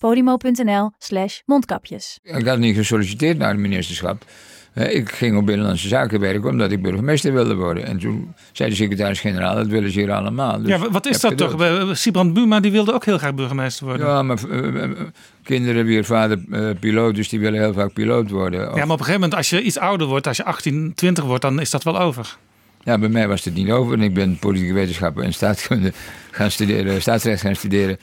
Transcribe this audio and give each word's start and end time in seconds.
podimo.nl 0.00 0.90
slash 0.98 1.38
mondkapjes. 1.46 2.18
Ik 2.22 2.46
had 2.46 2.58
niet 2.58 2.76
gesolliciteerd 2.76 3.38
naar 3.38 3.48
het 3.50 3.58
ministerschap. 3.58 4.24
Eh, 4.72 4.94
Ik 4.94 5.10
ging 5.12 5.36
op 5.36 5.46
Binnenlandse 5.46 5.88
Zaken 5.88 6.20
werken 6.20 6.50
omdat 6.50 6.70
ik 6.72 6.82
burgemeester 6.82 7.32
wilde 7.32 7.54
worden. 7.54 7.84
En 7.86 7.98
toen 7.98 8.34
zei 8.52 8.70
de 8.70 8.76
secretaris-generaal, 8.76 9.54
dat 9.54 9.66
willen 9.66 9.90
ze 9.90 10.00
hier 10.00 10.12
allemaal. 10.12 10.58
Dus 10.58 10.68
Ja, 10.68 10.78
wa- 10.78 10.90
wat 10.90 11.06
is 11.06 11.20
dat 11.20 11.30
geduld. 11.30 11.58
toch? 11.88 11.96
Sibrand 11.98 12.32
Buma 12.34 12.60
die 12.60 12.70
wilde 12.72 12.92
ook 12.92 13.04
heel 13.04 13.18
graag 13.18 13.34
burgemeester 13.34 13.86
worden. 13.86 14.06
Ja. 14.06 14.12
Ja, 14.12 14.22
maar 14.22 14.38
eh, 14.50 14.82
eh, 14.82 14.90
kinderen 15.42 15.84
wie 15.84 16.02
vader 16.02 16.38
piloot, 16.80 17.14
dus 17.14 17.28
die 17.28 17.40
willen 17.40 17.60
heel 17.60 17.72
vaak 17.72 17.92
piloot 17.92 18.30
worden. 18.30 18.60
Of- 18.68 18.74
maar 18.74 18.82
op 18.82 18.90
een 18.90 18.96
gegeven 18.98 19.12
moment, 19.20 19.34
als 19.34 19.50
je 19.50 19.62
iets 19.62 19.78
ouder 19.78 20.06
wordt, 20.06 20.26
als 20.26 20.36
je 20.36 20.44
18, 20.44 20.92
20 20.94 21.24
wordt, 21.24 21.42
dan 21.42 21.60
is 21.60 21.70
dat 21.70 21.82
wel 21.82 22.00
over. 22.00 22.36
Ja, 22.84 22.98
bij 22.98 23.08
mij 23.08 23.28
was 23.28 23.44
het 23.44 23.54
niet 23.54 23.70
over. 23.70 23.92
En 23.94 24.00
ik 24.02 24.14
ben 24.14 24.38
politieke 24.38 24.72
wetenschappen 24.72 25.24
en 25.24 25.32
staatskunde 25.32 25.92
gaan 26.30 26.50
studeren, 26.50 27.00
staatsrecht 27.02 27.40
gaan 27.40 27.56
studeren. 27.56 27.98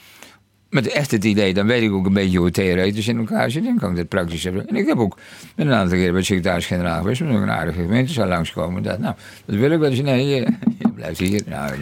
Met 0.69 0.87
echt 0.87 1.11
het 1.11 1.23
idee, 1.23 1.53
dan 1.53 1.67
weet 1.67 1.81
ik 1.81 1.91
ook 1.91 2.05
een 2.05 2.13
beetje 2.13 2.37
hoe 2.37 2.45
het 2.45 2.55
theoretisch 2.55 3.07
in 3.07 3.17
elkaar 3.17 3.51
zit. 3.51 3.65
En 3.65 3.77
kan 3.77 3.89
ik 3.89 3.95
dat 3.95 4.07
praktisch 4.07 4.43
hebben. 4.43 4.67
En 4.67 4.75
ik 4.75 4.87
heb 4.87 4.97
ook 4.97 5.17
met 5.55 5.67
een 5.67 5.73
aantal 5.73 5.97
keren 5.97 6.13
bij 6.13 6.21
secretaris-generaal 6.21 7.01
geweest. 7.01 7.21
Ik 7.21 7.27
een 7.27 7.49
aardige 7.49 7.81
gemeente 7.81 8.13
zou 8.13 8.27
langskomen. 8.27 8.83
Dat, 8.83 8.99
nou, 8.99 9.15
dat 9.45 9.55
wil 9.55 9.71
ik 9.71 9.79
wel 9.79 9.89
eens. 9.89 10.01
Nee, 10.01 10.27
je, 10.27 10.35
je 10.79 10.91
blijft 10.95 11.19
hier. 11.19 11.41
Nou, 11.45 11.73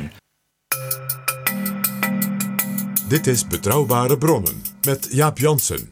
Dit 3.08 3.28
is 3.28 3.48
Betrouwbare 3.48 4.18
Bronnen 4.18 4.62
met 4.82 5.08
Jaap 5.12 5.38
Jansen. 5.38 5.90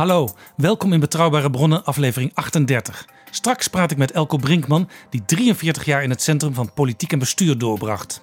Hallo, 0.00 0.28
welkom 0.56 0.92
in 0.92 1.00
Betrouwbare 1.00 1.50
Bronnen, 1.50 1.84
aflevering 1.84 2.30
38. 2.34 3.06
Straks 3.30 3.68
praat 3.68 3.90
ik 3.90 3.96
met 3.96 4.10
Elko 4.10 4.36
Brinkman, 4.36 4.88
die 5.10 5.22
43 5.24 5.84
jaar 5.84 6.02
in 6.02 6.10
het 6.10 6.22
centrum 6.22 6.54
van 6.54 6.72
politiek 6.72 7.12
en 7.12 7.18
bestuur 7.18 7.58
doorbracht. 7.58 8.22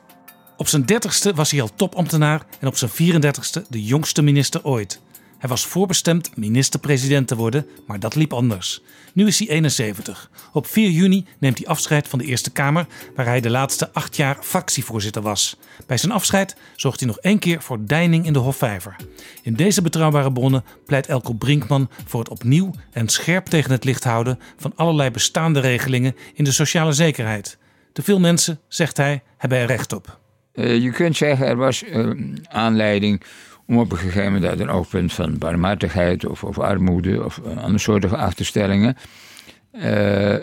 Op 0.56 0.68
zijn 0.68 0.82
30ste 0.82 1.36
was 1.36 1.52
hij 1.52 1.62
al 1.62 1.70
topambtenaar 1.76 2.46
en 2.60 2.68
op 2.68 2.78
zijn 2.78 2.92
34ste 2.92 3.68
de 3.70 3.84
jongste 3.84 4.22
minister 4.22 4.64
ooit. 4.64 5.02
Hij 5.38 5.50
was 5.50 5.66
voorbestemd 5.66 6.38
minister-president 6.38 7.28
te 7.28 7.36
worden, 7.36 7.66
maar 7.88 8.00
dat 8.00 8.16
liep 8.16 8.34
anders. 8.34 8.82
Nu 9.14 9.28
is 9.28 9.40
hij 9.40 9.48
71. 9.48 10.30
Op 10.54 10.66
4 10.68 10.90
juni 10.90 11.26
neemt 11.38 11.58
hij 11.58 11.68
afscheid 11.68 12.08
van 12.08 12.20
de 12.20 12.26
Eerste 12.26 12.52
Kamer, 12.52 12.88
waar 13.16 13.26
hij 13.26 13.42
de 13.42 13.50
laatste 13.50 13.94
acht 13.94 14.16
jaar 14.16 14.38
fractievoorzitter 14.42 15.22
was. 15.22 15.58
Bij 15.86 15.98
zijn 15.98 16.12
afscheid 16.12 16.56
zorgt 16.76 17.00
hij 17.00 17.08
nog 17.08 17.20
één 17.20 17.40
keer 17.40 17.62
voor 17.62 17.86
deining 17.86 18.26
in 18.26 18.34
de 18.34 18.40
Hofvijver. 18.40 18.96
In 19.42 19.54
deze 19.54 19.82
betrouwbare 19.82 20.32
bronnen 20.32 20.64
pleit 20.86 21.08
Elko 21.08 21.34
Brinkman 21.34 21.90
voor 22.06 22.20
het 22.20 22.30
opnieuw 22.30 22.72
en 22.92 23.08
scherp 23.08 23.46
tegen 23.46 23.72
het 23.72 23.84
licht 23.84 24.04
houden 24.04 24.40
van 24.58 24.74
allerlei 24.76 25.12
bestaande 25.12 25.60
regelingen 25.60 26.16
in 26.34 26.44
de 26.44 26.52
sociale 26.52 26.92
zekerheid. 26.92 27.58
Te 27.94 28.04
veel 28.04 28.20
mensen, 28.20 28.60
zegt 28.68 28.98
hij, 28.98 29.24
hebben 29.38 29.58
er 29.58 29.68
recht 29.68 29.94
op. 29.94 30.20
Eh, 30.54 30.78
je 30.82 30.92
kunt 30.92 31.16
zeggen, 31.16 31.48
er 31.48 31.56
was 31.56 31.84
eh, 31.84 32.10
aanleiding 32.48 33.24
om 33.68 33.78
op 33.78 33.92
een 33.92 33.98
gegeven 33.98 34.24
moment 34.24 34.46
uit 34.46 34.60
een 34.60 34.70
oogpunt 34.70 35.14
van 35.14 35.38
barmhartigheid 35.38 36.26
of, 36.26 36.44
of 36.44 36.60
armoede 36.60 37.24
of 37.24 37.38
eh, 37.38 37.58
andere 37.58 37.78
soorten 37.78 38.18
achterstellingen. 38.18 38.98
eh, 39.72 40.36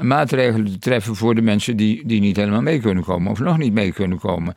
maatregelen 0.00 0.72
te 0.72 0.78
treffen 0.78 1.16
voor 1.16 1.34
de 1.34 1.42
mensen 1.42 1.76
die, 1.76 2.06
die 2.06 2.20
niet 2.20 2.36
helemaal 2.36 2.62
mee 2.62 2.80
kunnen 2.80 3.04
komen 3.04 3.30
of 3.30 3.38
nog 3.38 3.58
niet 3.58 3.72
mee 3.72 3.92
kunnen 3.92 4.18
komen. 4.18 4.54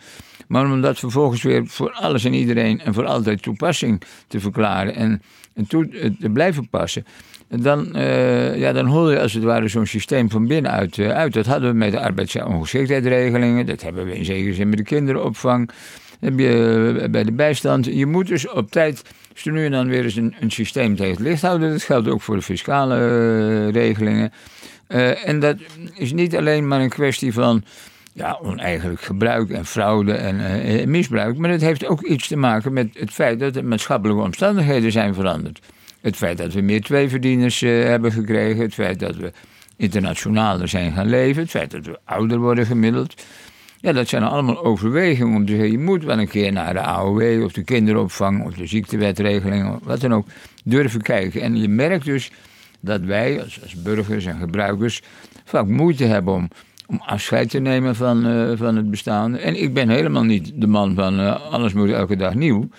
Maar 0.47 0.71
om 0.71 0.81
dat 0.81 0.99
vervolgens 0.99 1.43
weer 1.43 1.67
voor 1.67 1.91
alles 1.91 2.23
en 2.23 2.33
iedereen 2.33 2.79
en 2.79 2.93
voor 2.93 3.05
altijd 3.05 3.41
toepassing 3.41 4.01
te 4.27 4.39
verklaren 4.39 4.95
en, 4.95 5.21
en 5.53 5.67
eh, 5.69 6.09
te 6.19 6.29
blijven 6.29 6.69
passen. 6.69 7.05
Dan, 7.47 7.95
eh, 7.95 8.57
ja, 8.59 8.71
dan 8.71 8.85
hol 8.85 9.11
je 9.11 9.19
als 9.19 9.33
het 9.33 9.43
ware 9.43 9.67
zo'n 9.67 9.85
systeem 9.85 10.29
van 10.29 10.47
binnenuit 10.47 10.99
uit. 10.99 11.33
Dat 11.33 11.45
hadden 11.45 11.69
we 11.69 11.77
met 11.77 11.91
de 11.91 11.99
arbeidsongeschiktheidsregelingen. 11.99 13.65
Dat 13.65 13.81
hebben 13.81 14.05
we 14.05 14.17
in 14.17 14.25
zekere 14.25 14.53
zin 14.53 14.69
met 14.69 14.77
de 14.77 14.83
kinderopvang. 14.83 15.69
Heb 16.23 16.39
je 16.39 16.99
eh, 17.01 17.09
bij 17.09 17.23
de 17.23 17.31
bijstand. 17.31 17.85
Je 17.85 18.05
moet 18.05 18.27
dus 18.27 18.49
op 18.49 18.71
tijd, 18.71 19.01
dus 19.33 19.43
nu 19.43 19.65
en 19.65 19.71
dan 19.71 19.87
weer 19.87 20.03
eens 20.03 20.15
een, 20.15 20.33
systeem 20.47 20.95
tegen 20.95 21.11
het 21.11 21.21
licht 21.21 21.41
houden. 21.41 21.71
Dat 21.71 21.83
geldt 21.83 22.07
ook 22.07 22.21
voor 22.21 22.35
de 22.35 22.41
fiscale 22.41 22.95
eh, 22.95 23.69
regelingen. 23.69 24.31
Eh, 24.87 25.27
en 25.27 25.39
dat 25.39 25.57
is 25.95 26.13
niet 26.13 26.35
alleen 26.35 26.67
maar 26.67 26.81
een 26.81 26.89
kwestie 26.89 27.33
van 27.33 27.63
ja, 28.13 28.39
oneigenlijk 28.41 29.01
gebruik 29.01 29.49
en 29.49 29.65
fraude 29.65 30.13
en 30.13 30.89
misbruik. 30.89 31.37
Maar 31.37 31.49
het 31.49 31.61
heeft 31.61 31.85
ook 31.85 32.01
iets 32.01 32.27
te 32.27 32.35
maken 32.35 32.73
met 32.73 32.89
het 32.93 33.11
feit 33.11 33.39
dat 33.39 33.53
de 33.53 33.63
maatschappelijke 33.63 34.21
omstandigheden 34.21 34.91
zijn 34.91 35.13
veranderd. 35.13 35.59
Het 36.01 36.15
feit 36.15 36.37
dat 36.37 36.53
we 36.53 36.61
meer 36.61 36.81
tweeverdieners 36.81 37.59
hebben 37.59 38.11
gekregen. 38.11 38.61
Het 38.61 38.73
feit 38.73 38.99
dat 38.99 39.15
we 39.15 39.31
internationaler 39.77 40.67
zijn 40.67 40.91
gaan 40.91 41.09
leven. 41.09 41.41
Het 41.41 41.51
feit 41.51 41.71
dat 41.71 41.85
we 41.85 41.99
ouder 42.05 42.39
worden 42.39 42.65
gemiddeld. 42.65 43.13
Ja, 43.83 43.91
dat 43.91 44.07
zijn 44.07 44.23
allemaal 44.23 44.63
overwegingen 44.63 45.35
om 45.35 45.45
te 45.45 45.51
zeggen... 45.51 45.71
je 45.71 45.79
moet 45.79 46.03
wel 46.03 46.19
een 46.19 46.27
keer 46.27 46.51
naar 46.51 46.73
de 46.73 46.79
AOW 46.79 47.43
of 47.43 47.51
de 47.51 47.63
kinderopvang... 47.63 48.45
of 48.45 48.53
de 48.53 48.65
ziektewetregeling, 48.65 49.79
wat 49.83 50.01
dan 50.01 50.13
ook, 50.13 50.27
durven 50.63 51.01
kijken. 51.01 51.41
En 51.41 51.57
je 51.57 51.67
merkt 51.67 52.05
dus 52.05 52.31
dat 52.79 53.01
wij 53.01 53.41
als, 53.41 53.75
burgers 53.83 54.25
en 54.25 54.37
gebruikers... 54.37 55.01
vaak 55.45 55.67
moeite 55.67 56.03
hebben 56.05 56.33
om, 56.33 56.47
om 56.87 57.01
afscheid 57.05 57.49
te 57.49 57.59
nemen 57.59 57.95
van, 57.95 58.25
eh, 58.25 58.51
van 58.55 58.75
het 58.75 58.89
bestaan. 58.89 59.37
En 59.37 59.61
ik 59.61 59.73
ben 59.73 59.89
helemaal 59.89 60.23
niet 60.23 60.51
de 60.55 60.67
man 60.67 60.95
van 60.95 61.19
eh, 61.19 61.51
alles 61.51 61.73
moet 61.73 61.89
elke 61.89 62.15
dag 62.15 62.33
nieuw... 62.33 62.69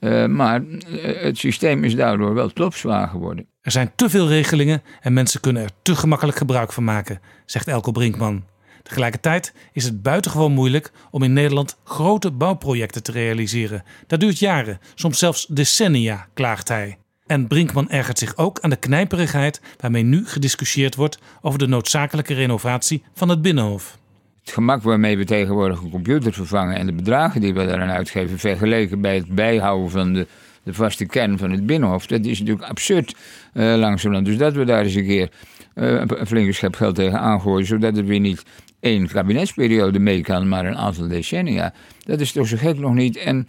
Uh, 0.00 0.26
maar 0.26 0.62
het 1.02 1.38
systeem 1.38 1.84
is 1.84 1.94
daardoor 1.94 2.34
wel 2.34 2.48
topzwaar 2.48 3.08
geworden. 3.08 3.46
Er 3.60 3.70
zijn 3.70 3.92
te 3.94 4.10
veel 4.10 4.28
regelingen 4.28 4.82
en 5.00 5.12
mensen 5.12 5.40
kunnen 5.40 5.62
er 5.62 5.70
te 5.82 5.96
gemakkelijk 5.96 6.38
gebruik 6.38 6.72
van 6.72 6.84
maken, 6.84 7.20
zegt 7.44 7.68
Elko 7.68 7.92
Brinkman. 7.92 8.44
Tegelijkertijd 8.88 9.52
is 9.72 9.84
het 9.84 10.02
buitengewoon 10.02 10.52
moeilijk 10.52 10.92
om 11.10 11.22
in 11.22 11.32
Nederland 11.32 11.78
grote 11.84 12.30
bouwprojecten 12.30 13.02
te 13.02 13.12
realiseren. 13.12 13.82
Dat 14.06 14.20
duurt 14.20 14.38
jaren, 14.38 14.80
soms 14.94 15.18
zelfs 15.18 15.46
decennia, 15.46 16.26
klaagt 16.34 16.68
hij. 16.68 16.98
En 17.26 17.46
Brinkman 17.46 17.90
ergert 17.90 18.18
zich 18.18 18.36
ook 18.36 18.60
aan 18.60 18.70
de 18.70 18.76
knijperigheid 18.76 19.60
waarmee 19.80 20.02
nu 20.02 20.26
gediscussieerd 20.26 20.94
wordt 20.94 21.18
over 21.40 21.58
de 21.58 21.66
noodzakelijke 21.66 22.34
renovatie 22.34 23.02
van 23.14 23.28
het 23.28 23.42
Binnenhof. 23.42 23.98
Het 24.40 24.52
gemak 24.52 24.82
waarmee 24.82 25.16
we 25.16 25.24
tegenwoordig 25.24 25.80
een 25.80 25.90
computer 25.90 26.32
vervangen 26.32 26.76
en 26.76 26.86
de 26.86 26.92
bedragen 26.92 27.40
die 27.40 27.54
we 27.54 27.66
daaraan 27.66 27.90
uitgeven, 27.90 28.38
vergeleken 28.38 29.00
bij 29.00 29.14
het 29.14 29.34
bijhouden 29.34 29.90
van 29.90 30.12
de, 30.12 30.26
de 30.62 30.74
vaste 30.74 31.06
kern 31.06 31.38
van 31.38 31.50
het 31.50 31.66
Binnenhof, 31.66 32.06
dat 32.06 32.24
is 32.24 32.38
natuurlijk 32.38 32.68
absurd 32.68 33.14
uh, 33.54 33.74
langzamerhand. 33.76 34.26
Dus 34.26 34.38
dat 34.38 34.54
we 34.54 34.64
daar 34.64 34.84
eens 34.84 34.94
een 34.94 35.06
keer 35.06 35.30
uh, 35.74 36.02
een 36.06 36.26
flinke 36.26 36.52
schep 36.52 36.74
geld 36.74 36.94
tegen 36.94 37.20
aangooien, 37.20 37.66
zodat 37.66 37.96
het 37.96 38.06
weer 38.06 38.20
niet 38.20 38.44
één 38.80 39.06
kabinetsperiode 39.06 39.98
mee 39.98 40.20
kan, 40.20 40.48
maar 40.48 40.66
een 40.66 40.76
aantal 40.76 41.08
decennia. 41.08 41.72
Dat 42.04 42.20
is 42.20 42.32
toch 42.32 42.46
zo 42.46 42.56
gek 42.56 42.78
nog 42.78 42.94
niet. 42.94 43.16
En 43.16 43.48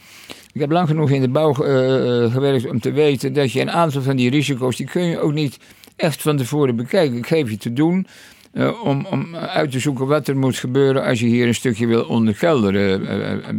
ik 0.53 0.61
heb 0.61 0.71
lang 0.71 0.87
genoeg 0.87 1.09
in 1.09 1.21
de 1.21 1.29
bouw 1.29 1.49
uh, 1.49 2.31
gewerkt 2.31 2.69
om 2.69 2.79
te 2.79 2.91
weten 2.91 3.33
dat 3.33 3.51
je 3.51 3.61
een 3.61 3.71
aantal 3.71 4.01
van 4.01 4.15
die 4.15 4.29
risico's, 4.29 4.75
die 4.75 4.89
kun 4.89 5.03
je 5.03 5.19
ook 5.19 5.33
niet 5.33 5.59
echt 5.95 6.21
van 6.21 6.37
tevoren 6.37 6.75
bekijken. 6.75 7.17
Ik 7.17 7.27
geef 7.27 7.49
je 7.49 7.57
te 7.57 7.73
doen. 7.73 8.07
Uh, 8.53 8.83
om, 8.83 9.05
om 9.05 9.35
uit 9.35 9.71
te 9.71 9.79
zoeken 9.79 10.07
wat 10.07 10.27
er 10.27 10.37
moet 10.37 10.57
gebeuren 10.57 11.03
als 11.03 11.19
je 11.19 11.25
hier 11.25 11.47
een 11.47 11.55
stukje 11.55 11.87
wil 11.87 12.03
onderkelderen 12.03 13.01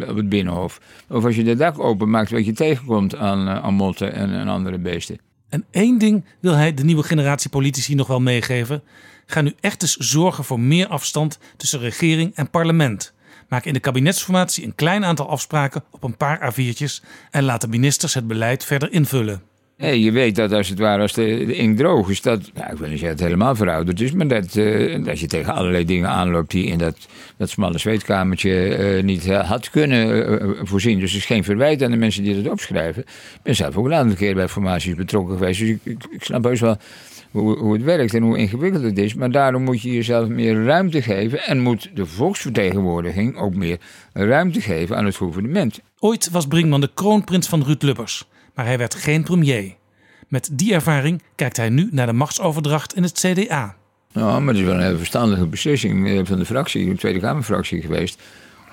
op 0.09 0.17
het 0.17 0.29
binnenhof. 0.29 0.81
Of 1.09 1.25
als 1.25 1.37
je 1.37 1.45
de 1.45 1.57
dak 1.57 1.79
openmaakt 1.79 2.31
wat 2.31 2.47
je 2.47 2.53
tegenkomt 2.53 3.17
aan, 3.17 3.49
aan 3.49 3.75
motten 3.75 4.13
en, 4.13 4.31
en, 4.31 4.49
andere 4.49 4.79
beesten. 4.79 5.19
En 5.49 5.65
één 5.71 5.99
ding 5.99 6.25
wil 6.41 6.55
hij 6.55 6.75
de 6.75 6.85
nieuwe 6.85 7.03
generatie 7.03 7.51
politici 7.51 7.95
nog 7.95 8.07
wel 8.07 8.21
meegeven. 8.21 8.83
Ga 9.31 9.41
nu 9.41 9.55
echt 9.61 9.83
eens 9.83 9.97
zorgen 9.97 10.45
voor 10.45 10.61
meer 10.61 10.87
afstand 10.87 11.39
tussen 11.57 11.81
regering 11.81 12.35
en 12.35 12.51
parlement. 12.51 13.13
Maak 13.49 13.65
in 13.65 13.73
de 13.73 13.81
kabinetsformatie 13.81 14.65
een 14.65 14.75
klein 14.75 15.05
aantal 15.05 15.29
afspraken 15.29 15.85
op 15.91 16.03
een 16.03 16.17
paar 16.17 16.53
A4'tjes 16.53 17.05
en 17.31 17.45
laat 17.45 17.61
de 17.61 17.69
ministers 17.69 18.15
het 18.15 18.27
beleid 18.27 18.65
verder 18.65 18.93
invullen. 18.93 19.43
Je 19.77 20.13
weet 20.13 20.37
dat 20.37 20.53
als 20.53 20.69
het 20.69 20.79
ware, 20.79 21.03
als 21.03 21.13
de, 21.13 21.45
de 21.47 21.75
droog 21.77 22.09
is, 22.09 22.23
dat, 22.23 22.51
nou, 22.55 22.73
ik 22.73 22.79
wil 22.79 22.89
niet 22.89 22.99
zeggen 22.99 23.09
dat 23.09 23.19
het 23.19 23.21
helemaal 23.21 23.55
verouderd 23.55 24.01
is, 24.01 24.13
maar 24.13 24.29
dat, 24.29 24.55
uh, 24.55 25.15
je 25.15 25.27
tegen 25.27 25.55
allerlei 25.55 25.85
dingen 25.85 26.09
aanloopt 26.09 26.51
die 26.51 26.67
in 26.67 26.79
dat, 26.79 26.97
dat 27.37 27.51
smalle 27.51 27.79
zweetkamertje 27.79 28.79
uh, 28.79 29.03
niet 29.03 29.33
had 29.33 29.71
kunnen 29.71 30.67
voorzien. 30.67 30.99
Dus 30.99 31.13
het 31.13 31.21
is 31.21 31.27
geen 31.27 31.45
verwijt 31.45 31.83
aan 31.83 31.91
de 31.91 31.97
mensen 31.97 32.23
die 32.23 32.43
dat 32.43 32.53
opschrijven. 32.53 33.03
Ik 33.03 33.41
ben 33.43 33.57
zelf 33.57 33.77
ook 33.77 33.87
een 33.87 33.95
aantal 33.95 34.17
keer 34.17 34.35
bij 34.35 34.49
formaties 34.49 34.95
betrokken 34.95 35.37
geweest, 35.37 35.61
dus 35.61 35.77
ik 36.11 36.25
snap 36.25 36.45
heus 36.45 36.61
wel 36.61 36.77
hoe, 37.31 37.59
hoe, 37.59 37.73
het 37.73 37.83
werkt 37.83 38.15
en 38.15 38.23
hoe 38.23 38.39
ingewikkeld 38.39 38.83
het 38.83 38.99
is. 38.99 39.15
Maar 39.15 39.31
daarom 39.31 39.63
moet 39.63 39.83
je 39.83 39.93
jezelf 39.93 40.29
meer 40.29 40.65
ruimte 40.65 41.03
geven 41.03 41.43
en 41.43 41.61
moet 41.61 41.91
de 41.95 42.07
volksvertegenwoordiging 42.07 43.37
ook 43.37 43.55
meer 43.55 43.79
ruimte 44.13 44.61
geven 44.61 44.97
aan 44.97 45.05
het 45.05 45.17
gouvernement. 45.17 45.81
Ooit 45.99 46.31
was 46.31 46.47
Brinkman 46.47 46.81
de 46.81 46.91
kroonprins 46.95 47.49
van 47.49 47.63
Ruud 47.63 47.83
Lubbers 47.83 48.29
maar 48.61 48.69
hij 48.69 48.79
werd 48.79 48.95
geen 48.95 49.23
premier. 49.23 49.75
Met 50.29 50.51
die 50.53 50.75
ervaring 50.75 51.23
kijkt 51.35 51.57
hij 51.57 51.69
nu 51.69 51.89
naar 51.91 52.07
de 52.07 52.13
machtsoverdracht 52.13 52.95
in 52.95 53.03
het 53.03 53.13
CDA. 53.13 53.77
Ja, 54.13 54.41
maar 54.41 54.55
het 54.55 54.63
is 54.63 54.69
wel 54.69 54.81
een 54.81 54.97
verstandige 54.97 55.47
beslissing 55.47 56.09
eh, 56.09 56.21
van 56.25 56.39
de 56.39 56.45
fractie, 56.45 56.89
de 56.89 56.97
Tweede 56.97 57.21
Kamerfractie 57.21 57.81
geweest. 57.81 58.21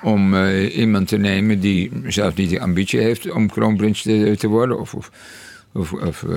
Om 0.01 0.33
uh, 0.33 0.77
iemand 0.77 1.07
te 1.07 1.17
nemen 1.17 1.59
die 1.59 1.91
zelf 2.07 2.35
niet 2.35 2.49
de 2.49 2.59
ambitie 2.59 2.99
heeft 2.99 3.31
om 3.31 3.49
kroonprins 3.49 4.01
te, 4.01 4.35
te 4.37 4.47
worden 4.47 4.79
of, 4.79 4.93
of, 4.93 5.11
of, 5.77 5.93
of 5.93 6.23
uh, 6.23 6.35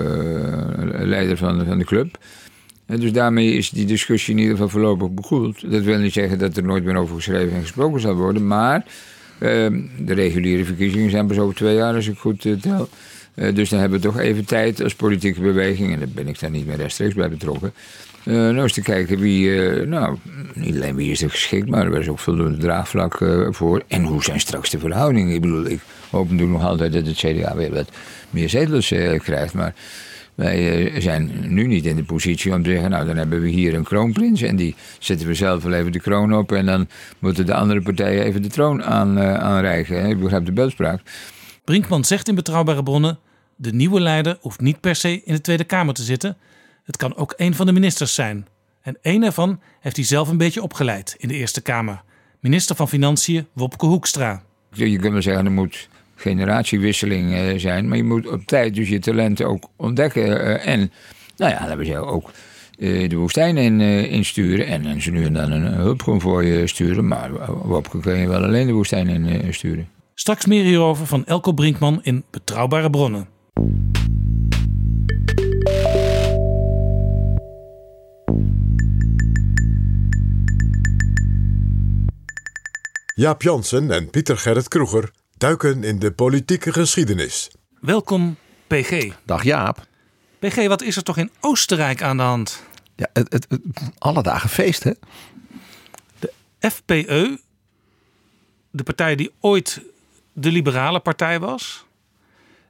leider 1.02 1.37
van, 1.37 1.64
van 1.66 1.78
de 1.78 1.84
club. 1.84 2.19
En 2.87 3.00
dus 3.00 3.12
daarmee 3.12 3.52
is 3.52 3.70
die 3.70 3.87
discussie 3.87 4.34
in 4.34 4.40
ieder 4.40 4.54
geval 4.54 4.69
voorlopig 4.69 5.10
begoeld. 5.10 5.70
Dat 5.70 5.82
wil 5.82 5.98
niet 5.98 6.12
zeggen 6.12 6.38
dat 6.38 6.56
er 6.56 6.62
nooit 6.62 6.84
meer 6.84 6.96
over 6.96 7.14
geschreven 7.14 7.56
en 7.56 7.60
gesproken 7.60 8.00
zal 8.00 8.14
worden, 8.14 8.46
maar 8.46 8.84
ehm, 9.38 9.81
de 9.98 10.14
reguliere 10.14 10.64
verkiezingen 10.64 11.10
zijn 11.10 11.26
pas 11.26 11.38
over 11.38 11.54
twee 11.54 11.75
jaar, 11.75 11.94
als 11.94 12.08
ik 12.08 12.19
goed 12.19 12.40
tel. 12.60 12.88
Uh, 13.34 13.54
dus 13.54 13.69
dan 13.69 13.81
hebben 13.81 14.00
we 14.00 14.06
toch 14.06 14.19
even 14.19 14.44
tijd 14.44 14.82
als 14.82 14.94
politieke 14.94 15.40
beweging, 15.40 15.93
en 15.93 15.98
daar 15.98 16.08
ben 16.08 16.28
ik 16.28 16.40
daar 16.40 16.50
niet 16.50 16.66
meer 16.66 16.76
rechtstreeks 16.76 17.14
bij 17.14 17.28
betrokken. 17.28 17.72
Uh, 18.25 18.34
nou 18.34 18.62
eens 18.62 18.72
te 18.72 18.82
kijken 18.82 19.19
wie, 19.19 19.50
nou, 19.86 20.16
niet 20.54 20.75
alleen 20.75 20.96
wie 20.96 21.10
is 21.10 21.22
er 21.22 21.31
geschikt, 21.31 21.69
maar 21.69 21.86
er 21.86 22.00
is 22.00 22.08
ook 22.08 22.19
voldoende 22.19 22.58
draagvlak 22.58 23.19
voor. 23.50 23.82
En 23.88 24.04
hoe 24.04 24.22
zijn 24.22 24.40
straks 24.40 24.70
de 24.70 24.78
verhoudingen? 24.78 25.34
Ik 25.34 25.40
bedoel, 25.40 25.66
ik 25.66 25.81
hoop 26.10 26.30
natuurlijk 26.30 26.58
nog 26.58 26.68
altijd 26.68 26.92
dat 26.92 27.06
het 27.06 27.16
CDA 27.16 27.56
weer 27.56 27.74
wat 27.74 27.90
meer 28.30 28.48
zetels 28.48 28.88
krijgt, 29.22 29.54
maar 29.54 29.74
wij 30.34 31.00
zijn 31.00 31.30
nu 31.54 31.66
niet 31.66 31.86
in 31.86 31.96
de 31.96 32.04
positie 32.04 32.52
om 32.54 32.62
te 32.62 32.70
zeggen, 32.70 32.90
nou 32.90 33.06
dan 33.06 33.16
hebben 33.16 33.40
we 33.40 33.48
hier 33.48 33.74
een 33.74 33.84
kroonprins 33.84 34.42
en 34.42 34.56
die 34.56 34.74
zetten 34.98 35.26
we 35.26 35.34
zelf 35.34 35.62
wel 35.62 35.72
even 35.72 35.92
de 35.92 36.00
kroon 36.00 36.34
op 36.34 36.52
en 36.52 36.66
dan 36.66 36.88
moeten 37.18 37.46
de 37.46 37.54
andere 37.54 37.82
partijen 37.82 38.24
even 38.24 38.42
de 38.42 38.48
troon 38.48 38.84
aan, 38.84 39.20
aanreiken. 39.20 40.06
Ik 40.06 40.20
begrijp 40.20 40.44
de 40.44 40.52
beeldspraak. 40.52 41.00
Brinkman 41.64 42.04
zegt 42.04 42.28
in 42.28 42.34
betrouwbare 42.34 42.82
bronnen: 42.82 43.18
de 43.56 43.72
nieuwe 43.72 44.00
leider 44.00 44.38
hoeft 44.40 44.60
niet 44.60 44.80
per 44.80 44.94
se 44.94 45.22
in 45.24 45.34
de 45.34 45.40
Tweede 45.40 45.64
Kamer 45.64 45.94
te 45.94 46.02
zitten. 46.02 46.36
Het 46.84 46.96
kan 46.96 47.16
ook 47.16 47.34
een 47.36 47.54
van 47.54 47.66
de 47.66 47.72
ministers 47.72 48.14
zijn. 48.14 48.46
En 48.82 48.98
één 49.02 49.22
ervan 49.22 49.60
heeft 49.80 49.96
hij 49.96 50.04
zelf 50.04 50.28
een 50.28 50.36
beetje 50.36 50.62
opgeleid 50.62 51.14
in 51.18 51.28
de 51.28 51.34
Eerste 51.34 51.60
Kamer. 51.60 52.02
Minister 52.40 52.76
van 52.76 52.88
Financiën 52.88 53.46
Wopke 53.52 53.86
Hoekstra. 53.86 54.42
Je 54.72 54.98
kunt 54.98 55.12
wel 55.12 55.22
zeggen, 55.22 55.44
er 55.44 55.52
moet 55.52 55.88
generatiewisseling 56.20 57.34
eh, 57.34 57.58
zijn. 57.58 57.88
Maar 57.88 57.96
je 57.96 58.05
moet 58.05 58.28
op 58.28 58.46
tijd 58.46 58.75
dus 58.75 58.88
je 58.88 58.99
talenten 58.99 59.46
ook 59.46 59.69
ontdekken. 59.76 60.40
Eh, 60.40 60.72
en, 60.72 60.93
nou 61.37 61.52
ja, 61.52 61.61
laten 61.61 61.78
we 61.78 61.84
zeggen, 61.84 62.06
ook 62.06 62.31
eh, 62.78 63.08
de 63.08 63.17
woestijn 63.17 63.56
in, 63.56 63.81
insturen. 64.11 64.67
En, 64.67 64.87
en 64.87 65.02
ze 65.02 65.11
nu 65.11 65.25
en 65.25 65.32
dan 65.32 65.50
een 65.50 65.72
hulpgroen 65.72 66.20
voor 66.20 66.44
je 66.44 66.67
sturen. 66.67 67.08
Maar 67.08 67.31
Wopke 67.62 68.00
kun 68.00 68.19
je 68.19 68.28
wel 68.28 68.44
alleen 68.44 68.67
de 68.67 68.72
woestijn 68.72 69.08
in 69.08 69.55
sturen. 69.55 69.88
Straks 70.14 70.46
meer 70.46 70.64
hierover 70.64 71.06
van 71.06 71.25
Elko 71.26 71.52
Brinkman 71.52 72.00
in 72.02 72.25
Betrouwbare 72.31 72.90
Bronnen. 72.90 73.28
Jaap 83.14 83.43
Jansen 83.43 83.90
en 83.90 84.11
Pieter 84.11 84.38
Gerrit 84.38 84.69
Kroeger 84.69 85.11
duiken 85.40 85.84
in 85.84 85.98
de 85.98 86.12
politieke 86.12 86.72
geschiedenis. 86.72 87.50
Welkom, 87.81 88.37
PG. 88.66 89.12
Dag 89.25 89.42
Jaap. 89.42 89.87
PG, 90.38 90.66
wat 90.66 90.82
is 90.82 90.96
er 90.96 91.02
toch 91.02 91.16
in 91.16 91.31
Oostenrijk 91.40 92.02
aan 92.02 92.16
de 92.16 92.22
hand? 92.22 92.62
Ja, 92.96 93.06
het, 93.12 93.32
het, 93.32 93.46
het 93.48 93.60
alle 93.98 94.22
dagen 94.22 94.48
feest, 94.48 94.84
hè? 94.84 94.92
De 96.19 96.32
FPE, 96.58 97.40
de 98.70 98.82
partij 98.82 99.16
die 99.16 99.32
ooit 99.40 99.82
de 100.32 100.50
liberale 100.50 101.00
partij 101.00 101.40
was. 101.40 101.84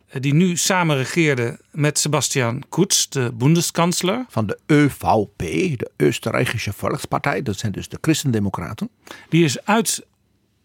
Eh, 0.08 0.20
die 0.20 0.34
nu 0.34 0.56
samen 0.56 0.96
regeerde 0.96 1.58
met 1.70 1.98
Sebastian 1.98 2.62
Kurz, 2.68 3.06
de 3.06 3.32
Bundeskansler. 3.34 4.24
Van 4.28 4.46
de 4.46 4.58
ÖVP, 4.66 5.76
de 5.78 5.90
Oostenrijkse 5.96 6.72
Volkspartij. 6.72 7.42
Dat 7.42 7.58
zijn 7.58 7.72
dus 7.72 7.88
de 7.88 7.98
Christendemocraten. 8.00 8.90
Die 9.28 9.44
is 9.44 9.64
uit 9.64 10.06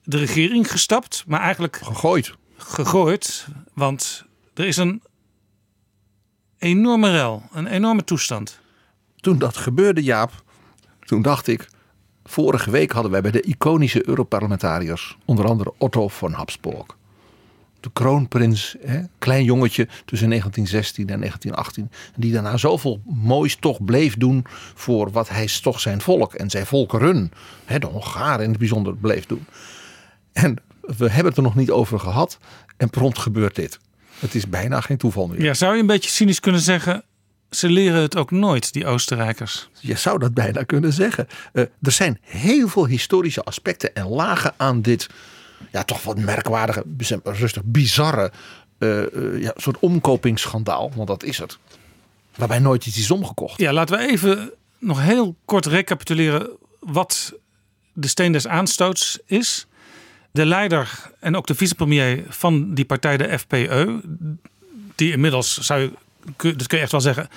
de 0.05 0.17
regering 0.17 0.71
gestapt, 0.71 1.23
maar 1.27 1.39
eigenlijk... 1.39 1.79
Gegooid. 1.83 2.35
Gegooid, 2.57 3.47
want 3.73 4.25
er 4.53 4.65
is 4.65 4.77
een 4.77 5.01
enorme 6.57 7.11
rel, 7.11 7.43
een 7.51 7.67
enorme 7.67 8.03
toestand. 8.03 8.59
Toen 9.15 9.37
dat 9.37 9.57
gebeurde, 9.57 10.03
Jaap, 10.03 10.43
toen 10.99 11.21
dacht 11.21 11.47
ik... 11.47 11.73
Vorige 12.27 12.71
week 12.71 12.91
hadden 12.91 13.11
wij 13.11 13.21
bij 13.21 13.31
de 13.31 13.41
iconische 13.41 14.07
Europarlementariërs, 14.07 15.17
onder 15.25 15.45
andere 15.45 15.73
Otto 15.77 16.07
von 16.07 16.31
Habsburg, 16.31 16.85
de 17.79 17.89
kroonprins, 17.93 18.75
hè, 18.79 19.01
klein 19.17 19.43
jongetje 19.43 19.87
tussen 20.05 20.29
1916 20.29 21.09
en 21.09 21.19
1918, 21.19 21.91
die 22.15 22.31
daarna 22.31 22.57
zoveel 22.57 23.01
moois 23.05 23.55
toch 23.55 23.83
bleef 23.83 24.17
doen 24.17 24.45
voor 24.73 25.11
wat 25.11 25.29
hij 25.29 25.49
toch 25.61 25.79
zijn 25.79 26.01
volk 26.01 26.33
en 26.33 26.49
zijn 26.49 26.65
volkeren, 26.65 27.31
hè, 27.65 27.79
de 27.79 27.87
Hongaren 27.87 28.43
in 28.43 28.49
het 28.49 28.59
bijzonder, 28.59 28.95
bleef 28.95 29.25
doen. 29.25 29.45
En 30.35 30.55
we 30.81 31.09
hebben 31.09 31.25
het 31.25 31.37
er 31.37 31.43
nog 31.43 31.55
niet 31.55 31.71
over 31.71 31.99
gehad 31.99 32.37
en 32.77 32.89
prompt 32.89 33.17
gebeurt 33.17 33.55
dit. 33.55 33.79
Het 34.19 34.35
is 34.35 34.49
bijna 34.49 34.81
geen 34.81 34.97
toeval 34.97 35.27
meer. 35.27 35.41
Ja, 35.41 35.53
zou 35.53 35.73
je 35.73 35.79
een 35.79 35.87
beetje 35.87 36.09
cynisch 36.09 36.39
kunnen 36.39 36.61
zeggen, 36.61 37.03
ze 37.49 37.69
leren 37.69 38.01
het 38.01 38.17
ook 38.17 38.31
nooit, 38.31 38.73
die 38.73 38.85
Oostenrijkers. 38.85 39.69
Je 39.79 39.95
zou 39.95 40.19
dat 40.19 40.33
bijna 40.33 40.63
kunnen 40.63 40.93
zeggen. 40.93 41.27
Uh, 41.53 41.63
er 41.81 41.91
zijn 41.91 42.19
heel 42.21 42.67
veel 42.67 42.85
historische 42.85 43.43
aspecten 43.43 43.95
en 43.95 44.07
lagen 44.07 44.53
aan 44.57 44.81
dit 44.81 45.09
ja, 45.71 45.83
toch 45.83 46.03
wat 46.03 46.19
merkwaardige, 46.19 46.83
rustig 47.23 47.63
bizarre 47.63 48.31
uh, 48.79 49.41
ja, 49.41 49.53
soort 49.55 49.79
omkopingsschandaal. 49.79 50.91
Want 50.95 51.07
dat 51.07 51.23
is 51.23 51.37
het. 51.37 51.57
Waarbij 52.35 52.59
nooit 52.59 52.85
iets 52.85 52.97
is 52.97 53.11
omgekocht. 53.11 53.59
Ja, 53.59 53.73
laten 53.73 53.97
we 53.97 54.07
even 54.07 54.51
nog 54.79 55.01
heel 55.01 55.35
kort 55.45 55.65
recapituleren 55.65 56.49
wat 56.79 57.33
de 57.93 58.07
steen 58.07 58.31
des 58.31 58.47
aanstoots 58.47 59.19
is. 59.25 59.67
De 60.35 60.45
leider 60.45 61.11
en 61.19 61.35
ook 61.35 61.47
de 61.47 61.55
vicepremier 61.55 62.23
van 62.27 62.73
die 62.73 62.85
partij, 62.85 63.17
de 63.17 63.39
FPE, 63.39 64.01
die 64.95 65.11
inmiddels 65.11 65.57
zou 65.57 65.81
je, 65.81 65.91
dat 66.55 66.67
kun 66.67 66.77
je 66.77 66.83
echt 66.83 66.91
wel 66.91 67.01
zeggen, 67.01 67.29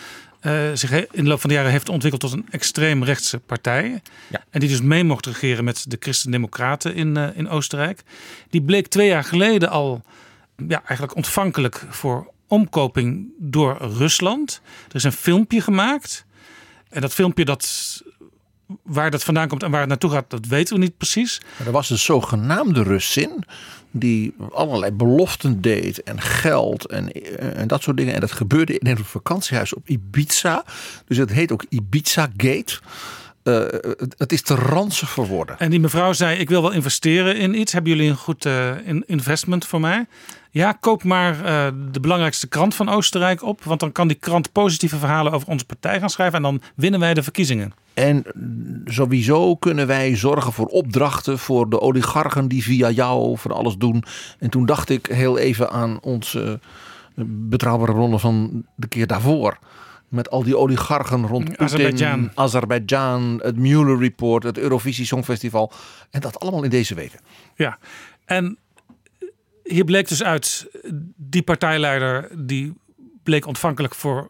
uh, 0.43 0.71
zich 0.75 0.90
in 0.93 1.23
de 1.25 1.28
loop 1.28 1.40
van 1.40 1.50
de 1.50 1.57
jaren 1.57 1.71
heeft 1.71 1.88
ontwikkeld 1.88 2.23
tot 2.23 2.33
een 2.33 2.47
extreemrechtse 2.50 3.38
partij. 3.38 4.02
Ja. 4.28 4.45
En 4.50 4.61
die 4.61 4.69
dus 4.69 4.81
mee 4.81 5.05
mocht 5.05 5.26
regeren 5.26 5.64
met 5.64 5.85
de 5.88 5.97
Christen-Democraten 6.00 6.95
in, 6.95 7.17
uh, 7.17 7.28
in 7.35 7.49
Oostenrijk. 7.49 8.02
Die 8.50 8.62
bleek 8.62 8.87
twee 8.87 9.09
jaar 9.09 9.25
geleden 9.25 9.71
al 9.71 10.02
ja, 10.69 10.83
eigenlijk 10.85 11.17
ontvankelijk 11.17 11.85
voor 11.88 12.31
omkoping 12.47 13.28
door 13.38 13.76
Rusland. 13.81 14.61
Er 14.88 14.95
is 14.95 15.05
een 15.05 15.12
filmpje 15.12 15.61
gemaakt. 15.61 16.25
En 16.88 17.00
dat 17.00 17.14
filmpje 17.14 17.45
dat 17.45 18.02
waar 18.83 19.11
dat 19.11 19.25
vandaan 19.25 19.49
komt 19.49 19.63
en 19.63 19.71
waar 19.71 19.81
het 19.81 19.89
naartoe 19.89 20.11
gaat, 20.11 20.31
dat 20.31 20.47
weten 20.47 20.75
we 20.75 20.81
niet 20.81 20.97
precies. 20.97 21.41
Maar 21.57 21.67
er 21.67 21.73
was 21.73 21.91
een 21.91 21.99
zogenaamde 21.99 22.83
Russin 22.83 23.45
die 23.91 24.35
allerlei 24.53 24.93
beloften 24.93 25.61
deed 25.61 26.03
en 26.03 26.21
geld 26.21 26.87
en, 26.87 27.13
eh, 27.13 27.61
en 27.61 27.69
dat 27.69 27.83
soort 27.83 27.97
dingen. 27.97 28.15
En 28.15 28.21
dat 28.21 28.33
gebeurde 28.33 28.79
in 28.79 28.87
een 28.87 29.05
vakantiehuis 29.05 29.75
op 29.75 29.89
Ibiza. 29.89 30.65
Dus 31.07 31.17
het 31.17 31.31
heet 31.31 31.53
ook 31.53 31.65
Ibiza 31.69 32.31
Gate. 32.37 32.79
Uh, 33.45 33.65
het 34.17 34.33
is 34.33 34.43
te 34.43 34.55
ranzig 34.55 35.11
verworden. 35.11 35.59
En 35.59 35.71
die 35.71 35.81
mevrouw 35.81 36.13
zei: 36.13 36.39
Ik 36.39 36.49
wil 36.49 36.63
wel 36.63 36.71
investeren 36.71 37.37
in 37.37 37.61
iets. 37.61 37.73
Hebben 37.73 37.93
jullie 37.93 38.11
een 38.11 38.17
goed 38.17 38.45
uh, 38.45 38.71
investment 39.07 39.67
voor 39.67 39.81
mij? 39.81 40.07
Ja, 40.51 40.73
koop 40.73 41.05
maar 41.05 41.37
uh, 41.37 41.67
de 41.93 42.01
belangrijkste 42.01 42.47
krant 42.47 42.75
van 42.75 42.89
Oostenrijk 42.89 43.43
op. 43.43 43.65
Want 43.65 43.81
dan 43.81 43.93
kan 43.93 44.09
die 44.09 44.17
krant 44.17 44.53
positieve 44.53 44.99
verhalen 44.99 45.33
over 45.33 45.49
onze 45.49 45.65
partij 45.65 45.99
gaan 46.01 46.11
schrijven. 46.11 46.37
En 46.37 46.43
dan 46.43 46.63
winnen 46.75 47.01
wij 47.01 47.15
de 47.15 47.23
verkiezingen. 47.23 47.73
En 47.99 48.25
sowieso 48.85 49.57
kunnen 49.57 49.87
wij 49.87 50.17
zorgen 50.17 50.52
voor 50.52 50.67
opdrachten 50.67 51.38
voor 51.38 51.71
de 51.71 51.81
oligarchen 51.81 52.49
die 52.49 52.62
via 52.62 52.90
jou 52.90 53.38
voor 53.38 53.52
alles 53.52 53.76
doen. 53.76 54.05
En 54.38 54.50
toen 54.50 54.67
dacht 54.67 54.88
ik 54.88 55.07
heel 55.07 55.38
even 55.38 55.71
aan 55.71 55.99
onze 56.00 56.61
betrouwbare 57.25 57.93
bronnen 57.93 58.21
van 58.21 58.67
de 58.75 58.88
keer 58.88 59.07
daarvoor. 59.07 59.59
Met 60.09 60.31
al 60.31 60.43
die 60.43 60.57
oligarchen 60.57 61.26
rond 61.26 61.45
Putin, 61.45 61.64
Azerbeidzjan. 61.64 62.31
Azerbeidzjan, 62.35 63.40
het 63.43 63.57
Mueller 63.57 63.99
Report, 63.99 64.43
het 64.43 64.59
Eurovisie 64.59 65.07
Songfestival. 65.07 65.73
En 66.11 66.21
dat 66.21 66.40
allemaal 66.40 66.62
in 66.62 66.71
deze 66.71 66.95
weken. 66.95 67.21
Ja, 67.55 67.78
en 68.25 68.59
hier 69.64 69.85
bleek 69.85 70.09
dus 70.09 70.23
uit, 70.23 70.67
die 71.17 71.43
partijleider 71.43 72.31
die 72.37 72.75
bleek 73.23 73.47
ontvankelijk 73.47 73.95
voor 73.95 74.28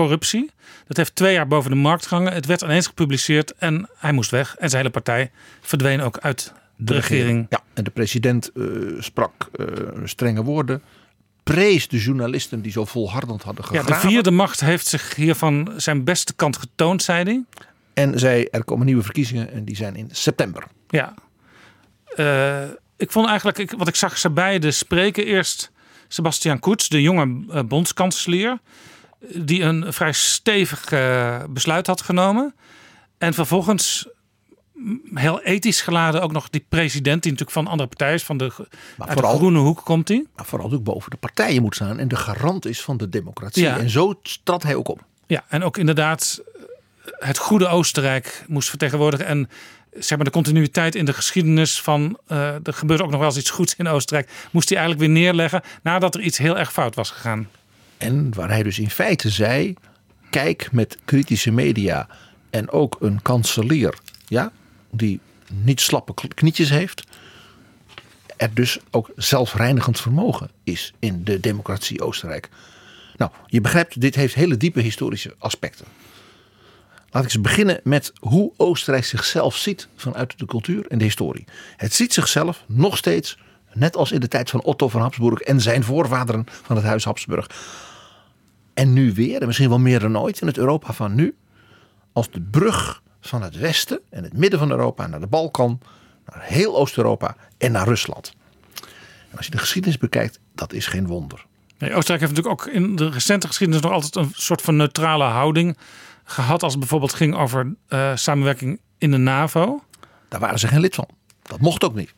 corruptie. 0.00 0.50
Dat 0.86 0.96
heeft 0.96 1.14
twee 1.14 1.32
jaar 1.32 1.46
boven 1.46 1.70
de 1.70 1.76
markt 1.76 2.06
gehangen. 2.06 2.32
Het 2.32 2.46
werd 2.46 2.62
ineens 2.62 2.86
gepubliceerd 2.86 3.54
en 3.54 3.88
hij 3.96 4.12
moest 4.12 4.30
weg. 4.30 4.56
En 4.56 4.68
zijn 4.68 4.82
hele 4.82 4.94
partij 4.94 5.30
verdween 5.60 6.00
ook 6.00 6.18
uit 6.18 6.52
de, 6.76 6.94
regering. 6.94 7.46
Ja, 7.48 7.60
en 7.74 7.84
de 7.84 7.90
president 7.90 8.50
eh, 8.52 8.64
sprak 8.98 9.48
eh, 9.52 9.66
strenge 10.04 10.42
woorden. 10.42 10.82
Prees 11.42 11.88
de 11.88 11.98
journalisten 11.98 12.62
die 12.62 12.72
zo 12.72 12.84
volhardend 12.84 13.42
hadden 13.42 13.64
Ja, 13.70 13.80
gegraven. 13.80 14.02
de 14.02 14.08
vierde 14.08 14.30
macht 14.30 14.60
heeft 14.60 14.86
zich 14.86 15.14
hiervan 15.14 15.72
zijn 15.76 16.04
beste 16.04 16.34
kant 16.34 16.56
getoond, 16.56 17.02
zei 17.02 17.24
hij. 17.24 17.44
En 17.94 18.18
zei 18.18 18.44
er 18.50 18.64
komen 18.64 18.86
nieuwe 18.86 19.02
verkiezingen 19.02 19.52
en 19.52 19.64
die 19.64 19.76
zijn 19.76 19.96
in 19.96 20.08
september. 20.12 20.64
Ja. 20.88 21.14
Eh, 22.16 22.62
ik 22.96 23.10
vond 23.10 23.28
eigenlijk, 23.28 23.58
ik, 23.58 23.70
wat 23.76 23.88
ik 23.88 23.96
zag 23.96 24.18
ze 24.18 24.30
beide 24.30 24.70
spreken. 24.70 25.24
Eerst 25.24 25.70
Sebastian 26.08 26.60
Kurz, 26.60 26.88
de 26.88 27.02
jonge 27.02 27.64
bondskanselier. 27.64 28.58
Die 29.34 29.62
een 29.62 29.92
vrij 29.92 30.12
stevig 30.12 30.92
eh, 30.92 31.36
besluit 31.48 31.86
had 31.86 32.00
genomen. 32.02 32.54
En 33.18 33.34
vervolgens 33.34 34.08
mm, 34.74 35.00
heel 35.14 35.42
ethisch 35.42 35.80
geladen 35.80 36.22
ook 36.22 36.32
nog 36.32 36.50
die 36.50 36.64
president. 36.68 37.22
Die 37.22 37.32
natuurlijk 37.32 37.58
van 37.58 37.66
andere 37.66 37.88
partijen 37.88 38.14
is. 38.14 38.22
Van 38.24 38.36
de, 38.36 38.44
uit 38.98 39.12
vooral- 39.12 39.32
de 39.32 39.38
groene 39.38 39.58
hoek 39.58 39.84
komt 39.84 40.08
hij. 40.08 40.26
Maar 40.36 40.46
vooral 40.46 40.72
ook 40.72 40.82
boven 40.84 41.10
de 41.10 41.16
partijen 41.16 41.62
moet 41.62 41.74
staan 41.74 41.98
en 41.98 42.08
de 42.08 42.16
garant 42.16 42.66
is 42.66 42.80
van 42.80 42.96
de 42.96 43.08
democratie. 43.08 43.62
Ja. 43.62 43.78
En 43.78 43.90
zo 43.90 44.20
trad 44.44 44.62
hij 44.62 44.74
ook 44.74 44.88
op. 44.88 45.04
Ja, 45.26 45.44
en 45.48 45.62
ook 45.62 45.76
inderdaad 45.76 46.42
het 47.18 47.38
goede 47.38 47.68
Oostenrijk 47.68 48.44
moest 48.48 48.68
vertegenwoordigen. 48.68 49.26
En 49.26 49.48
zeg 49.98 50.16
maar 50.16 50.26
de 50.26 50.32
continuïteit 50.32 50.94
in 50.94 51.04
de 51.04 51.12
geschiedenis 51.12 51.80
van 51.80 52.18
eh, 52.26 52.54
er 52.54 52.72
gebeurt 52.72 53.02
ook 53.02 53.10
nog 53.10 53.18
wel 53.18 53.28
eens 53.28 53.38
iets 53.38 53.50
goeds 53.50 53.74
in 53.76 53.88
Oostenrijk. 53.88 54.30
Moest 54.50 54.68
hij 54.68 54.78
eigenlijk 54.78 55.08
weer 55.08 55.22
neerleggen 55.22 55.62
nadat 55.82 56.14
er 56.14 56.20
iets 56.20 56.38
heel 56.38 56.58
erg 56.58 56.72
fout 56.72 56.94
was 56.94 57.10
gegaan. 57.10 57.48
En 58.00 58.34
waar 58.34 58.48
hij 58.48 58.62
dus 58.62 58.78
in 58.78 58.90
feite 58.90 59.30
zei: 59.30 59.74
kijk 60.30 60.72
met 60.72 60.98
kritische 61.04 61.50
media 61.50 62.08
en 62.50 62.70
ook 62.70 62.96
een 63.00 63.22
kanselier, 63.22 63.98
ja, 64.26 64.52
die 64.90 65.20
niet 65.46 65.80
slappe 65.80 66.14
knietjes 66.34 66.70
heeft, 66.70 67.04
er 68.36 68.54
dus 68.54 68.78
ook 68.90 69.10
zelfreinigend 69.16 70.00
vermogen 70.00 70.50
is 70.64 70.92
in 70.98 71.24
de 71.24 71.40
democratie 71.40 72.02
Oostenrijk. 72.02 72.48
Nou, 73.16 73.30
je 73.46 73.60
begrijpt, 73.60 74.00
dit 74.00 74.14
heeft 74.14 74.34
hele 74.34 74.56
diepe 74.56 74.80
historische 74.80 75.34
aspecten. 75.38 75.86
Laat 77.10 77.24
ik 77.24 77.32
eens 77.32 77.40
beginnen 77.40 77.80
met 77.84 78.12
hoe 78.20 78.52
Oostenrijk 78.56 79.04
zichzelf 79.04 79.56
ziet 79.56 79.88
vanuit 79.96 80.38
de 80.38 80.46
cultuur 80.46 80.86
en 80.86 80.98
de 80.98 81.04
historie. 81.04 81.44
Het 81.76 81.94
ziet 81.94 82.12
zichzelf 82.12 82.64
nog 82.66 82.96
steeds, 82.96 83.38
net 83.72 83.96
als 83.96 84.12
in 84.12 84.20
de 84.20 84.28
tijd 84.28 84.50
van 84.50 84.62
Otto 84.62 84.88
van 84.88 85.00
Habsburg 85.00 85.40
en 85.40 85.60
zijn 85.60 85.84
voorvaderen 85.84 86.46
van 86.62 86.76
het 86.76 86.84
huis 86.84 87.04
Habsburg. 87.04 87.46
En 88.74 88.92
nu 88.92 89.12
weer, 89.12 89.40
en 89.40 89.46
misschien 89.46 89.68
wel 89.68 89.78
meer 89.78 90.00
dan 90.00 90.18
ooit 90.18 90.40
in 90.40 90.46
het 90.46 90.58
Europa 90.58 90.92
van 90.92 91.14
nu, 91.14 91.36
als 92.12 92.30
de 92.30 92.40
brug 92.40 93.02
van 93.20 93.42
het 93.42 93.56
westen 93.56 94.00
en 94.10 94.24
het 94.24 94.32
midden 94.32 94.58
van 94.58 94.70
Europa 94.70 95.06
naar 95.06 95.20
de 95.20 95.26
Balkan, 95.26 95.80
naar 96.26 96.42
heel 96.42 96.76
Oost-Europa 96.76 97.36
en 97.58 97.72
naar 97.72 97.86
Rusland. 97.86 98.34
En 99.30 99.36
als 99.36 99.46
je 99.46 99.52
de 99.52 99.58
geschiedenis 99.58 99.98
bekijkt, 99.98 100.40
dat 100.54 100.72
is 100.72 100.86
geen 100.86 101.06
wonder. 101.06 101.46
Nee, 101.78 101.94
Oostenrijk 101.94 102.20
heeft 102.20 102.34
natuurlijk 102.34 102.66
ook 102.66 102.74
in 102.74 102.96
de 102.96 103.10
recente 103.10 103.46
geschiedenis 103.46 103.82
nog 103.82 103.92
altijd 103.92 104.14
een 104.14 104.32
soort 104.34 104.62
van 104.62 104.76
neutrale 104.76 105.24
houding 105.24 105.76
gehad. 106.24 106.62
Als 106.62 106.72
het 106.72 106.80
bijvoorbeeld 106.80 107.12
ging 107.12 107.34
over 107.36 107.74
eh, 107.88 108.16
samenwerking 108.16 108.80
in 108.98 109.10
de 109.10 109.16
NAVO. 109.16 109.84
Daar 110.28 110.40
waren 110.40 110.58
ze 110.58 110.68
geen 110.68 110.80
lid 110.80 110.94
van. 110.94 111.08
Dat 111.42 111.60
mocht 111.60 111.84
ook 111.84 111.94
niet. 111.94 112.14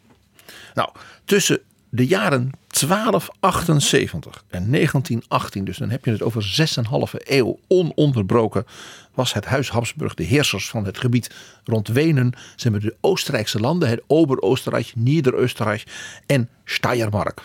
Nou, 0.75 0.91
tussen 1.25 1.61
de 1.95 2.07
jaren 2.07 2.51
1278 2.67 4.45
en 4.49 4.71
1918, 4.71 5.65
dus 5.65 5.77
dan 5.79 5.91
heb 5.91 6.05
je 6.05 6.11
het 6.11 6.23
over 6.23 6.69
6,5 7.15 7.27
eeuw 7.27 7.59
ononderbroken, 7.69 8.67
was 9.15 9.33
het 9.33 9.45
Huis 9.45 9.71
Habsburg 9.71 10.15
de 10.15 10.23
heersers 10.23 10.69
van 10.69 10.85
het 10.85 10.99
gebied 10.99 11.35
rond 11.65 11.89
Wenen. 11.89 12.33
Ze 12.57 12.69
hebben 12.69 12.81
de 12.81 12.97
Oostenrijkse 13.01 13.61
landen, 13.61 13.89
het 13.89 14.03
Ober-Oostenrijk, 14.07 14.93
Nieder-Oostenrijk 14.95 15.85
en 16.27 16.49
Steiermark. 16.65 17.41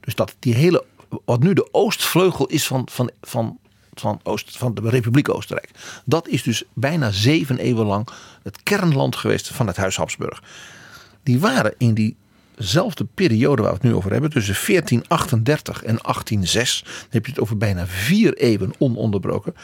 Dus 0.00 0.14
dat 0.14 0.36
die 0.38 0.54
hele, 0.54 0.84
wat 1.24 1.42
nu 1.42 1.52
de 1.52 1.68
oostvleugel 1.72 2.46
is 2.46 2.66
van, 2.66 2.88
van, 2.90 3.10
van, 3.20 3.58
van, 3.94 4.20
Oost, 4.22 4.58
van 4.58 4.74
de 4.74 4.90
Republiek 4.90 5.28
Oostenrijk. 5.28 5.70
Dat 6.04 6.28
is 6.28 6.42
dus 6.42 6.64
bijna 6.72 7.10
zeven 7.10 7.58
eeuwen 7.58 7.86
lang 7.86 8.08
het 8.42 8.62
kernland 8.62 9.16
geweest 9.16 9.48
van 9.48 9.66
het 9.66 9.76
Huis 9.76 9.96
Habsburg. 9.96 10.42
Die 11.22 11.40
waren 11.40 11.74
in 11.78 11.94
diezelfde 12.60 13.04
periode 13.14 13.62
waar 13.62 13.70
we 13.70 13.76
het 13.76 13.86
nu 13.86 13.94
over 13.94 14.12
hebben, 14.12 14.30
tussen 14.30 14.54
1438 14.66 15.82
en 15.82 15.96
1806, 16.02 16.82
dan 16.82 17.08
heb 17.10 17.24
je 17.24 17.32
het 17.32 17.40
over 17.40 17.56
bijna 17.56 17.86
vier 17.86 18.34
eeuwen 18.34 18.72
ononderbroken, 18.78 19.54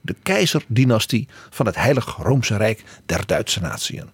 de 0.00 0.14
keizerdynastie 0.22 1.28
van 1.50 1.66
het 1.66 1.74
Heilig 1.74 2.16
Roomse 2.16 2.56
Rijk 2.56 2.84
der 3.06 3.26
Duitse 3.26 3.60
natieën. 3.60 4.10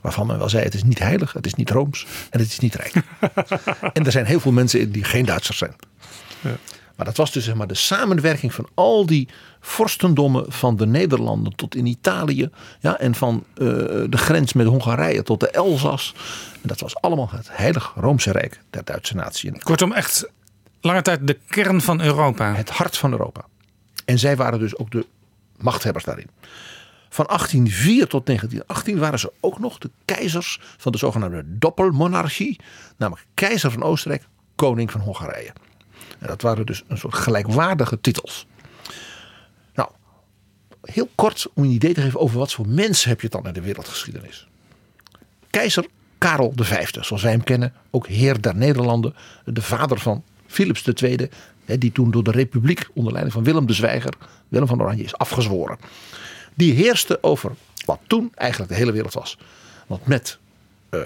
Waarvan 0.00 0.26
men 0.26 0.38
wel 0.38 0.48
zei: 0.48 0.64
het 0.64 0.74
is 0.74 0.82
niet 0.82 0.98
heilig, 0.98 1.32
het 1.32 1.46
is 1.46 1.54
niet 1.54 1.70
rooms 1.70 2.06
en 2.30 2.40
het 2.40 2.48
is 2.48 2.58
niet 2.58 2.74
rijk. 2.74 2.94
en 3.96 4.06
er 4.06 4.12
zijn 4.12 4.24
heel 4.24 4.40
veel 4.40 4.52
mensen 4.52 4.80
in 4.80 4.90
die 4.90 5.04
geen 5.04 5.24
Duitsers 5.24 5.58
zijn. 5.58 5.74
Maar 6.96 7.06
dat 7.06 7.16
was 7.16 7.32
dus 7.32 7.44
zeg 7.44 7.54
maar 7.54 7.66
de 7.66 7.74
samenwerking 7.74 8.54
van 8.54 8.68
al 8.74 9.06
die 9.06 9.28
vorstendommen 9.60 10.52
van 10.52 10.76
de 10.76 10.86
Nederlanden 10.86 11.56
tot 11.56 11.74
in 11.74 11.86
Italië. 11.86 12.50
Ja, 12.80 12.98
en 12.98 13.14
van 13.14 13.44
eh, 13.54 13.66
de 14.08 14.16
grens 14.16 14.52
met 14.52 14.66
Hongarije 14.66 15.22
tot 15.22 15.40
de 15.40 15.50
Elzas. 15.50 16.14
En 16.52 16.68
dat 16.68 16.80
was 16.80 17.00
allemaal 17.00 17.30
het 17.30 17.48
Heilig 17.50 17.92
Roomse 17.96 18.32
Rijk 18.32 18.60
der 18.70 18.84
Duitse 18.84 19.14
natie. 19.14 19.58
Kortom, 19.62 19.92
echt 19.92 20.30
lange 20.80 21.02
tijd 21.02 21.26
de 21.26 21.38
kern 21.48 21.80
van 21.80 22.02
Europa. 22.02 22.54
Het 22.54 22.70
hart 22.70 22.96
van 22.96 23.10
Europa. 23.10 23.44
En 24.04 24.18
zij 24.18 24.36
waren 24.36 24.58
dus 24.58 24.76
ook 24.76 24.90
de 24.90 25.06
machthebbers 25.56 26.04
daarin. 26.04 26.30
Van 27.08 27.26
1804 27.26 28.06
tot 28.06 28.26
1918 28.26 28.98
waren 28.98 29.18
ze 29.18 29.32
ook 29.40 29.58
nog 29.58 29.78
de 29.78 29.90
keizers 30.04 30.60
van 30.76 30.92
de 30.92 30.98
zogenaamde 30.98 31.42
doppelmonarchie. 31.46 32.60
Namelijk 32.96 33.26
keizer 33.34 33.70
van 33.70 33.82
Oostenrijk, 33.82 34.24
koning 34.54 34.90
van 34.90 35.00
Hongarije. 35.00 35.52
En 36.18 36.26
dat 36.26 36.42
waren 36.42 36.66
dus 36.66 36.84
een 36.88 36.98
soort 36.98 37.14
gelijkwaardige 37.14 38.00
titels. 38.00 38.46
Heel 40.82 41.08
kort 41.14 41.46
om 41.54 41.62
een 41.62 41.70
idee 41.70 41.94
te 41.94 42.00
geven 42.00 42.20
over 42.20 42.38
wat 42.38 42.52
voor 42.52 42.68
mensen 42.68 43.08
heb 43.08 43.20
je 43.20 43.28
dan 43.28 43.46
in 43.46 43.52
de 43.52 43.60
wereldgeschiedenis. 43.60 44.48
Keizer 45.50 45.86
Karel 46.18 46.52
V, 46.56 46.88
zoals 46.90 47.22
wij 47.22 47.32
hem 47.32 47.44
kennen, 47.44 47.72
ook 47.90 48.06
heer 48.06 48.40
der 48.40 48.56
Nederlanden, 48.56 49.14
de 49.44 49.62
vader 49.62 49.98
van 49.98 50.24
Philips 50.46 50.86
II, 50.86 51.28
die 51.64 51.92
toen 51.92 52.10
door 52.10 52.22
de 52.22 52.30
Republiek 52.30 52.88
onder 52.94 53.12
leiding 53.12 53.34
van 53.34 53.44
Willem 53.44 53.66
de 53.66 53.72
Zwijger, 53.72 54.12
Willem 54.48 54.66
van 54.66 54.82
Oranje, 54.82 55.02
is 55.02 55.16
afgezworen. 55.16 55.78
Die 56.54 56.74
heerste 56.74 57.22
over 57.22 57.52
wat 57.84 58.00
toen 58.06 58.32
eigenlijk 58.34 58.70
de 58.70 58.78
hele 58.78 58.92
wereld 58.92 59.14
was. 59.14 59.38
Want 59.86 60.06
met 60.06 60.38
eh, 60.88 61.00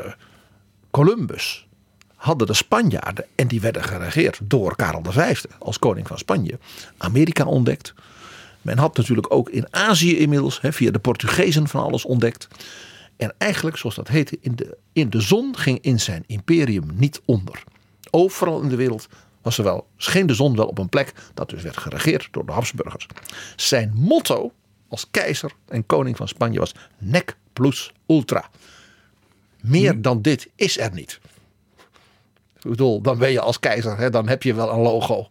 Columbus 0.90 1.66
hadden 2.14 2.46
de 2.46 2.54
Spanjaarden, 2.54 3.24
en 3.34 3.48
die 3.48 3.60
werden 3.60 3.84
geregeerd 3.84 4.38
door 4.42 4.76
Karel 4.76 5.02
V 5.08 5.44
als 5.58 5.78
koning 5.78 6.06
van 6.06 6.18
Spanje, 6.18 6.58
Amerika 6.96 7.44
ontdekt. 7.44 7.94
Men 8.64 8.78
had 8.78 8.96
natuurlijk 8.96 9.34
ook 9.34 9.50
in 9.50 9.66
Azië 9.70 10.16
inmiddels 10.18 10.58
via 10.62 10.90
de 10.90 10.98
Portugezen 10.98 11.68
van 11.68 11.82
alles 11.82 12.04
ontdekt. 12.04 12.48
En 13.16 13.34
eigenlijk, 13.38 13.76
zoals 13.76 13.94
dat 13.94 14.08
heette, 14.08 14.38
in 14.40 14.54
de, 14.54 14.76
in 14.92 15.10
de 15.10 15.20
zon 15.20 15.56
ging 15.56 15.78
in 15.80 16.00
zijn 16.00 16.24
imperium 16.26 16.84
niet 16.94 17.20
onder. 17.24 17.62
Overal 18.10 18.60
in 18.60 18.68
de 18.68 18.76
wereld 18.76 19.08
was 19.42 19.58
er 19.58 19.64
wel, 19.64 19.86
scheen 19.96 20.26
de 20.26 20.34
zon 20.34 20.56
wel 20.56 20.66
op 20.66 20.78
een 20.78 20.88
plek 20.88 21.12
dat 21.34 21.50
dus 21.50 21.62
werd 21.62 21.76
geregeerd 21.76 22.28
door 22.30 22.46
de 22.46 22.52
Habsburgers. 22.52 23.06
Zijn 23.56 23.92
motto 23.94 24.52
als 24.88 25.06
keizer 25.10 25.52
en 25.68 25.86
koning 25.86 26.16
van 26.16 26.28
Spanje 26.28 26.58
was 26.58 26.74
nec 26.98 27.36
plus 27.52 27.92
ultra. 28.06 28.48
Meer 29.60 30.02
dan 30.02 30.22
dit 30.22 30.48
is 30.56 30.78
er 30.78 30.92
niet. 30.92 31.20
Ik 32.56 32.70
bedoel, 32.70 33.00
dan 33.00 33.18
ben 33.18 33.30
je 33.30 33.40
als 33.40 33.58
keizer, 33.58 33.98
hè, 33.98 34.10
dan 34.10 34.28
heb 34.28 34.42
je 34.42 34.54
wel 34.54 34.72
een 34.72 34.80
logo. 34.80 35.28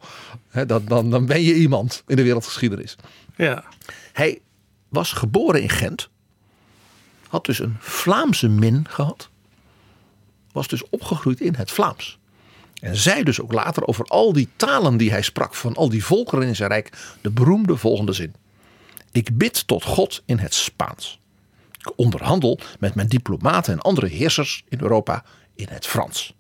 Hè, 0.50 0.66
dan, 0.66 0.86
dan, 0.86 1.10
dan 1.10 1.26
ben 1.26 1.42
je 1.42 1.56
iemand 1.56 2.04
in 2.08 2.16
de 2.16 2.24
wereldgeschiedenis. 2.24 2.96
Ja. 3.36 3.64
Hij 4.14 4.42
was 4.90 5.12
geboren 5.12 5.62
in 5.62 5.70
Gent. 5.70 6.10
Had 7.28 7.46
dus 7.46 7.60
een 7.60 7.76
Vlaamse 7.80 8.48
min 8.48 8.86
gehad. 8.90 9.30
Was 10.52 10.68
dus 10.68 10.90
opgegroeid 10.90 11.42
in 11.42 11.56
het 11.56 11.72
Vlaams. 11.72 12.20
En 12.80 12.96
zei 12.96 13.24
dus 13.24 13.42
ook 13.42 13.52
later 13.52 13.88
over 13.88 14.06
al 14.06 14.34
die 14.34 14.50
talen 14.56 14.98
die 14.98 15.12
hij 15.12 15.22
sprak, 15.22 15.56
van 15.56 15.76
al 15.76 15.90
die 15.90 16.06
volkeren 16.06 16.48
in 16.48 16.56
zijn 16.56 16.70
rijk, 16.70 17.16
de 17.22 17.32
beroemde 17.32 17.78
volgende 17.78 18.14
zin. 18.14 18.36
Ik 19.12 19.38
bid 19.38 19.68
tot 19.68 19.84
God 19.84 20.24
in 20.26 20.38
het 20.38 20.54
Spaans. 20.54 21.20
Ik 21.80 21.92
onderhandel 21.96 22.60
met 22.80 22.96
mijn 22.96 23.08
diplomaten 23.08 23.74
en 23.74 23.80
andere 23.80 24.08
heersers 24.08 24.64
in 24.70 24.82
Europa 24.82 25.24
in 25.56 25.68
het 25.70 25.88
Frans. 25.88 26.34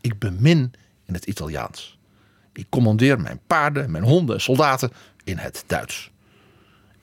Ik 0.00 0.18
bemin 0.18 0.72
in 1.04 1.14
het 1.14 1.24
Italiaans. 1.24 1.98
Ik 2.52 2.66
commandeer 2.68 3.20
mijn 3.20 3.40
paarden, 3.46 3.90
mijn 3.90 4.04
honden 4.04 4.34
en 4.34 4.40
soldaten 4.40 4.92
in 5.24 5.38
het 5.38 5.64
Duits. 5.66 6.10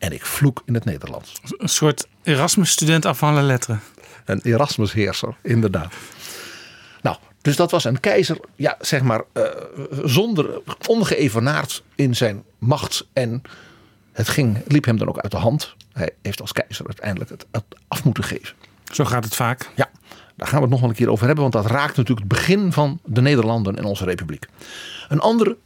En 0.03 0.11
ik 0.11 0.25
vloek 0.25 0.61
in 0.65 0.73
het 0.73 0.85
Nederlands. 0.85 1.41
Een 1.57 1.69
soort 1.69 2.07
Erasmus-student 2.23 3.05
af 3.05 3.17
van 3.17 3.43
letteren. 3.43 3.81
Een 4.25 4.41
Erasmus-heerser, 4.41 5.35
inderdaad. 5.41 5.93
Nou, 7.01 7.17
dus 7.41 7.55
dat 7.55 7.71
was 7.71 7.83
een 7.83 7.99
keizer, 7.99 8.37
ja, 8.55 8.77
zeg 8.79 9.01
maar, 9.01 9.23
uh, 9.33 9.43
zonder, 10.03 10.61
ongeëvenaard 10.87 11.83
in 11.95 12.15
zijn 12.15 12.43
macht. 12.57 13.07
En 13.13 13.41
het 14.11 14.29
ging, 14.29 14.61
liep 14.67 14.85
hem 14.85 14.97
dan 14.97 15.07
ook 15.07 15.19
uit 15.19 15.31
de 15.31 15.37
hand. 15.37 15.75
Hij 15.93 16.09
heeft 16.21 16.41
als 16.41 16.51
keizer 16.51 16.85
uiteindelijk 16.85 17.29
het, 17.29 17.45
het 17.51 17.63
af 17.87 18.03
moeten 18.03 18.23
geven. 18.23 18.55
Zo 18.91 19.05
gaat 19.05 19.23
het 19.23 19.35
vaak. 19.35 19.69
Ja, 19.75 19.89
daar 20.35 20.47
gaan 20.47 20.57
we 20.57 20.63
het 20.63 20.71
nog 20.71 20.79
wel 20.79 20.89
een 20.89 20.95
keer 20.95 21.11
over 21.11 21.25
hebben, 21.25 21.43
want 21.43 21.55
dat 21.55 21.71
raakt 21.71 21.97
natuurlijk 21.97 22.29
het 22.29 22.39
begin 22.39 22.71
van 22.71 22.99
de 23.05 23.21
Nederlanden 23.21 23.77
en 23.77 23.83
onze 23.83 24.05
republiek. 24.05 24.45
Een 25.09 25.19
andere, 25.19 25.57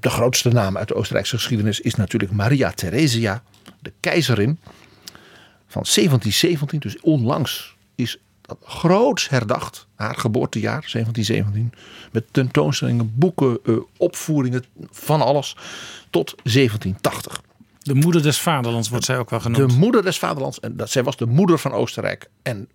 de 0.00 0.10
grootste 0.10 0.48
naam 0.48 0.76
uit 0.76 0.88
de 0.88 0.94
Oostenrijkse 0.94 1.36
geschiedenis, 1.36 1.80
is 1.80 1.94
natuurlijk 1.94 2.32
Maria 2.32 2.70
Theresia, 2.70 3.42
de 3.80 3.92
keizerin 4.00 4.58
van 5.66 5.84
1717. 5.94 6.80
Dus 6.80 7.00
onlangs 7.00 7.76
is 7.94 8.18
dat 8.40 8.58
groots 8.64 9.28
herdacht, 9.28 9.86
haar 9.94 10.14
geboortejaar 10.14 10.88
1717. 10.92 11.72
Met 12.12 12.24
tentoonstellingen, 12.30 13.12
boeken, 13.14 13.58
eh, 13.64 13.74
opvoeringen, 13.96 14.64
van 14.90 15.20
alles, 15.20 15.56
tot 16.10 16.34
1780. 16.42 17.40
De 17.82 17.94
moeder 17.94 18.22
des 18.22 18.40
vaderlands 18.40 18.88
wordt 18.88 19.04
zij 19.04 19.18
ook 19.18 19.30
wel 19.30 19.40
genoemd. 19.40 19.70
De 19.70 19.76
moeder 19.76 20.02
des 20.02 20.18
vaderlands. 20.18 20.60
En 20.60 20.76
dat, 20.76 20.90
zij 20.90 21.02
was 21.02 21.16
de 21.16 21.26
moeder 21.26 21.58
van 21.58 21.72
Oostenrijk. 21.72 22.30
En 22.42 22.68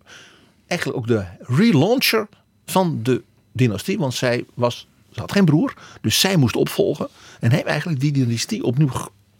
eigenlijk 0.66 1.00
ook 1.00 1.06
de 1.06 1.24
relauncher 1.38 2.28
van 2.66 3.02
de 3.02 3.22
dynastie. 3.52 3.98
Want 3.98 4.14
zij 4.14 4.44
was, 4.54 4.88
ze 5.12 5.20
had 5.20 5.32
geen 5.32 5.44
broer. 5.44 5.74
Dus 6.00 6.20
zij 6.20 6.36
moest 6.36 6.56
opvolgen. 6.56 7.08
En 7.40 7.50
heeft 7.50 7.64
eigenlijk 7.64 8.00
die 8.00 8.12
dynastie 8.12 8.64
opnieuw 8.64 8.90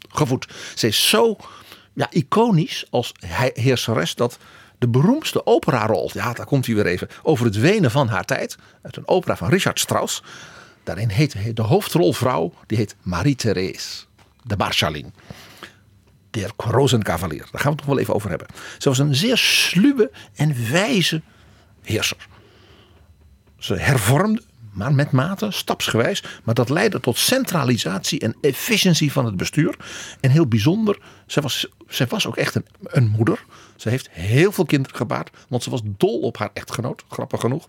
gevoed. 0.09 0.47
Zij 0.75 0.88
is 0.88 1.09
zo 1.09 1.37
ja, 1.93 2.07
iconisch 2.11 2.87
als 2.91 3.12
heerseres 3.55 4.14
dat 4.14 4.38
de 4.79 4.88
beroemdste 4.88 5.47
operarol, 5.47 6.11
ja 6.12 6.33
daar 6.33 6.47
komt 6.47 6.67
hij 6.67 6.75
weer 6.75 6.87
even, 6.87 7.09
over 7.23 7.45
het 7.45 7.57
wenen 7.57 7.91
van 7.91 8.09
haar 8.09 8.25
tijd. 8.25 8.57
Uit 8.83 8.97
een 8.97 9.09
opera 9.09 9.37
van 9.37 9.49
Richard 9.49 9.81
Strauss. 9.81 10.23
Daarin 10.85 11.09
heet 11.09 11.57
de 11.57 11.62
hoofdrolvrouw, 11.62 12.52
die 12.67 12.79
heet 12.79 12.97
Marie-Therese 13.02 14.05
de 14.43 14.57
Marschallin 14.57 15.12
der 16.31 16.50
Rozenkavalier. 16.57 17.49
Daar 17.50 17.61
gaan 17.61 17.73
we 17.73 17.76
het 17.76 17.87
nog 17.87 17.87
wel 17.87 17.99
even 17.99 18.14
over 18.14 18.29
hebben. 18.29 18.47
Ze 18.79 18.88
was 18.88 18.99
een 18.99 19.14
zeer 19.14 19.37
sluwe 19.37 20.11
en 20.35 20.71
wijze 20.71 21.23
heerser. 21.83 22.26
Ze 23.59 23.75
hervormde, 23.75 24.43
maar 24.73 24.95
met 24.95 25.11
mate, 25.11 25.50
stapsgewijs. 25.50 26.23
Maar 26.45 26.55
dat 26.55 26.69
leidde 26.69 27.00
tot 27.00 27.19
centralisatie 27.19 28.21
en 28.21 28.37
efficiëntie 28.41 29.12
van 29.12 29.25
het 29.25 29.37
bestuur. 29.37 29.76
En 30.21 30.31
heel 30.31 30.47
bijzonder, 30.47 30.99
ze 31.26 31.41
was, 31.41 31.67
ze 31.88 32.07
was 32.09 32.26
ook 32.26 32.37
echt 32.37 32.55
een, 32.55 32.67
een 32.83 33.09
moeder. 33.09 33.45
Ze 33.76 33.88
heeft 33.88 34.11
heel 34.11 34.52
veel 34.52 34.64
kinderen 34.64 34.97
gebaard, 34.97 35.31
want 35.49 35.62
ze 35.62 35.71
was 35.71 35.81
dol 35.85 36.21
op 36.21 36.37
haar 36.37 36.50
echtgenoot, 36.52 37.05
grappig 37.09 37.41
genoeg. 37.41 37.69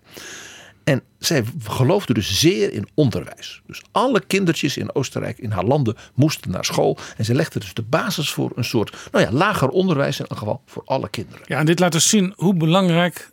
En 0.84 1.02
zij 1.18 1.44
geloofde 1.62 2.14
dus 2.14 2.40
zeer 2.40 2.72
in 2.72 2.88
onderwijs. 2.94 3.62
Dus 3.66 3.82
alle 3.92 4.20
kindertjes 4.26 4.76
in 4.76 4.94
Oostenrijk, 4.94 5.38
in 5.38 5.50
haar 5.50 5.64
landen, 5.64 5.96
moesten 6.14 6.50
naar 6.50 6.64
school. 6.64 6.98
En 7.16 7.24
ze 7.24 7.34
legde 7.34 7.58
dus 7.58 7.74
de 7.74 7.82
basis 7.82 8.30
voor 8.30 8.52
een 8.54 8.64
soort, 8.64 8.96
nou 9.12 9.24
ja, 9.24 9.32
lager 9.32 9.68
onderwijs 9.68 10.18
in 10.18 10.26
elk 10.26 10.38
geval 10.38 10.62
voor 10.66 10.82
alle 10.84 11.08
kinderen. 11.08 11.42
Ja, 11.46 11.58
en 11.58 11.66
dit 11.66 11.78
laat 11.78 11.92
dus 11.92 12.08
zien 12.08 12.32
hoe 12.36 12.54
belangrijk 12.54 13.32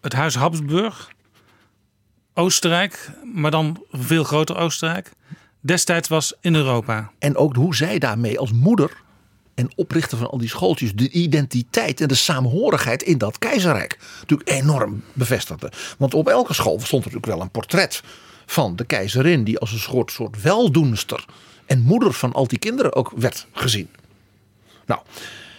het 0.00 0.12
Huis 0.12 0.34
Habsburg, 0.34 1.12
Oostenrijk, 2.38 3.10
maar 3.34 3.50
dan 3.50 3.84
veel 3.90 4.24
groter 4.24 4.56
Oostenrijk, 4.56 5.10
destijds 5.60 6.08
was 6.08 6.34
in 6.40 6.54
Europa. 6.54 7.10
En 7.18 7.36
ook 7.36 7.54
hoe 7.54 7.76
zij 7.76 7.98
daarmee 7.98 8.38
als 8.38 8.52
moeder 8.52 8.90
en 9.54 9.70
oprichten 9.76 10.18
van 10.18 10.30
al 10.30 10.38
die 10.38 10.48
schooltjes 10.48 10.92
de 10.94 11.10
identiteit 11.10 12.00
en 12.00 12.08
de 12.08 12.14
saamhorigheid 12.14 13.02
in 13.02 13.18
dat 13.18 13.38
keizerrijk 13.38 13.98
natuurlijk 14.20 14.48
enorm 14.48 15.02
bevestigde. 15.12 15.72
Want 15.98 16.14
op 16.14 16.28
elke 16.28 16.54
school 16.54 16.80
stond 16.80 17.04
natuurlijk 17.04 17.32
wel 17.32 17.40
een 17.40 17.50
portret 17.50 18.02
van 18.46 18.76
de 18.76 18.84
keizerin 18.84 19.44
die 19.44 19.58
als 19.58 19.72
een 19.72 19.78
soort, 19.78 20.10
soort 20.10 20.42
weldoenster 20.42 21.24
en 21.66 21.80
moeder 21.80 22.12
van 22.12 22.32
al 22.32 22.46
die 22.46 22.58
kinderen 22.58 22.94
ook 22.94 23.12
werd 23.16 23.46
gezien. 23.52 23.88
Nou, 24.86 25.00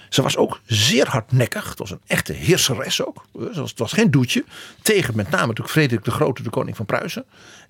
ze 0.09 0.21
was 0.21 0.37
ook 0.37 0.59
zeer 0.65 1.07
hardnekkig. 1.07 1.69
Het 1.69 1.79
was 1.79 1.91
een 1.91 2.01
echte 2.07 2.33
heerseres 2.33 3.05
ook. 3.05 3.25
Het 3.39 3.79
was 3.79 3.93
geen 3.93 4.11
doetje. 4.11 4.43
Tegen 4.81 5.15
met 5.15 5.29
name 5.29 5.47
natuurlijk 5.47 5.69
Frederik 5.69 6.03
de 6.03 6.11
Grote, 6.11 6.43
de 6.43 6.49
koning 6.49 6.75
van 6.75 6.85
Pruisen. 6.85 7.25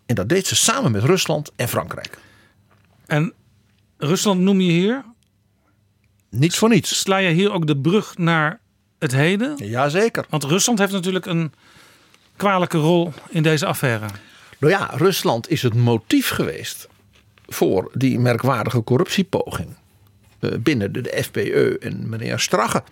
En 0.05 0.15
dat 0.15 0.29
deed 0.29 0.47
ze 0.47 0.55
samen 0.55 0.91
met 0.91 1.03
Rusland 1.03 1.51
en 1.55 1.67
Frankrijk. 1.67 2.17
En 3.05 3.33
Rusland 3.97 4.41
noem 4.41 4.61
je 4.61 4.71
hier 4.71 5.05
niet 6.29 6.55
voor 6.55 6.69
niets. 6.69 6.99
Sla 6.99 7.17
je 7.17 7.33
hier 7.33 7.51
ook 7.51 7.67
de 7.67 7.77
brug 7.77 8.17
naar 8.17 8.59
het 8.99 9.11
heden? 9.11 9.67
Jazeker. 9.67 10.25
Want 10.29 10.43
Rusland 10.43 10.79
heeft 10.79 10.91
natuurlijk 10.91 11.25
een 11.25 11.53
kwalijke 12.35 12.77
rol 12.77 13.13
in 13.29 13.43
deze 13.43 13.65
affaire. 13.65 14.07
Nou 14.57 14.73
ja, 14.73 14.89
Rusland 14.95 15.49
is 15.49 15.61
het 15.61 15.73
motief 15.73 16.29
geweest 16.29 16.87
voor 17.47 17.91
die 17.93 18.19
merkwaardige 18.19 18.83
corruptiepoging 18.83 19.75
binnen 20.59 20.93
de, 20.93 21.23
FPE 21.23 21.77
en 21.79 22.09
meneer 22.09 22.39
Strache. 22.39 22.83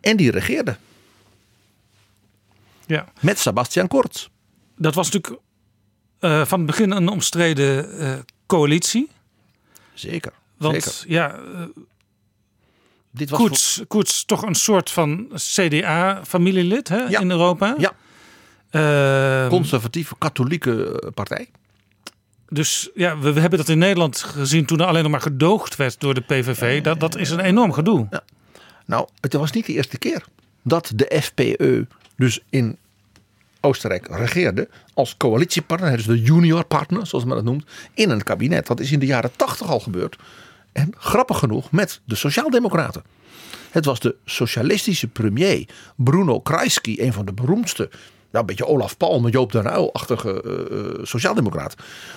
En 0.00 0.16
die 0.16 0.30
regeerde. 0.30 0.76
Ja. 2.86 3.12
Met 3.20 3.38
Sebastian 3.38 3.88
Kurz. 3.88 4.28
Dat 4.76 4.94
was 4.94 5.10
natuurlijk 5.10 5.42
uh, 6.20 6.44
van 6.44 6.58
het 6.58 6.66
begin 6.66 6.90
een 6.90 7.08
omstreden 7.08 8.00
uh, 8.00 8.14
coalitie. 8.46 9.10
Zeker. 9.94 10.32
Want 10.56 10.82
zeker. 10.82 11.10
ja, 11.12 11.40
dit 13.10 13.30
was 13.30 13.40
Koets, 13.40 13.74
voor... 13.74 13.86
Koets 13.86 14.24
toch 14.24 14.42
een 14.42 14.54
soort 14.54 14.90
van 14.90 15.28
CDA-familielid 15.34 16.90
in 16.90 17.30
Europa. 17.30 17.74
Ja. 17.78 17.92
Uh, 18.70 19.48
Conservatieve 19.48 20.14
katholieke 20.18 21.00
eh, 21.00 21.10
partij. 21.14 21.48
Dus 22.48 22.90
ja, 22.94 23.18
we, 23.18 23.32
we, 23.32 23.40
hebben 23.40 23.58
dat 23.58 23.68
in 23.68 23.78
Nederland 23.78 24.18
gezien 24.18 24.66
toen 24.66 24.80
er 24.80 24.86
alleen 24.86 25.02
nog 25.02 25.12
maar 25.12 25.20
gedoogd 25.20 25.76
werd 25.76 26.00
door 26.00 26.14
de 26.14 26.20
PVV. 26.20 26.82
Dat, 26.82 27.00
dat 27.00 27.16
is 27.16 27.30
een 27.30 27.40
enorm 27.40 27.72
gedoe. 27.72 28.06
Ja. 28.10 28.22
Nou, 28.86 29.08
het 29.20 29.32
was 29.32 29.50
niet 29.50 29.66
de 29.66 29.72
eerste 29.72 29.98
keer 29.98 30.24
dat 30.62 30.92
de 30.94 31.20
FPE 31.22 31.86
dus 32.16 32.40
in 32.50 32.78
Oostenrijk 33.60 34.08
regeerde 34.08 34.68
als 34.94 35.16
coalitiepartner, 35.16 35.96
dus 35.96 36.06
de 36.06 36.22
junior 36.22 36.64
partner, 36.64 37.06
zoals 37.06 37.24
men 37.24 37.34
dat 37.34 37.44
noemt, 37.44 37.64
in 37.94 38.10
een 38.10 38.22
kabinet. 38.22 38.66
Dat 38.66 38.80
is 38.80 38.92
in 38.92 38.98
de 38.98 39.06
jaren 39.06 39.30
tachtig 39.36 39.68
al 39.68 39.80
gebeurd. 39.80 40.16
En 40.72 40.94
grappig 40.98 41.38
genoeg 41.38 41.70
met 41.70 42.00
de 42.04 42.14
Sociaaldemocraten. 42.14 43.02
Het 43.76 43.84
was 43.84 44.00
de 44.00 44.16
socialistische 44.24 45.08
premier 45.08 45.68
Bruno 45.96 46.40
Kreisky, 46.40 46.96
een 46.98 47.12
van 47.12 47.26
de 47.26 47.32
beroemdste 47.32 47.90
nou, 48.30 48.48
een 48.48 48.56
beetje 48.56 48.66
Olaf 48.66 48.96
Palme, 48.96 49.30
Joop 49.30 49.52
den 49.52 49.66
Uyl-achtige 49.66 50.42
uh, 50.70 51.04
sociaaldemocraat. 51.04 51.74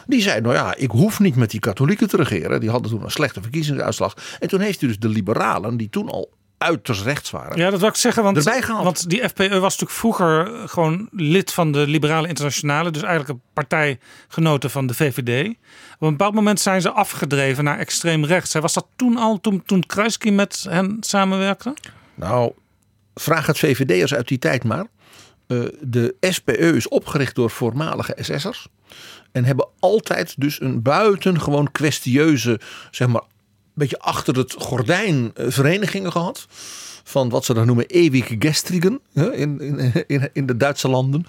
Die 0.07 0.21
zei, 0.21 0.41
nou 0.41 0.53
ja, 0.53 0.75
ik 0.75 0.91
hoef 0.91 1.19
niet 1.19 1.35
met 1.35 1.49
die 1.49 1.59
katholieken 1.59 2.07
te 2.07 2.17
regeren. 2.17 2.59
Die 2.59 2.69
hadden 2.69 2.91
toen 2.91 3.03
een 3.03 3.11
slechte 3.11 3.41
verkiezingsuitslag. 3.41 4.15
En 4.39 4.47
toen 4.47 4.59
heeft 4.59 4.79
hij 4.79 4.89
dus 4.89 4.99
de 4.99 5.09
liberalen, 5.09 5.77
die 5.77 5.89
toen 5.89 6.09
al 6.09 6.29
uiterst 6.59 7.03
rechts 7.03 7.31
waren. 7.31 7.57
Ja, 7.57 7.69
dat 7.69 7.79
wil 7.79 7.89
ik 7.89 7.95
zeggen. 7.95 8.23
Want, 8.23 8.43
want 8.67 9.09
die 9.09 9.29
FPE 9.29 9.49
was 9.49 9.77
natuurlijk 9.77 9.99
vroeger 9.99 10.51
gewoon 10.69 11.09
lid 11.11 11.53
van 11.53 11.71
de 11.71 11.87
Liberale 11.87 12.27
Internationale. 12.27 12.91
Dus 12.91 13.01
eigenlijk 13.01 13.31
een 13.31 13.41
partijgenote 13.53 14.69
van 14.69 14.87
de 14.87 14.93
VVD. 14.93 15.47
Op 15.93 16.07
een 16.07 16.09
bepaald 16.09 16.33
moment 16.33 16.59
zijn 16.59 16.81
ze 16.81 16.91
afgedreven 16.91 17.63
naar 17.63 17.77
extreem 17.77 18.25
rechts. 18.25 18.53
Was 18.53 18.73
dat 18.73 18.87
toen 18.95 19.17
al, 19.17 19.39
toen, 19.41 19.63
toen 19.65 19.85
Kruiski 19.85 20.31
met 20.31 20.65
hen 20.69 20.97
samenwerkte? 20.99 21.73
Nou, 22.15 22.51
vraag 23.15 23.45
het 23.45 23.59
VVD'ers 23.59 24.13
uit 24.13 24.27
die 24.27 24.39
tijd 24.39 24.63
maar. 24.63 24.85
Uh, 25.47 25.65
de 25.81 26.15
SPE 26.19 26.75
is 26.75 26.87
opgericht 26.87 27.35
door 27.35 27.49
voormalige 27.49 28.15
SS'ers. 28.19 28.67
En 29.31 29.45
hebben 29.45 29.67
altijd 29.79 30.33
dus 30.37 30.61
een 30.61 30.81
buitengewoon 30.81 31.71
kwestieuze, 31.71 32.59
zeg 32.91 33.07
maar, 33.07 33.23
beetje 33.79 33.99
achter 33.99 34.37
het 34.37 34.55
gordijn 34.57 35.31
eh, 35.35 35.45
verenigingen 35.49 36.11
gehad. 36.11 36.47
Van 37.03 37.29
wat 37.29 37.45
ze 37.45 37.53
dan 37.53 37.65
noemen 37.65 37.85
eeuwige 37.85 38.35
gestrigen 38.39 38.99
in, 39.13 39.59
in, 40.07 40.29
in 40.33 40.45
de 40.45 40.57
Duitse 40.57 40.87
landen. 40.87 41.25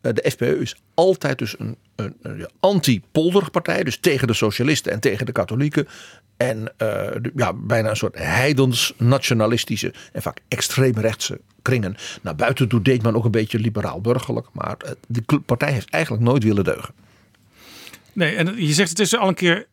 Eh, 0.00 0.12
de 0.12 0.30
FPE 0.30 0.60
is 0.60 0.76
altijd 0.94 1.38
dus 1.38 1.58
een, 1.58 1.76
een, 1.96 2.16
een 2.22 2.48
anti-polderpartij. 2.60 3.84
Dus 3.84 3.98
tegen 3.98 4.26
de 4.26 4.32
socialisten 4.32 4.92
en 4.92 5.00
tegen 5.00 5.26
de 5.26 5.32
katholieken. 5.32 5.88
En 6.36 6.72
uh, 6.78 7.06
ja, 7.36 7.52
bijna 7.52 7.90
een 7.90 7.96
soort 7.96 8.18
heidens-nationalistische 8.18 9.94
en 10.12 10.22
vaak 10.22 10.40
extreemrechtse 10.48 11.40
kringen. 11.62 11.96
Naar 12.22 12.36
buiten 12.36 12.68
toe 12.68 12.82
deed 12.82 13.02
men 13.02 13.16
ook 13.16 13.24
een 13.24 13.30
beetje 13.30 13.58
liberaal-burgerlijk. 13.58 14.46
Maar 14.52 14.76
die 15.08 15.24
partij 15.46 15.72
heeft 15.72 15.90
eigenlijk 15.90 16.24
nooit 16.24 16.42
willen 16.44 16.64
deugen. 16.64 16.94
Nee, 18.12 18.36
en 18.36 18.66
je 18.66 18.72
zegt 18.72 18.90
het 18.90 19.00
is 19.00 19.16
al 19.16 19.28
een 19.28 19.34
keer 19.34 19.66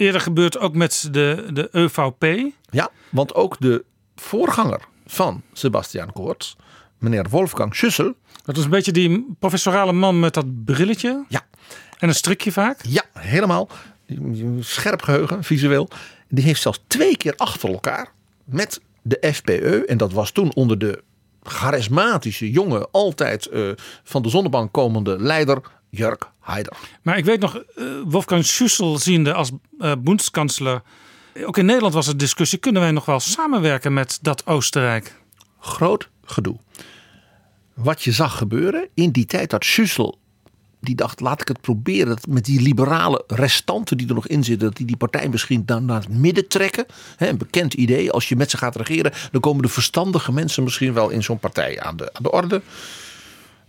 eerder 0.00 0.20
gebeurd 0.20 0.58
ook 0.58 0.74
met 0.74 1.08
de, 1.10 1.46
de 1.52 1.68
EVP. 1.72 2.52
Ja, 2.70 2.90
want 3.10 3.34
ook 3.34 3.56
de 3.58 3.84
voorganger 4.16 4.80
van 5.06 5.42
Sebastian 5.52 6.12
Kurz, 6.12 6.54
meneer 6.98 7.26
Wolfgang 7.30 7.74
Schüssel. 7.74 8.12
Dat 8.44 8.56
was 8.56 8.64
een 8.64 8.70
beetje 8.70 8.92
die 8.92 9.36
professorale 9.38 9.92
man 9.92 10.20
met 10.20 10.34
dat 10.34 10.64
brilletje. 10.64 11.24
Ja, 11.28 11.46
En 11.98 12.08
een 12.08 12.14
strikje 12.14 12.52
vaak? 12.52 12.80
Ja, 12.88 13.02
helemaal. 13.12 13.68
Scherp 14.60 15.02
geheugen, 15.02 15.44
visueel. 15.44 15.88
Die 16.28 16.44
heeft 16.44 16.62
zelfs 16.62 16.84
twee 16.86 17.16
keer 17.16 17.34
achter 17.36 17.68
elkaar 17.68 18.12
met 18.44 18.80
de 19.02 19.32
FPE. 19.32 19.84
En 19.86 19.96
dat 19.96 20.12
was 20.12 20.30
toen 20.30 20.54
onder 20.54 20.78
de 20.78 21.02
charismatische, 21.42 22.50
jonge, 22.50 22.88
altijd 22.90 23.46
eh, 23.46 23.68
van 24.04 24.22
de 24.22 24.28
zonnebank 24.28 24.72
komende 24.72 25.18
leider 25.18 25.60
Jörg 25.90 26.32
Haider. 26.38 26.76
Maar 27.02 27.18
ik 27.18 27.24
weet 27.24 27.40
nog, 27.40 27.56
eh, 27.56 27.84
Wolfgang 28.04 28.44
Schüssel 28.44 28.98
ziende 28.98 29.34
als 29.34 29.50
uh, 29.78 29.92
bondskanselier. 29.98 30.82
Ook 31.44 31.58
in 31.58 31.64
Nederland 31.64 31.94
was 31.94 32.06
er 32.06 32.16
discussie, 32.16 32.58
kunnen 32.58 32.82
wij 32.82 32.90
nog 32.90 33.04
wel 33.04 33.20
samenwerken 33.20 33.92
met 33.92 34.18
dat 34.22 34.46
Oostenrijk? 34.46 35.14
Groot 35.60 36.08
gedoe. 36.24 36.56
Wat 37.74 38.02
je 38.02 38.12
zag 38.12 38.36
gebeuren 38.36 38.88
in 38.94 39.10
die 39.10 39.26
tijd 39.26 39.50
dat 39.50 39.64
Schüssel 39.64 40.18
die 40.80 40.94
dacht, 40.94 41.20
laat 41.20 41.40
ik 41.40 41.48
het 41.48 41.60
proberen. 41.60 42.08
Dat 42.08 42.26
met 42.26 42.44
die 42.44 42.60
liberale 42.60 43.24
restanten 43.26 43.96
die 43.96 44.08
er 44.08 44.14
nog 44.14 44.26
in 44.26 44.44
zitten, 44.44 44.68
dat 44.68 44.76
die 44.76 44.86
die 44.86 44.96
partij 44.96 45.28
misschien 45.28 45.62
dan 45.66 45.84
naar 45.84 46.00
het 46.00 46.08
midden 46.08 46.48
trekken. 46.48 46.86
een 47.18 47.38
bekend 47.38 47.74
idee. 47.74 48.10
Als 48.10 48.28
je 48.28 48.36
met 48.36 48.50
ze 48.50 48.56
gaat 48.56 48.76
regeren, 48.76 49.12
dan 49.32 49.40
komen 49.40 49.62
de 49.62 49.68
verstandige 49.68 50.32
mensen 50.32 50.62
misschien 50.62 50.92
wel 50.92 51.08
in 51.08 51.22
zo'n 51.22 51.38
partij 51.38 51.80
aan 51.80 51.96
de, 51.96 52.12
aan 52.12 52.22
de 52.22 52.30
orde. 52.30 52.62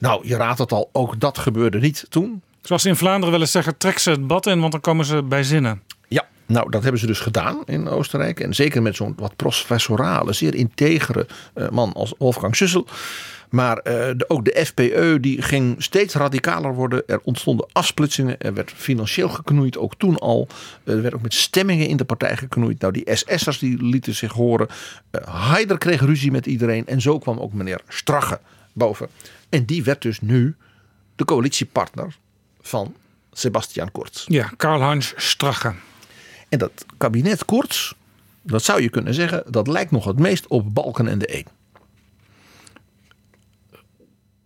Nou, 0.01 0.27
je 0.27 0.35
raadt 0.35 0.59
het 0.59 0.71
al, 0.71 0.89
ook 0.91 1.19
dat 1.19 1.37
gebeurde 1.37 1.79
niet 1.79 2.05
toen. 2.09 2.41
Zoals 2.61 2.81
ze 2.81 2.89
in 2.89 2.95
Vlaanderen 2.95 3.31
willen 3.31 3.47
zeggen, 3.47 3.77
trek 3.77 3.97
ze 3.97 4.09
het 4.09 4.27
bad 4.27 4.45
in, 4.45 4.59
want 4.59 4.71
dan 4.71 4.81
komen 4.81 5.05
ze 5.05 5.23
bij 5.23 5.43
zinnen. 5.43 5.81
Ja, 6.07 6.27
nou 6.45 6.69
dat 6.69 6.81
hebben 6.81 6.99
ze 6.99 7.07
dus 7.07 7.19
gedaan 7.19 7.63
in 7.65 7.87
Oostenrijk. 7.87 8.39
En 8.39 8.53
zeker 8.53 8.81
met 8.81 8.95
zo'n 8.95 9.13
wat 9.17 9.35
professorale, 9.35 10.33
zeer 10.33 10.55
integere 10.55 11.27
eh, 11.53 11.69
man 11.69 11.93
als 11.93 12.13
Wolfgang 12.17 12.55
Schüssel. 12.55 12.87
Maar 13.49 13.77
uh, 13.77 13.83
de, 13.93 14.25
ook 14.27 14.45
de 14.45 14.65
FPE 14.65 15.17
die 15.21 15.41
ging 15.41 15.83
steeds 15.83 16.13
radicaler 16.13 16.73
worden. 16.73 17.03
Er 17.07 17.19
ontstonden 17.23 17.67
afsplitsingen. 17.71 18.39
Er 18.39 18.53
werd 18.53 18.71
financieel 18.75 19.29
geknoeid, 19.29 19.77
ook 19.77 19.95
toen 19.95 20.17
al. 20.17 20.47
Er 20.83 21.01
werd 21.01 21.13
ook 21.13 21.21
met 21.21 21.33
stemmingen 21.33 21.87
in 21.87 21.97
de 21.97 22.05
partij 22.05 22.37
geknoeid. 22.37 22.79
Nou, 22.79 22.93
die 22.93 23.15
SS'ers 23.15 23.59
die 23.59 23.83
lieten 23.83 24.15
zich 24.15 24.31
horen. 24.31 24.67
Uh, 25.11 25.21
Haider 25.21 25.77
kreeg 25.77 26.01
ruzie 26.01 26.31
met 26.31 26.45
iedereen. 26.45 26.87
En 26.87 27.01
zo 27.01 27.19
kwam 27.19 27.39
ook 27.39 27.53
meneer 27.53 27.81
Strache 27.87 28.39
boven. 28.73 29.07
En 29.51 29.65
die 29.65 29.83
werd 29.83 30.01
dus 30.01 30.21
nu 30.21 30.55
de 31.15 31.25
coalitiepartner 31.25 32.15
van 32.61 32.95
Sebastian 33.31 33.91
Kurz. 33.91 34.25
Ja, 34.27 34.51
Karl-Heinz 34.57 35.13
Strache. 35.15 35.73
En 36.49 36.59
dat 36.59 36.85
kabinet 36.97 37.45
Kurz, 37.45 37.93
dat 38.41 38.63
zou 38.63 38.81
je 38.81 38.89
kunnen 38.89 39.13
zeggen, 39.13 39.43
dat 39.47 39.67
lijkt 39.67 39.91
nog 39.91 40.05
het 40.05 40.19
meest 40.19 40.47
op 40.47 40.73
Balken 40.73 41.07
en 41.07 41.19
de 41.19 41.35
Een. 41.37 41.47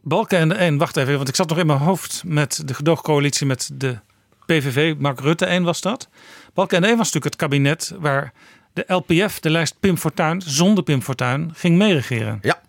Balken 0.02 0.40
en 0.40 0.50
de 0.50 0.56
1, 0.56 0.78
wacht 0.78 0.98
even, 0.98 1.16
want 1.16 1.28
ik 1.28 1.36
zat 1.36 1.50
nog 1.50 1.58
in 1.58 1.66
mijn 1.66 1.80
hoofd 1.80 2.24
met 2.26 2.62
de 2.66 2.74
gedoogcoalitie 2.74 3.46
met 3.46 3.70
de 3.74 4.00
PVV. 4.46 4.96
Mark 4.98 5.20
Rutte 5.20 5.46
1 5.46 5.64
was 5.64 5.82
dat. 5.82 6.10
Balken 6.54 6.76
en 6.76 6.82
de 6.82 6.88
1 6.88 6.98
was 6.98 7.06
natuurlijk 7.06 7.34
het 7.34 7.50
kabinet 7.50 7.94
waar 8.00 8.34
de 8.74 8.84
LPF, 8.88 9.40
de 9.40 9.50
lijst 9.50 9.80
Pim 9.80 9.98
Fortuyn, 9.98 10.42
zonder 10.42 10.84
Pim 10.84 11.02
Fortuyn, 11.02 11.52
ging 11.54 11.78
meeregeren. 11.78 12.40
Ja. 12.42 12.62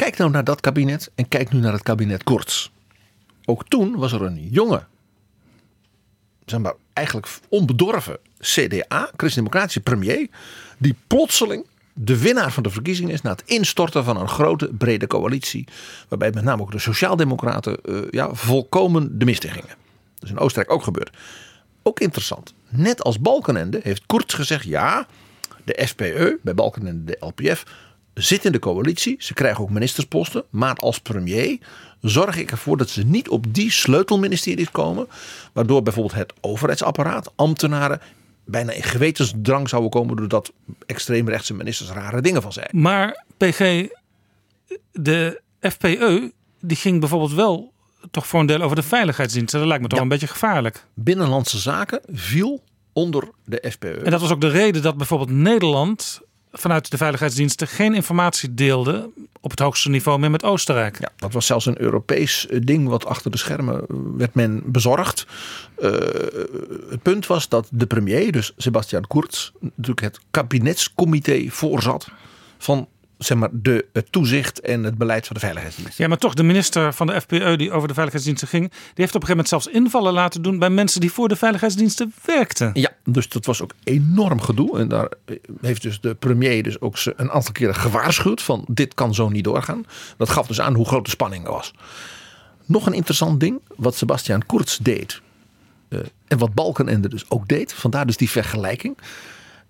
Kijk 0.00 0.16
nou 0.16 0.30
naar 0.30 0.44
dat 0.44 0.60
kabinet 0.60 1.10
en 1.14 1.28
kijk 1.28 1.52
nu 1.52 1.60
naar 1.60 1.72
het 1.72 1.82
kabinet 1.82 2.24
Kurz. 2.24 2.70
Ook 3.44 3.68
toen 3.68 3.96
was 3.96 4.12
er 4.12 4.22
een 4.22 4.48
jonge, 4.50 4.86
zeg 6.44 6.60
maar 6.60 6.74
eigenlijk 6.92 7.28
onbedorven 7.48 8.18
CDA, 8.38 9.10
Christen-Democratische 9.16 9.80
premier, 9.80 10.28
die 10.78 10.96
plotseling 11.06 11.66
de 11.92 12.18
winnaar 12.18 12.52
van 12.52 12.62
de 12.62 12.70
verkiezingen 12.70 13.12
is 13.12 13.22
na 13.22 13.30
het 13.30 13.42
instorten 13.44 14.04
van 14.04 14.16
een 14.16 14.28
grote 14.28 14.70
brede 14.78 15.06
coalitie. 15.06 15.66
Waarbij 16.08 16.30
met 16.30 16.44
name 16.44 16.62
ook 16.62 16.72
de 16.72 16.78
Sociaaldemocraten 16.78 17.78
uh, 17.84 18.02
ja, 18.10 18.34
volkomen 18.34 19.18
de 19.18 19.24
mist 19.24 19.44
in 19.44 19.50
gingen. 19.50 19.76
Dat 20.14 20.22
is 20.24 20.30
in 20.30 20.38
Oostenrijk 20.38 20.72
ook 20.72 20.82
gebeurd. 20.82 21.16
Ook 21.82 22.00
interessant. 22.00 22.54
Net 22.68 23.02
als 23.02 23.20
Balkenende 23.20 23.80
heeft 23.82 24.02
Kurz 24.06 24.34
gezegd: 24.34 24.64
ja, 24.64 25.06
de 25.64 25.82
SPE, 25.84 26.38
bij 26.42 26.54
Balkenende 26.54 27.04
de 27.04 27.26
LPF, 27.26 27.64
zit 28.22 28.44
in 28.44 28.52
de 28.52 28.58
coalitie. 28.58 29.16
Ze 29.18 29.34
krijgen 29.34 29.62
ook 29.62 29.70
ministersposten. 29.70 30.44
Maar 30.50 30.74
als 30.76 31.00
premier 31.00 31.58
zorg 32.00 32.36
ik 32.36 32.50
ervoor 32.50 32.76
dat 32.76 32.88
ze 32.88 33.04
niet 33.04 33.28
op 33.28 33.54
die 33.54 33.70
sleutelministeries 33.70 34.70
komen. 34.70 35.08
Waardoor 35.52 35.82
bijvoorbeeld 35.82 36.14
het 36.14 36.32
overheidsapparaat, 36.40 37.32
ambtenaren 37.36 38.00
bijna 38.44 38.72
in 38.72 38.82
gewetensdrang 38.82 39.68
zouden 39.68 39.90
komen 39.90 40.16
doordat 40.16 40.52
extreemrechtse 40.86 41.54
ministers 41.54 41.90
rare 41.90 42.20
dingen 42.20 42.42
van 42.42 42.52
zeiden. 42.52 42.80
Maar 42.80 43.24
PG, 43.36 43.88
de 44.92 45.40
FPE, 45.60 46.32
die 46.60 46.76
ging 46.76 47.00
bijvoorbeeld 47.00 47.32
wel 47.32 47.72
toch 48.10 48.26
voor 48.26 48.40
een 48.40 48.46
deel 48.46 48.62
over 48.62 48.76
de 48.76 48.82
veiligheidsdiensten. 48.82 49.58
Dat 49.58 49.68
lijkt 49.68 49.82
me 49.82 49.88
toch 49.88 50.00
een 50.00 50.08
beetje 50.08 50.26
gevaarlijk. 50.26 50.86
Binnenlandse 50.94 51.58
zaken 51.58 52.00
viel 52.06 52.62
onder 52.92 53.28
de 53.44 53.70
FPE. 53.70 54.00
En 54.04 54.10
dat 54.10 54.20
was 54.20 54.30
ook 54.30 54.40
de 54.40 54.48
reden 54.48 54.82
dat 54.82 54.96
bijvoorbeeld 54.96 55.30
Nederland 55.30 56.20
vanuit 56.52 56.90
de 56.90 56.96
veiligheidsdiensten 56.96 57.68
geen 57.68 57.94
informatie 57.94 58.54
deelde 58.54 59.10
op 59.40 59.50
het 59.50 59.58
hoogste 59.58 59.90
niveau 59.90 60.18
meer 60.18 60.30
met 60.30 60.44
Oostenrijk. 60.44 60.98
Ja, 61.00 61.08
dat 61.16 61.32
was 61.32 61.46
zelfs 61.46 61.66
een 61.66 61.80
Europees 61.80 62.46
eh, 62.46 62.60
ding 62.62 62.88
wat 62.88 63.06
achter 63.06 63.30
de 63.30 63.38
schermen 63.38 63.80
eh, 63.80 63.96
werd 64.16 64.34
men 64.34 64.62
bezorgd. 64.64 65.26
Uh, 65.78 65.90
het 66.90 67.02
punt 67.02 67.26
was 67.26 67.48
dat 67.48 67.68
de 67.70 67.86
premier, 67.86 68.32
dus 68.32 68.52
Sebastian 68.56 69.06
Kurz, 69.06 69.50
natuurlijk 69.60 70.00
het 70.00 70.20
kabinetscomité 70.30 71.46
voorzat 71.48 72.08
van 72.58 72.88
zeg 73.24 73.38
maar, 73.38 73.48
de, 73.52 73.86
het 73.92 74.12
toezicht 74.12 74.60
en 74.60 74.84
het 74.84 74.98
beleid 74.98 75.26
van 75.26 75.34
de 75.34 75.40
veiligheidsdienst. 75.40 75.98
Ja, 75.98 76.08
maar 76.08 76.18
toch, 76.18 76.34
de 76.34 76.42
minister 76.42 76.92
van 76.92 77.06
de 77.06 77.20
FPE 77.20 77.56
die 77.56 77.72
over 77.72 77.88
de 77.88 77.94
veiligheidsdiensten 77.94 78.48
ging, 78.48 78.68
die 78.70 78.78
heeft 78.94 79.14
op 79.14 79.20
een 79.20 79.26
gegeven 79.26 79.28
moment 79.28 79.48
zelfs 79.48 79.66
invallen 79.66 80.12
laten 80.12 80.42
doen 80.42 80.58
bij 80.58 80.70
mensen 80.70 81.00
die 81.00 81.12
voor 81.12 81.28
de 81.28 81.36
veiligheidsdiensten 81.36 82.12
werkten. 82.24 82.70
Ja, 82.72 82.90
dus 83.04 83.28
dat 83.28 83.46
was 83.46 83.62
ook 83.62 83.72
enorm 83.84 84.40
gedoe. 84.40 84.78
En 84.78 84.88
daar 84.88 85.08
heeft 85.60 85.82
dus 85.82 86.00
de 86.00 86.14
premier 86.14 86.62
dus 86.62 86.80
ook 86.80 86.96
een 87.16 87.30
aantal 87.30 87.52
keren 87.52 87.74
gewaarschuwd 87.74 88.42
van 88.42 88.64
dit 88.68 88.94
kan 88.94 89.14
zo 89.14 89.28
niet 89.28 89.44
doorgaan. 89.44 89.84
Dat 90.16 90.28
gaf 90.28 90.46
dus 90.46 90.60
aan 90.60 90.74
hoe 90.74 90.86
groot 90.86 91.04
de 91.04 91.10
spanning 91.10 91.46
was. 91.46 91.74
Nog 92.64 92.86
een 92.86 92.92
interessant 92.92 93.40
ding, 93.40 93.60
wat 93.76 93.94
Sebastian 93.94 94.46
Kurz 94.46 94.76
deed. 94.76 95.20
Uh, 95.88 96.00
en 96.26 96.38
wat 96.38 96.54
Balkenende 96.54 97.08
dus 97.08 97.24
ook 97.30 97.48
deed. 97.48 97.72
Vandaar 97.72 98.06
dus 98.06 98.16
die 98.16 98.30
vergelijking 98.30 98.96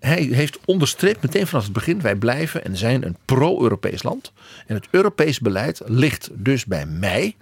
hij 0.00 0.22
heeft 0.22 0.58
onderstreept 0.64 1.22
meteen 1.22 1.46
vanaf 1.46 1.64
het 1.64 1.72
begin: 1.72 2.00
wij 2.00 2.14
blijven 2.14 2.64
en 2.64 2.76
zijn 2.76 3.06
een 3.06 3.16
pro-Europees 3.24 4.02
land. 4.02 4.32
En 4.66 4.74
het 4.74 4.88
Europees 4.90 5.40
beleid 5.40 5.80
ligt 5.84 6.30
dus 6.32 6.64
bij 6.64 6.86
mij, 6.86 7.36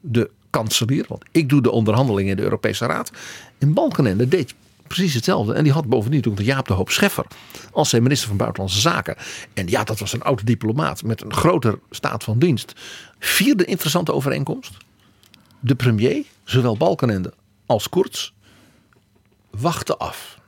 de 0.00 0.30
kanselier, 0.50 1.04
want 1.08 1.24
ik 1.32 1.48
doe 1.48 1.62
de 1.62 1.70
onderhandelingen 1.70 2.30
in 2.30 2.36
de 2.36 2.42
Europese 2.42 2.86
Raad. 2.86 3.10
En 3.58 3.72
Balkenende 3.72 4.28
deed 4.28 4.54
precies 4.86 5.14
hetzelfde. 5.14 5.52
En 5.52 5.64
die 5.64 5.72
had 5.72 5.86
bovendien 5.86 6.20
toen 6.20 6.34
de 6.34 6.44
Jaap 6.44 6.66
de 6.66 6.72
Hoop 6.72 6.90
Scheffer 6.90 7.26
als 7.72 7.88
zijn 7.88 8.02
minister 8.02 8.28
van 8.28 8.36
Buitenlandse 8.36 8.80
Zaken. 8.80 9.16
En 9.54 9.68
ja, 9.68 9.84
dat 9.84 9.98
was 9.98 10.12
een 10.12 10.22
oude 10.22 10.44
diplomaat 10.44 11.02
met 11.02 11.22
een 11.22 11.32
groter 11.32 11.78
staat 11.90 12.24
van 12.24 12.38
dienst. 12.38 12.72
Vierde 13.18 13.64
interessante 13.64 14.12
overeenkomst. 14.12 14.76
De 15.60 15.74
premier, 15.74 16.24
zowel 16.44 16.76
Balkenende 16.76 17.32
als 17.66 17.88
Kurz, 17.88 18.30
wachten 19.50 19.98
af. 19.98 20.38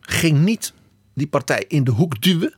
Ging 0.00 0.38
niet 0.38 0.72
die 1.14 1.26
partij 1.26 1.64
in 1.68 1.84
de 1.84 1.90
hoek 1.90 2.20
duwen. 2.22 2.54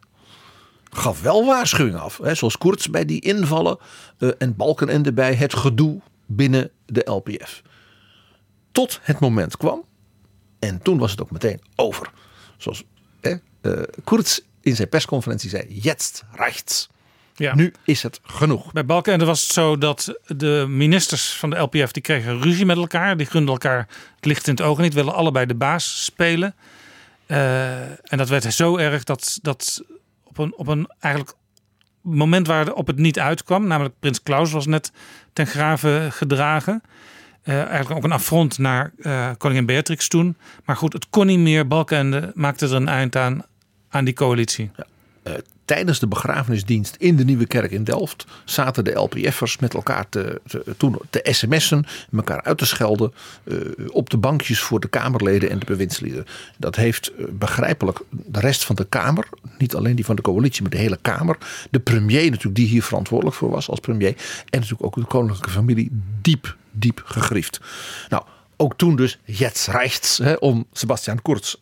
Gaf 0.91 1.23
wel 1.23 1.47
waarschuwingen 1.47 2.01
af. 2.01 2.19
Hè, 2.19 2.35
zoals 2.35 2.59
Kurz 2.59 2.87
bij 2.87 3.05
die 3.05 3.21
invallen 3.21 3.79
uh, 4.19 4.31
en 4.39 4.57
Balkenende 4.57 5.13
bij 5.13 5.35
het 5.35 5.55
gedoe 5.55 6.01
binnen 6.27 6.71
de 6.87 7.11
LPF. 7.11 7.63
Tot 8.73 9.01
het 9.03 9.21
moment 9.21 9.57
kwam. 9.57 9.85
En 10.59 10.83
toen 10.83 10.99
was 10.99 11.11
het 11.11 11.23
ook 11.23 11.31
meteen 11.31 11.61
over. 11.77 12.11
Zoals 12.57 12.85
hè, 13.21 13.35
uh, 13.63 13.83
Kurz 14.05 14.39
in 14.61 14.77
zijn 14.77 14.89
persconferentie 14.89 15.51
zei. 15.51 15.67
Jetzt 15.69 16.25
rechts. 16.33 16.89
Ja. 17.37 17.55
Nu 17.55 17.73
is 17.85 18.03
het 18.03 18.21
genoeg. 18.23 18.73
Bij 18.73 18.87
Balkenende 18.87 19.25
was 19.25 19.43
het 19.43 19.53
zo 19.53 19.79
dat 19.79 20.21
de 20.27 20.65
ministers 20.69 21.33
van 21.33 21.51
de 21.51 21.57
LPF 21.57 21.93
die 21.93 22.03
kregen 22.03 22.43
ruzie 22.43 22.67
met 22.67 22.77
elkaar. 22.77 23.17
Die 23.17 23.27
gunden 23.27 23.53
elkaar 23.53 23.89
het 24.17 24.25
licht 24.25 24.47
in 24.47 24.55
het 24.55 24.63
oog 24.63 24.79
niet. 24.79 24.95
Willen 24.95 25.15
allebei 25.15 25.47
de 25.47 25.55
baas 25.55 26.05
spelen. 26.05 26.55
Uh, 27.27 27.81
en 27.83 28.19
dat 28.19 28.29
werd 28.29 28.55
zo 28.55 28.77
erg 28.77 29.05
dat, 29.05 29.39
dat 29.43 29.83
op, 30.25 30.39
een, 30.39 30.57
op 30.57 30.67
een 30.67 30.91
eigenlijk 31.01 31.35
moment 32.01 32.47
waar 32.47 32.73
op 32.73 32.87
het 32.87 32.99
niet 32.99 33.19
uitkwam, 33.19 33.67
namelijk 33.67 33.95
Prins 33.99 34.23
Klaus 34.23 34.53
was 34.53 34.67
net 34.67 34.93
ten 35.33 35.47
graven 35.47 36.13
gedragen. 36.13 36.83
Uh, 37.45 37.63
eigenlijk 37.63 37.91
ook 37.91 38.05
een 38.05 38.13
affront 38.13 38.59
naar 38.59 38.93
uh, 38.97 39.31
koningin 39.39 39.67
Beatrix 39.67 40.09
toen. 40.09 40.37
Maar 40.65 40.77
goed, 40.77 40.93
het 40.93 41.09
kon 41.11 41.27
niet 41.27 41.39
meer. 41.39 41.67
Balkenende 41.67 42.33
maakte 42.35 42.67
er 42.67 42.75
een 42.75 42.89
eind 42.89 43.17
aan, 43.17 43.45
aan 43.89 44.05
die 44.05 44.15
coalitie. 44.15 44.71
Ja 44.77 44.87
tijdens 45.65 45.99
de 45.99 46.07
begrafenisdienst 46.07 46.97
in 46.99 47.17
de 47.17 47.25
Nieuwe 47.25 47.47
Kerk 47.47 47.71
in 47.71 47.85
Delft 47.85 48.25
zaten 48.45 48.85
de 48.85 48.93
LPF'ers 48.93 49.59
met 49.59 49.75
elkaar 49.75 50.09
te, 50.09 50.41
te, 50.47 50.75
toen 50.77 50.99
te 51.11 51.29
sms'en, 51.31 51.87
elkaar 52.17 52.43
uit 52.43 52.59
te 52.59 52.67
schelden 52.67 53.13
uh, 53.45 53.59
op 53.91 54.11
de 54.11 54.17
bankjes 54.17 54.61
voor 54.61 54.81
de 54.81 54.89
Kamerleden 54.89 55.51
en 55.51 55.59
de 55.59 55.65
bewindslieden. 55.65 56.27
Dat 56.59 56.77
heeft 56.77 57.13
uh, 57.19 57.27
begrijpelijk 57.31 58.01
de 58.09 58.41
rest 58.41 58.65
van 58.65 58.77
de 58.77 58.85
Kamer, 58.85 59.29
niet 59.59 59.75
alleen 59.75 59.97
die 59.97 60.05
van 60.05 60.17
de 60.17 60.23
coalitie, 60.23 60.63
maar 60.63 60.71
de 60.71 60.77
hele 60.77 60.99
Kamer, 61.03 61.39
de 61.71 61.81
premier 61.81 62.25
natuurlijk 62.25 62.57
die 62.57 62.67
hier 62.67 62.83
verantwoordelijk 62.83 63.37
voor 63.37 63.51
was 63.51 63.69
als 63.69 63.81
premier 63.81 64.15
en 64.51 64.61
natuurlijk 64.61 64.85
ook 64.85 64.95
de 64.95 65.05
koninklijke 65.05 65.51
familie 65.51 65.89
diep, 66.21 66.57
diep 66.71 67.03
gegriefd. 67.05 67.61
Nou, 68.09 68.23
ook 68.57 68.77
toen 68.77 68.97
dus 68.97 69.19
jetzt 69.25 69.67
rechts, 69.67 70.21
om 70.39 70.67
Sebastian 70.73 71.23
Kurz 71.23 71.55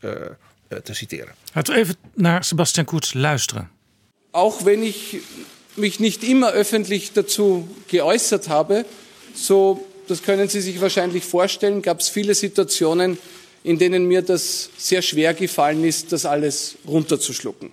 te 0.81 0.95
citeren. 0.95 1.35
Laten 1.55 1.75
we 1.75 1.81
even 1.81 1.97
naar 2.15 2.45
Sebastian 2.45 2.87
Kurz 2.87 3.15
luisteren. 3.15 3.69
Auch 4.31 4.65
wenn 4.65 4.83
ich 4.83 5.19
mich 5.77 6.01
nicht 6.01 6.23
immer 6.23 6.53
öffentlich 6.53 7.13
dazu 7.13 7.69
geäußert 7.89 8.49
habe, 8.49 8.85
so, 9.35 9.85
das 10.09 10.23
können 10.23 10.49
Sie 10.49 10.61
sich 10.61 10.81
wahrscheinlich 10.81 11.25
vorstellen, 11.25 11.83
gab 11.83 12.01
es 12.01 12.09
viele 12.09 12.35
Situationen, 12.35 13.19
in 13.65 13.79
denen 13.79 14.07
mir 14.07 14.23
das 14.23 14.71
sehr 14.77 15.03
schwer 15.03 15.35
gefallen 15.35 15.85
ist, 15.85 16.13
das 16.13 16.25
alles 16.25 16.77
runterzuschlucken. 16.87 17.71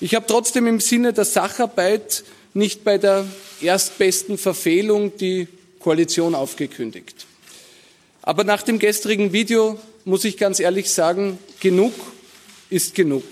Ich 0.00 0.14
habe 0.14 0.26
trotzdem 0.26 0.66
im 0.66 0.80
Sinne 0.80 1.12
der 1.12 1.24
Sacharbeit 1.24 2.24
nicht 2.54 2.84
bei 2.84 2.98
der 2.98 3.26
erstbesten 3.60 4.38
Verfehlung 4.38 5.16
die 5.16 5.48
Koalition 5.80 6.34
aufgekündigt. 6.34 7.26
Aber 8.22 8.44
nach 8.44 8.62
dem 8.62 8.78
gestrigen 8.78 9.32
Video 9.32 9.78
muss 10.08 10.24
ich 10.24 10.38
ganz 10.38 10.58
ehrlich 10.58 10.90
sagen, 10.90 11.38
genug 11.60 11.92
ist 12.70 12.94
genug. 12.94 13.24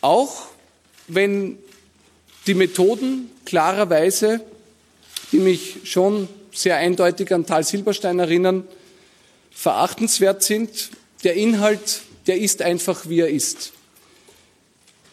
Auch 0.00 0.46
wenn 1.06 1.58
die 2.46 2.54
Methoden 2.54 3.30
klarerweise, 3.44 4.40
die 5.32 5.38
mich 5.38 5.80
schon 5.84 6.28
sehr 6.50 6.76
eindeutig 6.78 7.30
an 7.30 7.44
Tal 7.44 7.62
Silberstein 7.62 8.20
erinnern, 8.20 8.66
verachtenswert 9.50 10.42
sind, 10.42 10.88
der 11.24 11.34
Inhalt, 11.34 12.00
der 12.26 12.38
ist 12.38 12.62
einfach, 12.62 13.10
wie 13.10 13.20
er 13.20 13.28
ist. 13.28 13.72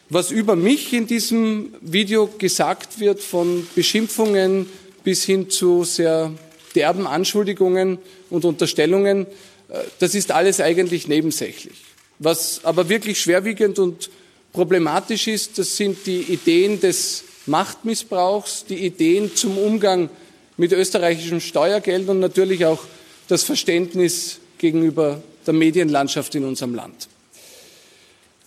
Was 0.08 0.32
über 0.32 0.56
mich 0.56 0.94
in 0.94 1.08
diesem 1.08 1.76
Video 1.82 2.28
gesagt 2.28 3.02
wird, 3.02 3.22
von 3.22 3.68
Beschimpfungen 3.76 4.70
bis 5.04 5.26
hin 5.26 5.50
zu 5.50 5.84
sehr 5.84 6.32
derben 6.80 7.06
Anschuldigungen 7.06 7.98
und 8.30 8.46
Unterstellungen, 8.46 9.28
äh, 9.68 9.80
das 10.00 10.16
ist 10.16 10.32
alles 10.32 10.62
eigentlich 10.62 11.10
nebensächlich. 11.10 11.76
Was 12.20 12.62
aber 12.64 12.88
wirklich 12.88 13.20
schwerwiegend 13.20 13.80
und 13.80 14.10
problematisch 14.54 15.28
ist, 15.28 15.58
das 15.58 15.76
sind 15.76 16.06
die 16.06 16.22
Ideen 16.22 16.80
des 16.80 17.26
Machtmissbrauchs, 17.46 18.66
die 18.66 18.86
Ideen 18.86 19.36
zum 19.36 19.58
Umgang 19.58 20.10
mit 20.56 20.72
österreichischem 20.72 21.42
Steuergeld 21.42 22.08
und 22.08 22.20
natürlich 22.20 22.66
auch 22.66 22.80
das 23.28 23.44
Verständnis 23.44 24.40
gegenüber 24.58 25.22
der 25.46 25.54
Medienlandschaft 25.54 26.34
in 26.36 26.46
unserem 26.46 26.76
Land. 26.76 27.08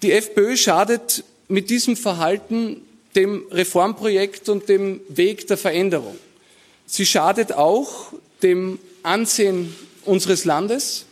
Die 0.03 0.13
FPÖ 0.13 0.57
schadet 0.57 1.25
mit 1.49 1.71
diesem 1.71 1.97
Verhalten 1.97 2.83
dem 3.15 3.45
Reformprojekt 3.51 4.49
und 4.49 4.69
dem 4.69 5.01
Weg 5.09 5.47
der 5.47 5.57
Veränderung. 5.59 6.17
Sie 6.87 7.07
schadet 7.07 7.53
auch 7.53 8.13
dem 8.43 8.79
Ansehen 9.03 9.75
unseres 10.05 10.45
Landes 10.45 11.07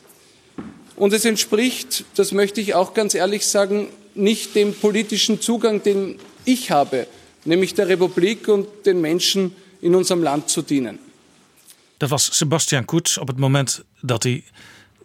und 0.97 1.12
es 1.12 1.25
entspricht, 1.25 2.05
das 2.14 2.33
möchte 2.33 2.61
ich 2.61 2.75
auch 2.75 2.95
ganz 2.95 3.14
ehrlich 3.14 3.47
sagen, 3.47 3.88
nicht 4.14 4.55
dem 4.55 4.75
politischen 4.75 5.40
Zugang, 5.40 5.83
den 5.83 6.19
ich 6.45 6.71
habe, 6.71 7.07
nämlich 7.45 7.75
der 7.75 7.88
Republik 7.88 8.49
und 8.49 8.66
den 8.85 9.01
Menschen 9.01 9.55
in 9.81 9.95
unserem 9.95 10.23
Land 10.23 10.49
zu 10.51 10.62
dienen. 10.62 10.99
Dat 11.99 12.11
was 12.11 12.38
Sebastian 12.38 12.85
Kurz 12.87 13.19
op 13.19 13.29
het 13.29 13.38
moment 13.38 13.85
dat 14.01 14.23
hij 14.23 14.45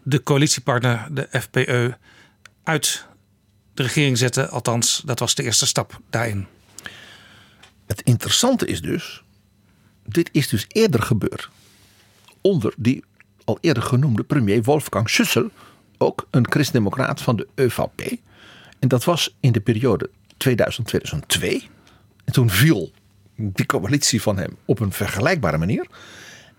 de 0.04 0.24
coalitiepartner, 0.24 1.08
de 1.12 1.28
FPE, 1.42 1.98
uit 2.64 3.06
de 3.74 3.84
regering 3.84 4.18
zetten. 4.18 4.50
Althans, 4.50 5.02
dat 5.06 5.20
was 5.20 5.36
de 5.36 5.44
eerste 5.44 5.66
stap 5.66 6.00
daarin. 6.10 6.48
Het 7.86 8.02
interessante 8.02 8.66
is 8.66 8.82
dus, 8.82 9.24
dit 10.06 10.30
is 10.32 10.48
dus 10.48 10.66
eerder 10.68 11.02
gebeurd. 11.02 11.50
Onder 12.46 12.74
die 12.78 13.04
al 13.44 13.58
eerder 13.62 13.84
genoemde 13.84 14.24
premier 14.24 14.64
Wolfgang 14.64 15.10
Schüssel, 15.10 15.50
ook 15.98 16.28
een 16.32 16.52
christendemocraat 16.52 17.22
van 17.22 17.36
de 17.36 17.48
EVP. 17.56 18.18
En 18.80 18.88
dat 18.88 19.04
was 19.04 19.36
in 19.40 19.52
de 19.52 19.60
periode 19.60 20.10
2000-2002. 20.50 21.48
En 22.26 22.34
toen 22.34 22.50
viel 22.50 22.92
die 23.36 23.66
coalitie 23.66 24.22
van 24.22 24.38
hem 24.38 24.58
op 24.66 24.80
een 24.80 24.92
vergelijkbare 24.92 25.58
manier. 25.58 25.88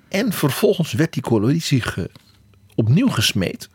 En 0.08 0.32
vervolgens 0.32 0.92
werd 0.92 1.12
die 1.12 1.22
coalitie 1.22 1.82
opnieuw 2.74 3.08
gesmeed 3.08 3.68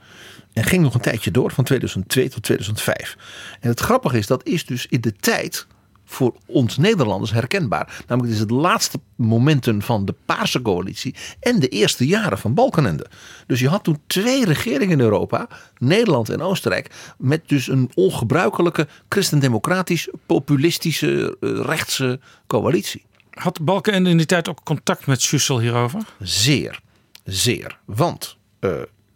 en 0.54 0.64
ging 0.64 0.84
nog 0.84 0.94
een 0.94 1.02
tijdje 1.02 1.32
door, 1.32 1.52
van 1.52 1.64
2002 1.64 2.30
tot 2.30 2.44
2005. 2.44 3.18
En 3.60 3.70
het 3.70 3.80
grappige 3.80 4.18
is, 4.18 4.28
dat 4.28 4.48
is 4.48 4.66
dus 4.66 4.86
in 4.88 5.02
de 5.02 5.14
tijd 5.14 5.68
voor 6.12 6.36
ons 6.46 6.78
Nederlanders 6.78 7.32
herkenbaar. 7.32 8.04
Namelijk, 8.08 8.24
het 8.24 8.34
is 8.34 8.40
het 8.40 8.62
laatste 8.62 9.00
momenten 9.16 9.82
van 9.82 10.06
de 10.06 10.16
Paarse 10.26 10.62
coalitie 10.62 11.16
en 11.40 11.60
de 11.60 11.68
eerste 11.68 12.08
jaren 12.08 12.38
van 12.38 12.54
Balkenende. 12.54 13.06
Dus 13.48 13.60
je 13.60 13.70
had 13.70 13.84
toen 13.84 14.02
twee 14.08 14.46
regeringen 14.46 14.90
in 14.90 15.00
Europa, 15.00 15.48
Nederland 15.78 16.30
en 16.30 16.42
Oostenrijk, 16.42 17.14
met 17.18 17.42
dus 17.50 17.68
een 17.68 17.92
ongebruikelijke 17.94 18.88
christendemocratisch, 19.10 20.10
populistische, 20.26 21.38
eh, 21.40 21.60
rechtse 21.60 22.20
coalitie. 22.48 23.06
Had 23.32 23.62
Balkenende 23.62 24.10
in 24.10 24.18
die 24.18 24.26
tijd 24.26 24.50
ook 24.50 24.64
contact 24.64 25.06
met 25.06 25.22
Sussel 25.22 25.60
hierover? 25.60 26.02
Zeer, 26.20 26.80
zeer. 27.24 27.80
Want 27.86 28.38
uh, 28.60 28.72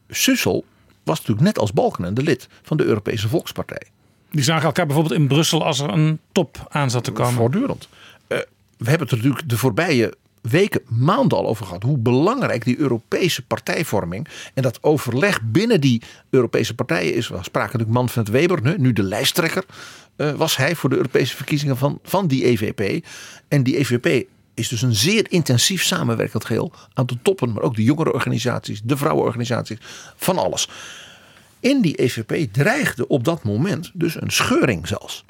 Sussel 0.09 0.65
was 1.03 1.17
natuurlijk 1.17 1.45
net 1.45 1.59
als 1.59 1.73
Balkenende 1.73 2.23
lid 2.23 2.47
van 2.61 2.77
de 2.77 2.83
Europese 2.83 3.27
Volkspartij. 3.27 3.87
Die 4.35 4.43
zagen 4.43 4.65
elkaar 4.65 4.85
bijvoorbeeld 4.85 5.19
in 5.19 5.27
Brussel 5.27 5.65
als 5.65 5.79
er 5.79 5.89
een 5.89 6.19
top 6.31 6.67
aan 6.69 6.89
zat 6.89 7.03
te 7.03 7.11
komen. 7.11 7.33
Voortdurend. 7.33 7.87
Uh, 8.27 8.37
we 8.77 8.89
hebben 8.89 9.07
het 9.07 9.11
er 9.11 9.17
natuurlijk 9.17 9.49
de 9.49 9.57
voorbije 9.57 10.13
weken, 10.41 10.81
maanden 10.87 11.37
al 11.37 11.47
over 11.47 11.65
gehad. 11.65 11.83
Hoe 11.83 11.97
belangrijk 11.97 12.63
die 12.63 12.79
Europese 12.79 13.41
partijvorming 13.41 14.27
en 14.53 14.63
dat 14.63 14.83
overleg 14.83 15.41
binnen 15.41 15.81
die 15.81 16.01
Europese 16.29 16.75
partijen 16.75 17.15
is. 17.15 17.27
We 17.27 17.37
spraken 17.41 17.79
natuurlijk 17.79 17.97
Manfred 17.97 18.27
Weber, 18.27 18.79
nu 18.79 18.93
de 18.93 19.03
lijsttrekker. 19.03 19.65
Uh, 20.17 20.31
was 20.31 20.57
hij 20.57 20.75
voor 20.75 20.89
de 20.89 20.95
Europese 20.95 21.35
verkiezingen 21.35 21.77
van, 21.77 21.99
van 22.03 22.27
die 22.27 22.45
EVP. 22.45 23.05
En 23.47 23.63
die 23.63 23.77
EVP 23.77 24.27
is 24.53 24.67
dus 24.67 24.81
een 24.81 24.95
zeer 24.95 25.25
intensief 25.31 25.83
samenwerkend 25.83 26.45
geheel 26.45 26.71
aan 26.93 27.05
de 27.05 27.17
toppen, 27.21 27.53
maar 27.53 27.63
ook 27.63 27.75
de 27.75 27.83
jongere 27.83 28.13
organisaties, 28.13 28.81
de 28.83 28.97
vrouwenorganisaties, 28.97 29.77
van 30.15 30.37
alles. 30.37 30.69
In 31.65 31.81
die 31.81 31.95
EVP 31.95 32.53
dreigde 32.53 33.07
op 33.07 33.23
dat 33.23 33.43
moment 33.43 33.91
dus 33.93 34.21
een 34.21 34.31
scheuring 34.31 34.87
zelfs. 34.87 35.25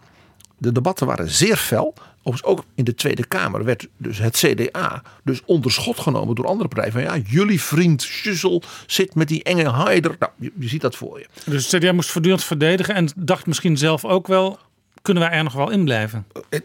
De 0.58 0.72
debatten 0.72 1.08
waren 1.08 1.30
zeer 1.30 1.58
fel. 1.58 1.94
Overigens 2.24 2.44
ook 2.44 2.66
in 2.76 2.84
de 2.84 2.96
Tweede 2.96 3.26
Kamer 3.26 3.64
werd 3.64 3.88
dus 3.98 4.18
het 4.18 4.38
CDA 4.38 5.04
dus 5.24 5.42
onder 5.46 5.72
schot 5.72 6.00
genomen 6.00 6.36
door 6.36 6.46
andere 6.46 6.70
partijen. 6.70 6.92
Van 6.92 7.02
ja, 7.02 7.18
jullie 7.28 7.62
vriend 7.62 8.02
Schussel 8.02 8.64
zit 8.88 9.16
met 9.16 9.28
die 9.28 9.44
enge 9.44 9.70
Haider. 9.70 10.16
Nou, 10.20 10.32
je, 10.38 10.52
je 10.60 10.68
ziet 10.68 10.82
dat 10.82 10.96
voor 10.96 11.20
je. 11.20 11.28
Dus 11.46 11.72
het 11.72 11.82
CDA 11.82 11.92
moest 11.92 12.10
voortdurend 12.10 12.44
verdedigen 12.44 12.96
en 12.96 13.10
dacht 13.16 13.46
misschien 13.46 13.78
zelf 13.78 14.06
ook 14.06 14.28
wel 14.28 14.60
kunnen 15.06 15.24
wij 15.24 15.32
er 15.32 15.44
nog 15.44 15.54
wel 15.54 15.70
in 15.70 15.84
blijven? 15.84 16.26
Eh, 16.50 16.60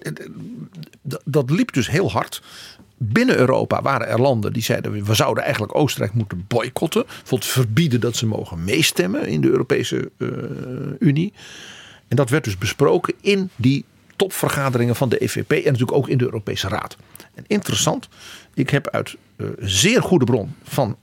dat 1.24 1.50
liep 1.50 1.72
dus 1.72 1.88
heel 1.88 2.10
hard. 2.10 2.42
Binnen 3.02 3.36
Europa 3.36 3.82
waren 3.82 4.08
er 4.08 4.20
landen 4.20 4.52
die 4.52 4.62
zeiden 4.62 5.04
we 5.04 5.14
zouden 5.14 5.42
eigenlijk 5.44 5.74
Oostenrijk 5.74 6.14
moeten 6.14 6.44
boycotten. 6.48 7.04
Bijvoorbeeld 7.06 7.50
verbieden 7.50 8.00
dat 8.00 8.16
ze 8.16 8.26
mogen 8.26 8.64
meestemmen 8.64 9.26
in 9.26 9.40
de 9.40 9.48
Europese 9.48 10.10
uh, 10.16 10.28
Unie. 10.98 11.32
En 12.08 12.16
dat 12.16 12.30
werd 12.30 12.44
dus 12.44 12.58
besproken 12.58 13.14
in 13.20 13.50
die 13.56 13.84
topvergaderingen 14.16 14.96
van 14.96 15.08
de 15.08 15.18
EVP 15.18 15.50
en 15.50 15.62
natuurlijk 15.64 15.92
ook 15.92 16.08
in 16.08 16.18
de 16.18 16.24
Europese 16.24 16.68
Raad. 16.68 16.96
En 17.34 17.44
interessant, 17.46 18.08
ik 18.54 18.70
heb 18.70 18.88
uit 18.88 19.16
uh, 19.36 19.48
zeer 19.58 20.02
goede 20.02 20.24
bron 20.24 20.54
van 20.62 20.96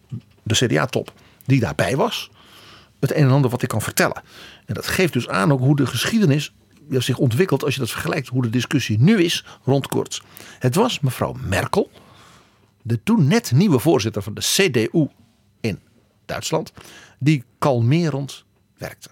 de 0.44 0.54
CDA-top 0.56 1.14
die 1.46 1.60
daarbij 1.60 1.96
was, 1.96 2.32
het 3.00 3.16
een 3.16 3.24
en 3.24 3.32
ander 3.32 3.50
wat 3.52 3.62
ik 3.62 3.70
kan 3.70 3.82
vertellen. 3.82 4.22
En 4.66 4.74
dat 4.74 4.88
geeft 4.88 5.14
dus 5.14 5.28
aan 5.28 5.52
ook 5.52 5.60
hoe 5.60 5.76
de 5.76 5.86
geschiedenis 5.86 6.54
zich 6.90 7.18
ontwikkelt 7.18 7.64
als 7.64 7.74
je 7.74 7.80
dat 7.80 7.90
vergelijkt 7.90 8.28
hoe 8.28 8.42
de 8.42 8.50
discussie 8.50 9.00
nu 9.00 9.24
is 9.24 9.46
rond 9.64 9.88
Kurz. 9.88 10.22
Het 10.60 10.76
was 10.76 11.00
mevrouw 11.00 11.36
Merkel, 11.40 11.92
de 12.82 13.04
toen 13.04 13.28
net 13.28 13.52
nieuwe 13.52 13.80
voorzitter 13.80 14.22
van 14.22 14.34
de 14.34 14.42
CDU 14.42 15.08
in 15.62 15.80
Duitsland, 16.26 16.72
die 17.20 17.44
kalmerend 17.58 18.46
werkte. 18.78 19.10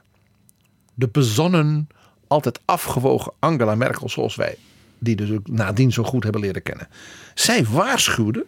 De 0.93 1.07
bezonnen, 1.07 1.87
altijd 2.27 2.59
afgewogen 2.65 3.33
Angela 3.39 3.75
Merkel, 3.75 4.09
zoals 4.09 4.35
wij 4.35 4.57
die 4.99 5.15
dus 5.15 5.29
nadien 5.43 5.91
zo 5.91 6.03
goed 6.03 6.23
hebben 6.23 6.41
leren 6.41 6.63
kennen. 6.63 6.87
Zij 7.33 7.65
waarschuwde 7.65 8.45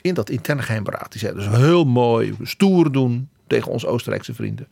in 0.00 0.14
dat 0.14 0.30
interne 0.30 0.62
geheimberaad. 0.62 1.12
Die 1.12 1.20
zei 1.20 1.34
dus 1.34 1.48
heel 1.48 1.84
mooi, 1.84 2.36
stoer 2.42 2.92
doen 2.92 3.28
tegen 3.46 3.70
onze 3.72 3.86
Oostenrijkse 3.86 4.34
vrienden. 4.34 4.68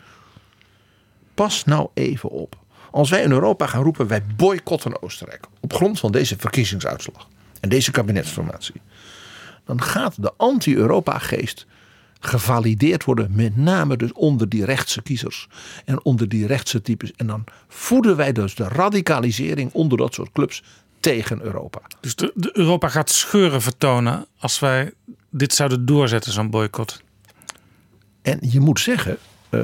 Pas 1.35 1.65
nou 1.65 1.89
even 1.95 2.31
op. 2.31 2.59
Als 2.91 3.11
wij 3.11 3.23
in 3.23 3.31
Europa 3.31 3.67
gaan 3.67 3.83
roepen 3.83 4.07
wij 4.07 4.23
boycotten 4.37 5.03
Oostenrijk 5.03 5.47
op 5.61 5.73
grond 5.73 6.01
van 6.01 6.13
deze 6.13 6.37
verkiezingsuitslag 6.39 7.29
en 7.61 7.69
deze 7.69 7.91
kabinetsformatie, 7.91 8.81
dan 9.65 9.83
gaat 9.83 10.23
de 10.23 10.33
anti-Europa 10.37 11.19
geest 11.19 11.67
gevalideerd 12.21 13.05
worden, 13.05 13.31
met 13.35 13.57
name 13.57 13.97
dus 13.97 14.13
onder 14.13 14.49
die 14.49 14.65
rechtse 14.65 15.03
kiezers 15.03 15.49
en 15.85 16.05
onder 16.05 16.29
die 16.29 16.47
rechtse 16.47 16.83
types. 16.83 17.13
En 17.17 17.27
dan 17.27 17.45
voeden 17.69 18.17
wij 18.17 18.33
dus 18.33 18.55
de 18.55 18.69
radicalisering 18.69 19.73
onder 19.73 19.99
dat 19.99 20.15
soort 20.15 20.33
clubs 20.33 20.63
tegen 21.01 21.43
Europa. 21.43 21.81
Dus 22.01 22.15
de, 22.15 22.51
Europa 22.53 22.89
gaat 22.89 23.11
scheuren 23.11 23.63
vertonen 23.63 24.27
als 24.39 24.59
wij 24.59 24.93
dit 25.31 25.55
zouden 25.55 25.87
doorzetten, 25.87 26.33
zo'n 26.33 26.51
boycott. 26.51 27.03
En 28.23 28.39
je 28.41 28.61
moet 28.61 28.81
zeggen, 28.81 29.19
eh, 29.51 29.63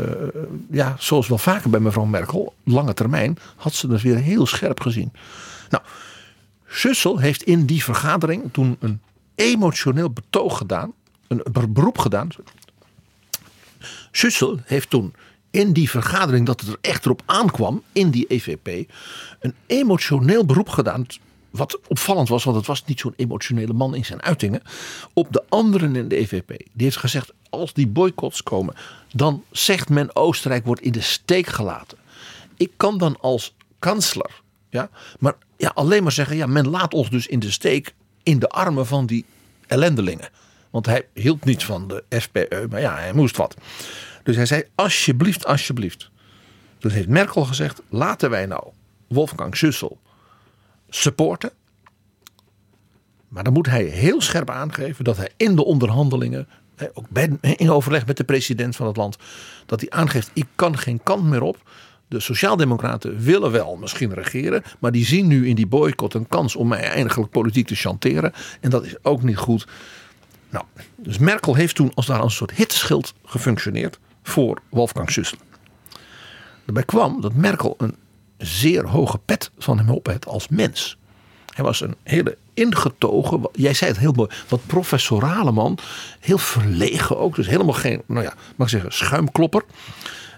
ja, 0.70 0.96
zoals 0.99 1.29
wel 1.29 1.38
vaker 1.38 1.70
bij 1.70 1.81
mevrouw 1.81 2.05
Merkel, 2.05 2.55
lange 2.64 2.94
termijn 2.94 3.38
had 3.57 3.75
ze 3.75 3.87
dat 3.87 4.01
weer 4.01 4.16
heel 4.16 4.46
scherp 4.46 4.81
gezien. 4.81 5.12
Nou, 5.70 5.83
Schussel 6.66 7.18
heeft 7.18 7.42
in 7.42 7.66
die 7.66 7.85
vergadering 7.85 8.53
toen 8.53 8.77
een 8.81 9.01
emotioneel 9.35 10.11
betoog 10.11 10.59
gedaan, 10.59 10.92
een 11.27 11.42
beroep 11.68 11.99
gedaan. 11.99 12.29
Schussel 14.11 14.59
heeft 14.64 14.90
toen 14.90 15.14
in 15.51 15.72
die 15.72 15.90
vergadering 15.90 16.46
dat 16.46 16.61
het 16.61 16.68
er 16.68 16.79
echt 16.81 17.07
op 17.07 17.22
aankwam 17.25 17.83
in 17.92 18.11
die 18.11 18.27
EVP 18.29 18.90
een 19.40 19.55
emotioneel 19.66 20.44
beroep 20.44 20.68
gedaan. 20.68 21.07
Wat 21.57 21.81
opvallend 21.88 22.29
was, 22.29 22.45
want 22.45 22.57
het 22.57 22.66
was 22.66 22.85
niet 22.85 23.01
zo'n 23.01 23.14
emotionele 23.16 23.73
man 23.73 23.95
in 23.95 24.05
zijn 24.05 24.23
uitingen. 24.23 24.62
Op 25.12 25.33
de 25.33 25.45
anderen 25.49 25.97
in 25.97 26.09
de 26.09 26.16
EVP. 26.16 26.49
Die 26.49 26.85
heeft 26.85 26.97
gezegd: 26.97 27.33
als 27.51 27.73
die 27.73 27.87
boycotts 27.87 28.42
komen, 28.42 28.75
dan 29.12 29.45
zegt 29.51 29.88
men 29.88 30.16
Oostenrijk 30.16 30.64
wordt 30.64 30.81
in 30.81 30.92
de 30.92 31.01
steek 31.01 31.47
gelaten. 31.47 31.99
Ik 32.57 32.71
kan 32.77 32.99
dan 32.99 33.21
als 33.21 33.55
kansler, 33.79 34.42
ja, 34.71 34.90
maar 35.19 35.35
ja, 35.57 35.71
alleen 35.75 36.03
maar 36.03 36.12
zeggen: 36.12 36.37
ja, 36.37 36.47
men 36.47 36.69
laat 36.69 36.95
ons 36.95 37.11
dus 37.11 37.27
in 37.27 37.38
de 37.38 37.51
steek 37.51 37.95
in 38.23 38.38
de 38.38 38.49
armen 38.49 38.87
van 38.87 39.07
die 39.07 39.25
ellendelingen. 39.66 40.29
Want 40.71 40.87
hij 40.87 41.07
hield 41.12 41.45
niet 41.45 41.64
van 41.64 41.88
de 41.88 42.05
FPE, 42.21 42.66
maar 42.71 42.81
ja, 42.81 42.95
hij 42.95 43.12
moest 43.12 43.37
wat. 43.37 43.57
Dus 44.23 44.37
hij 44.37 44.47
zei: 44.47 44.62
alsjeblieft, 44.75 45.47
alsjeblieft. 45.47 46.11
Toen 46.79 46.90
heeft 46.90 47.09
Merkel 47.09 47.45
gezegd: 47.45 47.83
laten 47.88 48.31
wij 48.31 48.47
nou 48.47 48.64
Wolfgang 49.09 49.57
Schussel 49.57 49.99
supporten. 50.88 51.51
Maar 53.29 53.44
dan 53.44 53.53
moet 53.53 53.66
hij 53.66 53.85
heel 53.85 54.20
scherp 54.20 54.51
aangeven 54.51 55.05
dat 55.05 55.16
hij 55.16 55.31
in 55.37 55.57
de 55.57 55.64
onderhandelingen, 55.64 56.49
ook 56.92 57.07
in 57.40 57.70
overleg 57.70 58.07
met 58.07 58.16
de 58.16 58.25
president 58.25 58.77
van 58.77 58.87
het 58.87 58.96
land, 58.96 59.16
dat 59.66 59.81
hij 59.81 59.90
aangeeft: 59.90 60.31
ik 60.33 60.46
kan 60.55 60.79
geen 60.79 61.01
kant 61.03 61.25
meer 61.25 61.42
op. 61.42 61.70
De 62.09 62.20
Sociaaldemocraten 62.20 63.18
willen 63.18 63.51
wel 63.51 63.77
misschien 63.77 64.14
regeren, 64.14 64.62
maar 64.79 64.92
die 64.92 65.05
zien 65.05 65.27
nu 65.27 65.49
in 65.49 65.55
die 65.55 65.66
boycott 65.66 66.14
een 66.14 66.29
kans 66.29 66.57
om 66.57 66.68
mij 66.68 66.83
eigenlijk 66.83 67.31
politiek 67.31 67.66
te 67.66 67.75
chanteren. 67.75 68.33
En 68.61 68.70
dat 68.70 68.85
is 68.85 68.94
ook 69.03 69.22
niet 69.22 69.37
goed. 69.37 69.66
Nou, 70.51 70.64
dus 70.96 71.18
Merkel 71.18 71.55
heeft 71.55 71.75
toen 71.75 71.94
als 71.94 72.07
daar 72.07 72.22
een 72.22 72.31
soort 72.31 72.51
hitschild 72.51 73.14
gefunctioneerd 73.25 73.99
voor 74.22 74.59
Wolfgang 74.68 75.11
Schussel. 75.11 75.38
Daarbij 76.64 76.85
kwam 76.85 77.20
dat 77.20 77.35
Merkel 77.35 77.75
een 77.79 77.96
zeer 78.38 78.88
hoge 78.88 79.18
pet 79.25 79.51
van 79.59 79.79
hem 79.79 79.90
op 79.90 80.07
had 80.07 80.27
als 80.27 80.49
mens. 80.49 80.96
Hij 81.55 81.64
was 81.64 81.81
een 81.81 81.94
hele 82.03 82.37
ingetogen, 82.55 83.49
jij 83.53 83.75
zei 83.75 83.90
het 83.90 84.01
heel 84.01 84.12
mooi, 84.12 84.29
wat 84.49 84.66
professorale 84.66 85.53
man. 85.53 85.79
Heel 86.20 86.38
verlegen 86.38 87.18
ook, 87.18 87.35
dus 87.35 87.46
helemaal 87.46 87.75
geen, 87.75 88.03
nou 88.07 88.22
ja, 88.22 88.35
mag 88.57 88.66
ik 88.66 88.72
zeggen, 88.72 88.92
schuimklopper. 88.92 89.64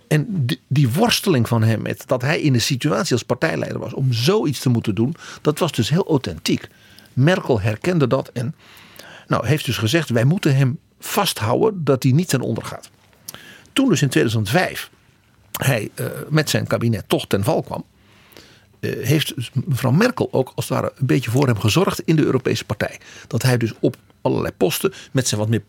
En 0.08 0.26
die, 0.46 0.61
die, 0.68 0.88
worsteling 0.88 1.48
van 1.48 1.62
hem 1.62 1.82
met 1.82 2.02
dat 2.06 2.22
hij 2.22 2.40
in 2.40 2.52
de 2.52 2.58
situatie 2.58 3.12
als 3.12 3.22
partijleider 3.22 3.78
was 3.78 3.94
om 3.94 4.12
zoiets 4.12 4.58
te 4.58 4.68
moeten 4.68 4.94
doen, 4.94 5.14
dat 5.40 5.58
was 5.58 5.72
dus 5.72 5.88
heel 5.88 6.06
authentiek. 6.06 6.68
Merkel 7.12 7.61
herkende 7.61 8.06
dat 8.06 8.28
en 8.28 8.54
nou, 9.26 9.46
heeft 9.46 9.64
dus 9.64 9.76
gezegd: 9.76 10.08
wij 10.08 10.24
moeten 10.24 10.56
hem 10.56 10.78
vasthouden 11.00 11.84
dat 11.84 12.02
hij 12.02 12.12
niet 12.12 12.28
ten 12.28 12.40
onder 12.40 12.64
gaat. 12.64 12.90
Toen 13.72 13.88
dus 13.88 14.02
in 14.02 14.08
2005 14.08 14.90
hij 15.58 15.90
uh, 15.94 16.06
met 16.28 16.50
zijn 16.50 16.66
kabinet 16.66 17.04
toch 17.06 17.26
ten 17.26 17.44
val 17.44 17.62
kwam, 17.62 17.84
uh, 18.80 19.06
heeft 19.06 19.34
dus 19.34 19.50
mevrouw 19.64 19.90
Merkel 19.90 20.28
ook 20.32 20.52
als 20.54 20.68
het 20.68 20.78
ware 20.78 20.92
een 20.96 21.06
beetje 21.06 21.30
voor 21.30 21.46
hem 21.46 21.60
gezorgd 21.60 22.00
in 22.00 22.16
de 22.16 22.24
Europese 22.24 22.64
partij. 22.64 23.00
Dat 23.26 23.42
hij 23.42 23.56
dus 23.56 23.72
op 23.80 23.96
allerlei 24.20 24.52
posten 24.56 24.92
met 25.12 25.28
zijn 25.28 25.40
wat 25.40 25.48
meer 25.48 25.62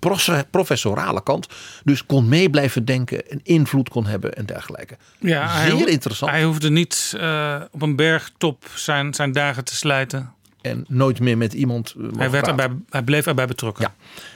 professorale 0.50 1.24
kant 1.24 1.48
dus 1.84 2.06
kon 2.06 2.30
mee 2.30 2.50
blijven 2.50 2.86
denken 2.86 3.30
en 3.30 3.40
invloed 3.44 3.90
kon 3.90 4.06
hebben 4.06 4.34
en 4.36 4.46
dergelijke. 4.46 4.98
Ja, 5.20 5.62
Zeer 5.66 5.78
hij, 5.78 5.86
interessant. 5.86 6.32
Hij 6.32 6.44
hoefde 6.44 6.70
niet 6.70 7.14
uh, 7.18 7.62
op 7.72 7.82
een 7.82 7.96
bergtop 7.96 8.66
zijn, 8.76 9.14
zijn 9.14 9.32
dagen 9.32 9.64
te 9.64 9.76
slijten. 9.76 10.34
En 10.62 10.86
nooit 10.88 11.20
meer 11.20 11.38
met 11.38 11.54
iemand. 11.54 11.96
hij, 12.18 12.30
werd 12.30 12.48
erbij, 12.48 12.70
hij 12.90 13.04
bleef 13.04 13.26
erbij 13.26 13.46
betrokken. 13.46 13.84
Ja, 13.84 13.96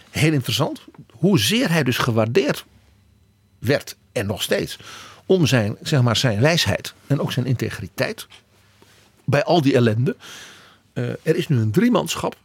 heel 0.09 0.31
interessant. 0.31 0.81
Hoezeer 1.11 1.69
hij 1.69 1.83
dus 1.83 1.97
gewaardeerd 1.97 2.65
werd 3.59 3.97
en 4.11 4.25
nog 4.25 4.41
steeds 4.41 4.77
om 5.25 5.45
zijn, 5.45 5.77
zeg 5.81 6.01
maar, 6.01 6.15
zijn 6.15 6.41
wijsheid 6.41 6.93
en 7.07 7.19
ook 7.19 7.31
zijn 7.31 7.45
integriteit 7.45 8.27
bij 9.23 9.43
al 9.43 9.61
die 9.61 9.75
ellende. 9.75 10.15
Uh, 10.93 11.09
er 11.09 11.35
is 11.35 11.47
nu 11.47 11.57
een 11.57 11.71
driemanschap 11.71 12.35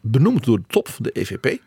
benoemd 0.00 0.44
door 0.44 0.58
de 0.58 0.64
top 0.68 0.88
van 0.88 1.02
de 1.02 1.10
EVP 1.12 1.60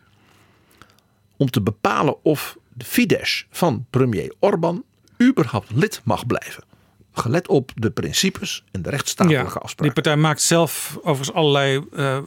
om 1.36 1.50
te 1.50 1.60
bepalen 1.60 2.24
of 2.24 2.56
de 2.72 2.84
Fidesz 2.84 3.44
van 3.50 3.86
premier 3.90 4.34
Orbán 4.38 4.84
überhaupt 5.22 5.70
lid 5.74 6.00
mag 6.04 6.26
blijven. 6.26 6.64
Gelet 7.12 7.48
op 7.48 7.72
de 7.74 7.90
principes 7.90 8.64
en 8.70 8.82
de 8.82 8.90
rechtsstatelijke 8.90 9.44
ja, 9.44 9.60
afspraken. 9.60 9.84
Die 9.84 9.92
partij 9.92 10.16
maakt 10.16 10.42
zelf 10.42 10.96
overigens 10.96 11.32
allerlei 11.32 11.84
uh, 11.92 12.18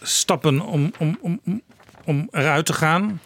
stappen 0.00 0.60
om, 0.60 0.92
om, 0.98 1.18
om, 1.20 1.62
om 2.04 2.28
eruit 2.30 2.66
te 2.66 2.72
gaan. 2.72 3.20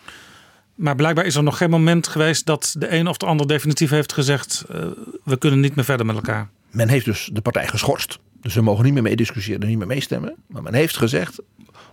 Maar 0.77 0.95
blijkbaar 0.95 1.25
is 1.25 1.35
er 1.35 1.43
nog 1.43 1.57
geen 1.57 1.71
moment 1.71 2.09
geweest 2.09 2.47
dat 2.47 2.75
de 2.79 2.93
een 2.93 3.09
of 3.09 3.17
de 3.17 3.27
ander 3.27 3.47
definitief 3.47 3.91
heeft 3.91 4.13
gezegd: 4.13 4.65
uh, 4.75 4.87
we 5.25 5.37
kunnen 5.37 5.61
niet 5.61 5.75
meer 5.75 5.85
verder 5.85 6.07
met 6.07 6.17
elkaar. 6.17 6.49
Men 6.71 6.89
heeft 6.89 7.05
dus 7.05 7.31
de 7.33 7.41
partij 7.41 7.69
geschorst. 7.69 8.19
Dus 8.41 8.55
we 8.55 8.61
mogen 8.61 8.85
niet 8.85 8.93
meer 8.93 9.03
meediscussiëren, 9.03 9.69
niet 9.69 9.79
meer 9.79 9.87
meestemmen. 9.87 10.35
Maar 10.47 10.63
men 10.63 10.75
heeft 10.75 10.97
gezegd, 10.97 11.39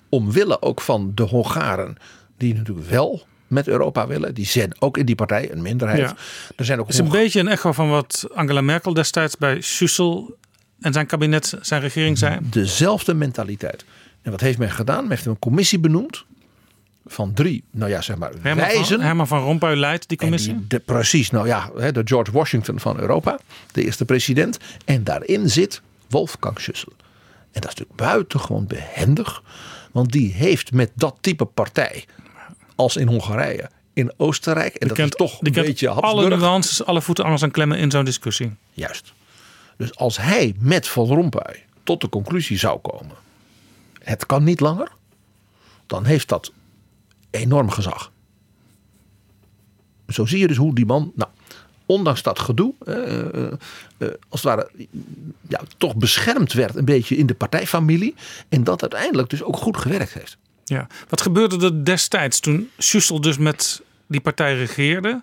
omwille 0.10 0.62
ook 0.62 0.82
van 0.82 1.12
de 1.16 1.24
Hongaren, 1.24 1.98
die 2.38 2.54
natuurlijk 2.54 2.90
wel 2.90 3.26
met 3.48 3.68
Europa 3.68 4.08
willen. 4.08 4.34
Die 4.34 4.46
zijn 4.46 4.76
ook 4.80 4.98
in 4.98 5.06
die 5.06 5.16
partij 5.16 5.52
een 5.52 5.62
minderheid. 5.62 6.00
Ja. 6.00 6.16
Er 6.56 6.66
zijn 6.66 6.80
ook 6.80 6.86
Het 6.86 6.94
is 6.94 7.02
een 7.02 7.10
beetje 7.10 7.40
een 7.40 7.48
echo 7.48 7.72
van 7.72 7.90
wat 7.90 8.28
Angela 8.34 8.62
Merkel 8.62 8.94
destijds 8.94 9.38
bij 9.38 9.62
Schussel 9.62 10.38
en 10.80 10.94
zijn 10.94 11.06
kabinet, 11.06 11.54
zijn 11.62 11.82
regering 11.82 12.18
zei. 12.18 12.40
Dezelfde 12.42 13.14
mentaliteit. 13.14 13.86
En 14.22 14.32
wat 14.32 14.42
heeft 14.42 14.58
men 14.58 14.72
gedaan? 14.72 15.02
Men 15.02 15.10
heeft 15.10 15.26
een 15.26 15.40
commissie 15.40 15.80
benoemd 15.80 16.26
van 17.06 17.34
drie, 17.34 17.64
nou 17.72 17.92
ja, 17.92 18.02
zeg 18.02 18.18
maar, 18.18 18.32
Herman 18.42 18.66
wijzen. 18.66 18.86
Van, 18.86 19.06
Herman 19.06 19.28
van 19.28 19.44
Rompuy 19.44 19.76
leidt 19.76 20.08
die 20.08 20.18
commissie. 20.18 20.54
Die, 20.54 20.68
de, 20.68 20.80
precies, 20.80 21.30
nou 21.30 21.48
ja, 21.48 21.72
de 21.92 22.02
George 22.06 22.32
Washington 22.32 22.80
van 22.80 23.00
Europa, 23.00 23.40
de 23.72 23.84
eerste 23.84 24.06
president. 24.06 24.58
En 24.86 25.04
daarin 25.04 25.50
zit 25.50 25.82
Wolfgang 26.10 26.60
Schüssel. 26.60 26.94
En 27.52 27.62
dat 27.62 27.72
is 27.72 27.78
natuurlijk 27.78 27.98
buitengewoon 27.98 28.68
behendig, 28.68 29.44
want 29.92 30.12
die 30.12 30.34
heeft 30.34 30.72
met 30.72 30.92
dat 30.96 31.18
type 31.22 31.46
partij, 31.46 32.06
als 32.76 32.98
in 32.98 33.08
Hongarije, 33.08 33.70
in 33.94 34.14
Oostenrijk, 34.18 34.74
en 34.74 34.80
die 34.80 34.88
dat 34.88 34.98
kent, 34.98 35.10
is 35.10 35.18
toch 35.18 35.42
een 35.42 35.52
beetje 35.52 35.90
alle 35.90 36.30
nuances, 36.30 36.86
alle 36.86 37.02
voeten 37.02 37.24
angels 37.24 37.42
en 37.42 37.52
klemmen 37.52 37.78
in 37.78 37.92
zo'n 37.92 38.06
discussie. 38.06 38.52
Juist. 38.72 39.14
Dus 39.78 39.96
als 39.96 40.18
hij 40.18 40.56
met 40.60 40.88
Van 40.88 41.08
Rompuy 41.08 41.64
tot 41.84 42.02
de 42.02 42.10
conclusie 42.10 42.58
zou 42.58 42.80
komen, 42.80 43.16
het 44.04 44.26
kan 44.26 44.44
niet 44.44 44.60
langer, 44.60 44.92
dan 45.88 46.06
heeft 46.06 46.30
dat 46.30 46.52
enorm 47.34 47.70
gezag. 47.70 48.12
Zo 50.08 50.26
zie 50.26 50.40
je 50.40 50.48
dus 50.48 50.58
hoe 50.58 50.76
die 50.76 50.86
man, 50.86 51.12
nou, 51.16 51.30
ondanks 51.86 52.22
dat 52.22 52.40
gedoe, 52.40 52.74
uh, 52.86 52.96
uh, 52.98 53.52
uh, 53.98 54.08
als 54.30 54.42
het 54.42 54.44
ware, 54.44 54.70
ja, 55.48 55.62
toch 55.78 55.96
beschermd 55.96 56.54
werd 56.54 56.76
een 56.76 56.86
beetje 56.86 57.16
in 57.16 57.26
de 57.26 57.34
partijfamilie. 57.34 58.16
En 58.50 58.64
dat 58.64 58.82
uiteindelijk 58.82 59.30
dus 59.30 59.44
ook 59.44 59.58
goed 59.58 59.78
gewerkt 59.78 60.14
heeft. 60.14 60.38
Ja. 60.64 60.88
Wat 61.10 61.22
gebeurde 61.22 61.66
er 61.66 61.86
destijds 61.86 62.40
toen 62.40 62.70
Schussel 62.78 63.22
dus 63.22 63.38
met 63.38 63.82
die 64.08 64.22
partij 64.22 64.56
regeerde? 64.56 65.22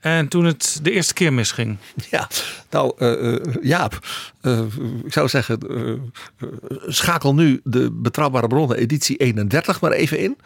En 0.00 0.28
toen 0.28 0.44
het 0.44 0.80
de 0.82 0.90
eerste 0.90 1.14
keer 1.14 1.32
misging. 1.32 1.76
Ja, 2.10 2.28
nou 2.70 2.92
uh, 2.98 3.54
Jaap, 3.62 4.06
uh, 4.42 4.60
ik 5.04 5.12
zou 5.12 5.28
zeggen, 5.28 5.58
schakel 6.86 7.34
nu 7.34 7.60
de 7.64 7.90
Betrouwbare 7.90 8.46
Bronnen 8.46 8.76
editie 8.76 9.16
31 9.16 9.80
maar 9.80 9.92
even 9.92 10.18
in. 10.18 10.36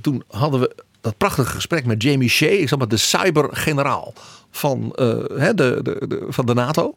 Toen 0.00 0.22
hadden 0.28 0.60
we 0.60 0.74
dat 1.00 1.16
prachtige 1.16 1.50
gesprek 1.50 1.86
met 1.86 2.02
Jamie 2.02 2.28
Shea, 2.28 2.48
ik 2.48 2.68
zeg 2.68 2.78
maar 2.78 2.88
de 2.88 2.96
cybergeneraal 2.96 4.12
van, 4.50 4.92
de, 4.94 5.52
de, 5.54 5.82
de, 6.08 6.26
van 6.28 6.46
de 6.46 6.54
NATO. 6.54 6.94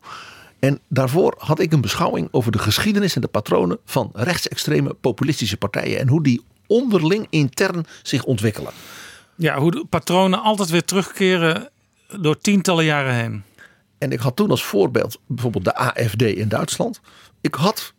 En 0.59 0.79
daarvoor 0.87 1.35
had 1.37 1.59
ik 1.59 1.73
een 1.73 1.81
beschouwing 1.81 2.27
over 2.31 2.51
de 2.51 2.59
geschiedenis 2.59 3.15
en 3.15 3.21
de 3.21 3.27
patronen 3.27 3.77
van 3.85 4.09
rechtsextreme 4.13 4.93
populistische 4.93 5.57
partijen. 5.57 5.99
En 5.99 6.07
hoe 6.07 6.23
die 6.23 6.43
onderling 6.67 7.27
intern 7.29 7.85
zich 8.03 8.23
ontwikkelen. 8.23 8.71
Ja, 9.35 9.57
hoe 9.59 9.71
de 9.71 9.85
patronen 9.89 10.41
altijd 10.41 10.69
weer 10.69 10.83
terugkeren 10.83 11.69
door 12.19 12.37
tientallen 12.37 12.85
jaren 12.85 13.15
heen. 13.15 13.43
En 13.97 14.11
ik 14.11 14.19
had 14.19 14.35
toen 14.35 14.49
als 14.49 14.63
voorbeeld 14.63 15.19
bijvoorbeeld 15.27 15.65
de 15.65 15.75
AFD 15.75 16.21
in 16.21 16.47
Duitsland. 16.47 17.01
Ik 17.41 17.55
had 17.55 17.93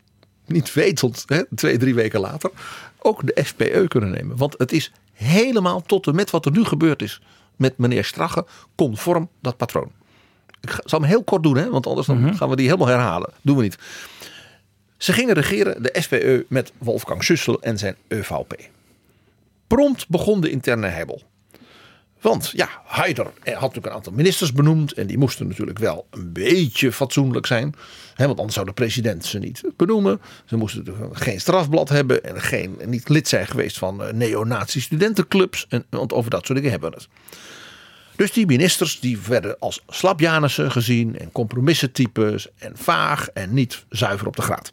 niet 0.52 0.72
wetend, 0.72 1.24
hè, 1.26 1.42
twee, 1.54 1.78
drie 1.78 1.94
weken 1.94 2.20
later, 2.20 2.50
ook 2.98 3.26
de 3.26 3.44
FPE 3.44 3.84
kunnen 3.88 4.10
nemen. 4.10 4.36
Want 4.36 4.54
het 4.58 4.72
is 4.72 4.92
helemaal 5.12 5.82
tot 5.82 6.06
en 6.06 6.14
met 6.14 6.30
wat 6.30 6.46
er 6.46 6.52
nu 6.52 6.64
gebeurd 6.64 7.02
is 7.02 7.20
met 7.56 7.78
meneer 7.78 8.04
Strache 8.04 8.46
conform 8.74 9.28
dat 9.40 9.56
patroon. 9.56 9.92
Ik 10.60 10.80
zal 10.84 11.00
hem 11.00 11.08
heel 11.08 11.24
kort 11.24 11.42
doen, 11.42 11.56
hè, 11.56 11.70
want 11.70 11.86
anders 11.86 12.06
dan 12.06 12.18
mm 12.18 12.24
-hmm. 12.24 12.36
gaan 12.36 12.48
we 12.48 12.56
die 12.56 12.66
helemaal 12.66 12.88
herhalen. 12.88 13.32
Doen 13.42 13.56
we 13.56 13.62
niet. 13.62 13.78
Ze 14.96 15.12
gingen 15.12 15.34
regeren, 15.34 15.82
de 15.82 16.02
FPE, 16.02 16.44
met 16.48 16.72
Wolfgang 16.78 17.24
Schussel 17.24 17.62
en 17.62 17.78
zijn 17.78 17.96
EVP. 18.08 18.68
Prompt 19.66 20.08
begon 20.08 20.40
de 20.40 20.50
interne 20.50 20.86
hebbel. 20.86 21.22
Want 22.22 22.50
ja, 22.54 22.68
Haider 22.84 23.24
had 23.24 23.60
natuurlijk 23.60 23.86
een 23.86 23.92
aantal 23.92 24.12
ministers 24.12 24.52
benoemd. 24.52 24.92
En 24.92 25.06
die 25.06 25.18
moesten 25.18 25.48
natuurlijk 25.48 25.78
wel 25.78 26.06
een 26.10 26.32
beetje 26.32 26.92
fatsoenlijk 26.92 27.46
zijn. 27.46 27.74
Hè, 28.14 28.26
want 28.26 28.38
anders 28.38 28.54
zou 28.54 28.66
de 28.66 28.72
president 28.72 29.24
ze 29.24 29.38
niet 29.38 29.62
benoemen. 29.76 30.20
Ze 30.44 30.56
moesten 30.56 30.84
natuurlijk 30.84 31.16
geen 31.16 31.40
strafblad 31.40 31.88
hebben. 31.88 32.24
En 32.24 32.40
geen, 32.40 32.78
niet 32.84 33.08
lid 33.08 33.28
zijn 33.28 33.46
geweest 33.46 33.78
van 33.78 34.02
eh, 34.02 34.12
neonazi 34.12 34.80
studentenclubs. 34.80 35.66
En, 35.68 35.84
want 35.90 36.12
over 36.12 36.30
dat 36.30 36.46
soort 36.46 36.58
dingen 36.58 36.70
hebben 36.70 36.90
we 36.90 36.96
het. 36.96 37.08
Dus 38.16 38.32
die 38.32 38.46
ministers 38.46 39.00
die 39.00 39.18
werden 39.28 39.58
als 39.58 39.82
slapjanissen 39.88 40.70
gezien. 40.70 41.18
En 41.18 41.32
compromissentypes. 41.32 42.48
En 42.58 42.72
vaag 42.76 43.28
en 43.28 43.54
niet 43.54 43.84
zuiver 43.88 44.26
op 44.26 44.36
de 44.36 44.42
graad. 44.42 44.72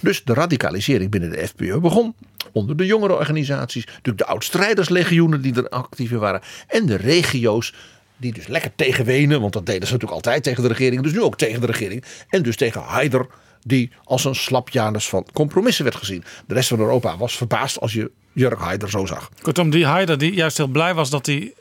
Dus 0.00 0.24
de 0.24 0.34
radicalisering 0.34 1.10
binnen 1.10 1.30
de 1.30 1.46
FPÖ 1.46 1.78
begon 1.78 2.14
onder 2.52 2.76
de 2.76 2.86
jongere 2.86 3.14
organisaties. 3.14 3.86
Natuurlijk 3.86 4.18
de 4.18 4.26
oud-strijderslegioenen 4.26 5.42
die 5.42 5.54
er 5.54 5.68
actief 5.68 6.10
in 6.10 6.18
waren. 6.18 6.40
En 6.66 6.86
de 6.86 6.96
regio's 6.96 7.74
die 8.16 8.32
dus 8.32 8.46
lekker 8.46 8.72
tegen 8.76 9.04
Wenen. 9.04 9.40
Want 9.40 9.52
dat 9.52 9.66
deden 9.66 9.86
ze 9.86 9.92
natuurlijk 9.92 10.26
altijd 10.26 10.42
tegen 10.42 10.62
de 10.62 10.68
regering. 10.68 11.02
Dus 11.02 11.12
nu 11.12 11.22
ook 11.22 11.36
tegen 11.36 11.60
de 11.60 11.66
regering. 11.66 12.04
En 12.28 12.42
dus 12.42 12.56
tegen 12.56 12.80
Haider. 12.80 13.26
Die 13.64 13.90
als 14.04 14.24
een 14.24 14.34
slapjanus 14.34 15.08
van 15.08 15.26
compromissen 15.32 15.84
werd 15.84 15.96
gezien. 15.96 16.24
De 16.46 16.54
rest 16.54 16.68
van 16.68 16.78
Europa 16.78 17.16
was 17.16 17.36
verbaasd 17.36 17.80
als 17.80 17.92
je 17.92 18.10
Jurk 18.32 18.58
Haider 18.58 18.90
zo 18.90 19.06
zag. 19.06 19.30
Kortom, 19.42 19.70
die 19.70 19.86
Haider 19.86 20.18
die 20.18 20.34
juist 20.34 20.56
heel 20.56 20.66
blij 20.66 20.94
was 20.94 21.10
dat 21.10 21.26
hij 21.26 21.52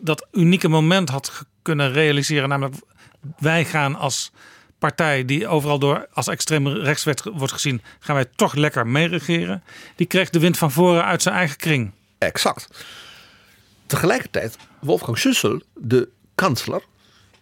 dat 0.00 0.26
unieke 0.32 0.68
moment 0.68 1.08
had 1.08 1.44
kunnen 1.62 1.92
realiseren. 1.92 2.48
Namelijk 2.48 2.74
wij 3.38 3.64
gaan 3.64 3.94
als 3.94 4.32
partij 4.86 5.24
die 5.24 5.48
overal 5.48 5.78
door 5.78 6.06
als 6.12 6.26
extreem 6.26 6.68
rechts 6.68 7.04
wordt 7.32 7.52
gezien, 7.52 7.82
gaan 8.00 8.14
wij 8.14 8.24
toch 8.36 8.54
lekker 8.54 8.86
meeregeren. 8.86 9.62
Die 9.96 10.06
kreeg 10.06 10.30
de 10.30 10.38
wind 10.38 10.58
van 10.58 10.70
voren 10.70 11.04
uit 11.04 11.22
zijn 11.22 11.34
eigen 11.34 11.56
kring. 11.56 11.90
Exact. 12.18 12.84
Tegelijkertijd, 13.86 14.56
Wolfgang 14.80 15.18
Schüssel, 15.18 15.60
de 15.74 16.08
kansler, 16.34 16.82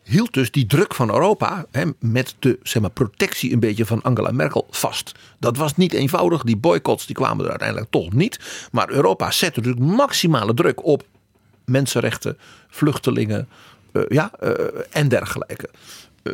hield 0.03 0.33
dus 0.33 0.51
die 0.51 0.67
druk 0.67 0.95
van 0.95 1.09
Europa 1.11 1.67
hè, 1.71 1.85
met 1.99 2.35
de 2.39 2.59
zeg 2.63 2.83
maar, 2.83 2.91
protectie 2.91 3.53
een 3.53 3.61
beetje 3.61 3.87
van 3.87 4.03
Angela 4.03 4.31
Merkel 4.31 4.67
vast. 4.71 5.13
Dat 5.39 5.57
was 5.57 5.77
niet 5.77 5.93
eenvoudig. 5.93 6.43
Die 6.43 6.57
boycotts 6.57 7.07
die 7.07 7.17
kwamen 7.17 7.45
er 7.45 7.51
uiteindelijk 7.51 7.91
toch 7.91 8.13
niet. 8.13 8.69
Maar 8.73 8.91
Europa 8.91 9.31
zette 9.31 9.61
natuurlijk 9.61 9.87
maximale 9.97 10.55
druk 10.55 10.85
op 10.85 11.05
mensenrechten, 11.65 12.39
vluchtelingen 12.69 13.49
uh, 13.93 14.03
ja, 14.09 14.33
uh, 14.43 14.55
en 14.91 15.09
dergelijke. 15.09 15.69
Uh, 16.23 16.33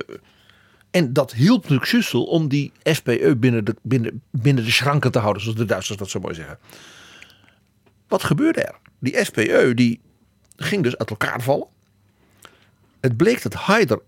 en 0.90 1.12
dat 1.12 1.32
hielp 1.32 1.60
natuurlijk 1.60 1.86
Schussel 1.86 2.24
om 2.24 2.48
die 2.48 2.72
SPE 2.82 3.36
binnen 3.36 3.64
de, 3.64 3.74
binnen, 3.82 4.22
binnen 4.30 4.64
de 4.64 4.70
schranken 4.70 5.12
te 5.12 5.18
houden, 5.18 5.42
zoals 5.42 5.58
de 5.58 5.64
Duitsers 5.64 5.98
dat 5.98 6.10
zo 6.10 6.20
mooi 6.20 6.34
zeggen. 6.34 6.58
Wat 8.08 8.22
gebeurde 8.22 8.62
er? 8.62 8.74
Die 8.98 9.24
SPE 9.24 9.72
die 9.74 10.00
ging 10.56 10.82
dus 10.82 10.96
uit 10.96 11.10
elkaar 11.10 11.42
vallen. 11.42 11.66
Het 13.00 13.16
bleek 13.16 13.42
dat 13.42 13.54
Haider 13.54 14.00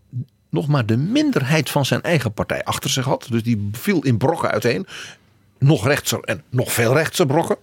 nog 0.49 0.69
maar 0.69 0.87
de 0.87 0.97
minderheid 0.97 1.71
van 1.71 1.85
zijn 1.85 2.03
eigen 2.03 2.33
partij 2.33 2.65
achter 2.65 2.91
zich 2.91 3.05
had. 3.05 3.27
Dus 3.31 3.43
die 3.43 3.69
viel 3.73 4.03
in 4.03 4.19
brokken 4.19 4.51
uiteen. 4.51 4.87
Nog 5.59 5.87
rechtser 5.87 6.21
en 6.21 6.43
nog 6.49 6.73
veel 6.73 6.93
rechtser 6.95 7.27
brokken. 7.27 7.57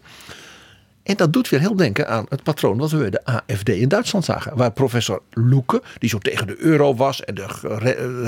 En 1.10 1.16
dat 1.16 1.34
doet 1.34 1.50
weer 1.50 1.60
heel 1.60 1.76
denken 1.76 2.08
aan 2.08 2.26
het 2.30 2.44
patroon 2.44 2.78
wat 2.78 2.92
we 2.92 2.98
bij 2.98 3.10
de 3.10 3.26
AFD 3.26 3.70
in 3.70 3.88
Duitsland 3.88 4.26
zagen. 4.26 4.58
Waar 4.58 4.72
professor 4.72 5.22
Loeke, 5.32 5.82
die 6.00 6.10
zo 6.10 6.18
tegen 6.18 6.48
de 6.48 6.56
euro 6.58 6.96
was 6.96 7.24
en 7.24 7.36
de 7.36 7.46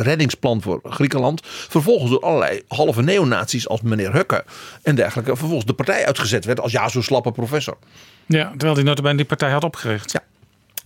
reddingsplan 0.01 0.61
voor 0.61 0.79
Griekenland. 0.83 1.41
Vervolgens 1.45 2.11
door 2.11 2.21
allerlei 2.21 2.61
halve 2.67 3.01
neonaties 3.01 3.67
als 3.67 3.81
meneer 3.81 4.13
Hukke 4.13 4.43
en 4.81 4.95
dergelijke. 4.95 5.35
Vervolgens 5.35 5.65
de 5.65 5.73
partij 5.73 6.05
uitgezet 6.05 6.45
werd 6.45 6.59
als 6.59 6.71
ja, 6.71 6.89
zo 6.89 7.01
slappe 7.01 7.31
professor. 7.31 7.77
Ja, 8.25 8.49
terwijl 8.49 8.73
hij 8.73 8.83
notabene 8.83 9.17
die 9.17 9.25
partij 9.25 9.51
had 9.51 9.63
opgericht. 9.63 10.11
Ja. 10.11 10.23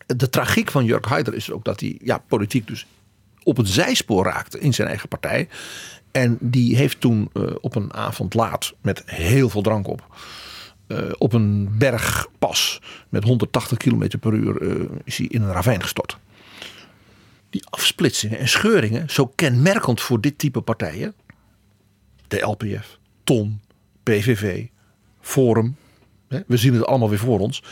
De 0.06 0.30
tragiek 0.30 0.72
van 0.72 0.86
Jurk 0.86 1.06
Haider 1.06 1.34
is 1.34 1.52
ook 1.52 1.66
dat 1.66 1.80
hij 1.80 1.98
ja, 2.04 2.18
politiek 2.28 2.68
dus 2.68 2.86
op 3.44 3.58
het 3.58 3.70
zijspoor 3.70 4.26
raakte 4.26 4.60
in 4.60 4.74
zijn 4.74 4.88
eigen 4.88 5.08
partij. 5.08 5.48
En 6.12 6.38
die 6.40 6.76
heeft 6.76 7.00
toen 7.00 7.30
uh, 7.34 7.44
op 7.62 7.76
een 7.76 7.94
avond 7.94 8.34
laat 8.34 8.74
met 8.82 9.04
heel 9.06 9.50
veel 9.50 9.62
drank 9.62 9.88
op 9.88 10.04
uh, 10.88 11.12
op 11.18 11.34
een 11.34 11.78
bergpas 11.78 12.82
met 13.10 13.24
180 13.24 13.78
km 13.78 14.18
per 14.20 14.34
uur 14.34 14.62
uh, 14.62 14.90
is 15.04 15.18
hij 15.18 15.28
in 15.28 15.42
een 15.42 15.52
ravijn 15.52 15.82
gestort. 15.82 16.18
Die 17.50 17.64
afsplitsingen 17.70 18.40
en 18.40 18.48
scheuringen, 18.48 19.10
zo 19.10 19.32
kenmerkend 19.36 20.02
voor 20.02 20.22
dit 20.22 20.38
type 20.38 20.62
partijen, 20.62 21.14
de 22.28 22.40
LPF, 22.40 22.98
TON, 23.24 23.62
PVV, 24.04 24.66
Forum, 25.22 25.76
hè, 26.28 26.40
we 26.48 26.58
zien 26.58 26.74
het 26.74 26.86
allemaal 26.86 27.10
weer 27.10 27.20
voor 27.20 27.40
ons, 27.40 27.64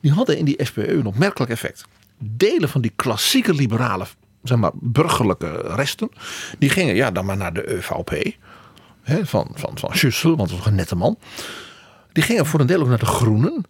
die 0.00 0.12
hadden 0.12 0.38
in 0.38 0.44
die 0.44 0.64
SPE 0.64 0.92
een 0.92 1.06
opmerkelijk 1.06 1.50
effect. 1.50 1.84
Delen 2.18 2.68
van 2.68 2.80
die 2.80 2.92
klassieke 2.96 3.54
liberale, 3.54 4.06
zeg 4.42 4.58
maar, 4.58 4.70
burgerlijke 4.74 5.50
resten, 5.74 6.08
die 6.58 6.70
gingen 6.70 6.94
ja, 6.94 7.10
dan 7.10 7.24
maar 7.24 7.36
naar 7.36 7.52
de 7.52 7.76
EVP 7.76 8.36
hè, 9.02 9.26
van, 9.26 9.50
van, 9.54 9.78
van 9.78 9.96
Schussel, 9.96 10.36
want 10.36 10.48
dat 10.48 10.58
was 10.58 10.66
een 10.66 10.74
nette 10.74 10.96
man. 10.96 11.18
Die 12.12 12.22
gingen 12.22 12.46
voor 12.46 12.60
een 12.60 12.66
deel 12.66 12.80
ook 12.80 12.88
naar 12.88 12.98
de 12.98 13.06
Groenen. 13.06 13.64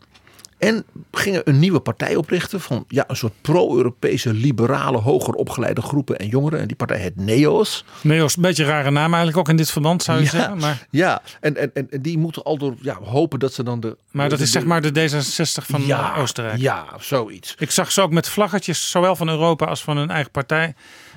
En 0.61 0.85
gingen 1.13 1.43
een 1.45 1.59
nieuwe 1.59 1.81
partij 1.81 2.17
oprichten 2.17 2.61
van 2.61 2.85
ja, 2.89 3.05
een 3.07 3.17
soort 3.17 3.33
pro-Europese, 3.41 4.33
liberale, 4.33 4.99
hoger 4.99 5.35
opgeleide 5.35 5.83
groepen 5.83 6.19
en 6.19 6.29
jongeren. 6.29 6.61
En 6.61 6.67
die 6.67 6.77
partij 6.77 6.99
heet 6.99 7.17
NEOS. 7.17 7.85
NEOS, 8.03 8.37
een 8.37 8.43
beetje 8.43 8.63
een 8.63 8.69
rare 8.69 8.91
naam 8.91 9.09
eigenlijk 9.09 9.37
ook 9.37 9.49
in 9.49 9.57
dit 9.57 9.71
verband 9.71 10.03
zou 10.03 10.19
je 10.19 10.25
ja, 10.25 10.31
zeggen. 10.31 10.59
Maar... 10.59 10.87
Ja, 10.91 11.23
en, 11.41 11.57
en, 11.57 11.73
en 11.91 12.03
die 12.03 12.19
moeten 12.19 12.43
al 12.43 12.59
door 12.59 12.75
ja, 12.81 12.99
hopen 13.03 13.39
dat 13.39 13.53
ze 13.53 13.63
dan 13.63 13.81
de... 13.81 13.97
Maar 14.11 14.29
dat 14.29 14.39
de, 14.39 14.45
is 14.45 14.51
zeg 14.51 14.65
maar 14.65 14.93
de 14.93 15.11
D66 15.11 15.67
van 15.67 15.87
ja, 15.87 16.17
Oostenrijk. 16.17 16.59
Ja, 16.61 16.87
zoiets. 16.99 17.55
Ik 17.59 17.71
zag 17.71 17.93
ze 17.93 18.01
ook 18.01 18.13
met 18.13 18.29
vlaggetjes, 18.29 18.91
zowel 18.91 19.17
van 19.17 19.29
Europa 19.29 19.67
als 19.67 19.83
van 19.83 19.97
hun 19.97 20.11
eigen 20.11 20.31
partij, 20.31 20.75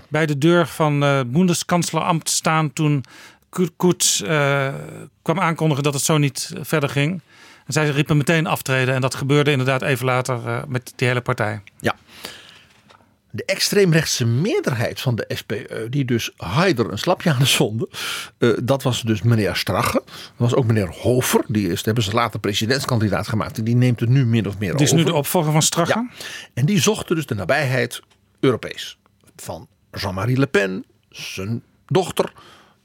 bij 0.07 0.25
de 0.25 0.37
deur 0.37 0.67
van 0.67 1.03
uh, 1.03 1.19
Bundeskanzlerambt 1.27 2.29
staan 2.29 2.73
toen 2.73 3.03
Koets 3.77 4.21
uh, 4.21 4.73
kwam 5.21 5.39
aankondigen 5.39 5.83
dat 5.83 5.93
het 5.93 6.03
zo 6.03 6.17
niet 6.17 6.53
verder 6.61 6.89
ging. 6.89 7.21
En 7.65 7.73
zij 7.73 7.89
riepen 7.89 8.17
meteen 8.17 8.47
aftreden. 8.47 8.93
En 8.93 9.01
dat 9.01 9.15
gebeurde 9.15 9.51
inderdaad 9.51 9.81
even 9.81 10.05
later 10.05 10.39
uh, 10.45 10.63
met 10.67 10.93
die 10.95 11.07
hele 11.07 11.21
partij. 11.21 11.61
Ja. 11.79 11.95
De 13.29 13.45
extreemrechtse 13.45 14.25
meerderheid 14.25 15.01
van 15.01 15.15
de 15.15 15.25
SPE, 15.27 15.87
die 15.89 16.05
dus 16.05 16.31
Haider 16.37 16.91
een 16.91 16.97
slapje 16.97 17.31
aan 17.31 17.39
de 17.39 17.45
zonde, 17.45 17.89
uh, 18.37 18.57
dat 18.63 18.83
was 18.83 19.01
dus 19.01 19.21
meneer 19.21 19.55
Strache. 19.55 20.01
Dat 20.05 20.31
was 20.35 20.55
ook 20.55 20.65
meneer 20.65 20.87
Hofer, 20.87 21.43
die 21.47 21.69
is, 21.69 21.85
hebben 21.85 22.03
ze 22.03 22.13
later 22.13 22.39
presidentskandidaat 22.39 23.27
gemaakt. 23.27 23.57
En 23.57 23.63
die 23.63 23.75
neemt 23.75 23.99
het 23.99 24.09
nu 24.09 24.25
min 24.25 24.47
of 24.47 24.57
meer 24.57 24.73
over. 24.73 24.85
Die 24.85 24.87
is 24.87 24.93
nu 24.93 25.03
de 25.03 25.13
opvolger 25.13 25.51
van 25.51 25.61
Strache. 25.61 25.91
Ja. 25.91 26.25
En 26.53 26.65
die 26.65 26.81
zochten 26.81 27.15
dus 27.15 27.25
de 27.25 27.35
nabijheid 27.35 28.01
Europees. 28.39 28.97
Van 29.35 29.67
Jean-Marie 29.91 30.37
Le 30.37 30.47
Pen, 30.47 30.85
zijn 31.09 31.63
dochter, 31.87 32.31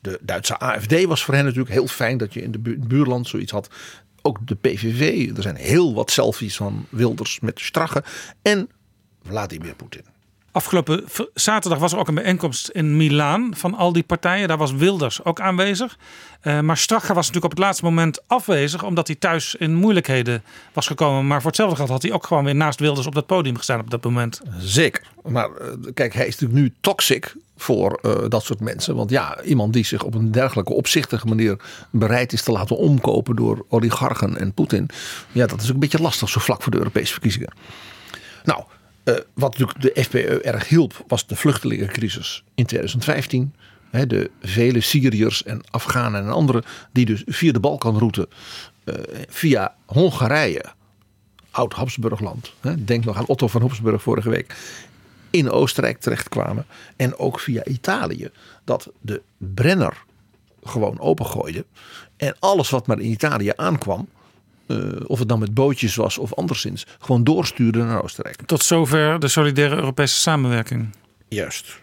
de 0.00 0.18
Duitse 0.22 0.58
AFD 0.58 1.04
was 1.04 1.24
voor 1.24 1.34
hen 1.34 1.44
natuurlijk 1.44 1.70
heel 1.70 1.86
fijn 1.86 2.18
dat 2.18 2.34
je 2.34 2.42
in 2.42 2.52
de 2.52 2.58
buurland 2.78 3.28
zoiets 3.28 3.52
had. 3.52 3.68
Ook 4.22 4.46
de 4.46 4.54
PVV, 4.54 5.36
er 5.36 5.42
zijn 5.42 5.56
heel 5.56 5.94
wat 5.94 6.10
selfies 6.10 6.56
van 6.56 6.86
Wilders 6.88 7.40
met 7.40 7.60
Strache 7.60 8.04
en 8.42 8.68
Vladimir 9.22 9.74
Poetin. 9.74 10.04
Afgelopen 10.52 11.04
zaterdag 11.34 11.78
was 11.78 11.92
er 11.92 11.98
ook 11.98 12.08
een 12.08 12.14
bijeenkomst 12.14 12.68
in 12.68 12.96
Milaan 12.96 13.54
van 13.56 13.74
al 13.74 13.92
die 13.92 14.02
partijen. 14.02 14.48
Daar 14.48 14.56
was 14.56 14.72
Wilders 14.72 15.24
ook 15.24 15.40
aanwezig. 15.40 15.98
Uh, 16.42 16.60
maar 16.60 16.76
Strache 16.76 17.14
was 17.14 17.26
natuurlijk 17.26 17.44
op 17.44 17.50
het 17.50 17.58
laatste 17.58 17.84
moment 17.84 18.22
afwezig, 18.26 18.82
omdat 18.84 19.06
hij 19.06 19.16
thuis 19.16 19.54
in 19.54 19.74
moeilijkheden 19.74 20.42
was 20.72 20.86
gekomen. 20.86 21.26
Maar 21.26 21.38
voor 21.40 21.46
hetzelfde 21.46 21.76
geld 21.76 21.88
had 21.88 22.02
hij 22.02 22.12
ook 22.12 22.26
gewoon 22.26 22.44
weer 22.44 22.54
naast 22.54 22.80
Wilders 22.80 23.06
op 23.06 23.14
dat 23.14 23.26
podium 23.26 23.56
gestaan 23.56 23.80
op 23.80 23.90
dat 23.90 24.04
moment. 24.04 24.40
Zeker. 24.58 25.02
Maar 25.24 25.48
uh, 25.48 25.92
kijk, 25.94 26.14
hij 26.14 26.26
is 26.26 26.38
natuurlijk 26.38 26.60
nu 26.60 26.74
toxic 26.80 27.34
voor 27.60 27.98
uh, 28.02 28.12
dat 28.28 28.44
soort 28.44 28.60
mensen. 28.60 28.96
Want 28.96 29.10
ja, 29.10 29.42
iemand 29.42 29.72
die 29.72 29.84
zich 29.84 30.02
op 30.02 30.14
een 30.14 30.30
dergelijke 30.30 30.72
opzichtige 30.72 31.26
manier 31.26 31.56
bereid 31.90 32.32
is 32.32 32.42
te 32.42 32.52
laten 32.52 32.76
omkopen 32.76 33.36
door 33.36 33.66
oligarchen 33.68 34.38
en 34.38 34.52
Poetin. 34.52 34.88
Ja, 35.32 35.46
dat 35.46 35.60
is 35.60 35.68
ook 35.68 35.74
een 35.74 35.80
beetje 35.80 36.00
lastig 36.00 36.28
zo 36.28 36.40
vlak 36.40 36.62
voor 36.62 36.72
de 36.72 36.78
Europese 36.78 37.12
verkiezingen. 37.12 37.52
Nou, 38.44 38.62
uh, 39.04 39.14
wat 39.34 39.58
natuurlijk 39.58 39.80
de 39.94 40.02
FPE 40.02 40.40
erg 40.40 40.68
hielp, 40.68 41.04
was 41.06 41.26
de 41.26 41.36
vluchtelingencrisis 41.36 42.44
in 42.54 42.66
2015. 42.66 43.54
He, 43.90 44.06
de 44.06 44.30
vele 44.42 44.80
Syriërs 44.80 45.42
en 45.42 45.60
Afghanen 45.70 46.22
en 46.22 46.30
anderen 46.30 46.62
die 46.92 47.06
dus 47.06 47.22
via 47.26 47.52
de 47.52 47.60
Balkanroute, 47.60 48.28
uh, 48.84 48.94
via 49.28 49.74
Hongarije, 49.86 50.64
oud-Habsburgland. 51.50 52.52
Denk 52.78 53.04
nog 53.04 53.16
aan 53.16 53.26
Otto 53.26 53.48
van 53.48 53.60
Habsburg 53.60 54.02
vorige 54.02 54.30
week 54.30 54.54
in 55.30 55.50
Oostenrijk 55.50 56.00
terechtkwamen. 56.00 56.66
En 56.96 57.18
ook 57.18 57.40
via 57.40 57.64
Italië. 57.64 58.30
Dat 58.64 58.90
de 59.00 59.22
Brenner 59.36 60.04
gewoon 60.62 61.00
opengooide. 61.00 61.64
En 62.16 62.34
alles 62.38 62.70
wat 62.70 62.86
maar 62.86 62.98
in 63.00 63.10
Italië 63.10 63.52
aankwam. 63.56 64.08
Uh, 64.66 65.00
of 65.06 65.18
het 65.18 65.28
dan 65.28 65.38
met 65.38 65.54
bootjes 65.54 65.96
was 65.96 66.18
of 66.18 66.34
anderszins. 66.34 66.86
Gewoon 66.98 67.24
doorstuurde 67.24 67.82
naar 67.82 68.02
Oostenrijk. 68.02 68.42
Tot 68.42 68.62
zover 68.62 69.20
de 69.20 69.28
solidaire 69.28 69.76
Europese 69.76 70.14
samenwerking. 70.14 70.88
Juist. 71.28 71.80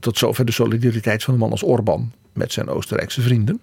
Tot 0.00 0.18
zover 0.18 0.44
de 0.44 0.52
solidariteit 0.52 1.24
van 1.24 1.34
een 1.34 1.40
man 1.40 1.50
als 1.50 1.62
Orbán 1.62 2.12
met 2.32 2.52
zijn 2.52 2.68
Oostenrijkse 2.68 3.22
vrienden. 3.22 3.62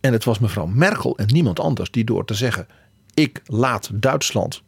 En 0.00 0.12
het 0.12 0.24
was 0.24 0.38
mevrouw 0.38 0.66
Merkel 0.66 1.16
en 1.18 1.26
niemand 1.26 1.60
anders 1.60 1.90
die 1.90 2.04
door 2.04 2.24
te 2.24 2.34
zeggen: 2.34 2.66
ik 3.14 3.42
laat 3.46 3.90
Duitsland 3.92 4.62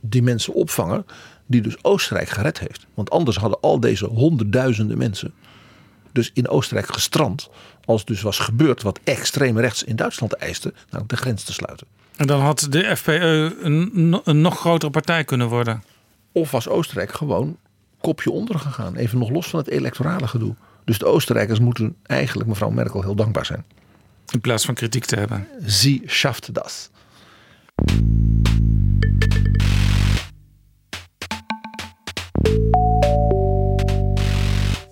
die 0.00 0.22
mensen 0.22 0.54
opvangen 0.54 1.06
die 1.50 1.60
dus 1.60 1.84
Oostenrijk 1.84 2.28
gered 2.28 2.58
heeft. 2.58 2.86
Want 2.94 3.10
anders 3.10 3.36
hadden 3.36 3.60
al 3.60 3.80
deze 3.80 4.06
honderdduizenden 4.06 4.98
mensen 4.98 5.32
dus 6.12 6.30
in 6.34 6.48
Oostenrijk 6.48 6.92
gestrand. 6.94 7.48
Als 7.84 8.04
dus 8.04 8.22
was 8.22 8.38
gebeurd 8.38 8.82
wat 8.82 9.00
extreem 9.04 9.58
rechts 9.58 9.82
in 9.82 9.96
Duitsland 9.96 10.32
eiste, 10.32 10.72
namelijk 10.84 11.08
de 11.08 11.16
grens 11.16 11.44
te 11.44 11.52
sluiten. 11.52 11.86
En 12.16 12.26
dan 12.26 12.40
had 12.40 12.66
de 12.70 12.96
FPE 12.96 13.56
een, 13.60 14.20
een 14.24 14.40
nog 14.40 14.58
grotere 14.58 14.90
partij 14.90 15.24
kunnen 15.24 15.48
worden. 15.48 15.82
Of 16.32 16.50
was 16.50 16.68
Oostenrijk 16.68 17.12
gewoon 17.12 17.56
kopje 18.00 18.30
onder 18.30 18.58
gegaan. 18.58 18.96
Even 18.96 19.18
nog 19.18 19.30
los 19.30 19.48
van 19.48 19.58
het 19.58 19.68
electorale 19.68 20.28
gedoe. 20.28 20.54
Dus 20.84 20.98
de 20.98 21.06
Oostenrijkers 21.06 21.58
moeten 21.58 21.96
eigenlijk 22.02 22.48
mevrouw 22.48 22.70
Merkel 22.70 23.02
heel 23.02 23.14
dankbaar 23.14 23.46
zijn. 23.46 23.64
In 24.32 24.40
plaats 24.40 24.64
van 24.64 24.74
kritiek 24.74 25.04
te 25.04 25.16
hebben. 25.16 25.48
Sie 25.66 26.02
schafft 26.06 26.54
das. 26.54 26.90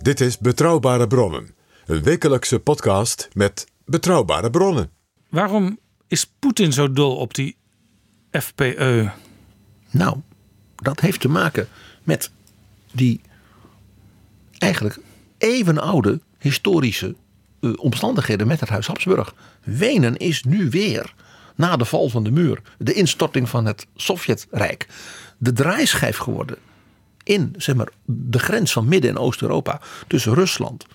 Dit 0.08 0.20
is 0.20 0.38
Betrouwbare 0.38 1.06
Bronnen. 1.06 1.54
Een 1.86 2.02
wekelijkse 2.02 2.58
podcast 2.58 3.28
met 3.32 3.66
betrouwbare 3.84 4.50
bronnen. 4.50 4.90
Waarom 5.28 5.78
is 6.06 6.26
Poetin 6.38 6.72
zo 6.72 6.92
dol 6.92 7.16
op 7.16 7.34
die 7.34 7.56
FPE? 8.30 9.10
Nou, 9.90 10.16
dat 10.76 11.00
heeft 11.00 11.20
te 11.20 11.28
maken 11.28 11.68
met 12.02 12.30
die 12.92 13.20
eigenlijk 14.58 14.98
even 15.38 15.78
oude 15.78 16.20
historische 16.38 17.14
uh, 17.60 17.72
omstandigheden 17.76 18.46
met 18.46 18.60
het 18.60 18.68
Huis 18.68 18.86
Habsburg. 18.86 19.34
Wenen 19.64 20.16
is 20.16 20.44
nu 20.44 20.70
weer, 20.70 21.14
na 21.54 21.76
de 21.76 21.84
val 21.84 22.08
van 22.08 22.24
de 22.24 22.30
muur, 22.30 22.62
de 22.78 22.92
instorting 22.92 23.48
van 23.48 23.66
het 23.66 23.86
Sovjetrijk, 23.96 24.86
de 25.38 25.52
draaischijf 25.52 26.16
geworden 26.16 26.58
in 27.28 27.54
zeg 27.56 27.74
maar, 27.74 27.88
de 28.04 28.38
grens 28.38 28.72
van 28.72 28.88
Midden- 28.88 29.10
en 29.10 29.18
Oost-Europa 29.18 29.80
tussen 30.06 30.34
Rusland, 30.34 30.86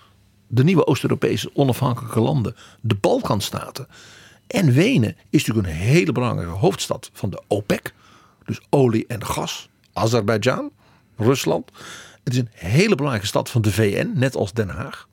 de 0.46 0.64
nieuwe 0.64 0.86
Oost-Europese 0.86 1.50
onafhankelijke 1.52 2.20
landen, 2.20 2.56
de 2.80 2.94
Balkanstaten. 2.94 3.86
En 4.46 4.72
Wenen 4.72 5.16
is 5.30 5.44
natuurlijk 5.44 5.66
een 5.66 5.82
hele 5.82 6.12
belangrijke 6.12 6.52
hoofdstad 6.52 7.10
van 7.12 7.30
de 7.30 7.42
OPEC, 7.48 7.94
dus 8.44 8.60
olie 8.70 9.04
en 9.06 9.24
gas, 9.24 9.68
Azerbeidzjan, 9.92 10.70
Rusland. 11.16 11.70
Het 12.24 12.32
is 12.32 12.38
een 12.38 12.50
hele 12.52 12.94
belangrijke 12.94 13.28
stad 13.28 13.50
van 13.50 13.62
de 13.62 13.72
VN, 13.72 14.10
net 14.14 14.36
als 14.36 14.52
Den 14.52 14.68
Haag. 14.68 15.08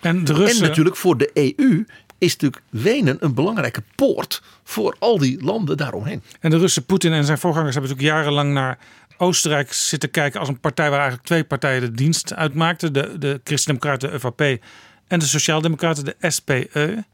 En, 0.00 0.24
de 0.24 0.32
Russen... 0.32 0.62
en 0.62 0.68
natuurlijk 0.68 0.96
voor 0.96 1.16
de 1.16 1.30
EU 1.34 1.86
is 2.18 2.32
natuurlijk 2.32 2.62
Wenen 2.70 3.16
een 3.20 3.34
belangrijke 3.34 3.82
poort 3.94 4.42
voor 4.64 4.96
al 4.98 5.18
die 5.18 5.44
landen 5.44 5.76
daaromheen. 5.76 6.22
En 6.40 6.50
de 6.50 6.58
Russen, 6.58 6.84
Poetin 6.84 7.12
en 7.12 7.24
zijn 7.24 7.38
voorgangers 7.38 7.74
hebben 7.74 7.90
natuurlijk 7.90 8.16
jarenlang 8.16 8.52
naar 8.52 8.78
Oostenrijk 9.18 9.72
zitten 9.72 10.10
kijken 10.10 10.40
als 10.40 10.48
een 10.48 10.60
partij 10.60 10.88
waar 10.88 10.98
eigenlijk 10.98 11.28
twee 11.28 11.44
partijen 11.44 11.80
de 11.80 11.92
dienst 11.92 12.34
uitmaakten. 12.34 12.92
De, 12.92 13.18
de 13.18 13.40
Christen-Democraten, 13.44 14.10
de 14.10 14.18
ÖVP 14.18 14.62
en 15.06 15.18
de 15.18 15.26
Sociaaldemocraten, 15.26 16.04
de 16.04 16.16
SPE. 16.20 17.04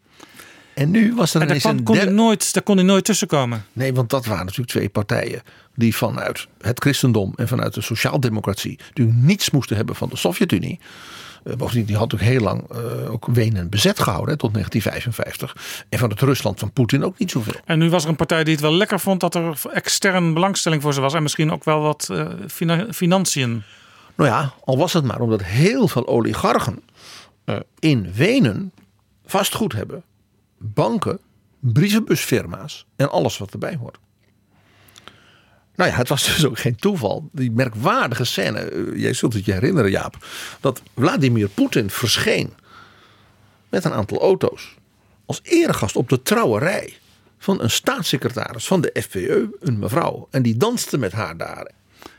En 0.74 0.90
nu 0.90 1.14
was 1.14 1.34
er 1.34 1.40
en 1.40 1.46
ineens 1.46 1.62
daar, 1.62 1.72
een 1.72 1.82
kon 1.82 1.94
hij 1.94 2.04
derde... 2.04 2.20
nooit, 2.20 2.54
daar 2.54 2.62
kon 2.62 2.76
hij 2.76 2.84
nooit 2.84 3.04
tussenkomen. 3.04 3.64
Nee, 3.72 3.94
want 3.94 4.10
dat 4.10 4.26
waren 4.26 4.44
natuurlijk 4.44 4.70
twee 4.70 4.88
partijen 4.88 5.42
die 5.74 5.96
vanuit 5.96 6.46
het 6.60 6.80
christendom 6.80 7.32
en 7.36 7.48
vanuit 7.48 7.74
de 7.74 7.80
sociaaldemocratie 7.80 8.78
natuurlijk 8.88 9.16
niets 9.16 9.50
moesten 9.50 9.76
hebben 9.76 9.94
van 9.94 10.08
de 10.08 10.16
Sovjet-Unie. 10.16 10.80
Uh, 11.44 11.54
bovendien, 11.54 11.84
die 11.84 11.96
had 11.96 12.14
ook 12.14 12.20
heel 12.20 12.40
lang 12.40 12.64
uh, 12.72 13.12
ook 13.12 13.26
Wenen 13.26 13.68
bezet 13.68 14.00
gehouden 14.00 14.30
hè, 14.30 14.36
tot 14.36 14.52
1955. 14.52 15.84
En 15.88 15.98
van 15.98 16.10
het 16.10 16.20
Rusland 16.20 16.58
van 16.58 16.72
Poetin 16.72 17.04
ook 17.04 17.18
niet 17.18 17.30
zoveel. 17.30 17.60
En 17.64 17.78
nu 17.78 17.90
was 17.90 18.02
er 18.04 18.08
een 18.08 18.16
partij 18.16 18.44
die 18.44 18.52
het 18.52 18.62
wel 18.62 18.74
lekker 18.74 19.00
vond 19.00 19.20
dat 19.20 19.34
er 19.34 19.60
extern 19.72 20.34
belangstelling 20.34 20.82
voor 20.82 20.94
ze 20.94 21.00
was. 21.00 21.14
En 21.14 21.22
misschien 21.22 21.52
ook 21.52 21.64
wel 21.64 21.80
wat 21.80 22.10
fina 22.48 22.86
financiën. 22.90 23.62
Nou 24.14 24.30
ja, 24.30 24.52
al 24.64 24.78
was 24.78 24.92
het 24.92 25.04
maar 25.04 25.20
omdat 25.20 25.42
heel 25.42 25.88
veel 25.88 26.06
oligarchen 26.06 26.82
in 27.78 28.12
Wenen 28.12 28.72
vastgoed 29.26 29.72
hebben. 29.72 30.02
Banken, 30.58 31.18
brievenbusfirma's 31.60 32.86
en 32.96 33.10
alles 33.10 33.38
wat 33.38 33.52
erbij 33.52 33.76
hoort. 33.76 33.98
Nou 35.74 35.90
ja, 35.90 35.96
het 35.96 36.08
was 36.08 36.24
dus 36.24 36.44
ook 36.44 36.58
geen 36.58 36.76
toeval. 36.76 37.28
Die 37.32 37.50
merkwaardige 37.50 38.24
scène, 38.24 38.92
jij 38.94 39.12
zult 39.12 39.32
het 39.32 39.44
je 39.44 39.52
herinneren 39.52 39.90
Jaap, 39.90 40.26
dat 40.60 40.82
Vladimir 40.96 41.48
Poetin 41.48 41.90
verscheen 41.90 42.52
met 43.68 43.84
een 43.84 43.92
aantal 43.92 44.20
auto's 44.20 44.74
als 45.26 45.40
eregast 45.42 45.96
op 45.96 46.08
de 46.08 46.22
trouwerij 46.22 46.96
van 47.38 47.62
een 47.62 47.70
staatssecretaris 47.70 48.66
van 48.66 48.80
de 48.80 49.02
FPE, 49.02 49.56
een 49.60 49.78
mevrouw. 49.78 50.28
En 50.30 50.42
die 50.42 50.56
danste 50.56 50.98
met 50.98 51.12
haar 51.12 51.36
daar. 51.36 51.70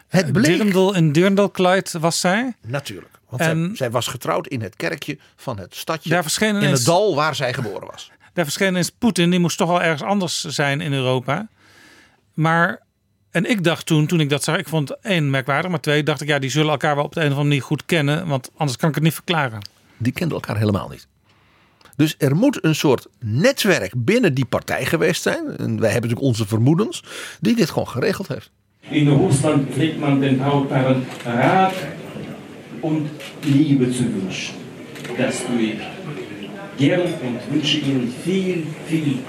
Het 0.07 0.31
bleek... 0.31 0.57
Dirndl 0.57 0.93
in 0.93 1.11
Dirndl-Clyde 1.11 1.99
was 1.99 2.19
zij? 2.19 2.53
Natuurlijk. 2.61 3.19
Want 3.29 3.41
En- 3.41 3.65
zij, 3.65 3.75
zij 3.75 3.91
was 3.91 4.07
getrouwd 4.07 4.47
in 4.47 4.61
het 4.61 4.75
kerkje 4.75 5.17
van 5.35 5.59
het 5.59 5.75
stadje 5.75 6.09
Daar 6.09 6.21
verscheen 6.21 6.55
in 6.55 6.71
het 6.71 6.85
dal 6.85 7.15
waar 7.15 7.35
zij 7.35 7.53
geboren 7.53 7.87
was. 7.87 8.11
Daar 8.33 8.45
verscheen 8.45 8.75
eens 8.75 8.89
Poetin, 8.89 9.29
die 9.29 9.39
moest 9.39 9.57
toch 9.57 9.67
wel 9.67 9.81
ergens 9.81 10.01
anders 10.01 10.43
zijn 10.43 10.81
in 10.81 10.93
Europa. 10.93 11.47
Maar, 12.33 12.81
en 13.33 13.49
ik 13.49 13.63
dacht 13.63 13.85
toen, 13.85 14.05
toen 14.05 14.19
ik 14.19 14.29
dat 14.29 14.43
zag, 14.43 14.57
ik 14.57 14.67
vond 14.67 14.89
het 14.89 14.97
één 15.01 15.29
merkwaardig, 15.29 15.71
maar 15.71 15.79
twee, 15.79 16.03
dacht 16.03 16.21
ik, 16.21 16.27
ja, 16.27 16.39
die 16.39 16.49
zullen 16.49 16.71
elkaar 16.71 16.95
wel 16.95 17.03
op 17.03 17.13
de 17.13 17.19
een 17.19 17.25
of 17.25 17.31
andere 17.31 17.47
manier 17.47 17.63
goed 17.63 17.85
kennen, 17.85 18.27
want 18.27 18.51
anders 18.55 18.77
kan 18.77 18.89
ik 18.89 18.95
het 18.95 19.03
niet 19.03 19.13
verklaren. 19.13 19.59
Die 19.97 20.13
kenden 20.13 20.35
elkaar 20.35 20.57
helemaal 20.57 20.89
niet. 20.89 21.07
Dus 21.95 22.15
er 22.17 22.35
moet 22.35 22.63
een 22.63 22.75
soort 22.75 23.07
netwerk 23.19 23.93
binnen 23.95 24.33
die 24.33 24.45
partij 24.45 24.85
geweest 24.85 25.21
zijn. 25.21 25.45
En 25.45 25.79
wij 25.79 25.91
hebben 25.91 26.09
natuurlijk 26.09 26.21
onze 26.21 26.47
vermoedens. 26.47 27.03
Die 27.39 27.55
dit 27.55 27.69
gewoon 27.69 27.87
geregeld 27.87 28.27
heeft. 28.27 28.51
In 28.89 29.07
Russland 29.07 29.69
pflegt 29.71 29.99
man 29.99 30.19
den 30.19 30.37
Brautpaaren 30.37 31.05
Rat 31.25 31.73
und 32.79 33.09
Liebe 33.41 33.91
zu 33.91 34.03
wünschen. 34.03 34.55
Das 35.17 35.45
tue 35.45 35.61
ich 35.61 35.79
gern 36.77 37.01
und 37.01 37.39
wünsche 37.51 37.77
Ihnen 37.77 38.13
viel, 38.23 38.63
viel 38.87 39.19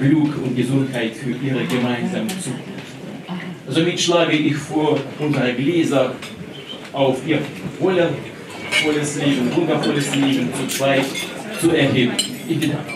Glück 0.00 0.36
und 0.42 0.56
Gesundheit 0.56 1.14
für 1.16 1.34
Ihre 1.46 1.66
gemeinsame 1.66 2.28
Zukunft. 2.28 2.71
Somit 3.72 3.98
schlage 3.98 4.36
ich 4.36 4.54
vor, 4.54 5.00
unsere 5.18 5.54
Gläser 5.54 6.14
auf 6.92 7.26
Ihr 7.26 7.38
voller, 7.80 8.10
volles 8.84 9.16
Leben, 9.16 9.56
wundervolles 9.56 10.14
Leben 10.14 10.50
zu 10.52 10.76
zweit 10.76 11.06
zu 11.58 11.70
erheben. 11.70 12.12
Ich 12.46 12.60
bedanke 12.60 12.92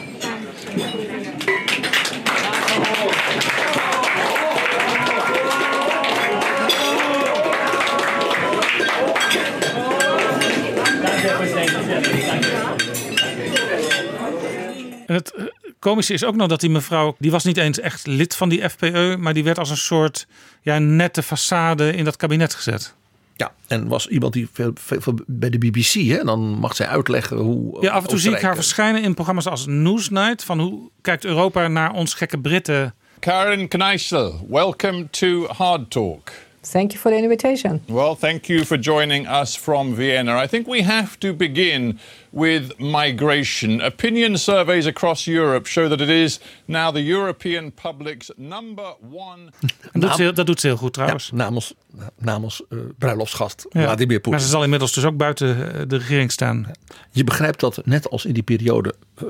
eh, 15.77 15.81
komische 15.81 16.13
is 16.13 16.25
ook 16.25 16.37
nog 16.37 16.49
dat 16.49 16.61
die 16.61 16.71
mevrouw, 16.71 17.17
die 17.19 17.31
was 17.31 17.45
niet 17.45 17.57
eens 17.57 17.81
echt 17.81 18.07
lid 18.07 18.37
van 18.37 18.49
die 18.49 18.69
FPE, 18.69 19.17
maar 19.19 19.35
die 19.35 19.45
werd 19.45 19.59
als 19.59 19.71
een 19.71 19.77
soort 19.77 20.27
ja, 20.63 20.79
nette 20.79 21.23
façade 21.25 21.95
in 21.97 22.05
dat 22.05 22.17
kabinet 22.17 22.55
gezet. 22.55 22.95
Ja, 23.37 23.53
en 23.67 23.89
was 23.89 24.09
iemand 24.09 24.33
die 24.33 24.49
veel, 24.53 24.71
veel, 24.75 25.01
veel 25.01 25.15
bij 25.27 25.51
de 25.51 25.59
BBC, 25.59 25.93
hè, 25.93 26.25
dan 26.25 26.41
mag 26.41 26.77
zij 26.77 26.87
uitleggen 26.87 27.37
hoe. 27.37 27.77
Ja, 27.83 27.93
af 27.93 28.03
en 28.03 28.09
toe 28.09 28.19
zie 28.19 28.31
ik 28.31 28.41
haar 28.41 28.51
Oostenrijk- 28.51 28.55
verschijnen 28.57 29.03
in 29.03 29.15
programma's 29.15 29.47
als 29.47 29.67
Newsnight, 29.67 30.45
van 30.45 30.61
hoe 30.61 30.91
kijkt 31.01 31.25
Europa 31.25 31.69
naar 31.69 31.93
ons 31.93 32.15
gekke 32.15 32.39
Britten. 32.39 32.95
Karen 33.19 33.69
Kneissel, 33.69 34.47
welcome 34.49 35.11
to 35.11 35.47
Hard 35.47 35.91
Talk. 35.91 36.31
Thank 36.73 36.91
you 36.93 37.01
for 37.01 37.11
the 37.11 37.17
invitation. 37.23 37.83
Well, 37.87 38.15
thank 38.15 38.45
you 38.47 38.65
for 38.65 38.79
joining 38.79 39.29
us 39.29 39.57
from 39.57 39.95
Vienna. 39.95 40.43
I 40.45 40.47
think 40.47 40.67
we 40.67 40.83
have 40.83 41.19
to 41.19 41.35
begin 41.35 41.99
with 42.37 42.79
migration. 42.79 43.81
Opinion 43.83 44.37
surveys 44.39 44.87
across 44.87 45.27
Europe 45.27 45.67
show 45.69 45.89
that 45.89 46.01
it 46.01 46.09
is 46.09 46.41
now 46.65 46.95
the 46.95 47.05
European 47.13 47.73
public's 47.73 48.31
number 48.37 48.95
one. 49.11 49.51
En 49.93 50.11
heel- 50.17 50.35
dat 50.35 50.47
doet 50.47 50.61
ze 50.61 50.67
heel 50.67 50.77
goed 50.77 50.93
trouwens. 50.93 51.29
Ja, 51.31 51.37
namens 51.37 51.75
namens 52.19 52.63
eh, 52.69 52.79
bruiloftsgast 52.99 53.67
Ja. 53.71 53.83
Vladimir 53.83 54.13
Maar 54.13 54.21
Poetin. 54.21 54.41
ze 54.41 54.49
zal 54.49 54.63
inmiddels 54.63 54.93
dus 54.93 55.05
ook 55.05 55.17
buiten 55.17 55.75
eh, 55.75 55.83
de 55.89 55.97
regering 55.97 56.33
staan. 56.33 56.71
Je 57.11 57.25
begrijpt 57.25 57.61
dat 57.61 57.81
net 57.85 58.11
als 58.11 58.25
in 58.25 58.33
die 58.35 58.43
periode 58.43 58.95
eh, 59.15 59.27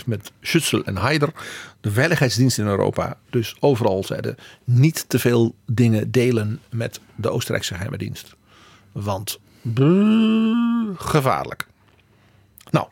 2000-2005 0.00 0.04
met 0.06 0.32
Schützel 0.40 0.84
en 0.84 0.96
Haider, 0.96 1.28
de 1.80 1.90
veiligheidsdiensten 1.90 2.64
in 2.64 2.70
Europa 2.70 3.16
dus 3.30 3.54
overal 3.60 4.04
zeiden 4.04 4.36
niet 4.64 5.04
te 5.08 5.18
veel 5.18 5.54
dingen 5.66 6.10
delen 6.10 6.60
met 6.70 7.00
de 7.14 7.30
Oostenrijkse 7.30 7.74
geheime 7.74 7.98
dienst. 7.98 8.34
Want 8.92 9.38
brrr, 9.62 10.94
gevaarlijk. 10.96 11.66
Nou, 12.70 12.86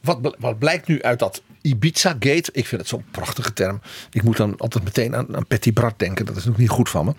wat, 0.00 0.36
wat 0.38 0.58
blijkt 0.58 0.86
nu 0.86 1.02
uit 1.02 1.18
dat 1.18 1.42
Ibiza-gate? 1.62 2.50
Ik 2.52 2.66
vind 2.66 2.80
het 2.80 2.90
zo'n 2.90 3.04
prachtige 3.10 3.52
term. 3.52 3.80
Ik 4.10 4.22
moet 4.22 4.36
dan 4.36 4.54
altijd 4.58 4.84
meteen 4.84 5.16
aan, 5.16 5.36
aan 5.36 5.46
Patty 5.46 5.72
Bart 5.72 5.98
denken. 5.98 6.26
Dat 6.26 6.36
is 6.36 6.44
natuurlijk 6.44 6.70
niet 6.70 6.78
goed 6.78 6.88
van 6.88 7.04
me. 7.04 7.12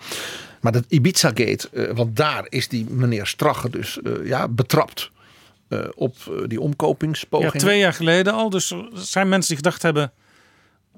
Maar 0.60 0.72
dat 0.72 0.84
Ibiza-gate, 0.88 1.68
eh, 1.72 1.96
want 1.96 2.16
daar 2.16 2.46
is 2.48 2.68
die 2.68 2.90
meneer 2.90 3.26
Strache 3.26 3.70
dus 3.70 4.02
eh, 4.02 4.26
ja, 4.26 4.48
betrapt 4.48 5.10
eh, 5.68 5.78
op 5.94 6.16
die 6.46 6.58
Ja, 6.58 6.64
omkopingspogingen. 6.64 7.58
twee 7.58 7.78
jaar 7.78 7.92
geleden 7.92 8.32
al. 8.32 8.50
Dus 8.50 8.70
er 8.70 8.88
zijn 8.92 9.28
mensen 9.28 9.48
die 9.48 9.64
gedacht 9.64 9.82
hebben... 9.82 10.12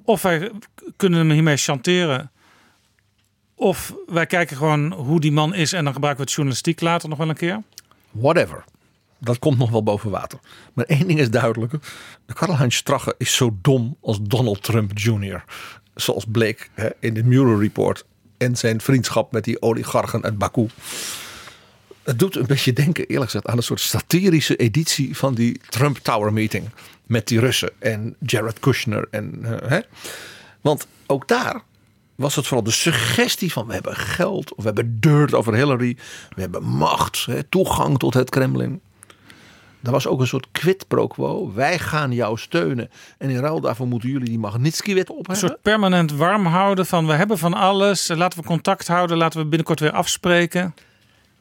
of 0.04 0.22
wij 0.22 0.50
kunnen 0.96 1.18
hem 1.18 1.30
hiermee 1.30 1.56
chanteren... 1.56 2.30
Of 3.58 3.94
wij 4.06 4.26
kijken 4.26 4.56
gewoon 4.56 4.92
hoe 4.92 5.20
die 5.20 5.32
man 5.32 5.54
is 5.54 5.72
en 5.72 5.84
dan 5.84 5.92
gebruiken 5.92 6.24
we 6.24 6.28
het 6.28 6.36
journalistiek 6.36 6.80
later 6.80 7.08
nog 7.08 7.18
wel 7.18 7.28
een 7.28 7.36
keer. 7.36 7.62
Whatever. 8.10 8.64
Dat 9.18 9.38
komt 9.38 9.58
nog 9.58 9.70
wel 9.70 9.82
boven 9.82 10.10
water. 10.10 10.38
Maar 10.72 10.84
één 10.84 11.06
ding 11.06 11.18
is 11.18 11.30
duidelijk. 11.30 11.72
Karl-Heinz 12.26 12.76
Strache 12.76 13.14
is 13.18 13.34
zo 13.34 13.56
dom 13.62 13.96
als 14.00 14.18
Donald 14.22 14.62
Trump 14.62 14.98
Jr. 14.98 15.44
Zoals 15.94 16.24
bleek 16.28 16.70
hè, 16.72 16.88
in 17.00 17.14
de 17.14 17.24
Mueller 17.24 17.58
Report. 17.58 18.04
En 18.36 18.56
zijn 18.56 18.80
vriendschap 18.80 19.32
met 19.32 19.44
die 19.44 19.62
oligarchen 19.62 20.22
uit 20.24 20.38
Baku. 20.38 20.66
Het 22.02 22.18
doet 22.18 22.36
een 22.36 22.46
beetje 22.46 22.72
denken, 22.72 23.06
eerlijk 23.06 23.30
gezegd, 23.30 23.46
aan 23.46 23.56
een 23.56 23.62
soort 23.62 23.80
satirische 23.80 24.56
editie 24.56 25.16
van 25.16 25.34
die 25.34 25.60
Trump 25.68 25.98
Tower 25.98 26.32
meeting. 26.32 26.68
Met 27.06 27.28
die 27.28 27.40
Russen 27.40 27.70
en 27.78 28.16
Jared 28.20 28.60
Kushner. 28.60 29.08
En, 29.10 29.38
eh, 29.42 29.70
hè? 29.70 29.80
Want 30.60 30.86
ook 31.06 31.28
daar 31.28 31.62
was 32.14 32.36
het 32.36 32.46
vooral 32.46 32.64
de 32.64 32.70
suggestie 32.70 33.52
van 33.52 33.66
we 33.66 33.72
hebben 33.72 33.96
geld. 33.96 34.54
Of 34.54 34.56
we 34.58 34.64
hebben 34.64 35.00
dirt 35.00 35.34
over 35.34 35.54
Hillary. 35.54 35.96
We 36.34 36.40
hebben 36.40 36.62
macht, 36.62 37.26
hè, 37.26 37.42
toegang 37.42 37.98
tot 37.98 38.14
het 38.14 38.30
Kremlin. 38.30 38.80
Er 39.86 39.92
was 39.92 40.06
ook 40.06 40.20
een 40.20 40.26
soort 40.26 40.46
quid 40.52 40.88
pro 40.88 41.06
quo. 41.06 41.52
Wij 41.54 41.78
gaan 41.78 42.12
jou 42.12 42.38
steunen. 42.38 42.90
En 43.18 43.30
in 43.30 43.38
ruil 43.40 43.60
daarvoor 43.60 43.86
moeten 43.86 44.08
jullie 44.08 44.28
die 44.28 44.38
Magnitsky-wet 44.38 45.08
Een 45.08 45.14
opheffen. 45.14 45.48
soort 45.48 45.62
permanent 45.62 46.12
warm 46.12 46.46
houden 46.46 46.86
van 46.86 47.06
we 47.06 47.12
hebben 47.12 47.38
van 47.38 47.54
alles. 47.54 48.08
Laten 48.08 48.38
we 48.40 48.44
contact 48.46 48.88
houden. 48.88 49.16
Laten 49.16 49.38
we 49.40 49.46
binnenkort 49.46 49.80
weer 49.80 49.92
afspreken. 49.92 50.74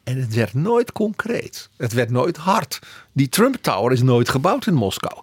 En 0.04 0.20
het 0.20 0.34
werd 0.34 0.54
nooit 0.54 0.92
concreet. 0.92 1.68
Het 1.76 1.92
werd 1.92 2.10
nooit 2.10 2.36
hard. 2.36 2.78
Die 3.12 3.28
Trump 3.28 3.56
Tower 3.60 3.92
is 3.92 4.02
nooit 4.02 4.28
gebouwd 4.28 4.66
in 4.66 4.74
Moskou. 4.74 5.22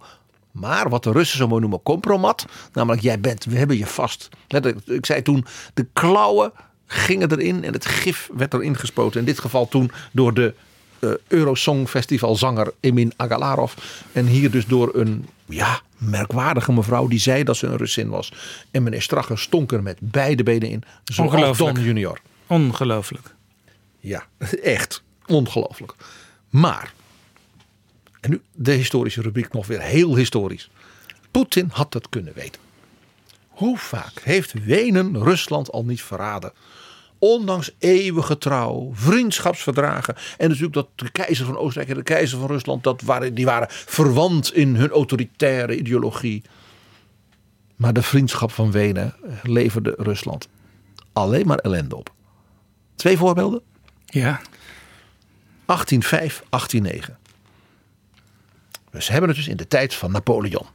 Maar 0.51 0.89
wat 0.89 1.03
de 1.03 1.11
Russen 1.11 1.37
zo 1.37 1.47
mooi 1.47 1.61
noemen 1.61 1.83
compromat. 1.83 2.45
Namelijk 2.73 3.01
jij 3.01 3.19
bent, 3.19 3.45
we 3.45 3.57
hebben 3.57 3.77
je 3.77 3.85
vast. 3.85 4.29
Ik 4.85 5.05
zei 5.05 5.21
toen, 5.21 5.45
de 5.73 5.87
klauwen 5.93 6.51
gingen 6.85 7.31
erin 7.31 7.63
en 7.63 7.73
het 7.73 7.85
gif 7.85 8.29
werd 8.33 8.53
erin 8.53 8.77
gespoten. 8.77 9.19
In 9.19 9.25
dit 9.25 9.39
geval 9.39 9.67
toen 9.67 9.91
door 10.11 10.33
de 10.33 10.53
eh, 11.03 11.09
Eurosong 11.27 11.89
Festival 11.89 12.35
zanger 12.35 12.73
Emin 12.79 13.13
Agalarov. 13.15 13.73
En 14.11 14.25
hier 14.25 14.51
dus 14.51 14.65
door 14.65 14.95
een 14.95 15.27
ja, 15.45 15.81
merkwaardige 15.97 16.73
mevrouw 16.73 17.07
die 17.07 17.19
zei 17.19 17.43
dat 17.43 17.57
ze 17.57 17.67
een 17.67 17.77
Russin 17.77 18.09
was. 18.09 18.33
En 18.71 18.83
meneer 18.83 19.01
Strache 19.01 19.35
stonk 19.35 19.71
er 19.71 19.83
met 19.83 19.97
beide 19.99 20.43
benen 20.43 20.69
in. 20.69 20.83
Zoals 21.03 21.31
Ongelooflijk. 21.31 21.75
Don 21.75 21.83
junior. 21.83 22.19
Ongelooflijk. 22.47 23.35
Ja, 23.99 24.25
echt 24.63 25.03
ongelooflijk. 25.25 25.95
Maar, 26.49 26.93
en 28.19 28.29
nu 28.29 28.41
de 28.51 28.71
historische 28.71 29.21
rubriek 29.21 29.53
nog 29.53 29.67
weer 29.67 29.81
heel 29.81 30.15
historisch. 30.15 30.69
Poetin 31.31 31.69
had 31.71 31.93
het 31.93 32.09
kunnen 32.09 32.33
weten. 32.35 32.61
Hoe 33.47 33.77
vaak 33.77 34.19
heeft 34.21 34.53
Wenen 34.53 35.23
Rusland 35.23 35.71
al 35.71 35.83
niet 35.85 36.01
verraden? 36.01 36.51
Ondanks 37.23 37.71
eeuwige 37.79 38.37
trouw, 38.37 38.91
vriendschapsverdragen. 38.93 40.15
En 40.37 40.47
natuurlijk 40.47 40.73
dat 40.73 40.87
de 40.95 41.11
keizer 41.11 41.45
van 41.45 41.57
Oostenrijk 41.57 41.89
en 41.89 41.97
de 41.97 42.03
keizer 42.03 42.39
van 42.39 42.47
Rusland, 42.47 42.83
dat 42.83 43.01
waren, 43.01 43.33
die 43.33 43.45
waren 43.45 43.67
verwant 43.69 44.53
in 44.53 44.75
hun 44.75 44.89
autoritaire 44.89 45.77
ideologie. 45.77 46.43
Maar 47.75 47.93
de 47.93 48.01
vriendschap 48.01 48.51
van 48.51 48.71
Wenen 48.71 49.15
leverde 49.43 49.95
Rusland 49.97 50.47
alleen 51.13 51.47
maar 51.47 51.57
ellende 51.57 51.95
op. 51.95 52.13
Twee 52.95 53.17
voorbeelden. 53.17 53.61
Ja. 54.05 54.41
1805, 55.65 56.43
1809. 56.49 57.17
Dus 58.91 59.07
hebben 59.07 59.29
het 59.29 59.37
dus 59.37 59.47
in 59.47 59.57
de 59.57 59.67
tijd 59.67 59.93
van 59.93 60.11
Napoleon. 60.11 60.65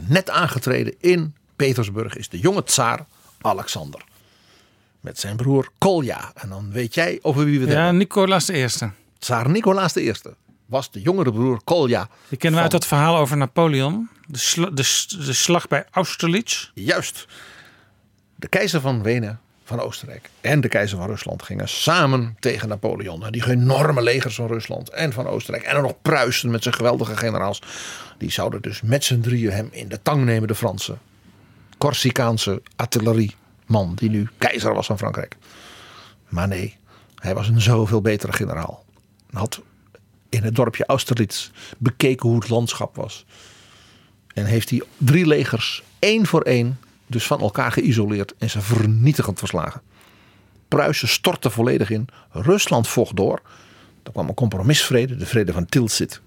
Net 0.00 0.30
aangetreden 0.30 0.94
in 0.98 1.34
Petersburg 1.56 2.16
is 2.16 2.28
de 2.28 2.38
jonge 2.38 2.64
tsaar 2.64 3.06
Alexander. 3.40 4.04
Met 5.00 5.18
zijn 5.18 5.36
broer 5.36 5.68
Kolja. 5.78 6.30
En 6.34 6.48
dan 6.48 6.72
weet 6.72 6.94
jij 6.94 7.18
over 7.22 7.44
wie 7.44 7.58
we 7.58 7.64
het 7.64 7.74
Ja, 7.74 7.80
hebben. 7.80 7.96
Nicolaas 7.96 8.50
I. 8.50 8.66
Tsaar 9.18 9.50
Nicolaas 9.50 9.96
I 9.96 10.12
was 10.66 10.90
de 10.90 11.00
jongere 11.00 11.32
broer 11.32 11.60
Kolja. 11.64 12.08
Die 12.28 12.38
kennen 12.38 12.58
we 12.58 12.62
uit 12.62 12.72
dat 12.72 12.86
verhaal 12.86 13.16
over 13.16 13.36
Napoleon. 13.36 14.08
De, 14.26 14.70
de, 14.74 15.04
de 15.24 15.32
slag 15.32 15.68
bij 15.68 15.84
Austerlitz. 15.90 16.70
Juist. 16.74 17.26
De 18.36 18.48
keizer 18.48 18.80
van 18.80 19.02
Wenen, 19.02 19.40
van 19.64 19.80
Oostenrijk 19.80 20.30
en 20.40 20.60
de 20.60 20.68
keizer 20.68 20.98
van 20.98 21.06
Rusland 21.06 21.42
gingen 21.42 21.68
samen 21.68 22.36
tegen 22.40 22.68
Napoleon. 22.68 23.24
En 23.24 23.32
die 23.32 23.50
enorme 23.50 24.02
legers 24.02 24.34
van 24.34 24.46
Rusland 24.46 24.90
en 24.90 25.12
van 25.12 25.26
Oostenrijk. 25.26 25.64
En 25.66 25.74
dan 25.74 25.82
nog 25.82 26.02
Pruisen 26.02 26.50
met 26.50 26.62
zijn 26.62 26.74
geweldige 26.74 27.16
generaals. 27.16 27.62
Die 28.18 28.30
zouden 28.30 28.62
dus 28.62 28.82
met 28.82 29.04
z'n 29.04 29.20
drieën 29.20 29.52
hem 29.52 29.68
in 29.70 29.88
de 29.88 30.02
tang 30.02 30.24
nemen, 30.24 30.48
de 30.48 30.54
Fransen. 30.54 30.98
Corsicaanse 31.78 32.62
artillerieman 33.66 33.94
die 33.94 34.10
nu 34.10 34.28
keizer 34.38 34.74
was 34.74 34.86
van 34.86 34.98
Frankrijk. 34.98 35.36
Maar 36.28 36.48
nee, 36.48 36.76
hij 37.14 37.34
was 37.34 37.48
een 37.48 37.60
zoveel 37.60 38.00
betere 38.00 38.32
generaal. 38.32 38.84
Had 39.30 39.62
in 40.28 40.42
het 40.42 40.54
dorpje 40.54 40.86
Austerlitz 40.86 41.50
bekeken 41.78 42.28
hoe 42.28 42.38
het 42.38 42.48
landschap 42.48 42.96
was. 42.96 43.24
En 44.34 44.44
heeft 44.44 44.70
hij 44.70 44.82
drie 44.96 45.26
legers 45.26 45.82
één 45.98 46.26
voor 46.26 46.42
één 46.42 46.78
dus 47.06 47.26
van 47.26 47.40
elkaar 47.40 47.72
geïsoleerd 47.72 48.34
en 48.38 48.50
ze 48.50 48.60
vernietigend 48.60 49.38
verslagen. 49.38 49.82
Pruisen 50.68 51.08
stortte 51.08 51.50
volledig 51.50 51.90
in. 51.90 52.08
Rusland 52.30 52.88
vocht 52.88 53.16
door. 53.16 53.40
Er 54.02 54.12
kwam 54.12 54.28
een 54.28 54.34
compromisvrede, 54.34 55.16
de 55.16 55.26
vrede 55.26 55.52
van 55.52 55.66
Tilsit. 55.66 56.20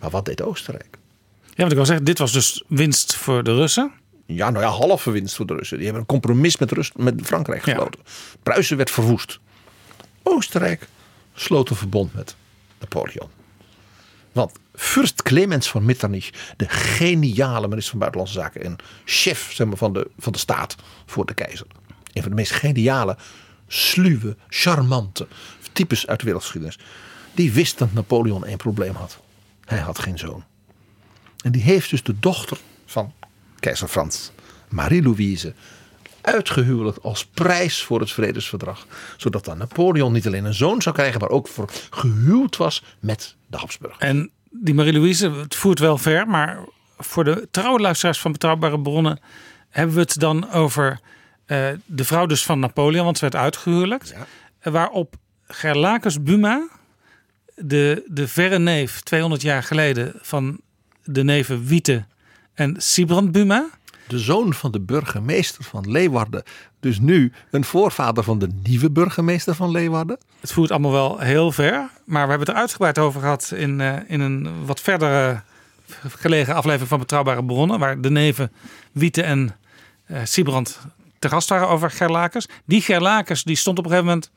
Maar 0.00 0.10
wat 0.10 0.24
deed 0.24 0.42
Oostenrijk? 0.42 0.98
Ja, 1.42 1.62
wat 1.62 1.70
ik 1.70 1.76
wil 1.76 1.86
zeggen, 1.86 2.04
dit 2.04 2.18
was 2.18 2.32
dus 2.32 2.64
winst 2.68 3.16
voor 3.16 3.44
de 3.44 3.54
Russen. 3.54 3.92
Ja, 4.26 4.50
nou 4.50 4.64
ja, 4.64 4.70
halve 4.70 5.10
winst 5.10 5.36
voor 5.36 5.46
de 5.46 5.54
Russen. 5.54 5.76
Die 5.76 5.86
hebben 5.86 6.02
een 6.02 6.20
compromis 6.20 6.56
met, 6.56 6.72
Rus 6.72 6.92
met 6.96 7.20
Frankrijk 7.22 7.62
gesloten. 7.62 8.00
Pruisen 8.42 8.76
werd 8.76 8.90
verwoest. 8.90 9.40
Oostenrijk 10.22 10.88
sloot 11.34 11.70
een 11.70 11.76
verbond 11.76 12.14
met 12.14 12.36
Napoleon. 12.80 13.28
Want 14.32 14.52
Fürst 14.74 15.22
Clemens 15.22 15.70
van 15.70 15.84
Metternich, 15.84 16.54
de 16.56 16.68
geniale 16.68 17.68
minister 17.68 17.90
van 17.90 17.98
Buitenlandse 17.98 18.38
Zaken 18.38 18.62
en 18.62 18.76
chef 19.04 19.52
zeg 19.52 19.66
maar, 19.66 19.76
van, 19.76 19.92
de, 19.92 20.10
van 20.18 20.32
de 20.32 20.38
staat 20.38 20.76
voor 21.06 21.26
de 21.26 21.34
keizer. 21.34 21.66
Een 22.12 22.22
van 22.22 22.30
de 22.30 22.36
meest 22.36 22.52
geniale, 22.52 23.16
sluwe, 23.66 24.36
charmante 24.48 25.26
types 25.72 26.06
uit 26.06 26.18
de 26.18 26.24
wereldgeschiedenis. 26.24 26.78
Die 27.32 27.52
wist 27.52 27.78
dat 27.78 27.92
Napoleon 27.92 28.46
een 28.46 28.56
probleem 28.56 28.94
had. 28.94 29.18
Hij 29.64 29.78
had 29.78 29.98
geen 29.98 30.18
zoon. 30.18 30.44
En 31.44 31.52
die 31.52 31.62
heeft 31.62 31.90
dus 31.90 32.02
de 32.02 32.18
dochter 32.18 32.58
van 32.86 33.12
keizer 33.64 33.88
Frans, 33.88 34.30
Marie-Louise, 34.68 35.54
uitgehuwelijkd 36.20 37.02
als 37.02 37.26
prijs 37.26 37.82
voor 37.82 38.00
het 38.00 38.12
vredesverdrag. 38.12 38.86
Zodat 39.16 39.44
dan 39.44 39.58
Napoleon 39.58 40.12
niet 40.12 40.26
alleen 40.26 40.44
een 40.44 40.54
zoon 40.54 40.82
zou 40.82 40.94
krijgen, 40.94 41.20
maar 41.20 41.28
ook 41.28 41.48
voor 41.48 41.70
gehuwd 41.90 42.56
was 42.56 42.82
met 43.00 43.36
de 43.46 43.56
Habsburg. 43.56 43.98
En 43.98 44.30
die 44.50 44.74
Marie-Louise, 44.74 45.30
het 45.30 45.54
voert 45.54 45.78
wel 45.78 45.98
ver, 45.98 46.28
maar 46.28 46.58
voor 46.98 47.24
de 47.24 47.48
trouwe 47.50 47.80
luisteraars 47.80 48.20
van 48.20 48.32
Betrouwbare 48.32 48.80
Bronnen 48.80 49.20
hebben 49.68 49.94
we 49.94 50.00
het 50.00 50.18
dan 50.18 50.50
over 50.50 51.00
eh, 51.46 51.68
de 51.86 52.04
vrouw 52.04 52.26
dus 52.26 52.44
van 52.44 52.58
Napoleon, 52.58 53.04
want 53.04 53.18
ze 53.18 53.22
werd 53.30 53.36
uitgehuwelijkt. 53.36 54.14
Eh, 54.58 54.72
Waarop 54.72 55.14
Gerlacus 55.48 56.22
Buma, 56.22 56.68
de, 57.54 58.04
de 58.06 58.28
verre 58.28 58.58
neef 58.58 59.00
200 59.00 59.42
jaar 59.42 59.62
geleden 59.62 60.12
van 60.20 60.60
de 61.04 61.24
neven 61.24 61.64
Wiete 61.64 62.04
en 62.54 62.74
Sibrand 62.78 63.32
Buma. 63.32 63.68
De 64.08 64.18
zoon 64.18 64.54
van 64.54 64.72
de 64.72 64.80
burgemeester 64.80 65.64
van 65.64 65.90
Leeuwarden. 65.90 66.42
Dus 66.80 66.98
nu 66.98 67.32
een 67.50 67.64
voorvader 67.64 68.24
van 68.24 68.38
de 68.38 68.48
nieuwe 68.62 68.90
burgemeester 68.90 69.54
van 69.54 69.70
Leeuwarden. 69.70 70.18
Het 70.40 70.52
voert 70.52 70.70
allemaal 70.70 70.92
wel 70.92 71.18
heel 71.18 71.52
ver, 71.52 71.90
maar 72.04 72.24
we 72.24 72.28
hebben 72.28 72.38
het 72.38 72.48
er 72.48 72.54
uitgebreid 72.54 72.98
over 72.98 73.20
gehad 73.20 73.52
in, 73.54 73.80
eh, 73.80 73.96
in 74.06 74.20
een 74.20 74.66
wat 74.66 74.80
verdere 74.80 75.42
gelegen 76.08 76.54
aflevering 76.54 76.88
van 76.88 76.98
Betrouwbare 76.98 77.44
Bronnen, 77.44 77.78
waar 77.78 78.00
de 78.00 78.10
neven 78.10 78.52
Wiete 78.92 79.22
en 79.22 79.56
eh 80.06 80.20
Sibrand 80.24 80.80
te 81.18 81.28
gast 81.28 81.48
waren 81.48 81.68
over 81.68 81.90
Gerlakers. 81.90 82.46
Die 82.64 82.80
Gerlakers 82.80 83.42
die 83.42 83.56
stond 83.56 83.78
op 83.78 83.84
een 83.84 83.90
gegeven 83.90 84.10
moment 84.10 84.30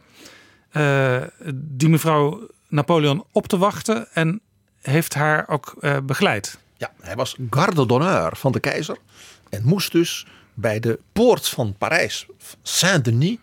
eh, 0.70 1.54
die 1.54 1.90
mevrouw 1.90 2.48
Napoleon 2.68 3.26
op 3.32 3.48
te 3.48 3.58
wachten 3.58 4.08
en 4.14 4.42
heeft 4.82 5.14
haar 5.14 5.48
ook 5.48 5.76
begeleid. 6.06 6.58
Ja, 6.78 6.92
hij 7.02 7.16
was 7.16 7.36
garde 7.50 7.86
d'honneur 7.86 8.36
van 8.36 8.52
de 8.52 8.60
keizer. 8.60 8.98
En 9.50 9.62
moest 9.66 9.92
dus 9.92 10.26
bij 10.54 10.80
de 10.80 11.00
poort 11.14 11.48
van 11.48 11.76
Parijs, 11.78 12.26
Saint-Denis, 12.62 13.38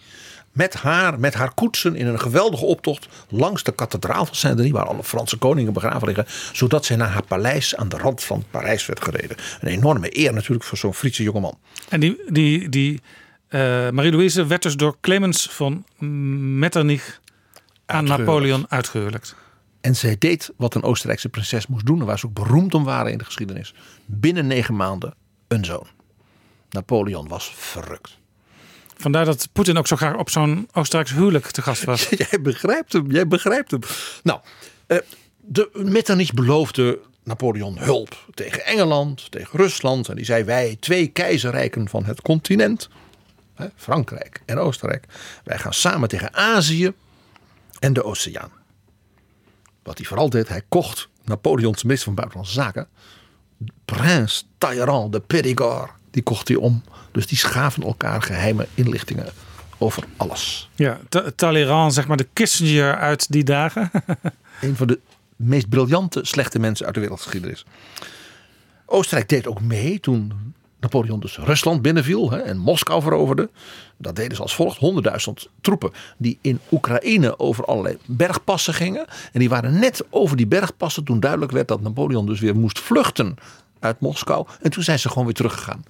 met 0.52 0.74
haar, 0.74 1.20
met 1.20 1.34
haar 1.34 1.54
koetsen 1.54 1.96
in 1.96 2.06
een 2.06 2.20
geweldige 2.20 2.64
optocht 2.64 3.08
langs 3.28 3.62
de 3.62 3.72
kathedraal 3.72 4.26
van 4.26 4.34
Saint-Denis, 4.34 4.72
waar 4.72 4.86
alle 4.86 5.04
Franse 5.04 5.36
koningen 5.36 5.72
begraven 5.72 6.06
liggen, 6.06 6.26
zodat 6.52 6.84
zij 6.84 6.96
naar 6.96 7.08
haar 7.08 7.24
paleis 7.24 7.76
aan 7.76 7.88
de 7.88 7.96
rand 7.96 8.24
van 8.24 8.44
Parijs 8.50 8.86
werd 8.86 9.04
gereden. 9.04 9.36
Een 9.60 9.68
enorme 9.68 10.18
eer 10.18 10.32
natuurlijk 10.32 10.64
voor 10.64 10.78
zo'n 10.78 10.94
Friese 10.94 11.22
jongeman. 11.22 11.58
En 11.88 12.00
die, 12.00 12.22
die, 12.28 12.68
die 12.68 13.00
eh, 13.48 13.60
Marie-Louise 13.90 14.46
werd 14.46 14.62
dus 14.62 14.76
door 14.76 14.96
Clemens 15.00 15.48
van 15.50 15.84
Metternich 16.58 17.20
aan. 17.86 18.04
Napoleon 18.04 18.66
uitgehuwelijkt. 18.68 19.34
En 19.84 19.96
zij 19.96 20.16
deed 20.18 20.50
wat 20.56 20.74
een 20.74 20.82
Oostenrijkse 20.82 21.28
prinses 21.28 21.66
moest 21.66 21.86
doen, 21.86 22.00
en 22.00 22.06
waar 22.06 22.18
ze 22.18 22.26
ook 22.26 22.34
beroemd 22.34 22.74
om 22.74 22.84
waren 22.84 23.12
in 23.12 23.18
de 23.18 23.24
geschiedenis. 23.24 23.74
Binnen 24.04 24.46
negen 24.46 24.76
maanden 24.76 25.14
een 25.48 25.64
zoon. 25.64 25.86
Napoleon 26.70 27.28
was 27.28 27.52
verrukt. 27.56 28.18
Vandaar 28.96 29.24
dat 29.24 29.48
Poetin 29.52 29.78
ook 29.78 29.86
zo 29.86 29.96
graag 29.96 30.16
op 30.16 30.30
zo'n 30.30 30.68
Oostenrijks 30.72 31.12
huwelijk 31.12 31.46
te 31.46 31.62
gast 31.62 31.84
was. 31.84 32.08
jij 32.30 32.40
begrijpt 32.40 32.92
hem, 32.92 33.10
jij 33.10 33.28
begrijpt 33.28 33.70
hem. 33.70 33.80
Nou, 34.22 34.40
eh, 34.86 34.98
de 35.40 35.70
Metternich 35.72 36.32
beloofde 36.32 37.00
Napoleon 37.24 37.78
hulp 37.78 38.26
tegen 38.34 38.64
Engeland, 38.64 39.30
tegen 39.30 39.58
Rusland. 39.58 40.08
En 40.08 40.16
die 40.16 40.24
zei: 40.24 40.44
Wij, 40.44 40.76
twee 40.80 41.06
keizerrijken 41.06 41.88
van 41.88 42.04
het 42.04 42.22
continent, 42.22 42.88
Frankrijk 43.76 44.42
en 44.46 44.58
Oostenrijk, 44.58 45.06
wij 45.44 45.58
gaan 45.58 45.74
samen 45.74 46.08
tegen 46.08 46.34
Azië 46.34 46.92
en 47.78 47.92
de 47.92 48.04
Oceaan. 48.04 48.62
Wat 49.84 49.98
hij 49.98 50.06
vooral 50.06 50.30
deed, 50.30 50.48
hij 50.48 50.62
kocht 50.68 51.08
Napoleons 51.24 51.82
minister 51.82 52.04
van 52.06 52.14
Buitenlandse 52.14 52.54
Zaken, 52.54 52.88
Prins 53.84 54.48
Talleyrand 54.58 55.12
de 55.12 55.20
Périgord, 55.20 55.90
die 56.10 56.22
kocht 56.22 56.48
hij 56.48 56.56
om. 56.56 56.82
Dus 57.12 57.26
die 57.26 57.38
schaven 57.38 57.82
elkaar 57.82 58.22
geheime 58.22 58.66
inlichtingen 58.74 59.26
over 59.78 60.04
alles. 60.16 60.70
Ja, 60.74 61.00
Ta- 61.08 61.30
Talleyrand, 61.36 61.94
zeg 61.94 62.06
maar 62.06 62.16
de 62.16 62.28
Kissinger 62.32 62.96
uit 62.96 63.32
die 63.32 63.44
dagen. 63.44 63.90
Een 64.60 64.76
van 64.76 64.86
de 64.86 65.00
meest 65.36 65.68
briljante 65.68 66.20
slechte 66.24 66.58
mensen 66.58 66.86
uit 66.86 66.94
de 66.94 67.00
wereldgeschiedenis. 67.00 67.64
Oostenrijk 68.86 69.28
deed 69.28 69.46
ook 69.46 69.60
mee 69.60 70.00
toen 70.00 70.32
Napoleon 70.84 71.20
dus 71.20 71.36
Rusland 71.38 71.82
binnenviel 71.82 72.30
hè, 72.30 72.38
en 72.38 72.56
Moskou 72.58 73.02
veroverde. 73.02 73.50
Dat 73.96 74.16
deden 74.16 74.36
ze 74.36 74.42
als 74.42 74.54
volgt: 74.54 74.78
100.000 75.46 75.50
troepen 75.60 75.90
die 76.16 76.38
in 76.40 76.60
Oekraïne 76.70 77.38
over 77.38 77.64
allerlei 77.64 77.98
bergpassen 78.06 78.74
gingen. 78.74 79.06
En 79.32 79.40
die 79.40 79.48
waren 79.48 79.78
net 79.78 80.04
over 80.10 80.36
die 80.36 80.46
bergpassen 80.46 81.04
toen 81.04 81.20
duidelijk 81.20 81.52
werd 81.52 81.68
dat 81.68 81.80
Napoleon 81.80 82.26
dus 82.26 82.40
weer 82.40 82.56
moest 82.56 82.80
vluchten 82.80 83.36
uit 83.80 84.00
Moskou. 84.00 84.46
En 84.60 84.70
toen 84.70 84.82
zijn 84.82 84.98
ze 84.98 85.08
gewoon 85.08 85.24
weer 85.24 85.34
teruggegaan. 85.34 85.84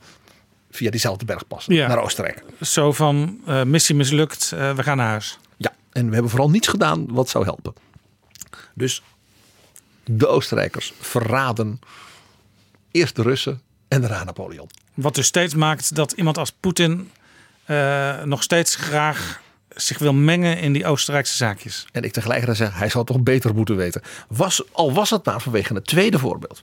Via 0.71 0.91
diezelfde 0.91 1.25
bergpassen 1.25 1.75
Ja. 1.75 1.87
naar 1.89 1.99
Oostenrijk. 2.03 2.45
Zo 2.61 2.93
van 2.93 3.41
eh, 3.47 3.63
missie 3.63 3.95
mislukt, 3.95 4.53
eh, 4.55 4.75
we 4.75 4.83
gaan 4.83 4.97
naar 4.97 5.09
huis. 5.09 5.39
Ja, 5.57 5.73
en 5.93 6.07
we 6.07 6.13
hebben 6.13 6.31
vooral 6.31 6.51
niets 6.51 6.69
gedaan 6.69 7.07
wat 7.13 7.29
zou 7.29 7.45
helpen. 7.45 7.75
Dus 8.75 9.03
de 10.05 10.27
Oostenrijkers 10.27 10.93
verraden 11.01 11.81
eerst 12.91 13.17
de 13.17 13.23
Russen 13.23 13.61
en 13.89 14.01
daarna 14.01 14.25
Napoleon. 14.25 14.71
Wat 14.95 15.15
dus 15.15 15.27
steeds 15.27 15.55
maakt 15.55 15.95
dat 15.95 16.13
iemand 16.13 16.39
als 16.39 16.53
Poetin 16.53 17.11
eh, 17.65 18.23
nog 18.23 18.43
steeds 18.43 18.77
graag 18.77 19.43
zich 19.69 19.99
wil 19.99 20.13
mengen 20.13 20.59
in 20.59 20.73
die 20.73 20.87
Oostenrijkse 20.87 21.37
zaakjes. 21.37 21.87
En 21.93 22.03
ik 22.03 22.13
tegelijkertijd 22.13 22.57
zeg, 22.57 22.79
hij 22.79 22.89
zou 22.89 23.05
toch 23.05 23.21
beter 23.21 23.55
moeten 23.55 23.77
weten. 23.77 24.03
Was, 24.29 24.63
al 24.73 24.93
was 24.93 25.11
het 25.11 25.25
maar 25.25 25.41
vanwege 25.41 25.75
het 25.75 25.87
tweede 25.87 26.19
voorbeeld. 26.19 26.63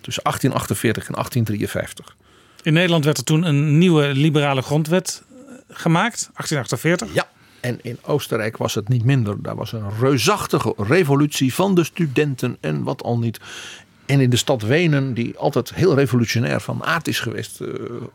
Tussen 0.00 0.22
1848 0.22 1.06
en 1.06 1.12
1853. 1.12 2.16
In 2.62 2.72
Nederland 2.72 3.04
werd 3.04 3.18
er 3.18 3.24
toen 3.24 3.42
een 3.42 3.78
nieuwe 3.78 4.06
liberale 4.06 4.62
grondwet 4.62 5.22
eh, 5.28 5.36
gemaakt, 5.68 6.30
1848. 6.32 7.14
Ja, 7.14 7.28
en 7.64 7.78
in 7.82 7.98
Oostenrijk 8.02 8.56
was 8.56 8.74
het 8.74 8.88
niet 8.88 9.04
minder. 9.04 9.42
Daar 9.42 9.56
was 9.56 9.72
een 9.72 9.98
reusachtige 10.00 10.74
revolutie 10.76 11.54
van 11.54 11.74
de 11.74 11.84
studenten 11.84 12.56
en 12.60 12.82
wat 12.82 13.02
al 13.02 13.18
niet. 13.18 13.40
En 14.06 14.20
in 14.20 14.30
de 14.30 14.36
stad 14.36 14.62
Wenen, 14.62 15.14
die 15.14 15.38
altijd 15.38 15.74
heel 15.74 15.94
revolutionair 15.94 16.60
van 16.60 16.84
aard 16.84 17.08
is 17.08 17.20
geweest, 17.20 17.60
eh, 17.60 17.68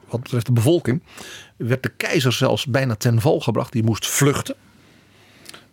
wat 0.08 0.22
betreft 0.24 0.46
de 0.46 0.52
bevolking, 0.52 1.02
werd 1.58 1.84
de 1.84 1.90
keizer 1.90 2.34
zelfs 2.34 2.66
bijna 2.66 2.96
ten 2.96 3.22
val 3.22 3.40
gebracht. 3.40 3.72
Die 3.72 3.84
moest 3.84 4.08
vluchten. 4.08 4.56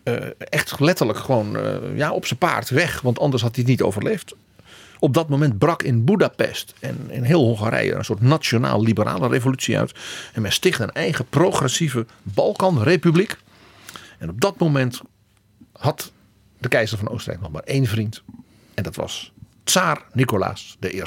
Eh, 0.02 0.14
echt 0.38 0.80
letterlijk 0.80 1.18
gewoon 1.18 1.56
eh, 1.56 1.96
ja, 1.96 2.12
op 2.12 2.26
zijn 2.26 2.38
paard 2.38 2.70
weg, 2.70 3.00
want 3.00 3.18
anders 3.18 3.42
had 3.42 3.54
hij 3.54 3.64
het 3.64 3.70
niet 3.72 3.82
overleefd. 3.82 4.34
Op 4.98 5.14
dat 5.14 5.28
moment 5.28 5.58
brak 5.58 5.82
in 5.82 6.04
Budapest 6.04 6.74
en 6.80 7.06
in 7.08 7.22
heel 7.22 7.44
Hongarije 7.44 7.94
een 7.94 8.04
soort 8.04 8.20
nationaal-liberale 8.20 9.28
revolutie 9.28 9.78
uit. 9.78 9.94
En 10.32 10.42
men 10.42 10.52
stichtte 10.52 10.82
een 10.82 10.92
eigen 10.92 11.26
progressieve 11.28 12.06
Balkanrepubliek. 12.22 13.36
En 14.18 14.28
op 14.28 14.40
dat 14.40 14.58
moment 14.58 15.00
had 15.72 16.12
de 16.58 16.68
keizer 16.68 16.98
van 16.98 17.08
Oostenrijk 17.08 17.42
nog 17.42 17.52
maar 17.52 17.62
één 17.62 17.86
vriend. 17.86 18.22
En 18.74 18.82
dat 18.82 18.96
was 18.96 19.32
Tsaar 19.66 20.02
Nicolaas 20.12 20.76
I. 20.80 21.02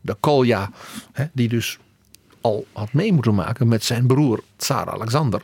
De 0.00 0.14
Kolja, 0.20 0.70
hè, 1.12 1.24
die 1.32 1.48
dus 1.48 1.78
al 2.40 2.66
had 2.72 2.92
mee 2.92 3.12
moeten 3.12 3.34
maken 3.34 3.68
met 3.68 3.84
zijn 3.84 4.06
broer 4.06 4.42
Tsaar 4.56 4.90
Alexander. 4.90 5.42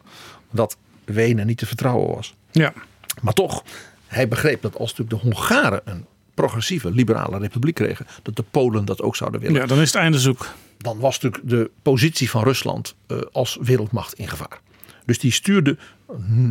Dat 0.51 0.77
Wenen 1.05 1.47
niet 1.47 1.59
te 1.59 1.67
vertrouwen 1.67 2.15
was. 2.15 2.35
Ja. 2.51 2.73
Maar 3.21 3.33
toch, 3.33 3.63
hij 4.07 4.29
begreep 4.29 4.63
dat 4.63 4.79
als 4.79 4.95
natuurlijk 4.95 5.23
de 5.23 5.31
Hongaren 5.31 5.81
een 5.85 6.07
progressieve 6.35 6.91
liberale 6.91 7.39
republiek 7.39 7.75
kregen, 7.75 8.07
dat 8.23 8.37
de 8.37 8.45
Polen 8.51 8.85
dat 8.85 9.03
ook 9.03 9.17
zouden 9.17 9.41
willen. 9.41 9.61
ja, 9.61 9.67
dan 9.67 9.81
is 9.81 9.93
het 9.93 10.03
einde 10.03 10.19
zoek. 10.19 10.47
Dan 10.79 10.99
was 10.99 11.21
natuurlijk 11.21 11.51
de 11.51 11.71
positie 11.83 12.31
van 12.31 12.43
Rusland 12.43 12.95
eh, 13.07 13.19
als 13.33 13.59
wereldmacht 13.61 14.13
in 14.15 14.29
gevaar. 14.29 14.61
Dus 15.05 15.19
die 15.19 15.33
stuurde 15.33 15.77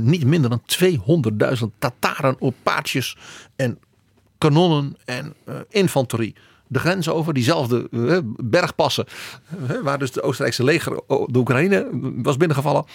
niet 0.01 0.25
minder 0.25 0.49
dan 0.49 0.61
200.000 1.59 1.65
Tataren 1.77 2.35
op 2.39 2.55
paardjes 2.63 3.17
en 3.55 3.79
kanonnen 4.37 4.95
en 5.05 5.33
eh, 5.45 5.55
infanterie 5.69 6.35
de 6.67 6.79
grens 6.79 7.09
over. 7.09 7.33
Diezelfde 7.33 7.87
eh, 7.91 8.17
bergpassen 8.37 9.05
eh, 9.67 9.79
waar 9.81 9.99
dus 9.99 10.11
de 10.11 10.21
Oostenrijkse 10.21 10.63
leger 10.63 10.93
de 11.07 11.37
Oekraïne 11.37 11.89
was 12.23 12.37
binnengevallen. 12.37 12.85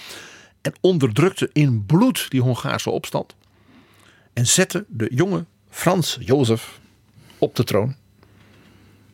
En 0.61 0.73
onderdrukte 0.81 1.51
in 1.53 1.87
bloed 1.87 2.27
die 2.31 2.41
Hongaarse 2.41 2.91
opstand. 2.91 3.35
En 4.33 4.47
zette 4.47 4.85
de 4.89 5.11
jonge 5.15 5.45
Frans 5.71 6.19
Jozef 6.21 6.81
op 7.39 7.57
de 7.57 7.65
troon. 7.65 7.95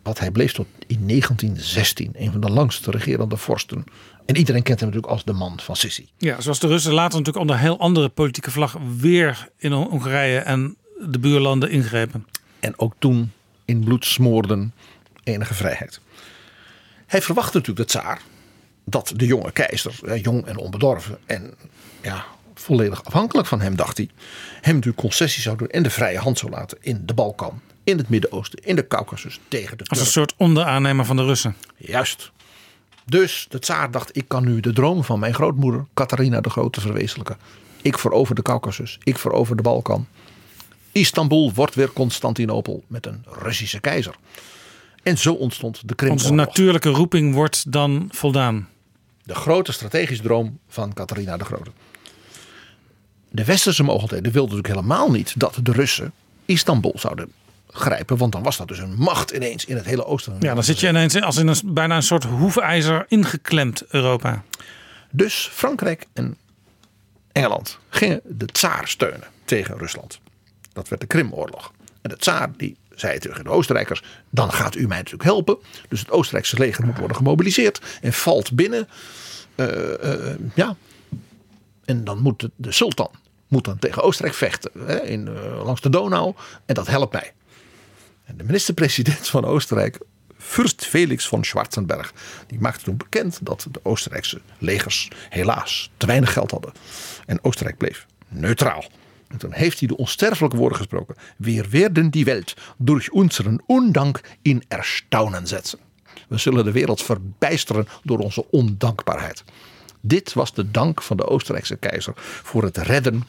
Want 0.02 0.18
hij 0.18 0.30
bleef 0.30 0.52
tot 0.52 0.66
in 0.86 1.06
1916 1.06 2.10
een 2.16 2.32
van 2.32 2.40
de 2.40 2.50
langste 2.50 2.90
regerende 2.90 3.36
vorsten. 3.36 3.84
En 4.26 4.36
iedereen 4.36 4.62
kent 4.62 4.80
hem 4.80 4.88
natuurlijk 4.88 5.14
als 5.14 5.24
de 5.24 5.32
man 5.32 5.60
van 5.60 5.76
Sissi. 5.76 6.08
Ja, 6.18 6.40
zoals 6.40 6.58
de 6.58 6.66
Russen 6.66 6.92
later 6.92 7.18
natuurlijk 7.18 7.38
onder 7.38 7.58
heel 7.58 7.78
andere 7.78 8.08
politieke 8.08 8.50
vlag 8.50 8.76
weer 8.98 9.48
in 9.56 9.72
Hongarije 9.72 10.38
en 10.38 10.76
de 11.00 11.18
buurlanden 11.18 11.70
ingrepen. 11.70 12.26
En 12.60 12.78
ook 12.78 12.94
toen 12.98 13.32
in 13.64 13.84
bloed 13.84 14.04
smoorden 14.04 14.72
enige 15.24 15.54
vrijheid. 15.54 16.00
Hij 17.06 17.22
verwachtte 17.22 17.58
natuurlijk 17.58 17.88
de 17.88 17.98
tsaar 17.98 18.20
dat 18.84 19.12
de 19.16 19.26
jonge 19.26 19.52
keizer, 19.52 19.98
eh, 20.04 20.22
jong 20.22 20.46
en 20.46 20.56
onbedorven 20.56 21.18
en 21.26 21.54
ja, 22.02 22.24
volledig 22.54 23.04
afhankelijk 23.04 23.48
van 23.48 23.60
hem, 23.60 23.76
dacht 23.76 23.96
hij, 23.96 24.08
hem 24.60 24.74
natuurlijk 24.74 25.02
concessies 25.02 25.42
zou 25.42 25.56
doen 25.56 25.68
en 25.68 25.82
de 25.82 25.90
vrije 25.90 26.18
hand 26.18 26.38
zou 26.38 26.52
laten 26.52 26.78
in 26.80 27.02
de 27.06 27.14
Balkan, 27.14 27.60
in 27.84 27.98
het 27.98 28.08
Midden-Oosten, 28.08 28.64
in 28.64 28.76
de 28.76 28.86
Caucasus 28.86 29.40
tegen 29.48 29.78
de 29.78 29.84
Als 29.86 30.00
een 30.00 30.06
soort 30.06 30.34
onderaannemer 30.36 31.04
van 31.04 31.16
de 31.16 31.24
Russen. 31.24 31.56
Juist. 31.76 32.30
Dus 33.04 33.46
de 33.48 33.58
tsaar 33.58 33.90
dacht, 33.90 34.16
ik 34.16 34.24
kan 34.28 34.44
nu 34.44 34.60
de 34.60 34.72
droom 34.72 35.04
van 35.04 35.18
mijn 35.18 35.34
grootmoeder, 35.34 35.86
Catharina 35.94 36.40
de 36.40 36.50
Grote, 36.50 36.80
verwezenlijken. 36.80 37.36
Ik 37.82 37.98
verover 37.98 38.34
de 38.34 38.42
Caucasus, 38.42 38.98
ik 39.02 39.18
verover 39.18 39.56
de 39.56 39.62
Balkan. 39.62 40.06
Istanbul 40.92 41.52
wordt 41.52 41.74
weer 41.74 41.92
Constantinopel 41.92 42.84
met 42.86 43.06
een 43.06 43.24
Russische 43.26 43.80
keizer. 43.80 44.14
En 45.02 45.18
zo 45.18 45.32
ontstond 45.32 45.74
de 45.74 45.82
Onze 45.82 45.94
Krimoorlog. 45.94 46.46
natuurlijke 46.46 46.88
roeping 46.88 47.34
wordt 47.34 47.72
dan 47.72 48.08
voldaan. 48.12 48.68
De 49.22 49.34
grote 49.34 49.72
strategische 49.72 50.22
droom 50.22 50.58
van 50.68 50.92
Catharina 50.92 51.36
de 51.36 51.44
Grote. 51.44 51.70
De 53.30 53.44
westerse 53.44 53.82
mogelijkheden 53.82 54.32
wilden 54.32 54.56
natuurlijk 54.56 54.80
helemaal 54.80 55.10
niet 55.10 55.32
dat 55.36 55.58
de 55.62 55.72
Russen 55.72 56.12
Istanbul 56.44 56.94
zouden 56.96 57.32
grijpen. 57.70 58.16
Want 58.16 58.32
dan 58.32 58.42
was 58.42 58.56
dat 58.56 58.68
dus 58.68 58.78
een 58.78 58.94
macht 58.94 59.30
ineens 59.30 59.64
in 59.64 59.76
het 59.76 59.84
hele 59.84 60.04
oosten. 60.04 60.36
Ja, 60.40 60.54
dan 60.54 60.64
zit 60.64 60.80
je 60.80 60.88
ineens 60.88 61.20
als 61.20 61.36
in 61.36 61.46
een, 61.46 61.60
bijna 61.64 61.96
een 61.96 62.02
soort 62.02 62.24
hoefijzer 62.24 63.04
ingeklemd 63.08 63.84
Europa. 63.88 64.42
Dus 65.10 65.50
Frankrijk 65.52 66.06
en 66.12 66.36
Engeland 67.32 67.78
gingen 67.88 68.20
de 68.24 68.46
tsaar 68.46 68.88
steunen 68.88 69.28
tegen 69.44 69.78
Rusland. 69.78 70.20
Dat 70.78 70.88
werd 70.88 71.00
de 71.00 71.06
Krimoorlog. 71.06 71.72
En 72.00 72.10
de 72.10 72.16
tsaar 72.16 72.50
die 72.56 72.76
zei 72.94 73.18
tegen 73.18 73.44
de 73.44 73.50
Oostenrijkers: 73.50 74.02
dan 74.30 74.52
gaat 74.52 74.74
u 74.74 74.86
mij 74.86 74.96
natuurlijk 74.96 75.24
helpen. 75.24 75.58
Dus 75.88 76.00
het 76.00 76.10
Oostenrijkse 76.10 76.58
leger 76.58 76.86
moet 76.86 76.98
worden 76.98 77.16
gemobiliseerd 77.16 77.80
en 78.00 78.12
valt 78.12 78.52
binnen. 78.52 78.88
Eh, 79.54 80.12
eh, 80.12 80.38
ja. 80.54 80.76
En 81.84 82.04
dan 82.04 82.18
moet 82.18 82.40
de, 82.40 82.50
de 82.56 82.72
sultan 82.72 83.10
moet 83.48 83.64
dan 83.64 83.78
tegen 83.78 84.02
Oostenrijk 84.02 84.36
vechten 84.36 84.70
hè, 84.78 85.00
in, 85.00 85.28
eh, 85.28 85.64
langs 85.64 85.80
de 85.80 85.90
Donau. 85.90 86.34
En 86.66 86.74
dat 86.74 86.86
helpt 86.86 87.12
mij. 87.12 87.32
En 88.24 88.36
de 88.36 88.44
minister-president 88.44 89.28
van 89.28 89.44
Oostenrijk, 89.44 89.98
Fürst 90.38 90.84
Felix 90.84 91.26
von 91.26 91.44
Schwarzenberg, 91.44 92.12
die 92.46 92.60
maakte 92.60 92.84
toen 92.84 92.96
bekend 92.96 93.38
dat 93.42 93.66
de 93.70 93.80
Oostenrijkse 93.82 94.40
legers 94.58 95.08
helaas 95.28 95.90
te 95.96 96.06
weinig 96.06 96.32
geld 96.32 96.50
hadden. 96.50 96.72
En 97.26 97.44
Oostenrijk 97.44 97.78
bleef 97.78 98.06
neutraal. 98.28 98.84
En 99.28 99.38
toen 99.38 99.52
heeft 99.52 99.78
hij 99.78 99.88
de 99.88 99.96
onsterfelijke 99.96 100.56
woorden 100.56 100.78
gesproken. 100.78 101.16
Wir 101.36 101.70
werden 101.70 102.10
die 102.10 102.24
Welt 102.24 102.54
durch 102.76 103.08
unseren 103.12 103.62
Undank 103.66 104.20
in 104.42 104.64
Erstaunen 104.68 105.46
setzen. 105.46 105.78
We 106.28 106.38
zullen 106.38 106.64
de 106.64 106.72
wereld 106.72 107.02
verbijsteren 107.02 107.88
door 108.02 108.18
onze 108.18 108.50
ondankbaarheid. 108.50 109.44
Dit 110.00 110.32
was 110.32 110.54
de 110.54 110.70
dank 110.70 111.02
van 111.02 111.16
de 111.16 111.26
Oostenrijkse 111.26 111.76
keizer 111.76 112.12
voor 112.16 112.62
het 112.62 112.76
redden 112.76 113.24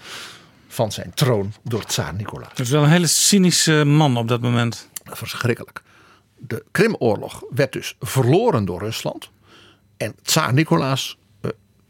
van 0.68 0.92
zijn 0.92 1.12
troon 1.14 1.54
door 1.64 1.86
tsaar 1.86 2.14
Nicolaas. 2.14 2.50
Dat 2.50 2.60
is 2.60 2.70
wel 2.70 2.84
een 2.84 2.90
hele 2.90 3.08
cynische 3.08 3.86
man 3.86 4.18
op 4.18 4.28
dat 4.28 4.42
moment. 4.42 4.90
Verschrikkelijk. 5.04 5.82
De 6.38 6.64
Krimoorlog 6.72 7.44
werd 7.50 7.74
dus 7.74 7.96
verloren 8.00 8.66
door 8.66 8.80
Rusland. 8.80 9.30
En 9.98 10.16
tsaar 10.24 10.54
Nicolaas 10.54 11.18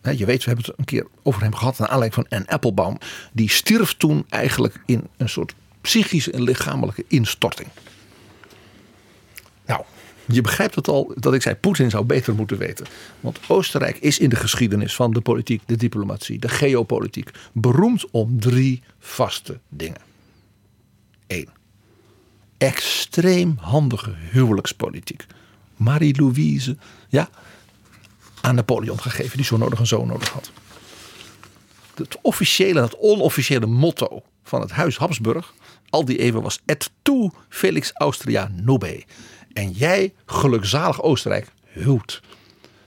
je 0.02 0.26
weet, 0.26 0.44
we 0.44 0.50
hebben 0.50 0.66
het 0.66 0.78
een 0.78 0.86
keer 0.86 1.08
over 1.24 1.42
hem 1.42 1.56
gehad. 1.56 1.78
Naar 1.78 1.88
aanleiding 1.88 2.28
van 2.28 2.38
Anne 2.38 2.52
Applebaum. 2.52 2.98
Die 3.32 3.50
stierf 3.50 3.94
toen 3.94 4.26
eigenlijk 4.30 4.82
in 4.86 5.08
een 5.18 5.30
soort 5.30 5.54
psychische 5.82 6.32
en 6.32 6.42
lichamelijke 6.42 7.06
instorting. 7.08 7.68
Nou, 9.66 9.84
je 10.26 10.42
begrijpt 10.42 10.76
het 10.76 10.88
al 10.88 11.14
dat 11.16 11.34
ik 11.34 11.42
zei: 11.42 11.56
Poetin 11.56 11.90
zou 11.90 12.06
beter 12.06 12.36
moeten 12.36 12.58
weten. 12.58 12.86
Want 13.20 13.40
Oostenrijk 13.48 13.98
is 13.98 14.20
in 14.20 14.30
de 14.30 14.36
geschiedenis 14.36 14.96
van 14.96 15.12
de 15.12 15.22
politiek, 15.22 15.62
de 15.66 15.78
diplomatie, 15.78 16.40
de 16.40 16.50
geopolitiek 16.50 17.32
beroemd 17.54 18.06
om 18.12 18.40
drie 18.40 18.84
vaste 19.00 19.60
dingen. 19.70 20.02
Eén, 21.28 21.50
extreem 22.58 23.58
handige 23.60 24.14
huwelijkspolitiek. 24.32 25.26
Marie-Louise, 25.76 26.78
ja, 27.10 27.30
aan 28.50 28.56
Napoleon 28.56 29.00
gegeven, 29.00 29.38
die 29.38 29.46
zo 29.46 29.58
nodig 29.58 29.80
een 29.80 29.88
zoon 29.88 30.08
nodig 30.08 30.30
had. 30.30 30.52
Het 31.96 32.18
officiële, 32.22 32.82
het 32.82 32.98
onofficiële 32.98 33.66
motto 33.66 34.22
van 34.44 34.62
het 34.62 34.72
huis 34.72 34.98
Habsburg, 34.98 35.54
al 35.90 36.06
die 36.06 36.18
eeuwen 36.18 36.42
was 36.42 36.60
et 36.66 36.92
tu 37.02 37.30
Felix 37.50 37.92
Austria 37.94 38.52
nobe. 38.56 39.04
En 39.54 39.72
jij, 39.72 40.14
gelukzalig 40.26 41.02
Oostenrijk, 41.02 41.48
huwt. 41.74 42.22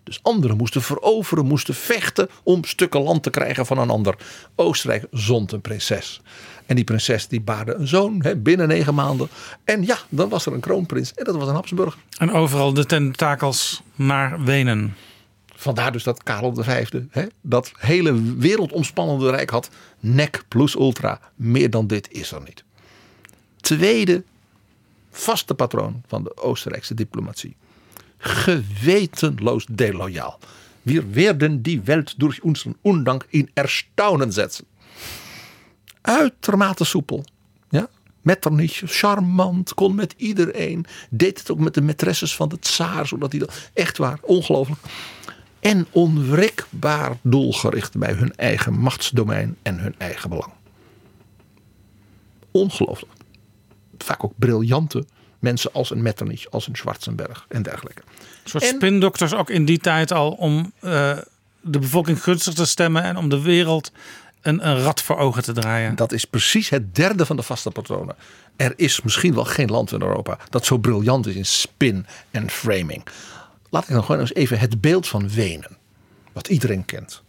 Dus 0.05 0.19
anderen 0.23 0.57
moesten 0.57 0.83
veroveren, 0.83 1.47
moesten 1.47 1.75
vechten 1.75 2.29
om 2.43 2.65
stukken 2.65 3.03
land 3.03 3.23
te 3.23 3.31
krijgen 3.31 3.67
van 3.67 3.79
een 3.79 3.91
ander. 3.91 4.17
Oostenrijk 4.55 5.07
zond 5.11 5.53
een 5.53 5.61
prinses. 5.61 6.21
En 6.67 6.77
die 6.77 6.85
prinses 6.85 7.29
die 7.29 7.41
baarde 7.41 7.75
een 7.75 7.89
zoon 7.89 8.23
hè, 8.23 8.37
binnen 8.37 8.69
negen 8.69 8.95
maanden. 8.95 9.29
En 9.65 9.85
ja, 9.85 9.99
dan 10.09 10.29
was 10.29 10.47
er 10.47 10.53
een 10.53 10.61
kroonprins 10.61 11.15
en 11.15 11.25
dat 11.25 11.37
was 11.37 11.49
een 11.49 11.55
Habsburg. 11.55 11.97
En 12.19 12.33
overal 12.33 12.75
de 12.75 12.87
tentakels 12.87 13.83
naar 13.95 14.45
Wenen. 14.45 14.95
Vandaar 15.63 15.93
dus 15.93 16.03
dat 16.03 16.23
Karel 16.23 16.55
V 16.55 16.89
hè, 17.11 17.27
dat 17.41 17.73
hele 17.77 18.37
wereldomspannende 18.37 19.31
rijk 19.31 19.51
had. 19.51 19.71
Nek 20.01 20.45
plus 20.49 20.75
ultra. 20.75 21.21
Meer 21.35 21.71
dan 21.71 21.87
dit 21.87 22.11
is 22.11 22.33
er 22.33 22.43
niet. 22.43 22.65
Tweede 23.61 24.25
vaste 25.11 25.55
patroon 25.55 26.03
van 26.07 26.23
de 26.23 26.37
Oostenrijkse 26.37 26.95
diplomatie. 26.95 27.57
Gewetenloos 28.19 29.67
deloyaal. 29.71 30.39
Wir 30.83 31.13
werden 31.13 31.63
die 31.63 31.81
Welt 31.81 32.15
durch 32.17 32.45
unseren 32.45 32.77
Undank 32.83 33.27
in 33.29 33.51
Erstaunen 33.55 34.33
setzen. 34.33 34.65
Uitermate 36.01 36.85
soepel. 36.85 37.25
Ja? 37.69 37.89
Metternich, 38.21 38.83
charmant, 38.85 39.75
kon 39.75 39.95
met 39.95 40.15
iedereen. 40.17 40.87
Deed 41.11 41.39
het 41.39 41.51
ook 41.51 41.59
met 41.59 41.75
de 41.75 41.83
maîtresses 41.83 42.35
van 42.37 42.49
de 42.49 42.59
tsaar, 42.59 43.07
zodat 43.07 43.31
hij 43.31 43.41
dat 43.41 43.71
echt 43.75 43.99
waar, 43.99 44.19
ongelooflijk. 44.23 44.81
En 45.63 45.87
onwrikbaar 45.91 47.17
doelgericht 47.21 47.97
bij 47.99 48.13
hun 48.13 48.35
eigen 48.37 48.79
machtsdomein 48.79 49.57
en 49.63 49.79
hun 49.79 49.95
eigen 49.99 50.29
belang. 50.29 50.53
Ongelooflijk. 52.51 53.13
Vaak 53.99 54.25
ook 54.25 54.33
briljante 54.37 55.05
mensen 55.39 55.73
als 55.73 55.91
een 55.91 56.03
Metternich, 56.03 56.51
als 56.51 56.67
een 56.67 56.77
Schwarzenberg 56.77 57.47
en 57.49 57.63
dergelijke. 57.63 58.03
Een 58.45 58.51
soort 58.51 58.65
spindokters 58.65 59.35
ook 59.35 59.51
in 59.51 59.65
die 59.65 59.79
tijd 59.79 60.13
al 60.13 60.31
om 60.31 60.73
uh, 60.81 61.19
de 61.61 61.79
bevolking 61.79 62.23
gunstig 62.23 62.55
te 62.55 62.67
stemmen 62.67 63.03
en 63.03 63.17
om 63.17 63.29
de 63.29 63.43
wereld 63.43 63.93
een, 64.41 64.69
een 64.69 64.79
rad 64.79 65.03
voor 65.03 65.17
ogen 65.17 65.43
te 65.43 65.53
draaien. 65.53 65.97
Dat 65.97 66.13
is 66.13 66.25
precies 66.25 66.69
het 66.69 66.95
derde 66.95 67.27
van 67.27 67.37
de 67.37 67.43
vaste 67.43 67.71
patronen. 67.71 68.17
Er 68.57 68.73
is 68.77 69.03
misschien 69.03 69.35
wel 69.35 69.45
geen 69.45 69.71
land 69.71 69.93
in 69.93 70.03
Europa 70.03 70.39
dat 70.51 70.65
zo 70.67 70.79
briljant 70.79 71.27
is 71.27 71.35
in 71.35 71.47
spin 71.47 72.07
en 72.31 72.51
framing. 72.51 73.03
Laat 73.73 73.83
ik 73.83 73.95
dan 73.95 74.05
gewoon 74.05 74.21
eens 74.21 74.35
even 74.35 74.59
het 74.59 74.81
beeld 74.81 75.09
van 75.09 75.29
Wenen, 75.29 75.77
wat 76.33 76.49
iedereen 76.49 76.85
kent. 76.85 77.23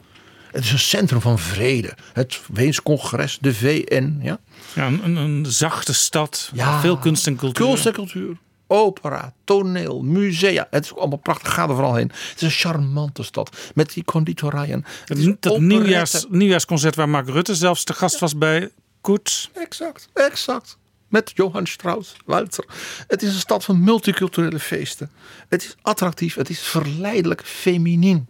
Het 0.52 0.64
is 0.64 0.72
een 0.72 0.80
centrum 0.80 1.22
van 1.22 1.40
vrede. 1.40 1.94
Het 2.14 2.42
Weens 2.54 2.82
congres, 2.82 3.38
de 3.42 3.54
VN. 3.54 4.20
Ja, 4.22 4.40
ja 4.74 4.88
een, 4.88 5.16
een 5.16 5.46
zachte 5.46 5.94
stad. 5.94 6.50
Ja, 6.54 6.80
veel 6.80 6.98
kunst 6.98 7.28
en 7.28 7.36
cultuur. 7.36 7.66
Kunst 7.66 7.86
en 7.86 7.94
cultuur. 7.94 8.38
Opera, 8.68 9.34
toneel, 9.44 10.02
musea. 10.02 10.68
Het 10.70 10.84
is 10.84 10.96
allemaal 10.96 11.18
prachtig. 11.18 11.54
Ga 11.54 11.64
er 11.64 11.76
vooral 11.76 11.96
heen. 11.96 12.12
Het 12.30 12.36
is 12.36 12.42
een 12.42 12.50
charmante 12.50 13.24
stad. 13.24 13.72
Met 13.76 13.94
die 13.94 14.04
conditorijen. 14.04 14.86
Het, 15.06 15.42
dat 15.42 15.60
nieuwjaars, 15.60 16.26
nieuwjaarsconcert 16.30 16.96
waar 16.96 17.10
Mark 17.10 17.30
Rutte 17.30 17.56
zelfs 17.56 17.86
de 17.86 17.94
gast 17.94 18.20
was 18.20 18.38
bij 18.38 18.70
Koets. 19.02 19.50
Exact, 19.54 20.10
exact. 20.14 20.78
Met 21.14 21.32
Johann 21.36 21.66
Strauss, 21.66 22.16
Walter. 22.26 22.66
Het 23.08 23.22
is 23.22 23.34
een 23.34 23.40
stad 23.40 23.64
van 23.64 23.84
multiculturele 23.84 24.60
feesten. 24.60 25.12
Het 25.50 25.64
is 25.64 25.76
attractief. 25.82 26.36
Het 26.36 26.50
is 26.50 26.60
verleidelijk 26.60 27.46
feminien. 27.46 28.28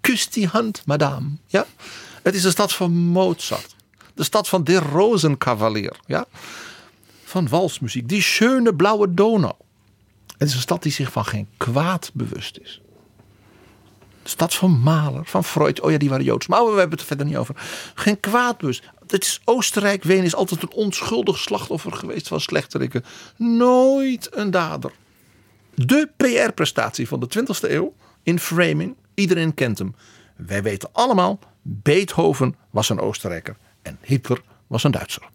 Kus 0.00 0.28
die 0.28 0.46
hand, 0.46 0.82
madame. 0.86 1.28
Ja? 1.46 1.66
Het 2.22 2.34
is 2.34 2.42
de 2.42 2.50
stad 2.50 2.72
van 2.72 2.92
Mozart. 2.92 3.74
De 4.14 4.22
stad 4.22 4.48
van 4.48 4.64
de 4.64 4.78
Rosenkavalier. 4.78 5.96
Ja? 6.06 6.26
Van 7.24 7.48
walsmuziek. 7.48 8.08
Die 8.08 8.22
schöne 8.22 8.74
blauwe 8.74 9.14
Donau. 9.14 9.54
Het 10.38 10.48
is 10.48 10.54
een 10.54 10.60
stad 10.60 10.82
die 10.82 10.92
zich 10.92 11.12
van 11.12 11.24
geen 11.24 11.48
kwaad 11.56 12.10
bewust 12.14 12.58
is. 12.58 12.80
De 14.22 14.28
stad 14.28 14.54
van 14.54 14.70
Mahler, 14.80 15.24
van 15.24 15.44
Freud. 15.44 15.80
Oh 15.80 15.90
ja, 15.90 15.98
die 15.98 16.08
waren 16.08 16.24
Joods. 16.24 16.46
Maar 16.46 16.64
we 16.64 16.68
hebben 16.68 16.90
het 16.90 17.00
er 17.00 17.06
verder 17.06 17.26
niet 17.26 17.36
over. 17.36 17.54
Geen 17.94 18.20
kwaad 18.20 18.58
bewust. 18.58 18.82
Het 19.10 19.24
is 19.24 19.40
Oostenrijk, 19.44 20.02
Wenen 20.02 20.24
is 20.24 20.34
altijd 20.34 20.62
een 20.62 20.72
onschuldig 20.72 21.38
slachtoffer 21.38 21.92
geweest 21.92 22.28
van 22.28 22.40
slechterikken. 22.40 23.04
Nooit 23.36 24.28
een 24.36 24.50
dader. 24.50 24.92
De 25.74 26.10
PR-prestatie 26.16 27.08
van 27.08 27.20
de 27.20 27.28
20e 27.38 27.70
eeuw 27.70 27.94
in 28.22 28.38
framing 28.38 28.96
Iedereen 29.18 29.54
kent 29.54 29.78
hem. 29.78 29.94
Wij 30.36 30.62
weten 30.62 30.88
allemaal, 30.92 31.38
Beethoven 31.62 32.54
was 32.70 32.88
een 32.88 33.00
Oostenrijker 33.00 33.56
en 33.82 33.98
Hitler 34.00 34.42
was 34.66 34.84
een 34.84 34.90
Duitser. 34.90 35.28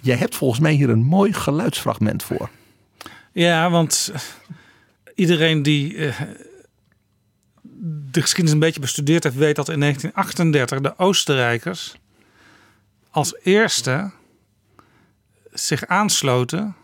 Jij 0.00 0.16
hebt 0.16 0.34
volgens 0.34 0.60
mij 0.60 0.72
hier 0.72 0.90
een 0.90 1.02
mooi 1.02 1.32
geluidsfragment 1.32 2.22
voor. 2.22 2.50
Ja, 3.32 3.70
want 3.70 4.12
iedereen 5.14 5.62
die 5.62 5.94
uh, 5.94 6.20
de 7.84 8.20
geschiedenis 8.20 8.52
een 8.52 8.58
beetje 8.58 8.80
bestudeerd 8.80 9.24
heeft, 9.24 9.36
weet 9.36 9.56
dat 9.56 9.68
in 9.68 9.80
1938 9.80 10.80
de 10.80 10.98
Oostenrijkers 10.98 11.94
als 13.10 13.36
eerste 13.42 14.10
zich 15.52 15.86
aansloten 15.86 16.74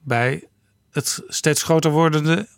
bij 0.00 0.44
het 0.90 1.22
steeds 1.28 1.62
groter 1.62 1.90
wordende 1.90 2.48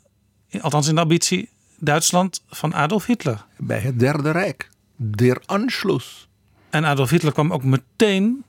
althans 0.60 0.88
in 0.88 0.94
de 0.94 1.00
ambitie, 1.00 1.48
Duitsland 1.78 2.42
van 2.48 2.74
Adolf 2.74 3.06
Hitler. 3.06 3.44
Bij 3.56 3.78
het 3.80 3.98
Derde 3.98 4.30
Rijk, 4.30 4.70
der 4.96 5.42
Anschluss. 5.46 6.28
En 6.70 6.84
Adolf 6.84 7.10
Hitler 7.10 7.32
kwam 7.32 7.52
ook 7.52 7.64
meteen 7.64 8.44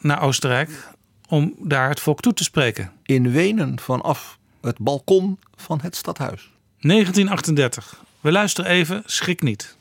naar 0.00 0.22
Oostenrijk 0.22 0.88
om 1.28 1.54
daar 1.58 1.88
het 1.88 2.00
volk 2.00 2.20
toe 2.20 2.34
te 2.34 2.44
spreken. 2.44 2.92
In 3.02 3.30
Wenen 3.30 3.80
vanaf 3.80 4.38
het 4.60 4.78
balkon 4.78 5.38
van 5.56 5.80
het 5.80 5.96
stadhuis. 5.96 6.52
1938. 6.78 8.03
We 8.24 8.32
luisteren 8.32 8.70
even, 8.70 9.02
schrik 9.06 9.42
niet. 9.42 9.76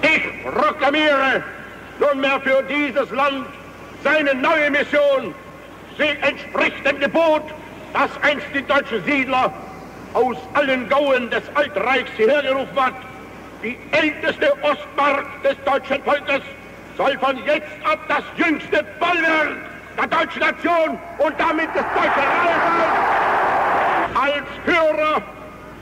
Ik 0.00 0.30
proklamiere 0.42 1.42
nunmehr 1.96 2.40
für 2.40 2.64
dieses 2.68 3.10
Land 3.10 3.46
seine 4.04 4.34
neue 4.34 4.70
Mission. 4.70 5.34
Sie 5.96 6.18
entspricht 6.20 6.84
dem 6.84 6.98
Gebot, 6.98 7.42
das 7.92 8.10
einst 8.20 8.46
die 8.52 8.66
deutsche 8.66 9.00
Siedler 9.06 9.52
aus 10.12 10.36
allen 10.54 10.88
Gauen 10.88 11.30
des 11.30 11.42
Altreichs 11.52 12.10
hierher 12.16 12.42
gerufen 12.42 12.80
hat. 12.80 12.94
Die 13.62 13.78
älteste 13.92 14.52
Ostmark 14.62 15.26
des 15.44 15.56
deutschen 15.64 16.02
Volkes 16.02 16.42
soll 16.96 17.16
von 17.18 17.36
jetzt 17.44 17.72
ab 17.84 18.00
das 18.08 18.24
jüngste 18.36 18.84
Bollwerk 18.98 19.56
der 19.96 20.06
deutschen 20.08 20.40
Nation 20.40 20.98
und 21.18 21.34
damit 21.38 21.68
des 21.76 21.84
Deutschen 21.94 22.28
Reiches. 22.42 22.82
Als 24.14 24.46
Führer 24.64 25.35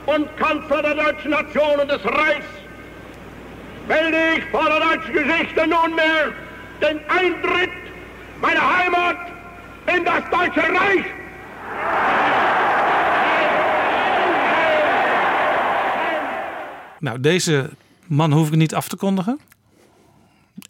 und 0.05 0.37
Kanzler 0.37 0.81
der 0.81 0.95
deutschen 0.95 1.31
Nation 1.31 1.79
und 1.79 1.89
des 1.89 2.03
Reichs 2.05 2.45
melde 3.87 4.17
ich 4.37 4.43
vor 4.51 4.65
der 4.65 4.79
deutschen 4.79 5.13
Geschichte 5.13 5.67
nunmehr 5.67 6.33
den 6.81 6.99
Eintritt 7.07 7.69
meiner 8.41 8.77
Heimat 8.77 9.17
in 9.95 10.05
das 10.05 10.23
Deutsche 10.31 10.61
Reich. 10.61 11.05
Nou, 16.99 17.19
deze 17.19 17.69
man 18.07 18.31
hoef 18.31 18.47
ik 18.47 18.55
niet 18.55 18.75
af 18.75 18.87
te 18.87 18.95
kondigen. 18.95 19.39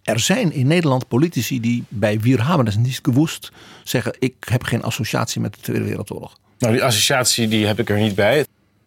Er 0.03 0.19
zijn 0.19 0.51
in 0.51 0.67
Nederland 0.67 1.07
politici 1.07 1.59
die 1.59 1.83
bij 1.89 2.19
Wir 2.19 2.41
haben 2.41 2.67
es 2.67 2.75
niet 2.75 2.99
gewoest 3.01 3.51
zeggen: 3.83 4.15
Ik 4.19 4.35
heb 4.39 4.63
geen 4.63 4.83
associatie 4.83 5.41
met 5.41 5.53
de 5.53 5.59
Tweede 5.61 5.85
Wereldoorlog. 5.85 6.37
Nou, 6.59 6.73
die 6.73 6.83
associatie 6.83 7.47
die 7.47 7.65
heb 7.65 7.79
ik 7.79 7.89
er 7.89 7.97
niet 7.97 8.15
bij. 8.15 8.45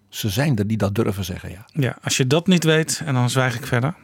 Ze 0.09 0.29
zijn 0.29 0.57
er 0.57 0.67
die 0.67 0.77
dat 0.77 0.95
durven 0.95 1.25
zeggen, 1.25 1.51
ja. 1.51 1.67
Ja, 1.73 1.99
als 2.03 2.17
je 2.17 2.27
dat 2.27 2.47
niet 2.47 2.65
weet 2.65 3.03
en 3.05 3.15
dan 3.15 3.31
zwijg 3.31 3.57
ik 3.57 3.67
verder. 3.67 3.95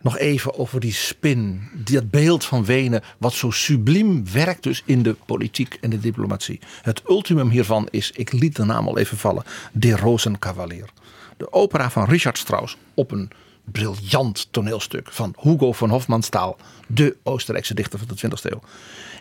nog 0.00 0.18
even 0.18 0.58
over 0.58 0.80
die 0.80 0.92
spin. 0.92 1.68
Dat 1.74 2.10
beeld 2.10 2.44
van 2.44 2.64
Wenen, 2.64 3.02
wat 3.18 3.32
zo 3.32 3.50
subliem 3.50 4.32
werkt 4.32 4.62
dus 4.62 4.82
in 4.84 5.02
de 5.02 5.16
politiek 5.26 5.78
en 5.80 5.90
de 5.90 6.00
diplomatie. 6.00 6.60
Het 6.82 7.02
ultimum 7.08 7.48
hiervan 7.48 7.88
is, 7.90 8.10
ik 8.10 8.32
liet 8.32 8.56
de 8.56 8.64
naam 8.64 8.86
al 8.88 8.98
even 8.98 9.16
vallen, 9.16 9.42
De 9.72 9.96
Rosenkavalier. 9.96 10.88
De 11.36 11.52
opera 11.52 11.90
van 11.90 12.04
Richard 12.04 12.38
Strauss 12.38 12.76
op 12.94 13.10
een 13.10 13.30
briljant 13.64 14.48
toneelstuk 14.50 15.12
van 15.12 15.34
Hugo 15.40 15.72
van 15.72 15.90
Hofmannsthal, 15.90 16.56
de 16.86 17.16
Oostenrijkse 17.22 17.74
dichter 17.74 17.98
van 17.98 18.08
de 18.08 18.28
20e 18.28 18.50
eeuw. 18.50 18.60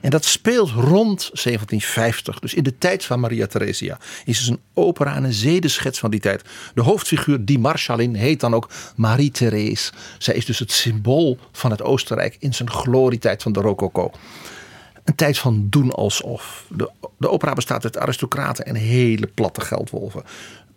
En 0.04 0.10
dat 0.10 0.26
speelt 0.26 0.70
rond 0.70 1.20
1750, 1.20 2.40
dus 2.40 2.54
in 2.54 2.64
de 2.64 2.78
tijd 2.78 3.06
van 3.06 3.20
Maria 3.20 3.48
Theresia. 3.48 3.98
Is 4.26 4.38
dus 4.38 4.48
een 4.48 4.62
opera 4.74 5.16
en 5.16 5.24
een 5.24 5.34
zedeschets 5.34 6.00
van 6.00 6.12
die 6.12 6.20
tijd. 6.20 6.42
De 6.74 6.82
hoofdfiguur, 6.82 7.46
die 7.46 7.60
Marschallin, 7.60 8.16
heet 8.16 8.40
dan 8.40 8.54
ook 8.54 8.70
Marie 8.96 9.32
Therese. 9.32 9.92
Zij 10.18 10.36
is 10.36 10.46
dus 10.46 10.60
het 10.60 10.72
symbool 10.72 11.38
van 11.52 11.72
het 11.72 11.82
Oostenrijk 11.82 12.36
in 12.40 12.54
zijn 12.54 12.70
glorietijd 12.70 13.42
van 13.44 13.52
de 13.52 13.60
rococo. 13.60 14.12
Een 15.04 15.16
tijd 15.16 15.38
van 15.38 15.68
doen 15.70 15.92
alsof. 15.92 16.66
De, 16.70 16.92
de 17.18 17.30
opera 17.30 17.54
bestaat 17.54 17.84
uit 17.84 17.98
aristocraten 17.98 18.66
en 18.66 18.76
hele 18.76 19.28
platte 19.28 19.62
geldwolven. 19.62 20.24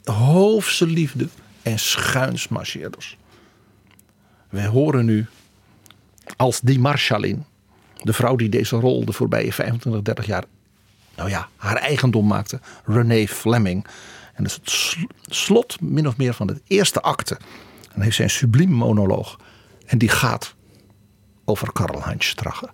Hoofdse 0.05 0.87
liefde 0.87 1.29
en 1.63 1.79
schuinsmarcheerders. 1.79 3.17
Wij 4.49 4.67
horen 4.67 5.05
nu 5.05 5.27
als 6.37 6.61
die 6.61 6.79
Marschallin, 6.79 7.45
de 8.07 8.13
vrouw 8.13 8.37
die 8.37 8.49
deze 8.49 8.77
rol 8.77 9.05
de 9.05 9.13
voorbije 9.13 9.53
25, 9.53 10.03
30 10.03 10.27
jaar 10.27 10.45
nou 11.17 11.29
ja, 11.29 11.49
haar 11.57 11.77
eigendom 11.77 12.27
maakte, 12.27 12.61
Renee 12.85 13.29
Fleming. 13.29 13.87
En 14.35 14.43
dat 14.45 14.61
is 14.65 14.97
het 15.25 15.37
slot 15.37 15.81
min 15.81 16.09
of 16.09 16.17
meer 16.17 16.35
van 16.35 16.49
het 16.49 16.61
eerste 16.67 17.01
acte. 17.01 17.35
En 17.35 17.93
dan 17.93 18.03
heeft 18.03 18.17
zij 18.17 18.25
een 18.25 18.31
subliem 18.31 18.71
monoloog. 18.71 19.39
En 19.87 19.99
die 19.99 20.09
gaat 20.09 20.55
over 21.45 21.73
Karl-Heinz 21.73 22.27
Strache. 22.27 22.69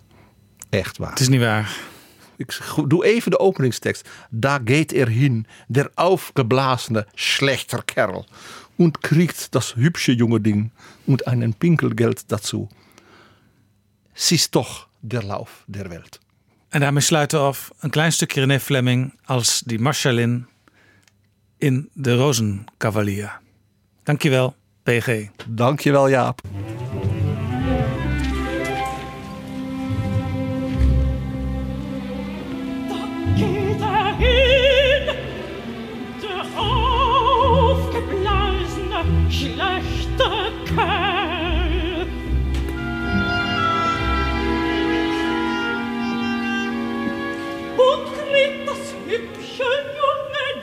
Echt 0.69 0.97
waar. 0.97 1.09
Het 1.09 1.19
is 1.19 1.27
niet 1.27 1.39
waar. 1.39 1.77
Ik 2.35 2.59
doe 2.87 3.05
even 3.05 3.31
de 3.31 3.39
openingstekst. 3.39 4.09
Da 4.29 4.59
geht 4.65 4.93
er 4.93 5.07
hin, 5.09 5.47
der 5.67 5.91
aufgeblasene 5.93 7.07
schlechter 7.13 7.83
Kerl. 7.83 8.25
Und 8.75 9.01
kriegt 9.01 9.53
das 9.53 9.75
hübsche 9.75 10.13
junge 10.13 10.41
Ding 10.41 10.71
und 11.05 11.27
einen 11.27 11.53
Pinkelgeld 11.53 12.23
dazu. 12.27 12.67
Siehst 14.13 14.51
toch 14.51 14.87
der 15.03 15.23
Lauf 15.23 15.63
der 15.67 15.89
Welt. 15.89 16.19
En 16.69 16.79
daarmee 16.79 17.01
sluiten 17.01 17.39
we 17.39 17.45
af 17.45 17.71
een 17.79 17.89
klein 17.89 18.11
stukje 18.11 18.45
René 18.45 18.61
Fleming 18.61 19.13
als 19.25 19.61
die 19.65 19.79
Marschallin 19.79 20.47
in 21.57 21.89
de 21.93 22.15
Rozenkavalier. 22.15 23.39
Dankjewel, 24.03 24.55
PG. 24.83 25.27
Dankjewel, 25.47 26.09
Jaap. 26.09 26.41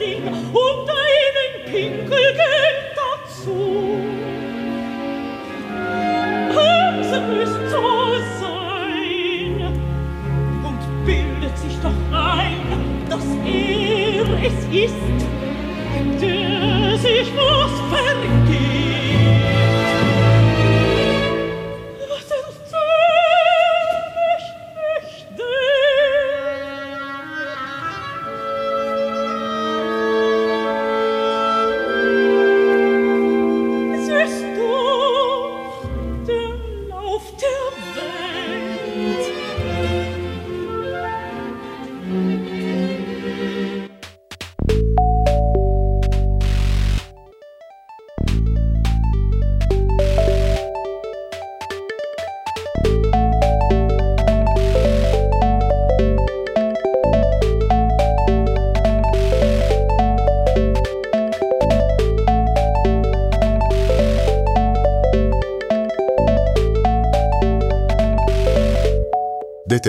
Und 0.02 0.88
einen 0.88 1.64
Pinkelgeld 1.66 2.96
dazu. 2.96 3.98
Es 7.00 7.10
müsst 7.28 7.70
so 7.70 7.86
sein 8.40 9.74
und 10.64 11.04
bildet 11.04 11.58
sich 11.58 11.76
doch 11.82 12.00
ein, 12.16 12.56
dass 13.10 13.26
er 13.44 14.24
es 14.42 14.58
ist, 14.72 15.20
der 16.18 16.96
sich 16.96 17.30
was 17.36 17.72
vergeht. 17.90 19.69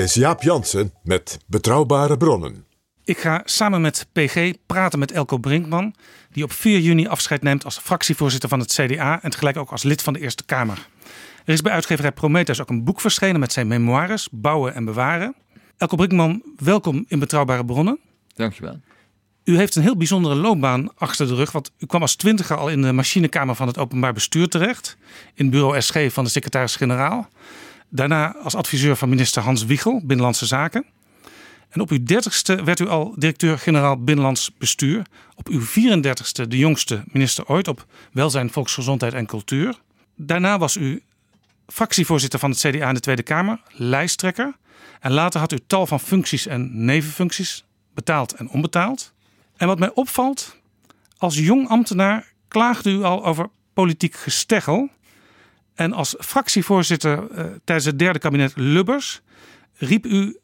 Is 0.01 0.13
Jaap 0.13 0.41
Jansen 0.41 0.93
met 1.03 1.39
Betrouwbare 1.47 2.17
Bronnen. 2.17 2.65
Ik 3.03 3.17
ga 3.17 3.41
samen 3.45 3.81
met 3.81 4.07
PG 4.11 4.53
praten 4.65 4.99
met 4.99 5.11
Elko 5.11 5.37
Brinkman, 5.37 5.95
die 6.31 6.43
op 6.43 6.51
4 6.51 6.79
juni 6.79 7.07
afscheid 7.07 7.41
neemt 7.41 7.65
als 7.65 7.77
fractievoorzitter 7.77 8.49
van 8.49 8.59
het 8.59 8.73
CDA 8.73 9.21
en 9.21 9.29
tegelijk 9.29 9.57
ook 9.57 9.71
als 9.71 9.83
lid 9.83 10.01
van 10.01 10.13
de 10.13 10.19
Eerste 10.19 10.43
Kamer. 10.43 10.87
Er 11.45 11.53
is 11.53 11.61
bij 11.61 11.71
uitgeverij 11.71 12.11
Prometheus 12.11 12.61
ook 12.61 12.69
een 12.69 12.83
boek 12.83 13.01
verschenen 13.01 13.39
met 13.39 13.51
zijn 13.51 13.67
memoires 13.67 14.27
Bouwen 14.31 14.73
en 14.73 14.85
Bewaren. 14.85 15.35
Elko 15.77 15.95
Brinkman, 15.95 16.43
welkom 16.57 17.05
in 17.07 17.19
Betrouwbare 17.19 17.65
Bronnen. 17.65 17.99
Dankjewel. 18.33 18.79
U 19.43 19.57
heeft 19.57 19.75
een 19.75 19.83
heel 19.83 19.97
bijzondere 19.97 20.35
loopbaan 20.35 20.89
achter 20.97 21.27
de 21.27 21.35
rug, 21.35 21.51
want 21.51 21.71
u 21.77 21.85
kwam 21.85 22.01
als 22.01 22.15
twintiger 22.15 22.57
al 22.57 22.69
in 22.69 22.81
de 22.81 22.91
machinekamer 22.91 23.55
van 23.55 23.67
het 23.67 23.77
openbaar 23.77 24.13
bestuur 24.13 24.47
terecht, 24.47 24.97
in 25.33 25.45
het 25.45 25.53
bureau 25.53 25.81
SG 25.81 26.13
van 26.13 26.23
de 26.23 26.29
secretaris-generaal. 26.29 27.29
Daarna 27.93 28.35
als 28.35 28.55
adviseur 28.55 28.95
van 28.95 29.09
minister 29.09 29.41
Hans 29.41 29.65
Wiegel, 29.65 30.01
Binnenlandse 30.03 30.45
Zaken. 30.45 30.85
En 31.69 31.81
op 31.81 31.89
uw 31.89 32.03
dertigste 32.03 32.63
werd 32.63 32.79
u 32.79 32.87
al 32.87 33.13
directeur-generaal 33.17 34.03
Binnenlands 34.03 34.51
Bestuur. 34.57 35.05
Op 35.35 35.47
uw 35.47 35.61
34ste 35.61 36.47
de 36.47 36.57
jongste 36.57 37.03
minister 37.05 37.47
ooit 37.47 37.67
op 37.67 37.85
Welzijn, 38.11 38.51
Volksgezondheid 38.51 39.13
en 39.13 39.25
Cultuur. 39.25 39.79
Daarna 40.15 40.57
was 40.57 40.75
u 40.75 41.03
fractievoorzitter 41.67 42.39
van 42.39 42.49
het 42.49 42.59
CDA 42.59 42.87
in 42.87 42.93
de 42.93 42.99
Tweede 42.99 43.23
Kamer, 43.23 43.61
lijsttrekker. 43.71 44.55
En 44.99 45.11
later 45.11 45.39
had 45.39 45.51
u 45.51 45.59
tal 45.67 45.87
van 45.87 45.99
functies 45.99 46.47
en 46.47 46.85
nevenfuncties, 46.85 47.65
betaald 47.93 48.33
en 48.33 48.49
onbetaald. 48.49 49.13
En 49.57 49.67
wat 49.67 49.79
mij 49.79 49.91
opvalt, 49.93 50.57
als 51.17 51.37
jong 51.37 51.69
ambtenaar 51.69 52.33
klaagde 52.47 52.89
u 52.91 53.03
al 53.03 53.25
over 53.25 53.49
politiek 53.73 54.15
gesteggel. 54.15 54.89
En 55.75 55.93
als 55.93 56.15
fractievoorzitter 56.19 57.31
eh, 57.31 57.45
tijdens 57.63 57.85
het 57.85 57.99
derde 57.99 58.19
kabinet 58.19 58.53
Lubbers 58.55 59.21
riep 59.73 60.05
u 60.05 60.37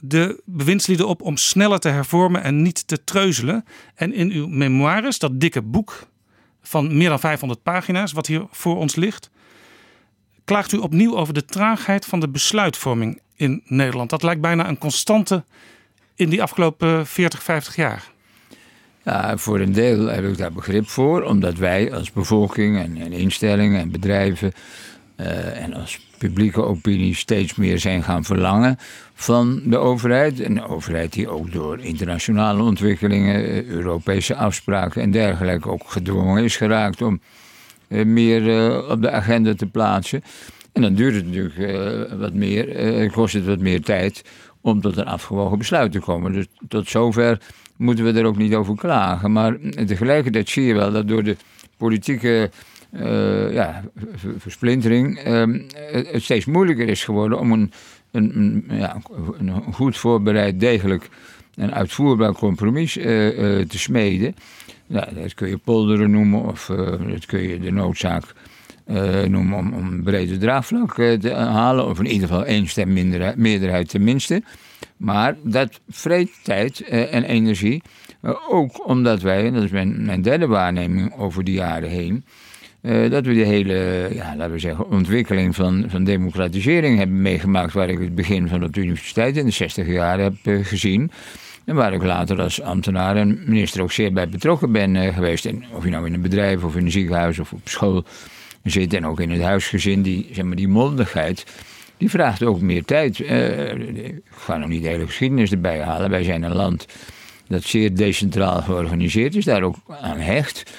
de 0.00 0.42
bewindslieden 0.44 1.08
op 1.08 1.22
om 1.22 1.36
sneller 1.36 1.78
te 1.78 1.88
hervormen 1.88 2.42
en 2.42 2.62
niet 2.62 2.86
te 2.86 3.04
treuzelen. 3.04 3.64
En 3.94 4.12
in 4.12 4.30
uw 4.30 4.46
memoires, 4.46 5.18
dat 5.18 5.40
dikke 5.40 5.62
boek 5.62 6.06
van 6.62 6.96
meer 6.96 7.08
dan 7.08 7.20
500 7.20 7.62
pagina's, 7.62 8.12
wat 8.12 8.26
hier 8.26 8.46
voor 8.50 8.76
ons 8.76 8.94
ligt, 8.94 9.30
klaagt 10.44 10.72
u 10.72 10.76
opnieuw 10.76 11.16
over 11.16 11.34
de 11.34 11.44
traagheid 11.44 12.04
van 12.04 12.20
de 12.20 12.28
besluitvorming 12.28 13.20
in 13.34 13.62
Nederland. 13.64 14.10
Dat 14.10 14.22
lijkt 14.22 14.40
bijna 14.40 14.68
een 14.68 14.78
constante 14.78 15.44
in 16.14 16.28
die 16.28 16.42
afgelopen 16.42 17.06
40, 17.06 17.42
50 17.42 17.76
jaar. 17.76 18.14
Voor 19.34 19.60
een 19.60 19.72
deel 19.72 20.06
heb 20.06 20.24
ik 20.24 20.36
daar 20.36 20.52
begrip 20.52 20.88
voor, 20.88 21.22
omdat 21.22 21.56
wij 21.56 21.92
als 21.92 22.12
bevolking 22.12 22.78
en, 22.78 22.96
en 22.96 23.12
instellingen 23.12 23.80
en 23.80 23.90
bedrijven 23.90 24.52
eh, 25.16 25.62
en 25.62 25.74
als 25.74 26.00
publieke 26.18 26.62
opinie 26.62 27.14
steeds 27.14 27.54
meer 27.54 27.78
zijn 27.78 28.02
gaan 28.02 28.24
verlangen 28.24 28.76
van 29.14 29.60
de 29.64 29.76
overheid. 29.76 30.40
En 30.40 30.54
de 30.54 30.68
overheid 30.68 31.12
die 31.12 31.28
ook 31.28 31.52
door 31.52 31.78
internationale 31.80 32.62
ontwikkelingen, 32.62 33.44
eh, 33.44 33.66
Europese 33.66 34.34
afspraken 34.34 35.02
en 35.02 35.10
dergelijke 35.10 35.70
ook 35.70 35.90
gedwongen 35.90 36.44
is 36.44 36.56
geraakt 36.56 37.02
om 37.02 37.20
eh, 37.88 38.04
meer 38.04 38.42
op 38.90 39.02
de 39.02 39.10
agenda 39.10 39.54
te 39.54 39.66
plaatsen. 39.66 40.22
En 40.72 40.82
dan 40.82 40.94
duurt 40.94 41.14
het 41.14 41.26
natuurlijk 41.26 42.10
wat 42.18 42.32
meer, 42.32 43.10
kost 43.10 43.34
het 43.34 43.44
wat 43.44 43.60
meer 43.60 43.82
tijd 43.82 44.22
om 44.60 44.80
tot 44.80 44.96
een 44.96 45.06
afgewogen 45.06 45.58
besluit 45.58 45.92
te 45.92 46.00
komen. 46.00 46.32
Dus 46.32 46.46
tot 46.68 46.88
zover 46.88 47.38
moeten 47.76 48.04
we 48.04 48.18
er 48.20 48.26
ook 48.26 48.36
niet 48.36 48.54
over 48.54 48.76
klagen. 48.76 49.32
Maar 49.32 49.56
tegelijkertijd 49.86 50.48
zie 50.48 50.64
je 50.64 50.74
wel 50.74 50.92
dat 50.92 51.08
door 51.08 51.22
de 51.22 51.36
politieke 51.76 52.50
eh, 52.90 53.52
ja, 53.52 53.82
ver- 54.14 54.34
versplintering, 54.38 55.18
ehm, 55.18 55.60
het 55.92 56.22
steeds 56.22 56.44
moeilijker 56.44 56.88
is 56.88 57.04
geworden 57.04 57.38
om 57.38 57.52
een, 57.52 57.72
een, 58.10 58.64
ja, 58.70 58.96
een 59.38 59.72
goed 59.72 59.96
voorbereid, 59.96 60.60
degelijk 60.60 61.08
en 61.54 61.74
uitvoerbaar 61.74 62.32
compromis 62.32 62.96
eh, 62.96 63.28
eh, 63.28 63.68
te 63.68 63.78
smeden. 63.78 64.34
Dat 64.86 65.34
kun 65.34 65.48
je 65.48 65.56
polderen 65.56 66.10
noemen 66.10 66.42
of 66.42 66.72
dat 67.08 67.26
kun 67.26 67.40
je 67.40 67.60
de 67.60 67.70
noodzaak 67.70 68.24
noemen 69.28 69.58
om, 69.58 69.72
een 69.72 70.02
brede 70.02 70.38
draagvlak 70.38 70.94
te 70.94 71.32
halen. 71.32 71.86
Of 71.86 71.98
in 71.98 72.06
ieder 72.06 72.28
geval 72.28 72.44
één 72.44 72.68
stem 72.68 72.92
meerderheid 73.36 73.88
tenminste. 73.88 74.42
Maar 74.96 75.36
dat 75.42 75.80
vreet 75.88 76.30
tijd 76.42 76.80
eh, 76.80 77.14
en 77.14 77.24
energie. 77.24 77.82
Eh, 78.22 78.34
ook 78.48 78.88
omdat 78.88 79.22
wij, 79.22 79.46
en 79.46 79.54
dat 79.54 79.62
is 79.62 79.70
mijn, 79.70 80.04
mijn 80.04 80.22
derde 80.22 80.46
waarneming 80.46 81.14
over 81.14 81.44
de 81.44 81.52
jaren 81.52 81.88
heen. 81.88 82.24
eh, 82.80 83.10
dat 83.10 83.24
we 83.26 83.34
de 83.34 83.44
hele, 83.44 84.08
ja, 84.12 84.36
laten 84.36 84.52
we 84.52 84.58
zeggen, 84.58 84.90
ontwikkeling 84.90 85.54
van, 85.54 85.84
van 85.88 86.04
democratisering 86.04 86.98
hebben 86.98 87.22
meegemaakt. 87.22 87.72
Waar 87.72 87.88
ik 87.88 87.98
het 87.98 88.14
begin 88.14 88.48
van 88.48 88.64
op 88.64 88.72
de 88.72 88.80
universiteit 88.80 89.36
in 89.36 89.44
de 89.44 89.50
60 89.50 89.86
jaar 89.86 90.18
heb 90.18 90.34
gezien. 90.44 91.10
En 91.64 91.74
waar 91.74 91.92
ik 91.92 92.02
later 92.02 92.40
als 92.40 92.62
ambtenaar 92.62 93.16
en 93.16 93.40
minister 93.46 93.82
ook 93.82 93.92
zeer 93.92 94.12
bij 94.12 94.28
betrokken 94.28 94.72
ben 94.72 95.12
geweest. 95.14 95.46
En 95.46 95.64
of 95.72 95.84
je 95.84 95.90
nou 95.90 96.06
in 96.06 96.14
een 96.14 96.20
bedrijf 96.20 96.64
of 96.64 96.76
in 96.76 96.84
een 96.84 96.90
ziekenhuis 96.90 97.38
of 97.38 97.52
op 97.52 97.68
school 97.68 98.04
zit. 98.62 98.94
En 98.94 99.06
ook 99.06 99.20
in 99.20 99.30
het 99.30 99.42
huisgezin, 99.42 100.02
die, 100.02 100.28
zeg 100.32 100.44
maar, 100.44 100.56
die 100.56 100.68
mondigheid. 100.68 101.46
Die 101.96 102.10
vraagt 102.10 102.42
ook 102.42 102.60
meer 102.60 102.84
tijd. 102.84 103.20
Eh, 103.20 103.72
ik 103.74 104.20
ga 104.30 104.56
nog 104.56 104.68
niet 104.68 104.82
de 104.82 104.88
hele 104.88 105.06
geschiedenis 105.06 105.50
erbij 105.50 105.80
halen. 105.80 106.10
Wij 106.10 106.22
zijn 106.22 106.42
een 106.42 106.54
land 106.54 106.86
dat 107.48 107.62
zeer 107.62 107.94
decentraal 107.94 108.62
georganiseerd 108.62 109.34
is, 109.34 109.44
daar 109.44 109.62
ook 109.62 109.76
aan 110.00 110.18
hecht. 110.18 110.72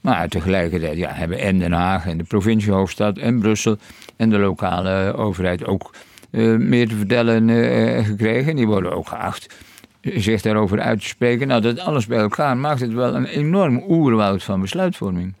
Maar 0.00 0.28
tegelijkertijd 0.28 0.96
ja, 0.96 1.12
hebben 1.12 1.38
en 1.38 1.58
Den 1.58 1.72
Haag 1.72 2.06
en 2.06 2.18
de 2.18 2.24
provinciehoofdstad 2.24 3.18
en 3.18 3.38
Brussel 3.38 3.76
en 4.16 4.30
de 4.30 4.38
lokale 4.38 5.14
overheid 5.16 5.66
ook 5.66 5.94
eh, 6.30 6.56
meer 6.56 6.88
te 6.88 6.96
vertellen 6.96 7.48
eh, 7.48 8.04
gekregen. 8.04 8.56
Die 8.56 8.66
worden 8.66 8.92
ook 8.92 9.08
geacht 9.08 9.54
zich 10.00 10.42
daarover 10.42 10.80
uit 10.80 11.00
te 11.00 11.06
spreken. 11.06 11.48
Nou, 11.48 11.60
dat 11.60 11.78
alles 11.78 12.06
bij 12.06 12.18
elkaar 12.18 12.56
maakt 12.56 12.80
het 12.80 12.92
wel 12.92 13.14
een 13.14 13.26
enorm 13.26 13.84
oerwoud 13.88 14.42
van 14.42 14.60
besluitvorming. 14.60 15.34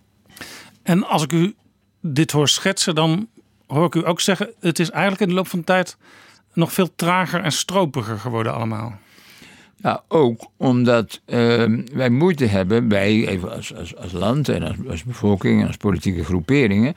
En 0.82 1.06
als 1.06 1.22
ik 1.22 1.32
u 1.32 1.54
dit 2.00 2.30
hoor 2.30 2.48
schetsen, 2.48 2.94
dan 2.94 3.28
hoor 3.66 3.86
ik 3.86 3.94
u 3.94 4.06
ook 4.06 4.20
zeggen: 4.20 4.50
het 4.60 4.78
is 4.78 4.90
eigenlijk 4.90 5.22
in 5.22 5.28
de 5.28 5.34
loop 5.34 5.48
van 5.48 5.58
de 5.58 5.64
tijd 5.64 5.96
nog 6.52 6.72
veel 6.72 6.94
trager 6.96 7.40
en 7.40 7.52
stropiger 7.52 8.18
geworden 8.18 8.54
allemaal. 8.54 8.98
Ja, 9.76 10.02
ook 10.08 10.50
omdat 10.56 11.20
ehm, 11.26 11.82
wij 11.92 12.10
moeite 12.10 12.46
hebben, 12.46 12.88
wij 12.88 13.26
even 13.26 13.52
als, 13.52 13.74
als, 13.74 13.96
als 13.96 14.12
land 14.12 14.48
en 14.48 14.62
als, 14.62 14.76
als 14.88 15.04
bevolking 15.04 15.60
en 15.60 15.66
als 15.66 15.76
politieke 15.76 16.24
groeperingen, 16.24 16.94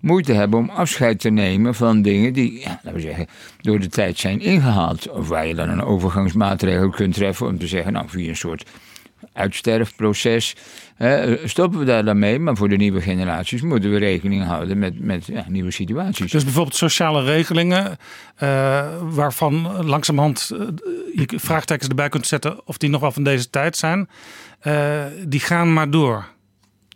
moeite 0.00 0.32
hebben 0.32 0.58
om 0.58 0.70
afscheid 0.70 1.20
te 1.20 1.30
nemen 1.30 1.74
van 1.74 2.02
dingen 2.02 2.32
die, 2.32 2.60
ja, 2.60 2.68
laten 2.68 2.94
we 2.94 3.00
zeggen, 3.00 3.26
door 3.60 3.80
de 3.80 3.88
tijd 3.88 4.18
zijn 4.18 4.40
ingehaald. 4.40 5.10
Of 5.10 5.28
waar 5.28 5.46
je 5.46 5.54
dan 5.54 5.68
een 5.68 5.82
overgangsmaatregel 5.82 6.90
kunt 6.90 7.14
treffen 7.14 7.46
om 7.46 7.58
te 7.58 7.66
zeggen, 7.66 7.92
nou, 7.92 8.08
via 8.08 8.28
een 8.28 8.36
soort 8.36 8.70
uitsterfproces 9.32 10.56
hè, 10.96 11.48
stoppen 11.48 11.78
we 11.78 11.84
daar 11.84 12.04
dan 12.04 12.18
mee. 12.18 12.38
Maar 12.38 12.56
voor 12.56 12.68
de 12.68 12.76
nieuwe 12.76 13.00
generaties 13.00 13.62
moeten 13.62 13.90
we 13.90 13.98
rekening 13.98 14.44
houden 14.44 14.78
met, 14.78 15.00
met 15.00 15.26
ja, 15.26 15.44
nieuwe 15.48 15.70
situaties. 15.70 16.30
Dus 16.30 16.44
bijvoorbeeld 16.44 16.76
sociale 16.76 17.22
regelingen, 17.22 17.98
eh, 18.36 18.86
waarvan 19.00 19.84
langzamerhand 19.84 20.50
eh, 20.52 20.66
je 21.14 21.38
vraagtekens 21.38 21.88
erbij 21.88 22.08
kunt 22.08 22.26
zetten 22.26 22.66
of 22.66 22.78
die 22.78 22.90
nog 22.90 23.00
wel 23.00 23.12
van 23.12 23.24
deze 23.24 23.50
tijd 23.50 23.76
zijn, 23.76 24.08
eh, 24.60 25.04
die 25.26 25.40
gaan 25.40 25.72
maar 25.72 25.90
door. 25.90 26.28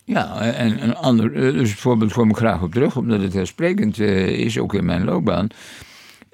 Ja, 0.06 0.40
en 0.40 0.82
een 0.82 0.96
ander, 0.96 1.32
dus 1.32 1.70
het 1.70 1.80
voorbeeld 1.80 2.12
kom 2.12 2.30
ik 2.30 2.36
graag 2.36 2.62
op 2.62 2.72
terug, 2.72 2.96
omdat 2.96 3.20
het 3.20 3.32
heel 3.32 3.46
sprekend 3.46 3.98
is, 3.98 4.58
ook 4.58 4.74
in 4.74 4.84
mijn 4.84 5.04
loopbaan. 5.04 5.48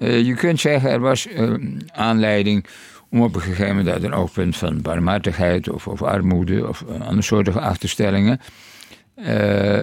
Je 0.00 0.34
kunt 0.34 0.60
zeggen, 0.60 0.90
er 0.90 1.00
was 1.00 1.26
eh, 1.26 1.54
aanleiding 1.92 2.66
om 3.10 3.22
op 3.22 3.34
een 3.34 3.40
gegeven 3.40 3.76
moment 3.76 3.88
uit 3.88 4.02
een 4.02 4.12
oogpunt 4.12 4.56
van 4.56 4.82
barmhartigheid 4.82 5.70
of, 5.70 5.86
of 5.86 6.02
armoede 6.02 6.68
of 6.68 6.82
eh, 6.82 7.00
andere 7.00 7.22
soorten 7.22 7.60
achterstellingen. 7.60 8.40
eh, 9.14 9.78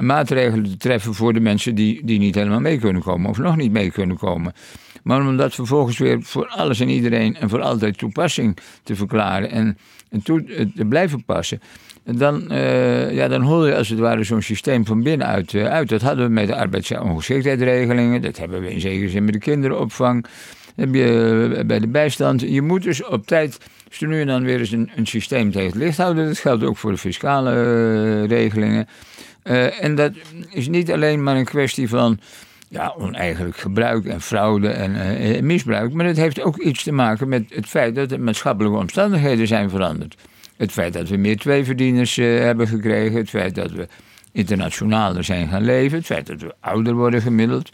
maatregelen 0.00 0.64
te 0.64 0.76
treffen 0.76 1.14
voor 1.14 1.32
de 1.32 1.40
mensen 1.40 1.74
die, 1.74 2.04
die 2.04 2.18
niet 2.18 2.34
helemaal 2.34 2.60
mee 2.60 2.78
kunnen 2.78 3.02
komen 3.02 3.30
of 3.30 3.38
nog 3.38 3.56
niet 3.56 3.72
mee 3.72 3.90
kunnen 3.90 4.16
komen. 4.16 4.52
Maar 5.02 5.20
om 5.26 5.36
dat 5.36 5.54
vervolgens 5.54 5.98
weer 5.98 6.22
voor 6.22 6.46
alles 6.46 6.80
en 6.80 6.88
iedereen 6.88 7.36
en 7.36 7.48
voor 7.48 7.60
altijd 7.60 7.98
toepassing 7.98 8.56
te 8.82 8.96
verklaren 8.96 9.50
en, 9.50 9.78
en 10.10 10.22
toe, 10.22 10.44
eh, 10.44 10.66
te 10.76 10.84
blijven 10.84 11.24
passen. 11.24 11.60
Dan, 12.04 12.50
eh, 12.50 13.14
ja, 13.14 13.28
dan 13.28 13.42
hol 13.42 13.66
je 13.66 13.76
als 13.76 13.88
het 13.88 13.98
ware 13.98 14.24
zo'n 14.24 14.42
systeem 14.42 14.86
van 14.86 15.02
binnenuit 15.02 15.52
uh, 15.52 15.66
uit. 15.66 15.88
Dat 15.88 16.02
hadden 16.02 16.26
we 16.26 16.32
met 16.32 16.46
de 16.46 16.56
arbeidsongeschiktheidsregelingen. 16.56 18.22
Dat 18.22 18.36
hebben 18.36 18.60
we 18.60 18.72
in 18.72 18.80
zekere 18.80 19.08
zin 19.08 19.24
met 19.24 19.32
de 19.32 19.38
kinderopvang. 19.38 20.26
Heb 20.78 20.94
je 20.94 21.54
eh, 21.56 21.64
bij 21.66 21.78
de 21.78 21.88
bijstand. 21.88 22.40
Je 22.40 22.62
moet 22.62 22.82
dus 22.82 23.04
op 23.04 23.26
tijd 23.26 23.58
dus 23.88 24.00
nu 24.00 24.20
en 24.20 24.26
dan 24.26 24.44
weer 24.44 24.58
eens 24.58 24.70
een, 24.70 24.90
systeem 25.02 25.50
tegen 25.50 25.68
het 25.68 25.78
licht 25.78 25.96
houden. 25.96 26.26
Dat 26.26 26.38
geldt 26.38 26.64
ook 26.64 26.76
voor 26.76 26.90
de 26.90 26.98
fiscale 26.98 27.50
eh, 27.50 28.24
regelingen. 28.28 28.88
Eh, 29.42 29.84
en 29.84 29.94
dat 29.94 30.12
is 30.50 30.68
niet 30.68 30.92
alleen 30.92 31.22
maar 31.22 31.36
een 31.36 31.44
kwestie 31.44 31.88
van 31.88 32.18
ja, 32.68 32.94
oneigenlijk 32.98 33.56
gebruik 33.56 34.04
en 34.04 34.20
fraude 34.20 34.68
en 34.68 35.46
misbruik. 35.46 35.92
Maar 35.92 36.06
het 36.06 36.16
heeft 36.16 36.42
ook 36.42 36.56
iets 36.56 36.82
te 36.82 36.92
maken 36.92 37.28
met 37.28 37.44
het 37.48 37.66
feit 37.66 37.94
dat 37.94 38.08
de 38.08 38.18
maatschappelijke 38.18 38.78
omstandigheden 38.78 39.46
zijn 39.46 39.70
veranderd. 39.70 40.16
Het 40.56 40.72
feit 40.72 40.92
dat 40.92 41.08
we 41.08 41.16
meer 41.16 41.36
tweeverdieners 41.36 42.16
hebben 42.16 42.68
gekregen. 42.68 43.18
Het 43.18 43.30
feit 43.30 43.54
dat 43.54 43.70
we 43.70 43.88
internationaler 44.32 45.24
zijn 45.24 45.48
gaan 45.48 45.64
leven. 45.64 45.98
Het 45.98 46.06
feit 46.06 46.26
dat 46.26 46.40
we 46.40 46.54
ouder 46.60 46.94
worden 46.94 47.22
gemiddeld. 47.22 47.70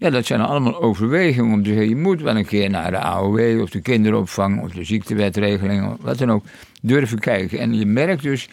Ja, 0.00 0.10
dat 0.10 0.26
zijn 0.26 0.40
allemaal 0.40 0.82
overwegingen 0.82 1.52
om 1.52 1.62
te 1.62 1.68
zeggen... 1.68 1.88
je 1.88 1.96
moet 1.96 2.20
wel 2.20 2.36
een 2.36 2.46
keer 2.46 2.70
naar 2.70 2.90
de 2.90 2.98
AOW 2.98 3.60
of 3.60 3.70
de 3.70 3.80
kinderopvang... 3.80 4.62
of 4.62 4.72
de 4.72 4.84
ziektewetregeling 4.84 5.92
of 5.92 5.96
wat 6.00 6.18
dan 6.18 6.30
ook 6.30 6.44
durven 6.82 7.18
kijken. 7.18 7.58
En 7.58 7.74
je 7.74 7.86
merkt 7.86 8.22
dus 8.22 8.48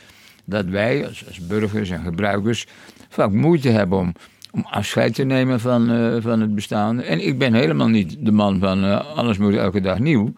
dat 0.46 0.66
wij 0.66 1.08
als, 1.08 1.28
als 1.28 1.48
burgers 1.48 1.90
en 1.90 2.04
gebruikers... 2.04 2.68
vaak 3.10 3.32
moeite 3.32 3.70
hebben 3.70 3.98
om, 3.98 4.14
om 4.52 4.66
afscheid 4.70 5.14
te 5.14 5.24
nemen 5.24 5.60
van, 5.60 5.92
uh, 5.92 6.16
van 6.20 6.42
het 6.42 6.56
bestaan. 6.56 7.02
En 7.02 7.28
ik 7.28 7.38
ben 7.38 7.54
helemaal 7.54 7.90
niet 7.90 8.16
de 8.20 8.32
man 8.32 8.60
van 8.60 8.84
uh, 8.84 9.16
alles 9.16 9.38
moet 9.38 9.56
elke 9.56 9.82
dag 9.82 10.00
nieuw... 10.00 10.34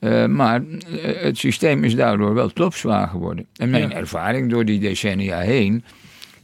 Uh, 0.00 0.26
maar 0.26 0.62
het 1.00 1.38
systeem 1.38 1.84
is 1.84 1.94
daardoor 1.94 2.34
wel 2.34 2.48
topzwaar 2.48 3.08
geworden. 3.08 3.46
En 3.56 3.70
mijn 3.70 3.88
ja. 3.88 3.94
ervaring 3.94 4.50
door 4.50 4.64
die 4.64 4.80
decennia 4.80 5.38
heen 5.38 5.84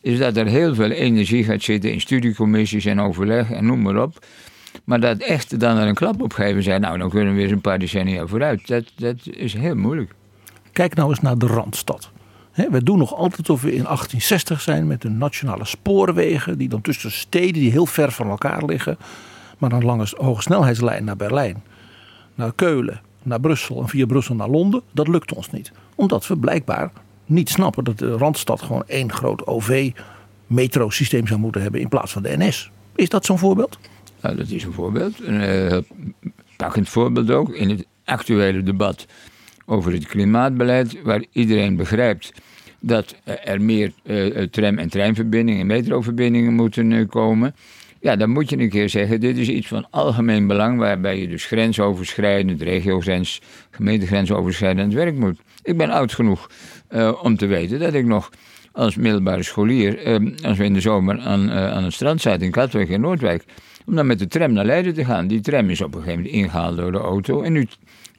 is 0.03 0.18
dat 0.18 0.36
er 0.36 0.46
heel 0.46 0.74
veel 0.74 0.90
energie 0.90 1.44
gaat 1.44 1.62
zitten 1.62 1.92
in 1.92 2.00
studiecommissies 2.00 2.84
en 2.84 3.00
overleg 3.00 3.50
en 3.50 3.66
noem 3.66 3.82
maar 3.82 4.03
op. 4.03 4.26
Maar 4.84 5.00
dat 5.00 5.18
echt 5.18 5.61
dan 5.61 5.76
er 5.76 5.88
een 5.88 5.94
klap 5.94 6.22
op 6.22 6.32
geven 6.32 6.62
zijn, 6.62 6.80
nou 6.80 6.98
dan 6.98 7.11
kunnen 7.11 7.34
we 7.34 7.40
weer 7.40 7.53
een 7.53 7.61
paar 7.61 7.78
decennia 7.78 8.26
vooruit. 8.26 8.66
Dat, 8.66 8.92
dat 8.96 9.16
is 9.30 9.55
heel 9.55 9.74
moeilijk. 9.74 10.14
Kijk 10.72 10.94
nou 10.94 11.09
eens 11.09 11.20
naar 11.20 11.38
de 11.38 11.46
Randstad. 11.46 12.11
We 12.53 12.83
doen 12.83 12.99
nog 12.99 13.14
altijd 13.14 13.50
of 13.50 13.62
we 13.62 13.68
in 13.68 13.83
1860 13.83 14.61
zijn 14.61 14.87
met 14.87 15.03
de 15.03 15.08
nationale 15.08 15.64
spoorwegen, 15.64 16.58
die 16.58 16.68
dan 16.68 16.80
tussen 16.80 17.12
steden 17.12 17.53
die 17.53 17.70
heel 17.70 17.87
ver 17.87 18.12
van 18.12 18.29
elkaar 18.29 18.64
liggen, 18.64 18.99
maar 19.58 19.70
dan 19.70 19.84
langs 19.84 20.12
hoge 20.16 20.42
snelheidslijn 20.42 21.04
naar 21.04 21.16
Berlijn, 21.16 21.62
naar 22.34 22.53
Keulen, 22.54 23.00
naar 23.22 23.41
Brussel 23.41 23.80
en 23.80 23.88
via 23.88 24.07
Brussel 24.07 24.34
naar 24.34 24.49
Londen. 24.49 24.83
Dat 24.92 25.08
lukt 25.08 25.34
ons 25.34 25.50
niet. 25.50 25.72
Omdat 25.95 26.26
we 26.26 26.37
blijkbaar 26.37 26.91
niet 27.33 27.49
snappen 27.49 27.84
dat 27.84 27.99
de 27.99 28.13
Randstad 28.13 28.63
gewoon 28.63 28.84
één 28.87 29.13
groot 29.13 29.46
OV-metrosysteem 29.46 31.26
zou 31.26 31.41
moeten 31.41 31.63
hebben 31.63 31.80
in 31.80 31.88
plaats 31.88 32.13
van 32.13 32.22
de 32.22 32.37
NS. 32.37 32.71
Is 32.95 33.09
dat 33.09 33.25
zo'n 33.25 33.38
voorbeeld? 33.38 33.79
Nou, 34.21 34.37
dat 34.37 34.49
is 34.49 34.64
een 34.64 34.72
voorbeeld. 34.72 35.14
Een 35.22 35.72
uh, 35.72 35.79
pakkend 36.57 36.88
voorbeeld 36.88 37.30
ook 37.30 37.54
in 37.54 37.71
het 37.71 37.87
actuele 38.04 38.63
debat 38.63 39.07
over 39.67 39.92
het 39.92 40.07
klimaatbeleid, 40.07 41.03
waar 41.03 41.25
iedereen 41.33 41.76
begrijpt 41.76 42.33
dat 42.80 43.14
er 43.45 43.63
meer 43.63 43.92
uh, 44.04 44.42
tram- 44.42 44.79
en 44.79 44.88
treinverbindingen 44.88 45.61
en 45.61 45.67
metroverbindingen 45.67 46.54
moeten 46.54 46.91
uh, 46.91 47.09
komen. 47.09 47.54
Ja, 48.00 48.17
dan 48.17 48.30
moet 48.30 48.50
je 48.50 48.59
een 48.59 48.68
keer 48.68 48.88
zeggen, 48.88 49.21
dit 49.21 49.38
is 49.38 49.49
iets 49.49 49.68
van 49.68 49.87
algemeen 49.91 50.46
belang, 50.46 50.79
waarbij 50.79 51.21
je 51.21 51.29
dus 51.29 51.46
grensoverschrijdend, 51.46 52.63
regiogrens, 52.63 53.41
gemeentegrensoverschrijdend 53.71 54.92
werk 54.92 55.14
moet. 55.14 55.41
Ik 55.63 55.76
ben 55.76 55.91
oud 55.91 56.13
genoeg 56.13 56.50
uh, 56.95 57.23
om 57.23 57.37
te 57.37 57.47
weten 57.47 57.79
dat 57.79 57.95
ik 57.95 58.05
nog 58.05 58.31
als 58.73 58.97
middelbare 58.97 59.43
scholier, 59.43 60.07
uh, 60.07 60.45
als 60.45 60.59
we 60.59 60.64
in 60.64 60.75
de 60.75 60.81
zomer 60.81 61.21
aan, 61.21 61.49
uh, 61.49 61.73
aan 61.73 61.85
het 61.85 61.93
strand 61.93 62.21
zaten 62.21 62.43
in 62.43 62.51
Katwijk 62.51 62.91
en 62.91 63.01
Noordwijk, 63.01 63.45
om 63.87 63.95
dan 63.95 64.07
met 64.07 64.19
de 64.19 64.27
tram 64.27 64.53
naar 64.53 64.64
Leiden 64.64 64.95
te 64.95 65.05
gaan. 65.05 65.27
Die 65.27 65.41
tram 65.41 65.71
is 65.71 65.81
op 65.81 65.95
een 65.95 66.03
gegeven 66.03 66.23
moment 66.23 66.35
ingehaald 66.35 66.77
door 66.77 66.93
de 66.93 66.99
auto. 66.99 67.43
En 67.43 67.53
nu 67.53 67.67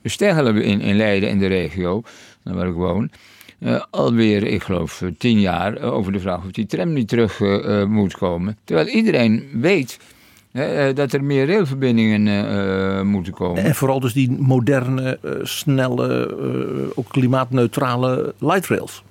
steggelen 0.04 0.54
we 0.54 0.64
in, 0.64 0.82
in 0.82 0.96
Leiden 0.96 1.30
in 1.30 1.40
de 1.40 1.48
regio, 1.48 2.02
waar 2.44 2.68
ik 2.68 2.74
woon, 2.74 3.12
uh, 3.60 3.82
alweer, 3.90 4.44
ik 4.44 4.64
geloof, 4.64 5.04
tien 5.18 5.40
jaar 5.40 5.82
over 5.82 6.12
de 6.12 6.20
vraag 6.20 6.44
of 6.46 6.52
die 6.52 6.66
tram 6.66 6.94
niet 6.94 7.08
terug 7.08 7.40
moet 7.88 8.18
komen. 8.18 8.58
Terwijl 8.64 8.88
iedereen 8.88 9.50
weet 9.54 10.00
dat 10.94 11.14
er 11.14 11.24
meer 11.24 11.48
railverbindingen 11.48 13.08
moeten 13.08 13.34
komen. 13.34 13.64
En 13.64 13.76
vooral 13.76 14.00
dus 14.00 14.14
die 14.14 14.32
moderne, 14.32 15.20
snelle, 15.44 16.36
ook 16.96 17.10
klimaatneutrale 17.10 18.34
light 18.40 18.68
rails. 18.68 19.04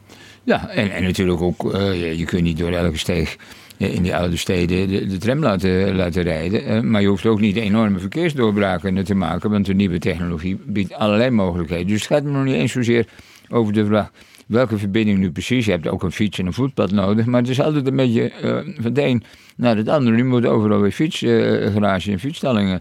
Ja, 0.45 0.69
en, 0.69 0.91
en 0.91 1.03
natuurlijk 1.03 1.41
ook, 1.41 1.75
eh, 1.75 2.19
je, 2.19 2.25
kunt 2.25 2.43
niet 2.43 2.59
door 2.59 2.73
elke 2.73 2.99
steeg 2.99 3.37
eh, 3.79 3.95
in 3.95 4.03
die 4.03 4.17
oude 4.17 4.37
steden 4.37 4.89
de, 4.89 5.07
de 5.07 5.19
tram 5.19 5.39
laten, 5.39 5.95
laten 5.95 6.23
rijden. 6.23 6.65
Eh, 6.65 6.81
maar 6.81 7.01
je 7.01 7.09
hoeft 7.09 7.27
ook 7.27 7.41
niet 7.41 7.57
enorme 7.57 7.99
verkeersdoorbraken 7.99 9.05
te 9.05 9.15
maken, 9.15 9.51
want 9.51 9.67
de 9.67 9.75
nieuwe 9.75 9.99
technologie 9.99 10.59
biedt 10.67 10.95
allerlei 10.95 11.31
mogelijkheden. 11.31 11.87
Dus 11.87 12.09
het 12.09 12.13
gaat 12.13 12.23
me 12.23 12.31
nog 12.31 12.45
niet 12.45 12.55
eens 12.55 12.73
zozeer 12.73 13.07
over 13.49 13.73
de 13.73 13.87
vraag 13.87 14.11
welke 14.53 14.79
verbinding 14.79 15.19
nu 15.19 15.31
precies. 15.31 15.65
Je 15.65 15.71
hebt 15.71 15.89
ook 15.89 16.03
een 16.03 16.13
fiets 16.13 16.39
en 16.39 16.47
een 16.47 16.53
voetpad 16.53 16.91
nodig, 16.91 17.27
maar 17.27 17.41
het 17.41 17.51
is 17.51 17.61
altijd 17.61 17.87
een 17.87 17.97
beetje 17.97 18.31
eh, 18.31 18.59
van 18.81 18.93
de 18.93 19.03
een 19.03 19.23
naar 19.57 19.77
het 19.77 19.89
andere. 19.89 20.17
Nu 20.17 20.25
moeten 20.25 20.51
overal 20.51 20.81
weer 20.81 20.93
fietsgarages 20.93 22.07
en 22.07 22.19
fietsstallingen 22.19 22.81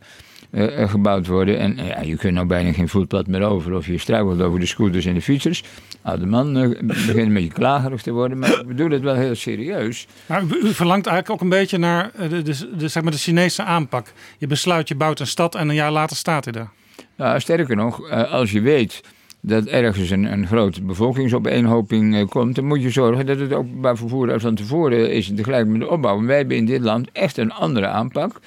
eh, 0.51 0.81
eh, 0.81 0.89
gebouwd 0.89 1.27
worden. 1.27 1.59
En 1.59 1.77
eh, 1.77 1.87
ja, 1.87 2.01
je 2.01 2.15
kunt 2.15 2.33
nou 2.33 2.47
bijna 2.47 2.71
geen 2.71 2.89
voetpad 2.89 3.27
meer 3.27 3.43
over. 3.43 3.73
Of 3.73 3.87
je 3.87 3.97
struikelt 3.97 4.41
over 4.41 4.59
de 4.59 4.65
scooters 4.65 5.05
en 5.05 5.13
de 5.13 5.21
fietsers. 5.21 5.63
Oude 6.01 6.25
man 6.25 6.57
eh, 6.57 6.69
begint 6.81 7.17
een 7.17 7.33
beetje 7.33 7.51
klagerig 7.51 8.01
te 8.01 8.11
worden. 8.11 8.39
Maar 8.39 8.59
ik 8.59 8.67
bedoel 8.67 8.89
het 8.89 9.01
wel 9.01 9.15
heel 9.15 9.35
serieus. 9.35 10.07
Maar 10.25 10.43
u, 10.43 10.45
u 10.63 10.73
verlangt 10.73 11.07
eigenlijk 11.07 11.29
ook 11.29 11.41
een 11.41 11.57
beetje 11.59 11.77
naar 11.77 12.11
eh, 12.15 12.29
de, 12.29 12.41
de, 12.41 12.75
de, 12.77 12.87
zeg 12.87 13.03
maar 13.03 13.11
de 13.11 13.17
Chinese 13.17 13.63
aanpak. 13.63 14.13
Je 14.37 14.47
besluit, 14.47 14.87
je 14.87 14.95
bouwt 14.95 15.19
een 15.19 15.27
stad 15.27 15.55
en 15.55 15.69
een 15.69 15.75
jaar 15.75 15.91
later 15.91 16.17
staat 16.17 16.45
hij 16.45 16.53
er. 16.53 16.69
Ja, 17.15 17.39
sterker 17.39 17.75
nog, 17.75 18.09
eh, 18.09 18.31
als 18.31 18.51
je 18.51 18.61
weet 18.61 19.01
dat 19.41 19.65
ergens 19.65 20.09
een, 20.09 20.31
een 20.31 20.47
grote 20.47 20.81
bevolkingsopeenhoping 20.81 22.15
eh, 22.15 22.27
komt, 22.27 22.55
dan 22.55 22.65
moet 22.65 22.81
je 22.81 22.89
zorgen 22.89 23.25
dat 23.25 23.39
het 23.39 23.53
openbaar 23.53 23.97
vervoer 23.97 24.39
van 24.39 24.55
tevoren 24.55 25.11
is 25.11 25.31
tegelijk 25.35 25.67
met 25.67 25.79
de 25.79 25.89
opbouw. 25.89 26.17
En 26.17 26.25
wij 26.25 26.37
hebben 26.37 26.57
in 26.57 26.65
dit 26.65 26.81
land 26.81 27.09
echt 27.11 27.37
een 27.37 27.51
andere 27.51 27.87
aanpak. 27.87 28.39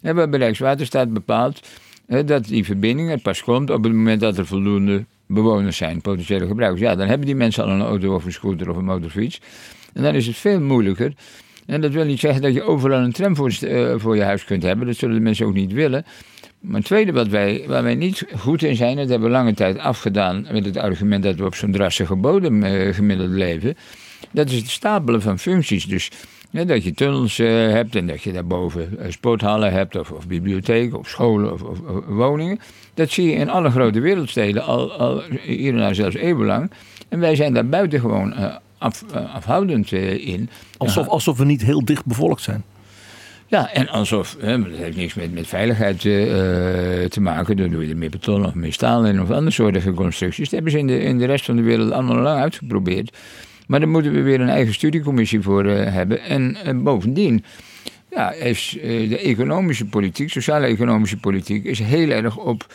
We 0.00 0.20
hebben 0.20 0.40
Rijkswaterstaat 0.40 1.12
bepaald 1.12 1.60
eh, 2.06 2.26
dat 2.26 2.44
die 2.44 2.64
verbinding 2.64 3.10
er 3.10 3.20
pas 3.20 3.42
komt 3.42 3.70
op 3.70 3.84
het 3.84 3.92
moment 3.92 4.20
dat 4.20 4.38
er 4.38 4.46
voldoende 4.46 5.04
bewoners 5.26 5.76
zijn, 5.76 6.00
potentiële 6.00 6.46
gebruikers. 6.46 6.82
Ja, 6.82 6.94
dan 6.94 7.08
hebben 7.08 7.26
die 7.26 7.36
mensen 7.36 7.64
al 7.64 7.70
een 7.70 7.80
auto 7.80 8.14
of 8.14 8.24
een 8.24 8.32
scooter 8.32 8.70
of 8.70 8.76
een 8.76 8.84
motorfiets. 8.84 9.40
En 9.92 10.02
dan 10.02 10.14
is 10.14 10.26
het 10.26 10.36
veel 10.36 10.60
moeilijker. 10.60 11.12
En 11.66 11.80
dat 11.80 11.92
wil 11.92 12.04
niet 12.04 12.20
zeggen 12.20 12.42
dat 12.42 12.54
je 12.54 12.62
overal 12.62 12.98
een 12.98 13.12
tram 13.12 13.36
voor, 13.36 13.56
eh, 13.60 13.94
voor 13.96 14.16
je 14.16 14.22
huis 14.22 14.44
kunt 14.44 14.62
hebben. 14.62 14.86
Dat 14.86 14.96
zullen 14.96 15.14
de 15.14 15.20
mensen 15.20 15.46
ook 15.46 15.54
niet 15.54 15.72
willen. 15.72 16.04
Maar 16.66 16.76
het 16.76 16.84
tweede 16.84 17.12
wat 17.12 17.28
wij, 17.28 17.64
waar 17.66 17.82
wij 17.82 17.94
niet 17.94 18.24
goed 18.38 18.62
in 18.62 18.76
zijn, 18.76 18.96
dat 18.96 19.08
hebben 19.08 19.28
we 19.28 19.34
lange 19.34 19.54
tijd 19.54 19.78
afgedaan 19.78 20.46
met 20.52 20.64
het 20.64 20.76
argument 20.76 21.22
dat 21.22 21.34
we 21.36 21.44
op 21.44 21.54
zo'n 21.54 21.72
drassige 21.72 22.14
bodem 22.16 22.62
eh, 22.62 22.94
gemiddeld 22.94 23.30
leven. 23.30 23.76
Dat 24.30 24.50
is 24.50 24.56
het 24.58 24.68
stapelen 24.70 25.22
van 25.22 25.38
functies. 25.38 25.84
Dus 25.86 26.10
ja, 26.50 26.64
dat 26.64 26.84
je 26.84 26.94
tunnels 26.94 27.38
eh, 27.38 27.46
hebt 27.48 27.94
en 27.96 28.06
dat 28.06 28.22
je 28.22 28.32
daarboven 28.32 28.98
eh, 28.98 29.10
sporthallen 29.10 29.72
hebt, 29.72 29.96
of, 29.96 30.10
of 30.10 30.26
bibliotheken, 30.26 30.98
of 30.98 31.08
scholen, 31.08 31.52
of, 31.52 31.62
of- 31.62 31.80
of 31.80 32.04
woningen. 32.06 32.58
Dat 32.94 33.10
zie 33.10 33.26
je 33.26 33.34
in 33.34 33.50
alle 33.50 33.70
grote 33.70 34.00
wereldsteden 34.00 34.64
al, 34.64 34.92
al 34.92 35.22
hier 35.42 35.72
en 35.72 35.78
daar 35.78 35.94
zelfs 35.94 36.16
eeuwenlang. 36.16 36.70
En 37.08 37.20
wij 37.20 37.36
zijn 37.36 37.52
daar 37.54 37.66
buitengewoon 37.68 38.32
eh, 38.34 38.54
af, 38.78 39.04
eh, 39.12 39.34
afhoudend 39.34 39.92
in. 39.92 40.48
Alsof, 40.76 41.08
alsof 41.08 41.38
we 41.38 41.44
niet 41.44 41.62
heel 41.62 41.84
dicht 41.84 42.04
bevolkt 42.04 42.42
zijn. 42.42 42.64
Ja, 43.48 43.72
en 43.72 43.88
alsof, 43.88 44.36
hè, 44.40 44.62
dat 44.62 44.78
heeft 44.78 44.96
niks 44.96 45.14
met, 45.14 45.32
met 45.32 45.46
veiligheid 45.46 46.04
eh, 46.04 47.02
eh, 47.02 47.10
te 47.10 47.20
maken. 47.20 47.56
Dan 47.56 47.70
doe 47.70 47.84
je 47.84 47.90
er 47.90 47.96
meer 47.96 48.10
beton 48.10 48.46
of 48.46 48.54
meer 48.54 48.72
staal 48.72 49.06
in 49.06 49.20
of 49.20 49.30
andere 49.30 49.50
soorten 49.50 49.94
constructies. 49.94 50.44
Dat 50.44 50.54
hebben 50.54 50.72
ze 50.72 50.78
in 50.78 50.86
de, 50.86 50.98
in 50.98 51.18
de 51.18 51.24
rest 51.24 51.44
van 51.44 51.56
de 51.56 51.62
wereld 51.62 51.90
allemaal 51.90 52.16
lang 52.16 52.40
uitgeprobeerd. 52.40 53.16
Maar 53.66 53.80
daar 53.80 53.88
moeten 53.88 54.12
we 54.12 54.20
weer 54.20 54.40
een 54.40 54.48
eigen 54.48 54.74
studiecommissie 54.74 55.40
voor 55.40 55.64
eh, 55.64 55.92
hebben. 55.92 56.20
En 56.20 56.82
bovendien 56.82 57.44
ja, 58.10 58.32
eh, 58.32 58.54
de 59.08 59.18
economische 59.18 59.84
politiek, 59.84 60.30
sociale-economische 60.30 61.16
politiek, 61.16 61.64
is 61.64 61.78
heel 61.78 62.10
erg 62.10 62.36
op 62.36 62.66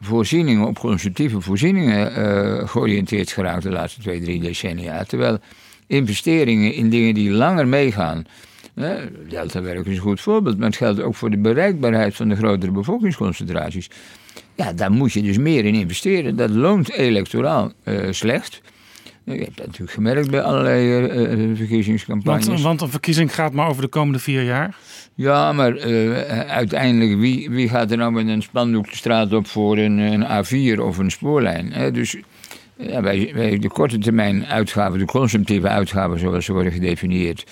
voorzieningen, 0.00 0.66
op 0.66 0.78
consumptieve 0.78 1.40
voorzieningen 1.40 2.68
georiënteerd 2.68 3.32
geraakt 3.32 3.62
de 3.62 3.70
laatste 3.70 4.00
twee, 4.00 4.20
drie 4.20 4.40
decennia. 4.40 5.04
Terwijl 5.04 5.38
investeringen 5.86 6.74
in 6.74 6.90
dingen 6.90 7.14
die 7.14 7.30
langer 7.30 7.68
meegaan. 7.68 8.24
Hè, 8.74 9.26
Deltawerk 9.28 9.86
is 9.86 9.96
een 9.96 10.02
goed 10.02 10.20
voorbeeld, 10.20 10.58
maar 10.58 10.66
het 10.66 10.76
geldt 10.76 11.00
ook 11.00 11.14
voor 11.14 11.30
de 11.30 11.38
bereikbaarheid 11.38 12.14
van 12.14 12.28
de 12.28 12.36
grotere 12.36 12.72
bevolkingsconcentraties. 12.72 13.90
Ja, 14.54 14.72
daar 14.72 14.92
moet 14.92 15.12
je 15.12 15.22
dus 15.22 15.38
meer 15.38 15.64
in 15.64 15.74
investeren. 15.74 16.36
Dat 16.36 16.50
loont 16.50 16.90
electoraal 16.90 17.72
eh, 17.82 18.10
slecht. 18.10 18.60
Je 19.24 19.32
hebt 19.32 19.56
dat 19.56 19.66
natuurlijk 19.66 19.92
gemerkt 19.92 20.30
bij 20.30 20.42
allerlei 20.42 21.06
eh, 21.06 21.56
verkiezingscampagnes. 21.56 22.46
Want, 22.46 22.60
want 22.60 22.80
een 22.80 22.88
verkiezing 22.88 23.34
gaat 23.34 23.52
maar 23.52 23.68
over 23.68 23.82
de 23.82 23.88
komende 23.88 24.18
vier 24.18 24.42
jaar. 24.42 24.76
Ja, 25.14 25.52
maar 25.52 25.80
uiteindelijk, 26.48 27.20
wie, 27.20 27.50
wie 27.50 27.68
gaat 27.68 27.90
er 27.90 27.96
nou 27.96 28.12
met 28.12 28.28
een 28.28 28.42
spandoek 28.42 28.90
de 28.90 28.96
straat 28.96 29.32
op 29.32 29.46
voor 29.46 29.78
een, 29.78 29.98
een 29.98 30.44
A4 30.44 30.80
of 30.80 30.98
een 30.98 31.10
spoorlijn? 31.10 31.72
Hè? 31.72 31.90
Dus 31.90 32.16
ja, 32.76 33.02
wij 33.02 33.58
de 33.60 33.68
korte 33.68 33.98
termijn 33.98 34.46
uitgaven, 34.46 34.98
de 34.98 35.04
consumptieve 35.04 35.68
uitgaven 35.68 36.18
zoals 36.18 36.44
ze 36.44 36.52
worden 36.52 36.72
gedefinieerd, 36.72 37.44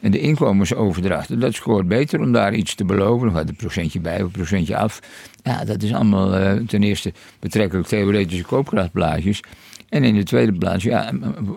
en 0.00 0.10
de 0.10 0.20
inkomensoverdrachten, 0.20 1.40
dat 1.40 1.54
scoort 1.54 1.88
beter 1.88 2.20
om 2.20 2.32
daar 2.32 2.54
iets 2.54 2.74
te 2.74 2.84
beloven. 2.84 3.26
Dan 3.26 3.36
gaat 3.36 3.48
een 3.48 3.56
procentje 3.56 4.00
bij 4.00 4.16
of 4.16 4.22
een 4.22 4.30
procentje 4.30 4.76
af. 4.76 5.00
Ja, 5.42 5.64
dat 5.64 5.82
is 5.82 5.92
allemaal 5.92 6.34
eh, 6.34 6.66
ten 6.66 6.82
eerste 6.82 7.12
betrekkelijk 7.38 7.88
theoretische 7.88 8.44
koopkrachtplaatjes. 8.44 9.40
En 9.88 10.04
in 10.04 10.14
de 10.14 10.22
tweede 10.22 10.52
plaats, 10.52 10.84
ja, 10.84 11.12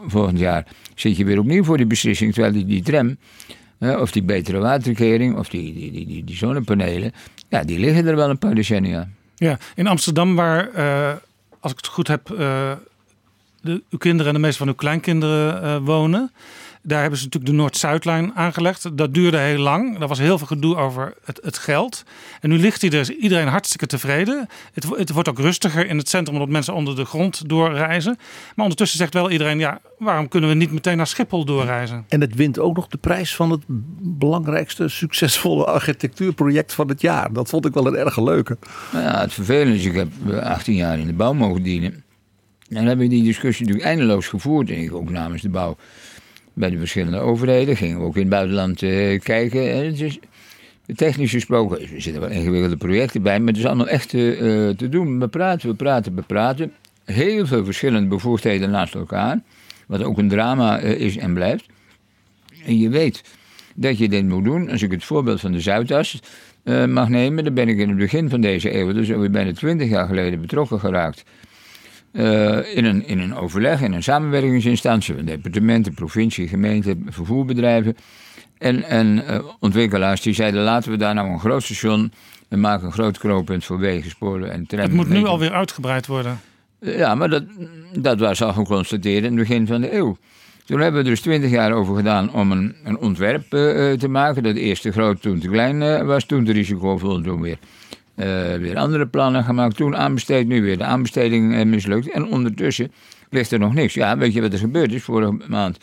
volgend 0.07 0.39
jaar 0.39 0.65
zit 0.95 1.17
je 1.17 1.25
weer 1.25 1.39
opnieuw 1.39 1.63
voor 1.63 1.77
die 1.77 1.85
beslissing. 1.85 2.33
Terwijl 2.33 2.53
die, 2.53 2.65
die 2.65 2.81
tram, 2.81 3.17
hè, 3.77 3.97
of 3.97 4.11
die 4.11 4.23
betere 4.23 4.57
waterkering, 4.57 5.37
of 5.37 5.49
die, 5.49 5.73
die, 5.73 6.05
die, 6.05 6.23
die, 6.23 6.35
zonnepanelen, 6.35 7.11
ja, 7.49 7.63
die 7.63 7.79
liggen 7.79 8.07
er 8.07 8.15
wel 8.15 8.29
een 8.29 8.37
paar 8.37 8.55
decennia. 8.55 9.09
Ja, 9.35 9.57
in 9.75 9.87
Amsterdam, 9.87 10.35
waar, 10.35 10.69
eh, 10.69 11.13
als 11.59 11.71
ik 11.71 11.77
het 11.77 11.87
goed 11.87 12.07
heb, 12.07 12.29
eh, 12.29 12.71
de, 13.61 13.83
uw 13.89 13.97
kinderen 13.97 14.27
en 14.27 14.33
de 14.33 14.45
meeste 14.45 14.57
van 14.57 14.67
uw 14.67 14.73
kleinkinderen 14.73 15.63
eh, 15.63 15.77
wonen. 15.83 16.31
Daar 16.85 17.01
hebben 17.01 17.19
ze 17.19 17.25
natuurlijk 17.25 17.51
de 17.51 17.57
Noord-Zuidlijn 17.57 18.35
aangelegd. 18.35 18.97
Dat 18.97 19.13
duurde 19.13 19.37
heel 19.37 19.59
lang. 19.59 20.01
Er 20.01 20.07
was 20.07 20.19
heel 20.19 20.37
veel 20.37 20.47
gedoe 20.47 20.75
over 20.75 21.13
het, 21.25 21.39
het 21.43 21.57
geld. 21.57 22.03
En 22.41 22.49
nu 22.49 22.57
ligt 22.57 22.81
hij 22.81 22.91
er, 22.91 22.99
is 22.99 23.09
iedereen 23.09 23.47
hartstikke 23.47 23.85
tevreden. 23.85 24.47
Het, 24.73 24.85
het 24.89 25.11
wordt 25.11 25.29
ook 25.29 25.39
rustiger 25.39 25.87
in 25.87 25.97
het 25.97 26.09
centrum, 26.09 26.35
omdat 26.35 26.49
mensen 26.49 26.73
onder 26.73 26.95
de 26.95 27.05
grond 27.05 27.49
doorreizen. 27.49 28.17
Maar 28.55 28.63
ondertussen 28.63 28.97
zegt 28.97 29.13
wel 29.13 29.31
iedereen, 29.31 29.59
ja, 29.59 29.79
waarom 29.97 30.27
kunnen 30.27 30.49
we 30.49 30.55
niet 30.55 30.71
meteen 30.71 30.97
naar 30.97 31.07
Schiphol 31.07 31.45
doorreizen? 31.45 32.05
En 32.07 32.21
het 32.21 32.35
wint 32.35 32.59
ook 32.59 32.75
nog 32.75 32.87
de 32.87 32.97
prijs 32.97 33.35
van 33.35 33.51
het 33.51 33.61
belangrijkste 33.99 34.87
succesvolle 34.87 35.65
architectuurproject 35.65 36.73
van 36.73 36.87
het 36.87 37.01
jaar. 37.01 37.33
Dat 37.33 37.49
vond 37.49 37.65
ik 37.65 37.73
wel 37.73 37.87
een 37.87 37.95
erg 37.95 38.17
leuke. 38.19 38.57
Nou 38.91 39.03
ja, 39.03 39.19
het 39.19 39.33
vervelende 39.33 39.75
is, 39.75 39.85
ik 39.85 39.95
heb 39.95 40.09
eh, 40.29 40.37
18 40.37 40.75
jaar 40.75 40.99
in 40.99 41.07
de 41.07 41.13
bouw 41.13 41.33
mogen 41.33 41.63
dienen. 41.63 42.03
En 42.69 42.79
dan 42.79 42.87
hebben 42.87 43.07
we 43.07 43.13
die 43.13 43.23
discussie 43.23 43.65
natuurlijk 43.65 43.91
eindeloos 43.91 44.27
gevoerd. 44.27 44.69
En 44.69 44.77
ik 44.77 44.93
ook 44.93 45.09
namens 45.09 45.41
de 45.41 45.49
bouw 45.49 45.77
bij 46.53 46.69
de 46.69 46.77
verschillende 46.77 47.19
overheden. 47.19 47.77
Gingen 47.77 47.99
we 47.99 48.05
ook 48.05 48.15
in 48.15 48.21
het 48.21 48.29
buitenland 48.29 48.83
eh, 48.83 49.19
kijken. 49.19 49.71
En 49.71 49.85
het 49.85 50.01
is, 50.01 50.19
technisch 50.95 51.31
gesproken, 51.31 51.81
er 51.81 52.01
zitten 52.01 52.21
wel 52.21 52.29
ingewikkelde 52.29 52.77
projecten 52.77 53.21
bij. 53.21 53.39
Maar 53.39 53.47
het 53.47 53.57
is 53.57 53.65
allemaal 53.65 53.87
echt 53.87 54.13
eh, 54.13 54.67
eh, 54.67 54.75
te 54.75 54.89
doen. 54.89 55.19
We 55.19 55.27
praten, 55.27 55.69
we 55.69 55.75
praten, 55.75 56.15
we 56.15 56.21
praten. 56.21 56.73
Heel 57.05 57.45
veel 57.45 57.65
verschillende 57.65 58.07
bevoegdheden 58.07 58.69
naast 58.69 58.95
elkaar. 58.95 59.41
Wat 59.87 60.03
ook 60.03 60.17
een 60.17 60.29
drama 60.29 60.79
is 60.79 61.17
en 61.17 61.33
blijft. 61.33 61.65
En 62.65 62.77
je 62.77 62.89
weet 62.89 63.23
dat 63.75 63.97
je 63.97 64.09
dit 64.09 64.27
moet 64.27 64.43
doen. 64.43 64.69
Als 64.69 64.81
ik 64.81 64.91
het 64.91 65.03
voorbeeld 65.03 65.39
van 65.39 65.51
de 65.51 65.59
Zuidas 65.59 66.19
mag 66.87 67.09
nemen, 67.09 67.43
dan 67.43 67.53
ben 67.53 67.67
ik 67.67 67.77
in 67.77 67.89
het 67.89 67.97
begin 67.97 68.29
van 68.29 68.41
deze 68.41 68.75
eeuw, 68.75 68.93
dus 68.93 69.11
alweer 69.11 69.31
bijna 69.31 69.53
twintig 69.53 69.89
jaar 69.89 70.07
geleden, 70.07 70.41
betrokken 70.41 70.79
geraakt. 70.79 71.23
Eh, 72.13 72.75
in, 72.75 72.85
een, 72.85 73.07
in 73.07 73.19
een 73.19 73.35
overleg, 73.35 73.81
in 73.81 73.93
een 73.93 74.03
samenwerkingsinstantie 74.03 75.15
van 75.15 75.25
departementen, 75.25 75.93
provincie, 75.93 76.47
gemeente, 76.47 76.97
vervoerbedrijven. 77.05 77.95
En, 78.57 78.83
en 78.83 79.27
eh, 79.27 79.39
ontwikkelaars 79.59 80.21
die 80.21 80.33
zeiden: 80.33 80.63
laten 80.63 80.91
we 80.91 80.97
daar 80.97 81.13
nou 81.13 81.29
een 81.29 81.39
groot 81.39 81.63
station 81.63 82.11
en 82.49 82.59
maken 82.59 82.85
een 82.85 82.91
groot 82.91 83.17
knooppunt 83.17 83.65
voor 83.65 83.79
wegen, 83.79 84.09
sporen 84.09 84.51
en 84.51 84.65
tram. 84.65 84.81
Het 84.81 84.93
moet 84.93 85.09
nu 85.09 85.25
alweer 85.25 85.51
uitgebreid 85.51 86.07
worden. 86.07 86.39
Ja, 86.79 87.15
maar 87.15 87.29
dat, 87.29 87.43
dat 87.99 88.19
was 88.19 88.41
al 88.41 88.53
geconstateerd 88.53 89.23
in 89.23 89.37
het 89.37 89.47
begin 89.47 89.67
van 89.67 89.81
de 89.81 89.95
eeuw. 89.95 90.17
Toen 90.65 90.79
hebben 90.79 91.01
we 91.01 91.07
er 91.07 91.13
dus 91.13 91.21
twintig 91.21 91.49
jaar 91.49 91.71
over 91.71 91.95
gedaan 91.95 92.33
om 92.33 92.51
een, 92.51 92.75
een 92.83 92.97
ontwerp 92.97 93.53
eh, 93.53 93.91
eh, 93.91 93.99
te 93.99 94.07
maken. 94.07 94.43
Dat 94.43 94.55
eerst 94.55 94.81
te 94.81 94.91
groot, 94.91 95.21
toen 95.21 95.39
te 95.39 95.47
klein 95.47 95.81
eh, 95.81 96.05
was, 96.05 96.25
toen 96.25 96.45
te 96.45 96.51
risicovol, 96.51 97.21
toen 97.21 97.41
weer, 97.41 97.57
eh, 97.61 97.82
weer 98.15 98.77
andere 98.77 99.07
plannen 99.07 99.43
gemaakt. 99.43 99.75
Toen 99.75 99.95
aanbesteed, 99.95 100.47
nu 100.47 100.61
weer 100.61 100.77
de 100.77 100.83
aanbesteding 100.83 101.55
eh, 101.55 101.65
mislukt. 101.65 102.11
En 102.11 102.25
ondertussen 102.25 102.91
ligt 103.29 103.51
er 103.51 103.59
nog 103.59 103.73
niks. 103.73 103.93
Ja, 103.93 104.17
weet 104.17 104.33
je 104.33 104.41
wat 104.41 104.53
er 104.53 104.59
gebeurd 104.59 104.93
is? 104.93 105.03
Vorige 105.03 105.37
maand 105.47 105.77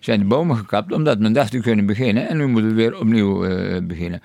zijn 0.00 0.18
de 0.18 0.24
bomen 0.24 0.56
gekapt 0.56 0.92
omdat 0.92 1.18
men 1.18 1.32
dacht 1.32 1.50
te 1.50 1.58
kunnen 1.58 1.86
beginnen. 1.86 2.28
En 2.28 2.36
nu 2.36 2.46
moeten 2.46 2.70
we 2.70 2.76
weer 2.76 2.98
opnieuw 2.98 3.44
eh, 3.44 3.82
beginnen. 3.82 4.22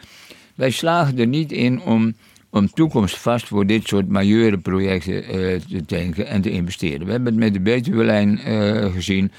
Wij 0.56 0.70
slagen 0.70 1.20
er 1.20 1.28
niet 1.28 1.52
in 1.52 1.82
om, 1.82 2.14
om 2.50 2.70
toekomstvast 2.70 3.48
voor 3.48 3.66
dit 3.66 3.88
soort 3.88 4.10
majeure 4.10 4.58
projecten 4.58 5.24
eh, 5.24 5.32
te 5.70 5.84
denken 5.86 6.28
en 6.28 6.42
te 6.42 6.52
investeren. 6.52 7.06
We 7.06 7.12
hebben 7.12 7.34
het 7.34 7.44
met 7.44 7.54
de 7.54 7.60
Betuwe-lijn 7.60 8.40
eh, 8.40 8.94
gezien. 8.94 9.32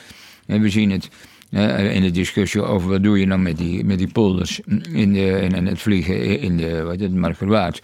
En 0.46 0.60
we 0.60 0.68
zien 0.68 0.90
het 0.90 1.08
eh, 1.52 1.94
in 1.94 2.02
de 2.02 2.10
discussie 2.10 2.62
over 2.62 2.88
wat 2.88 3.02
doe 3.02 3.18
je 3.18 3.26
nou 3.26 3.40
met 3.40 3.58
die, 3.58 3.84
met 3.84 3.98
die 3.98 4.12
polders 4.12 4.60
in, 4.92 5.12
de, 5.12 5.40
in, 5.40 5.66
het 5.66 5.80
vliegen 5.80 6.40
in 6.40 6.56
de 6.56 6.82
wat 6.82 7.00
het, 7.00 7.14
Markerwaard. 7.14 7.82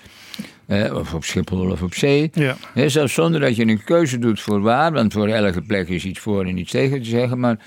Eh, 0.69 0.95
of 0.95 1.15
op 1.15 1.25
Schiphol 1.25 1.71
of 1.71 1.83
op 1.83 1.95
zee. 1.95 2.31
Ja. 2.33 2.57
Zelfs 2.89 3.15
zonder 3.15 3.41
dat 3.41 3.57
je 3.57 3.67
een 3.67 3.85
keuze 3.85 4.19
doet 4.19 4.41
voor 4.41 4.61
waar, 4.61 4.93
want 4.93 5.13
voor 5.13 5.29
elke 5.29 5.63
plek 5.63 5.89
is 5.89 6.05
iets 6.05 6.19
voor 6.19 6.47
en 6.47 6.59
iets 6.59 6.71
tegen 6.71 7.03
te 7.03 7.09
zeggen. 7.09 7.41
Maar 7.41 7.59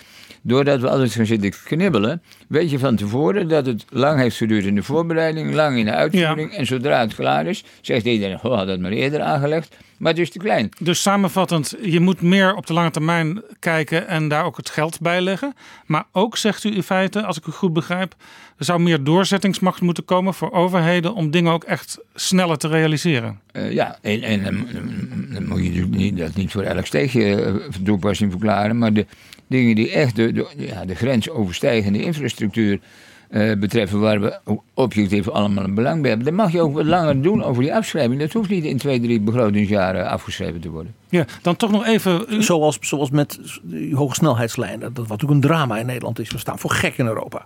doordat 0.42 0.80
we 0.82 0.90
altijd 0.90 1.12
gaan 1.12 1.26
zitten 1.26 1.54
knibbelen, 1.64 2.22
weet 2.48 2.72
je 2.72 2.80
van 2.80 2.96
tevoren 2.96 3.48
dat 3.48 3.66
het 3.66 3.86
lang 3.90 4.20
heeft 4.20 4.38
geduurd 4.38 4.66
in 4.66 4.76
de 4.76 4.84
voorbereiding, 4.84 5.54
lang 5.54 5.78
in 5.78 5.86
de 5.86 5.92
uitvoering. 5.94 6.54
En 6.54 6.66
zodra 6.66 7.00
het 7.00 7.16
klaar 7.16 7.46
is, 7.48 7.64
zegt 7.82 8.06
iedereen: 8.06 8.40
Oh, 8.44 8.56
had 8.58 8.68
dat 8.68 8.80
maar 8.80 8.92
eerder 8.92 9.22
aangelegd. 9.22 9.76
Maar 9.98 10.12
het 10.12 10.22
is 10.22 10.30
te 10.30 10.38
klein. 10.40 10.70
Dus 10.80 11.02
samenvattend, 11.02 11.76
je 11.82 12.00
moet 12.00 12.22
meer 12.22 12.56
op 12.56 12.66
de 12.68 12.74
lange 12.74 12.92
termijn 12.92 13.42
kijken 13.60 14.08
en 14.08 14.28
daar 14.28 14.46
ook 14.46 14.58
het 14.58 14.70
geld 14.70 15.00
bij 15.02 15.22
leggen. 15.22 15.54
Maar 15.86 16.04
ook 16.12 16.38
zegt 16.38 16.64
u 16.64 16.76
in 16.76 16.84
feite, 16.84 17.24
als 17.24 17.38
ik 17.38 17.46
u 17.46 17.52
goed 17.52 17.74
begrijp, 17.74 18.16
er 18.58 18.66
zou 18.66 18.80
meer 18.80 19.04
doorzettingsmacht 19.04 19.82
moeten 19.82 20.06
komen 20.06 20.34
voor 20.34 20.52
overheden 20.52 21.14
om 21.14 21.32
dingen 21.32 21.52
ook 21.52 21.64
echt 21.64 21.98
sneller 22.16 22.58
te 22.58 22.68
realiseren. 22.68 23.40
Eh, 23.52 23.72
ja, 23.72 23.98
en, 24.02 24.22
en 24.22 24.44
dan, 24.44 24.68
dan- 25.34 25.48
moet 25.48 25.64
je 25.64 25.70
natuurlijk 25.70 25.96
niet, 25.96 26.18
dat 26.18 26.36
niet 26.36 26.52
voor 26.52 26.62
elk 26.64 26.86
steegje 26.86 27.36
eh, 27.44 27.54
toepassing 27.84 28.32
verklaren. 28.32 28.78
Maar 28.78 28.94
de 28.94 29.06
dingen 29.52 29.76
die 29.76 29.92
echt 29.92 30.16
de, 30.16 30.32
de, 30.32 30.48
ja, 30.58 30.86
de 30.86 30.96
grens 30.96 31.30
overstijgende 31.30 32.04
infrastructuur 32.04 32.80
eh, 33.30 33.52
betreffen, 33.58 34.00
waar 34.00 34.22
we 34.22 34.40
ook 34.44 34.64
objectief 34.74 35.30
allemaal 35.30 35.64
een 35.64 35.76
belang 35.76 36.02
bij 36.02 36.10
hebben, 36.10 36.28
dan 36.28 36.36
mag 36.36 36.52
je 36.52 36.62
ook 36.62 36.74
wat 36.74 36.86
langer 36.86 37.22
doen 37.22 37.44
over 37.44 37.62
die 37.62 37.76
afschrijving. 37.76 38.20
Dat 38.20 38.34
hoeft 38.34 38.50
niet 38.50 38.64
in 38.64 38.78
twee, 38.78 39.00
drie 39.00 39.20
begrotingsjaren 39.20 40.10
afgeschreven 40.10 40.62
te 40.62 40.70
worden. 40.70 40.96
Ja, 41.10 41.26
dan 41.42 41.56
toch 41.56 41.72
nog 41.72 41.86
even. 41.86 42.44
Zoals, 42.44 42.78
zoals 42.82 43.10
met 43.10 43.40
die 43.62 43.96
hoge 43.96 44.16
snelheidslijnen. 44.16 44.80
Dat 44.80 45.08
wat 45.08 45.08
natuurlijk 45.08 45.32
een 45.32 45.50
drama 45.50 45.78
in 45.78 45.86
Nederland 45.86 46.20
is. 46.20 46.32
We 46.32 46.38
staan 46.38 46.60
voor 46.60 46.72
gek 46.72 46.98
in 46.98 47.06
Europa. 47.06 47.46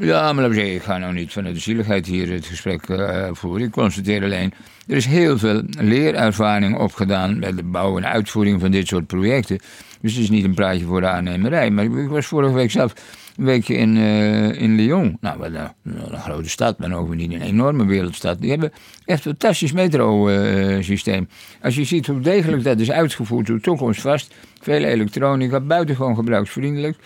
Ja, 0.00 0.32
maar 0.32 0.52
zeggen, 0.52 0.74
ik 0.74 0.82
ga 0.82 0.98
nou 0.98 1.12
niet 1.12 1.32
vanuit 1.32 1.54
de 1.54 1.60
zieligheid 1.60 2.06
hier 2.06 2.32
het 2.32 2.46
gesprek 2.46 2.88
eh, 2.88 3.28
voeren. 3.32 3.66
Ik 3.66 3.72
constateer 3.72 4.22
alleen, 4.22 4.52
er 4.86 4.96
is 4.96 5.06
heel 5.06 5.38
veel 5.38 5.62
leerervaring 5.80 6.78
opgedaan 6.78 7.40
bij 7.40 7.54
de 7.54 7.62
bouw 7.62 7.96
en 7.96 8.06
uitvoering 8.06 8.60
van 8.60 8.70
dit 8.70 8.86
soort 8.86 9.06
projecten. 9.06 9.58
Dus 10.00 10.12
het 10.12 10.22
is 10.22 10.30
niet 10.30 10.44
een 10.44 10.54
praatje 10.54 10.84
voor 10.84 11.00
de 11.00 11.06
aannemerij. 11.06 11.70
Maar 11.70 11.84
ik 11.84 12.08
was 12.08 12.26
vorige 12.26 12.54
week 12.54 12.70
zelf 12.70 12.92
een 13.36 13.44
weekje 13.44 13.74
in, 13.74 13.96
eh, 13.96 14.62
in 14.62 14.74
Lyon. 14.74 15.16
Nou, 15.20 15.38
wat 15.38 15.50
een, 15.52 15.92
een 16.12 16.18
grote 16.18 16.48
stad, 16.48 16.78
maar 16.78 16.92
ook 16.92 17.14
niet 17.14 17.32
een 17.32 17.40
enorme 17.40 17.84
wereldstad. 17.86 18.40
Die 18.40 18.50
hebben 18.50 18.72
echt 19.04 19.24
een 19.24 19.30
fantastisch 19.30 19.72
metro-systeem. 19.72 21.28
Als 21.62 21.74
je 21.74 21.84
ziet 21.84 22.06
hoe 22.06 22.20
degelijk 22.20 22.64
dat 22.64 22.80
is 22.80 22.90
uitgevoerd, 22.90 23.48
hoe 23.48 23.60
toekomstvast, 23.60 24.34
veel 24.60 24.84
elektronica, 24.84 25.60
buitengewoon 25.60 26.14
gebruiksvriendelijk. 26.14 26.96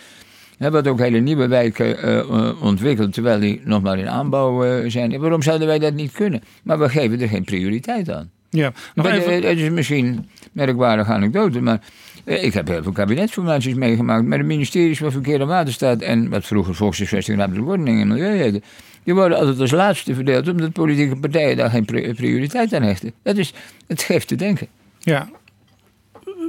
We 0.57 0.63
hebben 0.63 0.91
ook 0.91 0.99
hele 0.99 1.19
nieuwe 1.19 1.47
wijken 1.47 1.97
eh, 1.97 2.19
eh, 2.19 2.61
ontwikkeld, 2.61 3.13
terwijl 3.13 3.39
die 3.39 3.61
nog 3.63 3.81
maar 3.81 3.97
in 3.97 4.09
aanbouw 4.09 4.89
zijn. 4.89 5.13
En 5.13 5.19
waarom 5.19 5.41
zouden 5.41 5.67
wij 5.67 5.79
dat 5.79 5.93
niet 5.93 6.11
kunnen? 6.11 6.41
Maar 6.63 6.79
we 6.79 6.89
geven 6.89 7.21
er 7.21 7.27
geen 7.27 7.43
prioriteit 7.43 8.09
aan. 8.09 8.31
Ja, 8.53 8.71
nog 8.95 9.07
even. 9.07 9.33
Het 9.33 9.57
is 9.57 9.69
misschien 9.69 10.05
een 10.05 10.27
merkwaardige 10.51 11.11
anekdote, 11.11 11.61
maar 11.61 11.79
ik 12.25 12.53
heb 12.53 12.67
heel 12.67 12.83
veel 12.83 12.91
kabinetsformaties 12.91 13.73
meegemaakt 13.73 14.25
met 14.25 14.39
de 14.39 14.45
ministeries 14.45 14.97
van 14.97 15.11
Verkeer 15.11 15.41
en 15.41 15.47
Waterstaat 15.47 16.01
en 16.01 16.29
wat 16.29 16.45
vroeger 16.45 16.75
Volkshuisvesting, 16.75 17.37
Ruimtelijke 17.37 17.71
Ordening 17.71 18.01
en 18.01 18.07
Milieu 18.07 18.37
heette. 18.37 18.61
Die 19.03 19.13
worden 19.13 19.37
altijd 19.37 19.59
als 19.59 19.71
laatste 19.71 20.13
verdeeld, 20.13 20.47
omdat 20.47 20.71
politieke 20.71 21.15
partijen 21.15 21.57
daar 21.57 21.69
geen 21.69 21.85
pri- 21.85 22.13
prioriteit 22.13 22.73
aan 22.73 22.83
hechten. 22.83 23.11
Dat 23.23 23.37
is, 23.37 23.53
het 23.87 24.01
geeft 24.01 24.27
te 24.27 24.35
denken. 24.35 24.67
Ja. 24.99 25.29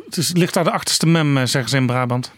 Het 0.04 0.16
is, 0.16 0.32
ligt 0.32 0.54
daar 0.54 0.64
de 0.64 0.70
achterste 0.70 1.06
mem, 1.06 1.36
eh, 1.36 1.44
zeggen 1.44 1.70
ze 1.70 1.76
in 1.76 1.86
Brabant. 1.86 2.32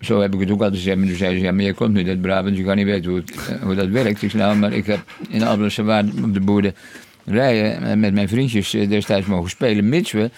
Zo 0.00 0.20
heb 0.20 0.34
ik 0.34 0.40
het 0.40 0.50
ook 0.50 0.60
altijd 0.60 0.76
gezegd. 0.76 0.96
Maar 0.98 1.06
toen 1.06 1.16
zeiden 1.16 1.38
ze, 1.38 1.44
ja, 1.44 1.52
maar 1.52 1.64
je 1.64 1.74
komt 1.74 1.94
niet 1.94 2.08
uit 2.08 2.20
Brabant, 2.20 2.56
je 2.56 2.64
kan 2.64 2.76
niet 2.76 2.86
weten 2.86 3.10
hoe, 3.10 3.20
het, 3.20 3.30
eh, 3.48 3.62
hoe 3.62 3.74
dat 3.74 3.88
werkt. 3.88 4.22
Ik 4.22 4.32
nou, 4.32 4.56
maar 4.56 4.72
ik 4.72 4.86
heb 4.86 5.00
in 5.28 5.42
Alblasse 5.42 5.82
Waard 5.82 6.06
op 6.22 6.34
de 6.34 6.40
boerderijen 6.40 7.82
eh, 7.82 7.96
met 7.96 8.14
mijn 8.14 8.28
vriendjes 8.28 8.74
eh, 8.74 8.88
destijds 8.88 9.26
mogen 9.26 9.50
spelen, 9.50 9.88
mits 9.88 10.12
we 10.12 10.30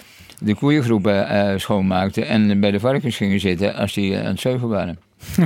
de 0.43 0.55
koeiengroepen 0.55 1.27
eh, 1.27 1.57
schoonmaakten 1.57 2.27
en 2.27 2.59
bij 2.59 2.71
de 2.71 2.79
varkens 2.79 3.15
gingen 3.15 3.39
zitten 3.39 3.75
als 3.75 3.93
die 3.93 4.15
eh, 4.15 4.19
aan 4.19 4.25
het 4.25 4.39
zeugen 4.39 4.67
waren. 4.67 4.99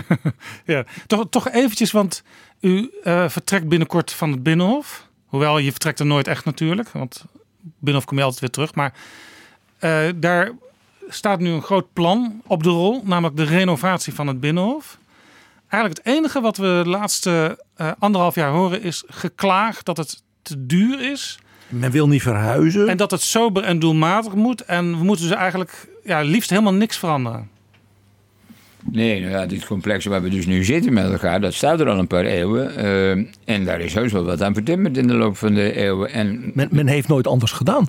Ja, 0.65 0.85
toch, 1.07 1.25
toch 1.29 1.49
eventjes, 1.49 1.91
want 1.91 2.23
u 2.59 2.91
eh, 3.03 3.29
vertrekt 3.29 3.67
binnenkort 3.67 4.11
van 4.11 4.31
het 4.31 4.43
Binnenhof. 4.43 5.07
Hoewel, 5.25 5.57
je 5.57 5.71
vertrekt 5.71 5.99
er 5.99 6.05
nooit 6.05 6.27
echt 6.27 6.45
natuurlijk, 6.45 6.89
want 6.89 7.25
Binnenhof 7.61 8.05
kom 8.05 8.17
je 8.17 8.23
altijd 8.23 8.41
weer 8.41 8.49
terug. 8.49 8.75
Maar 8.75 8.93
daar 10.15 10.51
staat 11.07 11.39
nu 11.39 11.49
een 11.49 11.61
groot 11.61 11.93
plan 11.93 12.41
op 12.47 12.63
de 12.63 12.69
rol, 12.69 13.01
namelijk 13.03 13.37
de 13.37 13.43
renovatie 13.43 14.13
van 14.13 14.27
het 14.27 14.39
Binnenhof. 14.39 14.97
Eigenlijk 15.67 16.03
het 16.03 16.15
enige 16.15 16.41
wat 16.41 16.57
we 16.57 16.81
de 16.83 16.89
laatste 16.89 17.63
anderhalf 17.99 18.35
jaar 18.35 18.51
horen 18.51 18.81
is 18.81 19.03
geklaag 19.07 19.83
dat 19.83 19.97
het 19.97 20.23
te 20.41 20.65
duur 20.65 21.11
is. 21.11 21.39
Men 21.79 21.91
wil 21.91 22.07
niet 22.07 22.21
verhuizen. 22.21 22.87
En 22.89 22.97
dat 22.97 23.11
het 23.11 23.21
sober 23.21 23.63
en 23.63 23.79
doelmatig 23.79 24.33
moet. 24.33 24.61
En 24.61 24.97
we 24.97 25.03
moeten 25.03 25.27
dus 25.27 25.37
eigenlijk 25.37 25.87
ja, 26.03 26.21
liefst 26.21 26.49
helemaal 26.49 26.73
niks 26.73 26.97
veranderen. 26.97 27.49
Nee, 28.91 29.19
nou 29.19 29.31
ja, 29.31 29.45
dit 29.45 29.65
complex 29.65 30.05
waar 30.05 30.21
we 30.21 30.29
dus 30.29 30.45
nu 30.45 30.63
zitten 30.63 30.93
met 30.93 31.11
elkaar, 31.11 31.41
dat 31.41 31.53
staat 31.53 31.79
er 31.79 31.89
al 31.89 31.99
een 31.99 32.07
paar 32.07 32.25
eeuwen. 32.25 32.75
eh, 32.75 33.55
en 33.55 33.65
daar 33.65 33.79
is 33.79 33.93
heus 33.93 34.11
wel 34.11 34.23
wat 34.23 34.41
aan 34.41 34.53
vertimmerd 34.53 34.97
in 34.97 35.07
de 35.07 35.13
loop 35.13 35.37
van 35.37 35.53
de 35.53 35.73
eeuwen. 35.73 36.11
En 36.11 36.51
Men, 36.53 36.67
men 36.71 36.87
heeft 36.87 37.07
nooit 37.07 37.27
anders 37.27 37.51
gedaan. 37.51 37.87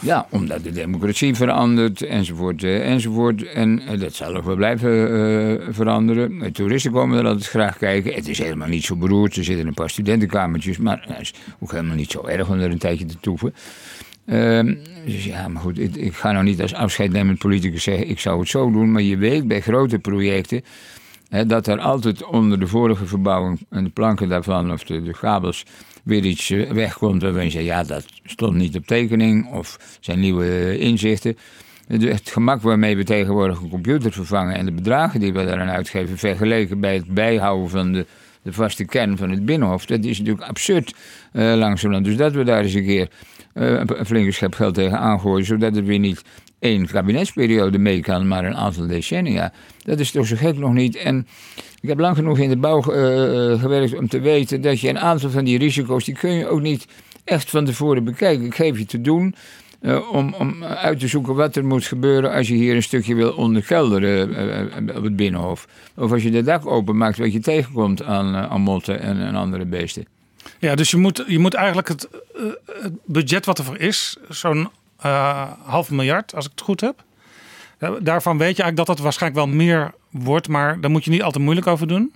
Ja, 0.00 0.26
omdat 0.30 0.62
de 0.62 0.72
democratie 0.72 1.34
verandert, 1.34 2.02
enzovoort, 2.02 2.62
eh, 2.62 2.90
enzovoort. 2.90 3.52
En 3.52 3.80
eh, 3.80 4.00
dat 4.00 4.14
zal 4.14 4.36
ook 4.36 4.44
wel 4.44 4.56
blijven 4.56 4.90
eh, 4.90 5.66
veranderen. 5.70 6.38
De 6.38 6.52
toeristen 6.52 6.92
komen 6.92 7.18
er 7.18 7.26
altijd 7.26 7.46
graag 7.46 7.78
kijken. 7.78 8.14
Het 8.14 8.28
is 8.28 8.38
helemaal 8.38 8.68
niet 8.68 8.84
zo 8.84 8.96
beroerd. 8.96 9.36
Er 9.36 9.44
zitten 9.44 9.66
een 9.66 9.74
paar 9.74 9.90
studentenkamertjes, 9.90 10.78
maar 10.78 11.04
het 11.06 11.20
is 11.20 11.34
ook 11.60 11.70
helemaal 11.70 11.96
niet 11.96 12.10
zo 12.10 12.26
erg 12.26 12.48
om 12.48 12.60
er 12.60 12.70
een 12.70 12.78
tijdje 12.78 13.04
te 13.04 13.20
toeven. 13.20 13.54
Ehm, 14.26 14.74
dus 15.06 15.24
ja, 15.24 15.48
maar 15.48 15.62
goed, 15.62 15.78
ik, 15.78 15.96
ik 15.96 16.14
ga 16.14 16.32
nou 16.32 16.44
niet 16.44 16.62
als 16.62 16.74
afscheidnemend 16.74 17.38
politicus 17.38 17.82
zeggen, 17.82 18.08
ik 18.08 18.20
zou 18.20 18.40
het 18.40 18.48
zo 18.48 18.70
doen. 18.70 18.92
Maar 18.92 19.02
je 19.02 19.16
weet 19.16 19.48
bij 19.48 19.60
grote 19.60 19.98
projecten 19.98 20.62
hè, 21.28 21.46
dat 21.46 21.66
er 21.66 21.80
altijd 21.80 22.24
onder 22.24 22.60
de 22.60 22.66
vorige 22.66 23.06
verbouwing 23.06 23.60
en 23.70 23.84
de 23.84 23.90
planken 23.90 24.28
daarvan 24.28 24.72
of 24.72 24.84
de, 24.84 25.02
de 25.02 25.12
kabels 25.20 25.64
weer 26.04 26.24
iets 26.24 26.50
eh, 26.50 26.70
wegkomt 26.70 27.22
waarvan 27.22 27.44
je 27.44 27.50
zegt, 27.50 27.64
ja, 27.64 27.82
dat 27.82 28.04
stond 28.24 28.56
niet 28.56 28.76
op 28.76 28.86
tekening 28.86 29.52
of 29.52 29.98
zijn 30.00 30.20
nieuwe 30.20 30.46
eh, 30.46 30.80
inzichten. 30.80 31.36
Het 31.86 32.30
gemak 32.30 32.62
waarmee 32.62 32.96
we 32.96 33.04
tegenwoordig 33.04 33.60
een 33.60 33.68
computer 33.68 34.12
vervangen 34.12 34.54
en 34.54 34.64
de 34.64 34.72
bedragen 34.72 35.20
die 35.20 35.32
we 35.32 35.44
daaraan 35.44 35.68
uitgeven, 35.68 36.18
vergeleken 36.18 36.80
bij 36.80 36.94
het 36.94 37.14
bijhouden 37.14 37.70
van 37.70 37.92
de, 37.92 38.06
de 38.42 38.52
vaste 38.52 38.84
kern 38.84 39.16
van 39.16 39.30
het 39.30 39.44
binnenhof, 39.44 39.86
dat 39.86 40.04
is 40.04 40.18
natuurlijk 40.18 40.48
absurd 40.48 40.94
eh 41.32 41.54
langzamerhand. 41.56 42.06
Dus 42.06 42.16
dat 42.16 42.32
we 42.32 42.44
daar 42.44 42.62
eens 42.62 42.74
een 42.74 42.84
keer 42.84 43.08
eh, 43.52 43.80
een 43.86 44.06
flinke 44.06 44.32
schep 44.32 44.54
geld 44.54 44.74
tegen 44.74 44.98
aangooien, 44.98 45.46
zodat 45.46 45.74
het 45.74 45.84
weer 45.84 45.98
niet 45.98 46.22
één 46.60 46.86
kabinetsperiode 46.86 47.78
mee 47.78 48.00
kan, 48.00 48.28
maar 48.28 48.44
een 48.44 48.56
aantal 48.56 48.86
decennia. 48.86 49.52
Dat 49.84 49.98
is 49.98 50.10
toch 50.10 50.26
zo 50.26 50.36
gek 50.36 50.56
nog 50.56 50.72
niet. 50.72 50.96
En 50.96 51.26
ik 51.80 51.88
heb 51.88 51.98
lang 51.98 52.16
genoeg 52.16 52.38
in 52.38 52.48
de 52.48 52.56
bouw 52.56 52.82
eh, 52.82 53.52
eh, 53.52 53.60
gewerkt 53.60 53.94
om 53.94 54.08
te 54.08 54.20
weten 54.20 54.60
dat 54.60 54.80
je 54.80 54.88
een 54.88 54.98
aantal 54.98 55.30
van 55.30 55.44
die 55.44 55.58
risico's, 55.58 56.04
die 56.04 56.14
kun 56.14 56.30
je 56.30 56.46
ook 56.46 56.60
niet 56.60 56.86
echt 57.24 57.50
van 57.50 57.64
tevoren 57.64 58.04
bekijken. 58.04 58.44
Ik 58.44 58.54
geef 58.54 58.78
je 58.78 58.84
te 58.84 59.00
doen 59.00 59.34
eh, 59.80 60.10
om, 60.12 60.34
om 60.38 60.64
uit 60.64 61.00
te 61.00 61.08
zoeken 61.08 61.34
wat 61.34 61.56
er 61.56 61.64
moet 61.64 61.84
gebeuren 61.84 62.32
als 62.32 62.48
je 62.48 62.54
hier 62.54 62.74
een 62.74 62.82
stukje 62.82 63.14
wil 63.14 63.32
onderkelderen 63.32 64.28
op 64.96 65.02
het 65.02 65.16
binnenhof. 65.16 65.68
Of 65.96 66.12
als 66.12 66.22
je 66.22 66.30
de 66.30 66.42
dak 66.42 66.66
openmaakt 66.66 67.18
wat 67.18 67.32
je 67.32 67.40
tegenkomt 67.40 68.02
aan, 68.02 68.36
aan 68.36 68.60
motten 68.60 69.00
en, 69.00 69.20
en 69.20 69.34
andere 69.34 69.64
beesten. 69.64 70.04
Ja, 70.58 70.74
dus 70.74 70.90
je 70.90 70.96
moet, 70.96 71.24
je 71.26 71.38
moet 71.38 71.54
eigenlijk 71.54 71.88
het, 71.88 72.08
het 72.82 72.92
budget 73.04 73.46
wat 73.46 73.58
ervoor 73.58 73.78
is, 73.78 74.16
zo'n 74.28 74.68
half 75.64 75.90
miljard, 75.90 76.34
als 76.34 76.44
ik 76.44 76.50
het 76.50 76.60
goed 76.60 76.80
heb. 76.80 77.04
Eh, 77.78 77.90
Daarvan 78.00 78.38
weet 78.38 78.56
je 78.56 78.62
eigenlijk 78.62 78.76
dat 78.76 78.86
dat 78.86 78.98
waarschijnlijk 78.98 79.44
wel 79.46 79.54
meer 79.56 79.90
wordt, 80.10 80.48
maar 80.48 80.80
daar 80.80 80.90
moet 80.90 81.04
je 81.04 81.10
niet 81.10 81.22
al 81.22 81.30
te 81.30 81.40
moeilijk 81.40 81.66
over 81.66 81.86
doen. 81.86 82.12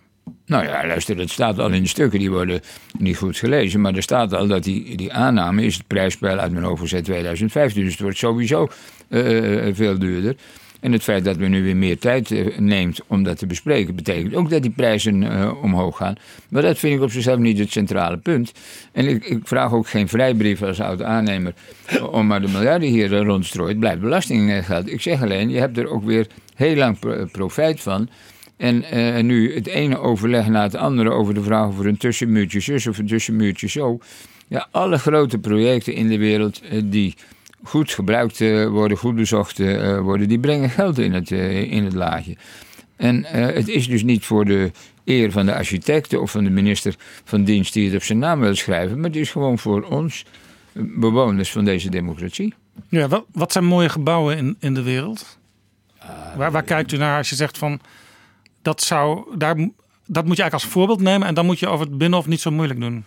Nou 0.47 0.65
ja, 0.65 0.87
luister, 0.87 1.19
het 1.19 1.31
staat 1.31 1.59
al 1.59 1.71
in 1.71 1.83
de 1.83 1.89
stukken, 1.89 2.19
die 2.19 2.31
worden 2.31 2.61
niet 2.99 3.17
goed 3.17 3.37
gelezen. 3.37 3.81
Maar 3.81 3.95
er 3.95 4.03
staat 4.03 4.33
al 4.33 4.47
dat 4.47 4.63
die, 4.63 4.97
die 4.97 5.13
aanname 5.13 5.65
is 5.65 5.75
het 5.75 5.87
prijsspel 5.87 6.39
uit 6.39 6.53
mijn 6.53 6.65
hoofd 6.65 6.81
gezet 6.81 7.05
2015. 7.05 7.83
Dus 7.83 7.93
het 7.93 8.01
wordt 8.03 8.19
sowieso 8.19 8.69
eh, 9.09 9.21
veel 9.75 9.99
duurder. 9.99 10.37
En 10.85 10.93
het 10.93 11.03
feit 11.03 11.25
dat 11.25 11.37
we 11.37 11.47
nu 11.47 11.63
weer 11.63 11.77
meer 11.77 11.99
tijd 11.99 12.31
eh, 12.31 12.59
neemt 12.59 13.01
om 13.07 13.23
dat 13.23 13.39
te 13.39 13.47
bespreken, 13.47 13.95
betekent 13.95 14.35
ook 14.35 14.51
dat 14.51 14.63
die 14.63 14.71
prijzen 14.71 15.23
eh, 15.23 15.63
omhoog 15.63 15.97
gaan. 15.97 16.15
Maar 16.49 16.63
dat 16.63 16.79
vind 16.79 16.97
ik 16.97 17.03
op 17.03 17.11
zichzelf 17.11 17.39
niet 17.39 17.59
het 17.59 17.73
centrale 17.73 18.17
punt. 18.17 18.53
En 18.93 19.09
ik, 19.09 19.25
ik 19.25 19.41
vraag 19.45 19.73
ook 19.73 19.89
geen 19.89 20.09
vrijbrief 20.09 20.63
als 20.63 20.81
oud-aannemer 20.81 21.55
om 22.11 22.27
maar 22.27 22.41
de 22.41 22.49
miljarden 22.49 22.89
hier 22.89 23.15
eh, 23.15 23.27
rond 23.27 23.43
te 23.43 23.49
strooien. 23.49 23.71
Het 23.71 23.81
blijft 23.81 24.01
belastinggeld. 24.01 24.93
Ik 24.93 25.01
zeg 25.01 25.23
alleen, 25.23 25.51
je 25.51 25.59
hebt 25.59 25.79
er 25.79 25.89
ook 25.89 26.05
weer 26.05 26.27
heel 26.55 26.77
lang 26.77 26.99
pro- 26.99 27.27
profijt 27.33 27.81
van. 27.81 28.09
En 28.57 28.83
eh, 28.83 29.23
nu 29.23 29.55
het 29.55 29.67
ene 29.67 29.99
overleg 29.99 30.49
na 30.49 30.63
het 30.63 30.75
andere 30.75 31.11
over 31.11 31.35
de 31.35 31.43
vraag 31.43 31.67
over 31.67 31.87
een 31.87 31.97
tussenmuurtje 31.97 32.61
zus 32.61 32.87
of 32.87 32.99
een 32.99 33.07
tussenmuurtje 33.07 33.69
zo. 33.69 33.99
Ja, 34.49 34.69
alle 34.71 34.99
grote 34.99 35.39
projecten 35.39 35.95
in 35.95 36.09
de 36.09 36.19
wereld 36.19 36.61
eh, 36.61 36.81
die 36.85 37.15
goed 37.65 37.93
gebruikt 37.93 38.41
eh, 38.41 38.67
worden, 38.67 38.97
goed 38.97 39.15
bezocht 39.15 39.61
eh, 39.61 40.01
worden, 40.01 40.29
die 40.29 40.39
brengen 40.39 40.71
geld 40.71 40.99
in 40.99 41.13
het, 41.13 41.31
eh, 41.31 41.73
in 41.73 41.85
het 41.85 41.93
laadje. 41.93 42.37
En 42.97 43.25
het 43.25 43.69
is 43.69 43.89
dus 43.89 44.03
niet 44.03 44.25
voor 44.25 44.45
de 44.45 44.71
eer 45.05 45.33
van 45.33 45.47
de 45.47 45.55
architecten 45.55 46.21
of 46.21 46.31
van 46.31 46.45
de 46.45 46.51
minister 46.51 46.95
van 47.25 47.45
dienst 47.45 47.73
die 47.73 47.87
het 47.87 47.95
op 47.95 48.03
zijn 48.03 48.19
naam 48.19 48.41
wil 48.41 48.55
schrijven, 48.55 48.97
maar 48.97 49.11
het 49.11 49.17
is 49.17 49.31
gewoon 49.31 49.59
voor 49.59 49.83
ons 49.83 50.25
bewoners 50.73 51.51
van 51.51 51.65
deze 51.65 51.91
democratie. 51.91 52.55
Ja, 52.89 53.09
wat, 53.09 53.25
wat 53.33 53.53
zijn 53.53 53.65
mooie 53.65 53.89
gebouwen 53.89 54.37
in, 54.37 54.57
in 54.61 54.75
de 54.75 54.83
wereld? 54.83 55.39
waar, 56.37 56.51
waar 56.51 56.63
kijkt 56.63 56.93
u 56.93 56.97
naar 56.97 57.17
als 57.17 57.29
je 57.29 57.35
zegt 57.35 57.59
van 57.59 57.81
dat 58.63 58.83
zou 58.83 59.37
daar 59.39 59.57
dat 60.07 60.25
moet 60.25 60.37
je 60.37 60.43
eigenlijk 60.43 60.53
als 60.53 60.65
voorbeeld 60.65 61.01
nemen 61.01 61.29
en 61.29 61.35
dan 61.35 61.47
moet 61.47 61.59
je 61.59 61.69
over 61.69 61.87
het 61.87 61.99
binnenhof 61.99 62.27
niet 62.27 62.41
zo 62.41 62.51
moeilijk 62.51 62.81
doen. 62.81 63.05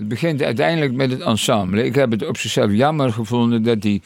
Het 0.00 0.08
begint 0.08 0.42
uiteindelijk 0.42 0.92
met 0.92 1.10
het 1.10 1.20
ensemble. 1.20 1.84
Ik 1.84 1.94
heb 1.94 2.10
het 2.10 2.26
op 2.26 2.36
zichzelf 2.36 2.72
jammer 2.72 3.12
gevonden 3.12 3.62
dat 3.62 3.80
die, 3.82 4.02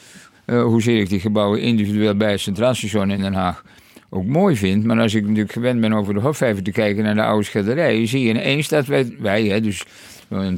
uh, 0.46 0.62
hoezeer 0.62 1.00
ik 1.00 1.08
die 1.08 1.20
gebouwen 1.20 1.60
individueel 1.60 2.16
bij 2.16 2.30
het 2.30 2.40
Centraal 2.40 2.74
Station 2.74 3.10
in 3.10 3.20
Den 3.20 3.34
Haag 3.34 3.64
ook 4.10 4.24
mooi 4.24 4.56
vind. 4.56 4.84
Maar 4.84 5.00
als 5.00 5.14
ik 5.14 5.22
natuurlijk 5.22 5.52
gewend 5.52 5.80
ben 5.80 5.92
over 5.92 6.14
de 6.14 6.20
Hofvijver 6.20 6.62
te 6.62 6.70
kijken 6.70 7.04
naar 7.04 7.14
de 7.14 7.22
oude 7.22 7.44
schilderijen, 7.44 8.08
zie 8.08 8.22
je 8.22 8.28
ineens 8.28 8.68
dat 8.68 8.86
wij, 8.86 9.16
wij 9.18 9.44
hè, 9.44 9.60
dus 9.60 9.84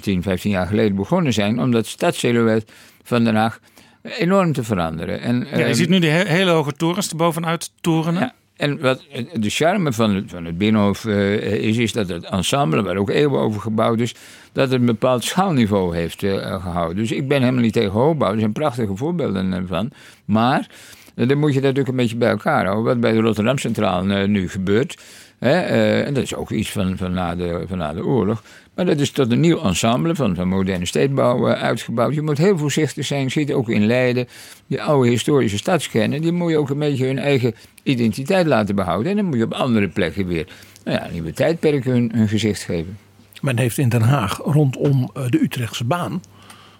10, 0.00 0.22
15 0.22 0.50
jaar 0.50 0.66
geleden 0.66 0.96
begonnen 0.96 1.32
zijn 1.32 1.60
om 1.60 1.70
dat 1.70 1.86
stadssilhouet 1.86 2.72
van 3.02 3.24
Den 3.24 3.34
Haag 3.34 3.60
enorm 4.02 4.52
te 4.52 4.64
veranderen. 4.64 5.20
En, 5.20 5.46
ja, 5.50 5.58
je 5.58 5.64
ehm, 5.64 5.74
ziet 5.74 5.88
nu 5.88 5.98
die 5.98 6.10
he- 6.10 6.28
hele 6.28 6.50
hoge 6.50 6.72
torens 6.72 7.10
er 7.10 7.16
bovenuit 7.16 7.70
torenen. 7.80 8.20
Ja, 8.20 8.34
en 8.56 8.80
wat 8.80 9.04
de 9.34 9.50
charme 9.50 9.92
van 9.92 10.14
het, 10.14 10.24
van 10.30 10.44
het 10.44 10.58
Binnenhof 10.58 11.04
eh, 11.04 11.42
is, 11.42 11.76
is 11.76 11.92
dat 11.92 12.08
het 12.08 12.24
ensemble, 12.24 12.82
waar 12.82 12.96
ook 12.96 13.10
eeuwen 13.10 13.40
over 13.40 13.60
gebouwd 13.60 14.00
is, 14.00 14.14
dat 14.52 14.70
het 14.70 14.80
een 14.80 14.86
bepaald 14.86 15.24
schaalniveau 15.24 15.96
heeft 15.96 16.22
eh, 16.22 16.62
gehouden. 16.62 16.96
Dus 16.96 17.12
ik 17.12 17.28
ben 17.28 17.40
helemaal 17.40 17.62
niet 17.62 17.72
tegen 17.72 17.90
hoogbouw. 17.90 18.32
Er 18.32 18.38
zijn 18.38 18.52
prachtige 18.52 18.96
voorbeelden 18.96 19.66
van. 19.68 19.90
Maar 20.24 20.68
eh, 21.14 21.28
dan 21.28 21.38
moet 21.38 21.54
je 21.54 21.60
dat 21.60 21.62
natuurlijk 21.62 21.88
een 21.88 22.02
beetje 22.02 22.16
bij 22.16 22.30
elkaar 22.30 22.64
houden. 22.64 22.84
Wat 22.84 23.00
bij 23.00 23.12
de 23.12 23.20
Rotterdam 23.20 23.58
Centraal 23.58 24.04
nu 24.26 24.48
gebeurt. 24.48 25.02
Hè, 25.38 25.60
en 26.00 26.14
dat 26.14 26.22
is 26.22 26.34
ook 26.34 26.50
iets 26.50 26.70
van, 26.70 26.96
van, 26.96 27.12
na 27.12 27.34
de, 27.34 27.64
van 27.68 27.78
na 27.78 27.92
de 27.92 28.04
oorlog. 28.04 28.42
Maar 28.74 28.86
dat 28.86 29.00
is 29.00 29.10
tot 29.10 29.32
een 29.32 29.40
nieuw 29.40 29.62
ensemble 29.62 30.14
van, 30.14 30.34
van 30.34 30.48
moderne 30.48 30.86
stedenbouw 30.86 31.48
uitgebouwd. 31.48 32.14
Je 32.14 32.22
moet 32.22 32.38
heel 32.38 32.58
voorzichtig 32.58 33.06
zijn. 33.06 33.30
Ziet 33.30 33.52
ook 33.52 33.68
in 33.68 33.86
Leiden. 33.86 34.28
Die 34.66 34.82
oude 34.82 35.08
historische 35.08 35.58
stadskernen. 35.58 36.20
Die 36.20 36.32
moet 36.32 36.50
je 36.50 36.58
ook 36.58 36.70
een 36.70 36.78
beetje 36.78 37.06
hun 37.06 37.18
eigen 37.18 37.54
identiteit 37.82 38.46
laten 38.46 38.74
behouden. 38.74 39.10
En 39.10 39.16
dan 39.16 39.24
moet 39.24 39.36
je 39.36 39.44
op 39.44 39.52
andere 39.52 39.88
plekken 39.88 40.26
weer 40.26 40.46
nou 40.84 40.98
ja, 40.98 41.08
nieuwe 41.12 41.32
tijdperken 41.32 41.92
hun, 41.92 42.10
hun 42.14 42.28
gezicht 42.28 42.62
geven. 42.62 42.98
Men 43.40 43.58
heeft 43.58 43.78
in 43.78 43.88
Den 43.88 44.02
Haag 44.02 44.40
rondom 44.44 45.10
eh, 45.14 45.22
de 45.28 45.42
Utrechtse 45.42 45.84
baan 45.84 46.20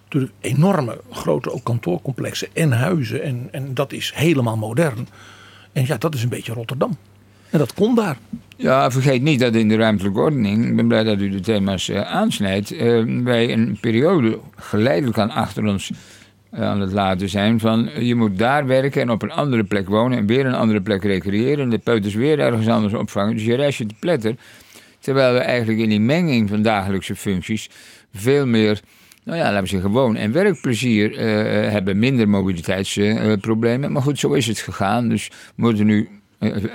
natuurlijk 0.03 0.33
enorme 0.41 1.01
grote 1.11 1.51
ook 1.51 1.63
kantoorcomplexen 1.63 2.47
en 2.53 2.71
huizen. 2.71 3.23
En, 3.23 3.47
en 3.51 3.73
dat 3.73 3.93
is 3.93 4.11
helemaal 4.15 4.57
modern. 4.57 5.07
En 5.71 5.85
ja, 5.85 5.97
dat 5.97 6.13
is 6.13 6.23
een 6.23 6.29
beetje 6.29 6.53
Rotterdam. 6.53 6.97
En 7.49 7.59
dat 7.59 7.73
kon 7.73 7.95
daar. 7.95 8.17
Ja, 8.57 8.91
vergeet 8.91 9.21
niet 9.21 9.39
dat 9.39 9.55
in 9.55 9.67
de 9.67 9.75
ruimtelijke 9.75 10.19
ordening, 10.19 10.65
ik 10.65 10.75
ben 10.75 10.87
blij 10.87 11.03
dat 11.03 11.19
u 11.19 11.29
de 11.29 11.39
thema's 11.39 11.89
uh, 11.89 12.01
aansnijdt, 12.01 12.73
uh, 12.73 13.23
wij 13.23 13.53
een 13.53 13.77
periode 13.81 14.39
geleidelijk 14.55 15.17
aan 15.17 15.31
achter 15.31 15.65
ons 15.65 15.91
uh, 16.53 16.61
aan 16.61 16.79
het 16.81 16.91
laten 16.91 17.29
zijn 17.29 17.59
van 17.59 17.89
je 17.99 18.15
moet 18.15 18.37
daar 18.37 18.65
werken 18.65 19.01
en 19.01 19.11
op 19.11 19.21
een 19.21 19.31
andere 19.31 19.63
plek 19.63 19.89
wonen 19.89 20.17
en 20.17 20.25
weer 20.25 20.45
een 20.45 20.53
andere 20.53 20.81
plek 20.81 21.03
recreëren 21.03 21.63
en 21.63 21.69
de 21.69 21.77
peuters 21.77 22.13
weer 22.13 22.39
ergens 22.39 22.67
anders 22.67 22.93
opvangen. 22.93 23.35
Dus 23.35 23.45
je 23.45 23.55
reist 23.55 23.77
je 23.77 23.85
te 23.85 23.95
pletter. 23.99 24.35
Terwijl 24.99 25.33
we 25.33 25.39
eigenlijk 25.39 25.79
in 25.79 25.89
die 25.89 25.99
menging 25.99 26.49
van 26.49 26.61
dagelijkse 26.61 27.15
functies 27.15 27.69
veel 28.13 28.45
meer 28.45 28.81
nou 29.23 29.39
ja, 29.39 29.45
laten 29.45 29.61
we 29.61 29.67
zeggen, 29.67 29.89
gewoon 29.89 30.15
en 30.15 30.31
werkplezier 30.31 31.19
hebben 31.71 31.99
minder 31.99 32.29
mobiliteitsproblemen. 32.29 33.91
Maar 33.91 34.01
goed, 34.01 34.19
zo 34.19 34.33
is 34.33 34.47
het 34.47 34.59
gegaan. 34.59 35.09
Dus 35.09 35.27
we 35.27 35.61
moeten 35.61 35.85
nu 35.85 36.09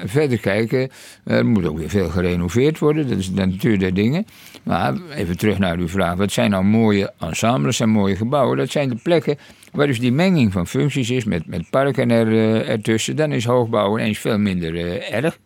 verder 0.05 0.39
kijken. 0.39 0.91
Er 1.25 1.47
moet 1.47 1.67
ook 1.67 1.79
weer 1.79 1.89
veel 1.89 2.09
gerenoveerd 2.09 2.79
worden. 2.79 3.09
Dat 3.09 3.19
is 3.19 3.33
de 3.33 3.47
natuur 3.47 3.79
der 3.79 3.95
dingen. 3.95 4.27
Maar 4.63 4.95
even 5.15 5.37
terug 5.37 5.59
naar 5.59 5.79
uw 5.79 5.89
vraag. 5.89 6.15
Wat 6.15 6.33
zijn 6.33 6.51
nou 6.51 6.65
mooie 6.65 7.13
ensembles 7.19 7.81
en 7.81 7.89
mooie 7.89 8.17
gebouwen? 8.17 8.57
Dat 8.57 8.71
zijn 8.71 8.89
de 8.89 8.99
plekken 9.03 9.39
waar 9.73 9.87
dus 9.87 10.01
die 10.01 10.13
menging 10.13 10.53
van 10.53 10.67
functies 10.67 11.11
is 11.11 11.25
met, 11.25 11.47
met 11.47 11.71
parken 11.71 12.11
er, 12.11 12.65
ertussen. 12.67 13.17
Dan 13.17 13.33
is 13.33 13.45
hoogbouw 13.45 13.99
ineens 13.99 14.19
veel 14.19 14.39
minder 14.39 15.03
erg. 15.13 15.39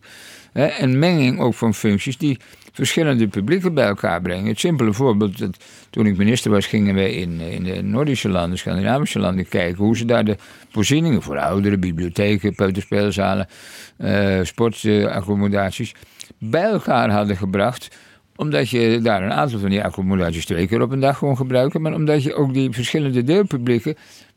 Een 0.53 0.99
menging 0.99 1.39
ook 1.39 1.53
van 1.53 1.73
functies 1.73 2.17
die 2.17 2.39
verschillende 2.77 3.27
publieken 3.27 3.73
bij 3.73 3.87
elkaar 3.87 4.21
brengen. 4.21 4.45
Het 4.45 4.59
simpele 4.59 4.93
voorbeeld, 4.93 5.47
toen 5.89 6.05
ik 6.05 6.17
minister 6.17 6.51
was, 6.51 6.65
gingen 6.65 6.95
wij 6.95 7.11
in, 7.11 7.39
in 7.39 7.63
de 7.63 7.81
Noordische 7.81 8.29
landen, 8.29 8.57
Scandinavische 8.57 9.19
landen 9.19 9.47
kijken 9.47 9.83
hoe 9.83 9.97
ze 9.97 10.05
daar 10.05 10.25
de 10.25 10.37
voorzieningen 10.69 11.21
voor 11.21 11.37
ouderen, 11.37 11.79
bibliotheken, 11.79 12.55
peuterspeelzalen, 12.55 13.47
uh, 13.97 14.39
sportaccommodaties 14.43 15.95
bij 16.39 16.63
elkaar 16.63 17.09
hadden 17.09 17.37
gebracht 17.37 17.95
omdat 18.35 18.69
je 18.69 18.99
daar 19.01 19.23
een 19.23 19.31
aantal 19.31 19.59
van 19.59 19.69
die 19.69 19.83
accommodaties 19.83 20.45
twee 20.45 20.67
keer 20.67 20.81
op 20.81 20.91
een 20.91 20.99
dag 20.99 21.17
kon 21.17 21.37
gebruiken. 21.37 21.81
Maar 21.81 21.93
omdat 21.93 22.23
je 22.23 22.33
ook 22.33 22.53
die 22.53 22.71
verschillende 22.71 23.23
deelpublieken 23.23 23.95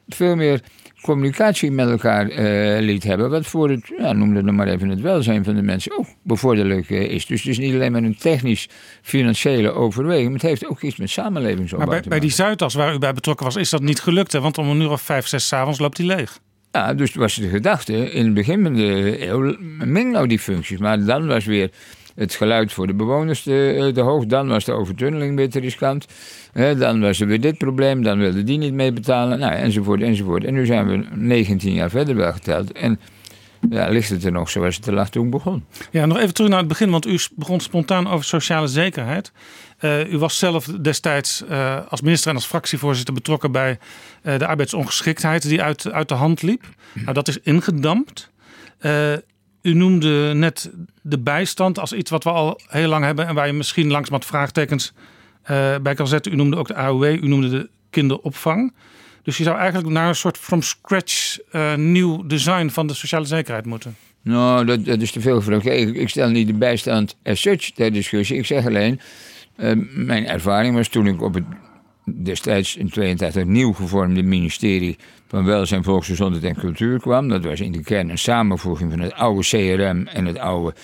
veel 0.09 0.37
meer 0.37 0.61
communicatie 1.03 1.71
met 1.71 1.89
elkaar 1.89 2.31
uh, 2.31 2.81
liet 2.81 3.03
hebben. 3.03 3.31
Wat 3.31 3.47
voor 3.47 3.71
het, 3.71 3.93
ja, 3.99 4.13
noem 4.13 4.37
het 4.37 4.51
maar 4.51 4.69
even, 4.69 4.89
het 4.89 5.01
welzijn 5.01 5.45
van 5.45 5.55
de 5.55 5.63
mensen 5.63 5.99
ook 5.99 6.07
bevorderlijk 6.23 6.91
uh, 6.91 7.01
is. 7.01 7.27
Dus 7.27 7.43
het 7.43 7.51
is 7.51 7.59
niet 7.59 7.75
alleen 7.75 7.93
maar 7.93 8.03
een 8.03 8.17
technisch-financiële 8.17 9.73
overweging. 9.73 10.25
Maar 10.25 10.41
het 10.41 10.49
heeft 10.49 10.67
ook 10.67 10.83
iets 10.83 10.97
met 10.97 11.11
samenlevingsopbouw 11.11 11.89
Maar 11.89 12.01
bij, 12.01 12.09
bij 12.09 12.21
die 12.21 12.31
Zuidas 12.31 12.75
waar 12.75 12.95
u 12.95 12.99
bij 12.99 13.13
betrokken 13.13 13.47
was, 13.47 13.57
is 13.57 13.71
dat 13.71 13.83
niet 13.83 14.01
gelukt. 14.01 14.33
Hè? 14.33 14.41
Want 14.41 14.59
om 14.59 14.69
een 14.69 14.81
uur 14.81 14.91
of 14.91 15.03
vijf, 15.03 15.27
zes 15.27 15.47
s'avonds 15.47 15.79
loopt 15.79 15.97
die 15.97 16.07
leeg. 16.07 16.39
Ja, 16.73 16.95
dus 16.95 17.15
was 17.15 17.35
de 17.35 17.49
gedachte 17.49 18.13
in 18.13 18.25
het 18.25 18.35
begin 18.35 18.63
van 18.63 18.75
de 18.75 19.29
eeuw, 19.29 19.57
meng 19.85 20.13
nou 20.13 20.27
die 20.27 20.39
functies. 20.39 20.79
Maar 20.79 21.05
dan 21.05 21.27
was 21.27 21.45
weer 21.45 21.71
het 22.15 22.35
geluid 22.35 22.73
voor 22.73 22.87
de 22.87 22.95
bewoners 22.95 23.43
te, 23.43 23.91
te 23.95 24.01
hoog. 24.01 24.27
Dan 24.27 24.49
was 24.49 24.65
de 24.65 24.73
overtunneling 24.73 25.37
weer 25.37 25.51
te 25.51 25.61
riskant. 25.61 26.07
dan 26.53 27.01
was 27.01 27.21
er 27.21 27.27
weer 27.27 27.41
dit 27.41 27.59
probleem. 27.59 28.03
Dan 28.03 28.19
wilde 28.19 28.45
die 28.45 28.59
niet 28.59 28.75
mee 28.75 28.93
betalen. 28.93 29.39
Nou, 29.39 29.53
enzovoort, 29.53 30.03
enzovoort. 30.03 30.45
En 30.45 30.55
nu 30.55 30.67
zijn 30.67 30.87
we 30.89 31.07
19 31.15 31.73
jaar 31.73 31.91
verder 31.91 32.17
wel 32.17 32.33
geteld. 32.33 32.73
En 32.73 33.01
ja, 33.71 33.89
ligt 33.89 34.11
het 34.11 34.25
er 34.25 34.33
nog 34.33 34.51
zoals 34.51 34.75
het 34.75 34.85
te 34.85 34.93
laat 34.93 35.13
toen 35.13 35.31
begon. 35.31 35.65
Ja, 35.91 36.07
nog 36.07 36.19
even 36.19 36.35
terug 36.35 36.51
naar 36.51 36.59
het 36.59 36.69
begin. 36.69 36.91
Want 36.91 37.07
u 37.07 37.19
begon 37.35 37.61
spontaan 37.61 38.09
over 38.09 38.25
sociale 38.25 38.67
zekerheid. 38.67 39.33
Uh, 39.81 40.13
u 40.13 40.19
was 40.19 40.39
zelf 40.39 40.65
destijds 40.65 41.45
uh, 41.51 41.79
als 41.89 42.01
minister 42.01 42.31
en 42.31 42.37
als 42.37 42.47
fractievoorzitter 42.47 43.15
betrokken 43.15 43.53
bij 43.53 43.79
de 44.23 44.47
arbeidsongeschiktheid 44.47 45.49
die 45.49 45.63
uit, 45.63 45.93
uit 45.93 46.09
de 46.09 46.15
hand 46.15 46.43
liep. 46.43 46.65
Nou, 46.95 47.13
dat 47.13 47.29
is 47.29 47.39
ingedampt. 47.39 48.31
U 49.63 49.75
noemde 49.75 50.35
net 50.35 50.71
de 51.03 51.19
bijstand 51.19 51.79
als 51.79 51.93
iets 51.93 52.11
wat 52.11 52.25
we 52.25 52.31
al 52.31 52.61
heel 52.67 52.89
lang 52.89 53.05
hebben 53.05 53.27
en 53.27 53.35
waar 53.35 53.47
je 53.47 53.53
misschien 53.53 53.91
langs 53.91 54.09
wat 54.09 54.25
vraagtekens 54.25 54.93
uh, 55.51 55.77
bij 55.83 55.95
kan 55.95 56.09
zetten. 56.09 56.33
U 56.33 56.37
noemde 56.37 56.57
ook 56.57 56.67
de 56.67 56.75
AOW, 56.75 57.05
u 57.05 57.29
noemde 57.29 57.49
de 57.49 57.69
kinderopvang. 57.91 58.73
Dus 59.23 59.37
je 59.37 59.43
zou 59.43 59.59
eigenlijk 59.59 59.89
naar 59.89 60.09
een 60.09 60.15
soort 60.15 60.39
from 60.39 60.63
scratch 60.63 61.39
uh, 61.53 61.75
nieuw 61.75 62.27
design 62.27 62.69
van 62.69 62.87
de 62.87 62.95
sociale 62.95 63.25
zekerheid 63.25 63.67
moeten. 63.67 63.97
Nou, 64.23 64.65
dat, 64.85 65.01
is 65.01 65.13
te 65.13 65.21
veel 65.21 65.37
gevraagd. 65.37 65.67
Ik, 65.67 65.95
ik, 65.95 66.09
stel 66.09 66.29
niet 66.29 66.47
de 66.47 66.55
bijstand 66.55 67.17
as 67.25 67.41
such 67.41 67.71
ter 67.71 67.93
discussie. 67.93 68.37
Ik 68.37 68.47
zeg 68.47 68.67
alleen, 68.67 69.01
uh, 69.57 69.73
mijn 69.95 70.27
ervaring 70.27 70.75
was 70.75 70.89
toen 70.89 71.07
ik 71.07 71.23
op 71.23 71.35
het 71.35 71.45
destijds 72.05 72.77
in 72.77 72.91
82 72.91 73.45
nieuw 73.45 73.73
gevormde 73.73 74.23
ministerie 74.23 74.99
van 75.31 75.45
Welzijn, 75.45 75.85
Volksgezondheid 75.85 76.45
en 76.45 76.55
Cultuur 76.55 77.01
kwam. 77.01 77.29
Dat 77.29 77.45
was 77.45 77.61
in 77.61 77.73
de 77.73 77.83
kern 77.83 78.09
een 78.09 78.19
samenvoeging 78.19 78.91
van 78.91 79.01
het 79.01 79.15
oude 79.15 79.43
CRM 79.43 80.07
en 80.07 80.27
het 80.27 80.39
oude 80.39 80.75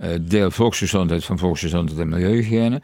uh, 0.00 0.08
deel 0.20 0.50
Volksgezondheid 0.50 1.24
van 1.24 1.38
Volksgezondheid 1.38 2.00
en 2.00 2.08
Milieuhygiëne. 2.08 2.82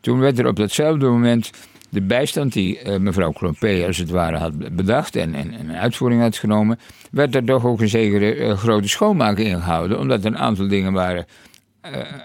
Toen 0.00 0.18
werd 0.18 0.38
er 0.38 0.46
op 0.46 0.56
datzelfde 0.56 1.06
moment 1.06 1.50
de 1.88 2.02
bijstand 2.02 2.52
die 2.52 2.82
uh, 2.82 2.96
mevrouw 2.96 3.32
Klompé 3.32 3.84
als 3.86 3.98
het 3.98 4.10
ware 4.10 4.36
had 4.36 4.76
bedacht 4.76 5.16
en, 5.16 5.34
en, 5.34 5.52
en 5.52 5.70
uitvoering 5.70 6.20
had 6.20 6.36
genomen, 6.36 6.78
werd 7.10 7.34
er 7.34 7.44
toch 7.44 7.66
ook 7.66 7.80
een 7.80 7.88
zekere 7.88 8.36
uh, 8.36 8.56
grote 8.56 8.88
schoonmaak 8.88 9.38
ingehouden, 9.38 9.98
omdat 9.98 10.20
er 10.20 10.26
een 10.26 10.38
aantal 10.38 10.68
dingen 10.68 10.92
waren 10.92 11.26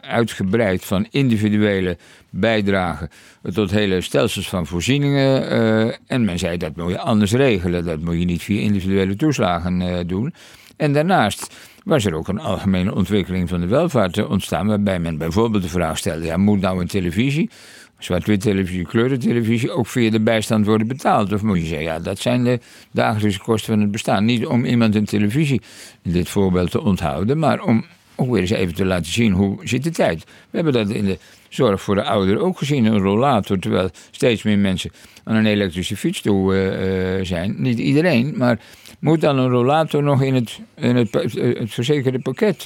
uitgebreid 0.02 0.86
van 0.86 1.08
individuele 1.10 1.98
bijdragen 2.30 3.10
tot 3.54 3.72
hele 3.72 4.02
stelsels 4.02 4.50
van 4.50 4.66
voorzieningen. 4.66 5.54
Uh, 5.54 5.94
en 6.08 6.26
men 6.26 6.40
zei 6.40 6.58
dat 6.58 6.76
moet 6.76 6.90
je 6.90 7.00
anders 7.00 7.32
regelen. 7.32 7.86
Dat 7.86 8.00
moet 8.00 8.20
je 8.20 8.26
niet 8.26 8.44
via 8.44 8.62
individuele 8.62 9.16
toeslagen 9.16 9.82
uh, 9.82 9.98
doen. 10.06 10.34
En 10.78 10.94
daarnaast 10.94 11.56
was 11.84 12.06
er 12.06 12.14
ook 12.14 12.28
een 12.28 12.40
algemene 12.40 12.96
ontwikkeling 12.96 13.50
van 13.50 13.60
de 13.60 13.68
welvaart 13.68 14.28
ontstaan. 14.28 14.68
Waarbij 14.68 15.00
men 15.00 15.18
bijvoorbeeld 15.18 15.64
de 15.64 15.70
vraag 15.70 15.98
stelde: 15.98 16.26
ja, 16.26 16.38
moet 16.38 16.62
nou 16.62 16.82
een 16.82 16.88
televisie, 16.88 17.50
zwart-wit 17.98 18.42
televisie, 18.42 18.86
kleurentelevisie, 18.86 19.72
ook 19.72 19.88
via 19.88 20.10
de 20.10 20.22
bijstand 20.22 20.66
worden 20.66 20.88
betaald? 20.88 21.34
Of 21.34 21.42
moet 21.42 21.60
je 21.60 21.66
zeggen: 21.66 21.86
ja, 21.86 22.00
dat 22.00 22.20
zijn 22.20 22.44
de 22.44 22.60
dagelijkse 22.92 23.40
kosten 23.40 23.74
van 23.74 23.82
het 23.82 23.92
bestaan. 23.92 24.26
Niet 24.26 24.46
om 24.46 24.66
iemand 24.66 24.96
een 24.96 25.06
televisie 25.06 25.62
in 26.02 26.12
dit 26.12 26.30
voorbeeld 26.30 26.72
te 26.72 26.82
onthouden, 26.82 27.40
maar 27.40 27.62
om 27.62 27.86
ook 28.20 28.30
weer 28.32 28.42
eens 28.42 28.50
even 28.50 28.76
te 28.76 28.86
laten 28.86 29.12
zien 29.12 29.32
hoe 29.32 29.58
zit 29.64 29.84
de 29.84 29.92
tijd. 29.92 30.24
We 30.24 30.56
hebben 30.56 30.74
dat 30.74 30.90
in 30.90 31.06
de 31.06 31.18
zorg 31.50 31.82
voor 31.82 31.96
de 31.96 32.04
ouderen 32.04 32.42
ook 32.42 32.58
gezien, 32.58 32.86
een 32.86 33.00
rollator. 33.00 33.60
Terwijl 33.60 33.90
steeds 34.12 34.44
meer 34.44 34.58
mensen 34.58 34.92
aan 35.24 35.36
een 35.36 35.46
elektrische 35.46 35.98
fiets 35.98 36.22
toe 36.22 36.56
uh, 36.56 37.26
zijn. 37.26 37.56
Niet 37.58 37.80
iedereen, 37.80 38.34
maar 38.38 38.60
moet 39.00 39.22
dan 39.22 39.38
een 39.38 39.50
rollator 39.50 40.04
nog 40.04 40.22
in 40.22 40.36
het, 40.36 40.60
in 40.76 40.96
het, 40.96 41.14
het 41.34 41.74
verzekerde 41.74 42.20
pakket 42.20 42.62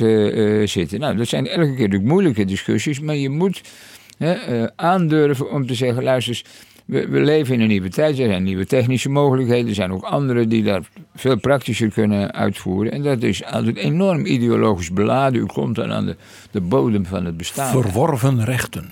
zitten? 0.69 0.99
Nou, 0.99 1.15
dat 1.17 1.27
zijn 1.27 1.47
elke 1.47 1.73
keer 1.73 1.83
natuurlijk 1.83 2.09
moeilijke 2.09 2.45
discussies, 2.45 2.99
maar 2.99 3.15
je 3.15 3.29
moet 3.29 3.61
aandurven 4.75 5.51
om 5.51 5.67
te 5.67 5.73
zeggen, 5.73 6.03
luister 6.03 6.33
eens, 6.33 6.43
we, 6.85 7.07
we 7.07 7.19
leven 7.19 7.53
in 7.53 7.61
een 7.61 7.67
nieuwe 7.67 7.89
tijd. 7.89 8.19
Er 8.19 8.27
zijn 8.27 8.43
nieuwe 8.43 8.65
technische 8.65 9.09
mogelijkheden. 9.09 9.67
Er 9.67 9.75
zijn 9.75 9.91
ook 9.91 10.03
andere 10.03 10.47
die 10.47 10.63
daar 10.63 10.81
veel 11.15 11.37
praktischer 11.37 11.89
kunnen 11.91 12.33
uitvoeren. 12.33 12.91
En 12.91 13.01
dat 13.03 13.21
is 13.23 13.43
altijd 13.45 13.75
enorm 13.75 14.25
ideologisch 14.25 14.91
beladen. 14.91 15.41
U 15.41 15.45
komt 15.45 15.75
dan 15.75 15.91
aan 15.91 16.05
de, 16.05 16.15
de 16.51 16.61
bodem 16.61 17.05
van 17.05 17.25
het 17.25 17.37
bestaan. 17.37 17.81
Verworven 17.81 18.45
rechten. 18.45 18.89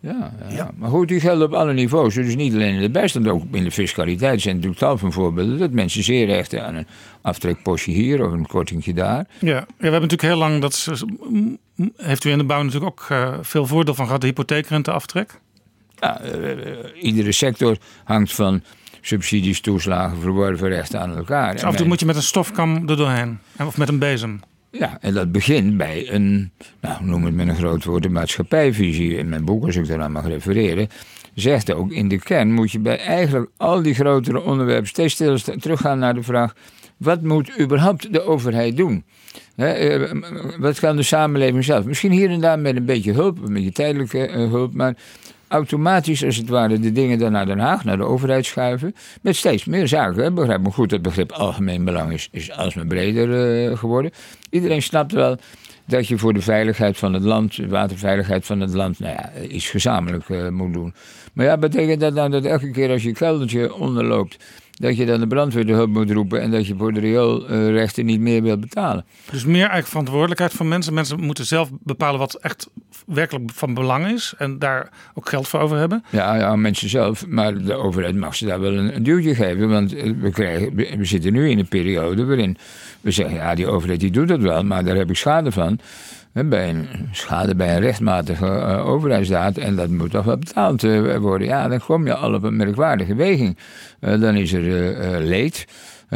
Ja, 0.00 0.32
ja. 0.48 0.70
maar 0.76 0.90
goed, 0.90 1.08
die 1.08 1.20
gelden 1.20 1.46
op 1.46 1.52
alle 1.52 1.72
niveaus. 1.72 2.14
Dus 2.14 2.36
niet 2.36 2.54
alleen 2.54 2.74
in 2.74 2.80
de 2.80 2.90
bijstand, 2.90 3.28
ook 3.28 3.42
in 3.52 3.64
de 3.64 3.70
fiscaliteit 3.70 4.40
zijn 4.40 4.54
natuurlijk 4.54 4.80
tal 4.80 4.98
van 4.98 5.12
voorbeelden 5.12 5.58
dat 5.58 5.70
mensen 5.70 6.02
zeer 6.02 6.26
rechten 6.26 6.66
aan 6.66 6.74
een 6.74 6.86
aftrekpostje 7.20 7.92
hier 7.92 8.26
of 8.26 8.32
een 8.32 8.46
kortingje 8.46 8.94
daar. 8.94 9.26
Ja, 9.38 9.48
ja 9.48 9.60
we 9.76 9.82
hebben 9.82 10.00
natuurlijk 10.00 10.22
heel 10.22 10.36
lang, 10.36 10.60
dat 10.60 10.72
is- 10.72 11.04
heeft 11.96 12.24
u 12.24 12.30
in 12.30 12.38
de 12.38 12.44
bouw 12.44 12.62
natuurlijk 12.62 12.90
ook 13.00 13.06
eh, 13.08 13.34
veel 13.40 13.66
voordeel 13.66 13.94
van 13.94 14.06
gehad, 14.06 14.20
de 14.20 14.26
hypotheekrenteaftrek. 14.26 15.40
Ja, 16.02 16.20
eh, 16.20 16.50
eh, 16.50 16.58
iedere 17.00 17.32
sector 17.32 17.76
hangt 18.04 18.32
van 18.34 18.62
subsidies, 19.00 19.60
toeslagen, 19.60 20.20
verworven 20.20 20.68
rechten 20.68 21.00
aan 21.00 21.16
elkaar. 21.16 21.52
Dus 21.52 21.62
af 21.64 21.70
en 21.70 21.76
toe 21.76 21.86
moet 21.86 22.00
je 22.00 22.06
met 22.06 22.16
een 22.16 22.22
stofkam 22.22 22.88
er 22.88 22.96
doorheen. 22.96 23.38
En- 23.56 23.66
Of 23.66 23.76
met 23.78 23.88
een 23.88 23.98
bezem. 23.98 24.40
Ja, 24.70 24.98
en 25.00 25.14
dat 25.14 25.32
begint 25.32 25.76
bij 25.76 26.12
een, 26.12 26.50
nou, 26.80 27.04
noem 27.04 27.24
het 27.24 27.34
met 27.34 27.48
een 27.48 27.56
groot 27.56 27.84
woord, 27.84 28.04
een 28.04 28.12
maatschappijvisie. 28.12 29.16
In 29.16 29.28
mijn 29.28 29.44
boek, 29.44 29.64
als 29.64 29.76
ik 29.76 29.86
daaraan 29.86 30.12
mag 30.12 30.26
refereren, 30.26 30.88
zegt 31.34 31.72
ook 31.72 31.90
in 31.92 32.08
de 32.08 32.18
kern 32.18 32.52
moet 32.52 32.70
je 32.72 32.78
bij 32.78 32.98
eigenlijk 32.98 33.50
al 33.56 33.82
die 33.82 33.94
grotere 33.94 34.42
onderwerpen 34.42 34.88
steeds 34.88 35.14
teruggaan 35.58 35.98
naar 35.98 36.14
de 36.14 36.22
vraag: 36.22 36.54
wat 36.96 37.22
moet 37.22 37.60
überhaupt 37.60 38.12
de 38.12 38.22
overheid 38.26 38.76
doen? 38.76 39.04
Eh, 39.56 40.10
wat 40.58 40.78
kan 40.80 40.96
de 40.96 41.02
samenleving 41.02 41.64
zelf? 41.64 41.84
Misschien 41.84 42.12
hier 42.12 42.30
en 42.30 42.40
daar 42.40 42.58
met 42.58 42.76
een 42.76 42.84
beetje 42.84 43.12
hulp, 43.12 43.42
een 43.46 43.52
beetje 43.54 43.72
tijdelijke 43.72 44.26
eh, 44.26 44.34
hulp, 44.50 44.74
maar 44.74 44.96
automatisch 45.52 46.24
als 46.24 46.36
het 46.36 46.48
ware 46.48 46.78
de 46.78 46.92
dingen 46.92 47.18
dan 47.18 47.32
naar 47.32 47.46
Den 47.46 47.58
Haag, 47.58 47.84
naar 47.84 47.96
de 47.96 48.04
overheid 48.04 48.46
schuiven. 48.46 48.94
Met 49.22 49.36
steeds 49.36 49.64
meer 49.64 49.88
zaken. 49.88 50.34
Begrijp 50.34 50.60
me 50.60 50.70
goed, 50.70 50.90
het 50.90 51.02
begrip 51.02 51.32
algemeen 51.32 51.84
belang 51.84 52.12
is, 52.12 52.28
is 52.32 52.50
alsmaar 52.50 52.86
breder 52.86 53.28
eh, 53.70 53.78
geworden. 53.78 54.10
Iedereen 54.50 54.82
snapt 54.82 55.12
wel 55.12 55.36
dat 55.84 56.08
je 56.08 56.18
voor 56.18 56.32
de 56.32 56.40
veiligheid 56.40 56.96
van 56.98 57.12
het 57.12 57.22
land, 57.22 57.56
de 57.56 57.68
waterveiligheid 57.68 58.46
van 58.46 58.60
het 58.60 58.74
land, 58.74 58.98
nou 58.98 59.14
ja, 59.14 59.42
iets 59.48 59.70
gezamenlijk 59.70 60.28
eh, 60.28 60.48
moet 60.48 60.72
doen. 60.72 60.94
Maar 61.32 61.46
ja, 61.46 61.58
betekent 61.58 62.00
dat 62.00 62.14
nou 62.14 62.30
dat 62.30 62.44
elke 62.44 62.70
keer 62.70 62.90
als 62.90 63.02
je 63.02 63.12
keldertje 63.12 63.74
onderloopt, 63.74 64.36
dat 64.72 64.96
je 64.96 65.06
dan 65.06 65.20
de 65.20 65.26
brandweer 65.26 65.66
de 65.66 65.72
hulp 65.72 65.90
moet 65.90 66.10
roepen 66.10 66.40
en 66.40 66.50
dat 66.50 66.66
je 66.66 66.76
voor 66.76 66.92
de 66.92 67.00
rioolrechten 67.00 68.04
niet 68.04 68.20
meer 68.20 68.42
wilt 68.42 68.60
betalen? 68.60 69.04
Dus 69.30 69.44
meer 69.44 69.68
eigen 69.68 69.88
verantwoordelijkheid 69.88 70.52
van 70.52 70.68
mensen. 70.68 70.94
Mensen 70.94 71.20
moeten 71.20 71.46
zelf 71.46 71.70
bepalen 71.82 72.18
wat 72.18 72.34
echt 72.34 72.68
werkelijk 73.06 73.50
van 73.54 73.74
belang 73.74 74.06
is. 74.06 74.34
En 74.38 74.58
daar 74.58 74.88
ook 75.14 75.28
geld 75.28 75.48
voor 75.48 75.60
over 75.60 75.76
hebben. 75.76 76.04
Ja, 76.10 76.36
ja, 76.36 76.56
mensen 76.56 76.88
zelf. 76.88 77.26
Maar 77.26 77.64
de 77.64 77.74
overheid 77.74 78.16
mag 78.16 78.34
ze 78.34 78.46
daar 78.46 78.60
wel 78.60 78.72
een, 78.72 78.96
een 78.96 79.02
duwtje 79.02 79.34
geven. 79.34 79.68
Want 79.68 79.94
eh, 79.94 80.12
we, 80.20 80.30
krijgen, 80.30 80.74
we 80.74 80.96
we 80.96 81.04
zitten 81.04 81.32
nu 81.32 81.50
in 81.50 81.58
een 81.58 81.68
periode 81.68 82.24
waarin 82.24 82.56
we 83.00 83.10
zeggen... 83.10 83.36
ja, 83.36 83.54
die 83.54 83.66
overheid 83.66 84.00
die 84.00 84.10
doet 84.10 84.28
dat 84.28 84.40
wel, 84.40 84.64
maar 84.64 84.84
daar 84.84 84.96
heb 84.96 85.10
ik 85.10 85.16
schade 85.16 85.52
van. 85.52 85.78
Bij 86.32 86.68
een, 86.68 86.88
schade 87.10 87.54
bij 87.54 87.74
een 87.74 87.80
rechtmatige 87.80 88.46
eh, 88.46 88.88
overheidsdaad. 88.88 89.56
En 89.56 89.76
dat 89.76 89.88
moet 89.88 90.10
toch 90.10 90.24
wel 90.24 90.38
betaald 90.38 90.84
eh, 90.84 91.16
worden. 91.16 91.46
Ja, 91.46 91.68
dan 91.68 91.80
kom 91.80 92.06
je 92.06 92.14
al 92.14 92.34
op 92.34 92.42
een 92.42 92.56
merkwaardige 92.56 93.14
weging. 93.14 93.56
Eh, 94.00 94.20
dan 94.20 94.34
is 94.34 94.52
er 94.52 95.20
leed 95.20 95.66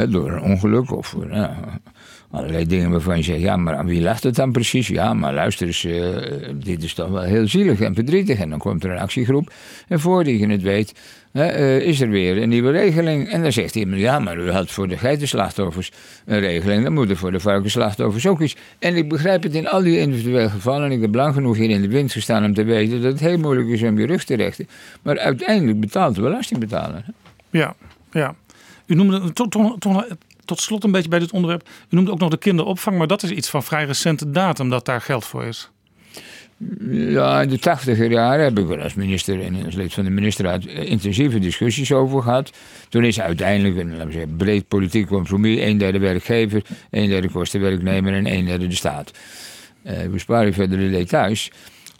door 0.08 0.32
een 0.32 0.42
ongeluk 0.42 0.90
of... 0.90 1.16
allerlei 2.30 2.66
dingen 2.66 2.90
waarvan 2.90 3.16
je 3.16 3.22
zegt, 3.22 3.40
ja, 3.40 3.56
maar 3.56 3.74
aan 3.74 3.86
wie 3.86 4.02
lag 4.02 4.22
het 4.22 4.34
dan 4.34 4.52
precies? 4.52 4.88
Ja, 4.88 5.14
maar 5.14 5.34
luister 5.34 5.66
eens, 5.66 5.86
dit 6.64 6.82
is 6.82 6.94
toch 6.94 7.08
wel 7.08 7.22
heel 7.22 7.48
zielig 7.48 7.80
en 7.80 7.94
verdrietig. 7.94 8.38
En 8.38 8.50
dan 8.50 8.58
komt 8.58 8.84
er 8.84 8.90
een 8.90 8.98
actiegroep 8.98 9.52
en 9.88 10.00
voordat 10.00 10.38
je 10.38 10.46
het 10.46 10.62
weet, 10.62 10.92
eh, 11.36 11.80
is 11.80 12.00
er 12.00 12.08
weer 12.08 12.42
een 12.42 12.48
nieuwe 12.48 12.70
regeling. 12.70 13.28
En 13.28 13.42
dan 13.42 13.52
zegt 13.52 13.74
iemand, 13.74 14.00
ja, 14.00 14.18
maar 14.18 14.38
u 14.38 14.50
had 14.50 14.70
voor 14.70 14.88
de 14.88 14.98
geitenslachtoffers 14.98 15.92
een 16.24 16.40
regeling, 16.40 16.82
dan 16.82 16.92
moet 16.92 17.10
er 17.10 17.16
voor 17.16 17.32
de 17.32 17.40
varkensslachtoffers 17.40 18.26
ook 18.26 18.40
iets. 18.40 18.56
En 18.78 18.96
ik 18.96 19.08
begrijp 19.08 19.42
het 19.42 19.54
in 19.54 19.68
al 19.68 19.82
die 19.82 19.98
individuele 19.98 20.50
gevallen, 20.50 20.92
ik 20.92 21.00
heb 21.00 21.14
lang 21.14 21.34
genoeg 21.34 21.56
hier 21.56 21.70
in 21.70 21.82
de 21.82 21.88
wind 21.88 22.12
gestaan 22.12 22.44
om 22.44 22.54
te 22.54 22.64
weten 22.64 23.02
dat 23.02 23.12
het 23.12 23.20
heel 23.20 23.38
moeilijk 23.38 23.68
is 23.68 23.82
om 23.82 23.98
je 23.98 24.06
rug 24.06 24.24
te 24.24 24.34
rechten. 24.34 24.68
Maar 25.02 25.18
uiteindelijk 25.18 25.80
betaalt 25.80 26.14
de 26.14 26.20
belastingbetaler. 26.20 27.04
Ja, 27.50 27.74
ja. 28.10 28.34
U 28.86 28.94
noemde 28.94 29.32
tot, 29.32 29.56
tot 30.44 30.60
slot 30.60 30.84
een 30.84 30.90
beetje 30.90 31.08
bij 31.08 31.18
dit 31.18 31.32
onderwerp. 31.32 31.68
U 31.88 31.94
noemde 31.96 32.10
ook 32.10 32.18
nog 32.18 32.30
de 32.30 32.36
kinderopvang, 32.36 32.98
maar 32.98 33.06
dat 33.06 33.22
is 33.22 33.30
iets 33.30 33.50
van 33.50 33.62
vrij 33.62 33.84
recente 33.84 34.30
datum 34.30 34.70
dat 34.70 34.84
daar 34.84 35.00
geld 35.00 35.24
voor 35.24 35.44
is. 35.44 35.70
Ja, 36.90 37.42
in 37.42 37.48
de 37.48 37.58
tachtiger 37.58 38.10
jaren 38.10 38.44
heb 38.44 38.58
ik 38.58 38.70
er 38.70 38.82
als 38.82 38.94
minister 38.94 39.42
en 39.42 39.64
als 39.64 39.74
lid 39.74 39.94
van 39.94 40.04
de 40.04 40.10
ministerraad 40.10 40.64
eh, 40.64 40.90
intensieve 40.90 41.38
discussies 41.38 41.92
over 41.92 42.22
gehad. 42.22 42.50
Toen 42.88 43.04
is 43.04 43.20
uiteindelijk 43.20 43.76
een 43.76 44.12
zeggen, 44.12 44.36
breed 44.36 44.68
politiek 44.68 45.06
compromis. 45.06 45.60
Een 45.60 45.78
derde 45.78 45.98
werkgever, 45.98 46.62
een 46.90 47.08
derde 47.08 47.30
kostenwerknemer 47.30 48.14
en 48.14 48.26
een 48.26 48.44
derde 48.44 48.66
de 48.66 48.74
staat. 48.74 49.10
Eh 49.82 49.98
we 50.10 50.18
sparen 50.18 50.52
verder 50.52 50.78
de 50.78 50.90
details. 50.90 51.50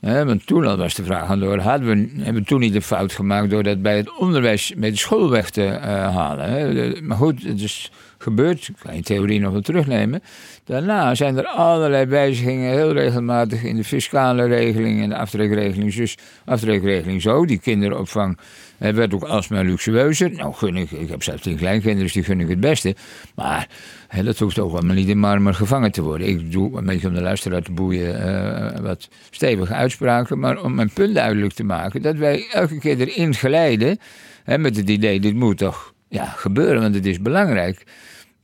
Want 0.00 0.46
toen 0.46 0.66
al 0.66 0.76
was 0.76 0.94
de 0.94 1.04
vraag 1.04 1.28
aan 1.28 1.38
de 1.38 1.46
orde, 1.46 1.62
hadden 1.62 1.88
we, 1.88 2.22
hebben 2.22 2.42
we 2.42 2.48
toen 2.48 2.60
niet 2.60 2.72
de 2.72 2.82
fout 2.82 3.12
gemaakt 3.12 3.50
door 3.50 3.62
dat 3.62 3.82
bij 3.82 3.96
het 3.96 4.18
onderwijs 4.18 4.72
met 4.76 4.92
de 4.92 4.98
school 4.98 5.30
weg 5.30 5.50
te 5.50 5.64
eh, 5.64 6.16
halen. 6.16 7.06
Maar 7.06 7.16
goed, 7.16 7.42
het 7.42 7.60
is 7.60 7.90
gebeurd, 8.26 8.68
ik 8.68 8.74
kan 8.82 8.96
je 8.96 9.02
theorie 9.02 9.40
nog 9.40 9.52
wel 9.52 9.60
terugnemen. 9.60 10.22
Daarna 10.64 11.14
zijn 11.14 11.36
er 11.36 11.46
allerlei 11.46 12.06
wijzigingen 12.06 12.70
heel 12.70 12.92
regelmatig 12.92 13.62
in 13.62 13.76
de 13.76 13.84
fiscale 13.84 14.46
regeling 14.46 15.02
en 15.02 15.08
de 15.08 15.16
aftrekregeling. 15.16 15.94
Dus 15.94 16.16
aftrekregeling 16.44 17.22
zo, 17.22 17.46
die 17.46 17.58
kinderopvang 17.58 18.38
eh, 18.78 18.92
werd 18.92 19.14
ook 19.14 19.24
alsmaar 19.24 19.64
luxueuzer. 19.64 20.30
Nou 20.32 20.54
gun 20.54 20.76
ik, 20.76 20.90
ik 20.90 21.08
heb 21.08 21.22
zelf 21.22 21.40
tien 21.40 21.56
kleinkinderen, 21.56 22.02
dus 22.02 22.12
die 22.12 22.24
gun 22.24 22.40
ik 22.40 22.48
het 22.48 22.60
beste. 22.60 22.94
Maar 23.34 23.68
dat 24.22 24.38
hoeft 24.38 24.58
ook 24.58 24.72
allemaal 24.72 24.94
niet 24.94 25.08
in 25.08 25.18
marmer 25.18 25.54
gevangen 25.54 25.92
te 25.92 26.02
worden. 26.02 26.28
Ik 26.28 26.52
doe 26.52 26.78
een 26.78 26.86
beetje 26.86 27.08
om 27.08 27.14
de 27.14 27.22
luisteraar 27.22 27.62
te 27.62 27.72
boeien 27.72 28.20
eh, 28.20 28.80
wat 28.80 29.08
stevige 29.30 29.74
uitspraken. 29.74 30.38
Maar 30.38 30.62
om 30.62 30.74
mijn 30.74 30.90
punt 30.92 31.14
duidelijk 31.14 31.52
te 31.52 31.64
maken, 31.64 32.02
dat 32.02 32.16
wij 32.16 32.48
elke 32.52 32.78
keer 32.78 33.00
erin. 33.00 33.34
Hè, 34.44 34.58
met 34.58 34.76
het 34.76 34.88
idee, 34.88 35.20
dit 35.20 35.34
moet 35.34 35.58
toch 35.58 35.94
ja, 36.08 36.24
gebeuren, 36.24 36.80
want 36.80 36.94
het 36.94 37.06
is 37.06 37.20
belangrijk. 37.20 37.84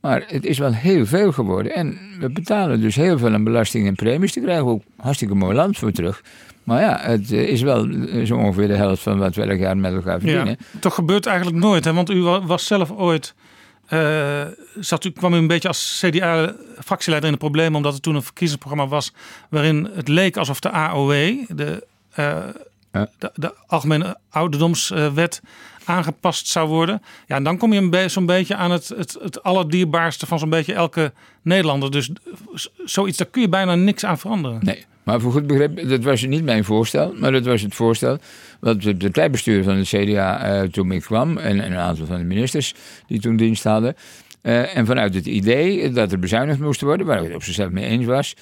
Maar 0.03 0.23
het 0.27 0.45
is 0.45 0.57
wel 0.57 0.73
heel 0.73 1.05
veel 1.05 1.31
geworden. 1.31 1.73
En 1.75 1.97
we 2.19 2.29
betalen 2.29 2.81
dus 2.81 2.95
heel 2.95 3.17
veel 3.17 3.33
aan 3.33 3.43
belasting 3.43 3.87
en 3.87 3.95
premies. 3.95 4.33
Daar 4.33 4.43
krijgen 4.43 4.65
we 4.65 4.71
ook 4.71 4.83
hartstikke 4.97 5.35
mooi 5.35 5.55
land 5.55 5.77
voor 5.77 5.91
terug. 5.91 6.21
Maar 6.63 6.81
ja, 6.81 6.99
het 7.01 7.31
eh, 7.31 7.47
is 7.49 7.61
wel 7.61 7.87
eh, 7.89 8.25
zo 8.25 8.35
ongeveer 8.37 8.67
de 8.67 8.75
helft 8.75 9.01
van 9.01 9.17
wat 9.17 9.35
we 9.35 9.41
elk 9.43 9.59
jaar 9.59 9.77
met 9.77 9.93
elkaar 9.93 10.19
verdienen. 10.19 10.47
Ja, 10.73 10.79
toch 10.79 10.93
gebeurt 10.95 11.25
eigenlijk 11.25 11.57
nooit, 11.57 11.85
hè? 11.85 11.93
want 11.93 12.09
u 12.09 12.21
wa- 12.21 12.45
was 12.45 12.65
zelf 12.67 12.91
ooit. 12.91 13.33
eh, 13.87 14.41
zat 14.79 15.03
u, 15.05 15.09
kwam 15.11 15.33
u 15.33 15.37
een 15.37 15.47
beetje 15.47 15.67
als 15.67 15.97
CDA-fractieleider 16.05 17.29
in 17.29 17.35
de 17.35 17.41
problemen, 17.45 17.75
omdat 17.75 17.93
er 17.93 18.01
toen 18.01 18.15
een 18.15 18.23
verkiezingsprogramma 18.23 18.87
was. 18.87 19.13
waarin 19.49 19.89
het 19.95 20.07
leek 20.07 20.37
alsof 20.37 20.59
de 20.59 20.71
AOW, 20.71 21.11
de, 21.47 21.85
eh, 22.13 22.37
de, 23.17 23.31
de 23.35 23.53
Algemene 23.67 24.17
Ouderdomswet, 24.29 25.41
aangepast 25.85 26.47
zou 26.47 26.67
worden. 26.67 27.01
Ja, 27.27 27.35
en 27.35 27.43
dan 27.43 27.57
kom 27.57 27.73
je 27.73 28.05
zo'n 28.07 28.25
beetje 28.25 28.55
aan 28.55 28.71
het, 28.71 28.87
het, 28.87 29.17
het 29.21 29.43
allerdierbaarste 29.43 30.25
van 30.25 30.39
zo'n 30.39 30.49
beetje 30.49 30.73
elke 30.73 31.13
Nederlander. 31.41 31.91
Dus 31.91 32.11
zoiets, 32.85 33.17
daar 33.17 33.27
kun 33.27 33.41
je 33.41 33.49
bijna 33.49 33.75
niks 33.75 34.05
aan 34.05 34.19
veranderen. 34.19 34.59
Nee, 34.63 34.85
maar 35.03 35.21
voor 35.21 35.31
goed 35.31 35.47
begrip, 35.47 35.89
dat 35.89 36.03
was 36.03 36.25
niet 36.25 36.43
mijn 36.43 36.63
voorstel, 36.63 37.13
maar 37.19 37.31
dat 37.31 37.45
was 37.45 37.61
het 37.61 37.75
voorstel 37.75 38.17
wat 38.59 38.83
het 38.83 38.97
partijbestuur 38.97 39.63
van 39.63 39.75
het 39.75 39.87
CDA 39.87 40.39
eh, 40.39 40.61
toen 40.69 40.87
mee 40.87 41.01
kwam 41.01 41.37
en 41.37 41.65
een 41.65 41.75
aantal 41.75 42.05
van 42.05 42.17
de 42.17 42.23
ministers 42.23 42.73
die 43.07 43.19
toen 43.19 43.35
dienst 43.35 43.63
hadden. 43.63 43.95
Eh, 44.41 44.77
en 44.77 44.85
vanuit 44.85 45.13
het 45.13 45.25
idee 45.25 45.91
dat 45.91 46.11
er 46.11 46.19
bezuinigd 46.19 46.59
moest 46.59 46.81
worden, 46.81 47.05
waar 47.05 47.17
ik 47.17 47.27
het 47.27 47.35
op 47.35 47.43
zichzelf 47.43 47.69
mee 47.69 47.85
eens 47.85 48.05
was. 48.05 48.35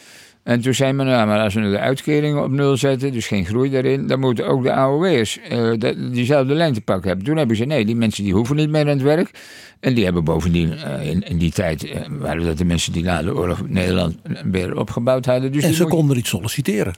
En 0.44 0.62
toen 0.62 0.74
zei 0.74 0.94
men, 0.94 1.06
nou, 1.06 1.28
maar 1.28 1.40
als 1.40 1.54
we 1.54 1.62
de 1.62 1.80
uitkeringen 1.80 2.44
op 2.44 2.52
nul 2.52 2.78
zetten, 2.78 3.12
dus 3.12 3.28
geen 3.28 3.46
groei 3.46 3.70
daarin, 3.70 4.08
dan 4.08 4.20
moeten 4.20 4.48
ook 4.48 4.64
de 4.64 4.72
AOW'ers 4.72 5.40
eh, 5.40 5.72
diezelfde 6.12 6.54
lijn 6.54 6.74
te 6.74 6.82
pakken 6.82 7.08
hebben. 7.08 7.26
Toen 7.26 7.38
hebben 7.38 7.56
ze, 7.56 7.66
nee, 7.66 7.86
die 7.86 7.96
mensen 7.96 8.24
die 8.24 8.34
hoeven 8.34 8.56
niet 8.56 8.70
meer 8.70 8.82
aan 8.82 8.88
het 8.88 9.02
werk. 9.02 9.32
En 9.80 9.94
die 9.94 10.04
hebben 10.04 10.24
bovendien 10.24 10.78
eh, 10.78 11.10
in, 11.10 11.22
in 11.22 11.38
die 11.38 11.52
tijd, 11.52 11.84
eh, 11.84 12.02
waren 12.10 12.46
dat 12.46 12.58
de 12.58 12.66
mensen 12.66 12.94
die 12.94 13.04
na 13.04 13.22
de 13.22 13.36
oorlog 13.36 13.68
Nederland 13.68 14.16
weer 14.52 14.78
opgebouwd 14.78 15.26
hadden. 15.26 15.52
Dus 15.52 15.64
en 15.64 15.74
ze 15.74 15.86
konden 15.86 16.16
niet 16.16 16.28
solliciteren. 16.28 16.94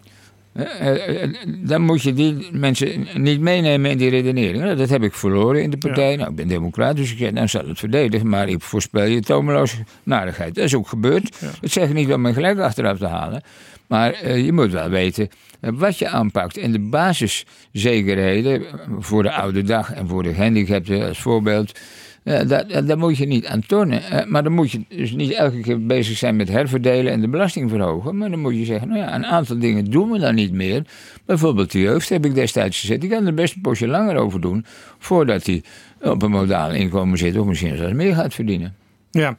Eh, 0.53 1.23
eh, 1.23 1.33
dan 1.45 1.81
moet 1.81 2.01
je 2.01 2.13
die 2.13 2.47
mensen 2.51 3.07
niet 3.13 3.39
meenemen 3.39 3.91
in 3.91 3.97
die 3.97 4.09
redenering. 4.09 4.63
Nou, 4.63 4.75
dat 4.75 4.89
heb 4.89 5.03
ik 5.03 5.13
verloren 5.13 5.61
in 5.61 5.69
de 5.69 5.77
partij. 5.77 6.15
Nou, 6.15 6.29
ik 6.29 6.35
ben 6.35 6.47
democrat, 6.47 6.95
dus 6.95 7.15
ik 7.15 7.31
nou 7.31 7.47
zal 7.47 7.67
het 7.67 7.79
verdedigen. 7.79 8.29
Maar 8.29 8.49
ik 8.49 8.61
voorspel 8.61 9.05
je 9.05 9.21
tomeloos 9.21 9.75
narigheid. 10.03 10.55
Dat 10.55 10.63
is 10.63 10.75
ook 10.75 10.87
gebeurd. 10.87 11.37
Dat 11.61 11.71
zeg 11.71 11.87
ik 11.87 11.93
niet 11.93 12.13
om 12.13 12.21
mijn 12.21 12.33
gelijk 12.33 12.59
achteraf 12.59 12.97
te 12.97 13.07
halen. 13.07 13.43
Maar 13.87 14.13
eh, 14.13 14.45
je 14.45 14.53
moet 14.53 14.71
wel 14.71 14.89
weten 14.89 15.29
eh, 15.59 15.71
wat 15.73 15.97
je 15.97 16.07
aanpakt. 16.07 16.57
En 16.57 16.71
de 16.71 16.79
basiszekerheden 16.79 18.63
voor 18.99 19.23
de 19.23 19.31
oude 19.31 19.61
dag 19.61 19.93
en 19.93 20.07
voor 20.07 20.23
de 20.23 20.33
gehandicapten 20.33 21.07
als 21.07 21.21
voorbeeld. 21.21 21.79
Ja, 22.23 22.43
daar, 22.81 22.97
moet 22.97 23.17
je 23.17 23.25
niet 23.25 23.45
aan 23.47 23.65
tornen. 23.65 24.03
Eh, 24.03 24.25
maar 24.25 24.43
dan 24.43 24.51
moet 24.51 24.71
je 24.71 24.85
dus 24.89 25.11
niet 25.11 25.31
elke 25.31 25.59
keer 25.59 25.85
bezig 25.85 26.17
zijn 26.17 26.35
met 26.35 26.47
herverdelen 26.49 27.11
en 27.11 27.21
de 27.21 27.27
belasting 27.27 27.69
verhogen. 27.69 28.17
Maar 28.17 28.29
dan 28.29 28.39
moet 28.39 28.55
je 28.55 28.65
zeggen, 28.65 28.87
nou 28.87 28.99
ja, 28.99 29.15
een 29.15 29.25
aantal 29.25 29.59
dingen 29.59 29.91
doen 29.91 30.11
we 30.11 30.19
dan 30.19 30.35
niet 30.35 30.51
meer. 30.51 30.85
Bijvoorbeeld 31.25 31.71
de 31.71 31.79
jeugd 31.79 32.09
heb 32.09 32.25
ik 32.25 32.35
destijds 32.35 32.79
gezet. 32.79 33.01
Die 33.01 33.09
kan 33.09 33.25
er 33.25 33.33
best 33.33 33.55
een 33.55 33.61
postje 33.61 33.87
langer 33.87 34.15
over 34.15 34.41
doen. 34.41 34.65
Voordat 34.99 35.45
hij 35.45 35.63
op 36.01 36.21
een 36.21 36.31
modaal 36.31 36.71
inkomen 36.71 37.17
zit 37.17 37.37
of 37.37 37.45
misschien 37.45 37.77
zelfs 37.77 37.93
meer 37.93 38.15
gaat 38.15 38.33
verdienen. 38.33 38.75
Ja. 39.11 39.37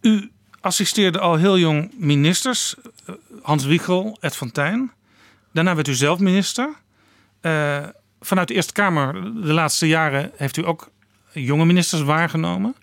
U 0.00 0.30
assisteerde 0.60 1.18
al 1.18 1.36
heel 1.36 1.58
jong 1.58 1.90
ministers. 1.98 2.74
eh, 3.06 3.14
Hans 3.42 3.64
Wiegel, 3.64 4.16
Ed 4.20 4.36
van 4.36 4.50
Tijn. 4.50 4.92
Daarna 5.52 5.74
werd 5.74 5.88
u 5.88 5.94
zelf 5.94 6.18
minister. 6.18 6.74
Eh, 7.40 7.86
vanuit 8.20 8.48
de 8.48 8.54
Eerste 8.54 8.72
Kamer 8.72 9.12
de 9.42 9.52
laatste 9.52 9.86
jaren 9.88 10.30
heeft 10.36 10.56
u 10.56 10.66
ook 10.66 10.90
jonge 11.32 11.64
ministers 11.64 12.02
waargenomen. 12.02 12.74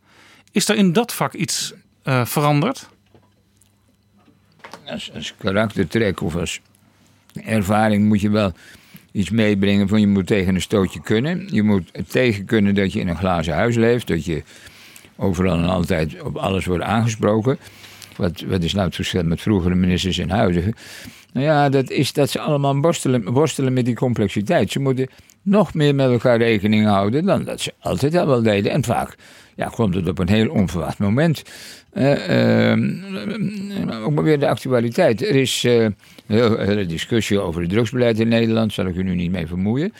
Is 0.51 0.69
er 0.69 0.75
in 0.75 0.93
dat 0.93 1.13
vak 1.13 1.33
iets 1.33 1.73
eh, 2.03 2.25
veranderd? 2.25 2.89
Als, 4.85 5.33
karaktertrek 5.37 6.21
of 6.21 6.35
als 6.35 6.59
ervaring 7.33 8.07
moet 8.07 8.21
je 8.21 8.29
wel 8.29 8.53
iets 9.11 9.29
meebrengen 9.29 9.87
van 9.87 9.99
je 9.99 10.07
moet 10.07 10.27
tegen 10.27 10.55
een 10.55 10.61
stootje 10.61 11.01
kunnen. 11.01 11.47
Je 11.51 11.63
moet 11.63 11.91
tegen 12.07 12.45
kunnen 12.45 12.75
dat 12.75 12.93
je 12.93 12.99
in 12.99 13.07
een 13.07 13.17
glazen 13.17 13.53
huis 13.53 13.75
leeft. 13.75 14.07
Dat 14.07 14.25
je 14.25 14.43
overal 15.15 15.57
en 15.57 15.69
altijd 15.69 16.21
op 16.21 16.35
alles 16.35 16.65
wordt 16.65 16.83
aangesproken. 16.83 17.59
Wat, 18.15 18.41
wat 18.41 18.63
is 18.63 18.73
nou 18.73 18.85
het 18.85 18.95
verschil 18.95 19.23
met 19.23 19.41
vroegere 19.41 19.75
ministers 19.75 20.17
en 20.17 20.29
huidige? 20.29 20.73
Nou 21.33 21.45
ja, 21.45 21.69
dat 21.69 21.89
is 21.89 22.13
dat 22.13 22.29
ze 22.29 22.39
allemaal 22.39 22.79
worstelen, 22.79 23.31
worstelen 23.31 23.73
met 23.73 23.85
die 23.85 23.95
complexiteit. 23.95 24.71
Ze 24.71 24.79
moeten 24.79 25.07
nog 25.41 25.73
meer 25.73 25.95
met 25.95 26.11
elkaar 26.11 26.37
rekening 26.37 26.85
houden 26.85 27.25
dan 27.25 27.43
dat 27.43 27.61
ze 27.61 27.73
altijd 27.79 28.15
al 28.15 28.27
wel 28.27 28.41
deden. 28.41 28.71
En 28.71 28.83
vaak 28.83 29.15
ja, 29.59 29.67
komt 29.67 29.95
het 29.95 30.07
op 30.07 30.19
een 30.19 30.29
heel 30.29 30.49
onverwacht 30.49 30.99
moment. 30.99 31.43
Eh, 31.93 32.71
eh, 32.71 32.79
ook 34.03 34.11
maar 34.11 34.23
weer 34.23 34.39
de 34.39 34.47
actualiteit. 34.47 35.21
Er 35.21 35.35
is 35.35 35.63
eh, 35.63 35.83
een 36.27 36.65
hele 36.65 36.85
discussie 36.85 37.39
over 37.39 37.61
het 37.61 37.69
drugsbeleid 37.69 38.19
in 38.19 38.27
Nederland. 38.27 38.73
Zal 38.73 38.85
ik 38.85 38.95
u 38.95 39.03
nu 39.03 39.15
niet 39.15 39.31
mee 39.31 39.47
vermoeien. 39.47 39.93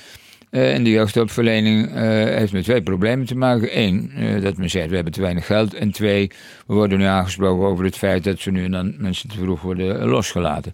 Eh, 0.50 0.74
en 0.74 0.84
de 0.84 0.90
jeugdhulpverlening 0.90 1.94
heeft 2.30 2.54
met 2.54 2.64
twee 2.64 2.82
problemen 2.82 3.26
te 3.26 3.36
maken. 3.36 3.80
Eén, 3.80 4.12
dat 4.42 4.58
men 4.58 4.70
zegt 4.70 4.90
we 4.90 4.96
hebben 4.96 5.14
te 5.14 5.22
weinig 5.22 5.46
geld. 5.46 5.74
En 5.74 5.92
twee, 5.92 6.32
we 6.68 6.74
worden 6.74 6.98
nu 6.98 7.06
aangesproken 7.06 7.68
over 7.68 7.86
het 7.86 7.98
feit 7.98 8.24
dat 8.24 8.40
ze 8.40 8.52
nu 8.52 8.64
en 8.64 8.72
dan 8.72 8.96
mensen 8.98 9.30
te 9.30 9.38
vroeg 9.38 9.62
worden 9.62 10.06
losgelaten. 10.06 10.74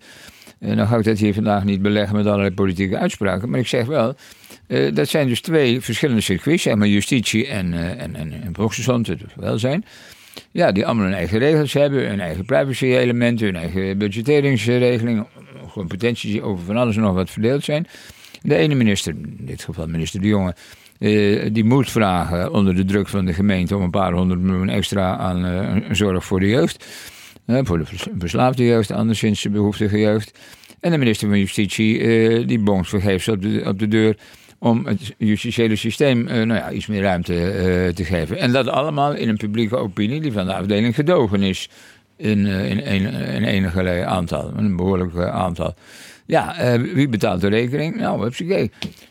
En 0.59 0.77
dan 0.77 0.87
ga 0.87 0.97
ik 0.97 1.03
dat 1.03 1.17
hier 1.17 1.33
vandaag 1.33 1.63
niet 1.63 1.81
beleggen 1.81 2.15
met 2.15 2.25
allerlei 2.25 2.53
politieke 2.53 2.97
uitspraken. 2.97 3.49
Maar 3.49 3.59
ik 3.59 3.67
zeg 3.67 3.85
wel, 3.85 4.15
eh, 4.67 4.95
dat 4.95 5.07
zijn 5.07 5.27
dus 5.27 5.41
twee 5.41 5.81
verschillende 5.81 6.21
circuits. 6.21 6.63
Zeg 6.63 6.75
maar 6.75 6.87
justitie 6.87 7.47
en, 7.47 7.73
eh, 7.73 8.01
en, 8.03 8.15
en, 8.15 8.31
en 8.43 8.49
volksgezondheid, 8.53 9.21
het 9.21 9.31
welzijn. 9.35 9.85
Ja, 10.51 10.71
die 10.71 10.85
allemaal 10.85 11.05
hun 11.05 11.13
eigen 11.13 11.39
regels 11.39 11.73
hebben, 11.73 12.07
hun 12.07 12.19
eigen 12.19 12.45
privacy-elementen, 12.45 13.45
hun 13.45 13.55
eigen 13.55 13.97
budgetteringsregeling, 13.97 15.25
competenties 15.71 16.31
die 16.31 16.41
over 16.41 16.65
van 16.65 16.77
alles 16.77 16.95
en 16.95 17.01
nog 17.01 17.13
wat 17.13 17.29
verdeeld 17.29 17.63
zijn. 17.63 17.87
De 18.41 18.55
ene 18.55 18.75
minister, 18.75 19.13
in 19.13 19.37
dit 19.39 19.63
geval 19.63 19.87
minister 19.87 20.21
De 20.21 20.27
Jonge, 20.27 20.55
eh, 20.99 21.49
die 21.51 21.63
moet 21.63 21.91
vragen 21.91 22.53
onder 22.53 22.75
de 22.75 22.85
druk 22.85 23.07
van 23.07 23.25
de 23.25 23.33
gemeente 23.33 23.75
om 23.75 23.81
een 23.81 23.89
paar 23.89 24.13
honderd 24.13 24.39
miljoen 24.39 24.69
extra 24.69 25.17
aan 25.17 25.83
zorg 25.91 26.25
voor 26.25 26.39
de 26.39 26.47
jeugd. 26.47 26.85
Voor 27.47 27.77
de 27.77 27.85
vers- 27.85 28.07
verslaafde 28.17 28.63
jeugd, 28.65 28.91
anderszins 28.91 29.41
de 29.41 29.49
behoeftige 29.49 29.99
jeugd. 29.99 30.39
En 30.79 30.91
de 30.91 30.97
minister 30.97 31.27
van 31.27 31.39
Justitie, 31.39 31.99
eh, 31.99 32.47
die 32.47 32.59
bonkt 32.59 32.89
vergeefs 32.89 33.27
op 33.27 33.41
de, 33.41 33.63
op 33.65 33.79
de 33.79 33.87
deur 33.87 34.15
om 34.59 34.85
het 34.85 35.13
justitiële 35.17 35.75
systeem 35.75 36.27
eh, 36.27 36.35
nou 36.35 36.59
ja, 36.59 36.71
iets 36.71 36.87
meer 36.87 37.01
ruimte 37.01 37.51
eh, 37.51 37.93
te 37.93 38.05
geven. 38.05 38.37
En 38.37 38.51
dat 38.51 38.67
allemaal 38.67 39.13
in 39.13 39.29
een 39.29 39.37
publieke 39.37 39.75
opinie 39.75 40.21
die 40.21 40.31
van 40.31 40.45
de 40.45 40.53
afdeling 40.53 40.95
gedogen 40.95 41.41
is 41.41 41.69
in, 42.17 42.45
in, 42.45 42.79
een, 42.85 43.13
in 43.13 43.43
enige 43.43 44.05
aantal, 44.05 44.51
een 44.55 44.75
behoorlijk 44.75 45.15
eh, 45.15 45.29
aantal. 45.29 45.73
Ja, 46.27 46.55
wie 46.93 47.09
betaalt 47.09 47.41
de 47.41 47.47
rekening? 47.47 47.95
Nou, 47.95 48.23
heb 48.23 48.33
je 48.33 48.69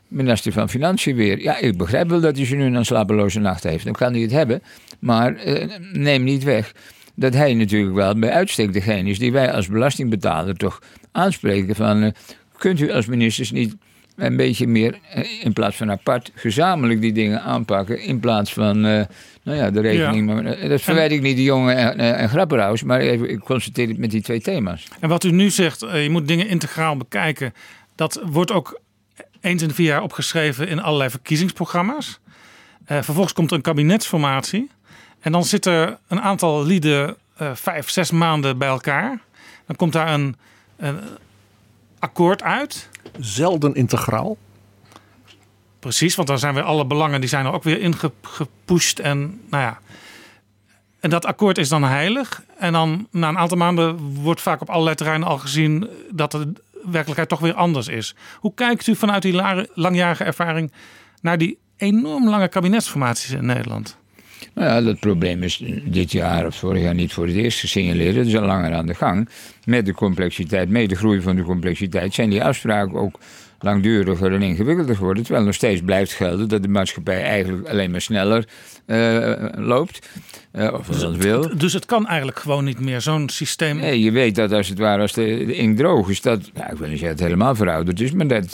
Minister 0.09 0.53
van 0.53 0.69
Financiën 0.69 1.17
weer. 1.17 1.41
Ja, 1.41 1.59
ik 1.59 1.77
begrijp 1.77 2.09
wel 2.09 2.21
dat 2.21 2.37
hij 2.37 2.47
ze 2.47 2.55
nu 2.55 2.65
een 2.65 2.85
slapeloze 2.85 3.41
nacht 3.41 3.63
heeft. 3.63 3.85
Dan 3.85 3.93
kan 3.93 4.13
hij 4.13 4.23
het 4.23 4.31
hebben. 4.31 4.63
Maar 4.99 5.37
neem 5.93 6.25
niet 6.25 6.45
weg 6.45 6.73
dat 7.15 7.35
hij 7.35 7.55
natuurlijk 7.55 7.95
wel 7.95 8.19
bij 8.19 8.31
uitstek 8.31 8.73
degene 8.73 9.11
is 9.11 9.19
die 9.19 9.33
wij 9.33 9.53
als 9.53 9.67
belastingbetaler 9.67 10.57
toch 10.57 10.83
aanspreken 11.13 11.75
van... 11.75 12.03
eh, 12.03 12.11
kunt 12.59 12.81
u 12.81 12.93
als 12.93 13.07
ministers 13.07 13.51
niet 13.51 13.77
een 14.17 14.37
beetje 14.37 14.67
meer, 14.67 14.99
eh, 15.11 15.45
in 15.45 15.53
plaats 15.53 15.77
van 15.77 15.91
apart, 15.91 16.33
gezamenlijk 16.35 17.01
die 17.01 17.13
dingen 17.13 17.43
aanpakken... 17.43 18.01
in 18.01 18.21
plaats 18.21 18.53
van, 18.53 18.77
eh, 18.85 19.05
nou 19.43 19.59
ja, 19.59 19.71
de 19.71 19.81
rekening... 19.81 20.29
Ja. 20.29 20.35
Maar, 20.35 20.69
dat 20.69 20.81
verwijt 20.81 21.13
ik 21.13 21.21
niet 21.21 21.37
de 21.37 21.43
jongen 21.43 21.77
en, 21.77 21.99
en, 21.99 22.17
en 22.17 22.29
Grapperhaus, 22.29 22.83
maar 22.83 23.01
even, 23.01 23.31
ik 23.31 23.41
constateer 23.41 23.89
het 23.89 23.99
met 23.99 24.11
die 24.11 24.23
twee 24.23 24.41
thema's. 24.41 24.87
En 25.01 25.09
wat 25.09 25.25
u 25.25 25.31
nu 25.31 25.51
zegt, 25.51 25.81
je 25.81 26.09
moet 26.11 26.29
dingen 26.29 26.49
integraal 26.49 26.97
bekijken. 26.97 27.53
Dat 27.95 28.23
wordt 28.25 28.53
ook 28.53 28.81
eens 29.41 29.63
in 29.63 29.69
de 29.69 29.75
vier 29.75 29.87
jaar 29.87 30.03
opgeschreven 30.03 30.69
in 30.69 30.81
allerlei 30.81 31.11
verkiezingsprogramma's. 31.11 32.21
Vervolgens 32.87 33.33
komt 33.33 33.51
er 33.51 33.57
een 33.57 33.63
kabinetsformatie. 33.63 34.71
En 35.25 35.33
dan 35.33 35.45
zitten 35.45 35.99
een 36.09 36.21
aantal 36.21 36.65
lieden 36.65 37.17
eh, 37.37 37.55
vijf, 37.55 37.91
zes 37.91 38.11
maanden 38.11 38.59
bij 38.59 38.69
elkaar. 38.69 39.21
Dan 39.67 39.77
komt 39.77 39.93
daar 39.93 40.15
een, 40.15 40.37
een 40.77 41.01
akkoord 41.99 42.43
uit. 42.43 42.89
Zelden 43.21 43.75
integraal. 43.75 44.37
Precies, 45.79 46.15
want 46.15 46.29
dan 46.29 46.39
zijn 46.39 46.55
weer 46.55 46.63
alle 46.63 46.87
belangen 46.87 47.21
die 47.21 47.29
zijn 47.29 47.47
er 47.47 47.53
ook 47.53 47.63
weer 47.63 47.81
ingepusht. 47.81 48.99
En 48.99 49.41
nou 49.51 49.63
ja. 49.63 49.79
En 51.01 51.11
dat 51.11 51.25
akkoord 51.25 51.59
is 51.59 51.69
dan 51.69 51.85
heilig. 51.85 52.43
En 52.59 52.73
dan 52.73 53.09
na 53.11 53.29
een 53.29 53.39
aantal 53.39 53.59
maanden 53.59 53.97
wordt 54.23 54.41
vaak 54.41 54.61
op 54.61 54.71
allerlei 54.71 54.97
terreinen 54.97 55.29
al 55.29 55.39
gezien 55.39 55.89
dat 56.11 56.31
de 56.31 56.53
werkelijkheid 56.83 57.29
toch 57.29 57.41
weer 57.41 57.55
anders 57.55 57.89
is. 57.89 58.15
Hoe 58.39 58.55
kijkt 58.55 58.87
u 58.87 58.97
vanuit 58.97 59.23
die 59.23 59.43
langjarige 59.75 60.25
ervaring 60.25 60.73
naar 61.21 61.39
die 61.39 61.59
enorm 61.77 62.29
lange 62.29 62.49
kabinetsformaties 62.49 63.31
in 63.31 63.47
Nederland? 63.47 64.03
Nou 64.53 64.69
ja, 64.69 64.81
dat 64.81 64.99
probleem 64.99 65.43
is 65.43 65.63
dit 65.85 66.13
jaar 66.13 66.47
of 66.47 66.57
vorig 66.57 66.83
jaar 66.83 66.95
niet 66.95 67.13
voor 67.13 67.27
het 67.27 67.37
eerst 67.37 67.61
gesignaleerd. 67.61 68.17
Het 68.17 68.27
is 68.27 68.37
al 68.37 68.47
langer 68.47 68.73
aan 68.73 68.87
de 68.87 68.95
gang. 68.95 69.29
Met 69.65 69.87
de 69.87 69.95
complexiteit, 69.95 70.69
met 70.69 70.89
de 70.89 70.97
groei 70.97 71.21
van 71.21 71.37
de 71.37 71.43
complexiteit, 71.43 72.15
zijn 72.15 72.31
die 72.31 72.45
afspraken 72.45 72.95
ook 72.95 73.19
langduriger 73.59 74.33
en 74.33 74.43
ingewikkelder 74.43 74.97
geworden. 74.97 75.23
Terwijl 75.23 75.45
nog 75.45 75.55
steeds 75.55 75.81
blijft 75.81 76.13
gelden 76.13 76.49
dat 76.49 76.63
de 76.63 76.69
maatschappij 76.69 77.23
eigenlijk 77.23 77.69
alleen 77.69 77.91
maar 77.91 78.01
sneller 78.01 78.45
eh, 78.87 79.33
loopt. 79.55 80.09
eh, 80.51 80.73
of 80.73 80.89
althans 80.89 81.17
wil. 81.17 81.59
Dus 81.59 81.73
het 81.73 81.87
kan 81.87 82.07
eigenlijk 82.07 82.39
gewoon 82.39 82.65
niet 82.65 82.81
meer, 82.81 83.01
zo'n 83.01 83.29
systeem. 83.29 83.77
Nee, 83.77 84.01
je 84.01 84.11
weet 84.11 84.35
dat 84.35 84.53
als 84.53 84.69
het 84.69 84.79
ware, 84.79 85.03
als 85.03 85.13
de, 85.13 85.45
de 85.47 85.55
ink 85.55 85.77
droog 85.77 86.09
is, 86.09 86.21
dat, 86.21 86.41
nou, 86.55 86.73
ik 86.73 86.79
wil 86.79 86.89
niet 86.89 86.99
zeggen 86.99 87.17
dat 87.17 87.19
het 87.19 87.21
helemaal 87.21 87.55
verouderd 87.55 88.01
is, 88.01 88.13
maar 88.13 88.27
dat, 88.27 88.53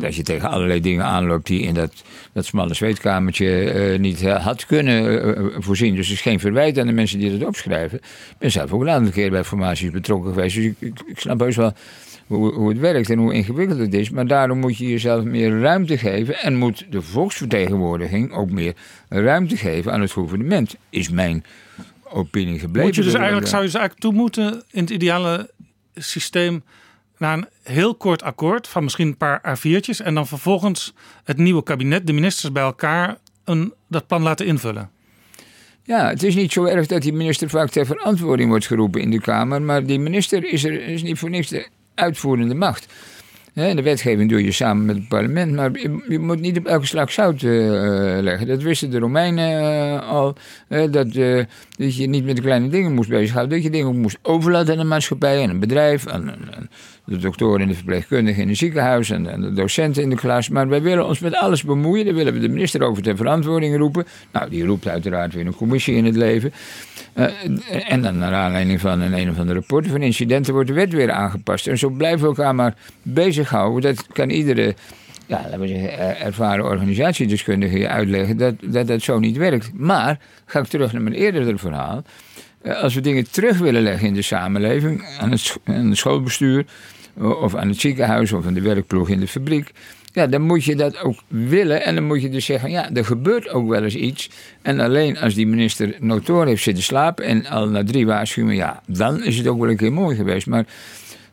dat 0.00 0.14
je 0.14 0.22
tegen 0.22 0.48
allerlei 0.48 0.80
dingen 0.80 1.04
aanloopt 1.04 1.46
die 1.46 1.60
in 1.60 1.74
dat, 1.74 1.92
dat 2.32 2.44
smalle 2.44 2.74
zweetkamertje 2.74 3.96
niet 3.98 4.26
had 4.26 4.66
kunnen 4.66 5.62
voorzien. 5.62 5.94
Dus 5.94 6.08
het 6.08 6.16
is 6.16 6.22
geen 6.22 6.40
verwijt 6.40 6.78
aan 6.78 6.86
de 6.86 6.92
mensen 6.92 7.18
die 7.18 7.38
dat 7.38 7.48
opschrijven. 7.48 7.98
Ik 7.98 8.36
ben 8.38 8.50
zelf 8.50 8.72
ook 8.72 8.80
een 8.80 8.90
aantal 8.90 9.12
keer 9.12 9.30
bij 9.30 9.44
formaties 9.44 9.90
betrokken 9.90 10.32
geweest, 10.32 10.54
dus 10.56 10.64
ik, 10.64 10.74
ik, 10.78 11.00
ik 11.06 11.18
snap 11.18 11.40
heus 11.40 11.56
wel 11.56 11.72
hoe, 12.30 12.54
hoe 12.54 12.68
het 12.68 12.78
werkt 12.78 13.10
en 13.10 13.18
hoe 13.18 13.32
ingewikkeld 13.32 13.78
het 13.78 13.94
is. 13.94 14.10
Maar 14.10 14.26
daarom 14.26 14.58
moet 14.58 14.76
je 14.76 14.88
jezelf 14.88 15.24
meer 15.24 15.60
ruimte 15.60 15.98
geven 15.98 16.38
en 16.38 16.56
moet 16.56 16.86
de 16.90 17.02
volksvertegenwoordiging 17.02 18.32
ook 18.32 18.50
meer 18.50 18.74
ruimte 19.08 19.56
geven 19.56 19.92
aan 19.92 20.00
het 20.00 20.10
gouvernement, 20.10 20.76
is 20.90 21.08
mijn 21.08 21.44
opinie 22.04 22.58
gebleven. 22.58 22.86
Moet 22.86 22.96
je 22.96 23.02
dus 23.02 23.14
eigenlijk, 23.14 23.46
zou 23.46 23.62
je 23.62 23.66
dus 23.66 23.78
eigenlijk 23.78 24.06
toe 24.06 24.20
moeten 24.20 24.62
in 24.70 24.80
het 24.80 24.90
ideale 24.90 25.50
systeem 25.94 26.62
naar 27.18 27.38
een 27.38 27.46
heel 27.62 27.94
kort 27.94 28.22
akkoord 28.22 28.68
van 28.68 28.84
misschien 28.84 29.06
een 29.06 29.16
paar 29.16 29.58
A4'tjes 29.58 30.04
en 30.04 30.14
dan 30.14 30.26
vervolgens 30.26 30.94
het 31.24 31.36
nieuwe 31.36 31.62
kabinet, 31.62 32.06
de 32.06 32.12
ministers 32.12 32.52
bij 32.52 32.62
elkaar, 32.62 33.16
een, 33.44 33.72
dat 33.88 34.06
plan 34.06 34.22
laten 34.22 34.46
invullen. 34.46 34.90
Ja, 35.82 36.08
het 36.08 36.22
is 36.22 36.34
niet 36.34 36.52
zo 36.52 36.64
erg 36.64 36.86
dat 36.86 37.02
die 37.02 37.12
minister 37.12 37.48
vaak 37.48 37.70
ter 37.70 37.86
verantwoording 37.86 38.48
wordt 38.48 38.66
geroepen 38.66 39.00
in 39.00 39.10
de 39.10 39.20
Kamer. 39.20 39.62
Maar 39.62 39.86
die 39.86 39.98
minister 39.98 40.44
is, 40.44 40.64
er, 40.64 40.82
is 40.82 41.02
niet 41.02 41.18
voor 41.18 41.30
niks 41.30 41.48
de 41.48 41.68
uitvoerende 42.00 42.54
macht. 42.54 42.86
De 43.52 43.82
wetgeving 43.82 44.30
doe 44.30 44.44
je 44.44 44.52
samen 44.52 44.84
met 44.84 44.96
het 44.96 45.08
parlement, 45.08 45.52
maar 45.52 45.70
je, 46.08 46.18
moet 46.18 46.40
niet 46.40 46.58
op 46.58 46.66
elke 46.66 46.86
slag 46.86 47.12
zout 47.12 47.42
eh, 47.42 47.50
leggen. 48.20 48.46
Dat 48.46 48.62
wisten 48.62 48.90
de 48.90 48.98
Romeinen 48.98 49.60
eh, 49.60 50.08
al. 50.08 50.34
dat, 50.68 51.14
eh, 51.14 51.44
dat 51.84 51.96
je 51.96 52.08
niet 52.08 52.24
met 52.24 52.36
de 52.36 52.42
kleine 52.42 52.68
dingen 52.68 52.94
moest 52.94 53.08
bezighouden. 53.08 53.54
Dat 53.54 53.64
je 53.64 53.70
dingen 53.70 54.00
moest 54.00 54.18
overlaten 54.22 54.74
aan 54.74 54.80
een 54.80 54.88
maatschappij, 54.88 55.42
aan 55.42 55.50
een 55.50 55.60
bedrijf, 55.60 56.06
aan, 56.06 56.34
de 57.04 57.16
doktoren 57.16 57.60
en 57.60 57.68
de 57.68 57.74
verpleegkundigen 57.74 58.42
in 58.42 58.48
het 58.48 58.56
ziekenhuis 58.56 59.10
en, 59.10 59.40
de 59.40 59.52
docenten 59.52 60.02
in 60.02 60.10
de 60.10 60.16
klas. 60.16 60.48
Maar 60.48 60.68
wij 60.68 60.82
willen 60.82 61.06
ons 61.06 61.18
met 61.18 61.34
alles 61.34 61.62
bemoeien. 61.62 62.04
Daar 62.04 62.14
willen 62.14 62.32
we 62.32 62.38
de 62.38 62.48
minister 62.48 62.82
over 62.82 63.02
ter 63.02 63.16
verantwoording 63.16 63.76
roepen. 63.76 64.04
Nou, 64.32 64.50
die 64.50 64.64
roept 64.64 64.88
uiteraard 64.88 65.34
weer 65.34 65.46
een 65.46 65.54
commissie 65.54 65.94
in 65.94 66.04
het 66.04 66.16
leven. 66.16 66.52
Eh, 67.12 67.26
en 67.88 68.02
dan 68.02 68.18
naar 68.18 68.34
aanleiding 68.34 68.80
van 68.80 69.00
een 69.00 69.12
een 69.12 69.30
of 69.30 69.38
andere 69.38 69.58
rapport 69.58 69.86
van 69.86 70.02
incidenten 70.02 70.52
wordt 70.52 70.68
de 70.68 70.74
wet 70.74 70.92
weer 70.92 71.10
aangepast. 71.10 71.66
En 71.66 71.78
zo 71.78 71.88
blijven 71.88 72.20
we 72.20 72.26
elkaar 72.26 72.54
maar 72.54 72.76
bezighouden. 73.02 73.82
Dat 73.82 74.06
kan 74.12 74.30
iedere 74.30 74.74
ja, 75.30 75.40
laten 75.42 75.60
we 75.60 75.66
zeggen, 75.68 75.98
er- 75.98 76.16
ervaren 76.16 76.64
organisatiedeskundigen 76.64 77.78
je 77.78 77.88
uitleggen 77.88 78.36
dat, 78.36 78.54
dat 78.62 78.86
dat 78.86 79.02
zo 79.02 79.18
niet 79.18 79.36
werkt. 79.36 79.70
Maar, 79.74 80.18
ga 80.46 80.58
ik 80.60 80.66
terug 80.66 80.92
naar 80.92 81.02
mijn 81.02 81.14
eerdere 81.14 81.58
verhaal. 81.58 82.02
Eh, 82.62 82.82
Als 82.82 82.94
we 82.94 83.00
dingen 83.00 83.30
terug 83.30 83.58
willen 83.58 83.82
leggen 83.82 84.06
in 84.08 84.14
de 84.14 84.22
samenleving, 84.22 85.04
aan 85.20 85.30
het, 85.30 85.56
het 85.64 85.96
schoolbestuur, 85.96 86.64
o- 87.20 87.30
of 87.30 87.54
aan 87.54 87.68
het 87.68 87.80
ziekenhuis, 87.80 88.32
of 88.32 88.46
aan 88.46 88.54
de 88.54 88.60
werkploeg 88.60 89.08
in 89.08 89.20
de 89.20 89.28
fabriek. 89.28 89.70
Ja, 90.12 90.26
dan 90.26 90.42
moet 90.42 90.64
je 90.64 90.76
dat 90.76 91.00
ook 91.02 91.18
willen. 91.28 91.84
En 91.84 91.94
dan 91.94 92.04
moet 92.04 92.22
je 92.22 92.28
dus 92.28 92.44
zeggen, 92.44 92.70
ja, 92.70 92.90
er 92.94 93.04
gebeurt 93.04 93.48
ook 93.48 93.68
wel 93.68 93.82
eens 93.84 93.94
iets. 93.94 94.30
En 94.62 94.80
alleen 94.80 95.18
als 95.18 95.34
die 95.34 95.46
minister 95.46 95.94
notoor 96.00 96.46
heeft 96.46 96.62
zitten 96.62 96.84
slapen 96.84 97.24
en 97.24 97.46
al 97.46 97.68
na 97.68 97.84
drie 97.84 98.06
waarschuwingen, 98.06 98.56
ja, 98.56 98.82
dan 98.86 99.22
is 99.24 99.36
het 99.38 99.46
ook 99.46 99.60
wel 99.60 99.70
een 99.70 99.76
keer 99.76 99.92
mooi 99.92 100.16
geweest. 100.16 100.46
Maar 100.46 100.64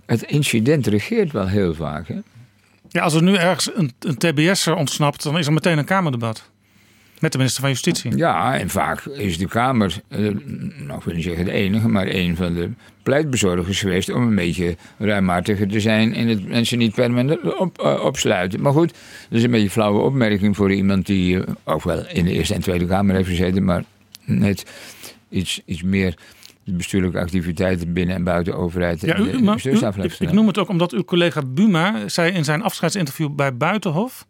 het 0.05 0.21
incident 0.23 0.87
regeert 0.87 1.31
wel 1.31 1.47
heel 1.47 1.73
vaak. 1.73 2.07
Hè? 2.07 2.15
Ja, 2.97 3.03
als 3.03 3.13
er 3.13 3.23
nu 3.23 3.35
ergens 3.35 3.69
een, 3.75 3.91
een 3.99 4.17
TBS'er 4.17 4.75
ontsnapt, 4.75 5.23
dan 5.23 5.37
is 5.37 5.47
er 5.47 5.53
meteen 5.53 5.77
een 5.77 5.85
Kamerdebat. 5.85 6.49
Met 7.19 7.31
de 7.31 7.37
minister 7.37 7.61
van 7.61 7.71
Justitie. 7.71 8.17
Ja, 8.17 8.57
en 8.57 8.69
vaak 8.69 9.05
is 9.05 9.37
de 9.37 9.47
Kamer, 9.47 10.01
eh, 10.07 10.19
nou 10.77 10.97
ik 10.97 11.03
wil 11.03 11.13
niet 11.13 11.23
zeggen 11.23 11.45
de 11.45 11.51
enige, 11.51 11.87
maar 11.87 12.07
een 12.07 12.35
van 12.35 12.53
de 12.53 12.69
pleitbezorgers 13.03 13.79
geweest 13.79 14.09
om 14.09 14.21
een 14.21 14.35
beetje 14.35 14.75
ruimhartiger 14.97 15.67
te 15.67 15.79
zijn 15.79 16.13
en 16.13 16.27
het 16.27 16.47
mensen 16.47 16.77
niet 16.77 16.93
permanent 16.93 17.57
op, 17.59 17.81
eh, 17.81 18.03
opsluiten. 18.03 18.61
Maar 18.61 18.73
goed, 18.73 18.93
dat 19.29 19.37
is 19.37 19.43
een 19.43 19.51
beetje 19.51 19.69
flauwe 19.69 19.99
opmerking 19.99 20.55
voor 20.55 20.73
iemand 20.73 21.05
die 21.05 21.43
eh, 21.43 21.53
ook 21.63 21.83
wel 21.83 22.07
in 22.07 22.25
de 22.25 22.31
Eerste 22.31 22.53
en 22.53 22.61
Tweede 22.61 22.85
Kamer 22.85 23.15
heeft 23.15 23.29
gezeten, 23.29 23.63
maar 23.63 23.83
net 24.25 24.65
iets, 25.29 25.61
iets 25.65 25.83
meer 25.83 26.17
de 26.71 26.77
bestuurlijke 26.77 27.19
activiteiten 27.19 27.93
binnen 27.93 28.15
en 28.15 28.23
buiten 28.23 28.53
de 28.53 28.59
overheid. 28.59 29.01
Ja, 29.01 29.13
de 29.13 29.21
u- 29.39 29.43
ik, 30.29 30.35
noem 30.35 30.47
het 30.47 30.57
ook 30.57 30.69
omdat 30.69 30.91
uw 30.91 31.03
collega 31.03 31.41
Buma 31.47 32.07
zei 32.07 32.31
in 32.31 32.43
zijn 32.43 32.61
afscheidsinterview 32.61 33.29
bij 33.35 33.57
Buitenhof. 33.57 34.25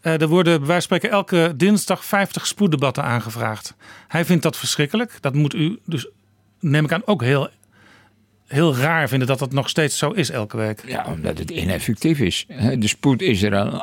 eh, 0.00 0.20
er 0.20 0.28
worden 0.28 0.58
bij 0.58 0.66
wijze 0.68 0.88
van 0.88 0.96
spreken 0.98 1.10
elke 1.16 1.52
dinsdag 1.56 2.04
50 2.04 2.46
spoeddebatten 2.46 3.02
aangevraagd. 3.04 3.74
Hij 4.08 4.24
vindt 4.24 4.42
dat 4.42 4.56
verschrikkelijk. 4.56 5.18
Dat 5.20 5.34
moet 5.34 5.54
u 5.54 5.78
dus, 5.84 6.08
neem 6.60 6.84
ik 6.84 6.92
aan, 6.92 7.02
ook 7.04 7.22
heel, 7.22 7.48
heel 8.48 8.76
raar 8.76 9.08
vinden 9.08 9.28
dat 9.28 9.38
dat 9.38 9.52
nog 9.52 9.68
steeds 9.68 9.98
zo 9.98 10.10
is 10.10 10.30
elke 10.30 10.56
week. 10.56 10.82
Ja, 10.86 11.06
omdat 11.06 11.38
het 11.38 11.50
ineffectief 11.50 12.20
is. 12.20 12.46
De 12.78 12.88
spoed 12.88 13.22
is 13.22 13.42
er 13.42 13.56
al 13.56 13.82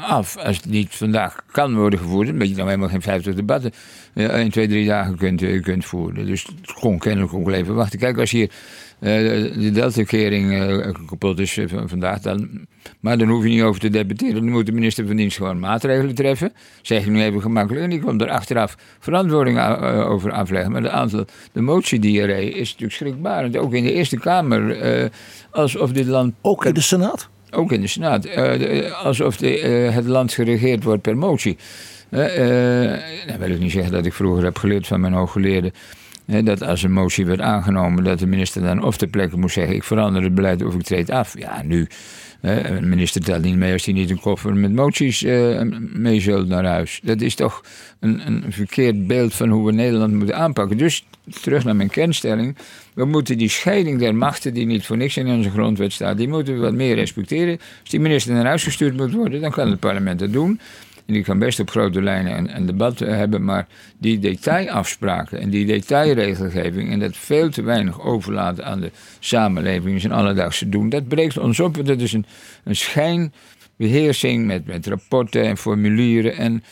af. 0.00 0.36
Als 0.36 0.56
het 0.56 0.66
niet 0.66 0.94
vandaag 0.94 1.42
kan 1.50 1.74
worden 1.74 1.98
gevoerd, 1.98 2.38
ben 2.38 2.48
je 2.48 2.54
dan 2.54 2.66
helemaal 2.66 2.88
geen 2.88 3.02
50 3.02 3.34
debatten 3.34 3.72
eh, 4.14 4.40
in 4.40 4.50
twee, 4.50 4.68
drie 4.68 4.86
dagen 4.86 5.16
kunt, 5.16 5.42
eh, 5.42 5.62
kunt 5.62 5.84
voeren. 5.84 6.26
Dus 6.26 6.46
het 6.62 6.98
kennelijk 6.98 7.34
ook 7.34 7.50
even 7.50 7.74
wachten. 7.74 7.98
Kijk, 7.98 8.18
als 8.18 8.30
hier 8.30 8.50
eh, 8.50 8.56
de 8.98 9.70
Delta-kering 9.72 10.52
eh, 10.52 10.94
kapot 11.06 11.38
is 11.38 11.56
eh, 11.58 11.64
van 11.68 11.88
vandaag, 11.88 12.20
dan, 12.20 12.66
maar 13.00 13.18
dan 13.18 13.28
hoef 13.28 13.42
je 13.42 13.48
niet 13.48 13.62
over 13.62 13.80
te 13.80 13.88
debatteren. 13.90 14.34
Dan 14.34 14.48
moet 14.50 14.66
de 14.66 14.72
minister 14.72 15.06
van 15.06 15.16
Dienst 15.16 15.36
gewoon 15.36 15.58
maatregelen 15.58 16.14
treffen. 16.14 16.52
Zeg 16.82 17.00
ik 17.00 17.10
nu 17.10 17.22
even 17.22 17.40
gemakkelijk. 17.42 17.84
En 17.84 17.90
die 17.90 18.00
komt 18.00 18.20
er 18.20 18.28
achteraf 18.28 18.76
verantwoording 18.98 19.58
eh, 19.58 20.10
over 20.10 20.32
afleggen. 20.32 20.72
Maar 20.72 20.82
de 20.82 20.90
aantal, 20.90 21.24
de 21.52 21.60
motie 21.60 21.98
die 21.98 22.20
er 22.20 22.28
is, 22.56 22.68
natuurlijk 22.70 22.92
schrikbarend. 22.92 23.56
Ook 23.56 23.74
in 23.74 23.84
de 23.84 23.92
Eerste 23.92 24.18
Kamer. 24.18 24.80
eh, 24.80 25.08
alsof 25.50 25.92
dit 25.92 26.06
land. 26.06 26.34
Ook 26.40 26.64
in 26.64 26.74
de 26.74 26.80
Senaat? 26.80 27.28
Ook 27.50 27.72
in 27.72 27.80
de 27.80 27.86
Senaat. 27.86 28.24
Eh, 28.24 29.04
alsof 29.04 29.36
de, 29.36 29.60
eh, 29.60 29.94
het 29.94 30.06
land 30.06 30.32
geregeerd 30.32 30.84
wordt 30.84 31.02
per 31.02 31.16
motie. 31.16 31.56
Eh, 32.10 32.92
eh, 32.94 33.00
dan 33.26 33.38
wil 33.38 33.50
ik 33.50 33.58
niet 33.58 33.72
zeggen 33.72 33.92
dat 33.92 34.06
ik 34.06 34.12
vroeger 34.12 34.44
heb 34.44 34.58
geleerd 34.58 34.86
van 34.86 35.00
mijn 35.00 35.12
hooggeleerden. 35.12 35.72
Dat 36.26 36.62
als 36.62 36.82
een 36.82 36.92
motie 36.92 37.26
werd 37.26 37.40
aangenomen, 37.40 38.04
dat 38.04 38.18
de 38.18 38.26
minister 38.26 38.62
dan 38.62 38.84
of 38.84 38.96
ter 38.96 39.08
plekke 39.08 39.36
moest 39.36 39.54
zeggen: 39.54 39.74
Ik 39.74 39.84
verander 39.84 40.22
het 40.22 40.34
beleid 40.34 40.64
of 40.64 40.74
ik 40.74 40.82
treed 40.82 41.10
af. 41.10 41.38
Ja, 41.38 41.62
nu. 41.62 41.86
een 42.40 42.88
minister 42.88 43.22
telt 43.22 43.42
niet 43.42 43.56
mee 43.56 43.72
als 43.72 43.84
hij 43.84 43.94
niet 43.94 44.10
een 44.10 44.20
koffer 44.20 44.56
met 44.56 44.72
moties 44.72 45.22
eh 45.22 45.60
mee 45.92 46.20
zult 46.20 46.48
naar 46.48 46.64
huis. 46.64 47.00
Dat 47.02 47.20
is 47.20 47.34
toch 47.34 47.64
een, 48.00 48.26
een 48.26 48.44
verkeerd 48.48 49.06
beeld 49.06 49.34
van 49.34 49.48
hoe 49.48 49.66
we 49.66 49.72
Nederland 49.72 50.12
moeten 50.12 50.36
aanpakken. 50.36 50.76
Dus 50.76 51.04
terug 51.40 51.64
naar 51.64 51.76
mijn 51.76 51.90
kernstelling. 51.90 52.56
We 52.94 53.04
moeten 53.04 53.38
die 53.38 53.48
scheiding 53.48 53.98
der 53.98 54.14
machten, 54.14 54.54
die 54.54 54.66
niet 54.66 54.86
voor 54.86 54.96
niks 54.96 55.16
in 55.16 55.28
onze 55.28 55.50
grondwet 55.50 55.92
staat, 55.92 56.16
die 56.16 56.28
moeten 56.28 56.54
we 56.54 56.60
wat 56.60 56.74
meer 56.74 56.94
respecteren. 56.94 57.58
Als 57.80 57.90
die 57.90 58.00
minister 58.00 58.34
naar 58.34 58.44
huis 58.44 58.64
gestuurd 58.64 58.96
moet 58.96 59.12
worden, 59.12 59.40
dan 59.40 59.50
kan 59.50 59.70
het 59.70 59.80
parlement 59.80 60.18
dat 60.18 60.32
doen. 60.32 60.60
En 61.06 61.14
die 61.14 61.22
kan 61.22 61.38
best 61.38 61.60
op 61.60 61.70
grote 61.70 62.02
lijnen 62.02 62.38
een, 62.38 62.56
een 62.56 62.66
debat 62.66 63.00
eh, 63.00 63.16
hebben, 63.16 63.44
maar 63.44 63.66
die 63.98 64.18
detailafspraken 64.18 65.40
en 65.40 65.50
die 65.50 65.66
detailregelgeving 65.66 66.90
en 66.90 66.98
dat 66.98 67.16
veel 67.16 67.50
te 67.50 67.62
weinig 67.62 68.00
overlaten 68.00 68.64
aan 68.64 68.80
de 68.80 68.90
samenleving 69.18 69.94
in 69.94 70.00
zijn 70.00 70.12
alledaagse 70.12 70.68
doen, 70.68 70.88
dat 70.88 71.08
breekt 71.08 71.38
ons 71.38 71.60
op. 71.60 71.86
Dat 71.86 72.00
is 72.00 72.12
een, 72.12 72.26
een 72.64 72.76
schijnbeheersing 72.76 74.46
met, 74.46 74.66
met 74.66 74.86
rapporten 74.86 75.42
en 75.42 75.56
formulieren 75.56 76.36
en 76.36 76.62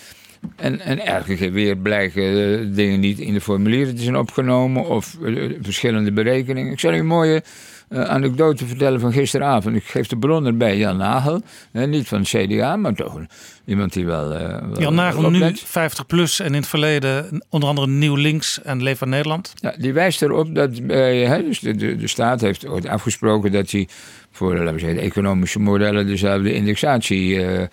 en, 0.56 0.80
en 0.80 1.06
elke 1.06 1.36
keer 1.36 1.52
weer 1.52 1.76
blijken 1.76 2.22
eh, 2.22 2.76
dingen 2.76 3.00
niet 3.00 3.18
in 3.18 3.32
de 3.32 3.40
formulieren 3.40 3.96
te 3.96 4.02
zijn 4.02 4.16
opgenomen 4.16 4.88
of 4.88 5.16
eh, 5.24 5.50
verschillende 5.60 6.12
berekeningen. 6.12 6.72
Ik 6.72 6.80
zal 6.80 6.92
u 6.92 6.98
een 6.98 7.06
mooie 7.06 7.42
anekdote 7.88 8.66
vertellen 8.66 9.00
van 9.00 9.12
gisteravond. 9.12 9.76
Ik 9.76 9.84
geef 9.84 10.06
de 10.06 10.16
bron 10.16 10.46
erbij, 10.46 10.76
Jan 10.76 10.96
Nagel. 10.96 11.40
Eh, 11.72 11.86
niet 11.86 12.08
van 12.08 12.18
het 12.18 12.28
CDA, 12.28 12.76
maar 12.76 12.94
toch 12.94 13.20
iemand 13.64 13.92
die 13.92 14.06
wel. 14.06 14.32
eh, 14.32 14.48
wel 14.68 14.80
Jan 14.80 14.94
Nagel 14.94 15.20
wel 15.22 15.30
nu 15.30 15.36
oplet. 15.36 15.60
50 15.60 16.06
plus 16.06 16.40
en 16.40 16.46
in 16.46 16.54
het 16.54 16.66
verleden 16.66 17.42
onder 17.48 17.68
andere 17.68 17.86
Nieuw 17.86 18.14
Links 18.14 18.62
en 18.62 18.82
Leef 18.82 18.98
van 18.98 19.08
Nederland. 19.08 19.52
Ja, 19.54 19.74
die 19.78 19.92
wijst 19.92 20.22
erop 20.22 20.54
dat 20.54 20.86
bij, 20.86 21.42
dus 21.42 21.60
de, 21.60 21.74
de, 21.74 21.96
de 21.96 22.08
staat 22.08 22.40
heeft 22.40 22.66
ooit 22.66 22.86
afgesproken 22.86 23.52
dat 23.52 23.70
hij 23.70 23.88
voor 24.30 24.54
laten 24.56 24.72
we 24.72 24.78
zeggen, 24.78 24.98
de 24.98 25.04
economische 25.04 25.58
modellen 25.58 26.06
dezelfde 26.06 26.54
indexatie. 26.54 27.36
eh, 27.36 27.54
eh, 27.54 27.62
eh, 27.62 27.68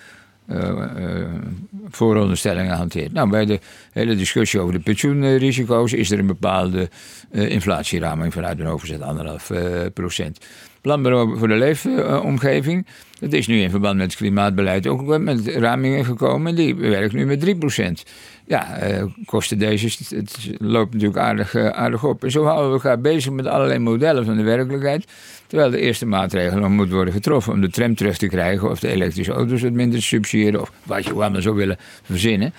vooronderstellingen 1.90 2.76
hanteert. 2.76 3.14
Nou, 3.14 3.30
bij 3.30 3.46
de 3.46 3.60
hele 3.92 4.16
discussie 4.16 4.60
over 4.60 4.74
de 4.74 4.80
pensioenrisico's 4.80 5.94
is 5.94 6.12
er 6.12 6.20
een 6.20 6.28
bepaalde 6.28 6.90
eh, 7.32 7.50
inflatieraming 7.50 8.34
vanuit 8.34 8.60
een 8.60 8.68
overzet 8.68 9.02
anderhalf 9.02 9.50
eh, 9.50 9.86
procent. 9.94 10.40
Planbureau 10.82 11.38
voor 11.38 11.48
de 11.48 11.56
leefomgeving, 11.56 12.86
dat 13.20 13.34
is 13.34 13.48
nu 13.48 13.62
in 13.62 13.70
verband 13.70 13.98
met 13.98 14.06
het 14.06 14.16
klimaatbeleid 14.16 14.88
ook 14.88 15.18
met 15.18 15.48
ramingen 15.48 16.06
gekomen. 16.06 16.48
En 16.48 16.56
die 16.56 16.76
werkt 16.76 17.14
nu 17.14 17.26
met 17.26 17.40
3 17.40 17.56
procent. 17.56 18.04
Ja, 18.46 18.78
eh, 18.78 19.04
kosten 19.26 19.60
deze, 19.60 20.16
het, 20.16 20.50
loopt 20.58 20.94
natuurlijk 20.94 21.20
aardig, 21.20 21.56
eh, 21.56 21.68
aardig 21.68 22.04
op. 22.04 22.24
En 22.24 22.32
zo 22.32 22.44
houden 22.44 22.68
we 22.68 22.74
elkaar 22.74 23.02
bezig 23.02 23.32
met 23.32 23.46
allerlei 23.46 23.80
modellen 23.80 24.26
van 24.26 24.38
de 24.38 24.44
werkelijkheid. 24.44 25.08
Terwijl 25.48 25.72
de 25.72 25.80
eerste 25.80 26.06
maatregel 26.06 26.60
nog 26.60 26.70
moet 26.70 26.92
worden 26.92 27.14
getroffen 27.14 27.54
om 27.54 27.62
de 27.62 27.70
tram 27.70 27.96
terug 27.96 28.18
te 28.18 28.28
krijgen. 28.28 28.70
Of 28.70 28.80
de 28.80 28.88
elektrische 28.88 29.32
auto's 29.32 29.62
wat 29.62 29.72
minder 29.72 30.00
te 30.00 30.06
subsidiëren. 30.06 30.62
Of 30.62 30.72
wat 30.84 31.06
je 31.06 31.14
allemaal 31.14 31.42
zou 31.42 31.56
willen 31.56 31.78
verzinnen. 32.04 32.54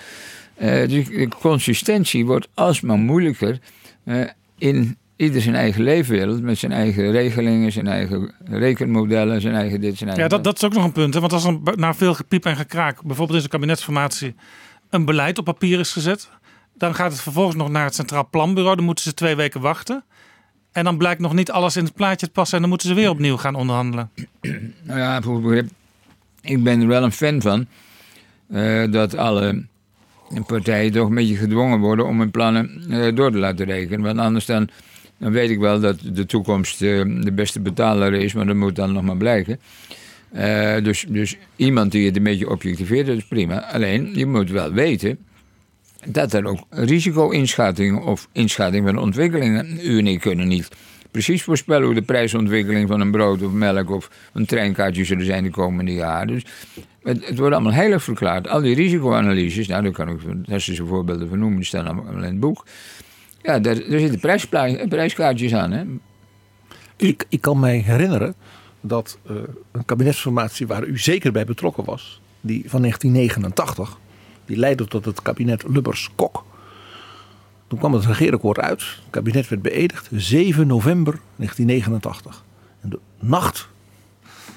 Eh, 0.55 0.87
dus 0.87 1.07
de 1.07 1.27
consistentie 1.39 2.25
wordt 2.25 2.47
alsmaar 2.53 2.97
moeilijker 2.97 3.59
in 4.57 4.97
ieder 5.15 5.41
zijn 5.41 5.55
eigen 5.55 5.83
leefwereld. 5.83 6.41
Met 6.41 6.57
zijn 6.57 6.71
eigen 6.71 7.11
regelingen, 7.11 7.71
zijn 7.71 7.87
eigen 7.87 8.33
rekenmodellen, 8.45 9.41
zijn 9.41 9.55
eigen 9.55 9.81
dit, 9.81 9.97
zijn 9.97 10.09
eigen 10.09 10.29
Ja, 10.29 10.35
dat, 10.35 10.43
dat 10.43 10.55
is 10.55 10.63
ook 10.63 10.73
nog 10.73 10.83
een 10.83 10.91
punt. 10.91 11.13
Hè? 11.13 11.19
Want 11.19 11.33
als 11.33 11.45
er 11.45 11.59
na 11.75 11.93
veel 11.93 12.13
gepiep 12.13 12.45
en 12.45 12.55
gekraak, 12.55 13.03
bijvoorbeeld 13.03 13.37
in 13.37 13.43
de 13.43 13.49
kabinetsformatie, 13.49 14.35
een 14.93 15.05
beleid 15.05 15.37
op 15.37 15.45
papier 15.45 15.79
is 15.79 15.91
gezet, 15.91 16.29
dan 16.73 16.95
gaat 16.95 17.11
het 17.11 17.21
vervolgens 17.21 17.55
nog 17.55 17.69
naar 17.69 17.85
het 17.85 17.95
Centraal 17.95 18.27
Planbureau. 18.29 18.75
Dan 18.75 18.85
moeten 18.85 19.03
ze 19.03 19.13
twee 19.13 19.35
weken 19.35 19.61
wachten. 19.61 20.03
En 20.71 20.83
dan 20.83 20.97
blijkt 20.97 21.21
nog 21.21 21.33
niet 21.33 21.51
alles 21.51 21.77
in 21.77 21.83
het 21.83 21.93
plaatje 21.93 22.25
te 22.25 22.31
passen 22.31 22.55
en 22.55 22.61
dan 22.61 22.69
moeten 22.69 22.87
ze 22.87 22.93
weer 22.93 23.09
opnieuw 23.09 23.37
gaan 23.37 23.55
onderhandelen. 23.55 24.09
Nou 24.83 24.99
ja. 24.99 25.21
Ik 26.41 26.63
ben 26.63 26.81
er 26.81 26.87
wel 26.87 27.03
een 27.03 27.11
fan 27.11 27.41
van 27.41 27.67
eh, 28.49 28.91
dat 28.91 29.17
alle 29.17 29.65
partijen 30.45 30.91
toch 30.91 31.07
een 31.07 31.15
beetje 31.15 31.35
gedwongen 31.35 31.79
worden 31.79 32.05
om 32.07 32.19
hun 32.19 32.31
plannen 32.31 32.83
eh, 32.89 33.15
door 33.15 33.31
te 33.31 33.37
laten 33.37 33.65
rekenen. 33.65 34.01
Want 34.01 34.19
anders 34.19 34.45
dan, 34.45 34.69
dan 35.17 35.31
weet 35.31 35.49
ik 35.49 35.59
wel 35.59 35.79
dat 35.79 35.99
de 36.03 36.25
toekomst 36.25 36.81
eh, 36.81 37.03
de 37.21 37.31
beste 37.31 37.59
betaler 37.59 38.13
is, 38.13 38.33
maar 38.33 38.45
dat 38.45 38.55
moet 38.55 38.75
dan 38.75 38.93
nog 38.93 39.03
maar 39.03 39.17
blijken. 39.17 39.59
Eh, 40.33 40.83
dus, 40.83 41.05
dus 41.07 41.37
iemand 41.55 41.91
die 41.91 42.05
het 42.05 42.15
een 42.15 42.23
beetje 42.23 42.49
objectiveert, 42.49 43.07
dat 43.07 43.17
is 43.17 43.25
prima. 43.25 43.71
Alleen, 43.71 44.11
je 44.15 44.25
moet 44.25 44.49
wel 44.49 44.71
weten 44.71 45.17
dat 46.05 46.33
er 46.33 46.45
ook 46.45 46.59
risico-inschattingen 46.69 48.01
of 48.01 48.27
inschatting 48.31 48.85
van 48.85 48.97
ontwikkelingen. 48.97 49.79
U 49.83 49.97
en 49.97 50.07
ik 50.07 50.19
kunnen 50.19 50.47
niet 50.47 50.69
precies 51.11 51.43
voorspellen 51.43 51.85
hoe 51.85 51.93
de 51.93 52.01
prijsontwikkeling 52.01 52.87
van 52.87 53.01
een 53.01 53.11
brood 53.11 53.41
of 53.41 53.51
melk 53.51 53.89
of 53.89 54.09
een 54.33 54.45
treinkaartje 54.45 55.05
zullen 55.05 55.25
zijn 55.25 55.43
de 55.43 55.49
komende 55.49 55.93
jaren. 55.93 56.27
Dus 56.27 56.45
het, 57.03 57.37
wordt 57.37 57.53
allemaal 57.53 57.73
heilig 57.73 58.03
verklaard. 58.03 58.47
Al 58.47 58.61
die 58.61 58.75
risicoanalyses, 58.75 59.67
nou, 59.67 59.83
daar 59.83 59.91
kan 59.91 60.09
ik 60.09 60.19
fantastische 60.19 60.85
voorbeelden 60.85 61.29
van 61.29 61.39
noemen, 61.39 61.57
die 61.57 61.65
staan 61.65 61.85
allemaal 61.85 62.13
in 62.13 62.23
het 62.23 62.39
boek. 62.39 62.65
Ja, 63.41 63.59
daar, 63.59 63.75
zitten 63.75 64.19
prijskaartjes 64.89 65.53
aan. 65.53 65.71
Hè? 65.71 65.83
Ik, 66.95 67.25
ik 67.29 67.41
kan 67.41 67.59
mij 67.59 67.77
herinneren 67.77 68.35
dat 68.85 69.17
eh, 69.25 69.35
een 69.71 69.85
kabinetsformatie 69.85 70.67
waar 70.67 70.83
u 70.83 70.97
zeker 70.97 71.31
bij 71.31 71.45
betrokken 71.45 71.85
was, 71.85 72.21
die 72.41 72.63
van 72.69 72.81
1989, 72.81 73.97
die 74.45 74.57
leidde 74.57 74.87
tot 74.87 75.05
het 75.05 75.21
kabinet 75.21 75.63
Lubbers-Kok. 75.67 76.45
Toen 77.67 77.79
kwam 77.79 77.93
het 77.93 78.05
regeerakkoord 78.05 78.59
uit, 78.59 78.79
het 78.79 79.09
kabinet 79.09 79.49
werd 79.49 79.61
beëdigd 79.61 80.09
7 80.11 80.67
november 80.67 81.19
1989. 81.35 82.43
En 82.81 82.89
de 82.89 82.99
nacht 83.19 83.67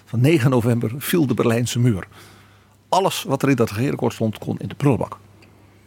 van 0.05 0.21
9 0.21 0.51
november 0.51 0.93
viel 0.99 1.27
de 1.27 1.35
Berlijnse 1.35 1.79
muur. 1.79 2.09
alles 2.89 3.23
wat 3.23 3.43
er 3.43 3.49
in 3.49 3.57
dat 3.57 3.71
regeerakkoord 3.71 4.13
stond, 4.13 4.39
kon 4.39 4.59
in 4.59 4.69
de 4.69 4.75
prullenbak. 4.75 5.19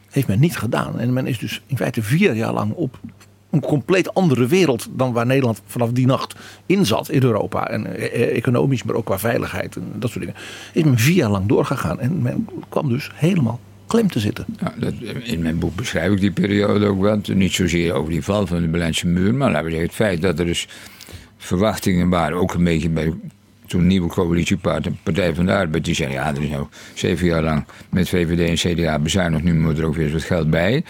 Heeft 0.09 0.27
men 0.27 0.39
niet 0.39 0.57
gedaan. 0.57 0.99
En 0.99 1.13
men 1.13 1.27
is 1.27 1.37
dus 1.37 1.61
in 1.65 1.77
feite 1.77 2.03
vier 2.03 2.35
jaar 2.35 2.53
lang 2.53 2.73
op 2.73 2.99
een 3.49 3.61
compleet 3.61 4.13
andere 4.13 4.47
wereld 4.47 4.87
dan 4.91 5.13
waar 5.13 5.25
Nederland 5.25 5.61
vanaf 5.65 5.91
die 5.91 6.05
nacht 6.05 6.35
in 6.65 6.85
zat 6.85 7.09
in 7.09 7.23
Europa. 7.23 7.67
En 7.67 7.95
eh, 7.95 8.35
economisch, 8.35 8.83
maar 8.83 8.95
ook 8.95 9.05
qua 9.05 9.19
veiligheid 9.19 9.75
en 9.75 9.83
dat 9.95 10.09
soort 10.09 10.25
dingen. 10.25 10.39
Is 10.73 10.83
men 10.83 10.97
vier 10.97 11.15
jaar 11.15 11.29
lang 11.29 11.47
doorgegaan. 11.47 11.99
En 11.99 12.21
men 12.21 12.47
kwam 12.69 12.89
dus 12.89 13.11
helemaal 13.13 13.59
klem 13.87 14.09
te 14.09 14.19
zitten. 14.19 14.45
Ja, 14.59 14.73
dat, 14.77 14.93
in 15.23 15.41
mijn 15.41 15.59
boek 15.59 15.75
beschrijf 15.75 16.11
ik 16.11 16.19
die 16.19 16.31
periode 16.31 16.85
ook 16.85 17.01
wel. 17.01 17.21
Niet 17.33 17.53
zozeer 17.53 17.93
over 17.93 18.11
die 18.11 18.23
val 18.23 18.47
van 18.47 18.61
de 18.61 18.67
Berlijnse 18.67 19.07
muur, 19.07 19.35
maar 19.35 19.51
laten 19.51 19.65
we 19.65 19.69
zeggen, 19.69 19.87
het 19.87 19.97
feit 19.97 20.21
dat 20.21 20.39
er 20.39 20.45
dus 20.45 20.67
verwachtingen 21.37 22.09
waren, 22.09 22.37
ook 22.37 22.53
een 22.53 22.63
beetje 22.63 22.89
bij 22.89 23.13
toen 23.69 23.87
nieuwe 23.87 24.09
coalitiepartij 24.09 24.93
Partij 25.03 25.35
van 25.35 25.45
de 25.45 25.53
Arbeid, 25.53 25.85
die 25.85 25.95
zei: 25.95 26.11
ja, 26.11 26.27
er 26.27 26.41
is 26.41 26.49
nou 26.49 26.67
zeven 26.93 27.27
jaar 27.27 27.43
lang 27.43 27.65
met 27.89 28.09
VVD 28.09 28.49
en 28.63 28.75
CDA 28.75 28.99
bezuinigd, 28.99 29.43
nu 29.43 29.53
moet 29.53 29.77
er 29.77 29.85
ook 29.85 29.95
weer 29.95 30.03
eens 30.03 30.13
wat 30.13 30.23
geld 30.23 30.49
bij. 30.49 30.83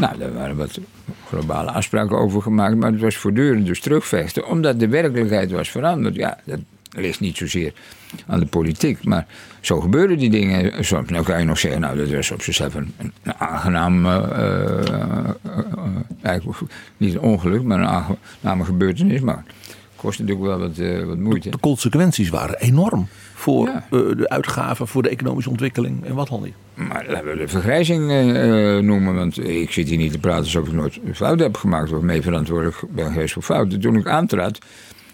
Nou, 0.00 0.18
daar 0.18 0.32
waren 0.32 0.56
wat 0.56 0.78
globale 1.28 1.70
afspraken 1.70 2.18
over 2.18 2.42
gemaakt, 2.42 2.76
maar 2.76 2.92
het 2.92 3.00
was 3.00 3.16
voortdurend 3.16 3.66
dus 3.66 3.80
terugvechten, 3.80 4.46
omdat 4.46 4.80
de 4.80 4.88
werkelijkheid 4.88 5.50
was 5.50 5.70
veranderd. 5.70 6.14
Ja, 6.14 6.38
dat 6.44 6.58
ligt 6.90 7.20
niet 7.20 7.36
zozeer 7.36 7.72
aan 8.26 8.40
de 8.40 8.46
politiek, 8.46 9.04
maar 9.04 9.26
zo 9.60 9.80
gebeurden 9.80 10.18
die 10.18 10.30
dingen 10.30 10.84
soms. 10.84 11.10
Nou 11.10 11.24
kan 11.24 11.38
je 11.38 11.44
nog 11.44 11.58
zeggen, 11.58 11.80
nou, 11.80 11.96
dat 11.96 12.10
was 12.10 12.30
op 12.30 12.42
zichzelf 12.42 12.74
een, 12.74 12.94
een 12.98 13.34
aangenaam, 13.38 14.06
uh, 14.06 14.14
niet 16.96 17.14
een 17.14 17.20
ongeluk, 17.20 17.62
maar 17.62 17.80
een 17.80 17.86
aangename 17.86 18.64
gebeurtenis, 18.64 19.20
maar 19.20 19.44
kost 19.96 20.18
natuurlijk 20.18 20.46
wel 20.46 20.58
wat, 20.58 21.06
wat 21.06 21.18
moeite. 21.18 21.50
De 21.50 21.60
consequenties 21.60 22.28
waren 22.28 22.58
enorm 22.58 23.08
voor 23.40 23.66
ja. 23.66 23.86
uh, 23.90 24.16
de 24.16 24.28
uitgaven, 24.28 24.88
voor 24.88 25.02
de 25.02 25.08
economische 25.08 25.50
ontwikkeling 25.50 26.04
en 26.04 26.14
wat 26.14 26.28
dan 26.28 26.42
niet. 26.42 26.54
Maar 26.74 27.04
laten 27.08 27.30
we 27.30 27.36
de 27.36 27.48
vergrijzing 27.48 28.10
uh, 28.10 28.78
noemen, 28.78 29.14
want 29.14 29.48
ik 29.48 29.72
zit 29.72 29.88
hier 29.88 29.98
niet 29.98 30.12
te 30.12 30.18
praten 30.18 30.44
alsof 30.44 30.66
ik 30.66 30.72
nooit 30.72 30.98
fouten 31.12 31.46
heb 31.46 31.56
gemaakt 31.56 31.92
of 31.92 32.02
mee 32.02 32.22
verantwoordelijk 32.22 32.82
ben 32.90 33.12
geweest 33.12 33.32
voor 33.32 33.42
fouten. 33.42 33.80
Toen 33.80 33.96
ik 33.96 34.08
aantrad, 34.08 34.58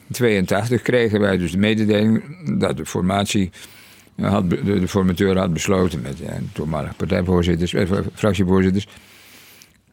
in 0.09 0.15
82 0.15 0.82
kregen 0.82 1.20
wij 1.20 1.36
dus 1.36 1.53
de 1.53 1.59
mededeling 1.59 2.23
dat 2.59 2.77
de 2.77 2.86
formatie. 2.86 3.51
Had, 4.20 4.51
de, 4.51 4.81
de 4.81 4.89
formateur 4.89 5.39
had 5.39 5.53
besloten 5.53 6.03
met 6.03 6.19
ja, 6.19 6.32
toenmalige 6.53 6.94
partijvoorzitters, 6.94 7.74
eh, 7.74 7.90
fractievoorzitters, 8.15 8.86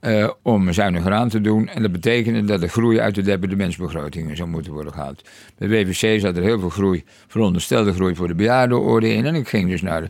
uh, 0.06 0.30
om 0.42 0.74
zuiniger 0.74 1.12
aan 1.12 1.30
te 1.30 1.42
doen. 1.42 1.68
En 1.68 1.82
dat 1.82 1.92
betekende 1.92 2.44
dat 2.44 2.62
de 2.62 2.68
groei 2.68 3.00
uit 3.00 3.16
de 3.16 3.22
departementsbegrotingen 3.22 4.36
zou 4.36 4.50
moeten 4.50 4.74
worden 4.74 4.94
gehaald. 4.94 5.24
Bij 5.58 5.68
WVC 5.68 6.20
zat 6.20 6.38
er 6.38 6.44
heel 6.44 6.60
veel 6.60 6.70
groei, 6.70 7.04
veronderstelde 7.28 7.94
groei 7.94 8.16
voor 8.16 8.28
de 8.28 8.36
bejaardenorde 8.36 9.14
in. 9.14 9.26
En 9.26 9.36
ik 9.36 9.48
ging 9.48 9.70
dus 9.70 9.82
naar 9.82 10.10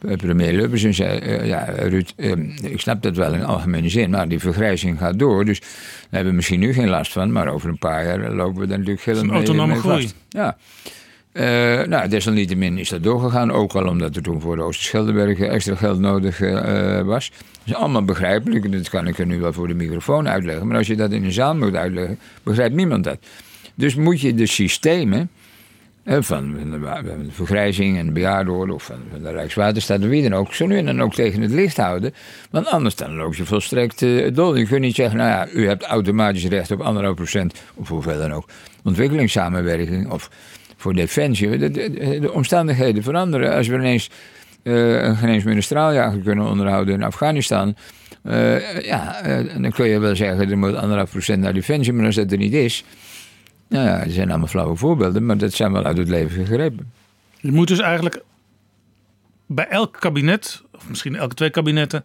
de 0.00 0.16
premier 0.16 0.52
Lubbers 0.52 0.82
en 0.82 0.94
zei: 0.94 1.20
uh, 1.20 1.46
Ja, 1.46 1.64
Ruud, 1.64 2.12
uh, 2.16 2.32
ik 2.62 2.80
snap 2.80 3.02
dat 3.02 3.16
wel 3.16 3.34
in 3.34 3.44
algemene 3.44 3.88
zin, 3.88 4.10
maar 4.10 4.28
die 4.28 4.38
vergrijzing 4.38 4.98
gaat 4.98 5.18
door. 5.18 5.44
Dus 5.44 5.60
daar 5.60 5.68
hebben 6.10 6.30
we 6.30 6.36
misschien 6.36 6.60
nu 6.60 6.72
geen 6.72 6.88
last 6.88 7.12
van, 7.12 7.32
maar 7.32 7.48
over 7.48 7.68
een 7.68 7.78
paar 7.78 8.04
jaar 8.04 8.34
lopen 8.34 8.60
we 8.60 8.66
daar 8.66 8.78
natuurlijk 8.78 9.04
helemaal 9.04 9.26
mee, 9.26 9.36
autonome 9.36 9.72
mee 9.72 9.80
groei. 9.80 10.02
vast. 10.02 10.14
Ja. 10.28 10.56
Uh, 11.32 11.42
nou, 11.82 12.08
desalniettemin 12.08 12.78
is 12.78 12.88
dat 12.88 13.02
doorgegaan. 13.02 13.52
Ook 13.52 13.72
al 13.72 13.86
omdat 13.86 14.16
er 14.16 14.22
toen 14.22 14.40
voor 14.40 14.56
de 14.56 14.62
Oosterscheldeberg 14.62 15.38
extra 15.38 15.74
geld 15.74 15.98
nodig 15.98 16.40
uh, 16.40 17.00
was. 17.00 17.30
Dat 17.30 17.40
is 17.64 17.74
allemaal 17.74 18.04
begrijpelijk. 18.04 18.72
Dat 18.72 18.88
kan 18.88 19.06
ik 19.06 19.18
er 19.18 19.26
nu 19.26 19.40
wel 19.40 19.52
voor 19.52 19.68
de 19.68 19.74
microfoon 19.74 20.28
uitleggen. 20.28 20.66
Maar 20.66 20.76
als 20.76 20.86
je 20.86 20.96
dat 20.96 21.12
in 21.12 21.24
een 21.24 21.32
zaal 21.32 21.56
moet 21.56 21.74
uitleggen, 21.74 22.18
begrijpt 22.42 22.74
niemand 22.74 23.04
dat. 23.04 23.18
Dus 23.74 23.94
moet 23.94 24.20
je 24.20 24.34
de 24.34 24.46
systemen 24.46 25.30
uh, 26.04 26.16
van 26.20 26.52
de, 26.52 27.06
vergrijzing 27.28 27.98
en 27.98 28.06
de 28.06 28.12
bejaardenorde 28.12 28.74
of 28.74 28.82
van, 28.82 29.22
de 29.22 29.30
Rijkswaterstaat 29.30 30.00
of 30.00 30.08
wie 30.08 30.22
dan 30.22 30.34
ook, 30.34 30.54
zo 30.54 30.66
nu 30.66 30.76
en 30.76 30.86
dan 30.86 31.02
ook 31.02 31.14
tegen 31.14 31.40
het 31.40 31.50
licht 31.50 31.76
houden. 31.76 32.14
Want 32.50 32.66
anders 32.66 32.96
dan 32.96 33.14
loop 33.14 33.34
je 33.34 33.44
volstrekt 33.44 34.02
uh, 34.02 34.34
dol. 34.34 34.56
Je 34.56 34.66
kunt 34.66 34.80
niet 34.80 34.94
zeggen, 34.94 35.18
nou 35.18 35.30
ja, 35.30 35.48
u 35.52 35.66
hebt 35.66 35.82
automatisch 35.82 36.46
recht 36.46 36.70
op 36.70 36.80
anderhalf 36.80 37.14
procent, 37.14 37.62
of 37.74 37.88
hoeveel 37.88 38.18
dan 38.18 38.32
ook, 38.32 38.48
ontwikkelingssamenwerking 38.84 40.10
of 40.10 40.30
voor 40.80 40.94
defensie. 40.94 41.58
De, 41.58 41.70
de, 41.70 42.18
de, 42.20 42.32
omstandigheden 42.32 43.02
veranderen. 43.02 43.54
Als 43.54 43.66
we 43.66 43.74
ineens 43.74 44.10
uh, 44.62 45.02
een 45.02 45.16
geen 45.16 45.28
eens 45.28 45.44
meer 45.44 45.56
een 45.56 45.62
straaljager 45.62 46.20
kunnen 46.20 46.44
onderhouden 46.44 46.94
in 46.94 47.02
Afghanistan. 47.02 47.76
Uh, 48.24 48.82
ja, 48.82 49.26
uh, 49.26 49.62
dan 49.62 49.70
kun 49.70 49.88
je 49.88 49.98
wel 49.98 50.16
zeggen 50.16 50.50
er 50.50 50.58
moet 50.58 50.74
anderhalf 50.74 51.10
procent 51.10 51.42
naar 51.42 51.54
defensie, 51.54 51.92
maar 51.92 52.06
als 52.06 52.14
dat 52.14 52.32
er 52.32 52.38
niet 52.38 52.52
is. 52.52 52.84
Nou 53.68 53.86
ja, 53.86 54.00
er 54.00 54.10
zijn 54.10 54.30
allemaal 54.30 54.48
flauwe 54.48 54.76
voorbeelden, 54.76 55.26
maar 55.26 55.38
dat 55.38 55.52
zijn 55.52 55.72
wel 55.72 55.84
uit 55.84 55.96
het 55.96 56.08
leven 56.08 56.46
gegrepen. 56.46 56.92
Je 57.40 57.52
moet 57.52 57.68
dus 57.68 57.78
eigenlijk 57.78 58.22
bij 59.46 59.68
elk 59.68 59.96
kabinet, 60.00 60.62
of 60.72 60.88
misschien 60.88 61.16
elke 61.16 61.34
twee 61.34 61.50
kabinetten, 61.50 62.04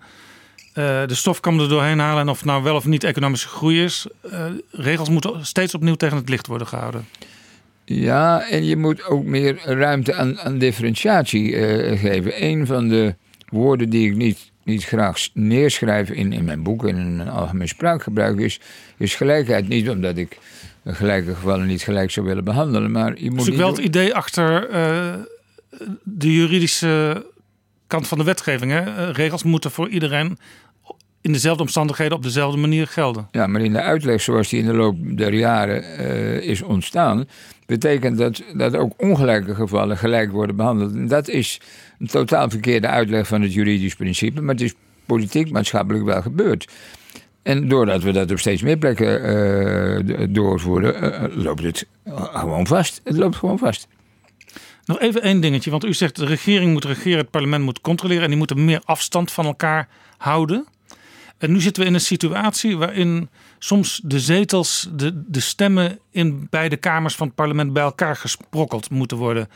de 0.73 1.05
stofkam 1.07 1.59
er 1.59 1.69
doorheen 1.69 1.99
halen. 1.99 2.21
En 2.21 2.29
of 2.29 2.45
nou 2.45 2.63
wel 2.63 2.75
of 2.75 2.85
niet 2.85 3.03
economische 3.03 3.47
groei 3.47 3.83
is. 3.83 4.07
regels 4.71 5.09
moeten 5.09 5.45
steeds 5.45 5.75
opnieuw 5.75 5.95
tegen 5.95 6.17
het 6.17 6.29
licht 6.29 6.47
worden 6.47 6.67
gehouden. 6.67 7.05
Ja, 7.85 8.49
en 8.49 8.65
je 8.65 8.77
moet 8.77 9.05
ook 9.05 9.23
meer 9.23 9.59
ruimte 9.63 10.13
aan, 10.13 10.39
aan 10.39 10.57
differentiatie 10.57 11.51
uh, 11.51 11.99
geven. 11.99 12.43
Een 12.43 12.65
van 12.65 12.87
de 12.87 13.15
woorden 13.49 13.89
die 13.89 14.09
ik 14.09 14.15
niet, 14.15 14.51
niet 14.63 14.83
graag 14.83 15.27
neerschrijf 15.33 16.09
in, 16.09 16.33
in 16.33 16.45
mijn 16.45 16.63
boek 16.63 16.87
en 16.87 16.97
in 16.97 17.19
een 17.19 17.29
algemeen 17.29 17.67
spraakgebruik 17.67 18.39
is, 18.39 18.59
is 18.97 19.15
gelijkheid. 19.15 19.67
Niet 19.67 19.89
omdat 19.89 20.17
ik 20.17 20.37
gelijke 20.85 21.35
gevallen 21.35 21.67
niet 21.67 21.83
gelijk 21.83 22.11
zou 22.11 22.25
willen 22.25 22.43
behandelen, 22.43 22.91
maar 22.91 23.21
je 23.21 23.29
moet. 23.29 23.39
Dus 23.39 23.47
ik 23.47 23.55
wel 23.55 23.69
het 23.71 23.77
idee 23.77 24.15
achter 24.15 24.69
uh, 24.69 25.13
de 26.03 26.33
juridische 26.33 27.25
kant 27.87 28.07
van 28.07 28.17
de 28.17 28.23
wetgeving. 28.23 28.71
Hè? 28.71 29.11
regels 29.11 29.43
moeten 29.43 29.71
voor 29.71 29.89
iedereen 29.89 30.37
in 31.25 31.31
dezelfde 31.31 31.63
omstandigheden 31.63 32.17
op 32.17 32.23
dezelfde 32.23 32.57
manier 32.57 32.87
gelden. 32.87 33.27
Ja, 33.31 33.47
maar 33.47 33.61
in 33.61 33.73
de 33.73 33.81
uitleg 33.81 34.21
zoals 34.21 34.49
die 34.49 34.59
in 34.59 34.65
de 34.65 34.73
loop 34.73 35.17
der 35.17 35.33
jaren 35.33 35.83
uh, 35.83 36.41
is 36.41 36.61
ontstaan, 36.61 37.27
betekent 37.65 38.17
dat, 38.17 38.43
dat 38.53 38.75
ook 38.75 38.93
ongelijke 38.97 39.55
gevallen 39.55 39.97
gelijk 39.97 40.31
worden 40.31 40.55
behandeld. 40.55 40.93
En 40.93 41.07
dat 41.07 41.27
is 41.27 41.61
een 41.99 42.07
totaal 42.07 42.49
verkeerde 42.49 42.87
uitleg 42.87 43.27
van 43.27 43.41
het 43.41 43.53
juridisch 43.53 43.95
principe, 43.95 44.41
maar 44.41 44.55
het 44.55 44.63
is 44.63 44.73
politiek, 45.05 45.51
maatschappelijk 45.51 46.05
wel 46.05 46.21
gebeurd. 46.21 46.71
En 47.43 47.67
doordat 47.67 48.03
we 48.03 48.11
dat 48.11 48.31
op 48.31 48.39
steeds 48.39 48.61
meer 48.61 48.77
plekken 48.77 49.29
uh, 50.09 50.27
doorvoeren, 50.29 51.03
uh, 51.03 51.43
loopt 51.43 51.63
het 51.63 51.87
gewoon 52.05 52.67
vast. 52.67 53.01
Het 53.03 53.17
loopt 53.17 53.35
gewoon 53.35 53.57
vast. 53.57 53.87
Nog 54.85 54.99
even 54.99 55.21
één 55.21 55.41
dingetje, 55.41 55.71
want 55.71 55.85
u 55.85 55.93
zegt 55.93 56.15
de 56.15 56.25
regering 56.25 56.71
moet 56.71 56.85
regeren, 56.85 57.17
het 57.17 57.29
parlement 57.29 57.63
moet 57.63 57.81
controleren 57.81 58.23
en 58.23 58.29
die 58.29 58.37
moeten 58.37 58.65
meer 58.65 58.81
afstand 58.85 59.31
van 59.31 59.45
elkaar 59.45 59.87
houden. 60.17 60.65
En 61.37 61.51
nu 61.51 61.61
zitten 61.61 61.83
we 61.83 61.89
in 61.89 61.93
een 61.93 62.01
situatie 62.01 62.77
waarin 62.77 63.29
soms 63.59 64.01
de 64.03 64.19
zetels, 64.19 64.89
de, 64.93 65.23
de 65.27 65.39
stemmen 65.39 65.99
in 66.11 66.47
beide 66.49 66.77
kamers 66.77 67.15
van 67.15 67.27
het 67.27 67.35
parlement 67.35 67.73
bij 67.73 67.83
elkaar 67.83 68.15
gesprokkeld 68.15 68.89
moeten 68.89 69.17
worden. 69.17 69.49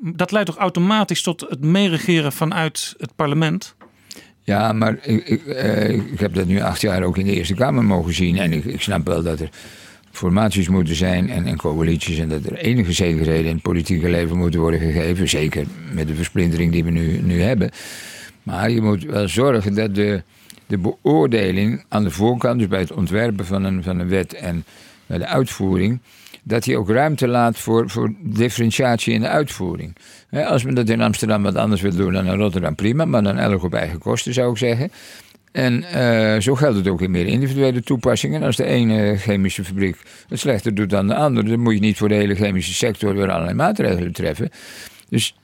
Dat 0.00 0.30
leidt 0.30 0.48
toch 0.48 0.58
automatisch 0.58 1.22
tot 1.22 1.40
het 1.40 1.60
meeregeren 1.60 2.32
vanuit 2.32 2.94
het 2.98 3.16
parlement? 3.16 3.74
Ja, 4.44 4.72
maar 4.72 4.98
ik, 5.02 5.26
ik, 5.26 5.46
eh, 5.46 5.90
ik, 5.90 6.20
heb 6.20 6.34
dat 6.34 6.46
nu 6.46 6.60
acht 6.60 6.80
jaar 6.80 7.02
ook 7.02 7.18
in 7.18 7.24
de 7.24 7.32
Eerste 7.32 7.54
Kamer 7.54 7.84
mogen 7.84 8.14
zien. 8.14 8.38
En 8.38 8.52
ik, 8.52 8.64
ik 8.64 8.80
snap 8.80 9.06
wel 9.06 9.22
dat 9.22 9.40
er 9.40 9.48
formaties 10.10 10.68
moeten 10.68 10.94
zijn 10.94 11.30
en, 11.30 11.46
en, 11.46 11.56
coalities. 11.56 12.18
En 12.18 12.28
dat 12.28 12.44
er 12.44 12.56
enige 12.56 12.92
zekerheden 12.92 13.46
in 13.46 13.54
het 13.54 13.62
politieke 13.62 14.08
leven 14.08 14.36
moeten 14.36 14.60
worden 14.60 14.80
gegeven. 14.80 15.28
Zeker 15.28 15.66
met 15.92 16.08
de 16.08 16.14
versplintering 16.14 16.72
die 16.72 16.84
we 16.84 16.90
nu, 16.90 17.20
nu 17.20 17.42
hebben. 17.42 17.70
Maar 18.42 18.70
je 18.70 18.80
moet 18.80 19.04
wel 19.04 19.28
zorgen 19.28 19.74
dat 19.74 19.94
de 19.94 20.22
de 20.72 20.78
beoordeling 20.78 21.84
aan 21.88 22.04
de 22.04 22.10
voorkant, 22.10 22.58
dus 22.58 22.68
bij 22.68 22.80
het 22.80 22.92
ontwerpen 22.92 23.46
van 23.46 23.64
een, 23.64 23.82
van 23.82 23.98
een 23.98 24.08
wet 24.08 24.34
en 24.34 24.64
bij 25.06 25.18
de 25.18 25.26
uitvoering, 25.26 26.00
dat 26.42 26.64
hij 26.64 26.76
ook 26.76 26.88
ruimte 26.88 27.28
laat 27.28 27.58
voor, 27.58 27.90
voor 27.90 28.12
differentiatie 28.20 29.14
in 29.14 29.20
de 29.20 29.28
uitvoering. 29.28 29.96
als 30.30 30.64
men 30.64 30.74
dat 30.74 30.88
in 30.88 31.00
Amsterdam 31.00 31.42
wat 31.42 31.56
anders 31.56 31.80
wil 31.80 31.96
doen 31.96 32.12
dan 32.12 32.26
in 32.26 32.38
Rotterdam, 32.38 32.74
prima, 32.74 33.04
maar 33.04 33.22
dan 33.22 33.38
elk 33.38 33.62
op 33.62 33.74
eigen 33.74 33.98
kosten 33.98 34.32
zou 34.32 34.50
ik 34.50 34.58
zeggen. 34.58 34.90
En 35.52 35.84
uh, 35.96 36.40
zo 36.40 36.54
geldt 36.54 36.76
het 36.76 36.88
ook 36.88 37.02
in 37.02 37.10
meer 37.10 37.26
individuele 37.26 37.82
toepassingen. 37.82 38.42
Als 38.42 38.56
de 38.56 38.64
ene 38.64 39.16
chemische 39.16 39.64
fabriek 39.64 39.96
het 40.28 40.38
slechter 40.38 40.74
doet 40.74 40.90
dan 40.90 41.06
de 41.06 41.14
andere, 41.14 41.48
dan 41.48 41.60
moet 41.60 41.74
je 41.74 41.80
niet 41.80 41.96
voor 41.96 42.08
de 42.08 42.14
hele 42.14 42.34
chemische 42.34 42.74
sector 42.74 43.14
weer 43.14 43.30
allerlei 43.30 43.54
maatregelen 43.54 44.12
treffen. 44.12 44.50
Dus 45.12 45.34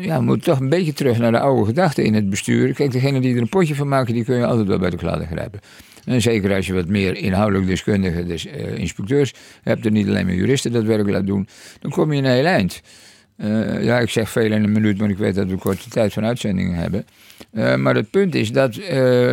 ja, 0.00 0.18
we 0.18 0.24
moeten 0.24 0.44
toch 0.44 0.60
een 0.60 0.68
beetje 0.68 0.92
terug 0.92 1.18
naar 1.18 1.32
de 1.32 1.38
oude 1.38 1.64
gedachten 1.64 2.04
in 2.04 2.14
het 2.14 2.30
bestuur. 2.30 2.74
Kijk, 2.74 2.92
degene 2.92 3.20
die 3.20 3.34
er 3.34 3.40
een 3.40 3.48
potje 3.48 3.74
van 3.74 3.88
maken, 3.88 4.14
die 4.14 4.24
kun 4.24 4.36
je 4.36 4.46
altijd 4.46 4.66
wel 4.66 4.78
bij 4.78 4.90
de 4.90 4.96
kladden 4.96 5.26
grijpen. 5.26 5.60
En 6.04 6.22
zeker 6.22 6.54
als 6.54 6.66
je 6.66 6.72
wat 6.72 6.88
meer 6.88 7.16
inhoudelijk 7.16 7.66
deskundige 7.66 8.26
dus, 8.26 8.46
uh, 8.46 8.78
inspecteurs 8.78 9.32
hebt, 9.62 9.86
en 9.86 9.92
niet 9.92 10.08
alleen 10.08 10.26
maar 10.26 10.34
juristen 10.34 10.72
dat 10.72 10.84
werk 10.84 11.08
laat 11.08 11.26
doen, 11.26 11.48
dan 11.80 11.90
kom 11.90 12.12
je 12.12 12.18
een 12.18 12.30
heel 12.30 12.44
eind. 12.44 12.80
Eh, 13.36 13.84
ja, 13.84 13.98
ik 13.98 14.10
zeg 14.10 14.30
veel 14.30 14.52
in 14.52 14.64
een 14.64 14.72
minuut, 14.72 14.98
maar 14.98 15.10
ik 15.10 15.18
weet 15.18 15.34
dat 15.34 15.48
we 15.48 15.56
korte 15.56 15.88
tijd 15.88 16.12
van 16.12 16.24
uitzendingen 16.24 16.74
hebben. 16.74 17.06
Eh, 17.50 17.74
maar 17.74 17.94
het 17.94 18.10
punt 18.10 18.34
is 18.34 18.52
dat 18.52 18.76
eh, 18.76 18.88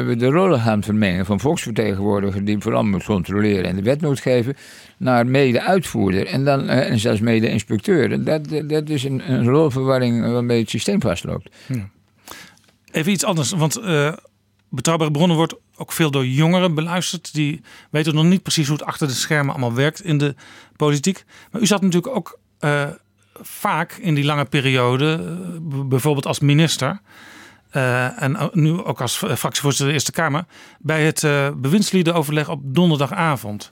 we 0.05 0.15
de 0.17 0.25
rollen 0.25 0.59
gaan 0.59 0.83
vermengen 0.83 1.25
van 1.25 1.39
volksvertegenwoordiger 1.39 2.45
die 2.45 2.59
vooral 2.59 2.83
moet 2.83 3.03
controleren 3.03 3.65
en 3.65 3.75
de 3.75 3.81
wet 3.81 4.01
moet 4.01 4.19
geven, 4.19 4.55
naar 4.97 5.27
mede-uitvoerder 5.27 6.27
en, 6.27 6.45
dan, 6.45 6.69
en 6.69 6.99
zelfs 6.99 7.19
mede-inspecteur. 7.19 8.23
Dat, 8.23 8.69
dat 8.69 8.89
is 8.89 9.03
een, 9.03 9.31
een 9.31 9.45
rolverwarring 9.45 10.31
waarmee 10.31 10.59
het 10.59 10.69
systeem 10.69 11.01
vastloopt. 11.01 11.49
Even 12.91 13.11
iets 13.11 13.25
anders, 13.25 13.51
want 13.51 13.81
betrouwbare 14.69 15.11
bronnen 15.11 15.37
wordt 15.37 15.55
ook 15.75 15.91
veel 15.91 16.11
door 16.11 16.25
jongeren 16.25 16.75
beluisterd. 16.75 17.33
Die 17.33 17.61
weten 17.89 18.15
nog 18.15 18.25
niet 18.25 18.43
precies 18.43 18.67
hoe 18.67 18.77
het 18.77 18.85
achter 18.85 19.07
de 19.07 19.13
schermen 19.13 19.51
allemaal 19.51 19.73
werkt 19.73 20.03
in 20.03 20.17
de 20.17 20.35
politiek. 20.75 21.23
Maar 21.51 21.61
u 21.61 21.65
zat 21.65 21.81
natuurlijk 21.81 22.15
ook 22.15 22.39
vaak 23.41 23.91
in 23.93 24.15
die 24.15 24.23
lange 24.25 24.45
periode, 24.45 25.13
eh, 25.25 25.79
bijvoorbeeld 25.85 26.25
als 26.25 26.39
minister. 26.39 26.99
eh, 27.69 28.21
en 28.21 28.37
ook 28.37 28.55
nu 28.55 28.71
ook 28.83 29.01
als 29.01 29.23
eh, 29.23 29.35
fractievoorzitter 29.35 29.87
de 29.87 29.93
Eerste 29.93 30.11
Kamer, 30.11 30.45
bij 30.79 31.03
het 31.05 31.23
eh 31.23 31.49
bewindsliedenoverleg 31.55 32.49
op 32.49 32.59
donderdagavond. 32.63 33.71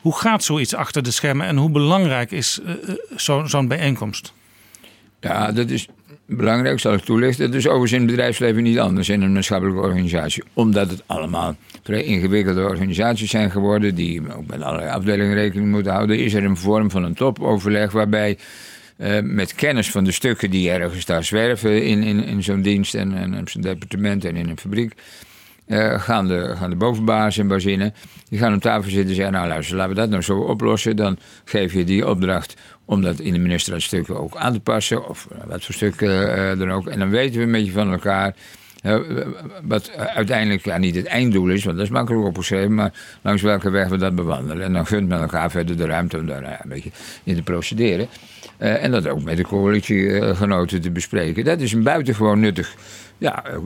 Hoe 0.00 0.16
gaat 0.16 0.44
zoiets 0.44 0.74
achter 0.74 1.02
de 1.02 1.10
schermen 1.10 1.46
en 1.46 1.56
hoe 1.56 1.70
belangrijk 1.70 2.30
is 2.30 2.60
eh, 2.64 2.72
eh, 2.72 2.94
zo- 3.16 3.44
zo'n 3.46 3.68
bijeenkomst? 3.68 4.32
Ja, 5.20 5.52
dat 5.52 5.70
is 5.70 5.88
belangrijk, 6.26 6.80
zal 6.80 6.92
ik 6.94 7.04
toelichten. 7.04 7.46
Dat 7.46 7.54
is 7.54 7.64
overigens 7.66 7.92
in 7.92 8.00
het 8.00 8.10
bedrijfsleven 8.10 8.62
niet 8.62 8.78
anders 8.78 9.08
in 9.08 9.22
een 9.22 9.32
maatschappelijke 9.32 9.80
organisatie. 9.80 10.42
Omdat 10.52 10.90
het 10.90 11.02
allemaal 11.06 11.56
vrij 11.82 12.02
ingewikkelde 12.04 12.62
organisaties 12.62 13.30
zijn 13.30 13.50
geworden, 13.50 13.94
die 13.94 14.34
ook 14.36 14.46
met 14.46 14.62
allerlei 14.62 14.90
afdelingen 14.90 15.34
rekening 15.34 15.70
moeten 15.70 15.92
houden, 15.92 16.18
is 16.18 16.34
er 16.34 16.44
een 16.44 16.56
vorm 16.56 16.90
van 16.90 17.04
een 17.04 17.14
topoverleg 17.14 17.92
waarbij. 17.92 18.38
Eh, 18.96 19.20
met 19.22 19.54
kennis 19.54 19.90
van 19.90 20.04
de 20.04 20.12
stukken 20.12 20.50
die 20.50 20.70
ergens 20.70 21.04
daar 21.04 21.24
zwerven 21.24 21.84
in, 21.84 22.02
in, 22.02 22.24
in 22.24 22.42
zo'n 22.42 22.62
dienst 22.62 22.94
en, 22.94 23.14
en 23.14 23.38
op 23.38 23.48
zijn 23.48 23.62
departement 23.62 24.24
en 24.24 24.36
in 24.36 24.48
een 24.48 24.58
fabriek. 24.58 24.92
eh, 25.66 26.00
gaan, 26.00 26.28
de, 26.28 26.54
gaan 26.56 26.70
de 26.70 26.76
bovenbaas 26.76 27.38
en 27.38 27.48
bazinnen, 27.48 27.94
die 28.28 28.38
gaan 28.38 28.54
op 28.54 28.60
tafel 28.60 28.90
zitten 28.90 29.08
en 29.08 29.14
zeggen, 29.14 29.34
nou 29.34 29.48
luister, 29.48 29.76
laten 29.76 29.94
we 29.94 30.00
dat 30.00 30.10
nou 30.10 30.22
zo 30.22 30.38
oplossen. 30.38 30.96
Dan 30.96 31.18
geef 31.44 31.72
je 31.72 31.84
die 31.84 32.08
opdracht 32.08 32.54
om 32.84 33.02
dat 33.02 33.20
in 33.20 33.32
de 33.32 33.38
ministerraadstukken 33.38 34.20
ook 34.20 34.36
aan 34.36 34.52
te 34.52 34.60
passen, 34.60 35.08
of 35.08 35.28
wat 35.46 35.64
voor 35.64 35.74
stukken 35.74 36.36
eh, 36.36 36.58
dan 36.58 36.70
ook. 36.70 36.86
En 36.86 36.98
dan 36.98 37.10
weten 37.10 37.38
we 37.38 37.44
een 37.44 37.52
beetje 37.52 37.72
van 37.72 37.92
elkaar 37.92 38.34
wat 39.62 39.90
uiteindelijk 39.96 40.64
ja, 40.64 40.78
niet 40.78 40.94
het 40.94 41.06
einddoel 41.06 41.48
is, 41.48 41.64
want 41.64 41.76
dat 41.76 41.86
is 41.86 41.92
makkelijk 41.92 42.24
opgeschreven, 42.24 42.74
maar 42.74 42.92
langs 43.22 43.42
welke 43.42 43.70
weg 43.70 43.88
we 43.88 43.96
dat 43.96 44.14
bewandelen. 44.14 44.64
En 44.64 44.72
dan 44.72 44.86
gunt 44.86 45.08
men 45.08 45.20
elkaar 45.20 45.50
verder 45.50 45.76
de 45.76 45.86
ruimte 45.86 46.18
om 46.18 46.26
daar 46.26 46.60
een 46.62 46.68
beetje 46.68 46.90
in 47.24 47.34
te 47.34 47.42
procederen. 47.42 48.08
Eh, 48.58 48.84
en 48.84 48.90
dat 48.90 49.08
ook 49.08 49.22
met 49.22 49.36
de 49.36 49.42
coalitiegenoten 49.42 50.80
te 50.80 50.90
bespreken. 50.90 51.44
Dat 51.44 51.60
is 51.60 51.72
een 51.72 51.82
buitengewoon 51.82 52.40
nuttig, 52.40 52.74
ja, 53.18 53.44
eh, 53.44 53.56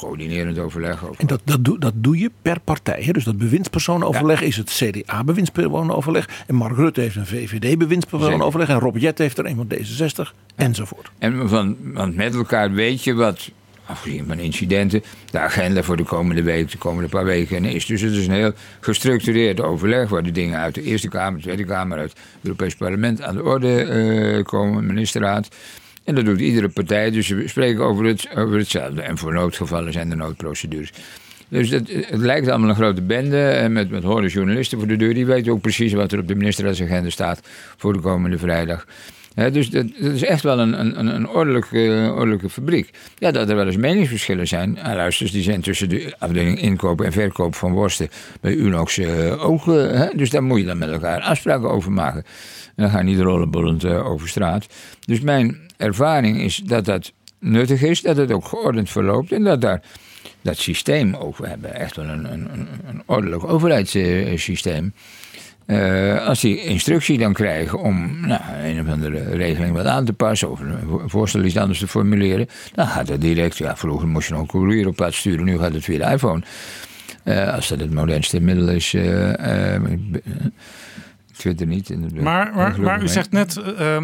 coördinerend 0.00 0.58
overleg 0.58 1.06
ook. 1.06 1.14
En 1.18 1.26
dat, 1.26 1.40
dat, 1.44 1.64
doe, 1.64 1.78
dat 1.78 1.92
doe 1.96 2.18
je 2.18 2.30
per 2.42 2.60
partij. 2.60 3.02
Hè? 3.02 3.12
Dus 3.12 3.24
dat 3.24 3.38
bewindspersonenoverleg 3.38 4.42
is 4.42 4.56
het 4.56 4.70
CDA-bewindspersonenoverleg. 4.70 6.28
En 6.46 6.54
Mark 6.54 6.76
Rutte 6.76 7.00
heeft 7.00 7.16
een 7.16 7.26
VVD-bewindspersonenoverleg. 7.26 8.68
En 8.68 8.78
Rob 8.78 8.96
Jet 8.96 9.18
heeft 9.18 9.38
er 9.38 9.46
een 9.46 9.56
van 9.56 9.68
D66. 9.74 10.34
Enzovoort. 10.56 11.10
En 11.18 11.48
van, 11.48 11.76
want 11.80 12.16
met 12.16 12.34
elkaar 12.34 12.72
weet 12.72 13.04
je 13.04 13.14
wat, 13.14 13.50
afgezien 13.86 14.26
van 14.26 14.38
incidenten, 14.38 15.02
de 15.30 15.38
agenda 15.38 15.82
voor 15.82 15.96
de 15.96 16.02
komende 16.02 16.42
week, 16.42 16.70
de 16.70 16.78
komende 16.78 17.08
paar 17.08 17.24
weken 17.24 17.64
is. 17.64 17.86
Dus 17.86 18.00
het 18.00 18.12
is 18.12 18.26
een 18.26 18.32
heel 18.32 18.52
gestructureerd 18.80 19.60
overleg 19.60 20.08
waar 20.08 20.22
de 20.22 20.30
dingen 20.30 20.58
uit 20.58 20.74
de 20.74 20.82
Eerste 20.82 21.08
Kamer, 21.08 21.36
de 21.36 21.42
Tweede 21.42 21.64
Kamer, 21.64 21.98
uit 21.98 22.10
het 22.10 22.20
Europees 22.42 22.74
Parlement 22.74 23.22
aan 23.22 23.34
de 23.34 23.42
orde 23.42 23.82
eh, 23.82 24.42
komen, 24.42 24.86
ministerraad. 24.86 25.48
En 26.04 26.14
dat 26.14 26.24
doet 26.24 26.40
iedere 26.40 26.68
partij, 26.68 27.10
dus 27.10 27.28
we 27.28 27.48
spreken 27.48 27.84
over, 27.84 28.04
het, 28.04 28.28
over 28.36 28.58
hetzelfde. 28.58 29.02
En 29.02 29.18
voor 29.18 29.32
noodgevallen 29.32 29.92
zijn 29.92 30.10
er 30.10 30.16
noodprocedures. 30.16 30.92
Dus 31.48 31.70
het, 31.70 31.88
het 31.92 32.20
lijkt 32.20 32.48
allemaal 32.48 32.68
een 32.68 32.74
grote 32.74 33.02
bende 33.02 33.48
en 33.48 33.72
met, 33.72 33.90
met 33.90 34.02
honderd 34.02 34.32
journalisten 34.32 34.78
voor 34.78 34.88
de 34.88 34.96
deur. 34.96 35.14
Die 35.14 35.26
weten 35.26 35.52
ook 35.52 35.60
precies 35.60 35.92
wat 35.92 36.12
er 36.12 36.18
op 36.18 36.28
de 36.28 36.34
ministerraadsagenda 36.34 37.10
staat 37.10 37.40
voor 37.76 37.92
de 37.92 38.00
komende 38.00 38.38
vrijdag. 38.38 38.86
Dus 39.34 39.70
dat, 39.70 39.86
is 39.98 40.22
echt 40.24 40.42
wel 40.42 40.58
een, 40.58 40.80
een, 40.80 41.14
een 41.14 41.28
ordelijke, 41.28 42.12
ordelijke 42.16 42.50
fabriek. 42.50 42.90
Ja, 43.18 43.30
dat 43.30 43.48
er 43.48 43.56
wel 43.56 43.66
eens 43.66 43.76
meningsverschillen 43.76 44.48
zijn. 44.48 44.78
Ah, 44.82 44.94
luister, 44.94 45.30
die 45.32 45.42
zijn 45.42 45.60
tussen 45.60 45.88
de 45.88 46.14
afdeling 46.18 46.60
inkoop 46.60 47.00
en 47.00 47.12
verkoop 47.12 47.54
van 47.54 47.72
worsten 47.72 48.08
bij 48.40 48.52
Unox 48.54 48.98
eh, 48.98 49.44
ook. 49.48 49.68
eh, 49.68 50.02
dus 50.16 50.30
daar 50.30 50.42
moet 50.42 50.58
je 50.60 50.66
dan 50.66 50.78
met 50.78 50.90
elkaar 50.90 51.20
afspraken 51.20 51.70
over 51.70 51.92
maken. 51.92 52.24
En 52.76 52.82
dan 52.82 52.90
ga 52.90 52.98
je 52.98 53.04
niet 53.04 53.20
rollenbollend 53.20 53.84
eh, 53.84 54.06
over 54.10 54.28
straat. 54.28 54.66
Dus 55.06 55.20
mijn 55.20 55.58
ervaring 55.76 56.40
is 56.40 56.56
dat 56.56 56.84
dat 56.84 57.12
nuttig 57.40 57.82
is, 57.82 58.00
dat 58.02 58.16
het 58.16 58.32
ook 58.32 58.44
geordend 58.44 58.90
verloopt 58.90 59.32
en 59.32 59.42
dat 59.44 59.60
daar 59.60 59.82
dat 60.42 60.56
systeem 60.58 61.14
ook, 61.14 61.36
we 61.36 61.48
hebben 61.48 61.74
echt 61.74 61.96
wel 61.96 62.04
een, 62.08 62.32
een- 62.32 62.48
een 62.86 63.02
ordelijk 63.06 63.44
overheidssysteem. 63.44 64.92
Eh, 65.66 66.26
als 66.26 66.40
die 66.40 66.60
instructie 66.64 67.18
dan 67.18 67.32
krijgen 67.32 67.78
om 67.78 68.20
nou, 68.26 68.40
een 68.62 68.80
of 68.80 68.88
andere 68.88 69.30
regeling 69.36 69.74
wat 69.74 69.86
aan 69.86 70.04
te 70.04 70.12
passen 70.12 70.50
of 70.50 70.60
een 70.60 70.78
vo- 70.88 71.02
voorstel 71.06 71.44
iets 71.44 71.56
anders 71.56 71.78
te 71.78 71.88
formuleren, 71.88 72.46
dan 72.74 72.86
gaat 72.86 73.06
dat 73.06 73.20
direct. 73.20 73.56
Ja, 73.58 73.76
vroeger 73.76 74.08
moest 74.08 74.26
je 74.28 74.32
nog 74.34 74.42
een 74.42 74.48
courier 74.48 74.86
op 74.86 74.96
pad 74.96 75.14
sturen, 75.14 75.44
nu 75.44 75.58
gaat 75.58 75.72
het 75.72 75.84
via 75.84 76.06
de 76.08 76.12
iPhone. 76.14 76.42
Eh, 77.22 77.54
als 77.54 77.68
dat 77.68 77.80
het 77.80 77.92
modernste 77.94 78.40
middel 78.40 78.68
is. 78.68 78.94
eh, 78.94 79.74
ik 81.36 81.42
weet 81.42 81.60
het 81.60 81.68
niet. 81.68 82.12
Maar, 82.22 82.52
maar, 82.54 82.80
maar 82.80 83.02
u 83.02 83.08
zegt 83.08 83.30
net, 83.30 83.56
eh, 83.56 83.96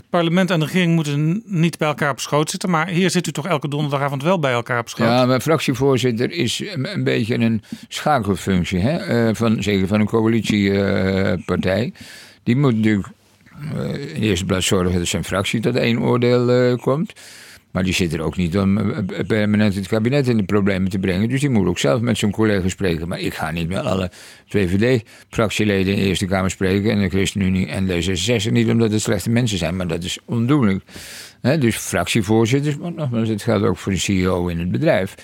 het 0.00 0.10
parlement 0.10 0.50
en 0.50 0.58
de 0.58 0.64
regering 0.64 0.94
moeten 0.94 1.42
niet 1.44 1.78
bij 1.78 1.88
elkaar 1.88 2.10
op 2.10 2.20
schoot 2.20 2.50
zitten. 2.50 2.70
Maar 2.70 2.88
hier 2.88 3.10
zit 3.10 3.26
u 3.26 3.32
toch 3.32 3.46
elke 3.46 3.68
donderdagavond 3.68 4.22
wel 4.22 4.38
bij 4.38 4.52
elkaar 4.52 4.78
op 4.78 4.88
schoot? 4.88 5.06
Ja, 5.06 5.26
mijn 5.26 5.40
fractievoorzitter 5.40 6.30
is 6.30 6.62
een, 6.74 7.04
beetje 7.04 7.34
een 7.34 7.62
schakelfunctie, 7.88 8.78
hè? 8.78 8.96
eh, 8.96 9.34
van, 9.34 9.62
zeker 9.62 9.86
van 9.86 10.00
een 10.00 10.06
coalitiepartij. 10.06 11.92
Die 12.42 12.56
moet 12.56 12.76
natuurlijk 12.76 13.08
eh, 13.74 14.14
in 14.14 14.22
eerste 14.22 14.44
plaats 14.44 14.66
zorgen 14.66 14.98
dat 14.98 15.06
zijn 15.06 15.24
fractie 15.24 15.60
tot 15.60 15.76
één 15.76 16.00
oordeel 16.00 16.50
eh, 16.50 16.76
komt. 16.76 17.12
Maar 17.70 17.84
die 17.84 17.94
zit 17.94 18.12
er 18.12 18.20
ook 18.20 18.36
niet 18.36 18.58
om 18.58 18.78
eh, 18.78 19.26
permanent 19.26 19.74
het 19.74 19.88
kabinet 19.88 20.28
in 20.28 20.36
de 20.36 20.42
problemen 20.42 20.90
te 20.90 20.98
brengen. 20.98 21.28
Dus 21.28 21.40
die 21.40 21.50
moet 21.50 21.66
ook 21.66 21.78
zelf 21.78 22.00
met 22.00 22.18
zijn 22.18 22.30
collega's 22.30 22.70
spreken. 22.70 23.08
Maar 23.08 23.20
ik 23.20 23.34
ga 23.34 23.50
niet 23.50 23.68
met 23.68 23.84
alle 23.84 24.10
VVD-fractieleden 24.46 25.94
in 25.94 25.98
de 25.98 26.06
Eerste 26.06 26.26
Kamer 26.26 26.50
spreken. 26.50 26.90
En 26.90 27.00
de 27.00 27.08
ChristenUnie 27.08 27.66
en 27.66 27.88
D66 27.88 28.52
niet 28.52 28.68
omdat 28.68 28.92
het 28.92 29.02
slechte 29.02 29.30
mensen 29.30 29.58
zijn. 29.58 29.76
Maar 29.76 29.86
dat 29.86 30.04
is 30.04 30.18
ondoenlijk. 30.24 30.84
Dus 31.58 31.76
fractievoorzitters, 31.76 32.76
maar 32.76 32.92
nogmaals, 32.92 33.28
het 33.28 33.42
geldt 33.42 33.64
ook 33.64 33.76
voor 33.76 33.92
de 33.92 33.98
CEO 33.98 34.48
in 34.48 34.58
het 34.58 34.70
bedrijf. 34.70 35.14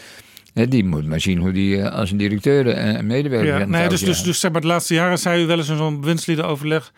Die 0.64 0.85
moet 0.85 1.06
maar 1.06 1.20
zien 1.20 1.39
hoe 1.39 1.52
die 1.52 1.81
eh, 1.81 1.93
als 1.93 2.10
een 2.10 2.16
directeur 2.16 2.68
en 2.68 3.06
medewerker 3.06 3.59
Ja, 3.59 3.64
nee, 3.64 3.89
dus, 3.89 4.01
dus, 4.01 4.23
dus 4.23 4.40
zeg 4.40 4.52
maar, 4.52 4.60
de 4.60 4.66
laatste 4.66 4.94
jaren 4.94 5.18
zei 5.18 5.43
u 5.43 5.47
wel 5.47 5.59
eens 5.59 5.68
in 5.68 5.77
zo'n 5.77 6.01
bewindsliedenoverleg... 6.01 6.93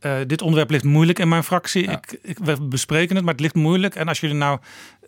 eh, 0.00 0.16
dit 0.26 0.42
onderwerp 0.42 0.70
ligt 0.70 0.84
moeilijk 0.84 1.18
in 1.18 1.28
mijn 1.28 1.44
fractie. 1.44 1.82
Ik, 1.82 2.18
ik, 2.22 2.38
we 2.38 2.62
bespreken 2.62 3.14
het, 3.16 3.24
maar 3.24 3.34
het 3.34 3.42
ligt 3.42 3.54
moeilijk. 3.54 3.94
En 3.94 4.08
als 4.08 4.20
jullie 4.20 4.36
nou 4.36 4.58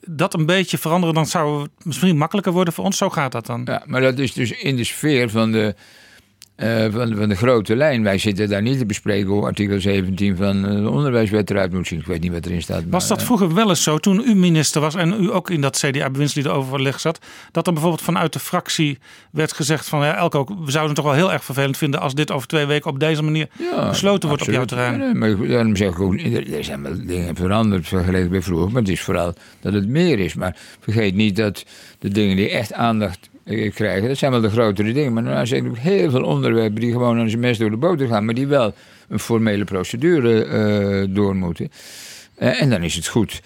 dat 0.06 0.35
een 0.35 0.47
beetje 0.47 0.78
veranderen... 0.78 1.14
dan 1.14 1.27
zou 1.27 1.62
het 1.62 1.85
misschien 1.85 2.16
makkelijker 2.16 2.52
worden 2.52 2.74
voor 2.74 2.85
ons. 2.85 2.97
Zo 2.97 3.10
gaat 3.10 3.32
dat 3.32 3.47
dan. 3.47 3.62
Ja, 3.64 3.82
maar 3.86 4.01
dat 4.01 4.19
is 4.19 4.32
dus 4.32 4.51
in 4.51 4.77
de 4.77 4.85
sfeer 4.85 5.31
van 5.31 5.52
de, 5.52 5.74
eh, 6.62 6.93
van, 6.93 7.16
van 7.16 7.28
de 7.28 7.36
grote 7.36 7.76
lijn. 7.76 8.02
Wij 8.02 8.18
zitten 8.18 8.48
daar 8.48 8.62
niet 8.62 8.78
te 8.78 8.86
bespreken 8.86 9.30
hoe 9.30 9.44
artikel 9.44 9.80
17 9.80 10.36
van 10.36 10.66
eh, 10.66 10.74
de 10.74 10.90
onderwijswet 10.90 11.51
eruit 11.51 11.72
moet 11.72 11.86
zien. 11.86 11.98
Ik 11.98 12.06
weet 12.06 12.20
niet 12.20 12.32
wat 12.32 12.47
erin 12.47 12.62
staat. 12.62 12.82
Was 12.90 13.01
maar, 13.01 13.09
dat 13.09 13.18
eh, 13.18 13.24
vroeger 13.24 13.55
wel 13.55 13.68
eens 13.68 13.82
zo, 13.82 13.98
toen 13.98 14.22
u 14.26 14.34
minister 14.34 14.80
was 14.80 14.94
en 14.94 15.22
u 15.22 15.32
ook 15.32 15.51
in 15.51 15.60
dat 15.60 15.78
CDA-bewindsliedenoverleg 15.78 17.01
zat, 17.01 17.18
dat 17.52 17.66
er 17.66 17.72
bijvoorbeeld 17.72 18.02
vanuit 18.02 18.32
de 18.32 18.39
fractie 18.39 18.98
werd 19.30 19.52
gezegd 19.52 19.89
van 19.89 20.05
ja, 20.05 20.16
Elko, 20.16 20.44
we 20.44 20.70
zouden 20.70 20.94
het 20.94 20.94
toch 20.94 21.05
wel 21.05 21.14
heel 21.14 21.32
erg 21.32 21.44
vervelend 21.44 21.76
vinden 21.76 22.01
als 22.01 22.14
dit 22.14 22.30
over 22.30 22.48
twee 22.48 22.66
weken 22.66 22.90
op 22.90 23.01
deze 23.01 23.22
manier 23.22 23.48
Ja, 23.59 23.89
besloten 23.89 24.28
wordt 24.28 24.43
op 24.43 24.51
jouw 24.51 24.64
terrein. 24.64 24.98
Ja, 24.98 25.12
nee, 25.12 25.14
maar 25.14 25.48
daarom 25.48 25.76
zeg 25.76 25.89
ik 25.89 26.01
ook, 26.01 26.20
er 26.20 26.64
zijn 26.64 26.82
wel 26.82 27.06
dingen 27.06 27.36
veranderd 27.36 27.89
vergeleken 27.89 28.30
bij 28.30 28.43
vroeger. 28.43 28.72
Maar 28.72 28.82
het 28.82 28.90
is 28.90 29.01
vooral 29.01 29.34
dat 29.60 29.72
het 29.72 29.89
meer 29.89 30.18
is. 30.18 30.34
Maar 30.34 30.56
vergeet 30.80 31.14
niet 31.14 31.36
dat 31.36 31.64
de 31.98 32.09
dingen 32.09 32.36
die 32.36 32.51
echt 32.51 32.72
aandacht 32.72 33.30
krijgen, 33.74 34.09
dat 34.09 34.19
zijn 34.19 34.31
wel 34.31 34.40
de 34.40 34.51
grotere 34.51 34.93
dingen. 34.93 35.12
Maar 35.12 35.27
er 35.27 35.47
zijn 35.47 35.69
ook 35.69 35.77
heel 35.78 36.10
veel 36.10 36.23
onderwerpen 36.24 36.81
die 36.81 36.93
gewoon 36.93 37.19
aan 37.19 37.28
zijn 37.28 37.40
mes 37.40 37.59
door 37.59 37.70
de 37.70 37.77
boter 37.77 38.06
gaan. 38.09 38.24
Maar 38.24 38.35
die 38.35 38.47
wel 38.47 38.74
een 39.09 39.19
formele 39.19 39.64
procedure 39.64 40.44
eh, 40.44 41.14
door 41.14 41.36
moeten. 41.36 41.70
Eh, 42.35 42.62
en 42.62 42.70
dan 42.70 42.82
is 42.82 42.94
het 42.94 43.06
goed. 43.06 43.43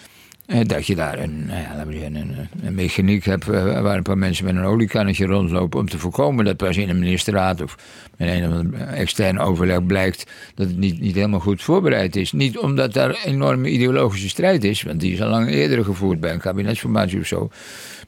eh, 0.46 0.60
Dat 0.66 0.86
je 0.86 0.94
daar 0.94 1.18
een, 1.18 1.46
nou 1.46 1.86
we 1.86 1.92
zeggen, 1.92 2.14
een, 2.14 2.36
een 2.62 2.74
mechaniek 2.74 3.24
hebt 3.24 3.48
eh, 3.48 3.80
waar 3.80 3.96
een 3.96 4.02
paar 4.02 4.18
mensen 4.18 4.44
met 4.44 4.56
een 4.56 4.64
oliekannetje 4.64 5.26
rondlopen 5.26 5.80
om 5.80 5.88
te 5.88 5.98
voorkomen 5.98 6.44
dat 6.44 6.56
pas 6.56 6.76
in 6.76 6.88
een 6.88 6.98
ministerraad 6.98 7.60
of 7.62 7.76
met 8.16 8.28
een 8.28 8.52
of 8.52 8.80
extern 8.80 9.38
overleg 9.38 9.86
blijkt 9.86 10.30
dat 10.54 10.66
het 10.66 10.76
niet, 10.76 11.00
niet 11.00 11.14
helemaal 11.14 11.40
goed 11.40 11.62
voorbereid 11.62 12.16
is. 12.16 12.32
Niet 12.32 12.58
omdat 12.58 12.92
daar 12.92 13.08
een 13.08 13.16
enorme 13.32 13.68
ideologische 13.70 14.28
strijd 14.28 14.64
is, 14.64 14.82
want 14.82 15.00
die 15.00 15.12
is 15.12 15.22
al 15.22 15.28
lang 15.30 15.48
eerder 15.50 15.84
gevoerd 15.84 16.20
bij 16.20 16.32
een 16.32 16.40
kabinetsformatie 16.40 17.18
of 17.20 17.26
zo. 17.26 17.50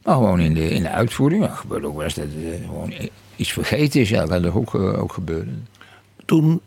Maar 0.03 0.15
gewoon 0.15 0.41
in 0.41 0.55
de, 0.55 0.71
in 0.71 0.83
de 0.83 0.91
uitvoering. 0.91 1.45
Ja, 1.45 1.55
gebeurt 1.55 1.85
ook 1.85 1.95
wel 1.95 2.05
eens 2.05 2.15
dat 2.15 2.25
er 2.25 2.59
gewoon 2.65 2.93
iets 3.37 3.53
vergeten 3.53 4.01
is. 4.01 4.09
Ja, 4.09 4.21
dat 4.21 4.29
kan 4.29 4.43
toch 4.43 4.55
ook, 4.55 4.75
eh, 4.75 5.03
ook 5.03 5.13
gebeuren. 5.13 5.67
Toen 6.25 6.61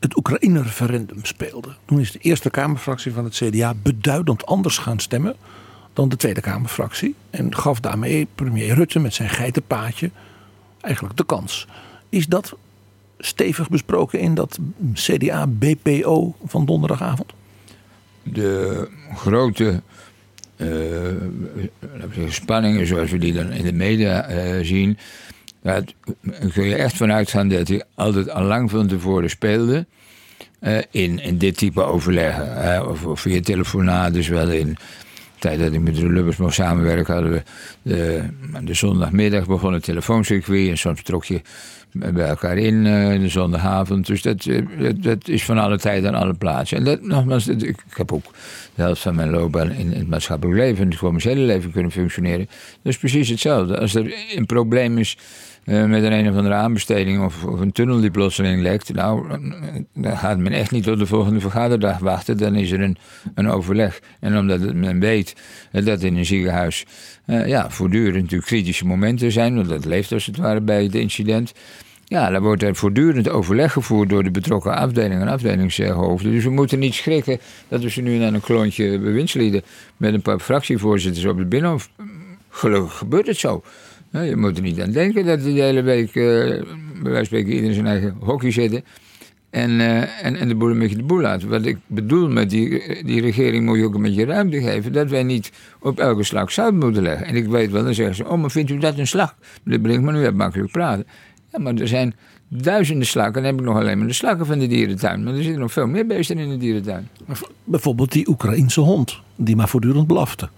het 0.00 0.16
Oekraïne-referendum 0.16 1.24
speelde. 1.24 1.68
Toen 1.84 2.00
is 2.00 2.12
de 2.12 2.18
Eerste 2.18 2.50
Kamerfractie 2.50 3.12
van 3.12 3.24
het 3.24 3.34
CDA 3.34 3.74
beduidend 3.82 4.46
anders 4.46 4.78
gaan 4.78 4.98
stemmen 4.98 5.36
dan 5.92 6.08
de 6.08 6.16
Tweede 6.16 6.40
Kamerfractie. 6.40 7.14
En 7.30 7.54
gaf 7.54 7.80
daarmee 7.80 8.26
premier 8.34 8.74
Rutte 8.74 8.98
met 8.98 9.14
zijn 9.14 9.28
geitenpaadje 9.28 10.10
eigenlijk 10.80 11.16
de 11.16 11.24
kans. 11.24 11.66
Is 12.08 12.26
dat 12.26 12.56
stevig 13.18 13.68
besproken 13.68 14.18
in 14.18 14.34
dat 14.34 14.58
CDA-BPO 14.94 16.34
van 16.44 16.66
donderdagavond? 16.66 17.32
De 18.22 18.88
grote 19.14 19.66
eh, 19.66 19.72
laten 19.72 19.72
we 19.72 19.72
zeggen, 19.72 19.82
spanningen 22.28 22.86
zoals 22.86 23.10
we 23.10 23.18
die 23.18 23.32
dan 23.32 23.50
in 23.52 23.64
de 23.64 23.72
media 23.72 24.24
eh, 24.24 24.64
zien. 24.64 24.98
Daar 25.62 25.82
kun 26.52 26.64
je 26.64 26.74
echt 26.74 26.96
vanuit 26.96 27.30
gaan 27.30 27.48
dat 27.48 27.68
hij 27.68 27.82
altijd 27.94 28.30
al 28.30 28.42
lang 28.44 28.70
van 28.70 28.86
tevoren 28.86 29.30
speelde. 29.30 29.86
eh, 30.60 30.78
in, 30.90 31.18
in 31.18 31.38
dit 31.38 31.56
type 31.56 31.82
overleggen. 31.82 32.62
hè, 32.62 32.80
of, 32.80 33.04
of 33.06 33.20
via 33.20 33.40
telefonaat, 33.40 34.12
dus 34.14 34.28
wel 34.28 34.50
in 34.50 34.76
tijd 35.42 35.58
dat 35.58 35.72
ik 35.72 35.80
met 35.80 35.94
de 35.94 36.08
Lubbers 36.08 36.36
mocht 36.36 36.54
samenwerken, 36.54 37.14
hadden 37.14 37.32
we 37.32 37.42
de, 37.82 38.22
de 38.64 38.74
zondagmiddag 38.74 39.46
begon 39.46 39.72
het 39.72 39.82
telefooncircuit 39.82 40.68
en 40.68 40.78
soms 40.78 41.02
trok 41.02 41.24
je 41.24 41.40
bij 41.92 42.26
elkaar 42.28 42.58
in 42.58 42.86
eh, 42.86 43.20
de 43.20 43.28
zondagavond. 43.28 44.06
Dus 44.06 44.22
dat, 44.22 44.44
eh, 44.44 44.62
dat, 44.78 45.02
dat 45.02 45.28
is 45.28 45.44
van 45.44 45.58
alle 45.58 45.78
tijden 45.78 46.14
aan 46.14 46.22
alle 46.22 46.34
plaatsen. 46.34 46.76
En 46.76 46.84
dat, 46.84 47.02
nogmaals, 47.02 47.48
ik, 47.48 47.76
heb 47.88 48.12
ook 48.12 48.24
de 48.74 48.82
helft 48.82 49.02
van 49.02 49.14
mijn 49.14 49.30
loopbaan 49.30 49.70
in, 49.70 49.92
in 49.92 49.98
het 49.98 50.08
maatschappelijk 50.08 50.58
leven 50.58 50.84
en 50.84 50.90
het 50.90 50.98
commerciële 50.98 51.40
leven 51.40 51.72
kunnen 51.72 51.92
functioneren. 51.92 52.46
Dat 52.82 52.92
is 52.92 52.98
precies 52.98 53.28
hetzelfde. 53.28 53.78
Als 53.78 53.94
er 53.94 54.14
een 54.34 54.46
probleem 54.46 54.98
is 54.98 55.16
eh, 55.64 55.84
met 55.84 56.02
een 56.02 56.12
een 56.12 56.28
of 56.28 56.36
andere 56.36 56.54
aanbesteding 56.54 57.24
of, 57.24 57.44
of 57.44 57.60
een 57.60 57.72
tunnel 57.72 58.00
die 58.00 58.10
plotseling 58.10 58.62
lekt, 58.62 58.94
nou, 58.94 59.38
dan 59.94 60.16
gaat 60.16 60.38
men 60.38 60.52
echt 60.52 60.70
niet 60.70 60.84
tot 60.84 60.98
de 60.98 61.06
volgende 61.06 61.40
vergaderdag 61.40 61.98
wachten. 61.98 62.38
Dan 62.38 62.54
is 62.54 62.70
er 62.70 62.80
een, 62.80 62.96
een 63.34 63.48
overleg. 63.48 64.00
En 64.20 64.38
omdat 64.38 64.74
men 64.74 65.00
weet 65.00 65.36
eh, 65.72 65.84
dat 65.84 66.02
in 66.02 66.16
een 66.16 66.26
ziekenhuis 66.26 66.84
eh, 67.24 67.46
ja, 67.46 67.70
voortdurend 67.70 68.22
natuurlijk 68.22 68.46
kritische 68.46 68.86
momenten 68.86 69.32
zijn, 69.32 69.54
want 69.54 69.68
dat 69.68 69.84
leeft 69.84 70.12
als 70.12 70.26
het 70.26 70.36
ware 70.36 70.60
bij 70.60 70.82
het 70.82 70.94
incident. 70.94 71.52
Ja, 72.04 72.30
dan 72.30 72.42
wordt 72.42 72.62
er 72.62 72.76
voortdurend 72.76 73.28
overleg 73.28 73.72
gevoerd 73.72 74.08
door 74.08 74.22
de 74.22 74.30
betrokken 74.30 74.76
afdelingen 74.76 75.20
en 75.20 75.28
afdelingshoofden. 75.28 76.32
Dus 76.32 76.44
we 76.44 76.50
moeten 76.50 76.78
niet 76.78 76.94
schrikken 76.94 77.38
dat 77.68 77.82
we 77.82 77.90
ze 77.90 78.00
nu 78.00 78.18
naar 78.18 78.34
een 78.34 78.40
kloontje 78.40 78.98
bewindslieden 78.98 79.62
met 79.96 80.14
een 80.14 80.22
paar 80.22 80.38
fractievoorzitters 80.38 81.24
op 81.24 81.38
het 81.38 81.48
binnenhof. 81.48 81.90
Gelukkig 82.48 82.98
gebeurt 82.98 83.26
het 83.26 83.36
zo. 83.36 83.62
Je 84.20 84.36
moet 84.36 84.56
er 84.56 84.62
niet 84.62 84.80
aan 84.80 84.90
denken 84.90 85.24
dat 85.24 85.42
de 85.42 85.50
hele 85.50 85.82
week, 85.82 86.08
eh, 86.08 86.14
bij 86.14 86.62
wijze 87.02 87.16
van 87.16 87.24
spreken, 87.24 87.48
iedereen 87.48 87.68
in 87.68 87.74
zijn 87.74 87.86
eigen 87.86 88.16
hockey 88.20 88.50
zitten. 88.50 88.84
En, 89.50 89.80
eh, 89.80 90.24
en, 90.24 90.36
en 90.36 90.48
de 90.48 90.54
boel 90.54 90.70
een 90.70 90.78
beetje 90.78 90.96
de 90.96 91.02
boel 91.02 91.20
laten. 91.20 91.48
Wat 91.48 91.64
ik 91.64 91.78
bedoel 91.86 92.28
met 92.28 92.50
die, 92.50 92.82
die 93.04 93.20
regering 93.20 93.64
moet 93.64 93.78
je 93.78 93.84
ook 93.84 93.94
een 93.94 94.02
beetje 94.02 94.24
ruimte 94.24 94.60
geven. 94.60 94.92
Dat 94.92 95.10
wij 95.10 95.22
niet 95.22 95.52
op 95.80 95.98
elke 96.00 96.22
slag 96.22 96.52
zout 96.52 96.72
moeten 96.72 97.02
leggen. 97.02 97.26
En 97.26 97.34
ik 97.34 97.46
weet 97.46 97.70
wel, 97.70 97.84
dan 97.84 97.94
zeggen 97.94 98.14
ze, 98.14 98.28
oh 98.28 98.40
maar 98.40 98.50
vindt 98.50 98.70
u 98.70 98.78
dat 98.78 98.98
een 98.98 99.06
slag? 99.06 99.36
Meneer 99.62 99.80
Brinkman, 99.80 100.16
u 100.16 100.22
hebt 100.22 100.36
makkelijk 100.36 100.72
praten. 100.72 101.06
Ja, 101.52 101.58
maar 101.58 101.74
er 101.74 101.88
zijn 101.88 102.14
duizenden 102.48 103.06
slakken. 103.06 103.42
Dan 103.42 103.44
heb 103.44 103.60
ik 103.60 103.66
nog 103.66 103.76
alleen 103.76 103.98
maar 103.98 104.06
de 104.06 104.12
slakken 104.12 104.46
van 104.46 104.58
de 104.58 104.66
dierentuin. 104.66 105.24
Maar 105.24 105.34
er 105.34 105.42
zitten 105.42 105.60
nog 105.60 105.72
veel 105.72 105.86
meer 105.86 106.06
beesten 106.06 106.38
in 106.38 106.48
de 106.48 106.56
dierentuin. 106.56 107.08
Bijvoorbeeld 107.64 108.12
die 108.12 108.28
Oekraïense 108.28 108.80
hond, 108.80 109.20
die 109.36 109.56
maar 109.56 109.68
voortdurend 109.68 110.06
blafte. 110.06 110.48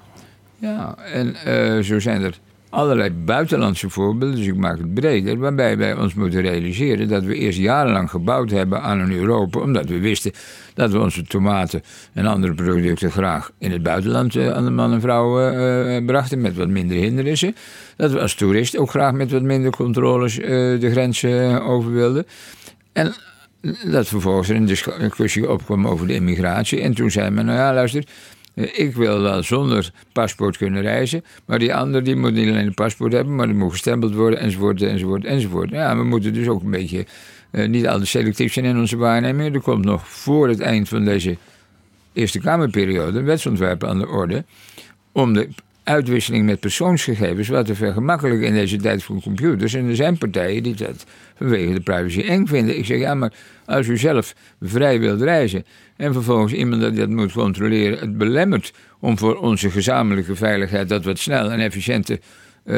Ja, 0.58 0.96
en 0.96 1.34
eh, 1.34 1.82
zo 1.82 2.00
zijn 2.00 2.22
er 2.22 2.38
allerlei 2.74 3.10
buitenlandse 3.10 3.90
voorbeelden, 3.90 4.36
dus 4.36 4.46
ik 4.46 4.56
maak 4.56 4.78
het 4.78 4.94
breder, 4.94 5.38
waarbij 5.38 5.76
wij 5.76 5.96
ons 5.96 6.14
moeten 6.14 6.40
realiseren 6.40 7.08
dat 7.08 7.22
we 7.22 7.34
eerst 7.34 7.58
jarenlang 7.58 8.10
gebouwd 8.10 8.50
hebben 8.50 8.82
aan 8.82 8.98
een 8.98 9.12
Europa, 9.12 9.60
omdat 9.60 9.88
we 9.88 9.98
wisten 9.98 10.32
dat 10.74 10.90
we 10.90 11.00
onze 11.00 11.22
tomaten 11.22 11.82
en 12.12 12.26
andere 12.26 12.54
producten 12.54 13.10
graag 13.10 13.50
in 13.58 13.70
het 13.70 13.82
buitenland 13.82 14.36
eh, 14.36 14.50
aan 14.50 14.64
de 14.64 14.70
man 14.70 14.92
en 14.92 15.00
vrouw 15.00 15.40
eh, 15.40 15.96
eh, 15.96 16.04
brachten, 16.04 16.40
met 16.40 16.56
wat 16.56 16.68
minder 16.68 16.96
hindernissen. 16.96 17.56
Dat 17.96 18.12
we 18.12 18.20
als 18.20 18.34
toerist 18.34 18.76
ook 18.76 18.90
graag 18.90 19.12
met 19.12 19.30
wat 19.30 19.42
minder 19.42 19.70
controles 19.70 20.34
de 20.34 20.88
grenzen 20.90 21.62
over 21.62 21.92
wilden. 21.92 22.26
En 22.92 23.14
dat 23.90 24.06
vervolgens 24.06 24.48
er 24.48 24.56
een 24.56 24.64
discussie 24.64 25.50
opkwam 25.50 25.86
over 25.86 26.06
de 26.06 26.14
immigratie. 26.14 26.80
En 26.80 26.94
toen 26.94 27.10
zei 27.10 27.30
men, 27.30 27.46
nou 27.46 27.58
ja, 27.58 27.74
luister, 27.74 28.04
ik 28.54 28.94
wil 28.94 29.20
wel 29.20 29.42
zonder 29.42 29.92
paspoort 30.12 30.56
kunnen 30.56 30.82
reizen. 30.82 31.24
Maar 31.46 31.58
die 31.58 31.74
ander 31.74 32.04
die 32.04 32.16
moet 32.16 32.32
niet 32.32 32.48
alleen 32.48 32.66
een 32.66 32.74
paspoort 32.74 33.12
hebben, 33.12 33.34
maar 33.34 33.46
die 33.46 33.56
moet 33.56 33.70
gestempeld 33.70 34.14
worden, 34.14 34.38
enzovoort, 34.38 34.82
enzovoort, 34.82 35.24
enzovoort. 35.24 35.70
Ja, 35.70 35.96
we 35.96 36.04
moeten 36.04 36.34
dus 36.34 36.48
ook 36.48 36.62
een 36.62 36.70
beetje 36.70 37.06
eh, 37.50 37.68
niet 37.68 37.88
al 37.88 37.98
te 37.98 38.06
selectief 38.06 38.52
zijn 38.52 38.64
in 38.64 38.78
onze 38.78 38.96
waarneming. 38.96 39.54
Er 39.54 39.60
komt 39.60 39.84
nog 39.84 40.08
voor 40.08 40.48
het 40.48 40.60
eind 40.60 40.88
van 40.88 41.04
deze 41.04 41.36
Eerste 42.12 42.38
Kamerperiode 42.38 43.18
een 43.18 43.24
wetsontwerp 43.24 43.84
aan 43.84 43.98
de 43.98 44.08
orde. 44.08 44.44
om 45.12 45.32
de 45.32 45.48
uitwisseling 45.84 46.44
met 46.44 46.60
persoonsgegevens 46.60 47.48
wat 47.48 47.66
te 47.66 47.74
vergemakkelijken 47.74 48.46
in 48.46 48.54
deze 48.54 48.76
tijd 48.76 49.04
van 49.04 49.20
computers. 49.20 49.74
En 49.74 49.88
er 49.88 49.96
zijn 49.96 50.18
partijen 50.18 50.62
die 50.62 50.74
dat 50.74 51.04
vanwege 51.36 51.72
de 51.72 51.80
privacy 51.80 52.20
eng 52.20 52.46
vinden. 52.46 52.78
Ik 52.78 52.84
zeg 52.84 52.98
ja, 52.98 53.14
maar 53.14 53.32
als 53.64 53.86
u 53.86 53.98
zelf 53.98 54.34
vrij 54.60 55.00
wilt 55.00 55.20
reizen 55.20 55.64
en 55.96 56.12
vervolgens 56.12 56.52
iemand 56.52 56.80
dat 56.82 56.96
dat 56.96 57.08
moet 57.08 57.32
controleren 57.32 57.98
het 57.98 58.18
belemmert 58.18 58.72
om 59.00 59.18
voor 59.18 59.36
onze 59.36 59.70
gezamenlijke 59.70 60.34
veiligheid 60.34 60.88
dat 60.88 61.04
wat 61.04 61.18
snel 61.18 61.50
en 61.50 61.60
efficiënt 61.60 62.06
te, 62.06 62.18
eh, 62.64 62.74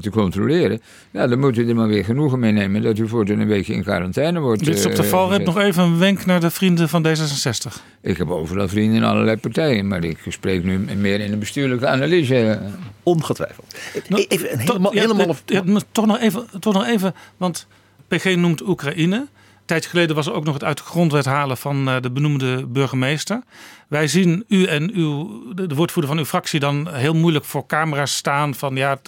te 0.00 0.10
controleren, 0.10 0.80
ja, 1.10 1.26
dan 1.26 1.38
moet 1.38 1.56
u 1.58 1.68
er 1.68 1.74
maar 1.74 1.88
weer 1.88 2.04
genoegen 2.04 2.38
mee 2.38 2.52
nemen 2.52 2.82
dat 2.82 2.98
u 2.98 3.08
voortaan 3.08 3.38
een 3.38 3.46
weekje 3.48 3.74
in 3.74 3.82
quarantaine 3.82 4.40
wordt. 4.40 4.64
Dit 4.64 4.74
is 4.78 4.86
op 4.86 4.94
de 4.94 5.02
gezet. 5.02 5.44
nog 5.44 5.58
even 5.58 5.82
een 5.82 5.98
wenk 5.98 6.26
naar 6.26 6.40
de 6.40 6.50
vrienden 6.50 6.88
van 6.88 7.06
D66. 7.06 7.82
Ik 8.02 8.16
heb 8.16 8.30
overal 8.30 8.68
vrienden 8.68 8.96
in 8.96 9.04
allerlei 9.04 9.36
partijen, 9.36 9.88
maar 9.88 10.04
ik 10.04 10.18
spreek 10.28 10.64
nu 10.64 10.78
meer 10.78 11.20
in 11.20 11.32
een 11.32 11.38
bestuurlijke 11.38 11.86
analyse. 11.86 12.60
Ongetwijfeld. 13.02 13.74
Nou, 14.08 14.24
Even 14.28 14.52
een 14.52 14.58
to- 14.58 14.72
helemaal, 14.72 14.94
ja, 14.94 15.00
helemaal 15.00 15.36
ja, 15.46 15.62
toch, 15.92 16.06
nog 16.06 16.18
even, 16.20 16.46
toch 16.60 16.74
nog 16.74 16.86
even, 16.86 17.14
want 17.36 17.66
PG 18.08 18.36
noemt 18.36 18.68
Oekraïne. 18.68 19.26
Tijdje 19.68 19.90
geleden 19.90 20.16
was 20.16 20.26
er 20.26 20.32
ook 20.32 20.44
nog 20.44 20.54
het 20.54 20.64
uit 20.64 20.76
de 20.76 20.82
grondwet 20.82 21.24
halen 21.24 21.56
van 21.56 21.88
eh, 21.88 21.96
de 22.00 22.10
benoemde 22.10 22.66
burgemeester. 22.66 23.42
Wij 23.88 24.06
zien 24.06 24.44
u 24.48 24.64
en 24.64 24.90
uw, 24.94 25.42
de 25.54 25.66
de 25.66 25.74
woordvoerder 25.74 26.10
van 26.10 26.20
uw 26.20 26.26
fractie 26.26 26.60
dan 26.60 26.88
heel 26.94 27.14
moeilijk 27.14 27.44
voor 27.44 27.66
camera's 27.66 28.16
staan. 28.16 28.54
Van 28.54 28.76
ja, 28.76 28.98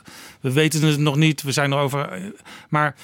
we 0.41 0.53
weten 0.53 0.83
het 0.83 0.99
nog 0.99 1.17
niet, 1.17 1.43
we 1.43 1.53
zijn 1.53 1.73
erover. 1.73 2.09
eh, 2.09 2.23
Maar 2.69 2.95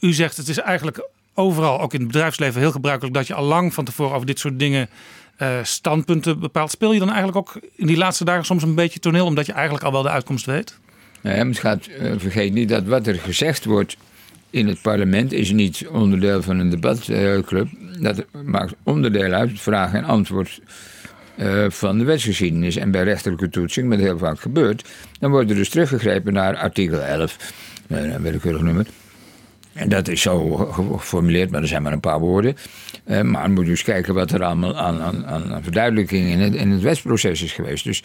u 0.00 0.12
zegt 0.12 0.36
het 0.36 0.48
is 0.48 0.58
eigenlijk 0.58 1.08
overal, 1.34 1.80
ook 1.80 1.92
in 1.92 1.98
het 2.00 2.08
bedrijfsleven, 2.08 2.60
heel 2.60 2.70
gebruikelijk 2.72 3.14
dat 3.14 3.26
je 3.26 3.34
al 3.34 3.44
lang 3.44 3.74
van 3.74 3.84
tevoren 3.84 4.14
over 4.14 4.26
dit 4.26 4.38
soort 4.38 4.58
dingen 4.58 4.88
eh, 5.36 5.58
standpunten 5.62 6.40
bepaalt. 6.40 6.70
Speel 6.70 6.92
je 6.92 6.98
dan 6.98 7.08
eigenlijk 7.12 7.38
ook 7.38 7.60
in 7.76 7.86
die 7.86 7.96
laatste 7.96 8.24
dagen 8.24 8.44
soms 8.44 8.62
een 8.62 8.74
beetje 8.74 8.98
toneel, 9.00 9.26
omdat 9.26 9.46
je 9.46 9.52
eigenlijk 9.52 9.84
al 9.84 9.92
wel 9.92 10.02
de 10.02 10.10
uitkomst 10.10 10.46
weet? 10.46 10.78
Nee, 11.20 11.44
maar 11.44 11.54
gaat, 11.54 11.88
vergeet 12.16 12.52
niet 12.52 12.68
dat 12.68 12.84
wat 12.84 13.06
er 13.06 13.14
gezegd 13.14 13.64
wordt 13.64 13.96
in 14.54 14.68
het 14.68 14.80
parlement 14.82 15.32
is 15.32 15.50
niet 15.52 15.86
onderdeel 15.90 16.42
van 16.42 16.58
een 16.58 16.70
debatclub. 16.70 17.68
dat 18.00 18.24
maakt 18.44 18.74
onderdeel 18.82 19.32
uit, 19.32 19.60
vraag 19.60 19.92
en 19.92 20.04
antwoord 20.04 20.60
eh, 21.36 21.64
van 21.68 21.98
de 21.98 22.04
wetsgeschiedenis. 22.04 22.76
En 22.76 22.90
bij 22.90 23.02
rechterlijke 23.02 23.48
toetsing, 23.48 23.88
wat 23.88 23.98
heel 23.98 24.18
vaak 24.18 24.40
gebeurt, 24.40 24.88
dan 25.18 25.30
wordt 25.30 25.50
er 25.50 25.56
dus 25.56 25.68
teruggegrepen 25.68 26.32
naar 26.32 26.56
artikel 26.56 27.00
11, 27.00 27.52
eh, 27.88 28.12
een 28.12 28.22
willekeurig 28.22 28.62
nummer. 28.62 28.86
En 29.72 29.88
dat 29.88 30.08
is 30.08 30.20
zo 30.20 30.50
ge- 30.56 30.72
ge- 30.72 30.98
geformuleerd, 30.98 31.50
maar 31.50 31.60
er 31.62 31.68
zijn 31.68 31.82
maar 31.82 31.92
een 31.92 32.00
paar 32.00 32.20
woorden. 32.20 32.56
Eh, 33.04 33.20
maar 33.22 33.50
moet 33.50 33.66
je 33.66 33.82
kijken 33.82 34.14
wat 34.14 34.30
er 34.30 34.42
allemaal 34.44 34.76
aan, 34.76 35.00
aan, 35.00 35.26
aan 35.26 35.54
aan 35.54 35.62
verduidelijking 35.62 36.28
in 36.28 36.40
het, 36.40 36.54
in 36.54 36.70
het 36.70 36.82
wetsproces 36.82 37.42
is 37.42 37.52
geweest. 37.52 37.84
Dus 37.84 38.02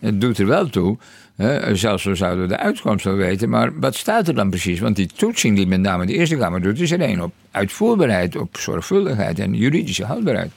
het 0.00 0.20
doet 0.20 0.38
er 0.38 0.46
wel 0.46 0.68
toe. 0.68 0.98
Hè, 1.36 1.76
zelfs 1.76 2.02
zo 2.02 2.14
zouden 2.14 2.42
we 2.42 2.48
de 2.48 2.58
uitkomst 2.58 3.04
wel 3.04 3.14
weten. 3.14 3.48
Maar 3.48 3.80
wat 3.80 3.94
staat 3.94 4.28
er 4.28 4.34
dan 4.34 4.50
precies? 4.50 4.80
Want 4.80 4.96
die 4.96 5.10
toetsing 5.16 5.56
die 5.56 5.66
met 5.66 5.80
name 5.80 6.06
de 6.06 6.12
Eerste 6.12 6.36
Kamer 6.36 6.62
doet, 6.62 6.80
is 6.80 6.90
er 6.90 7.00
één 7.00 7.20
op 7.20 7.32
uitvoerbaarheid, 7.50 8.36
op 8.36 8.56
zorgvuldigheid 8.56 9.38
en 9.38 9.54
juridische 9.54 10.04
houdbaarheid. 10.04 10.50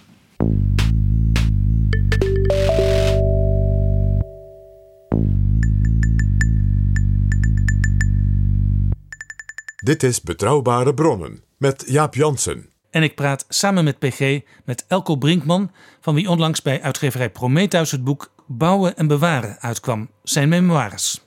Dit 9.84 10.04
is 10.04 10.22
Betrouwbare 10.22 10.94
Bronnen 10.94 11.44
met 11.58 11.84
Jaap 11.88 12.16
Jansen. 12.16 12.70
En 12.92 13.04
ik 13.04 13.16
praat 13.16 13.46
samen 13.50 13.84
met 13.84 14.00
PG 14.00 14.40
met 14.64 14.86
Elko 14.88 15.16
Brinkman, 15.16 15.72
van 16.02 16.16
wie 16.16 16.30
onlangs 16.30 16.62
bij 16.62 16.82
uitgeverij 16.82 17.30
Prometheus 17.30 17.92
het 17.92 18.04
boek 18.04 18.34
Bouwen 18.46 18.98
en 18.98 19.08
Bewaren 19.08 19.60
uitkwam, 19.60 20.10
zijn 20.24 20.50
memoires. 20.50 21.22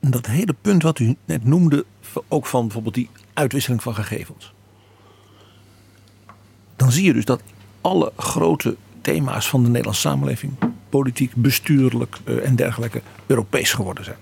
En 0.00 0.10
dat 0.10 0.26
hele 0.26 0.54
punt 0.60 0.82
wat 0.82 0.98
u 0.98 1.16
net 1.24 1.44
noemde, 1.44 1.84
ook 2.28 2.46
van 2.46 2.62
bijvoorbeeld 2.62 2.94
die 2.94 3.10
uitwisseling 3.32 3.82
van 3.82 3.94
gegevens. 3.94 4.52
Dan 6.76 6.92
zie 6.92 7.04
je 7.04 7.12
dus 7.12 7.24
dat 7.24 7.42
alle 7.80 8.12
grote 8.16 8.76
thema's 9.00 9.48
van 9.48 9.62
de 9.62 9.68
Nederlandse 9.68 10.00
samenleving, 10.08 10.52
politiek, 10.88 11.34
bestuurlijk 11.34 12.16
eh, 12.24 12.46
en 12.46 12.56
dergelijke, 12.56 13.02
Europees 13.26 13.72
geworden 13.72 14.04
zijn. 14.04 14.16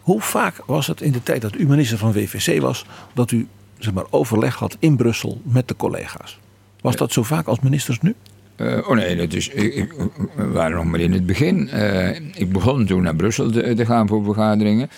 Hoe 0.00 0.20
vaak 0.20 0.62
was 0.66 0.86
het 0.86 1.00
in 1.00 1.12
de 1.12 1.22
tijd 1.22 1.42
dat 1.42 1.54
u 1.54 1.66
minister 1.66 1.98
van 1.98 2.12
WVC 2.12 2.60
was, 2.60 2.84
dat 3.12 3.30
u 3.30 3.48
zeg 3.78 3.92
maar, 3.92 4.04
overleg 4.10 4.54
had 4.54 4.76
in 4.78 4.96
Brussel 4.96 5.40
met 5.44 5.68
de 5.68 5.76
collega's? 5.76 6.38
Was 6.80 6.96
dat 6.96 7.12
zo 7.12 7.22
vaak 7.22 7.46
als 7.46 7.60
ministers 7.60 8.00
nu? 8.00 8.14
Uh, 8.56 8.88
oh 8.88 8.96
nee, 8.96 9.16
dat 9.16 9.32
is, 9.32 9.50
we 9.52 10.46
waren 10.52 10.76
nog 10.76 10.84
maar 10.84 11.00
in 11.00 11.12
het 11.12 11.26
begin. 11.26 11.70
Uh, 11.74 12.10
ik 12.16 12.52
begon 12.52 12.86
toen 12.86 13.02
naar 13.02 13.16
Brussel 13.16 13.50
te, 13.50 13.84
gaan 13.84 14.08
voor 14.08 14.24
vergaderingen. 14.24 14.90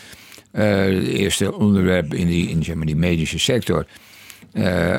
Uh, 0.53 0.63
het 0.75 1.07
eerste 1.07 1.55
onderwerp 1.55 2.15
in 2.15 2.27
die, 2.27 2.49
in, 2.49 2.81
die 2.81 2.97
medische 2.97 3.39
sector 3.39 3.87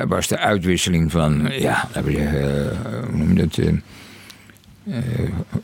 was 0.08 0.26
de 0.26 0.38
uitwisseling 0.38 1.10
van, 1.10 1.50
ja, 1.52 1.88
laten 1.94 2.04
we 2.04 2.12
zeggen, 2.12 2.76
hoe 3.06 3.16
noem 3.16 3.36
je 3.36 3.46
dat? 3.46 3.58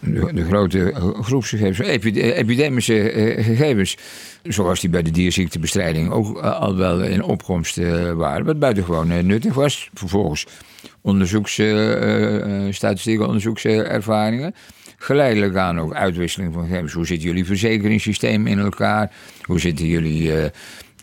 De, 0.00 0.32
de, 0.32 0.44
grote 0.44 0.94
groepsgegevens, 1.20 1.88
epidemische 1.88 3.12
gegevens, 3.36 3.96
zoals 4.42 4.80
die 4.80 4.90
bij 4.90 5.02
de 5.02 5.10
dierziektebestrijding 5.10 6.10
ook 6.10 6.38
al 6.38 6.76
wel 6.76 7.02
in 7.02 7.22
opkomst 7.22 7.76
waren, 8.14 8.44
wat 8.44 8.58
buitengewoon 8.58 9.26
nuttig 9.26 9.54
was. 9.54 9.90
Vervolgens 9.94 10.46
onderzoeksstatistieken, 11.00 12.74
statistieke 12.74 13.26
onderzoekservaringen. 13.26 14.54
Geleidelijk 14.96 15.56
aan 15.56 15.80
ook 15.80 15.94
uitwisseling 15.94 16.54
van 16.54 16.66
gegevens. 16.66 16.92
Hoe 16.92 17.06
zit 17.06 17.22
jullie 17.22 17.44
verzekeringssysteem 17.44 18.46
in 18.46 18.58
elkaar? 18.58 19.12
Hoe 19.42 19.60
zitten 19.60 19.86
jullie, 19.86 20.32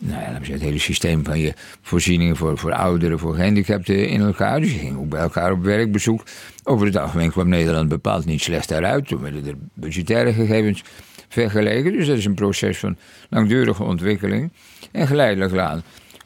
nou 0.04 0.22
ja, 0.22 0.52
het 0.52 0.60
hele 0.60 0.78
systeem 0.78 1.24
van 1.24 1.38
je 1.38 1.54
voorzieningen 1.82 2.36
voor, 2.36 2.58
voor 2.58 2.72
ouderen, 2.72 3.18
voor 3.18 3.34
gehandicapten 3.34 4.08
in 4.08 4.20
elkaar? 4.20 4.60
Dus 4.60 4.72
je 4.72 4.78
ging 4.78 4.98
ook 4.98 5.08
bij 5.08 5.20
elkaar 5.20 5.52
op 5.52 5.62
werkbezoek. 5.62 6.22
Over 6.64 6.86
het 6.86 6.96
algemeen 6.96 7.30
kwam 7.30 7.48
Nederland 7.48 7.88
bepaald 7.88 8.24
niet 8.24 8.42
slecht 8.42 8.68
daaruit. 8.68 9.08
Toen 9.08 9.20
werden 9.20 9.46
er 9.46 9.56
budgettaire 9.74 10.32
gegevens 10.32 10.82
vergeleken. 11.28 11.92
Dus 11.92 12.06
dat 12.06 12.16
is 12.16 12.24
een 12.24 12.34
proces 12.34 12.78
van 12.78 12.96
langdurige 13.30 13.82
ontwikkeling. 13.82 14.52
En 14.92 15.06
geleidelijk 15.06 15.56
aan 15.56 15.82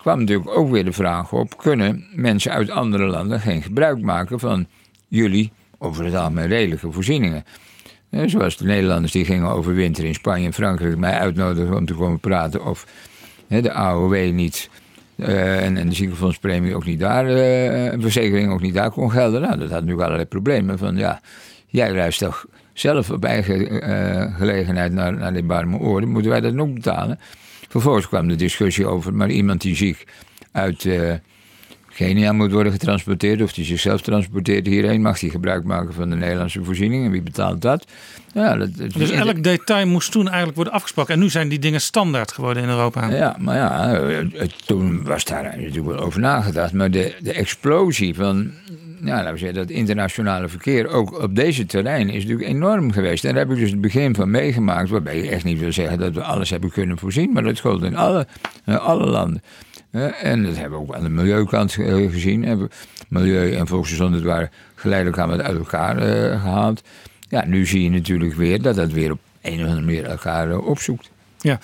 kwam 0.07 0.19
natuurlijk 0.19 0.59
ook 0.59 0.71
weer 0.71 0.85
de 0.85 0.93
vraag 0.93 1.33
op: 1.33 1.57
kunnen 1.57 2.07
mensen 2.15 2.53
uit 2.53 2.71
andere 2.71 3.07
landen 3.07 3.41
geen 3.41 3.63
gebruik 3.63 4.01
maken 4.01 4.41
van 4.41 4.67
jullie, 5.09 5.53
over 5.79 6.05
het 6.05 6.15
algemeen 6.15 6.47
redelijke 6.47 6.93
voorzieningen? 6.93 7.45
zoals 8.27 8.57
de 8.57 8.65
Nederlanders 8.65 9.13
die 9.13 9.25
gingen 9.25 9.49
overwinteren 9.49 10.09
in 10.09 10.15
Spanje 10.15 10.47
en 10.47 10.53
Frankrijk 10.53 10.97
mij 10.97 11.13
uitnodigen 11.13 11.77
om 11.77 11.87
te 11.87 11.95
komen 11.95 12.21
praten 12.21 12.65
of 12.65 12.87
de 13.49 13.73
AOW 13.73 14.33
niet. 14.33 14.71
Uh, 15.17 15.65
en, 15.65 15.75
de 15.75 15.95
ziekenfondspremie 15.95 16.75
ook 16.75 16.85
niet 16.85 17.01
daar, 17.01 17.27
uh, 17.27 17.93
verzekering 17.99 18.53
ook 18.53 18.61
niet 18.61 18.75
daar 18.75 18.91
kon 18.91 19.11
gelden. 19.11 19.41
Nou, 19.41 19.59
dat 19.59 19.71
had 19.71 19.71
natuurlijk 19.71 20.01
allerlei 20.01 20.29
problemen. 20.29 20.79
Van 20.79 20.97
ja, 20.97 21.21
jij 21.67 21.93
reist 21.93 22.19
toch 22.19 22.47
zelf 22.73 23.11
op 23.11 23.25
eigen 23.25 23.89
uh, 23.91 24.37
gelegenheid 24.37 24.93
naar, 24.93 25.13
naar 25.13 25.33
die 25.33 25.45
warme 25.45 25.79
oren, 25.79 26.09
moeten 26.09 26.31
wij 26.31 26.41
dat 26.41 26.59
ook 26.59 26.75
betalen? 26.75 27.19
Vervolgens 27.69 28.09
kwam 28.09 28.29
de 28.29 28.37
discussie 28.37 28.87
over, 28.87 29.15
maar 29.15 29.31
iemand 29.31 29.61
die 29.61 29.77
ziek 29.77 30.07
uit 30.53 30.89
Kenia 31.97 32.33
moet 32.33 32.53
worden 32.53 32.73
getransporteerd, 32.73 33.43
of 33.43 33.53
die 33.53 33.65
zichzelf 33.65 34.01
transporteert 34.01 34.67
hierheen, 34.67 35.03
mag 35.03 35.19
die 35.19 35.31
gebruik 35.31 35.65
maken 35.65 35.95
van 35.95 36.11
de 36.11 36.17
Nederlandse 36.17 36.65
voorzieningen. 36.65 37.11
Wie 37.11 37.23
betaalt 37.23 37.63
dat? 37.63 37.87
Ja, 38.35 38.57
dat, 38.57 38.77
dat 38.77 38.93
dus 38.93 39.11
elk 39.11 39.43
detail 39.43 39.87
moest 39.87 40.13
toen 40.13 40.27
eigenlijk 40.27 40.57
worden 40.57 40.75
afgesproken. 40.75 41.15
En 41.15 41.21
nu 41.21 41.31
zijn 41.31 41.49
die 41.49 41.59
dingen 41.59 41.81
standaard 41.81 42.33
geworden 42.33 42.63
in 42.63 42.69
Europa. 42.69 43.11
Ja, 43.11 43.37
maar 43.39 43.57
ja, 43.57 44.01
toen 44.67 45.05
was 45.05 45.25
daar 45.25 45.43
natuurlijk 45.43 45.87
wel 45.87 45.99
over 45.99 46.21
nagedacht. 46.21 46.73
Maar 46.73 46.91
de, 46.91 47.15
de 47.21 47.33
explosie 47.33 48.15
van 48.15 48.53
ja, 49.05 49.17
laten 49.17 49.33
we 49.33 49.39
zeggen, 49.39 49.59
dat 49.59 49.71
internationale 49.71 50.49
verkeer 50.49 50.89
ook 50.89 51.23
op 51.23 51.35
deze 51.35 51.67
terrein 51.67 52.09
is 52.09 52.23
natuurlijk 52.23 52.49
enorm 52.49 52.93
geweest. 52.93 53.25
En 53.25 53.35
daar 53.35 53.47
heb 53.47 53.53
ik 53.53 53.59
dus 53.59 53.71
het 53.71 53.81
begin 53.81 54.15
van 54.15 54.31
meegemaakt, 54.31 54.89
waarbij 54.89 55.17
je 55.17 55.29
echt 55.29 55.45
niet 55.45 55.59
wil 55.59 55.73
zeggen 55.73 55.99
dat 55.99 56.15
we 56.15 56.23
alles 56.23 56.51
hebben 56.51 56.71
kunnen 56.71 56.99
voorzien, 56.99 57.33
maar 57.33 57.43
dat 57.43 57.61
geldt 57.61 57.85
in 57.85 57.97
alle, 57.97 58.27
alle 58.65 59.07
landen. 59.07 59.43
En 60.05 60.43
dat 60.43 60.57
hebben 60.57 60.79
we 60.79 60.85
ook 60.85 60.95
aan 60.95 61.03
de 61.03 61.09
milieukant 61.09 61.77
eh, 61.77 62.11
gezien. 62.11 62.71
Milieu 63.09 63.55
en 63.55 63.67
volksgezondheid 63.67 64.25
waren 64.25 64.51
geleidelijk 64.75 65.19
aan 65.19 65.43
uit 65.43 65.59
elkaar 65.59 65.97
uh, 65.97 66.41
gehaald. 66.41 66.83
Ja, 67.29 67.45
nu 67.47 67.67
zie 67.67 67.83
je 67.83 67.91
natuurlijk 67.91 68.35
weer 68.35 68.63
dat 68.63 68.75
dat 68.75 68.93
weer 68.93 69.11
op 69.11 69.19
een 69.43 69.55
of 69.55 69.61
andere 69.61 69.81
manier 69.81 70.05
elkaar 70.05 70.49
uh, 70.49 70.67
opzoekt. 70.67 71.11
Ja. 71.39 71.61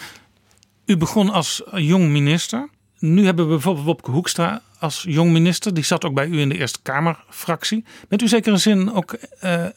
U 0.86 0.96
begon 0.96 1.30
als 1.30 1.62
jong 1.74 2.08
minister. 2.08 2.68
Nu 2.98 3.24
hebben 3.24 3.44
we 3.44 3.50
bijvoorbeeld 3.50 3.86
Wopke 3.86 4.10
Hoekstra 4.10 4.62
als 4.78 5.04
jong 5.08 5.32
minister. 5.32 5.74
Die 5.74 5.84
zat 5.84 6.04
ook 6.04 6.14
bij 6.14 6.26
u 6.26 6.40
in 6.40 6.48
de 6.48 6.58
Eerste 6.58 6.78
Kamerfractie. 6.82 7.84
Bent 8.08 8.22
u 8.22 8.28
zeker 8.28 8.52
in 8.52 8.58
zin 8.58 8.92
ook 8.92 9.16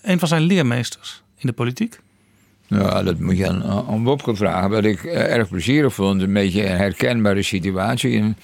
een 0.01 0.19
van 0.19 0.27
zijn 0.27 0.41
leermeesters 0.41 1.23
in 1.37 1.47
de 1.47 1.53
politiek? 1.53 1.99
Ja, 2.67 3.03
dat 3.03 3.19
moet 3.19 3.37
je 3.37 3.47
aan, 3.47 3.63
aan 3.63 4.19
vragen. 4.35 4.69
Wat 4.69 4.85
ik 4.85 5.03
uh, 5.03 5.35
erg 5.35 5.49
plezierig 5.49 5.93
vond, 5.93 6.21
een 6.21 6.33
beetje 6.33 6.69
een 6.69 6.77
herkenbare 6.77 7.43
situatie. 7.43 8.17
Een 8.17 8.35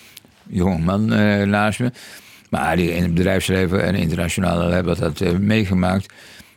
jongeman 0.48 1.14
uh, 1.14 1.43
naast 1.43 1.80
me. 1.80 1.91
Maar 2.49 2.76
die 2.76 2.95
in 2.95 3.03
het 3.03 3.14
bedrijfsleven 3.14 3.84
en 3.84 3.95
internationaal 3.95 4.69
hebben 4.69 4.99
dat 4.99 5.22
uh, 5.22 5.31
meegemaakt. 5.31 6.14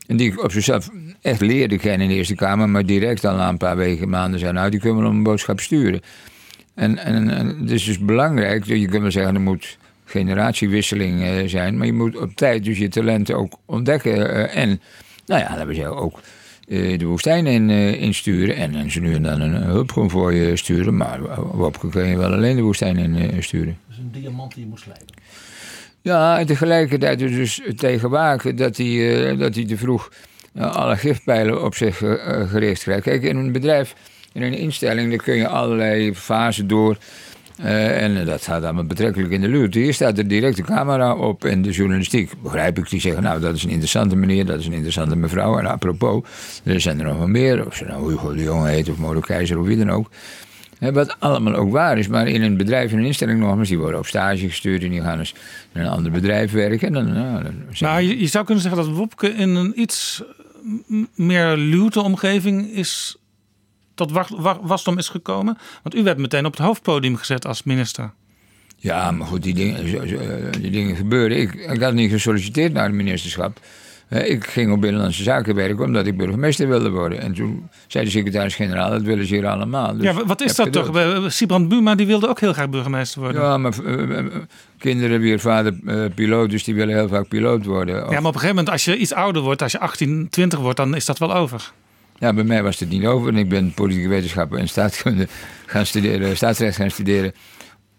En 0.06 0.16
die 0.16 0.32
ik 0.32 0.42
op 0.42 0.52
zichzelf 0.52 0.90
echt 1.20 1.40
leerde 1.40 1.78
kennen 1.78 2.00
in 2.00 2.08
de 2.08 2.14
Eerste 2.14 2.34
Kamer. 2.34 2.68
Maar 2.68 2.86
direct 2.86 3.24
al 3.24 3.36
na 3.36 3.48
een 3.48 3.56
paar 3.56 3.76
weken, 3.76 4.08
maanden 4.08 4.40
zijn 4.40 4.54
nou, 4.54 4.70
die 4.70 4.80
kunnen 4.80 5.02
we 5.02 5.08
een 5.08 5.22
boodschap 5.22 5.60
sturen. 5.60 6.00
En, 6.74 6.98
en, 6.98 7.30
en 7.30 7.58
het 7.60 7.70
is 7.70 7.84
dus 7.84 7.98
belangrijk, 7.98 8.64
je 8.64 8.88
kunt 8.88 9.02
wel 9.02 9.10
zeggen, 9.10 9.34
er 9.34 9.40
moet 9.40 9.78
generatiewisseling 10.04 11.50
zijn. 11.50 11.76
Maar 11.76 11.86
je 11.86 11.92
moet 11.92 12.16
op 12.16 12.34
tijd 12.34 12.64
dus 12.64 12.78
je 12.78 12.88
talenten 12.88 13.36
ook 13.36 13.58
ontdekken. 13.66 14.50
En 14.50 14.80
nou 15.26 15.40
ja, 15.40 15.56
hebben 15.56 15.74
ze 15.74 15.86
ook 15.86 16.20
de 16.66 17.04
woestijn 17.04 17.46
in, 17.46 17.70
insturen. 17.98 18.56
En, 18.56 18.74
en 18.74 18.90
ze 18.90 19.00
nu 19.00 19.14
en 19.14 19.22
dan 19.22 19.40
een 19.40 20.36
je 20.36 20.56
sturen. 20.56 20.96
Maar 20.96 21.20
Wopke 21.56 21.88
kun 21.88 22.06
je 22.06 22.16
wel 22.16 22.32
alleen 22.32 22.56
de 22.56 22.62
woestijn 22.62 22.96
in 22.96 23.42
sturen. 23.42 23.78
Dat 23.86 23.96
is 23.96 24.02
een 24.02 24.20
diamant 24.20 24.54
die 24.54 24.62
je 24.62 24.68
moet 24.68 24.80
slijpen. 24.80 25.14
Ja, 26.00 26.38
en 26.38 26.46
tegelijkertijd 26.46 27.18
dus 27.18 27.60
tegen 27.76 28.10
waken 28.10 28.56
dat 28.56 28.76
hij, 28.76 29.36
dat 29.36 29.54
hij 29.54 29.64
te 29.64 29.76
vroeg 29.76 30.12
alle 30.54 30.96
giftpijlen 30.96 31.64
op 31.64 31.74
zich 31.74 31.96
gericht 32.50 32.82
krijgt. 32.82 33.02
Kijk, 33.02 33.22
in 33.22 33.36
een 33.36 33.52
bedrijf, 33.52 33.94
in 34.32 34.42
een 34.42 34.54
instelling, 34.54 35.08
daar 35.10 35.22
kun 35.22 35.34
je 35.34 35.48
allerlei 35.48 36.14
fasen 36.14 36.66
door. 36.66 36.96
Uh, 37.60 38.02
en 38.02 38.24
dat 38.24 38.42
gaat 38.42 38.62
allemaal 38.62 38.84
betrekkelijk 38.84 39.32
in 39.32 39.40
de 39.40 39.48
lucht. 39.48 39.74
Hier 39.74 39.94
staat 39.94 40.18
er 40.18 40.28
direct 40.28 40.62
camera 40.62 41.14
op 41.14 41.44
en 41.44 41.62
de 41.62 41.70
journalistiek, 41.70 42.32
begrijp 42.42 42.78
ik, 42.78 42.90
die 42.90 43.00
zeggen: 43.00 43.22
Nou, 43.22 43.40
dat 43.40 43.54
is 43.54 43.62
een 43.62 43.70
interessante 43.70 44.16
meneer, 44.16 44.46
dat 44.46 44.58
is 44.58 44.66
een 44.66 44.72
interessante 44.72 45.16
mevrouw. 45.16 45.58
En 45.58 45.66
apropos, 45.66 46.22
er 46.64 46.80
zijn 46.80 46.98
er 46.98 47.04
nog 47.04 47.18
wel 47.18 47.26
meer, 47.26 47.66
of 47.66 47.74
ze 47.74 47.84
nou 47.84 48.10
Hugo 48.10 48.34
de 48.34 48.42
Jonge 48.42 48.68
heet 48.68 48.88
of 48.88 48.96
Modo 48.96 49.20
Keizer 49.20 49.58
of 49.58 49.66
wie 49.66 49.76
dan 49.76 49.90
ook. 49.90 50.10
wat 50.78 51.16
allemaal 51.18 51.54
ook 51.54 51.70
waar 51.70 51.98
is, 51.98 52.08
maar 52.08 52.28
in 52.28 52.42
een 52.42 52.56
bedrijf, 52.56 52.92
in 52.92 52.98
een 52.98 53.04
instelling 53.04 53.40
nogmaals, 53.40 53.68
die 53.68 53.78
worden 53.78 53.98
op 53.98 54.06
stage 54.06 54.48
gestuurd 54.48 54.82
en 54.82 54.90
die 54.90 55.00
gaan 55.00 55.18
eens 55.18 55.34
in 55.72 55.80
een 55.80 55.88
ander 55.88 56.12
bedrijf 56.12 56.52
werken. 56.52 56.94
En 56.94 57.12
nou, 57.78 58.02
je 58.02 58.26
zou 58.26 58.44
kunnen 58.44 58.62
zeggen 58.62 58.82
dat 58.82 58.96
Wopke 58.96 59.28
in 59.28 59.54
een 59.54 59.80
iets 59.80 60.22
meer 61.14 61.56
luwte 61.56 62.00
omgeving 62.00 62.70
is 62.70 63.16
tot 63.94 64.10
wasdom 64.62 64.98
is 64.98 65.08
gekomen? 65.08 65.58
Want 65.82 65.94
u 65.94 66.02
werd 66.02 66.18
meteen 66.18 66.46
op 66.46 66.52
het 66.52 66.66
hoofdpodium 66.66 67.16
gezet 67.16 67.46
als 67.46 67.62
minister. 67.62 68.12
Ja, 68.76 69.10
maar 69.10 69.26
goed, 69.26 69.42
die 69.42 69.54
dingen, 69.54 69.84
die 70.60 70.70
dingen 70.70 70.96
gebeuren. 70.96 71.40
Ik, 71.40 71.54
ik 71.54 71.82
had 71.82 71.94
niet 71.94 72.10
gesolliciteerd 72.10 72.72
naar 72.72 72.84
het 72.84 72.92
ministerschap. 72.92 73.60
Ik 74.08 74.46
ging 74.46 74.72
op 74.72 74.80
Binnenlandse 74.80 75.22
Zaken 75.22 75.54
werken 75.54 75.84
omdat 75.84 76.06
ik 76.06 76.16
burgemeester 76.16 76.68
wilde 76.68 76.90
worden. 76.90 77.20
En 77.20 77.32
toen 77.32 77.68
zei 77.86 78.04
de 78.04 78.10
secretaris-generaal, 78.10 78.90
dat 78.90 79.02
willen 79.02 79.26
ze 79.26 79.34
hier 79.34 79.46
allemaal. 79.46 79.96
Dus 79.96 80.02
ja, 80.02 80.24
wat 80.24 80.40
is 80.40 80.54
dat 80.54 80.72
toch? 80.72 80.90
Sibrand 81.32 81.68
Buma 81.68 81.94
die 81.94 82.06
wilde 82.06 82.28
ook 82.28 82.40
heel 82.40 82.52
graag 82.52 82.70
burgemeester 82.70 83.20
worden. 83.20 83.42
Ja, 83.42 83.58
maar 83.58 83.74
uh, 83.84 84.18
kinderen 84.78 85.20
hier 85.20 85.40
vader 85.40 85.78
uh, 85.84 86.04
piloot, 86.14 86.50
dus 86.50 86.64
die 86.64 86.74
willen 86.74 86.94
heel 86.94 87.08
vaak 87.08 87.28
piloot 87.28 87.64
worden. 87.64 88.06
Of... 88.06 88.12
Ja, 88.12 88.20
maar 88.20 88.28
op 88.28 88.34
een 88.34 88.40
gegeven 88.40 88.48
moment, 88.48 88.70
als 88.70 88.84
je 88.84 88.96
iets 88.96 89.12
ouder 89.12 89.42
wordt, 89.42 89.62
als 89.62 89.72
je 89.72 89.80
18, 89.80 90.28
20 90.30 90.58
wordt, 90.58 90.76
dan 90.76 90.94
is 90.94 91.04
dat 91.04 91.18
wel 91.18 91.34
over. 91.34 91.72
Ja, 92.24 92.32
bij 92.32 92.44
mij 92.44 92.62
was 92.62 92.78
het 92.78 92.88
niet 92.88 93.06
over. 93.06 93.28
En 93.28 93.36
ik 93.36 93.48
ben 93.48 93.72
politieke 93.74 94.08
wetenschapper 94.08 94.58
en 94.58 94.68
staatskunde 94.68 95.28
gaan 95.66 95.86
studeren, 95.86 96.36
staatsrecht 96.36 96.76
gaan 96.76 96.90
studeren. 96.90 97.32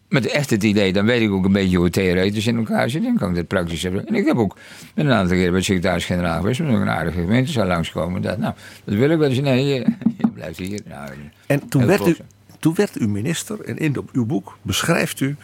Met 0.10 0.26
echt 0.26 0.49
het 0.49 0.64
idee, 0.64 0.93
dan 0.93 1.06
weet 1.06 1.22
ik 1.22 1.31
ook 1.31 1.45
een 1.45 1.52
beetje 1.52 1.76
hoe 1.76 1.85
het 1.85 1.93
theoretisch 1.93 2.47
in 2.47 2.57
elkaar 2.57 2.89
zit. 2.89 3.06
En 3.06 3.18
kan 3.18 3.30
ik 3.30 3.35
dat 3.35 3.47
praktisch 3.47 3.84
hebben. 3.84 4.07
En 4.07 4.15
ik 4.15 4.26
heb 4.26 4.38
ook 4.38 4.57
een 4.95 5.11
aantal 5.11 5.35
keer 5.35 5.52
bij 5.52 5.61
secretaris-generaal 5.61 6.39
geweest. 6.39 6.60
Omdat 6.60 6.81
een 6.81 6.89
aardige 6.89 7.19
gemeente 7.19 7.52
zou 7.52 7.68
langskomen. 7.68 8.22
Dat, 8.22 8.38
nou, 8.38 8.53
dat 8.84 8.95
wil 8.95 9.10
ik 9.10 9.18
wel 9.18 9.30
eens. 9.30 9.39
Nee, 9.39 9.65
je, 9.65 9.85
je 10.18 10.27
blijft 10.34 10.57
hier. 10.57 10.81
Nou, 10.88 11.10
en 11.47 11.68
toen 11.68 11.85
werd, 11.85 12.07
u, 12.07 12.18
toen 12.60 12.76
werd 12.76 12.99
u 12.99 13.07
minister. 13.07 13.61
En 13.61 13.77
in 13.77 13.95
uw 14.11 14.26
boek 14.26 14.57
beschrijft 14.61 15.19
u 15.19 15.35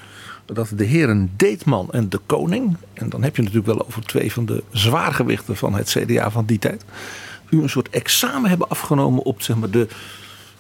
dat 0.45 0.71
de 0.75 0.83
heren 0.83 1.31
Deetman 1.35 1.87
en 1.91 2.09
de 2.09 2.19
Koning. 2.25 2.75
En 2.93 3.09
dan 3.09 3.23
heb 3.23 3.35
je 3.35 3.41
natuurlijk 3.41 3.67
wel 3.67 3.85
over 3.85 4.05
twee 4.05 4.31
van 4.31 4.45
de 4.45 4.63
zwaargewichten 4.71 5.57
van 5.57 5.73
het 5.73 5.89
CDA 5.89 6.31
van 6.31 6.45
die 6.45 6.59
tijd 6.59 6.83
u 7.51 7.61
een 7.61 7.69
soort 7.69 7.89
examen 7.89 8.49
hebben 8.49 8.69
afgenomen 8.69 9.23
op 9.23 9.41
zeg 9.41 9.55
maar, 9.55 9.69
de 9.69 9.87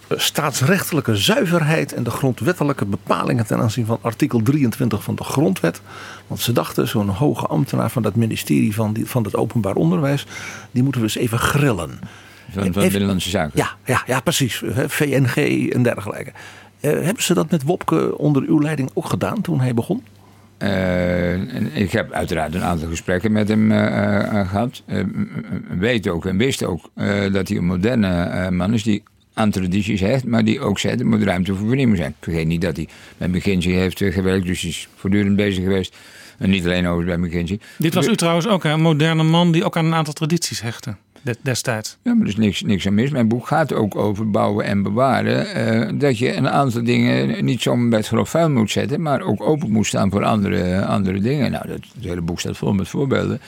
eh, 0.07 0.17
staatsrechtelijke 0.17 1.15
zuiverheid 1.15 1.93
en 1.93 2.03
de 2.03 2.09
grondwettelijke 2.09 2.85
bepalingen 2.85 3.45
ten 3.45 3.59
aanzien 3.59 3.85
van 3.85 3.97
artikel 4.01 4.41
23 4.41 5.03
van 5.03 5.15
de 5.15 5.23
grondwet. 5.23 5.81
Want 6.27 6.41
ze 6.41 6.51
dachten, 6.51 6.87
zo'n 6.87 7.09
hoge 7.09 7.47
ambtenaar 7.47 7.91
van 7.91 8.01
dat 8.01 8.15
ministerie 8.15 8.73
van, 8.73 8.93
die, 8.93 9.05
van 9.05 9.23
het 9.23 9.35
openbaar 9.35 9.75
onderwijs, 9.75 10.25
die 10.71 10.83
moeten 10.83 11.01
we 11.01 11.07
eens 11.07 11.17
even 11.17 11.39
grillen. 11.39 11.99
Van, 12.51 12.73
van 12.73 12.81
Binnenlandse 12.81 13.29
Zaken? 13.29 13.51
Ja, 13.55 13.75
ja, 13.85 14.03
ja 14.05 14.19
precies. 14.19 14.61
VNG 14.87 15.67
en 15.69 15.83
dergelijke. 15.83 16.31
Uh, 16.81 16.91
hebben 16.91 17.23
ze 17.23 17.33
dat 17.33 17.51
met 17.51 17.63
Wopke 17.63 18.17
onder 18.17 18.43
uw 18.43 18.61
leiding 18.61 18.89
ook 18.93 19.05
gedaan 19.05 19.41
toen 19.41 19.59
hij 19.59 19.73
begon? 19.73 20.03
Eh, 20.61 21.81
ik 21.81 21.91
heb 21.91 22.11
uiteraard 22.11 22.55
een 22.55 22.63
aantal 22.63 22.87
gesprekken 22.87 23.31
met 23.31 23.47
hem 23.47 23.71
eh, 23.71 24.39
eh, 24.39 24.49
gehad. 24.49 24.83
Eh, 24.85 25.03
weet 25.79 26.07
ook 26.07 26.25
en 26.25 26.37
wist 26.37 26.63
ook 26.63 26.89
dat 27.31 27.47
hij 27.47 27.57
een 27.57 27.65
moderne 27.65 28.51
man 28.51 28.73
is 28.73 28.83
die 28.83 29.03
aan 29.33 29.51
tradities 29.51 30.01
hecht, 30.01 30.25
maar 30.25 30.43
die 30.43 30.59
ook 30.59 30.79
zei 30.79 30.97
er 30.97 31.05
moet 31.05 31.23
ruimte 31.23 31.55
voor 31.55 31.67
vernieuwing 31.67 31.97
zijn. 31.97 32.09
Ik 32.09 32.15
vergeet 32.19 32.47
niet 32.47 32.61
dat 32.61 32.75
hij 32.75 32.87
bij 33.17 33.27
McKinsey 33.27 33.71
heeft 33.71 33.97
gewerkt, 33.97 34.45
dus 34.45 34.61
hij 34.61 34.69
is 34.69 34.87
voortdurend 34.95 35.35
bezig 35.35 35.63
geweest. 35.63 35.95
En 36.37 36.49
niet 36.49 36.65
alleen 36.65 36.87
over 36.87 37.05
bij 37.05 37.17
McKinsey. 37.17 37.59
Dit 37.77 37.93
was 37.93 38.07
u 38.07 38.15
trouwens 38.15 38.47
ook 38.47 38.63
een 38.63 38.81
moderne 38.81 39.23
man 39.23 39.51
die 39.51 39.63
ook 39.63 39.77
aan 39.77 39.85
een 39.85 39.93
aantal 39.93 40.13
tradities 40.13 40.61
hechtte 40.61 40.95
destijds. 41.41 41.97
Ja, 42.03 42.13
maar 42.13 42.23
er 42.23 42.29
is 42.29 42.37
niks, 42.37 42.61
niks 42.61 42.87
aan 42.87 42.93
mis. 42.93 43.09
Mijn 43.09 43.27
boek 43.27 43.47
gaat 43.47 43.73
ook 43.73 43.95
over 43.95 44.29
bouwen 44.29 44.65
en 44.65 44.83
bewaren. 44.83 45.53
eh, 45.53 45.89
dat 45.99 46.17
je 46.17 46.35
een 46.35 46.49
aantal 46.49 46.83
dingen 46.83 47.45
niet 47.45 47.61
zomaar 47.61 47.89
bij 47.89 47.97
het 47.97 48.07
grof 48.07 48.29
vuil 48.29 48.49
moet 48.49 48.71
zetten, 48.71 49.01
maar 49.01 49.21
ook 49.21 49.41
open 49.41 49.71
moet 49.71 49.87
staan 49.87 50.11
voor 50.11 50.23
andere, 50.23 50.85
andere 50.85 51.19
dingen. 51.19 51.51
Nou, 51.51 51.67
dat, 51.67 51.79
het 51.95 52.03
hele 52.03 52.21
boek 52.21 52.39
staat 52.39 52.57
vol 52.57 52.73
met 52.73 52.87
voorbeelden. 52.87 53.39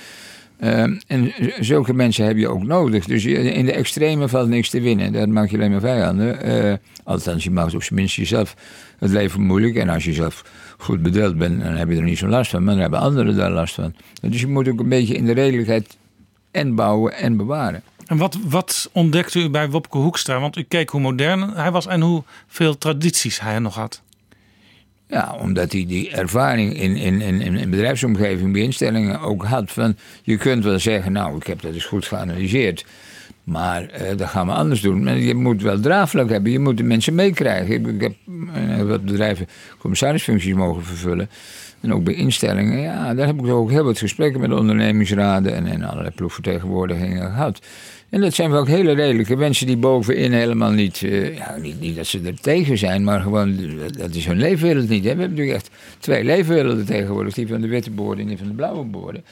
Eh, 0.58 0.84
en 1.08 1.34
zulke 1.60 1.94
mensen 1.94 2.26
heb 2.26 2.38
je 2.38 2.48
ook 2.48 2.64
nodig. 2.64 3.06
Dus 3.06 3.26
in 3.26 3.66
de 3.66 3.74
extreme 3.74 4.28
valt 4.28 4.50
niks 4.50 4.70
te 4.70 4.82
winnen. 4.82 5.14
Dat 5.14 5.28
maak 5.28 5.50
je 5.50 5.58
alleen 5.58 5.72
maar 5.72 5.80
vijanden. 5.80 6.42
Eh 6.42 6.74
althans, 7.04 7.44
je 7.44 7.52
maakt 7.52 7.76
op 7.76 7.84
zijn 7.84 8.00
minst 8.00 8.16
jezelf 8.16 8.56
het 9.00 9.12
leven 9.12 9.42
moeilijk. 9.42 9.76
En 9.76 9.90
als 9.90 10.04
je 10.04 10.14
zelf 10.14 10.44
goed 10.78 11.02
bedeeld 11.02 11.38
bent, 11.38 11.64
dan 11.64 11.74
heb 11.74 11.90
je 11.90 11.96
er 11.96 12.04
niet 12.04 12.18
zo'n 12.18 12.30
last 12.30 12.52
van. 12.52 12.64
Maar 12.64 12.74
dan 12.74 12.82
hebben 12.82 13.00
anderen 13.00 13.36
daar 13.36 13.52
last 13.52 13.74
van. 13.74 13.94
Dus 14.22 14.42
je 14.42 14.48
moet 14.48 14.68
ook 14.68 14.80
een 14.80 14.90
beetje 14.90 15.16
in 15.16 15.26
de 15.26 15.34
redelijkheid 15.34 15.98
en 16.54 16.76
bouwen 16.76 17.14
en 17.14 17.38
bewaren. 17.38 17.84
En 18.08 18.18
wat, 18.18 18.38
wat 18.48 18.90
ontdekte 18.92 19.40
u 19.40 19.50
bij 19.50 19.70
Wopke 19.70 19.98
Hoekstra? 19.98 20.40
Want 20.40 20.58
u 20.58 20.64
keek 20.64 20.90
hoe 20.90 21.02
modern 21.02 21.50
hij 21.50 21.72
was 21.72 21.88
en 21.88 22.02
hoeveel 22.02 22.78
tradities 22.78 23.40
hij 23.40 23.60
nog 23.60 23.76
had. 23.76 24.02
Ja, 25.08 25.36
omdat 25.40 25.72
hij 25.72 25.86
die 25.86 26.12
ervaring 26.12 26.74
in, 26.74 26.96
in, 26.96 27.22
in, 27.22 27.42
in 27.42 27.70
bedrijfsomgeving, 27.70 28.54
bij 28.54 28.62
instellingen 28.62 29.20
ook 29.20 29.46
had. 29.46 29.72
Van, 29.72 29.98
je 30.24 30.38
kunt 30.38 30.64
wel 30.64 30.80
zeggen, 30.80 31.12
nou, 31.12 31.36
ik 31.36 31.48
heb 31.48 31.62
dat 31.62 31.74
eens 31.74 31.86
goed 31.86 32.06
geanalyseerd. 32.06 32.86
Maar 33.44 33.90
eh, 33.90 34.18
dat 34.18 34.30
gaan 34.30 34.48
we 34.48 34.54
anders 34.54 34.82
doen. 34.82 35.04
Maar 35.04 35.18
je 35.18 35.36
moet 35.36 35.62
wel 35.62 35.80
draagvlak 35.80 36.30
hebben. 36.30 36.52
Je 36.52 36.60
moet 36.60 36.78
de 36.78 36.84
mensen 36.84 37.16
meekrijgen. 37.16 37.74
Ik, 37.74 37.88
ik 37.88 38.02
heb 38.02 38.16
heel 38.52 38.86
wat 38.86 39.06
bedrijven 39.06 39.48
commissarisfuncties 39.78 40.54
mogen 40.54 40.84
vervullen. 40.84 41.30
En 41.84 41.94
ook 41.94 42.04
bij 42.04 42.14
instellingen. 42.14 42.80
Ja, 42.80 43.14
daar 43.14 43.28
heb 43.28 43.40
ik 43.40 43.48
ook 43.48 43.70
heel 43.70 43.84
wat 43.84 43.98
gesprekken 43.98 44.42
met 44.42 44.52
ondernemingsraden 44.52 45.56
en, 45.56 45.66
en 45.66 45.84
allerlei 45.84 46.14
ploegvertegenwoordigingen 46.16 47.22
gehad. 47.22 47.60
En 48.10 48.22
dat 48.22 48.34
zijn 48.34 48.52
wel 48.52 48.66
hele 48.66 48.92
redelijke 48.92 49.36
mensen 49.36 49.68
die 49.68 49.78
bovenin 49.78 50.32
helemaal 50.32 50.72
niet, 50.72 51.04
eh, 51.04 51.38
ja, 51.38 51.56
niet, 51.62 51.80
niet 51.80 51.96
dat 51.96 52.08
ze 52.08 52.22
er 52.26 52.40
tegen 52.40 52.78
zijn, 52.78 53.04
maar 53.04 53.22
gewoon, 53.22 53.58
dat 53.98 54.16
is 54.16 54.26
hun 54.26 54.38
leefwereld 54.38 54.90
niet. 54.90 55.04
Hè. 55.04 55.16
We 55.16 55.22
hebben 55.22 55.30
natuurlijk 55.30 55.56
echt 55.56 55.70
twee 56.00 56.24
leefwerelden 56.24 56.86
tegenwoordig, 56.86 57.34
die 57.34 57.48
van 57.48 57.62
de 57.62 57.68
witte 57.68 57.92
borden 57.92 58.24
en 58.24 58.28
die 58.28 58.38
van 58.38 58.48
de 58.48 58.54
blauwe 58.54 58.84
borden. 58.84 59.24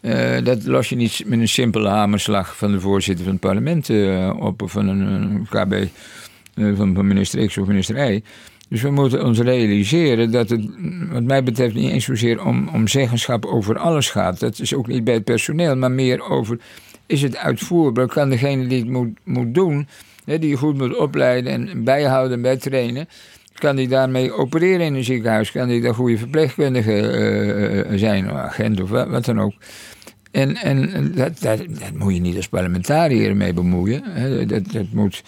Eh, 0.00 0.44
dat 0.44 0.64
los 0.64 0.88
je 0.88 0.96
niet 0.96 1.22
met 1.26 1.38
een 1.38 1.48
simpele 1.48 1.88
hamerslag 1.88 2.56
van 2.56 2.72
de 2.72 2.80
voorzitter 2.80 3.24
van 3.24 3.32
het 3.32 3.42
parlement 3.42 3.90
eh, 3.90 4.36
op, 4.38 4.62
of 4.62 4.72
van 4.72 4.88
een, 4.88 5.46
KB 5.50 5.74
van, 6.54 6.94
van 6.94 7.06
minister 7.06 7.46
X 7.46 7.58
of 7.58 7.66
minister 7.66 8.12
Y. 8.12 8.22
Dus 8.72 8.82
we 8.82 8.90
moeten 8.90 9.24
ons 9.24 9.38
realiseren 9.38 10.30
dat 10.30 10.50
het, 10.50 10.64
wat 11.10 11.22
mij 11.22 11.42
betreft, 11.42 11.74
niet 11.74 11.90
eens 11.90 12.04
zozeer 12.04 12.44
om, 12.44 12.68
om 12.68 12.88
zeggenschap 12.88 13.44
over 13.44 13.78
alles 13.78 14.10
gaat. 14.10 14.40
Dat 14.40 14.58
is 14.58 14.74
ook 14.74 14.86
niet 14.86 15.04
bij 15.04 15.14
het 15.14 15.24
personeel, 15.24 15.76
maar 15.76 15.90
meer 15.90 16.30
over: 16.30 16.58
is 17.06 17.22
het 17.22 17.36
uitvoerbaar? 17.36 18.06
Kan 18.06 18.30
degene 18.30 18.66
die 18.66 18.78
het 18.78 18.88
moet, 18.88 19.18
moet 19.24 19.54
doen, 19.54 19.88
hè, 20.24 20.38
die 20.38 20.50
je 20.50 20.56
goed 20.56 20.78
moet 20.78 20.96
opleiden 20.96 21.52
en 21.52 21.84
bijhouden 21.84 22.36
en 22.36 22.42
bijtrainen, 22.42 23.08
kan 23.54 23.76
die 23.76 23.88
daarmee 23.88 24.32
opereren 24.32 24.86
in 24.86 24.94
een 24.94 25.04
ziekenhuis? 25.04 25.50
Kan 25.50 25.68
die 25.68 25.80
daar 25.80 25.94
goede 25.94 26.18
verpleegkundige 26.18 26.92
eh, 26.92 27.80
eh, 27.80 27.98
zijn, 27.98 28.30
of 28.30 28.36
agent 28.36 28.80
of 28.80 28.90
wat 28.90 29.24
dan 29.24 29.40
ook? 29.40 29.52
En, 30.32 30.56
en 30.56 31.12
dat, 31.14 31.40
dat, 31.40 31.58
dat 31.68 31.92
moet 31.94 32.14
je 32.14 32.20
niet 32.20 32.36
als 32.36 32.48
parlementariër 32.48 33.36
mee 33.36 33.52
bemoeien. 33.52 34.02
hè. 34.04 34.46
Dat, 34.46 34.72
dat 34.72 34.86
moet 34.92 35.22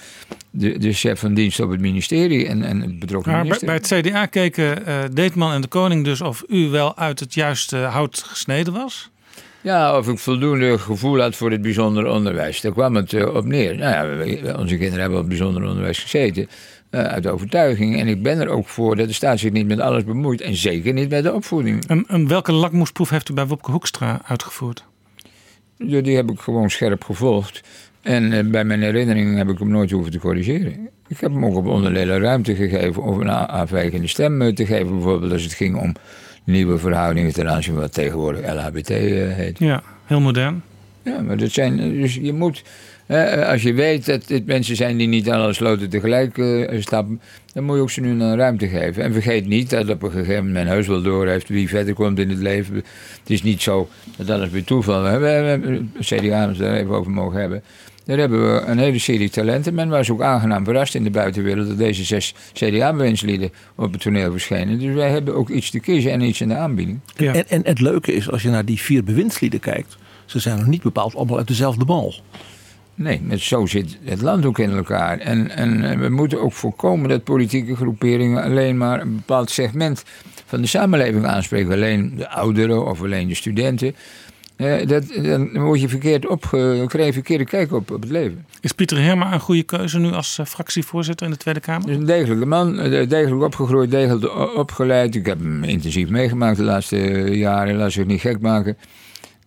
de, 0.51 0.78
de 0.78 0.93
chef 0.93 1.20
van 1.20 1.35
dienst 1.35 1.60
op 1.60 1.70
het 1.70 1.81
ministerie 1.81 2.47
en, 2.47 2.62
en 2.62 2.81
het 2.81 2.98
betrokken 2.98 3.32
Maar 3.32 3.40
bij, 3.47 3.59
minister. 3.60 3.90
bij 3.93 4.01
het 4.01 4.06
CDA 4.06 4.26
keken 4.26 4.86
eh, 4.86 4.98
Deetman 5.12 5.52
en 5.52 5.60
de 5.60 5.68
koning 5.68 6.05
dus 6.05 6.20
of 6.20 6.44
u 6.48 6.68
wel 6.68 6.97
uit 6.97 7.20
het 7.20 7.35
juiste 7.35 7.76
hout 7.76 8.22
gesneden 8.26 8.72
was. 8.72 9.10
Ja, 9.60 9.98
of 9.98 10.09
ik 10.09 10.18
voldoende 10.18 10.78
gevoel 10.78 11.20
had 11.20 11.36
voor 11.36 11.51
het 11.51 11.62
bijzonder 11.62 12.06
onderwijs. 12.06 12.60
Daar 12.60 12.72
kwam 12.72 12.94
het 12.94 13.12
eh, 13.12 13.35
op 13.35 13.44
neer. 13.44 13.76
Nou 13.76 14.24
ja, 14.26 14.55
onze 14.59 14.76
kinderen 14.76 15.01
hebben 15.01 15.18
op 15.18 15.28
bijzonder 15.28 15.62
onderwijs 15.68 15.98
gezeten. 15.98 16.48
eh, 16.90 17.01
uit 17.05 17.26
overtuiging. 17.26 18.01
En 18.01 18.09
ik 18.09 18.22
ben 18.22 18.40
er 18.40 18.48
ook 18.48 18.68
voor 18.68 18.97
dat 18.97 19.06
de 19.06 19.12
staat 19.12 19.39
zich 19.39 19.52
niet 19.52 19.66
met 19.66 19.81
alles 19.81 20.05
bemoeit. 20.05 20.40
En 20.40 20.55
zeker 20.56 20.93
niet 20.93 21.10
met 21.10 21.22
de 21.22 21.32
opvoeding. 21.32 21.86
En, 21.86 22.05
en 22.09 22.28
welke 22.28 22.52
lakmoesproef 22.52 23.10
heeft 23.10 23.28
u 23.28 23.35
bij 23.35 23.47
Wopke 23.47 23.70
Hoekstra 23.70 24.20
uitgevoerd? 24.26 24.85
Ja, 25.76 26.01
Die 26.01 26.16
heb 26.16 26.30
ik 26.30 26.40
gewoon 26.40 26.70
scherp 26.70 27.05
gevolgd. 27.05 27.62
En 28.02 28.32
eh, 28.32 28.44
bij 28.44 28.64
mijn 28.64 28.82
herinneringen 28.82 29.36
heb 29.36 29.48
ik 29.48 29.59
hem 29.59 29.68
nooit 29.68 29.90
hoeven 29.90 30.12
te 30.12 30.18
corrigeren. 30.18 30.88
Ik 31.09 31.20
heb 31.20 31.32
hem 31.32 31.44
ook 31.44 31.56
op 31.56 31.66
onderdelen 31.66 32.20
ruimte 32.20 32.55
gegeven 32.55 33.02
om 33.02 33.20
een 33.20 33.28
afwijkende 33.28 34.06
stem 34.06 34.42
eh, 34.42 34.52
te 34.52 34.66
geven. 34.66 34.90
Bijvoorbeeld 34.90 35.32
als 35.32 35.42
het 35.42 35.52
ging 35.52 35.76
om 35.80 35.92
nieuwe 36.44 36.78
verhoudingen 36.78 37.32
ten 37.32 37.51
aanzien 37.51 37.72
van 37.72 37.82
wat 37.82 37.92
tegenwoordig 37.92 38.55
LHBT 38.55 38.90
eh, 38.90 39.32
heet. 39.32 39.59
Ja, 39.59 39.82
heel 40.05 40.20
modern. 40.20 40.62
Ja, 41.02 41.20
maar 41.20 41.36
dat 41.36 41.51
zijn. 41.51 41.76
Dus 41.76 42.14
je 42.14 42.32
moet. 42.32 42.62
Hè, 43.06 43.47
als 43.47 43.62
je 43.62 43.72
weet 43.72 44.06
dat 44.06 44.26
dit 44.26 44.47
mensen 44.47 44.76
zijn 44.76 44.97
die 44.97 45.09
niet 45.09 45.31
aan 45.31 45.40
alle 45.40 45.52
sloten 45.52 45.89
tegelijk 45.89 46.39
eh, 46.39 46.81
stappen. 46.81 47.20
dan 47.52 47.64
moet 47.64 47.76
je 47.76 47.82
ook 47.82 47.90
ze 47.90 48.01
nu 48.01 48.10
een 48.10 48.36
ruimte 48.36 48.68
geven. 48.68 49.02
En 49.02 49.12
vergeet 49.12 49.47
niet 49.47 49.70
dat 49.70 49.89
op 49.89 50.02
een 50.02 50.10
gegeven 50.10 50.35
moment 50.35 50.52
men 50.52 50.66
heus 50.66 50.86
wel 50.86 51.02
door 51.02 51.26
heeft 51.26 51.48
wie 51.48 51.68
verder 51.68 51.94
komt 51.94 52.18
in 52.18 52.28
het 52.28 52.39
leven. 52.39 52.74
Het 52.74 53.31
is 53.31 53.43
niet 53.43 53.62
zo 53.62 53.89
dat 54.16 54.31
alles 54.31 54.51
weer 54.51 54.64
toeval. 54.64 55.05
Hè. 55.05 55.18
We 55.18 55.26
hebben 55.26 55.93
CDA, 56.01 56.47
als 56.47 56.59
we 56.59 56.64
daar 56.64 56.76
even 56.76 56.94
over 56.94 57.10
mogen 57.12 57.40
hebben. 57.40 57.62
Daar 58.05 58.18
hebben 58.18 58.55
we 58.55 58.60
een 58.60 58.78
hele 58.78 58.98
serie 58.98 59.31
talenten. 59.31 59.74
Men 59.74 59.89
was 59.89 60.10
ook 60.10 60.22
aangenaam 60.22 60.64
verrast 60.64 60.94
in 60.94 61.05
de 61.05 61.10
buitenwereld 61.10 61.68
dat 61.68 61.78
deze 61.78 62.05
zes 62.05 62.35
CDA-bewindslieden 62.52 63.51
op 63.74 63.93
het 63.93 64.01
toneel 64.01 64.31
verschenen. 64.31 64.78
Dus 64.78 64.94
wij 64.94 65.10
hebben 65.10 65.35
ook 65.35 65.48
iets 65.48 65.70
te 65.70 65.81
kiezen 65.81 66.10
en 66.10 66.20
iets 66.20 66.40
in 66.40 66.48
de 66.48 66.56
aanbieding. 66.56 67.01
En, 67.16 67.48
en 67.48 67.62
het 67.64 67.81
leuke 67.81 68.12
is, 68.12 68.31
als 68.31 68.43
je 68.43 68.48
naar 68.48 68.64
die 68.64 68.81
vier 68.81 69.05
bewindslieden 69.05 69.60
kijkt, 69.60 69.97
ze 70.24 70.39
zijn 70.39 70.59
nog 70.59 70.66
niet 70.66 70.82
bepaald 70.82 71.14
allemaal 71.14 71.39
uit 71.39 71.48
dezelfde 71.48 71.85
bal. 71.85 72.14
Nee, 72.95 73.21
met 73.23 73.41
zo 73.41 73.66
zit 73.66 73.99
het 74.05 74.23
land 74.23 74.45
ook 74.45 74.59
in 74.59 74.71
elkaar. 74.71 75.19
En, 75.19 75.51
en 75.51 75.91
eh, 75.91 75.99
we 75.99 76.09
moeten 76.09 76.41
ook 76.41 76.53
voorkomen 76.53 77.09
dat 77.09 77.25
politieke 77.25 77.77
groeperingen 77.77 78.43
alleen 78.43 78.77
maar 78.77 79.01
een 79.01 79.15
bepaald 79.15 79.51
segment 79.51 80.03
van 80.47 80.61
de 80.61 80.66
samenleving 80.66 81.25
aanspreken. 81.25 81.73
Alleen 81.73 82.12
de 82.16 82.31
ouderen 82.31 82.87
of 82.87 83.03
alleen 83.03 83.29
de 83.29 83.35
studenten. 83.35 83.95
Eh, 84.57 84.87
dat, 84.87 85.05
dan 85.23 85.59
word 85.59 85.81
je 85.81 85.89
verkeerd 85.89 86.27
opge, 86.27 86.85
krijg 86.87 87.07
je 87.07 87.12
verkeerde 87.12 87.45
kijk 87.45 87.73
op, 87.73 87.91
op 87.91 88.01
het 88.01 88.11
leven. 88.11 88.47
Is 88.61 88.73
Pieter 88.73 89.03
Herma 89.03 89.33
een 89.33 89.41
goede 89.41 89.62
keuze 89.62 89.99
nu 89.99 90.12
als 90.12 90.39
eh, 90.39 90.47
fractievoorzitter 90.47 91.27
in 91.27 91.33
de 91.33 91.39
Tweede 91.39 91.61
Kamer? 91.61 91.87
Dus 91.87 91.97
een 91.97 92.05
degelijke 92.05 92.47
man, 92.47 92.79
eh, 92.79 93.09
degelijk 93.09 93.43
opgegroeid, 93.43 93.91
degelijk 93.91 94.57
opgeleid. 94.57 95.15
Ik 95.15 95.27
heb 95.27 95.39
hem 95.39 95.65
intensief 95.65 96.09
meegemaakt 96.09 96.57
de 96.57 96.62
laatste 96.62 96.97
jaren, 97.37 97.77
laat 97.77 97.93
zich 97.93 98.07
niet 98.07 98.21
gek 98.21 98.41
maken. 98.41 98.77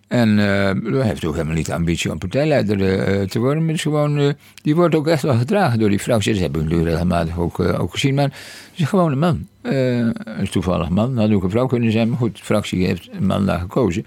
En 0.07 0.38
hij 0.38 1.07
heeft 1.07 1.25
ook 1.25 1.34
helemaal 1.34 1.55
niet 1.55 1.65
de 1.65 1.73
ambitie 1.73 2.11
om 2.11 2.17
partijleider 2.17 2.99
eh, 2.99 3.27
te 3.27 3.39
worden. 3.39 3.65
Maar 3.65 3.73
is 3.73 3.81
gewoon, 3.81 4.17
eh, 4.17 4.29
die 4.61 4.75
wordt 4.75 4.95
ook 4.95 5.07
echt 5.07 5.21
wel 5.21 5.38
gedragen 5.38 5.79
door 5.79 5.89
die 5.89 5.99
fractie. 5.99 6.34
Dat 6.34 6.41
heb 6.41 6.57
ik 6.57 6.67
nu 6.69 6.84
regelmatig 6.84 7.39
ook, 7.39 7.59
ook 7.59 7.91
gezien. 7.91 8.13
Maar 8.15 8.23
het 8.23 8.34
is 8.75 8.85
gewoon 8.85 9.11
een 9.11 9.19
man. 9.19 9.47
Eh, 9.61 9.97
een 9.97 10.49
toevallig 10.51 10.89
man. 10.89 11.17
Had 11.17 11.31
ook 11.31 11.43
een 11.43 11.49
vrouw 11.49 11.65
kunnen 11.65 11.91
zijn. 11.91 12.09
Maar 12.09 12.17
goed, 12.17 12.38
de 12.38 12.43
fractie 12.43 12.85
heeft 12.85 13.09
een 13.11 13.25
man 13.25 13.45
daar 13.45 13.59
gekozen. 13.59 14.05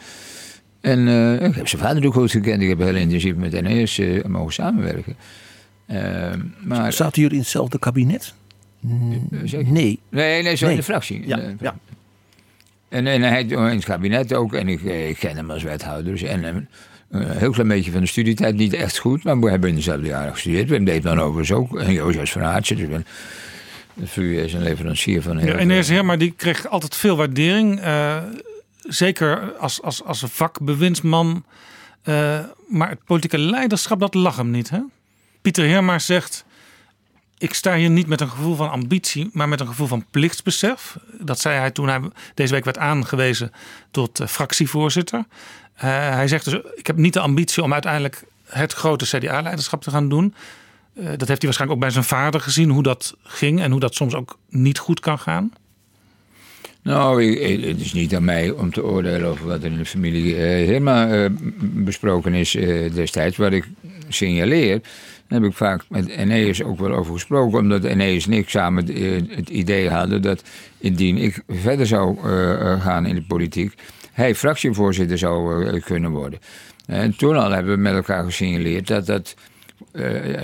En 0.81 1.09
ik 1.43 1.55
heb 1.55 1.69
zijn 1.69 1.83
vader 1.83 2.07
ook 2.07 2.13
goed 2.13 2.31
gekend. 2.31 2.63
Ik 2.63 2.69
heb 2.69 2.79
heel 2.79 2.95
intensief 2.97 3.35
met 3.35 3.63
NES 3.63 4.01
mogen 4.27 4.53
samenwerken. 4.53 5.17
Maar, 6.65 6.93
Zaten 6.93 7.23
jullie 7.23 7.37
in 7.37 7.43
hetzelfde 7.43 7.79
kabinet? 7.79 8.35
Nee. 8.81 10.01
Nee, 10.11 10.43
nee, 10.43 10.57
zo 10.57 10.65
Nee. 10.65 10.75
in 10.75 10.81
de 10.81 10.87
fractie. 10.87 11.27
Ja. 11.27 11.75
En, 12.91 13.07
en 13.07 13.23
hij 13.23 13.43
in 13.43 13.59
het 13.59 13.85
kabinet 13.85 14.33
ook. 14.35 14.55
En 14.55 14.69
ik, 14.69 14.83
eh, 14.85 15.09
ik 15.09 15.17
ken 15.19 15.37
hem 15.37 15.51
als 15.51 15.63
wethouder. 15.63 16.13
Dus, 16.13 16.23
en 16.23 16.45
eh, 16.45 16.55
een 17.11 17.31
heel 17.39 17.51
klein 17.51 17.69
beetje 17.69 17.91
van 17.91 18.01
de 18.01 18.07
studietijd. 18.07 18.57
Niet 18.57 18.73
echt 18.73 18.99
goed, 18.99 19.25
maar 19.25 19.41
we 19.41 19.51
hebben 19.51 19.69
in 19.69 19.75
dezelfde 19.75 20.07
jaren 20.07 20.33
gestudeerd. 20.33 20.69
Wim 20.69 20.85
deed 20.85 21.03
dan 21.03 21.21
overigens 21.21 21.53
ook. 21.59 21.79
En 21.79 21.93
Jozef 21.93 22.33
van 22.33 22.43
Aartsen. 22.43 22.77
Dus 22.77 22.89
ben, 22.89 23.07
de 23.95 24.07
VU 24.07 24.39
is 24.41 24.53
een 24.53 24.63
leverancier 24.63 25.23
van 25.23 25.37
heel 25.39 25.47
Ja, 25.47 25.53
veel- 25.53 25.61
Enes 25.63 25.89
Herma 25.89 26.17
die 26.17 26.33
kreeg 26.37 26.67
altijd 26.69 26.97
veel 26.97 27.17
waardering. 27.17 27.81
eh, 27.81 28.17
zeker 28.83 29.53
als, 29.59 29.83
als, 29.83 30.05
als 30.05 30.23
een 30.23 30.29
vakbewindsman. 30.29 31.45
Eh, 32.03 32.39
maar 32.69 32.89
het 32.89 33.05
politieke 33.05 33.39
leiderschap, 33.39 34.01
dat 34.01 34.15
lag 34.15 34.37
hem 34.37 34.51
niet. 34.51 34.71
Hè? 34.71 34.79
Pieter 35.43 35.69
Herma 35.69 35.99
zegt... 35.99 36.45
Ik 37.41 37.55
sta 37.55 37.77
hier 37.77 37.91
niet 37.91 38.07
met 38.07 38.21
een 38.21 38.29
gevoel 38.29 38.55
van 38.55 38.71
ambitie, 38.71 39.31
maar 39.33 39.49
met 39.49 39.61
een 39.61 39.67
gevoel 39.67 39.87
van 39.87 40.05
plichtsbesef. 40.11 40.97
Dat 41.21 41.41
zei 41.41 41.59
hij 41.59 41.71
toen 41.71 41.89
hij 41.89 42.01
deze 42.35 42.53
week 42.53 42.65
werd 42.65 42.79
aangewezen 42.79 43.53
tot 43.91 44.21
eh, 44.21 44.27
fractievoorzitter. 44.27 45.25
Eh, 45.75 45.89
hij 45.91 46.29
zegt 46.29 46.45
dus, 46.45 46.55
ik 46.75 46.87
heb 46.87 46.97
niet 46.97 47.13
de 47.13 47.21
ambitie 47.21 47.63
om 47.63 47.73
uiteindelijk 47.73 48.25
het 48.45 48.73
grote 48.73 49.05
CDA-leiderschap 49.05 49.83
te 49.83 49.91
gaan 49.91 50.09
doen. 50.09 50.35
Eh, 50.95 51.05
dat 51.05 51.29
heeft 51.29 51.29
hij 51.29 51.39
waarschijnlijk 51.41 51.71
ook 51.71 51.81
bij 51.81 51.91
zijn 51.91 52.05
vader 52.05 52.41
gezien, 52.41 52.71
hoe 52.71 52.83
dat 52.83 53.17
ging 53.23 53.61
en 53.61 53.71
hoe 53.71 53.81
dat 53.81 53.95
soms 53.95 54.15
ook 54.15 54.39
niet 54.49 54.79
goed 54.79 55.01
kan 55.01 55.19
gaan. 55.19 55.53
Nou, 56.83 57.25
het 57.69 57.81
is 57.81 57.93
niet 57.93 58.15
aan 58.15 58.25
mij 58.25 58.51
om 58.51 58.73
te 58.73 58.85
oordelen 58.85 59.29
over 59.29 59.47
wat 59.47 59.63
in 59.63 59.77
de 59.77 59.85
familie 59.85 60.35
helemaal 60.35 61.29
besproken 61.61 62.35
is 62.35 62.51
destijds. 62.95 63.37
Wat 63.37 63.53
ik 63.53 63.69
signaleer, 64.09 64.81
daar 65.31 65.41
heb 65.41 65.51
ik 65.51 65.57
vaak 65.57 65.83
met 65.89 66.09
Eneas 66.09 66.63
ook 66.63 66.79
wel 66.79 66.93
over 66.93 67.13
gesproken. 67.13 67.59
Omdat 67.59 67.85
Eneas 67.85 68.27
en 68.27 68.33
ik 68.33 68.49
samen 68.49 68.87
het, 68.87 68.95
eh, 68.95 69.37
het 69.37 69.49
idee 69.49 69.91
hadden 69.91 70.23
dat 70.23 70.43
indien 70.79 71.17
ik 71.17 71.43
verder 71.49 71.87
zou 71.87 72.19
eh, 72.25 72.53
eh, 72.53 72.83
gaan 72.83 73.07
in 73.07 73.15
de 73.15 73.23
politiek, 73.23 73.75
hij 74.13 74.35
fractievoorzitter 74.35 75.19
zou 75.19 75.81
kunnen 75.81 76.11
worden. 76.11 76.39
En 76.87 77.17
toen 77.17 77.37
al 77.37 77.51
hebben 77.51 77.75
we 77.75 77.81
met 77.81 77.93
elkaar 77.93 78.25
gesignaleerd 78.25 78.87
dat 78.87 79.07
dat 79.07 79.35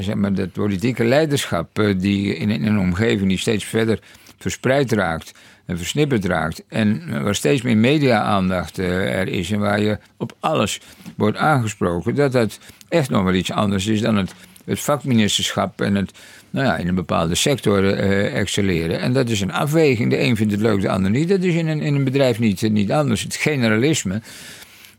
zeg 0.00 0.14
maar, 0.14 0.34
dat 0.34 0.52
politieke 0.52 1.04
leiderschap 1.04 1.82
die 1.96 2.36
in, 2.36 2.50
in 2.50 2.66
een 2.66 2.78
omgeving 2.78 3.28
die 3.28 3.38
steeds 3.38 3.64
verder 3.64 4.00
verspreid 4.38 4.92
raakt 4.92 5.32
en 5.66 5.76
versnipperd 5.76 6.24
raakt 6.24 6.64
en 6.68 7.22
waar 7.22 7.34
steeds 7.34 7.62
meer 7.62 7.76
media-aandacht 7.76 8.78
er 8.78 9.28
is 9.28 9.50
en 9.50 9.58
waar 9.58 9.80
je 9.80 9.98
op 10.16 10.36
alles 10.40 10.80
wordt 11.16 11.36
aangesproken, 11.36 12.14
dat 12.14 12.32
dat 12.32 12.58
echt 12.88 13.10
nog 13.10 13.24
wel 13.24 13.34
iets 13.34 13.52
anders 13.52 13.86
is 13.86 14.00
dan 14.00 14.16
het, 14.16 14.34
het 14.66 14.80
vakministerschap 14.80 15.80
en 15.80 15.94
het 15.94 16.12
nou 16.50 16.66
ja, 16.66 16.76
in 16.76 16.88
een 16.88 16.94
bepaalde 16.94 17.34
sector 17.34 17.92
eh, 17.92 18.38
excelleren. 18.38 19.00
En 19.00 19.12
dat 19.12 19.28
is 19.28 19.40
een 19.40 19.52
afweging. 19.52 20.10
De 20.10 20.20
een 20.20 20.36
vindt 20.36 20.52
het 20.52 20.60
leuk, 20.60 20.80
de 20.80 20.88
ander 20.88 21.10
niet. 21.10 21.28
Dat 21.28 21.42
is 21.42 21.54
in 21.54 21.66
een, 21.66 21.80
in 21.80 21.94
een 21.94 22.04
bedrijf 22.04 22.38
niet, 22.38 22.70
niet 22.70 22.92
anders. 22.92 23.22
Het 23.22 23.34
generalisme. 23.34 24.20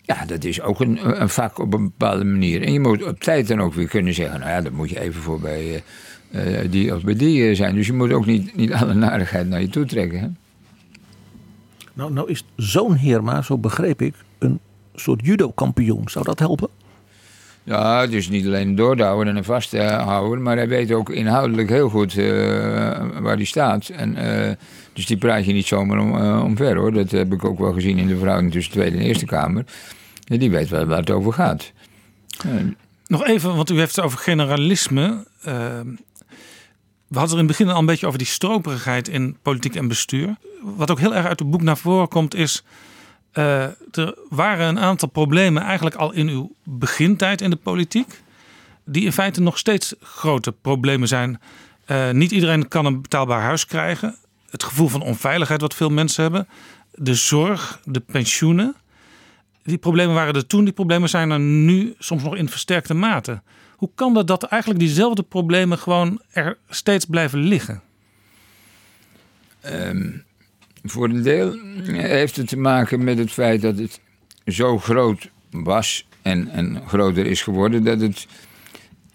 Ja, 0.02 0.26
dat 0.26 0.44
is 0.44 0.62
ook 0.62 0.80
een, 0.80 1.22
een 1.22 1.30
vak 1.30 1.60
op 1.60 1.74
een 1.74 1.84
bepaalde 1.84 2.24
manier. 2.24 2.64
En 2.64 2.74
je 2.74 2.80
moet 2.80 3.04
op 3.04 3.20
tijd 3.20 3.48
dan 3.48 3.62
ook 3.62 3.74
weer 3.74 3.88
kunnen 3.88 4.14
zeggen... 4.14 4.40
nou 4.40 4.52
ja, 4.52 4.62
dat 4.62 4.72
moet 4.72 4.90
je 4.90 5.00
even 5.00 5.22
voor 5.22 5.40
bij 5.40 5.84
eh, 6.32 6.60
eh, 6.60 6.72
die 6.72 6.96
of 6.96 7.04
bij 7.04 7.16
die 7.16 7.56
zijn. 7.56 7.76
Dus 7.76 7.88
je 7.88 7.94
moet 7.94 8.12
ook 8.12 8.26
niet, 8.26 8.56
niet 8.56 8.74
alle 8.74 8.94
narigheid 8.94 9.48
naar 9.48 9.62
je 9.62 9.70
toe 9.70 9.86
trekken. 9.86 10.38
Nou, 11.94 12.14
nou 12.14 12.30
is 12.30 12.46
zo'n 12.56 12.94
Heerma, 12.94 13.42
zo 13.42 13.58
begreep 13.58 14.02
ik, 14.02 14.16
een 14.38 14.60
soort 14.96 15.26
judo-kampioen. 15.26 16.10
Zou 16.10 16.26
dat 16.26 16.40
helpen? 16.40 16.70
Ja, 17.68 18.04
is 18.04 18.30
niet 18.30 18.46
alleen 18.46 18.68
een 18.68 18.76
doordouwen 18.76 19.36
en 19.36 19.44
vasthouden... 19.44 20.42
maar 20.42 20.58
hij 20.58 20.68
weet 20.68 20.92
ook 20.92 21.10
inhoudelijk 21.10 21.70
heel 21.70 21.90
goed 21.90 22.18
eh, 22.18 22.28
waar 23.20 23.36
hij 23.36 23.44
staat. 23.44 23.90
En, 23.90 24.16
eh, 24.16 24.56
dus 24.94 25.06
die 25.06 25.18
praat 25.18 25.46
je 25.46 25.54
niet 25.54 25.66
zomaar 25.66 26.00
om, 26.00 26.18
eh, 26.18 26.44
omver, 26.44 26.76
hoor. 26.76 26.94
Dat 26.94 27.12
heb 27.12 27.34
ik 27.34 27.46
ook 27.46 27.60
wel 27.60 27.74
gezien 27.74 27.98
in 27.98 28.08
de 28.08 28.18
verhouding 28.18 28.52
tussen 28.52 28.74
de 28.74 28.80
Tweede 28.80 28.98
en 28.98 29.04
Eerste 29.04 29.26
Kamer. 29.26 29.66
Die 30.24 30.52
weet 30.52 30.70
wel 30.70 30.86
waar 30.86 31.00
het 31.00 31.10
over 31.10 31.34
gaat. 31.34 31.72
Nog 33.08 33.26
even, 33.26 33.56
want 33.56 33.70
u 33.70 33.78
heeft 33.78 33.96
het 33.96 34.06
over 34.06 34.20
generalisme. 34.20 35.26
We 37.08 37.18
hadden 37.18 37.38
er 37.38 37.42
in 37.42 37.48
het 37.48 37.58
begin 37.58 37.70
al 37.70 37.80
een 37.80 37.86
beetje 37.86 38.08
over 38.08 38.20
die 38.20 38.28
stroperigheid 38.28 39.08
in 39.08 39.38
politiek 39.42 39.76
en 39.76 39.88
bestuur. 39.88 40.36
Wat 40.62 40.92
ook 40.92 41.00
heel 41.00 41.16
erg 41.16 41.26
uit 41.26 41.40
het 41.40 41.50
boek 41.50 41.62
naar 41.62 41.78
voren 41.78 42.08
komt 42.08 42.36
is... 42.36 42.64
eh, 43.38 43.64
er 43.92 44.16
waren 44.30 44.68
een 44.68 44.80
aantal 44.80 45.10
problemen 45.10 45.64
eigenlijk 45.64 45.96
al 45.96 46.12
in 46.14 46.28
uw 46.28 46.56
begintijd 46.64 47.42
in 47.42 47.50
de 47.50 47.56
politiek... 47.56 48.22
die 48.84 49.06
in 49.06 49.12
feite 49.12 49.42
nog 49.42 49.58
steeds 49.58 49.96
grote 50.02 50.52
problemen 50.52 51.08
zijn. 51.08 51.42
Eh, 51.86 52.12
niet 52.12 52.32
iedereen 52.32 52.68
kan 52.68 52.86
een 52.86 53.02
betaalbaar 53.02 53.42
huis 53.42 53.66
krijgen. 53.66 54.16
Het 54.50 54.64
gevoel 54.64 54.88
van 54.88 55.02
onveiligheid 55.02 55.62
wat 55.62 55.76
veel 55.76 55.90
mensen 55.90 56.24
hebben. 56.24 56.48
De 56.92 57.14
zorg, 57.14 57.80
de 57.84 58.00
pensioenen. 58.00 58.76
Die 59.64 59.78
problemen 59.78 60.16
waren 60.16 60.36
er 60.36 60.48
toen, 60.48 60.64
die 60.64 60.74
problemen 60.74 61.10
zijn 61.10 61.30
er 61.30 61.40
nu 61.40 61.96
soms 62.00 62.24
nog 62.24 62.36
in 62.36 62.50
versterkte 62.50 62.94
mate. 62.94 63.42
Hoe 63.76 63.90
kan 63.96 64.14
dat 64.14 64.28
dat 64.28 64.44
eigenlijk 64.44 64.82
diezelfde 64.82 65.24
problemen 65.24 65.78
gewoon 65.78 66.22
er 66.32 66.58
steeds 66.70 67.06
blijven 67.06 67.40
liggen? 67.40 67.82
Ehm, 69.62 70.10
voor 70.90 71.10
een 71.10 71.22
deel 71.22 71.56
heeft 71.92 72.36
het 72.36 72.48
te 72.48 72.58
maken 72.58 73.04
met 73.04 73.18
het 73.18 73.32
feit 73.32 73.62
dat 73.62 73.78
het 73.78 74.00
zo 74.46 74.78
groot 74.78 75.30
was 75.52 76.08
en, 76.22 76.48
en 76.48 76.82
groter 76.88 77.26
is 77.26 77.42
geworden 77.42 77.84
dat 77.84 78.02
het, 78.02 78.28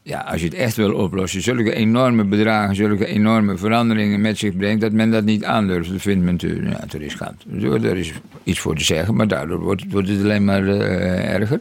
ja, 0.03 0.21
als 0.21 0.41
je 0.41 0.47
het 0.47 0.57
echt 0.57 0.77
wil 0.77 0.95
oplossen, 0.95 1.43
zulke 1.43 1.75
enorme 1.75 2.25
bedragen, 2.25 2.75
zulke 2.75 3.07
enorme 3.07 3.57
veranderingen 3.57 4.21
met 4.21 4.39
zich 4.39 4.57
brengt, 4.57 4.81
dat 4.81 4.93
men 4.93 5.11
dat 5.11 5.25
niet 5.25 5.45
aandurft. 5.45 5.91
Dat 5.91 6.01
vindt 6.01 6.25
men 6.25 6.37
te, 6.37 6.63
ja, 6.63 6.85
te 6.89 6.99
riskant. 6.99 7.45
Er 7.63 7.97
is 7.97 8.13
iets 8.43 8.61
voor 8.61 8.77
te 8.77 8.85
zeggen, 8.85 9.15
maar 9.15 9.29
daardoor 9.29 9.61
wordt, 9.61 9.85
wordt 9.91 10.09
het 10.09 10.21
alleen 10.21 10.45
maar 10.45 10.69
eh, 10.69 11.35
erger. 11.35 11.61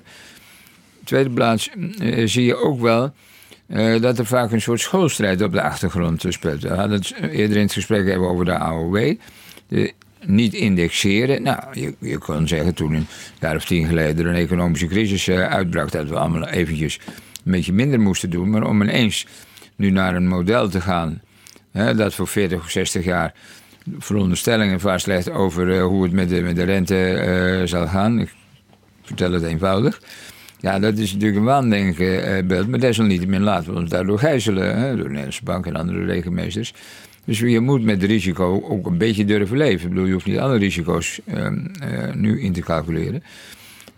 tweede 1.04 1.30
plaats 1.30 1.70
eh, 2.00 2.28
zie 2.28 2.46
je 2.46 2.56
ook 2.56 2.80
wel 2.80 3.14
eh, 3.72 4.02
dat 4.02 4.18
er 4.18 4.26
vaak 4.26 4.52
een 4.52 4.62
soort 4.62 4.80
schoolstrijd 4.80 5.42
op 5.42 5.52
de 5.52 5.62
achtergrond 5.62 6.26
eh, 6.26 6.32
speelt. 6.32 6.62
We 6.62 6.70
hadden 6.70 6.98
het 6.98 7.14
eerder 7.32 7.58
in 7.58 7.64
het 7.64 7.74
gesprek 7.74 8.08
even 8.08 8.30
over 8.30 8.46
de 8.46 8.58
AOW. 8.58 9.16
De 9.68 9.94
niet 10.26 10.54
indexeren. 10.54 11.44
Nou, 11.44 11.60
je, 11.74 11.96
je 12.00 12.18
kon 12.18 12.48
zeggen 12.48 12.74
toen 12.74 12.94
een 12.94 13.08
jaar 13.40 13.56
of 13.56 13.66
tien 13.66 13.86
geleden 13.86 14.26
een 14.26 14.36
economische 14.36 14.88
crisis 14.88 15.28
eh, 15.28 15.48
uitbrak... 15.48 15.92
dat 15.92 16.08
we 16.08 16.16
allemaal 16.16 16.48
eventjes 16.48 17.00
een 17.46 17.52
beetje 17.52 17.74
minder 17.74 18.00
moesten 18.00 18.30
doen. 18.30 18.50
Maar 18.50 18.64
om 18.64 18.82
ineens 18.82 19.28
nu 19.76 19.90
naar 19.90 20.16
een 20.16 20.28
model 20.28 20.70
te 20.70 20.82
gaan... 20.82 21.22
Hè, 21.72 21.96
dat 21.96 22.14
voor 22.14 22.28
40 22.28 22.60
of 22.60 22.70
60 22.70 23.06
jaar 23.06 23.34
veronderstellingen 23.98 24.80
vastlegt 24.80 25.30
over 25.30 25.78
eh, 25.78 25.84
hoe 25.84 26.04
het 26.04 26.12
met 26.12 26.30
de, 26.30 26.42
met 26.42 26.56
de 26.56 26.64
rente 26.64 27.14
eh, 27.14 27.68
zal 27.68 27.88
gaan. 27.88 28.20
Ik 28.20 28.34
vertel 29.02 29.32
het 29.32 29.44
eenvoudig. 29.44 30.02
Ja, 30.60 30.80
dat 30.80 30.98
is 30.98 31.14
natuurlijk 31.14 31.40
een 31.40 31.46
waandenkbeeld. 31.46 32.68
Maar 32.68 32.80
desalniettemin 32.80 33.42
laten 33.42 33.74
we 33.74 33.80
ons 33.80 33.90
daardoor 33.90 34.20
gijzelen. 34.20 34.80
Hè, 34.80 34.88
door 34.88 35.04
de 35.04 35.10
Nederlandse 35.10 35.44
Bank 35.44 35.66
en 35.66 35.76
andere 35.76 36.06
rekenmeesters. 36.06 36.74
Dus 37.26 37.40
je 37.40 37.60
moet 37.60 37.84
met 37.84 38.04
risico 38.04 38.64
ook 38.70 38.86
een 38.86 38.98
beetje 38.98 39.26
durven 39.26 39.58
leven. 39.58 39.84
Ik 39.84 39.90
bedoel, 39.90 40.06
je 40.06 40.14
hoeft 40.14 40.26
niet 40.26 40.40
alle 40.40 40.58
risico's 40.58 41.20
ehm, 41.26 41.66
eh, 41.80 42.14
nu 42.14 42.42
in 42.42 42.54
te 42.54 42.62
calculeren. 42.62 43.24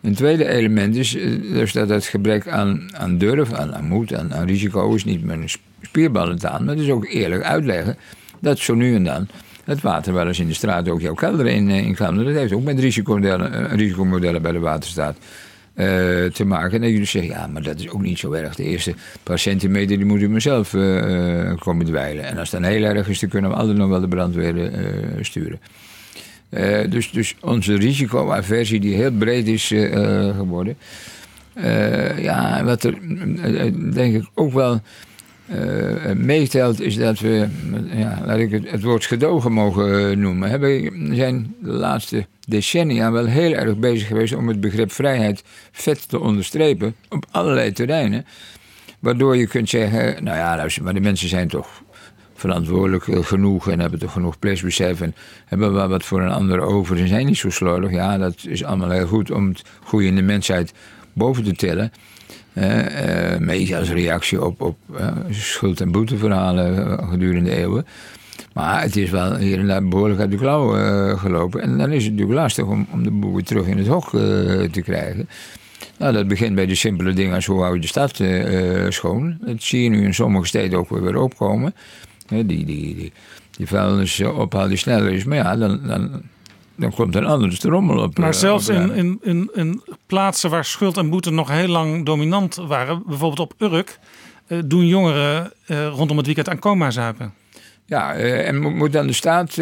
Een 0.01 0.15
tweede 0.15 0.47
element 0.47 0.95
is 0.95 1.15
eh, 1.15 1.29
dus 1.41 1.71
dat 1.71 1.89
het 1.89 2.05
gebrek 2.05 2.47
aan, 2.47 2.89
aan 2.93 3.17
durf, 3.17 3.53
aan, 3.53 3.75
aan 3.75 3.87
moed, 3.87 4.13
aan, 4.13 4.45
risico 4.45 4.93
is 4.93 5.05
niet 5.05 5.23
met 5.23 5.37
een 5.37 5.49
spierballen 5.81 6.39
te 6.39 6.49
aan. 6.49 6.65
Maar 6.65 6.73
het 6.75 6.83
is 6.83 6.89
ook 6.89 7.05
eerlijk 7.05 7.43
uitleggen 7.43 7.97
dat 8.39 8.59
zo 8.59 8.75
nu 8.75 8.95
en 8.95 9.03
dan 9.03 9.27
het 9.63 9.81
water 9.81 10.13
wel 10.13 10.27
eens 10.27 10.39
in 10.39 10.47
de 10.47 10.53
straat 10.53 10.89
ook 10.89 11.01
jouw 11.01 11.13
kelder 11.13 11.47
in, 11.47 11.69
eh, 11.69 11.85
in 11.85 11.95
kan. 11.95 12.17
Dat 12.17 12.25
heeft 12.25 12.53
ook 12.53 12.63
met 12.63 12.79
risicomodellen, 12.79 13.75
risicomodellen 13.75 14.41
bij 14.41 14.51
de 14.51 14.59
waterstaat 14.59 15.17
eh, 15.73 16.25
te 16.25 16.45
maken. 16.45 16.83
En 16.83 16.91
jullie 16.91 17.05
zeggen, 17.05 17.31
ja, 17.31 17.47
maar 17.47 17.61
dat 17.61 17.79
is 17.79 17.89
ook 17.89 18.01
niet 18.01 18.19
zo 18.19 18.31
erg. 18.31 18.55
De 18.55 18.63
eerste 18.63 18.93
paar 19.23 19.39
centimeter 19.39 19.97
die 19.97 20.05
moet 20.05 20.21
u 20.21 20.29
mezelf 20.29 20.73
eh, 20.73 21.49
eh, 21.49 21.57
komen 21.57 21.85
dweilen. 21.85 22.25
En 22.25 22.37
als 22.37 22.51
het 22.51 22.61
dan 22.61 22.71
heel 22.71 22.83
erg 22.83 23.09
is, 23.09 23.19
dan 23.19 23.29
kunnen 23.29 23.49
we 23.49 23.55
altijd 23.55 23.77
nog 23.77 23.89
wel 23.89 23.99
de 23.99 24.07
brandweer 24.07 24.71
sturen. 25.21 25.59
Dus, 26.89 27.11
dus 27.11 27.35
onze 27.41 27.75
risicoaversie 27.75 28.79
die 28.79 28.95
heel 28.95 29.11
breed 29.11 29.47
is 29.47 29.67
geworden. 30.35 30.77
Ja, 32.17 32.63
wat 32.63 32.83
er 32.83 32.93
denk 33.93 34.15
ik 34.15 34.29
ook 34.33 34.53
wel 34.53 34.81
eh, 35.53 36.15
meetelt 36.15 36.81
is 36.81 36.95
dat 36.95 37.19
we, 37.19 37.47
ja, 37.93 38.21
laat 38.25 38.37
ik 38.37 38.51
het, 38.51 38.71
het 38.71 38.83
woord 38.83 39.05
gedogen 39.05 39.51
mogen 39.51 40.09
eh, 40.09 40.17
noemen. 40.17 40.59
We 40.59 41.09
zijn 41.11 41.55
de 41.59 41.71
laatste 41.71 42.25
decennia 42.47 43.11
wel 43.11 43.25
heel 43.25 43.53
erg 43.53 43.77
bezig 43.77 44.07
geweest 44.07 44.35
om 44.35 44.47
het 44.47 44.59
begrip 44.59 44.91
vrijheid 44.91 45.43
vet 45.71 46.09
te 46.09 46.19
onderstrepen 46.19 46.95
op 47.09 47.25
allerlei 47.31 47.71
terreinen. 47.71 48.25
Waardoor 48.99 49.37
je 49.37 49.47
kunt 49.47 49.69
zeggen, 49.69 50.23
nou 50.23 50.37
ja, 50.37 50.67
maar 50.81 50.93
de 50.93 50.99
mensen 50.99 51.29
zijn 51.29 51.47
toch 51.47 51.81
verantwoordelijk 52.33 53.05
genoeg 53.09 53.69
en 53.69 53.79
hebben 53.79 53.99
toch 53.99 54.11
genoeg 54.11 54.39
plichtsbesef 54.39 55.01
en 55.01 55.15
hebben 55.45 55.73
wel 55.73 55.87
wat 55.87 56.03
voor 56.03 56.21
een 56.21 56.31
ander 56.31 56.61
over 56.61 56.97
en 56.97 57.07
zijn 57.07 57.25
niet 57.25 57.37
zo 57.37 57.49
slordig. 57.49 57.91
Ja, 57.91 58.17
dat 58.17 58.45
is 58.47 58.63
allemaal 58.63 58.89
heel 58.89 59.07
goed 59.07 59.31
om 59.31 59.47
het 59.47 59.61
goede 59.83 60.07
in 60.07 60.15
de 60.15 60.21
mensheid 60.21 60.73
boven 61.13 61.43
te 61.43 61.55
tillen. 61.55 61.91
Mede 63.39 63.77
als 63.77 63.91
reactie 63.91 64.43
op, 64.43 64.61
op 64.61 64.77
eh, 64.97 65.07
schuld- 65.29 65.81
en 65.81 65.91
boeteverhalen 65.91 66.99
eh, 66.99 67.09
gedurende 67.09 67.55
eeuwen. 67.55 67.85
Maar 68.53 68.81
het 68.81 68.95
is 68.95 69.09
wel 69.09 69.35
hier 69.35 69.59
en 69.59 69.67
daar 69.67 69.87
behoorlijk 69.87 70.19
uit 70.19 70.31
de 70.31 70.37
klauw 70.37 70.67
gelopen. 71.17 71.61
En 71.61 71.77
dan 71.77 71.91
is 71.91 72.03
het 72.03 72.11
natuurlijk 72.11 72.39
lastig 72.39 72.65
om, 72.65 72.87
om 72.91 73.03
de 73.03 73.11
boel 73.11 73.33
weer 73.33 73.43
terug 73.43 73.65
in 73.67 73.77
het 73.77 73.87
hok 73.87 74.09
te 74.71 74.81
krijgen. 74.83 75.29
Nou, 75.97 76.13
dat 76.13 76.27
begint 76.27 76.55
bij 76.55 76.65
de 76.65 76.75
simpele 76.75 77.13
dingen 77.13 77.35
als 77.35 77.45
hoe 77.45 77.61
hou 77.61 77.73
je 77.73 77.81
de 77.81 77.87
stad 77.87 78.21
schoon. 78.93 79.37
Dat 79.41 79.61
zie 79.61 79.83
je 79.83 79.89
nu 79.89 80.03
in 80.03 80.13
sommige 80.13 80.45
steden 80.45 80.79
ook 80.79 80.89
weer 80.89 81.17
opkomen. 81.17 81.73
Die, 82.27 82.45
die, 82.45 82.65
die, 82.65 83.11
die 83.57 83.67
vuilnisophal 83.67 84.67
die 84.67 84.77
sneller 84.77 85.11
is. 85.11 85.23
Maar 85.23 85.37
ja, 85.37 85.55
dan, 85.55 85.79
dan, 85.87 86.21
dan 86.75 86.93
komt 86.93 87.15
er 87.15 87.25
anders 87.25 87.59
de 87.59 87.69
rommel 87.69 88.03
op. 88.03 88.17
Maar 88.17 88.29
eh, 88.29 88.35
zelfs 88.35 88.69
op 88.69 88.75
in, 88.75 88.95
in, 88.95 89.19
in, 89.21 89.49
in 89.53 89.81
plaatsen 90.05 90.49
waar 90.49 90.65
schuld 90.65 90.97
en 90.97 91.09
boete 91.09 91.31
nog 91.31 91.49
heel 91.49 91.67
lang 91.67 92.05
dominant 92.05 92.55
waren, 92.55 93.03
bijvoorbeeld 93.05 93.51
op 93.51 93.53
Urk, 93.57 93.99
eh, 94.47 94.57
doen 94.65 94.87
jongeren 94.87 95.51
eh, 95.65 95.87
rondom 95.87 96.17
het 96.17 96.25
weekend 96.25 96.49
aan 96.49 96.59
coma 96.59 96.91
zuipen. 96.91 97.33
Ja, 97.85 98.13
en 98.15 98.59
mo- 98.59 98.69
moet 98.69 98.91
dan 98.91 99.07
de 99.07 99.13
staat 99.13 99.53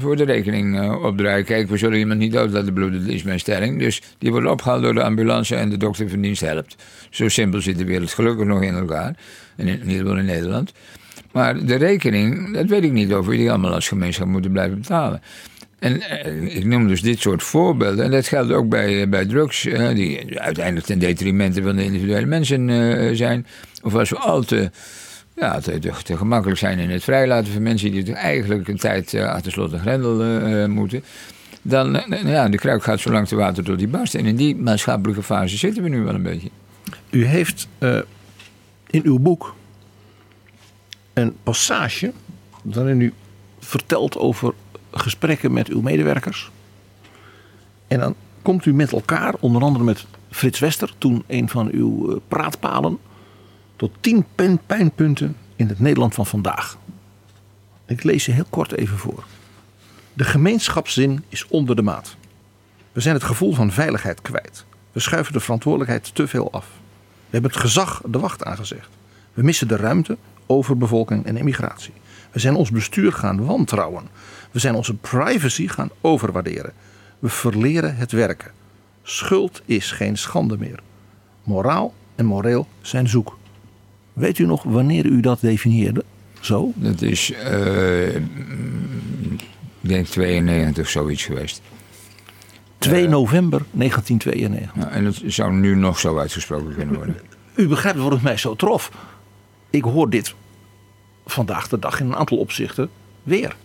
voor 0.00 0.16
de 0.16 0.24
rekening 0.24 0.78
eh, 0.80 1.04
opdraaien. 1.04 1.44
Kijk, 1.44 1.68
we 1.68 1.76
zullen 1.76 1.98
iemand 1.98 2.18
niet 2.18 2.32
dood 2.32 2.50
laten 2.50 2.72
bloeden, 2.72 3.00
dat 3.00 3.14
is 3.14 3.22
mijn 3.22 3.40
stelling. 3.40 3.78
Dus 3.78 4.02
die 4.18 4.30
wordt 4.30 4.46
opgehaald 4.46 4.82
door 4.82 4.94
de 4.94 5.02
ambulance 5.02 5.56
en 5.56 5.70
de 5.70 5.76
dokter 5.76 6.08
van 6.08 6.20
dienst 6.20 6.40
helpt. 6.40 6.76
Zo 7.10 7.28
simpel 7.28 7.60
zit 7.60 7.78
de 7.78 7.84
wereld 7.84 8.12
gelukkig 8.12 8.46
nog 8.46 8.62
in 8.62 8.74
elkaar. 8.74 9.16
En 9.56 9.66
in, 9.68 9.80
in 9.80 9.88
ieder 9.88 10.02
geval 10.02 10.18
in 10.18 10.24
Nederland. 10.24 10.72
Maar 11.32 11.66
de 11.66 11.74
rekening, 11.74 12.54
dat 12.54 12.66
weet 12.66 12.84
ik 12.84 12.92
niet 12.92 13.14
of 13.14 13.26
we 13.26 13.36
die 13.36 13.50
allemaal 13.50 13.74
als 13.74 13.88
gemeenschap 13.88 14.26
moeten 14.26 14.52
blijven 14.52 14.78
betalen. 14.78 15.22
En 15.84 16.00
eh, 16.00 16.56
ik 16.56 16.64
noem 16.64 16.88
dus 16.88 17.02
dit 17.02 17.20
soort 17.20 17.42
voorbeelden. 17.42 18.04
En 18.04 18.10
dat 18.10 18.26
geldt 18.26 18.52
ook 18.52 18.68
bij, 18.68 19.02
eh, 19.02 19.08
bij 19.08 19.26
drugs, 19.26 19.62
die 19.94 20.40
uiteindelijk 20.40 20.86
ten 20.86 20.98
detrimente 20.98 21.62
van 21.62 21.76
de 21.76 21.84
individuele 21.84 22.26
mensen 22.26 22.70
eh, 22.70 23.16
zijn. 23.16 23.46
Of 23.82 23.94
als 23.94 24.10
we 24.10 24.16
al 24.16 24.42
te, 24.42 24.70
ja, 25.36 25.60
te, 25.60 26.16
gemakkelijk 26.16 26.58
zijn 26.58 26.78
in 26.78 26.90
het 26.90 27.04
vrijlaten 27.04 27.52
van 27.52 27.62
mensen 27.62 27.90
die 27.90 28.14
eigenlijk 28.14 28.68
een 28.68 28.76
tijd 28.76 29.14
achter 29.14 29.52
slot 29.52 29.72
en 29.72 29.80
grendel 29.80 30.68
moeten. 30.68 31.04
Dan, 31.62 32.02
ja, 32.24 32.48
de 32.48 32.58
kruik 32.58 32.82
gaat 32.82 33.00
zo 33.00 33.10
lang 33.10 33.28
te 33.28 33.36
water 33.36 33.64
tot 33.64 33.78
die 33.78 33.88
barst. 33.88 34.14
En 34.14 34.26
in 34.26 34.36
die 34.36 34.56
maatschappelijke 34.56 35.22
fase 35.22 35.56
zitten 35.56 35.82
we 35.82 35.88
nu 35.88 36.00
wel 36.02 36.14
een 36.14 36.22
beetje. 36.22 36.50
U 37.10 37.24
heeft 37.24 37.68
in 38.90 39.00
uw 39.04 39.18
boek 39.18 39.54
een 41.12 41.36
passage 41.42 42.12
waarin 42.62 43.00
u 43.00 43.12
vertelt 43.58 44.18
over 44.18 44.54
gesprekken 44.94 45.52
met 45.52 45.68
uw 45.68 45.80
medewerkers. 45.80 46.50
En 47.86 47.98
dan 47.98 48.14
komt 48.42 48.64
u 48.64 48.74
met 48.74 48.92
elkaar, 48.92 49.34
onder 49.40 49.62
andere 49.62 49.84
met 49.84 50.06
Frits 50.30 50.58
Wester, 50.58 50.92
toen 50.98 51.24
een 51.26 51.48
van 51.48 51.68
uw 51.72 52.10
eh, 52.10 52.16
praatpalen, 52.28 52.98
tot 53.76 53.90
tien 54.00 54.26
pijnpunten 54.66 55.36
in 55.56 55.68
het 55.68 55.80
Nederland 55.80 56.14
van 56.14 56.26
vandaag. 56.26 56.78
Ik 57.86 58.02
lees 58.02 58.24
ze 58.24 58.30
heel 58.30 58.46
kort 58.50 58.72
even 58.72 58.98
voor. 58.98 59.24
De 60.12 60.24
gemeenschapszin 60.24 61.24
is 61.28 61.46
onder 61.48 61.76
de 61.76 61.82
maat. 61.82 62.16
We 62.92 63.00
zijn 63.00 63.14
het 63.14 63.24
gevoel 63.24 63.52
van 63.52 63.72
veiligheid 63.72 64.22
kwijt. 64.22 64.64
We 64.92 65.00
schuiven 65.00 65.32
de 65.32 65.40
verantwoordelijkheid 65.40 66.14
te 66.14 66.26
veel 66.26 66.52
af. 66.52 66.66
We 67.26 67.30
hebben 67.30 67.50
het 67.50 67.60
gezag 67.60 68.02
de 68.06 68.18
wacht 68.18 68.44
aangezegd. 68.44 68.88
We 69.32 69.42
missen 69.42 69.68
de 69.68 69.76
ruimte, 69.76 70.16
overbevolking 70.46 71.26
en 71.26 71.36
immigratie. 71.36 71.92
We 72.30 72.38
zijn 72.38 72.54
ons 72.54 72.70
bestuur 72.70 73.12
gaan 73.12 73.44
wantrouwen. 73.44 74.08
We 74.54 74.60
zijn 74.60 74.74
onze 74.74 74.94
privacy 74.94 75.68
gaan 75.68 75.90
overwaarderen. 76.00 76.72
We 77.18 77.28
verleren 77.28 77.96
het 77.96 78.12
werken. 78.12 78.50
Schuld 79.02 79.62
is 79.64 79.90
geen 79.90 80.18
schande 80.18 80.58
meer. 80.58 80.80
Moraal 81.42 81.94
en 82.14 82.24
moreel 82.26 82.68
zijn 82.80 83.08
zoek. 83.08 83.38
Weet 84.12 84.38
u 84.38 84.46
nog 84.46 84.62
wanneer 84.62 85.04
u 85.04 85.20
dat 85.20 85.40
definieerde? 85.40 86.04
Zo? 86.40 86.72
Dat 86.74 87.02
is, 87.02 87.32
eh, 87.32 88.14
ik 88.14 89.44
denk 89.80 90.06
92 90.06 90.88
zoiets 90.88 91.24
geweest. 91.24 91.62
2 92.78 93.08
november 93.08 93.62
1992. 93.70 94.74
Nou, 94.74 94.90
en 94.90 95.04
dat 95.04 95.22
zou 95.26 95.52
nu 95.52 95.76
nog 95.76 95.98
zo 95.98 96.18
uitgesproken 96.18 96.74
kunnen 96.74 96.94
worden. 96.94 97.16
U 97.54 97.68
begrijpt 97.68 97.98
waarom 97.98 98.14
het 98.14 98.24
mij 98.24 98.36
zo 98.36 98.54
trof. 98.54 98.90
Ik 99.70 99.82
hoor 99.82 100.10
dit 100.10 100.34
vandaag 101.26 101.68
de 101.68 101.78
dag 101.78 102.00
in 102.00 102.06
een 102.06 102.16
aantal 102.16 102.38
opzichten 102.38 102.90
weer. 103.22 103.56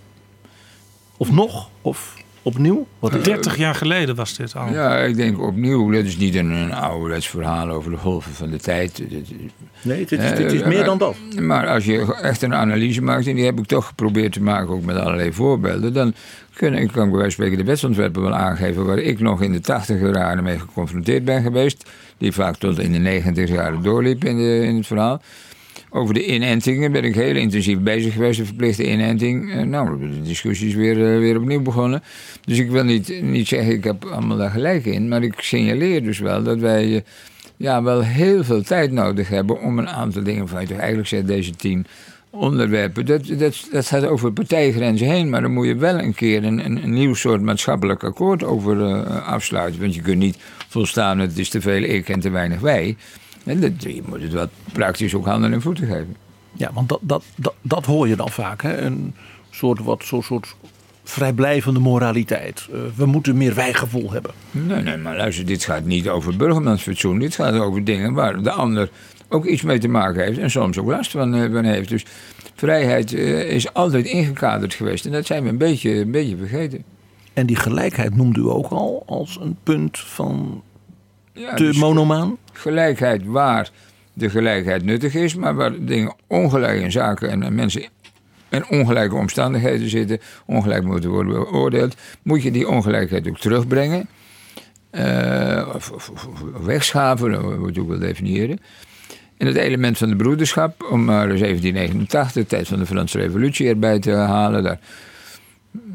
Of 1.19 1.31
nog, 1.31 1.69
of 1.81 2.15
opnieuw. 2.41 2.87
Wat 2.99 3.15
is 3.15 3.23
30 3.23 3.57
jaar 3.57 3.75
geleden 3.75 4.15
was 4.15 4.35
dit 4.37 4.55
al. 4.55 4.71
Ja, 4.71 4.97
ik 4.97 5.15
denk 5.15 5.41
opnieuw, 5.41 5.91
dat 5.91 6.03
is 6.03 6.17
niet 6.17 6.35
een, 6.35 6.51
een 6.51 6.73
ouderwets 6.73 7.27
verhaal 7.27 7.69
over 7.69 7.91
de 7.91 7.97
golven 7.97 8.33
van 8.33 8.49
de 8.49 8.59
tijd. 8.59 9.03
Nee, 9.81 10.05
dit 10.05 10.19
is, 10.23 10.33
dit 10.35 10.51
is 10.53 10.61
Eh, 10.61 10.67
meer 10.67 10.83
dan 10.83 10.97
dat. 10.97 11.15
Maar 11.39 11.67
als 11.67 11.85
je 11.85 12.15
echt 12.21 12.41
een 12.41 12.53
analyse 12.53 13.01
maakt, 13.01 13.27
en 13.27 13.35
die 13.35 13.45
heb 13.45 13.59
ik 13.59 13.65
toch 13.65 13.85
geprobeerd 13.87 14.33
te 14.33 14.41
maken, 14.41 14.69
ook 14.73 14.83
met 14.83 14.95
allerlei 14.97 15.33
voorbeelden, 15.33 15.93
dan 15.93 16.13
kun 16.53 16.73
ik, 16.73 16.91
kan 16.91 17.03
ik 17.05 17.09
bij 17.11 17.19
wijze 17.19 17.21
van 17.21 17.31
spreken 17.31 17.57
de 17.57 17.63
wetsontwerpen 17.63 18.21
wel 18.21 18.35
aangeven 18.35 18.85
waar 18.85 18.97
ik 18.97 19.19
nog 19.19 19.41
in 19.41 19.51
de 19.51 19.61
tachtiger 19.61 20.13
jaren 20.15 20.43
mee 20.43 20.59
geconfronteerd 20.59 21.25
ben 21.25 21.41
geweest. 21.41 21.89
Die 22.17 22.31
vaak 22.31 22.55
tot 22.55 22.79
in 22.79 22.91
de 22.91 22.97
negentig 22.99 23.49
jaren 23.49 23.81
doorliep 23.81 24.23
in, 24.23 24.37
de, 24.37 24.65
in 24.65 24.75
het 24.75 24.87
verhaal. 24.87 25.21
Over 25.91 26.13
de 26.13 26.25
inentingen 26.25 26.91
ben 26.91 27.03
ik 27.03 27.15
heel 27.15 27.35
intensief 27.35 27.79
bezig 27.79 28.13
geweest, 28.13 28.39
de 28.39 28.45
verplichte 28.45 28.91
inenting. 28.91 29.53
Eh, 29.53 29.61
nou, 29.61 29.99
de 29.99 30.21
discussie 30.21 30.67
is 30.67 30.73
weer, 30.73 31.13
eh, 31.13 31.19
weer 31.19 31.37
opnieuw 31.37 31.61
begonnen. 31.61 32.03
Dus 32.45 32.57
ik 32.57 32.69
wil 32.69 32.83
niet, 32.83 33.21
niet 33.21 33.47
zeggen, 33.47 33.73
ik 33.73 33.83
heb 33.83 34.05
allemaal 34.05 34.37
daar 34.37 34.49
gelijk 34.49 34.85
in. 34.85 35.07
Maar 35.07 35.23
ik 35.23 35.33
signaleer 35.37 36.03
dus 36.03 36.19
wel 36.19 36.43
dat 36.43 36.59
wij 36.59 36.95
eh, 36.95 37.01
ja, 37.57 37.83
wel 37.83 38.01
heel 38.01 38.43
veel 38.43 38.61
tijd 38.61 38.91
nodig 38.91 39.29
hebben 39.29 39.61
om 39.61 39.79
een 39.79 39.89
aantal 39.89 40.23
dingen 40.23 40.47
van 40.47 40.65
toch 40.65 40.77
eigenlijk 40.77 41.07
zijn 41.07 41.25
deze 41.25 41.55
tien 41.55 41.85
onderwerpen. 42.29 43.05
Dat, 43.05 43.25
dat, 43.37 43.67
dat 43.71 43.85
gaat 43.85 44.05
over 44.05 44.31
partijgrenzen 44.31 45.07
heen, 45.07 45.29
maar 45.29 45.41
dan 45.41 45.51
moet 45.51 45.67
je 45.67 45.75
wel 45.75 45.99
een 45.99 46.13
keer 46.13 46.43
een, 46.43 46.65
een, 46.65 46.93
nieuw 46.93 47.13
soort 47.13 47.41
maatschappelijk 47.41 48.03
akkoord 48.03 48.43
over 48.43 49.03
afsluiten. 49.21 49.81
Want 49.81 49.95
je 49.95 50.01
kunt 50.01 50.19
niet 50.19 50.37
volstaan, 50.67 51.19
het 51.19 51.37
is 51.37 51.49
te 51.49 51.61
veel 51.61 51.81
ik 51.81 52.09
en 52.09 52.19
te 52.19 52.29
weinig 52.29 52.59
wij. 52.59 52.95
En 53.45 53.59
dat, 53.59 53.83
je 53.83 54.01
moet 54.05 54.21
het 54.21 54.33
wat 54.33 54.49
praktisch 54.73 55.15
ook 55.15 55.25
handen 55.25 55.53
en 55.53 55.61
voeten 55.61 55.87
geven. 55.87 56.15
Ja, 56.53 56.71
want 56.73 56.89
dat, 56.89 56.99
dat, 57.01 57.23
dat, 57.35 57.53
dat 57.61 57.85
hoor 57.85 58.07
je 58.07 58.15
dan 58.15 58.29
vaak. 58.29 58.61
Hè? 58.61 58.77
Een 58.77 59.15
soort, 59.49 59.79
wat, 59.79 60.03
zo'n 60.05 60.23
soort 60.23 60.55
vrijblijvende 61.03 61.79
moraliteit. 61.79 62.67
Eh, 62.73 62.79
we 62.95 63.05
moeten 63.05 63.37
meer 63.37 63.55
wijgevoel 63.55 64.11
hebben. 64.11 64.31
Nee, 64.51 64.81
nee, 64.81 64.97
maar 64.97 65.17
luister, 65.17 65.45
dit 65.45 65.63
gaat 65.63 65.85
niet 65.85 66.09
over 66.09 66.37
burgermansfatsoen. 66.37 67.19
Dit 67.19 67.35
gaat 67.35 67.53
over 67.53 67.83
dingen 67.83 68.13
waar 68.13 68.43
de 68.43 68.51
ander 68.51 68.89
ook 69.29 69.45
iets 69.45 69.61
mee 69.61 69.79
te 69.79 69.87
maken 69.87 70.23
heeft. 70.23 70.37
En 70.37 70.51
soms 70.51 70.77
ook 70.77 70.89
last 70.89 71.11
van, 71.11 71.35
eh, 71.35 71.51
van 71.51 71.63
heeft. 71.63 71.89
Dus 71.89 72.05
vrijheid 72.55 73.13
eh, 73.13 73.51
is 73.51 73.73
altijd 73.73 74.05
ingekaderd 74.05 74.73
geweest. 74.73 75.05
En 75.05 75.11
dat 75.11 75.25
zijn 75.25 75.43
we 75.43 75.49
een 75.49 75.57
beetje, 75.57 75.95
een 75.95 76.11
beetje 76.11 76.37
vergeten. 76.37 76.83
En 77.33 77.45
die 77.45 77.55
gelijkheid 77.55 78.15
noemde 78.15 78.39
u 78.39 78.49
ook 78.49 78.71
al 78.71 79.03
als 79.05 79.39
een 79.41 79.57
punt 79.63 79.99
van 79.99 80.63
Ja, 81.33 81.53
te 81.53 81.63
dus 81.63 81.77
monomaan. 81.77 82.37
Gelijkheid 82.59 83.25
waar 83.25 83.69
de 84.13 84.29
gelijkheid 84.29 84.83
nuttig 84.83 85.13
is, 85.13 85.35
maar 85.35 85.55
waar 85.55 85.85
dingen 85.85 86.13
ongelijk 86.27 86.81
in 86.81 86.91
zaken 86.91 87.29
en, 87.29 87.43
en 87.43 87.55
mensen 87.55 87.87
in 88.49 88.67
ongelijke 88.69 89.15
omstandigheden 89.15 89.89
zitten, 89.89 90.19
ongelijk 90.45 90.83
moeten 90.83 91.09
worden 91.09 91.33
beoordeeld, 91.33 91.95
moet 92.21 92.43
je 92.43 92.51
die 92.51 92.67
ongelijkheid 92.67 93.27
ook 93.27 93.39
terugbrengen. 93.39 94.07
Eh, 94.89 95.69
of, 95.75 95.91
of, 95.91 96.19
wegschaven, 96.63 97.31
dat 97.31 97.59
moet 97.59 97.75
je 97.75 97.81
ook 97.81 97.89
wel 97.89 97.99
definiëren. 97.99 98.59
En 99.37 99.47
het 99.47 99.55
element 99.55 99.97
van 99.97 100.09
de 100.09 100.15
broederschap, 100.15 100.87
om 100.91 101.05
maar 101.05 101.27
1789, 101.27 102.31
de 102.31 102.45
tijd 102.45 102.67
van 102.67 102.79
de 102.79 102.85
Franse 102.85 103.17
Revolutie, 103.17 103.67
erbij 103.67 103.99
te 103.99 104.11
halen. 104.11 104.63
Daar 104.63 104.79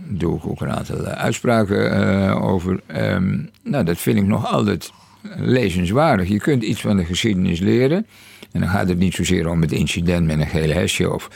doe 0.09 0.37
ik 0.37 0.47
ook 0.47 0.61
een 0.61 0.73
aantal 0.73 1.05
eh, 1.05 1.13
uitspraken 1.13 1.93
eh, 1.93 2.45
over. 2.45 2.81
Ehm, 2.87 3.39
nou, 3.63 3.85
dat 3.85 3.99
vind 3.99 4.19
ik 4.19 4.27
nog 4.27 4.53
altijd 4.53 4.93
lezenswaardig. 5.37 6.29
Je 6.29 6.39
kunt 6.39 6.63
iets 6.63 6.81
van 6.81 6.97
de 6.97 7.05
geschiedenis 7.05 7.61
leren. 7.61 8.07
En 8.53 8.61
dan 8.61 8.69
gaat 8.69 8.89
het 8.89 8.99
niet 8.99 9.15
zozeer 9.15 9.49
om 9.49 9.61
het 9.61 9.73
incident 9.73 10.27
met 10.27 10.41
een 10.41 10.47
gele 10.47 10.73
hesje 10.73 11.13
of. 11.13 11.31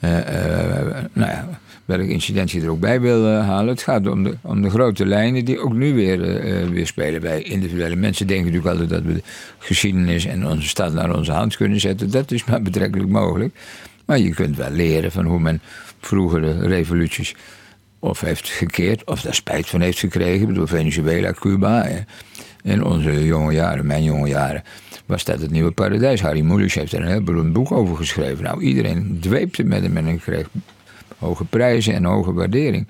eh, 0.00 1.04
nou 1.12 1.30
ja, 1.30 1.48
welk 1.84 2.08
incident 2.08 2.50
je 2.50 2.60
er 2.60 2.70
ook 2.70 2.80
bij 2.80 3.00
wil 3.00 3.26
eh, 3.26 3.46
halen. 3.46 3.68
Het 3.68 3.82
gaat 3.82 4.06
om 4.06 4.22
de, 4.24 4.36
om 4.40 4.62
de 4.62 4.70
grote 4.70 5.06
lijnen 5.06 5.44
die 5.44 5.58
ook 5.58 5.72
nu 5.72 5.94
weer, 5.94 6.20
weer 6.70 6.86
spelen 6.86 7.20
bij 7.20 7.42
individuele 7.42 7.96
mensen. 7.96 8.26
Denken 8.26 8.46
natuurlijk 8.46 8.72
altijd 8.72 8.90
dat 8.90 9.12
we 9.12 9.14
de 9.14 9.22
geschiedenis 9.58 10.26
en 10.26 10.46
onze 10.46 10.68
stad 10.68 10.92
naar 10.92 11.16
onze 11.16 11.32
hand 11.32 11.56
kunnen 11.56 11.80
zetten. 11.80 12.10
Dat 12.10 12.30
is 12.30 12.44
maar 12.44 12.62
betrekkelijk 12.62 13.10
mogelijk. 13.10 13.54
Maar 14.06 14.18
je 14.18 14.34
kunt 14.34 14.56
wel 14.56 14.70
leren 14.70 15.12
van 15.12 15.24
hoe 15.24 15.40
men 15.40 15.60
vroegere 16.00 16.66
revoluties 16.66 17.34
of 17.98 18.20
heeft 18.20 18.48
gekeerd, 18.48 19.04
of 19.04 19.20
daar 19.20 19.34
spijt 19.34 19.68
van 19.68 19.80
heeft 19.80 19.98
gekregen. 19.98 20.40
Ik 20.40 20.46
bedoel, 20.46 20.66
Venezuela, 20.66 21.32
Cuba. 21.32 21.86
In 22.68 22.84
onze 22.84 23.24
jonge 23.24 23.52
jaren, 23.52 23.86
mijn 23.86 24.02
jonge 24.02 24.28
jaren, 24.28 24.62
was 25.06 25.24
dat 25.24 25.40
het 25.40 25.50
nieuwe 25.50 25.70
paradijs. 25.70 26.20
Harry 26.20 26.40
Mulisch 26.40 26.74
heeft 26.74 26.92
er 26.92 27.00
een 27.00 27.08
heel 27.08 27.22
beroemd 27.22 27.52
boek 27.52 27.72
over 27.72 27.96
geschreven. 27.96 28.44
Nou, 28.44 28.62
iedereen 28.62 29.18
dweepte 29.20 29.64
met 29.64 29.82
hem 29.82 29.96
en 29.96 30.20
kreeg 30.20 30.48
hoge 31.18 31.44
prijzen 31.44 31.94
en 31.94 32.04
hoge 32.04 32.32
waardering. 32.32 32.88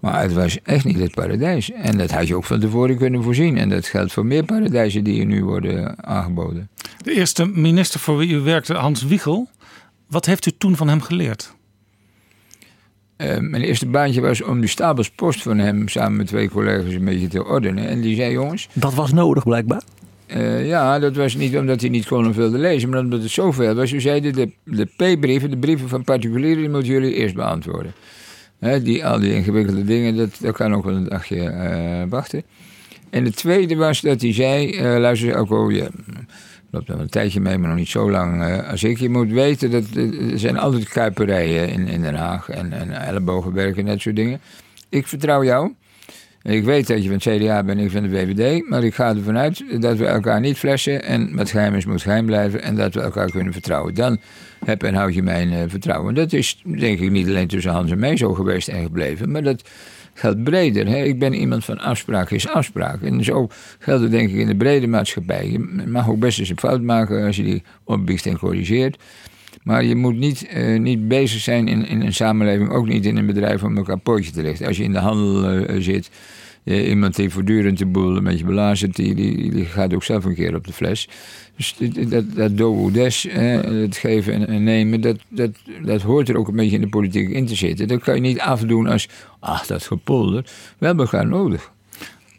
Maar 0.00 0.22
het 0.22 0.32
was 0.32 0.62
echt 0.62 0.84
niet 0.84 0.98
het 0.98 1.14
paradijs. 1.14 1.72
En 1.72 1.98
dat 1.98 2.10
had 2.10 2.28
je 2.28 2.36
ook 2.36 2.44
van 2.44 2.60
tevoren 2.60 2.96
kunnen 2.96 3.22
voorzien. 3.22 3.58
En 3.58 3.68
dat 3.68 3.86
geldt 3.86 4.12
voor 4.12 4.26
meer 4.26 4.44
paradijzen 4.44 5.04
die 5.04 5.20
er 5.20 5.26
nu 5.26 5.44
worden 5.44 6.04
aangeboden. 6.04 6.68
De 7.02 7.12
eerste 7.12 7.46
minister 7.46 8.00
voor 8.00 8.16
wie 8.16 8.34
u 8.34 8.40
werkte, 8.40 8.74
Hans 8.74 9.02
Wiegel. 9.02 9.48
Wat 10.06 10.26
heeft 10.26 10.46
u 10.46 10.50
toen 10.58 10.76
van 10.76 10.88
hem 10.88 11.00
geleerd? 11.00 11.55
Eh, 13.16 13.38
mijn 13.38 13.62
eerste 13.62 13.86
baantje 13.86 14.20
was 14.20 14.42
om 14.42 14.60
de 14.60 14.66
stapelspost 14.66 15.42
van 15.42 15.58
hem 15.58 15.88
samen 15.88 16.16
met 16.16 16.26
twee 16.26 16.48
collega's 16.48 16.92
een 16.94 17.04
beetje 17.04 17.28
te 17.28 17.44
ordenen. 17.44 17.88
En 17.88 18.00
die 18.00 18.16
zei: 18.16 18.32
Jongens. 18.32 18.68
Dat 18.72 18.94
was 18.94 19.12
nodig 19.12 19.44
blijkbaar. 19.44 19.82
eh, 20.26 20.66
ja, 20.66 20.98
dat 20.98 21.16
was 21.16 21.34
niet 21.34 21.56
omdat 21.56 21.80
hij 21.80 21.90
niet 21.90 22.10
of 22.10 22.36
wilde 22.36 22.58
lezen, 22.58 22.88
maar 22.88 22.98
omdat 22.98 23.22
het 23.22 23.30
zoveel 23.30 23.74
was. 23.74 23.92
U 23.92 24.00
zeiden: 24.00 24.32
de, 24.32 24.50
de 24.64 24.84
P-brieven, 24.84 25.50
de 25.50 25.56
brieven 25.56 25.88
van 25.88 26.04
particulieren, 26.04 26.58
die 26.60 26.70
moeten 26.70 26.92
jullie 26.92 27.14
eerst 27.14 27.34
beantwoorden. 27.34 27.92
Hè, 28.58 28.82
die, 28.82 29.06
al 29.06 29.20
die 29.20 29.34
ingewikkelde 29.34 29.84
dingen, 29.84 30.16
dat, 30.16 30.36
dat 30.40 30.54
kan 30.54 30.74
ook 30.74 30.84
wel 30.84 30.94
een 30.94 31.08
dagje 31.08 31.42
eh, 31.42 32.02
wachten. 32.08 32.42
En 33.10 33.24
het 33.24 33.36
tweede 33.36 33.76
was 33.76 34.00
dat 34.00 34.20
hij 34.20 34.32
zei: 34.32 34.82
Luister, 34.98 35.30
Elko, 35.30 35.70
je 35.72 35.88
loopt 36.76 36.90
al 36.90 37.00
een 37.00 37.08
tijdje 37.10 37.40
mee, 37.40 37.58
maar 37.58 37.68
nog 37.68 37.78
niet 37.78 37.88
zo 37.88 38.10
lang 38.10 38.42
eh, 38.42 38.70
als 38.70 38.84
ik. 38.84 38.98
Je 38.98 39.08
moet 39.08 39.30
weten 39.30 39.70
dat 39.70 39.84
eh, 39.94 40.32
er 40.32 40.38
zijn 40.38 40.58
altijd 40.58 40.88
kuiperijen 40.88 41.68
in, 41.68 41.88
in 41.88 42.02
Den 42.02 42.14
Haag 42.14 42.48
en, 42.48 42.72
en 42.72 42.90
en 43.76 43.86
dat 43.86 44.00
soort 44.00 44.16
dingen. 44.16 44.40
Ik 44.88 45.06
vertrouw 45.06 45.44
jou. 45.44 45.72
Ik 46.42 46.64
weet 46.64 46.86
dat 46.86 47.02
je 47.02 47.08
van 47.08 47.18
het 47.22 47.42
CDA 47.42 47.62
bent 47.62 47.78
en 47.78 47.84
ik 47.84 47.90
van 47.90 48.02
de 48.02 48.08
VVD, 48.08 48.68
maar 48.68 48.84
ik 48.84 48.94
ga 48.94 49.08
ervan 49.08 49.36
uit 49.36 49.64
dat 49.80 49.96
we 49.96 50.06
elkaar 50.06 50.40
niet 50.40 50.58
flessen 50.58 51.02
en 51.02 51.36
wat 51.36 51.50
geheim 51.50 51.74
is 51.74 51.86
moet 51.86 52.02
geheim 52.02 52.26
blijven 52.26 52.62
en 52.62 52.76
dat 52.76 52.94
we 52.94 53.00
elkaar 53.00 53.30
kunnen 53.30 53.52
vertrouwen. 53.52 53.94
Dan 53.94 54.18
heb 54.64 54.82
en 54.82 54.94
houd 54.94 55.14
je 55.14 55.22
mijn 55.22 55.52
eh, 55.52 55.62
vertrouwen. 55.66 56.14
Dat 56.14 56.32
is 56.32 56.62
denk 56.64 57.00
ik 57.00 57.10
niet 57.10 57.26
alleen 57.28 57.48
tussen 57.48 57.72
Hans 57.72 57.90
en 57.90 57.98
mij 57.98 58.16
zo 58.16 58.34
geweest 58.34 58.68
en 58.68 58.82
gebleven, 58.82 59.30
maar 59.30 59.42
dat 59.42 59.68
geldt 60.18 60.44
breder. 60.44 60.86
Hè? 60.86 61.02
Ik 61.02 61.18
ben 61.18 61.34
iemand 61.34 61.64
van 61.64 61.78
afspraak 61.78 62.30
is 62.30 62.48
afspraak. 62.48 63.02
En 63.02 63.24
zo 63.24 63.48
geldt 63.78 64.02
het 64.02 64.10
denk 64.10 64.30
ik 64.30 64.36
in 64.36 64.46
de 64.46 64.56
brede 64.56 64.86
maatschappij. 64.86 65.50
Je 65.50 65.58
mag 65.86 66.08
ook 66.08 66.18
best 66.18 66.38
eens 66.38 66.48
een 66.48 66.58
fout 66.58 66.82
maken 66.82 67.26
als 67.26 67.36
je 67.36 67.42
die 67.42 67.62
opbiecht 67.84 68.26
en 68.26 68.38
corrigeert. 68.38 68.98
Maar 69.62 69.84
je 69.84 69.94
moet 69.94 70.16
niet, 70.16 70.46
eh, 70.46 70.78
niet 70.78 71.08
bezig 71.08 71.40
zijn 71.40 71.68
in, 71.68 71.86
in 71.86 72.00
een 72.00 72.14
samenleving, 72.14 72.70
ook 72.70 72.86
niet 72.86 73.06
in 73.06 73.16
een 73.16 73.26
bedrijf 73.26 73.62
om 73.62 73.76
elkaar 73.76 73.98
pootje 73.98 74.30
te 74.30 74.42
lichten. 74.42 74.66
Als 74.66 74.76
je 74.76 74.82
in 74.82 74.92
de 74.92 74.98
handel 74.98 75.50
eh, 75.50 75.80
zit, 75.80 76.10
iemand 76.74 77.16
die 77.16 77.30
voortdurend 77.30 77.78
de 77.78 77.86
boel 77.86 78.16
een 78.16 78.24
beetje 78.24 78.44
belazert, 78.44 78.96
die, 78.96 79.14
die, 79.14 79.50
die 79.50 79.64
gaat 79.64 79.94
ook 79.94 80.04
zelf 80.04 80.24
een 80.24 80.34
keer 80.34 80.54
op 80.54 80.66
de 80.66 80.72
fles. 80.72 81.08
Dus 81.56 81.74
dat, 82.08 82.34
dat 82.34 82.56
do 82.56 82.90
des, 82.90 83.26
eh, 83.26 83.60
het 83.60 83.96
geven 83.96 84.32
en, 84.32 84.46
en 84.46 84.64
nemen, 84.64 85.00
dat, 85.00 85.16
dat, 85.28 85.50
dat 85.84 86.02
hoort 86.02 86.28
er 86.28 86.36
ook 86.36 86.48
een 86.48 86.56
beetje 86.56 86.74
in 86.76 86.80
de 86.80 86.88
politiek 86.88 87.28
in 87.28 87.46
te 87.46 87.54
zitten. 87.54 87.88
Dat 87.88 88.02
kan 88.02 88.14
je 88.14 88.20
niet 88.20 88.40
afdoen 88.40 88.86
als, 88.86 89.08
ach, 89.38 89.66
dat 89.66 89.82
gepolder. 89.82 90.42
We 90.78 90.86
hebben 90.86 91.04
elkaar 91.04 91.26
nodig. 91.26 91.70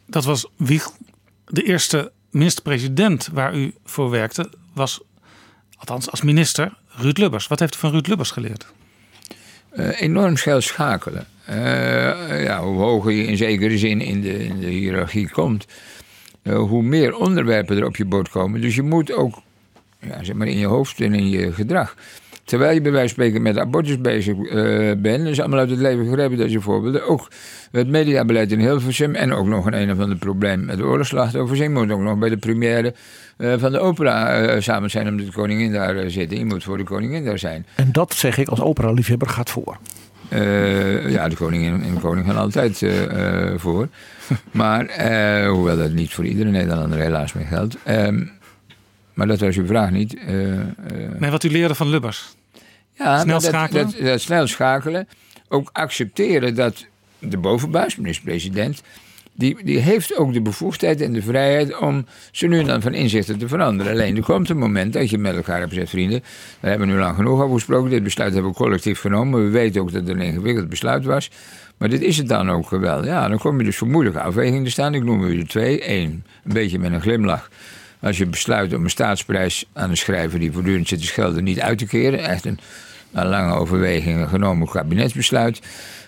Dat 0.06 0.26
was 0.26 0.48
Wieg. 0.56 0.90
De 1.46 1.64
eerste 1.64 2.12
minister-president 2.32 3.30
waar 3.34 3.56
u 3.56 3.74
voor 3.84 4.10
werkte 4.10 4.50
was, 4.74 5.02
althans 5.78 6.12
als 6.12 6.22
minister, 6.22 6.78
Ruud 6.88 7.18
Lubbers. 7.18 7.48
Wat 7.48 7.60
heeft 7.60 7.76
u 7.76 7.78
van 7.78 7.92
Ruud 7.92 8.08
Lubbers 8.08 8.32
geleerd? 8.32 8.66
Eh, 9.70 10.02
enorm 10.02 10.38
schel 10.38 10.62
schakelen. 10.62 11.28
Eh, 11.48 12.44
ja, 12.44 12.62
hoe 12.62 12.80
hoger 12.80 13.12
je 13.12 13.24
in 13.24 13.38
zekere 13.38 13.78
zin 13.78 14.02
in 14.02 14.22
de, 14.22 14.46
in 14.46 14.60
de 14.60 14.68
hiërarchie 14.68 15.30
komt, 15.30 15.66
eh, 16.42 16.58
hoe 16.58 16.84
meer 16.84 17.16
onderwerpen 17.16 17.78
er 17.78 17.86
op 17.86 17.96
je 17.96 18.06
bord 18.06 18.30
komen. 18.30 18.62
Dus 18.62 18.76
je 18.76 18.82
moet 18.82 19.14
ook 19.14 19.42
ja, 20.00 20.24
zeg 20.24 20.36
maar 20.36 20.48
in 20.48 20.58
je 20.58 20.66
hoofd 20.66 21.02
en 21.02 21.14
in 21.14 21.30
je 21.30 21.54
gedrag. 21.54 21.96
Terwijl 22.44 22.74
je 22.74 22.82
bij 22.82 22.92
wijze 22.92 23.16
van 23.16 23.24
spreken 23.24 23.42
met 23.42 23.58
abortus 23.58 24.02
bezig 24.02 24.38
eh, 24.38 24.92
bent, 24.98 25.24
dat 25.24 25.32
is 25.32 25.40
allemaal 25.40 25.60
uit 25.60 25.70
het 25.70 25.80
leven 25.80 26.06
gegrepen, 26.06 26.38
dat 26.38 26.50
een 26.50 26.62
voorbeeld. 26.62 27.02
Ook 27.02 27.32
het 27.72 27.88
mediabeleid 27.88 28.52
in 28.52 28.60
Hilversum 28.60 29.16
en 29.16 29.34
ook 29.34 29.48
nog 29.48 29.66
een 29.66 29.82
een 29.82 29.92
of 29.92 30.00
ander 30.00 30.18
probleem 30.18 30.66
met 30.66 30.78
de 30.78 30.84
oorlogsslachtoffers. 30.84 31.60
Je 31.60 31.70
moet 31.70 31.92
ook 31.92 32.02
nog 32.02 32.18
bij 32.18 32.30
de 32.30 32.38
première 32.38 32.94
van 33.38 33.72
de 33.72 33.80
opera 33.80 34.62
samen 34.62 34.90
zijn 34.90 35.08
omdat 35.08 35.26
de 35.26 35.32
koningin 35.32 35.72
daar 35.72 36.10
zit. 36.10 36.32
Je 36.32 36.46
moet 36.46 36.64
voor 36.64 36.78
de 36.78 36.84
koningin 36.84 37.26
daar 37.26 37.40
zijn. 37.40 37.66
En 37.76 37.92
dat 37.92 38.14
zeg 38.14 38.38
ik 38.38 38.48
als 38.48 38.62
opera-liefhebber 38.62 39.30
gaat 39.30 39.50
voor. 39.50 39.78
Eh, 40.30 41.12
ja, 41.12 41.30
de 41.30 41.36
koningin 41.36 41.84
en 41.84 41.94
de 41.94 42.00
koning 42.00 42.26
gaan 42.26 42.38
altijd 42.38 42.82
eh, 42.82 43.52
eh, 43.52 43.60
voor. 43.60 43.88
Maar, 44.52 44.86
hoewel 45.48 45.78
dat 45.78 45.92
niet 45.92 46.14
voor 46.14 46.26
iedere 46.26 46.50
Nederlander 46.50 47.00
helaas 47.00 47.34
meer 47.34 47.46
geldt. 47.46 47.78
Ehm, 47.84 48.26
maar 49.14 49.28
dat 49.28 49.40
was 49.40 49.56
uw 49.56 49.66
vraag 49.66 49.92
niet. 49.92 50.28
Nee, 51.18 51.32
wat 51.32 51.44
u 51.44 51.50
leerde 51.50 51.76
van 51.76 51.90
Lubbers. 51.90 52.36
ja, 52.94 53.20
Snel 53.20 53.26
maar 53.26 53.26
dat, 53.26 53.44
schakelen? 53.44 53.84
Dat, 53.84 54.02
dat 54.02 54.22
snel 54.22 54.48
schakelen. 54.48 55.08
Ook 55.48 55.70
accepteren 55.74 56.56
dat 56.56 56.86
de 57.20 57.38
bovenbaas, 57.38 57.96
minister-president... 57.96 58.82
Die, 59.38 59.64
die 59.64 59.78
heeft 59.78 60.18
ook 60.18 60.34
de 60.34 60.42
bevoegdheid 60.42 61.02
en 61.02 61.14
de 61.14 61.22
vrijheid 61.22 61.80
om 61.80 62.06
zo 62.32 62.48
nu 62.48 62.60
en 62.60 62.66
dan 62.66 62.82
van 62.82 62.94
inzichten 62.94 63.38
te 63.38 63.48
veranderen. 63.48 63.92
Alleen 63.92 64.16
er 64.16 64.24
komt 64.24 64.50
een 64.50 64.58
moment 64.58 64.94
dat 64.94 65.10
je 65.10 65.18
met 65.18 65.36
elkaar 65.36 65.60
hebt 65.60 65.70
gezegd, 65.70 65.90
vrienden, 65.90 66.24
we 66.60 66.70
hebben 66.70 66.88
nu 66.88 66.98
lang 66.98 67.16
genoeg 67.16 67.42
over 67.42 67.56
gesproken, 67.56 67.90
dit 67.90 68.04
besluit 68.04 68.34
hebben 68.34 68.52
we 68.52 68.58
collectief 68.58 69.00
genomen. 69.00 69.44
We 69.44 69.50
weten 69.50 69.82
ook 69.82 69.92
dat 69.92 70.02
het 70.02 70.10
een 70.10 70.22
ingewikkeld 70.22 70.70
besluit 70.70 71.06
was. 71.06 71.30
Maar 71.78 71.90
dit 71.90 72.02
is 72.02 72.18
het 72.18 72.28
dan 72.28 72.52
ook 72.52 72.70
wel. 72.70 73.06
Ja, 73.06 73.28
dan 73.28 73.38
kom 73.38 73.58
je 73.58 73.64
dus 73.64 73.78
voor 73.78 73.88
moeilijke 73.88 74.22
afwegingen 74.22 74.64
te 74.64 74.70
staan. 74.70 74.94
Ik 74.94 75.04
noem 75.04 75.24
er 75.24 75.48
twee. 75.48 75.90
Eén, 75.90 76.24
een 76.44 76.54
beetje 76.54 76.80
met 76.80 76.92
een 76.92 77.02
glimlach. 77.02 77.50
Als 78.00 78.18
je 78.18 78.26
besluit 78.26 78.74
om 78.74 78.84
een 78.84 78.90
staatsprijs 78.90 79.66
aan 79.74 79.90
een 79.90 79.98
schrijver 79.98 80.40
die 80.40 80.52
voortdurend 80.52 80.88
zit 80.88 81.00
te 81.00 81.06
schelden 81.06 81.44
niet 81.44 81.62
uit 81.62 81.78
te 81.78 81.86
keren. 81.86 82.20
Echt 82.24 82.46
een 82.46 82.60
lange 83.12 83.54
overwegingen 83.54 84.28
genomen 84.28 84.68
kabinetsbesluit. 84.68 85.62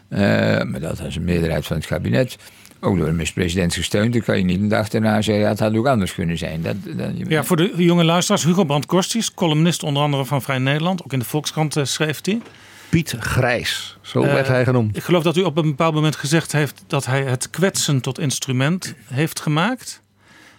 Eh, 0.09 0.19
maar 0.63 0.79
dat 0.79 0.99
was 0.99 1.15
een 1.15 1.23
meerderheid 1.23 1.65
van 1.65 1.75
het 1.75 1.85
kabinet. 1.85 2.37
Ook 2.81 2.97
door 2.97 3.05
de 3.05 3.11
minister-president 3.11 3.73
gesteund. 3.73 4.13
Dan 4.13 4.21
kan 4.21 4.37
je 4.37 4.43
niet 4.43 4.59
een 4.59 4.67
dag 4.67 4.89
daarna 4.89 5.21
zeggen, 5.21 5.43
ja, 5.43 5.49
het 5.49 5.59
had 5.59 5.75
ook 5.75 5.87
anders 5.87 6.13
kunnen 6.13 6.37
zijn. 6.37 6.61
Dat, 6.61 6.75
dat, 6.97 7.09
Ja, 7.27 7.43
voor 7.43 7.57
de 7.57 7.73
jonge 7.75 8.03
luisteraars, 8.03 8.43
Hugo 8.43 8.63
Brandt-Korstius, 8.63 9.33
columnist 9.33 9.83
onder 9.83 10.03
andere 10.03 10.25
van 10.25 10.41
Vrij 10.41 10.57
Nederland. 10.57 11.03
Ook 11.03 11.13
in 11.13 11.19
de 11.19 11.25
Volkskrant 11.25 11.75
eh, 11.75 11.83
schreef 11.83 12.19
hij. 12.21 12.41
Piet 12.89 13.15
Grijs, 13.19 13.97
zo 14.01 14.21
Eh, 14.23 14.33
werd 14.33 14.47
hij 14.47 14.63
genoemd. 14.63 14.97
Ik 14.97 15.03
geloof 15.03 15.23
dat 15.23 15.37
u 15.37 15.41
op 15.41 15.57
een 15.57 15.63
bepaald 15.69 15.93
moment 15.93 16.15
gezegd 16.15 16.51
heeft 16.51 16.83
dat 16.87 17.05
hij 17.05 17.23
het 17.23 17.49
kwetsen 17.49 18.01
tot 18.01 18.19
instrument 18.19 18.95
heeft 19.05 19.39
gemaakt. 19.39 20.01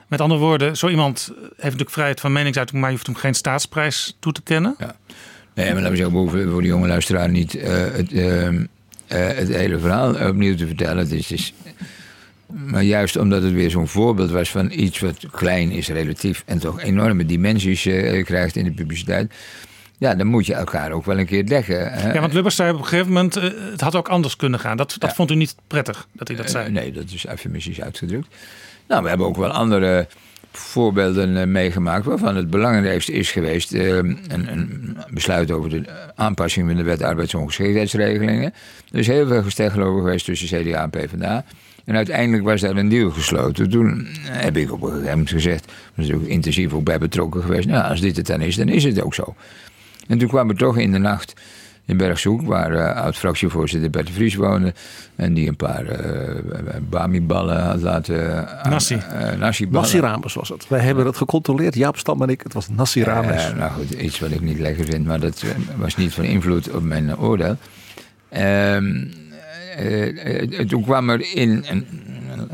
Met 0.08 0.20
andere 0.20 0.40
woorden, 0.40 0.76
zo 0.76 0.88
iemand 0.88 1.32
heeft 1.36 1.62
natuurlijk 1.62 1.90
vrijheid 1.90 2.20
van 2.20 2.32
meningsuiting, 2.32 2.80
maar 2.80 2.90
je 2.90 2.94
hoeft 2.94 3.08
hem 3.08 3.16
geen 3.16 3.34
staatsprijs 3.34 4.16
toe 4.18 4.32
te 4.32 4.42
kennen. 4.42 4.74
Nee, 5.54 5.66
maar 5.66 5.74
laten 5.74 5.90
we 5.90 5.96
zeggen, 5.96 6.50
voor 6.50 6.60
de 6.62 6.68
jonge 6.68 6.86
luisteraar 6.86 7.28
niet 7.28 7.54
eh, 7.54 7.72
het, 7.92 8.12
eh, 8.12 8.46
eh, 8.46 8.56
het 9.36 9.48
hele 9.48 9.78
verhaal 9.78 10.28
opnieuw 10.28 10.54
te 10.56 10.66
vertellen. 10.66 10.96
Het 10.98 11.12
is, 11.12 11.28
het 11.28 11.38
is- 11.38 11.52
maar 12.52 12.82
juist 12.82 13.16
omdat 13.16 13.42
het 13.42 13.52
weer 13.52 13.70
zo'n 13.70 13.88
voorbeeld 13.88 14.30
was 14.30 14.50
van 14.50 14.70
iets 14.70 14.98
wat 14.98 15.26
klein 15.30 15.70
is 15.70 15.88
relatief 15.88 16.42
en 16.46 16.58
toch 16.58 16.80
enorme 16.80 17.26
dimensies 17.26 17.86
eh, 17.86 18.24
krijgt 18.24 18.56
in 18.56 18.64
de 18.64 18.72
publiciteit. 18.72 19.34
Ja, 19.98 20.14
dan 20.14 20.26
moet 20.26 20.46
je 20.46 20.54
elkaar 20.54 20.92
ook 20.92 21.04
wel 21.04 21.18
een 21.18 21.26
keer 21.26 21.44
hè. 21.46 22.12
Ja, 22.12 22.20
want 22.20 22.32
Lubbers 22.32 22.56
zei 22.56 22.72
op 22.72 22.78
een 22.78 22.84
gegeven 22.84 23.12
moment, 23.12 23.36
eh, 23.36 23.50
het 23.70 23.80
had 23.80 23.94
ook 23.94 24.08
anders 24.08 24.36
kunnen 24.36 24.60
gaan. 24.60 24.76
Dat, 24.76 24.96
dat 24.98 25.14
vond 25.14 25.30
u 25.30 25.34
niet 25.34 25.54
prettig, 25.66 26.06
dat 26.12 26.28
hij 26.28 26.36
dat 26.36 26.50
zei. 26.50 26.66
Eh, 26.66 26.72
nee, 26.72 26.92
dat 26.92 27.04
is 27.12 27.26
eufemistisch 27.26 27.80
uitgedrukt. 27.80 28.26
Nou, 28.88 29.02
we 29.02 29.08
hebben 29.08 29.26
ook 29.26 29.36
wel 29.36 29.50
andere 29.50 30.08
voorbeelden 30.52 31.52
meegemaakt 31.52 32.04
waarvan 32.04 32.36
het 32.36 32.50
belangrijkste 32.50 33.12
is 33.12 33.30
geweest 33.30 33.72
een, 33.72 34.18
een 34.28 34.96
besluit 35.10 35.50
over 35.50 35.70
de 35.70 35.84
aanpassing 36.14 36.66
van 36.66 36.76
de 36.76 36.82
wet 36.82 37.02
arbeidsongeschiktheidsregelingen. 37.02 38.54
Er 38.92 38.98
is 38.98 39.06
heel 39.06 39.26
veel 39.26 39.42
gesteggel 39.42 39.82
over 39.82 40.00
geweest 40.00 40.24
tussen 40.24 40.62
CDA 40.62 40.82
en 40.82 40.90
PvdA. 40.90 41.44
En 41.90 41.96
uiteindelijk 41.96 42.44
was 42.44 42.60
daar 42.60 42.76
een 42.76 42.88
deal 42.88 43.10
gesloten. 43.10 43.70
Toen 43.70 44.06
heb 44.22 44.56
ik 44.56 44.72
op 44.72 44.82
een 44.82 44.88
gegeven 44.88 45.10
moment 45.10 45.30
gezegd, 45.30 45.72
was 45.94 46.08
er 46.08 46.14
ook 46.14 46.22
intensief 46.22 46.72
ook 46.72 46.84
bij 46.84 46.98
betrokken 46.98 47.42
geweest. 47.42 47.68
Nou, 47.68 47.90
als 47.90 48.00
dit 48.00 48.16
het 48.16 48.26
dan 48.26 48.40
is, 48.40 48.56
dan 48.56 48.68
is 48.68 48.84
het 48.84 49.02
ook 49.02 49.14
zo. 49.14 49.34
En 50.08 50.18
toen 50.18 50.28
kwam 50.28 50.48
er 50.48 50.56
toch 50.56 50.78
in 50.78 50.92
de 50.92 50.98
nacht 50.98 51.32
in 51.84 51.96
Bergzoek, 51.96 52.42
waar 52.42 52.72
eh, 52.74 53.02
oud-fractievoorzitter 53.02 53.90
Bert 53.90 54.06
de 54.06 54.12
Vries 54.12 54.34
woonde. 54.34 54.74
En 55.16 55.34
die 55.34 55.48
een 55.48 55.56
paar 55.56 55.86
eh 55.86 56.34
Bami-ballen 56.88 57.62
had 57.62 57.80
laten... 57.82 58.48
Nasi. 58.68 58.94
eh. 58.94 59.38
Nassi 59.70 60.00
Rames 60.00 60.34
was 60.34 60.48
het. 60.48 60.68
Wij 60.68 60.80
hebben 60.80 61.06
het 61.06 61.16
gecontroleerd, 61.16 61.74
Jaap 61.74 61.96
Stam 61.98 62.22
en 62.22 62.28
ik. 62.28 62.40
Het 62.42 62.52
was 62.52 62.68
Nassi 62.68 63.02
Rames. 63.02 63.52
Nou 63.58 63.70
goed, 63.70 63.90
iets 63.90 64.18
wat 64.20 64.30
ik 64.30 64.40
niet 64.40 64.58
lekker 64.58 64.84
vind, 64.84 65.06
maar 65.06 65.20
dat 65.20 65.44
was 65.76 65.96
niet 65.96 66.14
van 66.14 66.24
invloed 66.24 66.70
op 66.70 66.82
mijn 66.82 67.18
oordeel. 67.18 67.56
Ehm, 68.28 69.04
eh, 69.80 70.60
eh, 70.60 70.66
toen 70.66 70.82
kwam 70.82 71.10
er 71.10 71.34
in 71.34 71.64
een, 71.68 71.86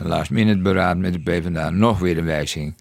last 0.03 0.31
minute 0.31 0.59
beraad 0.59 0.97
met 0.97 1.13
de 1.13 1.19
PvdA 1.19 1.71
nog 1.71 1.99
weer 1.99 2.19
een 2.19 2.25
wijziging. 2.25 2.75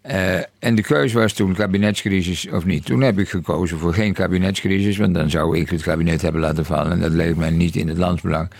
Eh, 0.00 0.36
en 0.58 0.74
de 0.74 0.82
keuze 0.82 1.18
was 1.18 1.32
toen 1.32 1.54
kabinetscrisis 1.54 2.48
of 2.48 2.64
niet. 2.64 2.84
Toen 2.84 3.00
heb 3.00 3.18
ik 3.18 3.28
gekozen 3.28 3.78
voor 3.78 3.94
geen 3.94 4.12
kabinetscrisis, 4.12 4.96
want 4.96 5.14
dan 5.14 5.30
zou 5.30 5.58
ik 5.58 5.70
het 5.70 5.82
kabinet 5.82 6.22
hebben 6.22 6.40
laten 6.40 6.64
vallen. 6.64 6.92
En 6.92 7.00
dat 7.00 7.12
leek 7.12 7.36
mij 7.36 7.50
niet 7.50 7.76
in 7.76 7.88
het 7.88 7.98
landsbelang. 7.98 8.50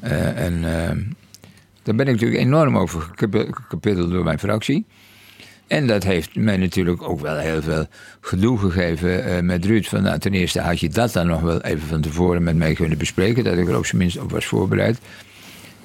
En 0.00 0.60
daar 1.82 1.94
ben 1.94 2.06
ik 2.06 2.12
natuurlijk 2.12 2.40
enorm 2.40 2.78
over 2.78 3.00
gekapitteld 3.00 4.10
door 4.10 4.24
mijn 4.24 4.38
fractie. 4.38 4.86
En 5.68 5.86
dat 5.86 6.04
heeft 6.04 6.34
mij 6.34 6.56
natuurlijk 6.56 7.02
ook 7.02 7.20
wel 7.20 7.36
heel 7.36 7.62
veel 7.62 7.86
gedoe 8.20 8.58
gegeven 8.58 9.24
eh, 9.24 9.42
met 9.42 9.64
Ruud. 9.64 9.84
Van, 9.84 10.02
nou, 10.02 10.18
ten 10.18 10.32
eerste 10.32 10.60
had 10.60 10.80
je 10.80 10.88
dat 10.88 11.12
dan 11.12 11.26
nog 11.26 11.40
wel 11.40 11.62
even 11.62 11.88
van 11.88 12.00
tevoren 12.00 12.42
met 12.42 12.56
mij 12.56 12.74
kunnen 12.74 12.98
bespreken. 12.98 13.44
Dat 13.44 13.58
ik 13.58 13.68
er 13.68 13.76
op 13.76 13.86
zijn 13.86 13.98
minst 13.98 14.18
op 14.18 14.30
was 14.30 14.46
voorbereid. 14.46 14.98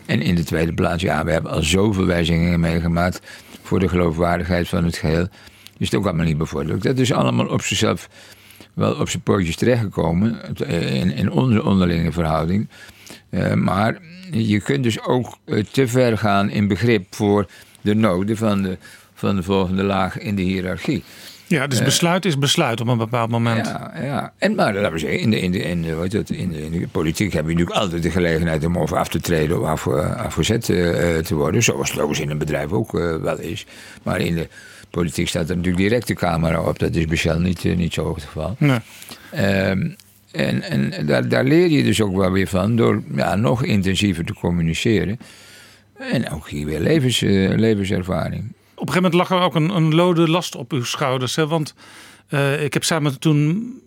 En 0.05 0.21
in 0.21 0.35
de 0.35 0.43
tweede 0.43 0.73
plaats, 0.73 1.01
ja, 1.01 1.25
we 1.25 1.31
hebben 1.31 1.51
al 1.51 1.61
zoveel 1.61 2.05
wijzigingen 2.05 2.59
meegemaakt 2.59 3.19
voor 3.61 3.79
de 3.79 3.89
geloofwaardigheid 3.89 4.67
van 4.67 4.83
het 4.83 4.97
geheel. 4.97 5.27
Is 5.77 5.85
het 5.85 5.95
ook 5.95 6.05
allemaal 6.05 6.25
niet 6.25 6.37
bevorderlijk. 6.37 6.83
Dat 6.83 6.97
is 6.97 7.13
allemaal 7.13 7.47
op 7.47 7.61
zichzelf 7.61 8.09
wel 8.73 8.93
op 8.93 9.09
zijn 9.09 9.23
pootjes 9.23 9.55
terechtgekomen 9.55 10.55
eh, 10.55 10.95
in, 10.95 11.11
in 11.11 11.31
onze 11.31 11.63
onderlinge 11.63 12.11
verhouding. 12.11 12.69
Eh, 13.29 13.53
maar 13.53 13.97
je 14.31 14.61
kunt 14.61 14.83
dus 14.83 15.01
ook 15.01 15.37
te 15.71 15.87
ver 15.87 16.17
gaan 16.17 16.49
in 16.49 16.67
begrip 16.67 17.15
voor 17.15 17.47
de 17.81 17.95
noden 17.95 18.37
van 18.37 18.61
de, 18.61 18.77
van 19.27 19.35
de 19.35 19.43
volgende 19.43 19.83
laag 19.83 20.19
in 20.19 20.35
de 20.35 20.41
hiërarchie. 20.41 21.03
Ja, 21.47 21.67
dus 21.67 21.79
Eh, 21.79 21.85
besluit 21.85 22.25
is 22.25 22.37
besluit 22.37 22.81
op 22.81 22.87
een 22.87 22.97
bepaald 22.97 23.29
moment. 23.29 23.65
Ja, 23.65 23.91
ja. 24.01 24.33
En 24.37 24.55
maar 24.55 24.73
laten 24.73 24.91
we 24.91 24.97
zeggen, 24.99 25.19
in 25.19 25.29
de, 25.29 25.39
in 25.39 25.51
de, 25.51 25.59
in 25.59 25.81
de, 25.81 26.07
het, 26.17 26.29
in 26.29 26.49
de, 26.49 26.65
in 26.65 26.71
de 26.71 26.87
politiek 26.87 27.33
heb 27.33 27.43
je 27.47 27.51
natuurlijk 27.51 27.79
altijd 27.79 28.03
de 28.03 28.11
gelegenheid 28.11 28.65
om 28.65 28.77
of 28.77 28.93
af 28.93 29.07
te 29.07 29.19
treden 29.19 29.61
of 29.61 29.67
af, 29.67 29.87
eh, 29.87 30.15
afgezet 30.15 30.69
eh, 30.69 31.17
te 31.17 31.35
worden. 31.35 31.63
Zoals 31.63 31.89
het 31.89 31.99
logisch 31.99 32.19
in 32.19 32.29
een 32.29 32.37
bedrijf 32.37 32.71
ook 32.71 32.91
wel 33.21 33.39
is. 33.39 33.65
Maar 34.03 34.19
in 34.19 34.35
de 34.35 34.47
politiek 34.89 35.27
staat 35.27 35.49
er 35.49 35.55
natuurlijk 35.55 35.83
direct 35.83 36.07
de 36.07 36.13
camera 36.13 36.61
op. 36.61 36.79
Dat 36.79 36.95
is 36.95 37.05
bij 37.05 37.17
Shell 37.17 37.37
niet, 37.37 37.63
niet 37.63 37.93
zo 37.93 38.13
het 38.13 38.23
geval. 38.23 38.55
Nee. 38.59 38.79
Ehm, 39.31 39.89
en 40.31 40.61
en 40.61 41.05
daar, 41.05 41.27
daar 41.27 41.43
leer 41.43 41.69
je 41.69 41.83
dus 41.83 42.01
ook 42.01 42.15
wel 42.15 42.31
weer 42.31 42.47
van 42.47 42.75
door 42.75 43.03
ja, 43.15 43.35
nog 43.35 43.63
intensiever 43.63 44.25
te 44.25 44.33
communiceren. 44.33 45.19
En 45.97 46.29
ook 46.29 46.49
hier 46.49 46.65
weer 46.65 46.79
levens, 46.79 47.19
levenservaring. 47.55 48.53
Een 48.87 48.93
gegeven 48.93 49.11
moment 49.11 49.29
lag 49.29 49.39
er 49.39 49.45
ook 49.45 49.55
een, 49.55 49.75
een 49.75 49.95
lode 49.95 50.29
last 50.29 50.55
op 50.55 50.71
uw 50.71 50.83
schouders. 50.83 51.35
Hè? 51.35 51.47
Want 51.47 51.75
eh, 52.27 52.63
ik 52.63 52.73
heb 52.73 52.83
samen 52.83 53.19
toen 53.19 53.37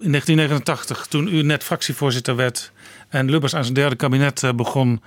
in 0.01 0.11
1989, 0.11 1.07
toen 1.07 1.29
u 1.29 1.43
net 1.43 1.65
fractievoorzitter 1.65 2.37
werd 2.37 2.73
en 3.09 3.31
Lubbers 3.31 3.55
aan 3.55 3.63
zijn 3.63 3.75
derde 3.75 3.97
kabinet 3.97 4.43
eh, 4.43 4.53
begon, 4.53 5.03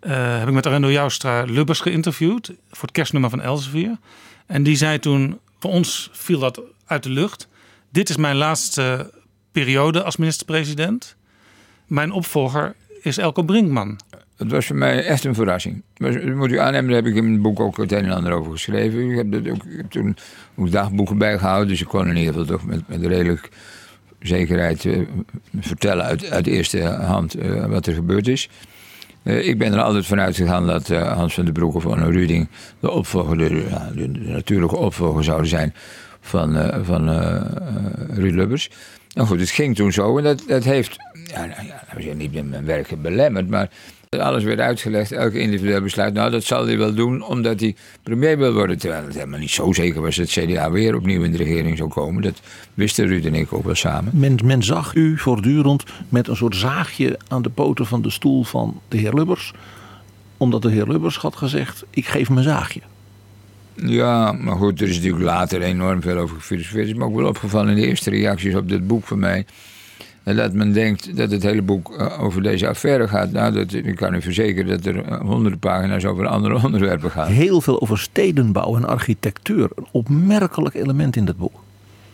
eh, 0.00 0.38
heb 0.38 0.48
ik 0.48 0.54
met 0.54 0.66
Arendo 0.66 0.90
Joustra 0.90 1.42
Lubbers 1.42 1.80
geïnterviewd 1.80 2.46
voor 2.70 2.82
het 2.82 2.90
kerstnummer 2.90 3.30
van 3.30 3.40
Elsevier. 3.40 3.98
En 4.46 4.62
die 4.62 4.76
zei 4.76 4.98
toen, 4.98 5.38
voor 5.58 5.70
ons 5.70 6.10
viel 6.12 6.38
dat 6.38 6.60
uit 6.86 7.02
de 7.02 7.10
lucht. 7.10 7.48
Dit 7.90 8.10
is 8.10 8.16
mijn 8.16 8.36
laatste 8.36 9.12
periode 9.52 10.02
als 10.02 10.16
minister-president. 10.16 11.16
Mijn 11.86 12.12
opvolger 12.12 12.74
is 13.00 13.18
Elko 13.18 13.42
Brinkman. 13.42 14.00
Het 14.42 14.52
was 14.52 14.66
voor 14.66 14.76
mij 14.76 15.04
echt 15.04 15.24
een 15.24 15.34
verrassing. 15.34 15.82
Dat 15.94 16.24
moet 16.24 16.52
u 16.52 16.58
aannemen, 16.58 16.86
daar 16.86 17.02
heb 17.02 17.06
ik 17.06 17.14
in 17.14 17.24
mijn 17.24 17.42
boek 17.42 17.60
ook 17.60 17.76
het 17.76 17.92
een 17.92 18.04
en 18.04 18.12
ander 18.12 18.32
over 18.32 18.52
geschreven. 18.52 19.10
Ik 19.10 19.16
heb, 19.16 19.32
dat 19.32 19.48
ook, 19.48 19.62
toen 19.88 20.16
ook 20.54 20.70
dagboeken 20.70 21.18
bijgehouden, 21.18 21.68
dus 21.68 21.80
ik 21.80 21.86
kon 21.86 22.08
in 22.08 22.16
ieder 22.16 22.32
geval 22.32 22.46
toch 22.46 22.66
met, 22.66 22.88
met 22.88 23.06
redelijk 23.06 23.48
zekerheid 24.20 24.84
eh, 24.84 25.00
vertellen 25.60 26.04
uit, 26.04 26.30
uit 26.30 26.46
eerste 26.46 26.82
hand 26.82 27.34
eh, 27.34 27.66
wat 27.66 27.86
er 27.86 27.94
gebeurd 27.94 28.28
is. 28.28 28.48
Eh, 29.22 29.48
ik 29.48 29.58
ben 29.58 29.72
er 29.72 29.80
altijd 29.80 30.06
vanuit 30.06 30.36
gegaan 30.36 30.66
dat 30.66 30.88
Hans 30.88 31.34
van 31.34 31.44
den 31.44 31.52
Broek 31.52 31.74
of 31.74 31.84
Ruding 31.84 32.48
de 32.80 32.90
opvolger, 32.90 33.38
de, 33.38 33.64
de, 33.94 34.08
natuurlijke 34.08 34.76
opvolger 34.76 35.24
zouden 35.24 35.48
zijn 35.48 35.74
van, 36.20 36.70
van 36.84 37.08
Ruud 38.10 38.34
Lubbers. 38.34 38.70
Nou 39.14 39.28
goed, 39.28 39.40
het 39.40 39.50
ging 39.50 39.76
toen 39.76 39.92
zo 39.92 40.18
en 40.18 40.24
dat, 40.24 40.42
dat 40.46 40.64
heeft, 40.64 40.96
ja, 41.24 41.44
nou, 41.44 41.66
ja, 41.66 41.84
zeggen, 41.94 42.16
niet 42.16 42.50
mijn 42.50 42.64
werk 42.64 43.02
belemmerd, 43.02 43.48
maar 43.48 43.70
alles 44.20 44.44
werd 44.44 44.60
uitgelegd, 44.60 45.12
elke 45.12 45.38
individueel 45.38 45.80
besluit. 45.80 46.14
Nou, 46.14 46.30
dat 46.30 46.44
zal 46.44 46.66
hij 46.66 46.78
wel 46.78 46.94
doen 46.94 47.22
omdat 47.22 47.60
hij 47.60 47.76
premier 48.02 48.38
wil 48.38 48.52
worden. 48.52 48.78
Terwijl 48.78 49.04
het 49.04 49.14
helemaal 49.14 49.38
niet 49.38 49.50
zo 49.50 49.72
zeker 49.72 50.00
was 50.00 50.16
dat 50.16 50.28
CDA 50.28 50.70
weer 50.70 50.94
opnieuw 50.94 51.22
in 51.22 51.30
de 51.30 51.36
regering 51.36 51.76
zou 51.76 51.88
komen. 51.88 52.22
Dat 52.22 52.40
wisten 52.74 53.06
Ruud 53.06 53.24
en 53.24 53.34
ik 53.34 53.52
ook 53.52 53.64
wel 53.64 53.74
samen. 53.74 54.12
Men, 54.14 54.38
men 54.44 54.62
zag 54.62 54.94
u 54.94 55.18
voortdurend 55.18 55.84
met 56.08 56.28
een 56.28 56.36
soort 56.36 56.56
zaagje 56.56 57.18
aan 57.28 57.42
de 57.42 57.50
poten 57.50 57.86
van 57.86 58.02
de 58.02 58.10
stoel 58.10 58.44
van 58.44 58.80
de 58.88 58.96
heer 58.96 59.14
Lubbers. 59.14 59.52
Omdat 60.36 60.62
de 60.62 60.70
heer 60.70 60.86
Lubbers 60.86 61.16
had 61.16 61.36
gezegd, 61.36 61.84
ik 61.90 62.06
geef 62.06 62.28
hem 62.28 62.36
een 62.36 62.42
zaagje. 62.42 62.80
Ja, 63.74 64.32
maar 64.32 64.56
goed, 64.56 64.80
er 64.80 64.88
is 64.88 64.96
natuurlijk 64.96 65.24
later 65.24 65.62
enorm 65.62 66.02
veel 66.02 66.16
over 66.16 66.36
gefilosofeerd. 66.36 66.86
Het 66.86 66.94
is 66.94 67.00
me 67.00 67.04
ook 67.04 67.16
wel 67.16 67.28
opgevallen 67.28 67.68
in 67.68 67.80
de 67.80 67.86
eerste 67.86 68.10
reacties 68.10 68.54
op 68.54 68.68
dit 68.68 68.86
boek 68.86 69.06
van 69.06 69.18
mij. 69.18 69.46
En 70.24 70.36
dat 70.36 70.52
men 70.52 70.72
denkt 70.72 71.16
dat 71.16 71.30
het 71.30 71.42
hele 71.42 71.62
boek 71.62 71.96
eh, 71.96 72.22
over 72.22 72.42
deze 72.42 72.68
affaire 72.68 73.08
gaat. 73.08 73.32
Nou, 73.32 73.52
dat, 73.52 73.72
ik 73.72 73.96
kan 73.96 74.14
u 74.14 74.22
verzekeren 74.22 74.68
dat 74.68 74.86
er 74.86 75.04
eh, 75.04 75.20
honderden 75.20 75.58
pagina's 75.58 76.04
over 76.04 76.26
andere 76.26 76.62
onderwerpen 76.66 77.10
gaan. 77.10 77.28
Heel 77.28 77.60
veel 77.60 77.80
over 77.80 77.98
stedenbouw 77.98 78.76
en 78.76 78.84
architectuur. 78.84 79.70
Een 79.74 79.86
opmerkelijk 79.90 80.74
element 80.74 81.16
in 81.16 81.24
dat 81.24 81.36
boek. 81.36 81.60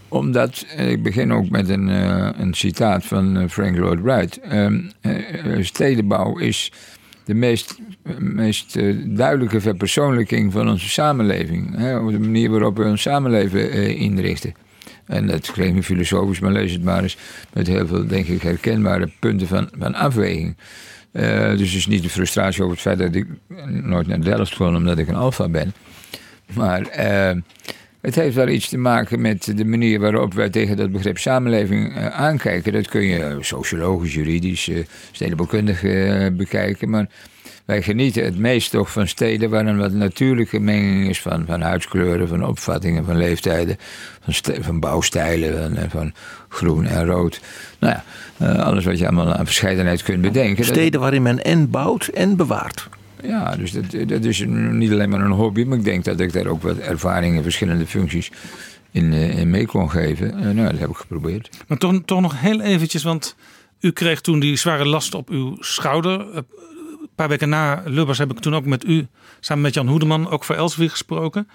Omdat, 0.09 0.67
eh, 0.77 0.91
ik 0.91 1.03
begin 1.03 1.33
ook 1.33 1.49
met 1.49 1.69
een, 1.69 1.89
een 2.43 2.55
citaat 2.55 3.05
van 3.05 3.51
Frank 3.51 3.77
Lloyd 3.77 4.01
Wright. 4.01 4.41
Ehm, 4.41 4.81
eh, 5.01 5.57
eh, 5.57 5.65
stedenbouw 5.65 6.39
is 6.39 6.73
de 7.25 7.35
meest, 7.35 7.79
meest 8.19 8.79
duidelijke 9.17 9.61
verpersoonlijking 9.61 10.53
van 10.53 10.69
onze 10.69 10.89
samenleving. 10.89 11.77
Hè, 11.77 12.11
de 12.11 12.19
manier 12.19 12.51
waarop 12.51 12.77
we 12.77 12.85
ons 12.85 13.03
samenleven 13.03 13.97
inrichten. 13.97 14.55
En 15.09 15.27
dat 15.27 15.53
klinkt 15.53 15.75
nu 15.75 15.83
filosofisch, 15.83 16.41
maar 16.41 16.53
lees 16.53 16.73
het 16.73 16.83
maar 16.83 17.03
eens 17.03 17.17
met 17.53 17.67
heel 17.67 17.87
veel, 17.87 18.07
denk 18.07 18.27
ik, 18.27 18.43
herkenbare 18.43 19.11
punten 19.19 19.47
van, 19.47 19.69
van 19.79 19.95
afweging. 19.95 20.57
Eh, 21.13 21.57
dus 21.57 21.75
is 21.75 21.87
niet 21.87 22.03
de 22.03 22.09
frustratie 22.09 22.63
over 22.63 22.75
het 22.75 22.83
feit 22.83 22.99
dat 22.99 23.15
ik 23.15 23.27
nooit 23.83 24.07
naar 24.07 24.21
Delft 24.21 24.57
kon 24.57 24.77
omdat 24.77 24.99
ik 24.99 25.09
een 25.09 25.15
alfa 25.15 25.49
ben. 25.49 25.73
Maar 26.55 26.83
eh, 26.83 27.37
het 28.01 28.15
heeft 28.15 28.35
wel 28.35 28.49
iets 28.49 28.69
te 28.69 28.79
maken 28.79 29.21
met 29.21 29.57
de 29.57 29.65
manier 29.65 30.01
waarop 30.01 30.35
wij 30.35 30.51
tegen 30.51 30.77
dat 30.77 30.93
begrip 30.93 31.19
samenleving 31.19 31.97
eh, 31.97 32.07
aankijken. 32.07 32.73
Dat 32.73 32.89
kun 32.89 33.03
je 33.03 33.37
sociologisch, 33.41 34.15
juridisch, 34.15 34.71
stedenbouwkundig 35.13 35.83
bekijken. 36.37 36.91
Maar 36.91 37.09
wij 37.69 37.83
genieten 37.83 38.25
het 38.25 38.39
meest 38.39 38.71
toch 38.71 38.93
van 38.93 39.09
steden 39.09 39.51
waar 39.51 39.67
een 39.67 39.79
wat 39.79 39.93
natuurlijke 39.93 40.61
menging 40.61 41.09
is 41.09 41.21
van, 41.21 41.45
van 41.47 41.61
huidskleuren, 41.61 42.29
van 42.29 42.45
opvattingen, 42.45 43.05
van 43.05 43.17
leeftijden, 43.17 43.77
van, 44.21 44.55
van 44.63 44.81
bouwstijlen, 44.81 45.59
van, 45.59 45.77
eh, 45.77 45.91
van 45.91 46.13
groen 46.49 46.87
en 46.87 47.07
rood. 47.07 47.41
Nou 47.79 47.95
ja, 47.95 48.05
eh, 48.37 48.65
alles 48.65 48.85
wat 48.85 48.99
je 48.99 49.07
allemaal 49.07 49.33
aan 49.33 49.45
verscheidenheid 49.45 50.03
kunt 50.03 50.21
bedenken. 50.21 50.65
Steden 50.65 51.01
waarin 51.01 51.23
men 51.23 51.45
en 51.45 51.71
bouwt 51.71 52.07
en 52.07 52.37
bewaart. 52.37 52.89
ja, 53.23 53.57
dus 53.57 53.73
dat, 53.73 54.09
dat 54.09 54.25
is 54.25 54.45
niet 54.49 54.91
alleen 54.91 55.11
maar 55.11 55.21
een 55.21 55.31
hobby, 55.31 55.65
maar 55.65 55.79
ik 55.79 55.85
denk 55.85 56.05
dat 56.05 56.21
ik 56.21 56.33
daar 56.33 56.47
ook 56.47 56.63
wat 56.63 56.77
ervaring 56.77 57.37
in 57.37 57.43
verschillende 57.43 57.87
functies 57.87 58.31
in, 58.91 59.13
eh, 59.13 59.39
in 59.39 59.51
mee 59.51 59.67
kon 59.67 59.91
geven. 59.91 60.55
Nou, 60.55 60.71
dat 60.71 60.81
heb 60.81 60.91
ik 60.91 60.97
geprobeerd. 60.97 61.51
Maar 61.67 61.79
toch, 61.79 62.01
toch 62.05 62.21
nog 62.21 62.41
heel 62.41 62.61
eventjes, 62.61 63.03
want 63.03 63.37
u 63.81 63.91
kreeg 63.91 64.21
toen 64.21 64.41
die 64.41 64.57
zware 64.57 64.87
last 64.87 65.15
op 65.15 65.29
uw 65.29 65.57
schouder. 65.61 66.45
Een 67.01 67.09
paar 67.15 67.29
weken 67.29 67.49
na 67.49 67.83
Lubbers 67.85 68.19
heb 68.19 68.31
ik 68.31 68.39
toen 68.39 68.55
ook 68.55 68.65
met 68.65 68.85
u, 68.85 69.07
samen 69.41 69.63
met 69.63 69.75
Jan 69.75 69.89
Hoedeman, 69.89 70.31
ook 70.31 70.45
voor 70.45 70.55
Elsevier 70.55 70.91
gesproken. 70.91 71.49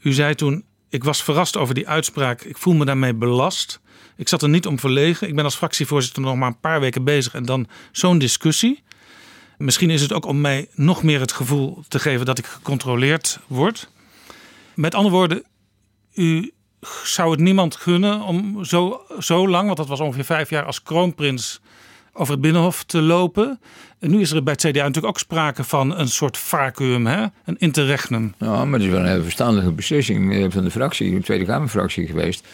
U 0.00 0.12
zei 0.12 0.34
toen, 0.34 0.64
ik 0.88 1.04
was 1.04 1.22
verrast 1.22 1.56
over 1.56 1.74
die 1.74 1.88
uitspraak. 1.88 2.42
Ik 2.42 2.58
voel 2.58 2.74
me 2.74 2.84
daarmee 2.84 3.14
belast. 3.14 3.80
Ik 4.16 4.28
zat 4.28 4.42
er 4.42 4.48
niet 4.48 4.66
om 4.66 4.78
verlegen. 4.78 5.28
Ik 5.28 5.34
ben 5.34 5.44
als 5.44 5.56
fractievoorzitter 5.56 6.22
nog 6.22 6.36
maar 6.36 6.48
een 6.48 6.60
paar 6.60 6.80
weken 6.80 7.04
bezig 7.04 7.34
en 7.34 7.44
dan 7.44 7.66
zo'n 7.92 8.18
discussie. 8.18 8.82
Misschien 9.58 9.90
is 9.90 10.02
het 10.02 10.12
ook 10.12 10.26
om 10.26 10.40
mij 10.40 10.68
nog 10.74 11.02
meer 11.02 11.20
het 11.20 11.32
gevoel 11.32 11.84
te 11.88 11.98
geven 11.98 12.26
dat 12.26 12.38
ik 12.38 12.46
gecontroleerd 12.46 13.38
word. 13.46 13.90
Met 14.74 14.94
andere 14.94 15.14
woorden, 15.14 15.42
u 16.14 16.52
zou 17.04 17.30
het 17.30 17.40
niemand 17.40 17.76
gunnen 17.76 18.20
om 18.20 18.64
zo, 18.64 19.00
zo 19.18 19.48
lang, 19.48 19.64
want 19.64 19.76
dat 19.76 19.88
was 19.88 20.00
ongeveer 20.00 20.24
vijf 20.24 20.50
jaar 20.50 20.64
als 20.64 20.82
kroonprins, 20.82 21.60
over 22.18 22.32
het 22.32 22.42
binnenhof 22.42 22.84
te 22.84 23.02
lopen. 23.02 23.60
En 23.98 24.10
nu 24.10 24.20
is 24.20 24.30
er 24.30 24.42
bij 24.42 24.52
het 24.52 24.62
CDA 24.62 24.82
natuurlijk 24.82 25.06
ook 25.06 25.18
sprake 25.18 25.64
van 25.64 25.98
een 25.98 26.08
soort 26.08 26.38
vacuüm, 26.38 27.06
hè? 27.06 27.26
een 27.44 27.56
interregnum. 27.58 28.34
Ja, 28.38 28.64
maar 28.64 28.78
het 28.78 28.88
is 28.88 28.94
wel 28.94 29.00
een 29.00 29.08
hele 29.08 29.22
verstandige 29.22 29.72
beslissing 29.72 30.52
van 30.52 30.64
de 30.64 30.70
fractie, 30.70 31.14
de 31.14 31.20
Tweede 31.20 31.44
Kamerfractie 31.44 32.06
geweest. 32.06 32.46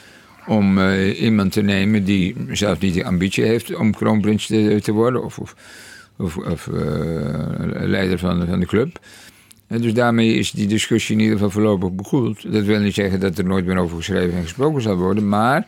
Om 0.47 0.78
eh, 0.78 1.20
iemand 1.20 1.52
te 1.52 1.62
nemen 1.62 2.05
die 2.05 2.36
zelf 2.51 2.81
niet 2.81 2.94
de 2.94 3.05
ambitie 3.05 3.44
heeft 3.44 3.75
om 3.75 3.94
kroonprins 3.94 4.47
te, 4.47 4.81
te 4.83 4.93
worden. 4.93 5.25
Of, 5.25 5.39
of, 5.39 6.36
of, 6.36 6.67
eh, 6.67 6.75
leider 7.68 8.18
van, 8.18 8.47
van 8.47 8.60
de 8.60 8.67
club. 8.67 8.99
En 9.67 9.81
dus 9.81 9.94
daarmee 9.94 10.34
is 10.34 10.51
die 10.51 10.67
discussie 10.67 11.15
in 11.15 11.20
ieder 11.20 11.36
geval 11.36 11.51
voorlopig 11.51 11.93
begoeld. 11.93 12.52
Dat 12.52 12.65
wil 12.65 12.81
niet 12.81 12.94
zeggen 12.94 13.20
dat 13.20 13.39
er 13.39 13.44
nooit 13.44 13.67
meer 13.67 13.78
over 13.78 13.97
geschreven 13.97 14.36
en 14.36 14.43
gesproken 14.43 14.83
zal 14.83 14.97
worden. 14.97 15.28
Maar 15.28 15.67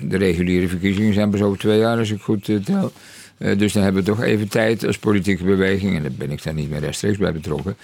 de 0.00 0.16
reguliere 0.16 0.68
verkiezingen 0.68 1.14
zijn 1.14 1.30
pas 1.30 1.42
over 1.42 1.58
twee 1.58 1.78
jaar, 1.78 1.98
als 1.98 2.10
ik 2.10 2.20
goed 2.20 2.48
eh, 2.48 2.56
tel. 2.56 2.92
Eh, 3.38 3.58
dus 3.58 3.72
dan 3.72 3.82
hebben 3.82 4.04
we 4.04 4.10
toch 4.10 4.22
even 4.22 4.48
tijd 4.48 4.86
als 4.86 4.98
politieke 4.98 5.44
beweging, 5.44 5.96
en 5.96 6.02
daar 6.02 6.12
ben 6.12 6.30
ik 6.30 6.42
daar 6.42 6.54
niet 6.54 6.70
meer 6.70 6.80
rechtstreeks 6.80 7.16
bij 7.16 7.32
betrokken. 7.32 7.76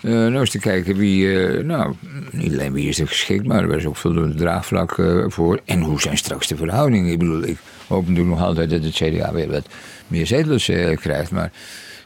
eh 0.00 0.10
nou 0.10 0.38
eens 0.38 0.50
te 0.50 0.58
kijken 0.58 0.96
wie, 0.96 1.28
nou, 1.62 1.94
niet 2.30 2.52
alleen 2.52 2.72
wie 2.72 2.88
is 2.88 3.00
er 3.00 3.08
geschikt, 3.08 3.46
maar 3.46 3.62
er 3.62 3.76
is 3.76 3.86
ook 3.86 3.96
voldoende 3.96 4.34
draagvlak 4.34 5.02
voor. 5.26 5.60
En 5.64 5.80
hoe 5.80 6.00
zijn 6.00 6.16
straks 6.16 6.46
de 6.46 6.56
verhoudingen? 6.56 7.12
Ik 7.12 7.18
bedoel, 7.18 7.42
ik 7.42 7.58
hoop 7.86 8.08
natuurlijk 8.08 8.36
nog 8.36 8.46
altijd 8.46 8.70
dat 8.70 8.84
het 8.84 8.94
CDA 8.94 9.32
weer 9.32 9.50
wat 9.50 9.66
meer 10.06 10.26
zetels 10.26 10.64
krijgt, 10.94 11.30
maar 11.30 11.52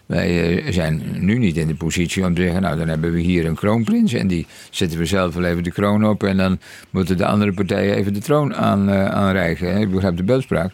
wij 0.06 0.58
eh, 0.64 0.72
zijn 0.72 1.02
nu 1.18 1.38
niet 1.38 1.56
in 1.56 1.66
de 1.66 1.74
positie 1.74 2.24
om 2.24 2.34
te 2.34 2.42
zeggen, 2.42 2.62
nou 2.62 2.78
dan 2.78 2.88
hebben 2.88 3.12
we 3.12 3.20
hier 3.20 3.46
een 3.46 3.54
kroonprins 3.54 4.12
en 4.12 4.26
die 4.26 4.46
zetten 4.70 4.98
we 4.98 5.04
zelf 5.04 5.34
wel 5.34 5.44
even 5.44 5.62
de 5.62 5.72
kroon 5.72 6.06
op 6.06 6.22
en 6.22 6.36
dan 6.36 6.58
moeten 6.90 7.16
de 7.16 7.26
andere 7.26 7.52
partijen 7.52 7.94
even 7.94 8.14
de 8.14 8.20
troon 8.20 8.54
aan, 8.54 8.88
eh, 8.88 9.04
aanreiken. 9.06 9.80
Ik 9.80 9.90
begrijp 9.90 10.16
de 10.16 10.22
beeldspraak. 10.22 10.72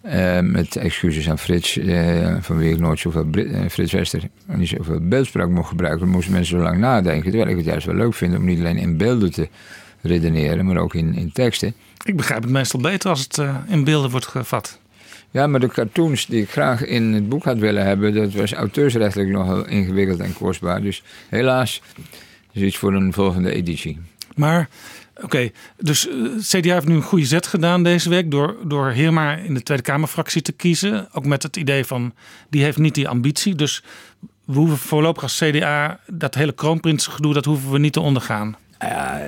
Eh, 0.00 0.40
met 0.40 0.76
excuses 0.76 1.30
aan 1.30 1.38
Frits, 1.38 1.78
van 2.40 2.60
ik 2.60 2.78
nooit 2.78 2.98
zoveel, 2.98 3.24
Brit- 3.24 3.52
eh, 3.52 3.60
Frits 3.68 3.92
Wester, 3.92 4.22
niet 4.46 4.68
zoveel 4.68 4.98
beeldspraak 5.02 5.48
mocht 5.48 5.68
gebruiken, 5.68 6.08
moesten 6.08 6.32
mensen 6.32 6.58
zo 6.58 6.62
lang 6.62 6.78
nadenken. 6.78 7.30
Terwijl 7.30 7.50
ik 7.50 7.56
het 7.56 7.64
juist 7.64 7.86
wel 7.86 7.94
leuk 7.94 8.14
vind 8.14 8.36
om 8.36 8.44
niet 8.44 8.58
alleen 8.58 8.76
in 8.76 8.96
beelden 8.96 9.32
te 9.32 9.48
redeneren, 10.00 10.66
maar 10.66 10.76
ook 10.76 10.94
in, 10.94 11.14
in 11.14 11.32
teksten. 11.32 11.74
Ik 12.04 12.16
begrijp 12.16 12.42
het 12.42 12.50
meestal 12.50 12.80
beter 12.80 13.10
als 13.10 13.20
het 13.20 13.42
in 13.68 13.84
beelden 13.84 14.10
wordt 14.10 14.26
gevat. 14.26 14.78
Ja, 15.34 15.46
maar 15.46 15.60
de 15.60 15.68
cartoons 15.68 16.26
die 16.26 16.42
ik 16.42 16.50
graag 16.50 16.84
in 16.84 17.12
het 17.12 17.28
boek 17.28 17.44
had 17.44 17.58
willen 17.58 17.84
hebben, 17.86 18.14
dat 18.14 18.32
was 18.32 18.52
auteursrechtelijk 18.52 19.30
nogal 19.30 19.66
ingewikkeld 19.66 20.20
en 20.20 20.32
kostbaar. 20.32 20.82
Dus 20.82 21.02
helaas 21.28 21.82
is 22.52 22.62
iets 22.62 22.76
voor 22.76 22.94
een 22.94 23.12
volgende 23.12 23.50
editie. 23.52 24.00
Maar 24.34 24.68
oké, 25.22 25.50
dus 25.78 26.08
eh, 26.08 26.14
het 26.22 26.46
CDA 26.48 26.72
heeft 26.74 26.86
nu 26.86 26.94
een 26.94 27.02
goede 27.02 27.24
zet 27.24 27.46
gedaan 27.46 27.82
deze 27.82 28.08
week 28.08 28.30
door, 28.30 28.56
door 28.64 28.90
Heerma 28.90 29.36
in 29.36 29.54
de 29.54 29.62
Tweede 29.62 29.82
Kamerfractie 29.82 30.42
te 30.42 30.52
kiezen. 30.52 31.08
Ook 31.12 31.24
met 31.26 31.42
het 31.42 31.56
idee 31.56 31.84
van, 31.84 32.14
die 32.50 32.62
heeft 32.62 32.78
niet 32.78 32.94
die 32.94 33.08
ambitie. 33.08 33.54
Dus 33.54 33.82
we 34.44 34.54
hoeven 34.54 34.78
voorlopig 34.78 35.22
als 35.22 35.38
CDA 35.38 36.00
dat 36.06 36.34
hele 36.34 36.52
kroonprinsgedoe, 36.52 37.34
dat 37.34 37.44
hoeven 37.44 37.70
we 37.70 37.78
niet 37.78 37.92
te 37.92 38.00
ondergaan. 38.00 38.56
Ja, 38.78 39.20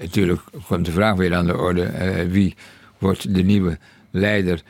natuurlijk 0.00 0.40
komt 0.66 0.84
de 0.84 0.92
vraag 0.92 1.16
weer 1.16 1.34
aan 1.34 1.46
de 1.46 1.56
orde. 1.56 1.82
eh, 1.82 2.26
wie 2.30 2.54
wordt 2.98 3.34
de 3.34 3.42
nieuwe 3.42 3.78
leider 4.10 4.62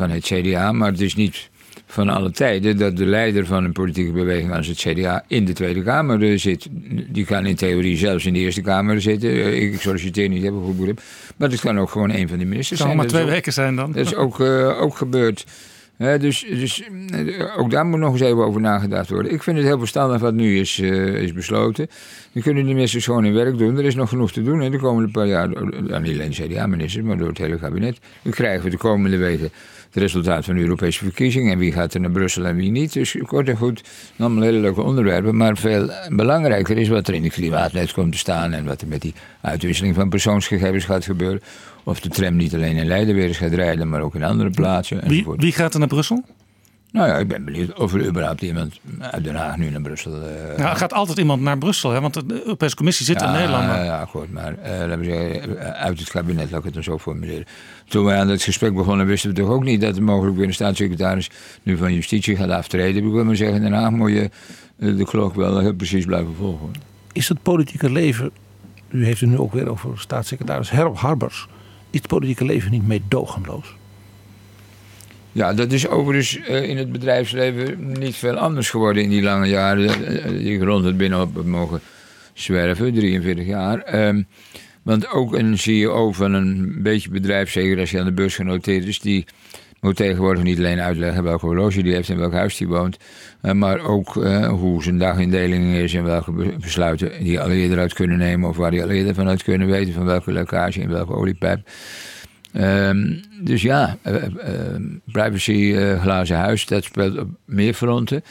van 0.00 0.10
het 0.10 0.24
CDA? 0.24 0.72
Maar 0.72 0.90
het 0.90 1.00
is 1.00 1.14
niet 1.14 1.50
van 1.86 2.08
alle 2.08 2.30
tijden 2.30 2.76
dat 2.76 2.96
de 2.96 3.06
leider 3.06 3.46
van 3.46 3.64
een 3.64 3.72
politieke 3.72 4.12
beweging 4.12 4.52
als 4.52 4.66
het 4.66 4.78
CDA 4.78 5.24
in 5.26 5.44
de 5.44 5.52
Tweede 5.52 5.82
Kamer 5.82 6.22
eh, 6.22 6.38
zit. 6.38 6.68
Die 7.08 7.24
kan 7.24 7.46
in 7.46 7.56
theorie 7.56 7.96
zelfs 7.96 8.26
in 8.26 8.32
de 8.32 8.38
Eerste 8.38 8.60
Kamer 8.60 9.00
zitten. 9.00 9.30
Eh, 9.30 9.62
ik 9.62 9.80
solliciteer 9.80 10.28
niet, 10.28 10.42
heb 10.42 10.52
ik 10.52 10.60
goed 10.64 10.76
begrip. 10.76 11.00
Maar 11.36 11.50
het 11.50 11.60
kan 11.60 11.78
ook 11.78 11.90
gewoon 11.90 12.10
een 12.10 12.28
van 12.28 12.38
de 12.38 12.44
ministers 12.44 12.78
Het 12.78 12.78
kan 12.78 12.86
zijn. 12.86 12.96
maar 12.96 13.06
Dat 13.06 13.14
twee 13.14 13.34
weken 13.34 13.52
zijn 13.52 13.76
dan. 13.76 13.92
Dat 13.92 14.06
is 14.06 14.14
ook, 14.14 14.40
eh, 14.40 14.82
ook 14.82 14.96
gebeurd 14.96 15.44
dus 16.00 16.46
dus 16.48 16.82
ook 17.56 17.70
daar 17.70 17.86
moet 17.86 17.98
nog 17.98 18.12
eens 18.12 18.20
even 18.20 18.44
over 18.44 18.60
nagedacht 18.60 19.10
worden. 19.10 19.32
Ik 19.32 19.42
vind 19.42 19.56
het 19.56 19.66
heel 19.66 19.78
verstandig 19.78 20.20
wat 20.20 20.34
nu 20.34 20.58
is, 20.58 20.78
is 20.78 21.32
besloten. 21.32 21.88
Dan 22.32 22.42
kunnen 22.42 22.66
de 22.66 22.72
ministers 22.72 23.04
gewoon 23.04 23.24
hun 23.24 23.34
werk 23.34 23.58
doen. 23.58 23.78
Er 23.78 23.84
is 23.84 23.94
nog 23.94 24.08
genoeg 24.08 24.32
te 24.32 24.42
doen 24.42 24.60
hè, 24.60 24.70
de 24.70 24.78
komende 24.78 25.10
paar 25.10 25.26
jaar. 25.26 25.48
Ja, 25.86 25.98
niet 25.98 26.14
alleen 26.14 26.30
de 26.30 26.46
CDA-ministers, 26.46 27.04
maar 27.04 27.18
door 27.18 27.28
het 27.28 27.38
hele 27.38 27.58
kabinet. 27.58 27.98
Dan 28.22 28.32
krijgen 28.32 28.64
we 28.64 28.70
de 28.70 28.76
komende 28.76 29.16
weken 29.16 29.50
het 29.92 30.02
resultaat 30.02 30.44
van 30.44 30.54
de 30.54 30.60
Europese 30.60 31.04
verkiezingen. 31.04 31.52
En 31.52 31.58
wie 31.58 31.72
gaat 31.72 31.94
er 31.94 32.00
naar 32.00 32.10
Brussel 32.10 32.44
en 32.44 32.56
wie 32.56 32.70
niet. 32.70 32.92
Dus 32.92 33.16
kort 33.26 33.48
en 33.48 33.56
goed, 33.56 33.82
allemaal 34.18 34.42
hele 34.42 34.58
leuke 34.58 34.82
onderwerpen. 34.82 35.36
Maar 35.36 35.56
veel 35.56 35.90
belangrijker 36.08 36.78
is 36.78 36.88
wat 36.88 37.08
er 37.08 37.14
in 37.14 37.22
de 37.22 37.30
klimaatnet 37.30 37.92
komt 37.92 38.12
te 38.12 38.18
staan. 38.18 38.52
En 38.52 38.64
wat 38.64 38.80
er 38.80 38.88
met 38.88 39.00
die 39.00 39.14
uitwisseling 39.40 39.94
van 39.94 40.08
persoonsgegevens 40.08 40.84
gaat 40.84 41.04
gebeuren. 41.04 41.40
Of 41.84 42.00
de 42.00 42.08
tram 42.08 42.36
niet 42.36 42.54
alleen 42.54 42.76
in 42.76 42.86
Leiden 42.86 43.14
weer 43.14 43.26
eens 43.26 43.36
gaat 43.36 43.52
rijden, 43.52 43.88
maar 43.88 44.00
ook 44.00 44.14
in 44.14 44.22
andere 44.22 44.50
plaatsen. 44.50 45.00
Wie, 45.00 45.08
enzovoort. 45.08 45.42
wie 45.42 45.52
gaat 45.52 45.72
er 45.72 45.78
naar 45.78 45.88
Brussel? 45.88 46.24
Nou 46.92 47.08
ja, 47.08 47.16
ik 47.16 47.28
ben 47.28 47.44
benieuwd 47.44 47.78
of 47.78 47.94
er 47.94 48.06
überhaupt 48.06 48.42
iemand 48.42 48.80
uit 48.98 49.24
Den 49.24 49.34
Haag 49.34 49.56
nu 49.56 49.70
naar 49.70 49.80
Brussel... 49.80 50.10
Nou, 50.10 50.24
er 50.56 50.76
gaat 50.76 50.92
altijd 50.92 51.18
iemand 51.18 51.42
naar 51.42 51.58
Brussel, 51.58 51.90
hè? 51.90 52.00
want 52.00 52.14
de 52.14 52.42
Europese 52.44 52.76
Commissie 52.76 53.06
zit 53.06 53.22
in 53.22 53.30
Nederland. 53.30 53.64
Ja, 53.64 53.84
ja, 53.84 54.04
goed, 54.04 54.32
maar 54.32 54.58
eh, 54.58 54.78
laten 54.78 54.98
we 54.98 55.04
zeggen, 55.04 55.74
uit 55.74 55.98
het 55.98 56.10
kabinet, 56.10 56.50
laat 56.50 56.58
ik 56.58 56.64
het 56.64 56.74
dan 56.74 56.82
zo 56.82 56.98
formuleren. 56.98 57.44
Toen 57.88 58.04
wij 58.04 58.18
aan 58.18 58.28
het 58.28 58.42
gesprek 58.42 58.74
begonnen, 58.74 59.06
wisten 59.06 59.30
we 59.30 59.36
toch 59.36 59.48
ook 59.48 59.64
niet 59.64 59.80
dat 59.80 59.96
er 59.96 60.02
mogelijk 60.02 60.36
weer 60.36 60.46
een 60.46 60.54
staatssecretaris 60.54 61.30
nu 61.62 61.76
van 61.76 61.94
Justitie 61.94 62.36
gaat 62.36 62.50
aftreden. 62.50 63.04
Ik 63.04 63.12
wil 63.12 63.24
maar 63.24 63.36
zeggen, 63.36 63.56
in 63.56 63.62
Den 63.62 63.72
Haag 63.72 63.90
moet 63.90 64.10
je 64.10 64.30
eh, 64.78 64.96
de 64.96 65.04
klok 65.04 65.34
wel 65.34 65.58
heel 65.58 65.74
precies 65.74 66.04
blijven 66.04 66.34
volgen. 66.34 66.70
Is 67.12 67.28
het 67.28 67.42
politieke 67.42 67.90
leven, 67.90 68.30
u 68.88 69.04
heeft 69.04 69.20
het 69.20 69.30
nu 69.30 69.38
ook 69.38 69.52
weer 69.52 69.70
over 69.70 70.00
staatssecretaris 70.00 70.70
Herop 70.70 70.98
Harbers, 70.98 71.46
is 71.90 71.98
het 71.98 72.08
politieke 72.08 72.44
leven 72.44 72.70
niet 72.70 72.86
meedogenloos? 72.86 73.78
Ja, 75.32 75.54
dat 75.54 75.72
is 75.72 75.88
overigens 75.88 76.46
eh, 76.46 76.68
in 76.68 76.76
het 76.76 76.92
bedrijfsleven 76.92 77.92
niet 77.98 78.16
veel 78.16 78.36
anders 78.36 78.70
geworden 78.70 79.02
in 79.02 79.08
die 79.10 79.22
lange 79.22 79.46
jaren 79.48 79.88
eh, 80.06 80.28
die 80.28 80.54
ik 80.54 80.62
rond 80.62 80.84
het 80.84 80.96
binnenhof 80.96 81.34
heb 81.34 81.44
mogen 81.44 81.80
zwerven, 82.32 82.94
43 82.94 83.46
jaar. 83.46 83.78
Ehm, 83.78 84.22
want 84.82 85.10
ook 85.10 85.34
een 85.34 85.58
CEO 85.58 86.12
van 86.12 86.32
een 86.32 86.78
beetje 86.82 87.10
bedrijf, 87.10 87.50
zeker 87.50 87.78
als 87.78 87.90
je 87.90 87.98
aan 87.98 88.04
de 88.04 88.12
beurs 88.12 88.34
genoteerd 88.34 88.86
is, 88.86 89.00
die 89.00 89.26
moet 89.80 89.96
tegenwoordig 89.96 90.42
niet 90.42 90.58
alleen 90.58 90.80
uitleggen 90.80 91.22
welke 91.22 91.46
horloge 91.46 91.82
die 91.82 91.94
heeft 91.94 92.08
en 92.08 92.18
welk 92.18 92.32
huis 92.32 92.56
die 92.56 92.68
woont, 92.68 92.96
eh, 93.40 93.52
maar 93.52 93.80
ook 93.80 94.16
eh, 94.24 94.48
hoe 94.48 94.82
zijn 94.82 94.98
dagindeling 94.98 95.74
is 95.74 95.94
en 95.94 96.04
welke 96.04 96.32
be- 96.32 96.56
besluiten 96.60 97.24
die 97.24 97.40
al 97.40 97.50
eerder 97.50 97.78
uit 97.78 97.94
kunnen 97.94 98.18
nemen 98.18 98.48
of 98.48 98.56
waar 98.56 98.70
die 98.70 98.82
al 98.82 98.90
eerder 98.90 99.14
vanuit 99.14 99.42
kunnen 99.42 99.68
weten 99.68 99.94
van 99.94 100.04
welke 100.04 100.32
lekkage 100.32 100.80
in 100.80 100.88
welke 100.88 101.12
oliepijp. 101.12 101.60
Ehm, 102.52 103.14
dus 103.40 103.62
ja, 103.62 103.96
eh, 104.02 104.14
privacy, 105.12 105.74
eh, 105.76 106.00
glazen 106.00 106.36
huis, 106.36 106.66
dat 106.66 106.84
speelt 106.84 107.18
op 107.18 107.28
meer 107.44 107.74
fronten. 107.74 108.22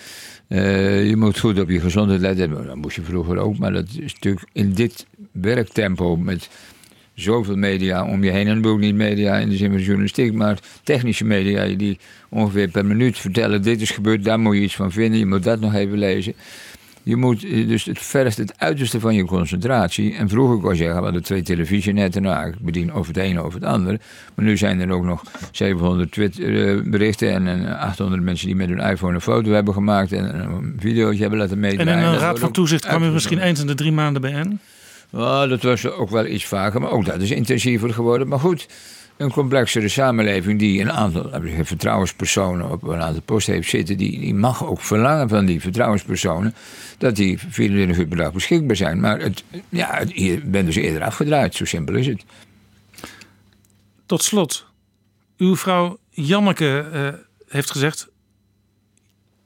Je 0.48 1.14
moet 1.18 1.40
goed 1.40 1.60
op 1.60 1.70
je 1.70 1.80
gezondheid 1.80 2.22
letten. 2.22 2.66
Dat 2.66 2.76
moest 2.76 2.96
je 2.96 3.02
vroeger 3.02 3.38
ook, 3.38 3.58
maar 3.58 3.74
dat 3.74 3.86
is 4.00 4.14
natuurlijk 4.14 4.48
in 4.54 4.74
dit 4.74 5.06
werktempo 5.32 6.16
met 6.16 6.50
zoveel 7.14 7.56
media 7.56 8.06
om 8.06 8.24
je 8.24 8.32
heen. 8.32 8.48
En 8.48 8.66
ook 8.66 8.80
niet 8.80 8.96
media 8.96 9.38
in 9.38 9.50
de 9.50 9.58
zin 9.58 9.72
van 9.72 9.82
journalistiek, 9.82 10.34
maar 10.34 10.60
technische 10.84 11.26
media 11.26 11.76
die 11.76 12.00
ongeveer 12.30 12.68
per 12.68 12.86
minuut 12.86 13.18
vertellen: 13.18 13.62
dit 13.62 13.82
is 13.82 13.92
gebeurd, 13.92 14.24
daar 14.24 14.40
moet 14.40 14.56
je 14.56 14.62
iets 14.62 14.76
van 14.76 14.92
vinden, 14.92 15.20
je 15.20 15.26
moet 15.26 15.44
dat 15.44 15.60
nog 15.60 15.74
even 15.74 15.98
lezen. 15.98 16.34
Je 17.10 17.16
moet, 17.16 17.44
eh, 17.44 17.68
dus 17.68 17.86
het 17.86 18.00
vergt 18.00 18.38
het 18.38 18.54
uiterste 18.58 19.00
van 19.00 19.16
je 19.16 19.26
concentratie. 19.26 20.16
En 20.16 20.30
vroeger 20.30 20.58
kon 20.58 20.70
je 20.70 20.76
zeggen, 20.76 20.98
we 20.98 21.04
hadden 21.04 21.24
twee 21.24 21.42
televisienetten. 21.42 22.22
Nou, 22.22 22.48
ik 22.48 22.60
bedien 22.60 22.94
over 22.94 23.14
het 23.14 23.24
een 23.24 23.40
over 23.40 23.60
het 23.60 23.70
andere. 23.70 24.00
Maar 24.36 24.46
nu 24.46 24.58
zijn 24.58 24.80
er 24.80 24.92
ook 24.92 25.04
nog 25.04 25.24
700 25.52 26.12
Twitter-berichten... 26.12 27.32
en 27.32 27.68
eh, 27.68 27.82
800 27.82 28.22
mensen 28.22 28.48
die 28.48 28.56
met 28.56 28.70
hun 28.70 28.80
iPhone 28.80 29.14
een 29.14 29.22
foto 29.22 29.52
hebben 29.52 29.74
gemaakt... 29.74 30.12
en 30.12 30.40
een 30.40 30.78
videootje 30.80 31.22
hebben 31.22 31.40
laten 31.40 31.54
En 31.54 31.60
meedraaien. 31.60 32.00
in 32.00 32.06
een 32.06 32.20
raad 32.20 32.40
van 32.40 32.52
toezicht 32.52 32.86
kwam 32.86 33.04
u 33.04 33.10
misschien 33.10 33.40
eens 33.40 33.60
in 33.60 33.68
de 33.68 33.76
drie 33.76 33.92
maanden 33.92 34.22
bijeen? 34.22 34.60
Ja, 35.12 35.48
dat 35.48 35.62
was 35.62 35.90
ook 35.90 36.10
wel 36.10 36.26
iets 36.26 36.46
vaker, 36.46 36.82
maar 36.82 36.92
ook 36.92 37.06
dat 37.06 37.22
is 37.22 37.32
intensiever 37.32 37.94
geworden. 37.94 38.28
Maar 38.28 38.40
goed, 38.40 38.68
een 39.20 39.32
complexere 39.32 39.88
samenleving 39.88 40.60
die 40.60 40.82
een 40.82 40.92
aantal 40.92 41.30
zeggen, 41.32 41.66
vertrouwenspersonen 41.66 42.72
op 42.72 42.84
een 42.84 43.02
aantal 43.02 43.22
posten 43.22 43.54
heeft 43.54 43.70
zitten, 43.70 43.98
die, 43.98 44.20
die 44.20 44.34
mag 44.34 44.66
ook 44.66 44.82
verlangen 44.82 45.30
van 45.30 45.46
die 45.46 45.62
vertrouwenspersonen 45.62 46.56
dat 46.98 47.16
die 47.16 47.40
24 47.50 47.98
uur 47.98 48.08
per 48.08 48.18
dag 48.18 48.34
beschikbaar 48.34 48.76
zijn. 48.76 49.00
Maar 49.00 49.20
het, 49.20 49.44
ja, 49.70 49.94
het, 49.94 50.12
je 50.16 50.42
bent 50.46 50.66
dus 50.66 50.76
eerder 50.76 51.04
afgedraaid, 51.04 51.56
zo 51.56 51.66
simpel 51.66 51.96
is 51.96 52.08
het. 52.08 52.24
Tot 54.06 54.24
slot, 54.24 54.66
uw 55.38 55.56
vrouw 55.56 55.98
Janneke 56.10 56.90
eh, 56.94 57.08
heeft 57.48 57.72
gezegd... 57.72 58.08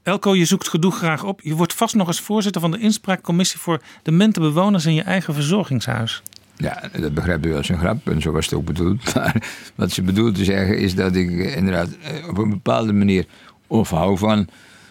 Elko, 0.03 0.35
je 0.35 0.45
zoekt 0.45 0.69
gedoe 0.69 0.91
graag 0.91 1.23
op. 1.23 1.41
Je 1.41 1.55
wordt 1.55 1.73
vast 1.73 1.95
nog 1.95 2.07
eens 2.07 2.21
voorzitter 2.21 2.61
van 2.61 2.71
de 2.71 2.79
inspraakcommissie... 2.79 3.59
voor 3.59 3.81
demente 4.03 4.39
bewoners 4.39 4.85
in 4.85 4.93
je 4.93 5.01
eigen 5.01 5.33
verzorgingshuis. 5.33 6.21
Ja, 6.63 6.81
dat 6.99 7.13
begrijpt 7.13 7.45
u 7.45 7.55
als 7.55 7.69
een 7.69 7.77
grap 7.77 8.09
en 8.09 8.21
zo 8.21 8.31
was 8.31 8.45
het 8.45 8.53
ook 8.53 8.65
bedoeld. 8.65 9.13
Maar 9.13 9.35
wat 9.75 9.91
ze 9.91 10.01
bedoelt 10.01 10.35
te 10.35 10.43
zeggen 10.43 10.77
is 10.77 10.95
dat 10.95 11.15
ik 11.15 11.29
inderdaad 11.55 11.87
eh, 11.87 12.27
op 12.29 12.37
een 12.37 12.49
bepaalde 12.49 12.93
manier 12.93 13.25
of 13.67 13.89
hou 13.89 14.17
van, 14.17 14.47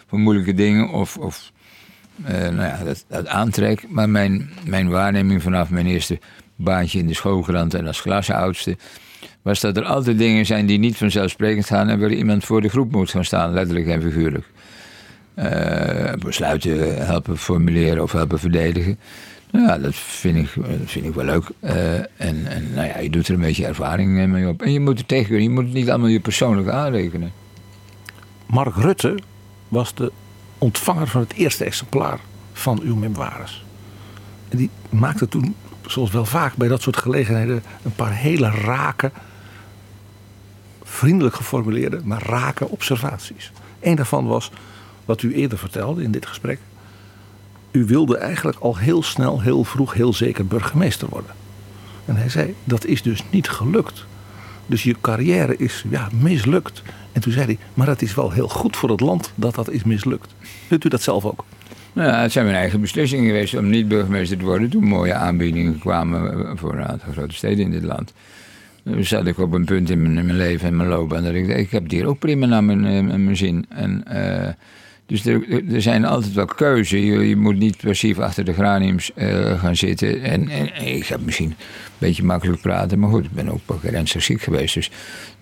van 0.07 0.21
moeilijke 0.21 0.53
dingen 0.53 0.89
of, 0.89 1.17
of 1.17 1.51
eh, 2.23 2.39
nou 2.39 2.61
ja, 2.61 2.79
dat, 3.07 3.27
aantrek. 3.27 3.89
Maar 3.89 4.09
mijn, 4.09 4.49
mijn 4.65 4.89
waarneming 4.89 5.41
vanaf 5.41 5.69
mijn 5.69 5.85
eerste 5.85 6.19
baantje 6.55 6.99
in 6.99 7.07
de 7.07 7.13
schoolkrant 7.13 7.73
en 7.73 7.87
als 7.87 8.01
klasoudste 8.01 8.77
was 9.41 9.59
dat 9.59 9.77
er 9.77 9.83
altijd 9.83 10.17
dingen 10.17 10.45
zijn 10.45 10.65
die 10.65 10.79
niet 10.79 10.97
vanzelfsprekend 10.97 11.65
gaan 11.65 11.89
en 11.89 11.99
waar 11.99 12.11
iemand 12.11 12.45
voor 12.45 12.61
de 12.61 12.69
groep 12.69 12.91
moet 12.91 13.09
gaan 13.09 13.25
staan, 13.25 13.53
letterlijk 13.53 13.87
en 13.87 14.01
figuurlijk. 14.01 14.45
Eh, 15.33 16.13
besluiten 16.13 17.05
helpen 17.05 17.37
formuleren 17.37 18.03
of 18.03 18.11
helpen 18.11 18.39
verdedigen. 18.39 18.99
Ja, 19.53 19.77
dat 19.77 19.95
vind 19.95 20.37
ik, 20.37 20.49
dat 20.55 20.91
vind 20.91 21.05
ik 21.05 21.13
wel 21.13 21.25
leuk. 21.25 21.49
Eh, 21.59 21.93
en, 21.97 22.47
en 22.47 22.73
nou 22.73 22.87
ja, 22.87 22.99
je 22.99 23.09
doet 23.09 23.27
er 23.27 23.33
een 23.33 23.39
beetje 23.39 23.65
ervaring 23.65 24.19
eh, 24.19 24.27
mee 24.27 24.47
op. 24.47 24.61
En 24.61 24.71
je 24.71 24.79
moet 24.79 25.07
tegen 25.07 25.25
kunnen. 25.25 25.43
Je 25.43 25.49
moet 25.49 25.63
het 25.63 25.73
niet 25.73 25.89
allemaal 25.89 26.07
je 26.07 26.19
persoonlijk 26.19 26.67
aanrekenen. 26.67 27.31
Mark 28.45 28.75
Rutte 28.75 29.19
was 29.67 29.93
de 29.93 30.11
ontvanger 30.57 31.07
van 31.07 31.21
het 31.21 31.33
eerste 31.33 31.65
exemplaar 31.65 32.19
van 32.53 32.79
uw 32.83 32.95
memoires. 32.95 33.65
En 34.49 34.57
die 34.57 34.69
maakte 34.89 35.27
toen, 35.27 35.55
zoals 35.87 36.11
wel 36.11 36.25
vaak 36.25 36.55
bij 36.55 36.67
dat 36.67 36.81
soort 36.81 36.97
gelegenheden, 36.97 37.63
een 37.83 37.95
paar 37.95 38.13
hele 38.13 38.49
rake, 38.49 39.11
vriendelijk 40.83 41.35
geformuleerde, 41.35 42.01
maar 42.03 42.23
rake 42.25 42.67
observaties. 42.67 43.51
Een 43.79 43.95
daarvan 43.95 44.27
was 44.27 44.51
wat 45.05 45.21
u 45.21 45.33
eerder 45.33 45.57
vertelde 45.57 46.03
in 46.03 46.11
dit 46.11 46.25
gesprek. 46.25 46.59
U 47.73 47.85
wilde 47.85 48.17
eigenlijk 48.17 48.59
al 48.59 48.77
heel 48.77 49.03
snel, 49.03 49.41
heel 49.41 49.63
vroeg, 49.63 49.93
heel 49.93 50.13
zeker 50.13 50.45
burgemeester 50.45 51.07
worden. 51.09 51.31
En 52.05 52.15
hij 52.15 52.29
zei, 52.29 52.55
dat 52.63 52.85
is 52.85 53.01
dus 53.01 53.23
niet 53.29 53.49
gelukt. 53.49 54.05
Dus 54.65 54.83
je 54.83 54.95
carrière 55.01 55.57
is 55.57 55.83
ja, 55.89 56.09
mislukt. 56.21 56.81
En 57.11 57.21
toen 57.21 57.33
zei 57.33 57.45
hij, 57.45 57.57
maar 57.73 57.87
het 57.87 58.01
is 58.01 58.15
wel 58.15 58.31
heel 58.31 58.47
goed 58.47 58.77
voor 58.77 58.89
het 58.89 58.99
land 58.99 59.31
dat 59.35 59.55
dat 59.55 59.69
is 59.69 59.83
mislukt. 59.83 60.35
Vindt 60.67 60.85
u 60.85 60.89
dat 60.89 61.01
zelf 61.01 61.25
ook? 61.25 61.45
Nou 61.93 62.09
ja, 62.09 62.21
het 62.21 62.31
zijn 62.31 62.45
mijn 62.45 62.57
eigen 62.57 62.81
beslissingen 62.81 63.25
geweest 63.25 63.57
om 63.57 63.69
niet 63.69 63.87
burgemeester 63.87 64.37
te 64.37 64.45
worden. 64.45 64.69
Toen 64.69 64.83
mooie 64.83 65.13
aanbiedingen 65.13 65.79
kwamen 65.79 66.57
voor 66.57 66.73
een 66.73 66.87
aantal 66.87 67.11
grote 67.11 67.35
steden 67.35 67.65
in 67.65 67.71
dit 67.71 67.83
land. 67.83 68.13
Toen 68.83 69.03
zat 69.03 69.27
ik 69.27 69.37
op 69.37 69.53
een 69.53 69.65
punt 69.65 69.89
in 69.89 70.13
mijn, 70.13 70.35
leven 70.35 70.67
en 70.67 70.75
mijn 70.75 70.89
loopbaan 70.89 71.23
dat 71.23 71.33
ik 71.33 71.47
dacht, 71.47 71.59
ik 71.59 71.71
heb 71.71 71.89
hier 71.89 72.05
ook 72.05 72.19
prima 72.19 72.45
naar 72.45 72.63
mijn, 72.63 72.85
eh, 72.85 73.17
mijn 73.17 73.37
zin. 73.37 73.65
En, 73.69 74.03
eh, 74.07 74.53
dus 75.05 75.25
er, 75.25 75.73
er 75.73 75.81
zijn 75.81 76.05
altijd 76.05 76.33
wel 76.33 76.45
keuzes. 76.45 76.89
Je, 76.89 77.27
je 77.27 77.35
moet 77.35 77.57
niet 77.57 77.77
passief 77.77 78.19
achter 78.19 78.45
de 78.45 78.53
graniums 78.53 79.13
eh, 79.13 79.59
gaan 79.59 79.75
zitten. 79.75 80.21
En, 80.21 80.49
en, 80.49 80.85
ik 80.85 81.05
heb 81.05 81.21
misschien 81.25 81.49
een 81.49 81.55
beetje 81.97 82.23
makkelijk 82.23 82.61
praten, 82.61 82.99
maar 82.99 83.09
goed, 83.09 83.25
ik 83.25 83.31
ben 83.31 83.49
ook 83.49 83.61
een 83.83 84.07
ziek 84.07 84.41
geweest. 84.41 84.73
Dus 84.73 84.91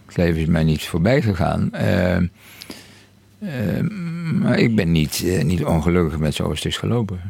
het 0.05 0.17
leven 0.17 0.41
is 0.41 0.47
mij 0.47 0.63
niet 0.63 0.83
voorbij 0.83 1.21
gegaan. 1.21 1.73
Eh, 1.73 2.15
eh, 3.41 3.83
maar 4.33 4.59
ik 4.59 4.75
ben 4.75 4.91
niet, 4.91 5.23
eh, 5.25 5.43
niet 5.43 5.63
ongelukkig 5.65 6.19
met 6.19 6.33
zoals 6.33 6.57
het 6.57 6.67
is 6.67 6.77
gelopen. 6.77 7.21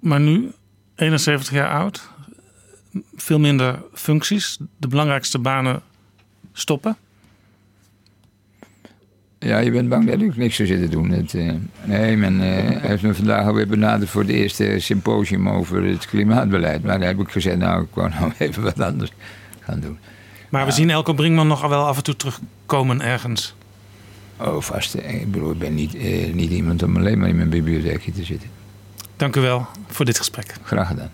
Maar 0.00 0.20
nu, 0.20 0.50
71 0.94 1.52
jaar 1.52 1.70
oud, 1.70 2.10
veel 3.16 3.38
minder 3.38 3.82
functies. 3.92 4.58
De 4.76 4.88
belangrijkste 4.88 5.38
banen 5.38 5.82
stoppen. 6.52 6.96
Ja, 9.46 9.58
je 9.58 9.70
bent 9.70 9.88
bang 9.88 10.10
dat 10.10 10.20
ik 10.20 10.36
niks 10.36 10.56
zou 10.56 10.68
zitten 10.68 10.90
doen. 10.90 11.10
Het, 11.10 11.34
eh, 11.34 11.52
nee, 11.84 12.16
men 12.16 12.40
eh, 12.40 12.82
heeft 12.82 13.02
me 13.02 13.14
vandaag 13.14 13.46
alweer 13.46 13.66
benaderd 13.66 14.10
voor 14.10 14.20
het 14.20 14.30
eerste 14.30 14.74
symposium 14.78 15.48
over 15.48 15.84
het 15.84 16.06
klimaatbeleid. 16.06 16.82
Maar 16.82 16.98
daar 16.98 17.08
heb 17.08 17.20
ik 17.20 17.30
gezegd, 17.30 17.56
nou, 17.56 17.82
ik 17.82 17.88
wou 17.94 18.10
nou 18.18 18.32
even 18.38 18.62
wat 18.62 18.80
anders 18.80 19.12
gaan 19.60 19.80
doen. 19.80 19.98
Maar 20.48 20.64
we 20.64 20.72
zien 20.72 20.90
Elko 20.90 21.12
Brinkman 21.12 21.46
nog 21.46 21.68
wel 21.68 21.86
af 21.86 21.96
en 21.96 22.02
toe 22.02 22.16
terugkomen 22.16 23.02
ergens. 23.02 23.54
Oh, 24.36 24.60
vast. 24.60 24.94
Ik 24.94 25.30
bedoel, 25.30 25.50
ik 25.50 25.58
ben 25.58 25.74
niet, 25.74 25.94
eh, 25.94 26.32
niet 26.34 26.50
iemand 26.50 26.82
om 26.82 26.96
alleen 26.96 27.18
maar 27.18 27.28
in 27.28 27.36
mijn 27.36 27.48
bibliotheekje 27.48 28.12
te 28.12 28.24
zitten. 28.24 28.48
Dank 29.16 29.36
u 29.36 29.40
wel 29.40 29.66
voor 29.86 30.04
dit 30.04 30.18
gesprek. 30.18 30.54
Graag 30.62 30.88
gedaan. 30.88 31.10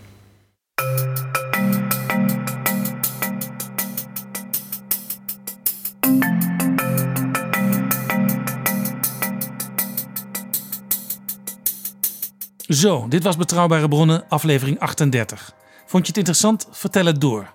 Zo, 12.73 13.09
dit 13.09 13.23
was 13.23 13.37
Betrouwbare 13.37 13.89
Bronnen, 13.89 14.25
aflevering 14.29 14.81
38. 14.81 15.53
Vond 15.87 16.03
je 16.03 16.09
het 16.09 16.17
interessant? 16.17 16.69
Vertel 16.71 17.07
het 17.07 17.21
door. 17.21 17.53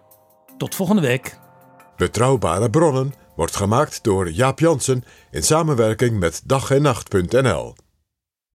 Tot 0.58 0.76
volgende 0.76 1.02
week. 1.02 1.38
Betrouwbare 1.96 2.70
bronnen 2.70 3.14
wordt 3.36 3.56
gemaakt 3.56 4.04
door 4.04 4.32
Jaap 4.32 4.60
Jansen 4.60 5.04
in 5.32 5.44
samenwerking 5.44 6.20
met 6.20 6.42
dag 6.46 6.72
en 6.72 6.82
nacht.nl. 6.82 7.76